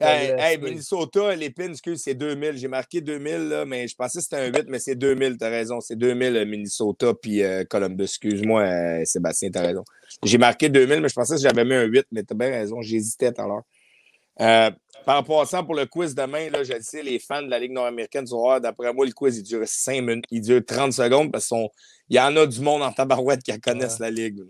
Hey, 0.00 0.58
Minnesota, 0.58 1.34
l'épine, 1.34 1.70
excuse, 1.70 2.00
c'est 2.02 2.14
2000. 2.14 2.56
J'ai 2.56 2.68
marqué 2.68 3.00
2000, 3.00 3.48
là, 3.48 3.64
mais 3.64 3.86
je 3.86 3.94
pensais 3.94 4.18
que 4.18 4.24
c'était 4.24 4.36
un 4.36 4.46
8, 4.46 4.66
mais 4.68 4.78
c'est 4.78 4.96
2000, 4.96 5.36
t'as 5.38 5.48
raison. 5.48 5.80
C'est 5.80 5.96
2000 5.96 6.36
euh, 6.36 6.44
Minnesota 6.44 7.14
puis 7.14 7.42
euh, 7.42 7.64
Columbus. 7.64 8.04
Excuse-moi, 8.04 8.62
euh, 8.62 9.04
Sébastien, 9.04 9.50
t'as 9.50 9.62
raison. 9.62 9.84
J'ai 10.24 10.38
marqué 10.38 10.68
2000, 10.68 11.00
mais 11.00 11.08
je 11.08 11.14
pensais 11.14 11.36
que 11.36 11.40
j'avais 11.40 11.64
mis 11.64 11.74
un 11.74 11.84
8, 11.84 12.06
mais 12.12 12.22
t'as 12.22 12.34
bien 12.34 12.50
raison. 12.50 12.80
J'hésitais 12.82 13.32
tout 13.32 13.42
à 13.42 13.46
l'heure. 13.46 14.72
par 15.06 15.24
passant 15.24 15.64
pour 15.64 15.74
le 15.74 15.86
quiz 15.86 16.14
demain, 16.14 16.50
là, 16.50 16.64
je 16.64 16.72
le 16.72 16.82
sais, 16.82 17.02
les 17.02 17.18
fans 17.18 17.42
de 17.42 17.48
la 17.48 17.58
Ligue 17.58 17.72
nord-américaine 17.72 18.26
sont 18.26 18.58
d'après 18.58 18.92
moi, 18.92 19.06
le 19.06 19.12
quiz, 19.12 19.38
il 19.38 19.42
dure 19.42 19.62
5 19.64 20.00
minutes, 20.02 20.24
il 20.30 20.42
dure 20.42 20.60
30 20.64 20.92
secondes 20.92 21.30
parce 21.30 21.48
qu'il 21.48 21.68
y 22.10 22.20
en 22.20 22.36
a 22.36 22.46
du 22.46 22.60
monde 22.60 22.82
en 22.82 22.92
tabarouette 22.92 23.42
qui 23.42 23.58
connaissent 23.60 24.00
la 24.00 24.10
Ligue. 24.10 24.42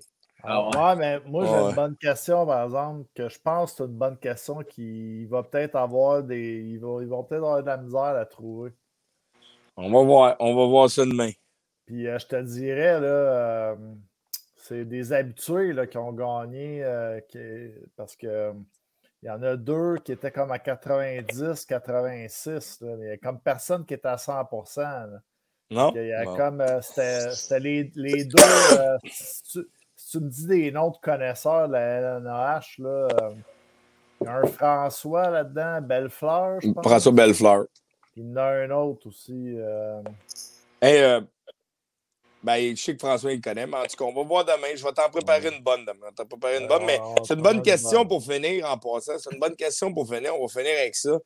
Ah 0.45 0.69
ouais. 0.69 0.97
mais 0.97 1.21
moi, 1.27 1.47
j'ai 1.47 1.53
une 1.53 1.75
bonne 1.75 1.97
question, 1.97 2.47
par 2.47 2.65
exemple, 2.65 3.09
que 3.15 3.29
je 3.29 3.39
pense 3.41 3.73
que 3.73 3.79
c'est 3.79 3.85
une 3.85 3.99
bonne 3.99 4.19
question 4.19 4.63
qui 4.63 5.27
va 5.27 5.43
peut-être 5.43 5.75
avoir 5.77 6.23
des. 6.23 6.61
Ils 6.61 6.79
vont, 6.79 7.01
ils 7.01 7.09
vont 7.09 7.25
peut-être 7.25 7.43
avoir 7.43 7.63
de 7.63 7.67
la 7.67 7.77
misère 7.77 8.01
à 8.01 8.25
trouver. 8.25 8.73
On 9.77 9.91
va 9.91 10.03
voir, 10.03 10.37
on 10.41 10.55
va 10.55 10.67
voir 10.67 10.91
ça 10.91 11.05
demain. 11.05 11.31
Puis 11.87 12.07
euh, 12.07 12.19
je 12.19 12.27
te 12.27 12.41
dirais, 12.43 13.01
là, 13.01 13.07
euh, 13.07 13.77
c'est 14.57 14.85
des 14.85 15.13
habitués 15.13 15.73
là, 15.73 15.87
qui 15.87 15.99
ont 15.99 16.13
gagné 16.13 16.85
euh, 16.85 17.21
parce 17.97 18.15
que 18.15 18.53
il 19.23 19.27
y 19.27 19.31
en 19.31 19.43
a 19.43 19.57
deux 19.57 19.97
qui 20.05 20.13
étaient 20.13 20.31
comme 20.31 20.53
à 20.53 20.61
90, 20.61 21.65
86. 21.65 22.79
il 22.83 23.07
y 23.07 23.11
a 23.11 23.17
comme 23.17 23.41
personne 23.41 23.85
qui 23.85 23.95
est 23.95 24.07
à 24.07 24.15
100% 24.15 25.21
Non. 25.71 25.93
Il 25.97 26.07
y 26.07 26.13
a 26.13 26.25
comme. 26.25 26.65
C'était 26.83 27.59
les, 27.59 27.91
les, 27.97 28.25
deux 28.27 28.39
tu 30.11 30.21
me 30.21 30.31
dis 30.31 30.47
des 30.47 30.71
noms 30.71 30.91
de 30.91 30.97
connaisseurs 31.03 31.69
de 31.69 31.75
la 31.75 31.81
LNH, 31.81 32.79
là, 32.79 32.89
euh, 32.89 33.31
il 34.21 34.25
y 34.25 34.27
a 34.27 34.37
un 34.37 34.47
François 34.47 35.31
là-dedans, 35.31 35.81
Bellefleur, 35.83 36.61
je 36.61 36.71
pense. 36.71 36.85
François 36.85 37.13
Bellefleur. 37.13 37.65
Il 38.17 38.25
y 38.25 38.33
en 38.33 38.37
a 38.37 38.43
un 38.43 38.71
autre 38.71 39.09
aussi. 39.09 39.55
Euh... 39.57 40.03
euh 40.85 41.21
ben, 42.43 42.77
je 42.77 42.81
sais 42.81 42.95
que 42.95 43.01
François, 43.01 43.33
il 43.33 43.41
connaît, 43.41 43.67
mais 43.67 43.77
en 43.77 43.83
tout 43.83 43.97
cas, 43.97 44.05
on 44.05 44.15
va 44.15 44.23
voir 44.23 44.45
demain. 44.45 44.69
Je 44.75 44.83
vais 44.83 44.93
t'en 44.93 45.11
préparer 45.11 45.49
une 45.49 45.63
bonne 45.63 45.85
demain. 45.85 46.07
T'en 46.15 46.25
préparer 46.25 46.59
une 46.59 46.69
bonne, 46.69 46.85
mais 46.87 47.01
c'est 47.25 47.35
une 47.35 47.43
bonne 47.43 47.63
question 47.63 48.07
pour 48.07 48.23
finir 48.23 48.71
en 48.71 48.79
passant. 48.79 49.19
C'est 49.19 49.33
une 49.33 49.41
bonne 49.41 49.57
question 49.57 49.93
pour 49.93 50.09
finir. 50.09 50.35
On 50.37 50.47
va 50.47 50.49
finir 50.49 50.73
avec 50.79 50.95
ça. 50.95 51.19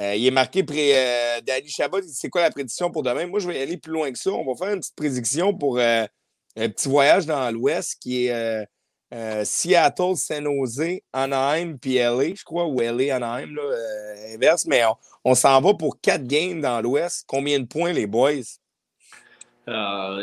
Euh, 0.00 0.14
il 0.14 0.26
est 0.26 0.30
marqué 0.30 0.62
près 0.62 0.92
euh, 0.94 1.40
Danny 1.40 1.68
Chabot. 1.68 2.00
C'est 2.06 2.28
quoi 2.28 2.42
la 2.42 2.50
prédiction 2.50 2.90
pour 2.90 3.02
demain? 3.02 3.26
Moi, 3.26 3.40
je 3.40 3.48
vais 3.48 3.58
y 3.58 3.62
aller 3.62 3.78
plus 3.78 3.92
loin 3.92 4.12
que 4.12 4.18
ça. 4.18 4.30
On 4.30 4.44
va 4.44 4.54
faire 4.54 4.74
une 4.74 4.80
petite 4.80 4.96
prédiction 4.96 5.54
pour 5.54 5.78
un 6.56 6.68
petit 6.68 6.88
voyage 6.88 7.26
dans 7.26 7.50
l'Ouest 7.52 7.98
qui 8.00 8.26
est 8.26 8.32
euh, 8.32 8.64
euh, 9.12 9.44
Seattle, 9.44 10.16
San 10.16 10.44
Jose, 10.44 11.00
Anaheim, 11.12 11.76
puis 11.76 11.94
LA, 11.96 12.34
je 12.34 12.44
crois, 12.44 12.66
ou 12.66 12.80
LA, 12.80 13.14
Anaheim, 13.14 13.54
là, 13.54 13.62
euh, 13.62 14.34
inverse. 14.34 14.66
Mais 14.66 14.82
on, 15.24 15.34
s'en 15.34 15.60
va 15.60 15.74
pour 15.74 16.00
quatre 16.00 16.26
games 16.26 16.60
dans 16.60 16.80
l'Ouest. 16.80 17.24
Combien 17.26 17.58
de 17.60 17.66
points, 17.66 17.92
les 17.92 18.06
boys? 18.06 18.42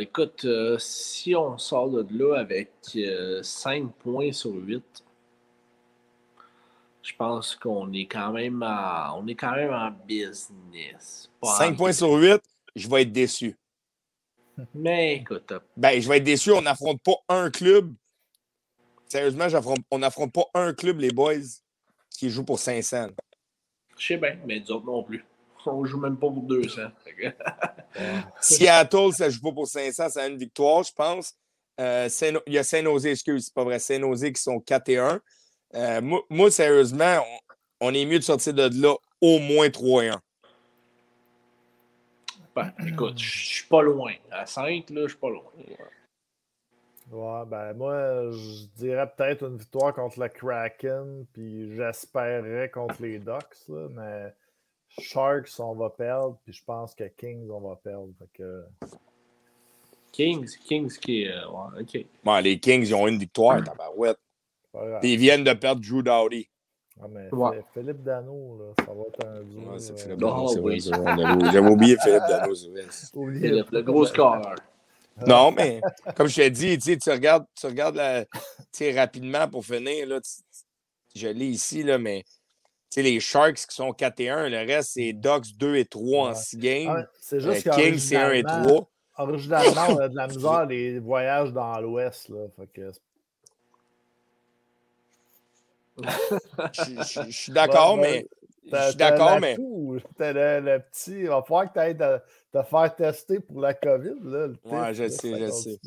écoute, 0.02 0.46
si 0.78 1.34
on 1.34 1.58
sort 1.58 1.90
de 1.90 2.06
là 2.12 2.40
avec 2.40 2.70
5 3.42 3.94
points 3.94 4.34
sur 4.34 4.52
8, 4.54 4.84
je 7.02 7.14
pense 7.18 7.56
qu'on 7.56 7.94
est 7.94 8.08
quand 8.08 8.34
même 8.34 8.62
on 9.16 9.26
est 9.26 9.36
quand 9.36 9.56
même 9.56 9.72
en 9.72 9.90
business. 10.06 11.30
5 11.42 11.78
points 11.78 11.94
sur 11.94 12.12
8, 12.12 12.42
je 12.76 12.90
vais 12.90 13.04
être 13.04 13.14
déçu. 13.14 13.56
Mais 14.74 15.16
écoute. 15.16 15.53
Ben, 15.76 16.02
je 16.02 16.08
vais 16.08 16.18
être 16.18 16.24
déçu, 16.24 16.52
on 16.52 16.61
n'affronte 16.61 17.02
pas 17.02 17.18
un 17.30 17.50
club. 17.50 17.94
Sérieusement, 19.08 19.48
on 19.92 20.00
n'affronte 20.00 20.34
pas 20.34 20.45
un 20.53 20.74
club, 20.74 21.00
les 21.00 21.11
boys, 21.11 21.36
qui 22.10 22.30
joue 22.30 22.44
pour 22.44 22.60
500. 22.60 23.08
Je 23.98 24.06
sais 24.06 24.18
bien, 24.18 24.38
mais 24.45 24.60
nous 24.60 24.72
autres 24.72 24.86
non 24.86 25.03
plus. 25.03 25.24
On 25.66 25.84
joue 25.86 26.00
même 26.00 26.18
pas 26.18 26.27
pour 26.27 26.44
200. 26.44 26.82
Seattle, 28.42 29.14
ça 29.14 29.30
joue 29.30 29.42
pas 29.42 29.52
pour 29.52 29.68
500, 29.68 30.10
ça 30.10 30.24
a 30.24 30.27
une 30.27 30.38
victoire, 30.38 30.84
je 30.84 30.94
pense. 30.94 31.34
Euh, 31.80 32.10
il 32.48 32.53
y 32.53 32.58
a 32.58 32.64
Saint-Nosé, 32.64 33.11
excuse, 33.11 33.45
c'est 33.45 33.53
pas 33.53 33.64
vrai. 33.64 33.80
Saint-Nosé 33.80 34.32
qui 34.32 34.42
sont 34.42 34.60
4 34.60 34.90
et 34.90 34.98
1. 34.98 35.22
Euh, 35.76 36.02
moi, 36.30 36.50
sérieusement, 36.50 37.24
on, 37.80 37.88
on, 37.88 37.94
est 37.94 38.06
mieux 38.06 38.19
de 38.19 38.24
sortir 38.24 38.53
de 38.53 38.69
là 38.82 38.95
au 39.22 39.40
moins 39.40 39.69
3 39.69 40.06
et 40.06 40.10
1. 40.10 40.22
Ben, 42.58 42.74
écoute, 42.88 43.19
je 43.19 43.45
suis 43.45 43.68
pas 43.68 43.84
loin. 43.84 44.14
À 44.32 44.48
5, 44.48 44.90
là, 44.90 45.03
je 45.03 45.10
suis 45.10 45.18
pas 45.18 45.30
loin. 45.30 45.44
Ouais, 47.11 47.45
ben 47.45 47.74
moi, 47.74 48.32
je 48.32 48.66
dirais 48.76 49.08
peut-être 49.16 49.48
une 49.48 49.58
victoire 49.58 49.94
contre 49.94 50.19
le 50.19 50.27
Kraken, 50.27 51.26
puis 51.32 51.76
j'espérerais 51.76 52.69
contre 52.69 53.02
les 53.02 53.19
Ducks, 53.19 53.69
là, 53.69 53.88
mais 53.92 54.34
Sharks, 55.00 55.60
on 55.60 55.76
va 55.76 55.92
perdre, 55.92 56.38
puis 56.44 56.52
je 56.52 56.64
pense 56.66 56.95
que 56.95 57.06
Kings, 57.06 57.48
on 57.50 57.61
va 57.61 57.76
perdre. 57.76 58.10
que... 58.34 58.66
Kings, 60.11 60.50
Kings 60.68 60.98
qui 60.98 61.24
est. 61.24 61.32
Euh, 61.32 61.48
ouais, 61.50 61.82
ok. 61.82 62.06
Bon, 62.24 62.42
les 62.42 62.60
Kings, 62.60 62.82
ils 62.82 62.95
ont 62.95 63.08
une 63.08 63.19
victoire, 63.19 63.64
tabarouette. 63.64 64.19
Puis 65.02 65.14
ils 65.14 65.19
viennent 65.19 65.44
de 65.44 65.53
perdre 65.53 65.82
Drew 65.82 66.02
Dowdy. 66.02 66.50
Ah, 67.00 67.06
mais 67.09 67.30
Philippe 67.74 68.03
Dano, 68.03 68.58
là, 68.59 68.84
ça 68.85 68.92
va 68.92 69.03
être 69.08 69.27
un 69.27 69.43
duo. 69.43 69.72
Ouais, 69.72 69.80
c'est 69.80 69.93
euh, 69.93 69.98
Philippe 69.98 70.19
Dano, 70.19 70.59
oui. 70.61 70.80
J'avais 70.80 71.69
oublié 71.69 71.98
Philippe 72.01 72.24
Dano, 72.27 72.56
Philippe, 72.56 73.72
le 73.72 73.82
gros 73.82 74.06
scoreur. 74.06 74.56
Non, 75.26 75.51
mais 75.51 75.82
comme 76.16 76.27
je 76.27 76.35
t'ai 76.35 76.50
dit, 76.50 76.98
tu 76.98 77.09
regardes, 77.09 77.45
tu 77.59 77.66
regardes 77.66 77.95
la, 77.95 78.26
rapidement 78.95 79.48
pour 79.48 79.66
finir. 79.66 80.08
Là, 80.08 80.19
je 81.16 81.27
lis 81.27 81.50
ici, 81.50 81.84
là, 81.84 81.98
mais 81.98 82.24
les 82.95 83.19
Sharks 83.19 83.67
qui 83.67 83.76
sont 83.76 83.93
4 83.93 84.19
et 84.19 84.30
1, 84.30 84.50
le 84.50 84.58
reste, 84.58 84.92
c'est 84.93 85.14
Ducks 85.14 85.56
2 85.58 85.76
et 85.76 85.85
3 85.85 86.30
en 86.30 86.34
6 86.34 86.58
games. 86.58 86.95
Ah, 86.98 87.06
c'est 87.19 87.40
juste 87.40 87.67
euh, 87.67 87.72
Kings, 87.72 87.98
c'est 87.98 88.16
1 88.16 88.32
et 88.32 88.43
3. 88.43 88.90
Originalement, 89.19 89.88
on 89.90 89.98
a 89.98 90.08
de 90.08 90.16
la 90.16 90.27
misère 90.27 90.66
les 90.66 91.00
voyages 91.00 91.51
dans 91.51 91.80
l'Ouest. 91.80 92.32
Fait 92.56 92.67
que 92.67 92.92
je, 95.98 97.32
suis 97.32 97.51
d'accord, 97.51 97.98
mais. 97.98 98.27
Je 98.72 98.88
suis 98.88 98.95
d'accord, 98.95 99.40
mais. 99.40 99.56
Le, 99.56 100.59
le, 100.59 100.80
petit. 100.80 101.19
Il 101.19 101.27
va 101.27 101.42
falloir 101.42 101.67
que 101.67 101.74
tu 101.74 101.80
ailles 101.80 101.98
te, 101.98 102.64
faire 102.64 102.95
tester 102.95 103.40
pour 103.40 103.61
la 103.61 103.74
COVID. 103.74 104.16
Là, 104.24 104.48
ouais, 104.66 104.93
je 104.93 105.08
sais, 105.08 105.40
je 105.40 105.50
sais. 105.50 105.80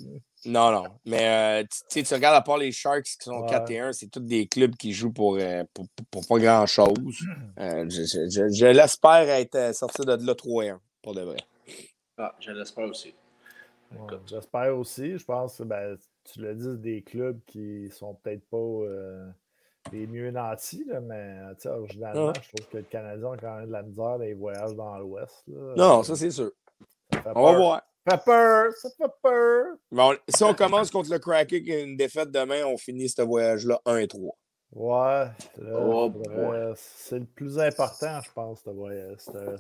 Non, 0.47 0.71
non. 0.71 0.85
Mais 1.05 1.63
euh, 1.63 1.65
tu 1.91 2.03
regardes 2.15 2.37
à 2.37 2.41
part 2.41 2.57
les 2.57 2.73
Sharks 2.73 3.05
qui 3.05 3.17
sont 3.21 3.45
4 3.45 3.71
et 3.71 3.79
1, 3.79 3.93
c'est 3.93 4.09
tous 4.09 4.21
des 4.21 4.47
clubs 4.47 4.75
qui 4.75 4.93
jouent 4.93 5.13
pour, 5.13 5.37
euh, 5.37 5.65
pour, 5.75 5.87
pour, 6.11 6.27
pas 6.27 6.39
grand-chose. 6.39 6.95
Euh, 7.59 7.85
je, 7.91 8.05
je, 8.05 8.49
je 8.49 8.67
l'espère 8.67 9.29
être 9.29 9.75
sorti 9.75 10.01
de 10.03 10.27
là 10.27 10.35
3 10.35 10.65
et 10.65 10.69
1, 10.71 10.81
pour 11.03 11.15
de 11.15 11.21
vrai. 11.21 11.37
Ah, 12.17 12.35
je 12.41 12.53
l'espère 12.53 12.87
aussi. 12.87 13.15
J'espère 14.27 14.79
aussi. 14.79 15.19
Je 15.19 15.25
pense 15.25 15.59
que 15.59 15.65
ben, 15.65 15.99
tu 16.25 16.41
l'as 16.41 16.55
dit, 16.55 16.79
des 16.79 17.03
clubs 17.03 17.39
qui 17.47 17.91
sont 17.91 18.15
peut-être 18.15 18.45
pas 18.49 18.87
les 19.93 20.07
mieux 20.07 20.31
nantis, 20.31 20.85
là, 20.87 21.01
mais 21.01 21.37
originalement, 21.65 22.33
je 22.35 22.49
trouve 22.49 22.69
que 22.71 22.77
le 22.79 22.83
Canadien 22.85 23.33
a 23.33 23.37
quand 23.37 23.57
même 23.57 23.67
de 23.67 23.73
la 23.73 23.83
misère 23.83 24.19
des 24.19 24.35
voyages 24.35 24.75
dans 24.75 24.99
l'Ouest. 24.99 25.45
Non, 25.49 26.03
ça 26.03 26.17
c'est 26.17 26.31
sûr. 26.31 26.51
On 27.35 27.45
va 27.45 27.53
voir. 27.57 27.83
Ça 28.09 28.17
fait 28.17 28.25
peur, 28.25 28.73
ça 28.77 28.89
fait 28.97 29.13
peur. 29.23 29.67
Bon, 29.93 30.15
si 30.29 30.43
on 30.43 30.55
commence 30.55 30.91
contre 30.91 31.11
le 31.11 31.19
Kraken 31.19 31.63
et 31.67 31.83
une 31.83 31.97
défaite 31.97 32.31
demain, 32.31 32.65
on 32.65 32.79
finit 32.79 33.09
ce 33.09 33.21
voyage-là 33.23 33.79
1 33.85 33.99
et 33.99 34.09
3. 34.09 34.37
Ouais, 34.73 35.27
oh, 35.75 36.13
c'est 36.77 37.19
le 37.19 37.27
plus 37.27 37.59
important, 37.59 38.21
je 38.25 38.31
pense, 38.33 38.63
de 38.65 38.71
voyage. 38.71 39.19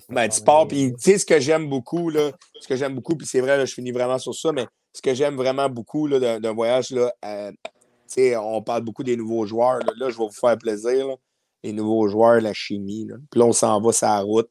Ben, 0.08 0.28
tu 0.28 0.40
pars, 0.42 0.68
puis 0.68 0.92
tu 0.92 1.00
sais, 1.00 1.18
ce 1.18 1.26
que 1.26 1.40
j'aime 1.40 1.68
beaucoup, 1.68 2.10
là, 2.10 2.30
ce 2.60 2.68
que 2.68 2.76
j'aime 2.76 2.94
beaucoup, 2.94 3.16
puis 3.16 3.26
c'est 3.26 3.40
vrai, 3.40 3.66
je 3.66 3.74
finis 3.74 3.90
vraiment 3.90 4.18
sur 4.18 4.34
ça, 4.34 4.52
mais 4.52 4.66
ce 4.92 5.02
que 5.02 5.12
j'aime 5.12 5.34
vraiment 5.34 5.68
beaucoup 5.68 6.08
d'un 6.08 6.52
voyage, 6.52 6.92
là, 6.92 7.12
on 8.36 8.62
parle 8.62 8.82
beaucoup 8.82 9.04
des 9.04 9.16
nouveaux 9.16 9.46
joueurs. 9.46 9.80
Là, 9.80 10.10
je 10.10 10.18
vais 10.18 10.24
vous 10.24 10.30
faire 10.30 10.58
plaisir. 10.58 11.06
Les 11.62 11.72
nouveaux 11.72 12.08
joueurs, 12.08 12.40
la 12.40 12.54
chimie. 12.54 13.06
Puis 13.30 13.40
là, 13.40 13.46
on 13.46 13.52
s'en 13.52 13.80
va 13.80 13.92
sur 13.92 14.06
la 14.06 14.20
route. 14.20 14.50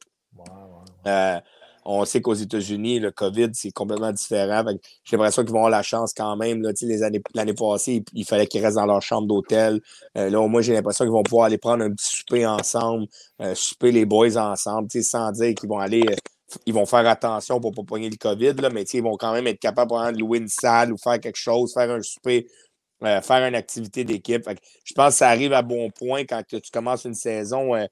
Euh, 1.06 1.40
on 1.84 2.04
sait 2.04 2.20
qu'aux 2.20 2.34
États-Unis, 2.34 3.00
le 3.00 3.10
COVID, 3.10 3.48
c'est 3.52 3.72
complètement 3.72 4.12
différent. 4.12 4.62
J'ai 5.04 5.16
l'impression 5.16 5.42
qu'ils 5.42 5.52
vont 5.52 5.58
avoir 5.58 5.70
la 5.70 5.82
chance 5.82 6.12
quand 6.14 6.36
même. 6.36 6.62
L'année 7.34 7.54
passée, 7.54 8.04
il, 8.12 8.24
fallait 8.24 8.46
qu'ils 8.46 8.62
restent 8.62 8.76
dans 8.76 8.86
leur 8.86 9.02
chambre 9.02 9.26
d'hôtel. 9.26 9.80
Euh, 10.16 10.28
là, 10.28 10.40
au 10.40 10.48
moins, 10.48 10.60
j'ai 10.60 10.74
l'impression 10.74 11.04
qu'ils 11.04 11.12
vont 11.12 11.22
pouvoir 11.22 11.46
aller 11.46 11.58
prendre 11.58 11.82
un 11.82 11.90
petit 11.90 12.18
souper 12.18 12.46
ensemble, 12.46 13.06
euh, 13.40 13.54
souper 13.54 13.92
les 13.92 14.04
boys 14.04 14.36
ensemble, 14.36 14.88
sans 15.02 15.32
dire 15.32 15.54
qu'ils 15.54 15.68
vont 15.68 15.78
aller. 15.78 16.04
ils 16.66 16.74
vont 16.74 16.86
faire 16.86 17.06
attention 17.08 17.60
pour 17.60 17.70
ne 17.70 17.76
pas 17.76 17.82
pogner 17.82 18.10
le 18.10 18.16
COVID, 18.16 18.54
là, 18.54 18.70
mais 18.70 18.82
ils 18.82 19.02
vont 19.02 19.16
quand 19.16 19.32
même 19.32 19.46
être 19.46 19.60
capables 19.60 19.92
de 20.12 20.18
louer 20.18 20.38
une 20.38 20.48
salle 20.48 20.92
ou 20.92 20.98
faire 20.98 21.18
quelque 21.18 21.38
chose, 21.38 21.72
faire 21.72 21.90
un 21.90 22.02
souper 22.02 22.46
euh, 23.02 23.20
faire 23.22 23.46
une 23.46 23.54
activité 23.54 24.04
d'équipe. 24.04 24.48
Je 24.84 24.94
pense 24.94 25.14
que 25.14 25.18
ça 25.18 25.28
arrive 25.28 25.52
à 25.52 25.62
bon 25.62 25.90
point 25.90 26.24
quand 26.24 26.42
tu 26.46 26.60
commences 26.72 27.04
une 27.04 27.14
saison, 27.14 27.74
euh, 27.74 27.86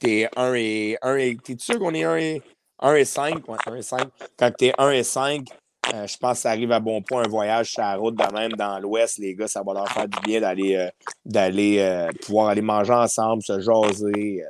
tu 0.00 0.10
es 0.10 0.28
1 0.36 0.54
et 0.54 0.98
1 1.02 1.16
et. 1.16 1.36
T'es 1.36 1.56
sûr 1.58 1.78
qu'on 1.78 1.92
est 1.94 2.04
1 2.04 2.16
et, 2.16 2.42
1 2.80 2.94
et 2.94 3.04
5? 3.04 3.48
Ouais, 3.48 3.58
1 3.66 3.74
et 3.74 3.82
5. 3.82 4.08
Quand 4.38 4.50
tu 4.56 4.66
es 4.66 4.74
1 4.78 4.90
et 4.92 5.02
5, 5.02 5.48
euh, 5.92 6.06
je 6.06 6.16
pense 6.16 6.38
que 6.38 6.42
ça 6.42 6.50
arrive 6.50 6.72
à 6.72 6.80
bon 6.80 7.02
point 7.02 7.24
un 7.24 7.28
voyage 7.28 7.72
sur 7.72 7.82
la 7.82 7.96
route, 7.96 8.16
de 8.16 8.32
même 8.32 8.52
dans 8.52 8.78
l'Ouest, 8.78 9.18
les 9.18 9.34
gars, 9.34 9.48
ça 9.48 9.62
va 9.62 9.74
leur 9.74 9.88
faire 9.88 10.08
du 10.08 10.18
bien 10.20 10.40
d'aller 10.40 10.88
d'aller 11.26 12.08
pouvoir 12.22 12.48
aller 12.48 12.62
manger 12.62 12.94
ensemble, 12.94 13.42
se 13.42 13.60
jaser, 13.60 14.42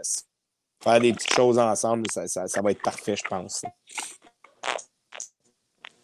faire 0.83 1.01
des 1.01 1.13
petites 1.13 1.35
choses 1.35 1.59
ensemble. 1.59 2.09
Ça, 2.11 2.29
ça, 2.29 2.47
ça 2.47 2.63
va 2.63 2.71
être 2.71 2.83
parfait, 2.83 3.17
je 3.17 3.29
pense. 3.29 3.63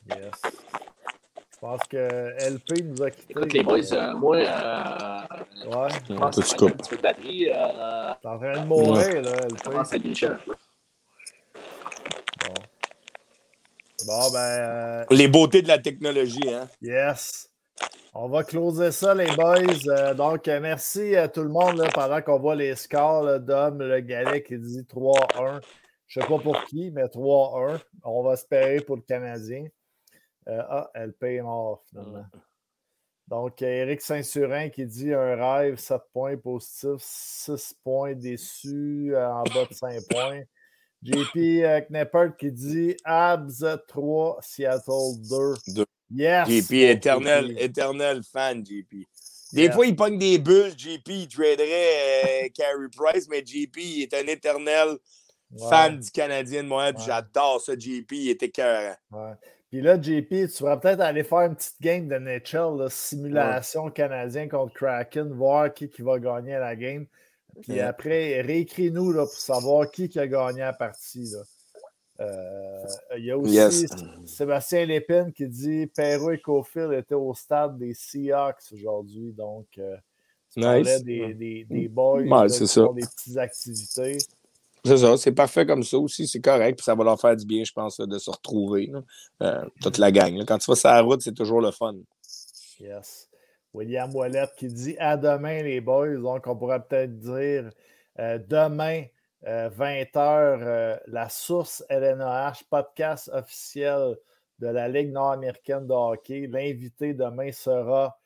Yes. 0.08 0.89
Je 1.60 1.66
pense 1.66 1.80
que 1.90 2.32
LP 2.38 2.82
nous 2.84 3.02
a 3.02 3.10
quittés. 3.10 3.32
Écoute, 3.32 3.52
les 3.52 3.62
boys, 3.62 3.92
euh, 3.92 4.14
moi, 4.14 4.36
euh, 4.36 4.40
ouais. 5.66 5.88
je 6.08 6.14
pense 6.14 6.54
que 6.54 6.64
un 6.64 6.70
petit 6.70 6.88
peu 6.88 6.96
de 6.96 7.02
batterie. 7.02 7.50
Euh, 7.50 8.12
T'es 8.22 8.28
en 8.28 8.38
train 8.38 8.60
de 8.62 8.66
mourir, 8.66 9.20
là, 9.20 9.30
LP. 9.46 9.62
Commence 9.62 9.92
à 9.92 9.98
Bon. 9.98 10.14
Bon, 14.06 14.30
ben. 14.32 14.38
Euh, 14.38 15.04
les 15.10 15.28
beautés 15.28 15.60
de 15.60 15.68
la 15.68 15.78
technologie, 15.78 16.48
hein? 16.48 16.66
Yes. 16.80 17.50
On 18.14 18.28
va 18.28 18.42
closer 18.42 18.90
ça, 18.90 19.14
les 19.14 19.30
boys. 19.36 19.58
Euh, 19.88 20.14
donc, 20.14 20.46
merci 20.46 21.14
à 21.14 21.28
tout 21.28 21.42
le 21.42 21.50
monde 21.50 21.76
là, 21.76 21.90
pendant 21.92 22.22
qu'on 22.22 22.38
voit 22.38 22.54
les 22.54 22.74
scores 22.74 23.38
d'hommes. 23.38 23.82
Le 23.82 24.00
galet 24.00 24.42
qui 24.42 24.58
dit 24.58 24.86
3-1. 24.88 25.60
Je 26.06 26.20
ne 26.20 26.24
sais 26.24 26.28
pas 26.28 26.38
pour 26.38 26.64
qui, 26.64 26.90
mais 26.90 27.04
3-1. 27.04 27.78
On 28.02 28.22
va 28.22 28.32
espérer 28.32 28.80
pour 28.80 28.96
le 28.96 29.02
Canadien. 29.02 29.66
Euh, 30.48 30.62
ah, 30.68 30.90
elle 30.94 31.12
paye 31.12 31.40
mort 31.40 31.82
finalement. 31.88 32.24
Donc, 33.28 33.62
Eric 33.62 34.00
Saint-Surin 34.00 34.70
qui 34.70 34.84
dit 34.86 35.14
un 35.14 35.36
rêve, 35.36 35.78
7 35.78 36.00
points 36.12 36.36
positifs, 36.36 36.98
6 36.98 37.74
points 37.84 38.14
déçus 38.14 39.14
euh, 39.14 39.30
en 39.30 39.44
bas 39.44 39.66
de 39.66 39.74
5 39.74 40.00
points. 40.10 40.42
JP 41.02 41.36
euh, 41.36 41.80
Kneppert 41.82 42.36
qui 42.36 42.50
dit 42.50 42.96
Abs 43.04 43.64
3, 43.86 44.38
Seattle 44.42 45.54
2. 45.68 45.84
Yes! 46.12 46.48
JP, 46.48 46.72
éternel, 46.72 47.56
éternel 47.58 48.22
fan, 48.24 48.66
JP. 48.66 49.06
Des 49.52 49.70
fois, 49.70 49.86
il 49.86 49.96
pogne 49.96 50.18
des 50.18 50.38
bulles, 50.38 50.74
JP, 50.76 51.08
il 51.08 51.28
traderait 51.28 52.50
Carey 52.54 52.88
Price, 52.94 53.28
mais 53.28 53.44
JP 53.44 53.76
il 53.76 54.02
est 54.02 54.14
un 54.14 54.26
éternel 54.26 54.96
fan 55.68 55.98
du 55.98 56.10
Canadien 56.10 56.64
de 56.64 56.68
Montréal. 56.68 56.94
J'adore 57.04 57.60
ça, 57.60 57.74
JP, 57.76 58.10
il 58.12 58.30
était 58.30 58.50
cœur. 58.50 58.96
Ouais. 59.10 59.32
Puis 59.70 59.80
là, 59.80 60.00
JP, 60.00 60.28
tu 60.28 60.58
pourrais 60.58 60.80
peut-être 60.80 61.00
aller 61.00 61.22
faire 61.22 61.42
une 61.42 61.54
petite 61.54 61.80
game 61.80 62.08
de 62.08 62.18
NHL, 62.18 62.90
simulation 62.90 63.88
canadien 63.90 64.48
contre 64.48 64.74
Kraken, 64.74 65.32
voir 65.32 65.72
qui, 65.72 65.88
qui 65.88 66.02
va 66.02 66.18
gagner 66.18 66.58
la 66.58 66.74
game. 66.74 67.06
Puis 67.62 67.78
après, 67.80 68.40
réécris-nous 68.40 69.14
pour 69.14 69.28
savoir 69.28 69.88
qui, 69.90 70.08
qui 70.08 70.18
a 70.18 70.26
gagné 70.26 70.60
la 70.60 70.72
partie. 70.72 71.34
Euh, 72.20 72.84
il 73.16 73.24
y 73.24 73.30
a 73.30 73.38
aussi 73.38 73.86
Sébastien 74.26 74.84
Lépine 74.84 75.32
qui 75.32 75.46
dit 75.46 75.86
Perrault 75.86 76.32
et 76.32 76.40
Cofield 76.40 76.92
étaient 76.92 77.14
au 77.14 77.32
stade 77.32 77.78
des 77.78 77.94
Seahawks 77.94 78.72
aujourd'hui. 78.72 79.32
Donc, 79.32 79.66
euh, 79.78 79.96
tu 80.52 80.60
nice. 80.60 81.02
des, 81.04 81.32
des, 81.32 81.64
des, 81.64 81.88
boys 81.88 82.48
qui 82.48 82.66
font 82.66 82.92
des 82.92 83.02
petites 83.02 83.36
activités. 83.36 84.18
C'est 84.84 84.98
ça, 84.98 85.16
c'est 85.16 85.32
parfait 85.32 85.66
comme 85.66 85.82
ça 85.82 85.98
aussi, 85.98 86.26
c'est 86.26 86.40
correct, 86.40 86.76
puis 86.78 86.84
ça 86.84 86.94
va 86.94 87.04
leur 87.04 87.20
faire 87.20 87.36
du 87.36 87.44
bien, 87.44 87.64
je 87.64 87.72
pense, 87.72 87.98
de 87.98 88.18
se 88.18 88.30
retrouver, 88.30 88.90
euh, 89.42 89.64
toute 89.82 89.98
la 89.98 90.10
gang. 90.10 90.42
Quand 90.46 90.58
tu 90.58 90.70
vas 90.70 90.76
sur 90.76 90.88
la 90.88 91.02
route, 91.02 91.22
c'est 91.22 91.34
toujours 91.34 91.60
le 91.60 91.70
fun. 91.70 91.96
Yes. 92.78 93.28
William 93.74 94.14
Wallet 94.14 94.48
qui 94.56 94.68
dit 94.68 94.96
à 94.98 95.16
demain, 95.16 95.62
les 95.62 95.80
boys. 95.80 96.16
Donc, 96.16 96.46
on 96.46 96.56
pourrait 96.56 96.82
peut-être 96.82 97.18
dire 97.18 97.70
euh, 98.18 98.38
demain, 98.38 99.04
20h, 99.42 100.16
euh, 100.16 100.96
la 101.06 101.28
source 101.28 101.84
LNAH, 101.88 102.62
podcast 102.68 103.30
officiel 103.32 104.16
de 104.58 104.66
la 104.66 104.88
Ligue 104.88 105.12
nord-américaine 105.12 105.86
de 105.86 105.92
hockey. 105.92 106.46
L'invité 106.46 107.14
demain 107.14 107.52
sera 107.52 108.18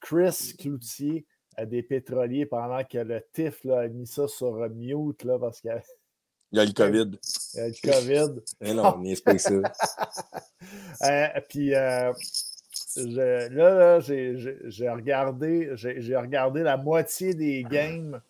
Chris 0.00 0.54
Cloutier 0.58 1.26
des 1.66 1.82
pétroliers 1.82 2.46
pendant 2.46 2.82
que 2.84 2.98
le 2.98 3.24
TIF 3.32 3.66
a 3.66 3.88
mis 3.88 4.06
ça 4.06 4.28
sur 4.28 4.68
mute 4.70 5.24
là, 5.24 5.38
parce 5.38 5.60
qu'il 5.60 5.80
il 6.52 6.58
y 6.58 6.60
a 6.60 6.64
le 6.64 6.72
COVID. 6.72 7.18
Il 7.54 7.58
y 7.58 7.62
a 7.62 7.68
le 7.68 7.92
COVID. 7.92 8.40
Mais 8.60 8.74
non, 8.74 8.96
on 8.96 9.14
pas 9.24 9.38
ça. 9.38 9.52
euh, 11.04 11.40
puis 11.48 11.74
euh, 11.74 12.12
là, 12.96 13.48
là 13.48 14.00
j'ai 14.00 14.88
regardé, 14.88 15.70
j'ai 15.76 16.16
regardé 16.16 16.62
la 16.62 16.76
moitié 16.76 17.34
des 17.34 17.64
games 17.70 18.20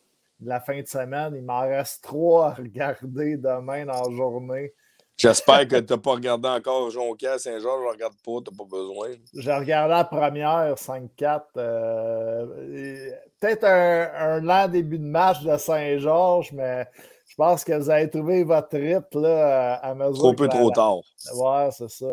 de 0.40 0.48
la 0.48 0.60
fin 0.60 0.80
de 0.80 0.86
semaine. 0.86 1.34
Il 1.34 1.42
m'en 1.42 1.60
reste 1.60 2.02
trois 2.02 2.50
à 2.50 2.54
regarder 2.54 3.36
demain 3.36 3.86
dans 3.86 4.08
la 4.08 4.16
journée. 4.16 4.74
J'espère 5.20 5.68
que 5.68 5.76
tu 5.76 5.92
n'as 5.92 5.98
pas 5.98 6.12
regardé 6.12 6.48
encore 6.48 6.90
Jonquière, 6.90 7.38
Saint-Georges. 7.38 7.82
Je 7.82 7.86
ne 7.88 7.92
regarde 7.92 8.14
pas, 8.24 8.40
tu 8.42 8.50
n'as 8.50 8.56
pas 8.56 8.64
besoin. 8.64 9.08
J'ai 9.34 9.52
regardé 9.52 9.92
la 9.92 10.04
première, 10.04 10.74
5-4. 10.76 11.42
Euh, 11.58 13.10
peut-être 13.38 13.64
un, 13.64 14.08
un, 14.14 14.40
lent 14.40 14.66
début 14.68 14.98
de 14.98 15.04
match 15.04 15.42
de 15.42 15.58
Saint-Georges, 15.58 16.52
mais 16.52 16.86
je 17.26 17.34
pense 17.34 17.64
que 17.64 17.74
vous 17.74 17.90
avez 17.90 18.08
trouvé 18.08 18.44
votre 18.44 18.78
rythme 18.78 19.20
là, 19.20 19.74
à 19.74 19.94
mesure. 19.94 20.14
Trop 20.14 20.32
peu, 20.32 20.48
trop 20.48 20.70
tard. 20.70 20.96
Ouais, 21.34 21.68
c'est 21.70 21.90
ça 21.90 22.06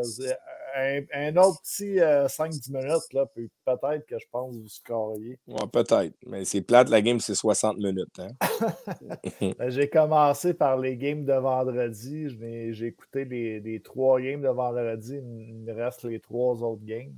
un, 0.75 1.37
autre 1.37 1.61
petit 1.61 1.95
5-10 1.95 1.99
euh, 1.99 2.79
minutes, 2.79 3.13
là, 3.13 3.25
peut-être 3.25 4.05
que 4.05 4.19
je 4.19 4.25
pense 4.31 4.55
que 4.55 4.61
vous 4.61 4.67
scoriez. 4.67 5.39
Ouais, 5.47 5.67
peut-être. 5.71 6.13
Mais 6.25 6.45
c'est 6.45 6.61
plate, 6.61 6.89
la 6.89 7.01
game, 7.01 7.19
c'est 7.19 7.35
60 7.35 7.77
minutes. 7.77 8.19
Hein? 8.19 8.29
Ben, 9.57 9.69
j'ai 9.69 9.89
commencé 9.89 10.53
par 10.53 10.77
les 10.77 10.97
games 10.97 11.25
de 11.25 11.33
vendredi. 11.33 12.29
J'ai 12.73 12.85
écouté 12.85 13.25
les, 13.25 13.81
trois 13.81 14.19
games 14.19 14.41
de 14.41 14.49
vendredi. 14.49 15.15
Il 15.15 15.55
me 15.55 15.73
reste 15.73 16.03
les 16.03 16.19
trois 16.19 16.61
autres 16.63 16.83
games. 16.83 17.13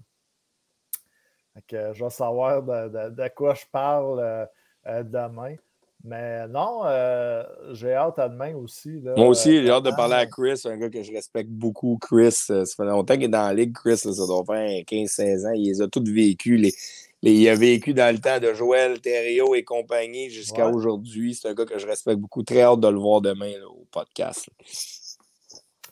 je 1.72 2.04
vais 2.04 2.10
savoir 2.10 2.64
de, 2.64 3.28
quoi 3.30 3.54
je 3.54 3.66
parle 3.72 4.20
euh, 4.20 4.46
euh, 4.88 5.04
demain. 5.04 5.56
Mais 6.04 6.48
non, 6.48 6.82
euh, 6.86 7.44
j'ai 7.72 7.94
hâte 7.94 8.20
à 8.20 8.30
demain 8.30 8.56
aussi. 8.56 8.90
Moi 9.18 9.28
aussi, 9.28 9.62
j'ai 9.62 9.70
hâte 9.70 9.84
de 9.84 9.92
parler 9.92 10.16
à 10.16 10.26
Chris, 10.26 10.62
un 10.64 10.78
gars 10.78 10.90
que 10.90 11.04
je 11.04 11.12
respecte 11.12 11.50
beaucoup. 11.50 11.98
Chris, 12.00 12.36
euh, 12.50 12.64
ça 12.64 12.76
fait 12.78 12.86
longtemps 12.86 13.16
qu'il 13.16 13.24
est 13.24 13.28
dans 13.28 13.48
la 13.48 13.54
ligue. 13.54 13.74
Chris, 13.74 13.98
ça 13.98 14.10
doit 14.10 14.46
faire 14.46 14.70
15-16 14.84 15.48
ans. 15.48 15.52
Il 15.52 15.66
les 15.66 15.82
a 15.82 15.88
tous 15.90 16.10
vécu. 16.10 16.56
Les, 16.56 16.74
il 17.22 17.50
a 17.50 17.56
vécu 17.56 17.94
dans 17.94 18.16
le 18.16 18.22
temps 18.22 18.40
de 18.40 18.54
Joël, 18.54 19.02
Thériault 19.02 19.56
et 19.56 19.66
compagnie 19.66 20.30
jusqu'à 20.30 20.70
aujourd'hui. 20.70 21.36
C'est 21.36 21.50
un 21.50 21.54
gars 21.54 21.66
que 21.66 21.78
je 21.78 21.86
respecte 21.86 22.20
beaucoup. 22.20 22.44
Très 22.44 22.62
hâte 22.62 22.80
de 22.80 22.88
le 22.88 22.98
voir 22.98 23.20
demain 23.20 23.52
au 23.70 23.86
podcast. 23.92 24.50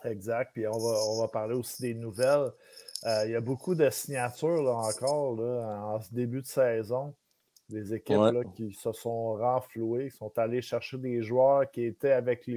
Exact. 0.06 0.52
Puis 0.53 0.66
on 0.68 0.77
va, 0.77 1.00
on 1.10 1.19
va 1.19 1.27
parler 1.27 1.56
aussi 1.56 1.82
des 1.82 1.94
nouvelles. 1.94 2.53
Euh, 3.06 3.24
il 3.26 3.32
y 3.32 3.36
a 3.36 3.42
beaucoup 3.42 3.76
de 3.76 3.90
signatures 3.90 4.64
là, 4.64 4.72
encore 4.72 5.36
là, 5.36 5.82
en 5.84 6.02
ce 6.02 6.14
début 6.14 6.42
de 6.42 6.48
saison 6.48 7.14
des 7.70 7.94
équipes 7.94 8.54
qui 8.56 8.74
se 8.74 8.92
sont 8.92 9.34
renflouées, 9.34 10.10
qui 10.10 10.18
sont 10.18 10.38
allées 10.38 10.62
chercher 10.62 10.98
des 10.98 11.22
joueurs 11.22 11.70
qui 11.70 11.84
étaient 11.84 12.14
avec 12.14 12.50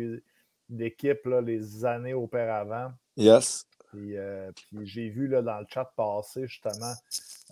l'équipe 0.69 1.27
les 1.45 1.85
années 1.85 2.15
auparavant. 2.15 2.93
Yes. 3.17 3.67
Euh, 3.95 4.53
puis, 4.55 4.87
j'ai 4.87 5.09
vu 5.09 5.27
là, 5.27 5.43
dans 5.43 5.59
le 5.59 5.67
chat 5.69 5.85
passer 5.97 6.47
justement 6.47 6.95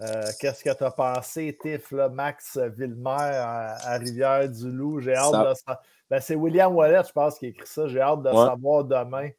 euh, 0.01 0.23
qu'est-ce 0.41 0.63
que 0.63 0.77
tu 0.77 0.85
as 0.85 0.91
pensé, 0.91 1.59
Tiff, 1.61 1.91
Max 1.93 2.57
Villemer 2.57 3.35
à, 3.35 3.99
Rivière-du-Loup? 3.99 5.01
J'ai 5.01 5.15
hâte 5.15 5.33
de 5.33 5.55
savoir. 5.55 5.83
Ben, 6.09 6.21
c'est 6.21 6.37
William 6.37 6.75
Wallet, 6.75 7.03
je 7.07 7.13
pense, 7.13 7.39
qui 7.39 7.47
a 7.47 7.49
écrit 7.49 7.67
ça. 7.67 7.87
J'ai 7.87 8.01
hâte 8.01 8.23
de 8.23 8.31
savoir 8.31 8.85
demain 8.85 9.31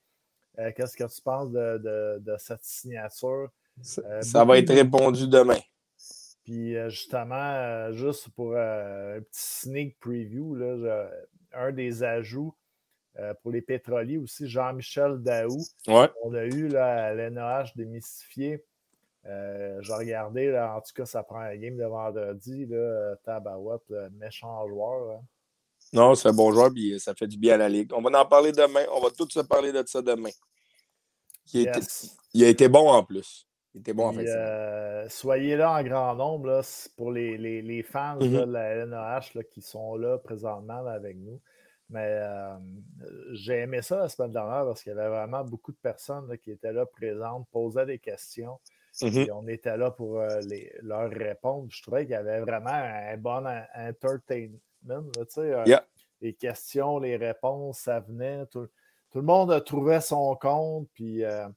euh, 0.60 0.72
qu'est-ce 0.76 0.96
que 0.96 1.06
tu 1.06 1.22
penses 1.22 1.52
de, 1.52 2.36
cette 2.38 2.64
signature. 2.64 3.50
Ça, 3.82 4.44
va 4.44 4.58
être 4.58 4.74
répondu 4.74 5.28
demain. 5.28 5.60
Puis 6.50 6.74
justement, 6.90 7.92
juste 7.92 8.30
pour 8.30 8.58
un 8.58 9.20
petit 9.22 9.30
sneak 9.62 10.00
preview, 10.00 10.56
là, 10.56 11.08
un 11.54 11.72
des 11.72 12.02
ajouts 12.02 12.56
pour 13.44 13.52
les 13.52 13.62
pétroliers 13.62 14.18
aussi, 14.18 14.48
Jean-Michel 14.48 15.20
Daou. 15.20 15.60
On 16.24 16.34
a 16.34 16.46
eu 16.46 16.68
là, 16.68 17.06
à 17.06 17.14
l'NAH 17.14 17.74
démystifié. 17.76 18.66
J'ai 19.26 19.94
regardé, 19.94 20.48
là, 20.48 20.76
en 20.76 20.82
tout 20.82 20.92
cas, 20.96 21.06
ça 21.06 21.22
prend 21.22 21.38
un 21.38 21.56
game 21.56 21.78
de 21.78 21.86
vendredi. 21.86 22.66
Là, 22.66 23.16
Tabarouette, 23.24 23.94
méchant 24.14 24.68
joueur. 24.68 25.18
Hein. 25.18 25.22
Non, 25.94 26.16
c'est 26.16 26.30
un 26.30 26.34
bon 26.34 26.52
joueur, 26.52 26.74
puis 26.74 27.00
ça 27.00 27.14
fait 27.14 27.28
du 27.28 27.38
bien 27.38 27.54
à 27.54 27.58
la 27.58 27.70
Ligue. 27.70 27.94
On 27.94 28.02
va 28.02 28.20
en 28.20 28.26
parler 28.26 28.54
demain. 28.54 28.86
On 28.92 29.02
va 29.02 29.12
tous 29.12 29.30
se 29.30 29.42
parler 29.42 29.72
de 29.72 29.84
ça 29.86 30.02
demain. 30.02 30.32
Il, 31.54 32.44
a 32.44 32.48
été 32.48 32.68
bon 32.68 32.90
en 32.90 33.04
plus. 33.04 33.48
Il 33.76 33.82
était 33.82 33.94
bon 33.94 34.08
en 34.08 34.14
fait. 34.14 34.28
Euh, 34.28 35.08
soyez 35.10 35.56
là 35.56 35.74
en 35.74 35.84
grand 35.84 36.16
nombre 36.16 36.48
là, 36.48 36.90
pour 36.98 37.12
les, 37.12 37.38
les, 37.38 37.62
les 37.62 37.84
fans 37.84 38.18
de 38.18 38.26
mm-hmm. 38.26 38.52
la 38.52 38.76
LNAH 38.76 39.32
là, 39.36 39.44
qui 39.44 39.62
sont 39.62 39.96
là 39.96 40.18
présentement 40.18 40.86
avec 40.86 41.18
nous. 41.18 41.40
Mais 41.90 42.06
euh, 42.06 42.56
j'ai 43.34 43.62
aimé 43.62 43.82
ça 43.82 43.98
la 43.98 44.10
semaine 44.10 44.32
dernière 44.32 44.64
parce 44.66 44.84
qu'il 44.84 44.94
y 44.94 44.98
avait 44.98 45.10
vraiment 45.10 45.44
beaucoup 45.44 45.72
de 45.72 45.78
personnes 45.78 46.38
qui 46.38 46.52
étaient 46.52 46.72
là 46.72 46.86
présentes, 46.86 47.48
posaient 47.52 47.88
des 47.88 48.00
questions. 48.00 48.60
Et 49.02 49.32
on 49.32 49.48
était 49.48 49.78
là 49.78 49.92
pour 49.92 50.20
euh, 50.20 50.40
les, 50.42 50.72
leur 50.82 51.10
répondre. 51.10 51.68
Je 51.70 51.82
trouvais 51.82 52.02
qu'il 52.04 52.12
y 52.12 52.16
avait 52.16 52.42
vraiment 52.42 52.70
un 52.70 53.18
bon 53.18 53.46
entertainment. 53.76 54.60
Les 56.22 56.34
questions, 56.34 57.00
les 57.00 57.16
réponses, 57.16 57.80
ça 57.80 58.02
venait. 58.02 58.46
Tout, 58.48 58.68
tout 59.10 59.20
le 59.20 59.26
monde 59.26 59.64
trouvait 59.64 60.02
son 60.02 60.36
compte. 60.36 60.90
Puis 60.94 61.24
euh, 61.24 61.48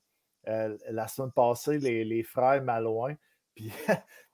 la 0.45 1.09
semaine 1.09 1.33
passée, 1.33 1.79
les, 1.79 2.23
frères 2.23 2.63
Malouin. 2.63 3.15
Puis, 3.55 3.71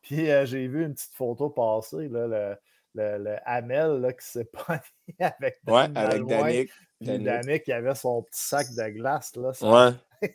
puis 0.00 0.30
euh, 0.30 0.46
j'ai 0.46 0.68
vu 0.68 0.84
une 0.84 0.94
petite 0.94 1.14
photo 1.14 1.50
passer, 1.50 2.08
là, 2.08 2.56
le, 2.94 3.18
le, 3.18 3.36
Hamel 3.44 4.00
là, 4.00 4.12
qui 4.12 4.24
s'est 4.24 4.44
pas 4.66 4.80
avec 5.18 5.58
Danick. 5.58 5.58
Ouais, 5.66 5.98
avec 5.98 6.24
Danick. 6.24 6.70
Danick, 7.00 7.64
qui 7.64 7.72
avait 7.72 7.96
son 7.96 8.22
petit 8.22 8.40
sac 8.40 8.68
de 8.70 8.88
glace. 8.90 9.34
Là, 9.36 9.50
ouais. 10.22 10.32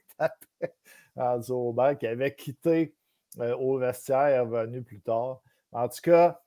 qui 1.98 2.08
avait 2.08 2.36
quitté 2.36 2.94
euh, 3.40 3.56
au 3.56 3.78
vestiaire 3.78 4.28
et 4.28 4.34
est 4.34 4.40
revenu 4.40 4.84
plus 4.84 5.00
tard. 5.00 5.42
En 5.72 5.88
tout 5.88 6.02
cas, 6.04 6.42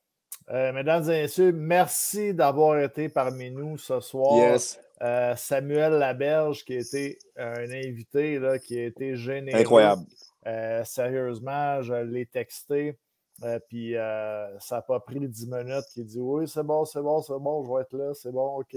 mesdames 0.49 1.05
et 1.05 1.23
messieurs, 1.23 1.53
merci 1.53 2.35
d'avoir 2.35 2.79
été 2.79 3.09
parmi 3.09 3.51
nous 3.51 3.79
ce 3.79 3.99
soir. 4.01 4.37
Yes. 4.37 4.79
Euh, 5.03 5.37
Samuel 5.37 5.95
Laberge, 5.95 6.65
qui 6.65 6.75
a 6.75 6.81
été 6.81 7.19
un 7.37 7.71
invité, 7.71 8.39
là, 8.39 8.59
qui 8.59 8.79
a 8.79 8.87
été 8.87 9.17
généreux. 9.17 9.61
Incroyable. 9.61 10.03
Euh, 10.47 10.85
sérieusement, 10.85 11.83
je 11.83 11.95
l'ai 11.95 12.27
texté. 12.27 12.99
Euh, 13.43 13.59
puis 13.69 13.93
ça 13.93 14.77
n'a 14.77 14.83
pas 14.83 15.01
pris 15.01 15.21
10 15.21 15.49
minutes. 15.49 15.85
Il 15.97 16.07
dit 16.07 16.21
Oui, 16.21 16.49
c'est 16.49 16.63
bon, 16.63 16.85
c'est 16.87 17.03
bon, 17.03 17.21
c'est 17.21 17.39
bon, 17.39 17.65
je 17.65 17.73
vais 17.73 17.83
être 17.83 17.97
là, 17.97 18.15
c'est 18.15 18.33
bon, 18.33 18.61
OK. 18.61 18.77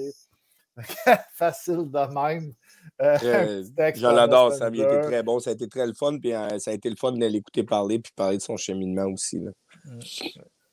Facile 1.33 1.89
de 1.89 2.13
même. 2.13 2.53
je 2.99 4.01
l'adore, 4.01 4.53
ça 4.53 4.65
a 4.65 4.69
été 4.69 5.01
très 5.01 5.23
bon. 5.23 5.39
Ça 5.39 5.51
a 5.51 5.53
été 5.53 5.67
très 5.67 5.87
le 5.87 5.93
fun. 5.93 6.17
Puis 6.19 6.31
ça 6.31 6.71
a 6.71 6.73
été 6.73 6.89
le 6.89 6.95
fun 6.95 7.13
de 7.13 7.25
l'écouter 7.25 7.63
parler 7.63 7.99
puis 7.99 8.11
parler 8.15 8.37
de 8.37 8.41
son 8.41 8.57
cheminement 8.57 9.05
aussi. 9.05 9.39
Là. 9.39 9.51
Mm. 9.85 9.99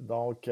Donc, 0.01 0.49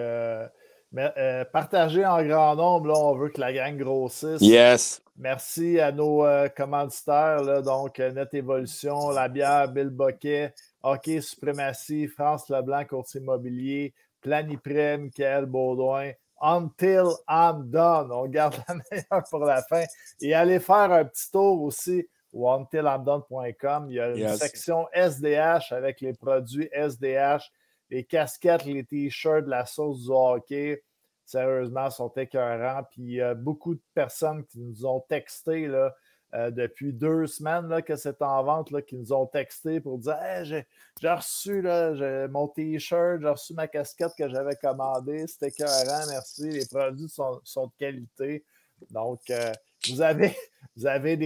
mais, 0.95 1.13
euh, 1.17 1.45
partagez 1.45 2.07
en 2.07 2.23
grand 2.23 2.55
nombre, 2.55 2.87
là, 2.87 2.95
on 2.97 3.17
veut 3.17 3.29
que 3.29 3.41
la 3.41 3.53
gang 3.53 3.77
grossisse. 3.77 4.41
Yes. 4.41 5.03
Merci 5.17 5.81
à 5.81 5.91
nos 5.91 6.25
euh, 6.25 6.49
commanditaires, 6.49 7.43
là, 7.43 7.63
donc 7.63 7.99
euh, 7.99 8.13
Net 8.13 8.33
Évolution, 8.33 9.11
La 9.11 9.29
Bière, 9.29 9.73
Bill 9.73 9.89
Boquet, 9.89 10.55
Hockey 10.85 11.21
Suprématie, 11.21 12.07
France 12.07 12.49
Leblanc, 12.49 12.85
Courtier 12.85 13.21
Immobilier, 13.21 13.93
Planiprem, 14.21 15.07
Michael 15.07 15.47
Baudouin, 15.47 16.13
Until 16.41 17.09
I'm 17.29 17.69
Done. 17.69 18.13
On 18.13 18.27
garde 18.27 18.55
la 18.69 18.75
meilleure 18.91 19.29
pour 19.29 19.41
la 19.41 19.63
fin. 19.63 19.83
Et 20.21 20.33
allez 20.33 20.61
faire 20.61 20.93
un 20.93 21.05
petit 21.05 21.29
tour 21.33 21.61
aussi 21.61 22.07
au 22.33 22.49
untilimdone.com. 22.49 23.87
Il 23.89 23.97
y 23.97 24.01
a 24.01 24.11
une 24.11 24.37
section 24.37 24.87
SDH 24.95 25.73
avec 25.73 26.01
les 26.01 26.13
produits 26.13 26.69
SDH 26.73 27.51
les 27.95 28.03
casquettes, 28.03 28.65
les 28.65 28.85
t-shirts, 28.85 29.47
la 29.47 29.65
sauce 29.67 30.03
du 30.03 30.11
hockey, 30.11 30.83
sérieusement, 31.25 31.91
sont 31.91 32.09
écœurants. 32.09 32.83
Puis 32.91 33.21
a 33.21 33.35
beaucoup 33.35 33.77
de 33.77 33.83
personnes 33.95 34.45
qui 34.47 34.59
nous 34.59 34.85
ont 34.85 34.99
texté 35.09 35.69
là, 35.69 35.95
euh, 36.35 36.51
depuis 36.51 36.93
deux 36.93 37.29
semaines 37.29 37.69
là, 37.69 37.83
que 37.83 37.95
c'est 37.95 38.21
en 38.21 38.43
vente, 38.43 38.73
là, 38.73 38.83
qui 38.83 38.97
nous 38.97 39.13
ont 39.13 39.27
texté 39.27 39.81
pour 39.81 39.99
dire 39.99 40.19
j'ai, 40.43 40.67
reçu 41.05 41.63
là, 41.63 42.27
mon 42.27 42.49
t-shirt, 42.49 43.21
j'ai 43.21 43.29
reçu 43.29 43.55
ma 43.55 43.69
casquette 43.69 44.13
que 44.19 44.29
j'avais 44.29 44.57
commandée, 44.57 45.29
c'était 45.29 45.51
écœurant, 45.51 46.05
merci. 46.09 46.51
Les 46.51 46.67
produits 46.67 47.09
sont, 47.09 47.41
de 47.45 47.73
qualité. 47.79 48.45
Donc, 48.91 49.21
euh, 49.31 49.53
vous 49.89 50.03
avez, 50.03 50.37
vous 50.77 50.87
avez 50.87 51.17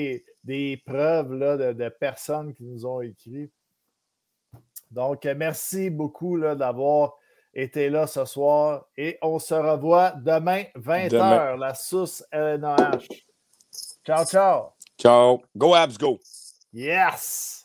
des, 0.44 0.82
preuves 0.84 1.32
là, 1.32 1.56
de, 1.56 1.72
de, 1.72 1.88
personnes 1.88 2.52
qui 2.52 2.64
nous 2.64 2.84
ont 2.84 3.00
écrit. 3.00 3.50
Donc, 4.90 5.24
merci 5.36 5.90
beaucoup 5.90 6.38
d'avoir 6.38 7.14
été 7.54 7.90
là 7.90 8.06
ce 8.06 8.24
soir 8.24 8.86
et 8.96 9.18
on 9.22 9.38
se 9.38 9.54
revoit 9.54 10.12
demain, 10.12 10.64
20h, 10.76 11.58
la 11.58 11.74
sauce 11.74 12.24
LNH. 12.30 13.08
Ciao, 14.04 14.24
ciao. 14.24 14.72
Ciao. 14.98 15.42
Go 15.56 15.74
Abs, 15.74 15.98
go. 15.98 16.18
Yes. 16.72 17.57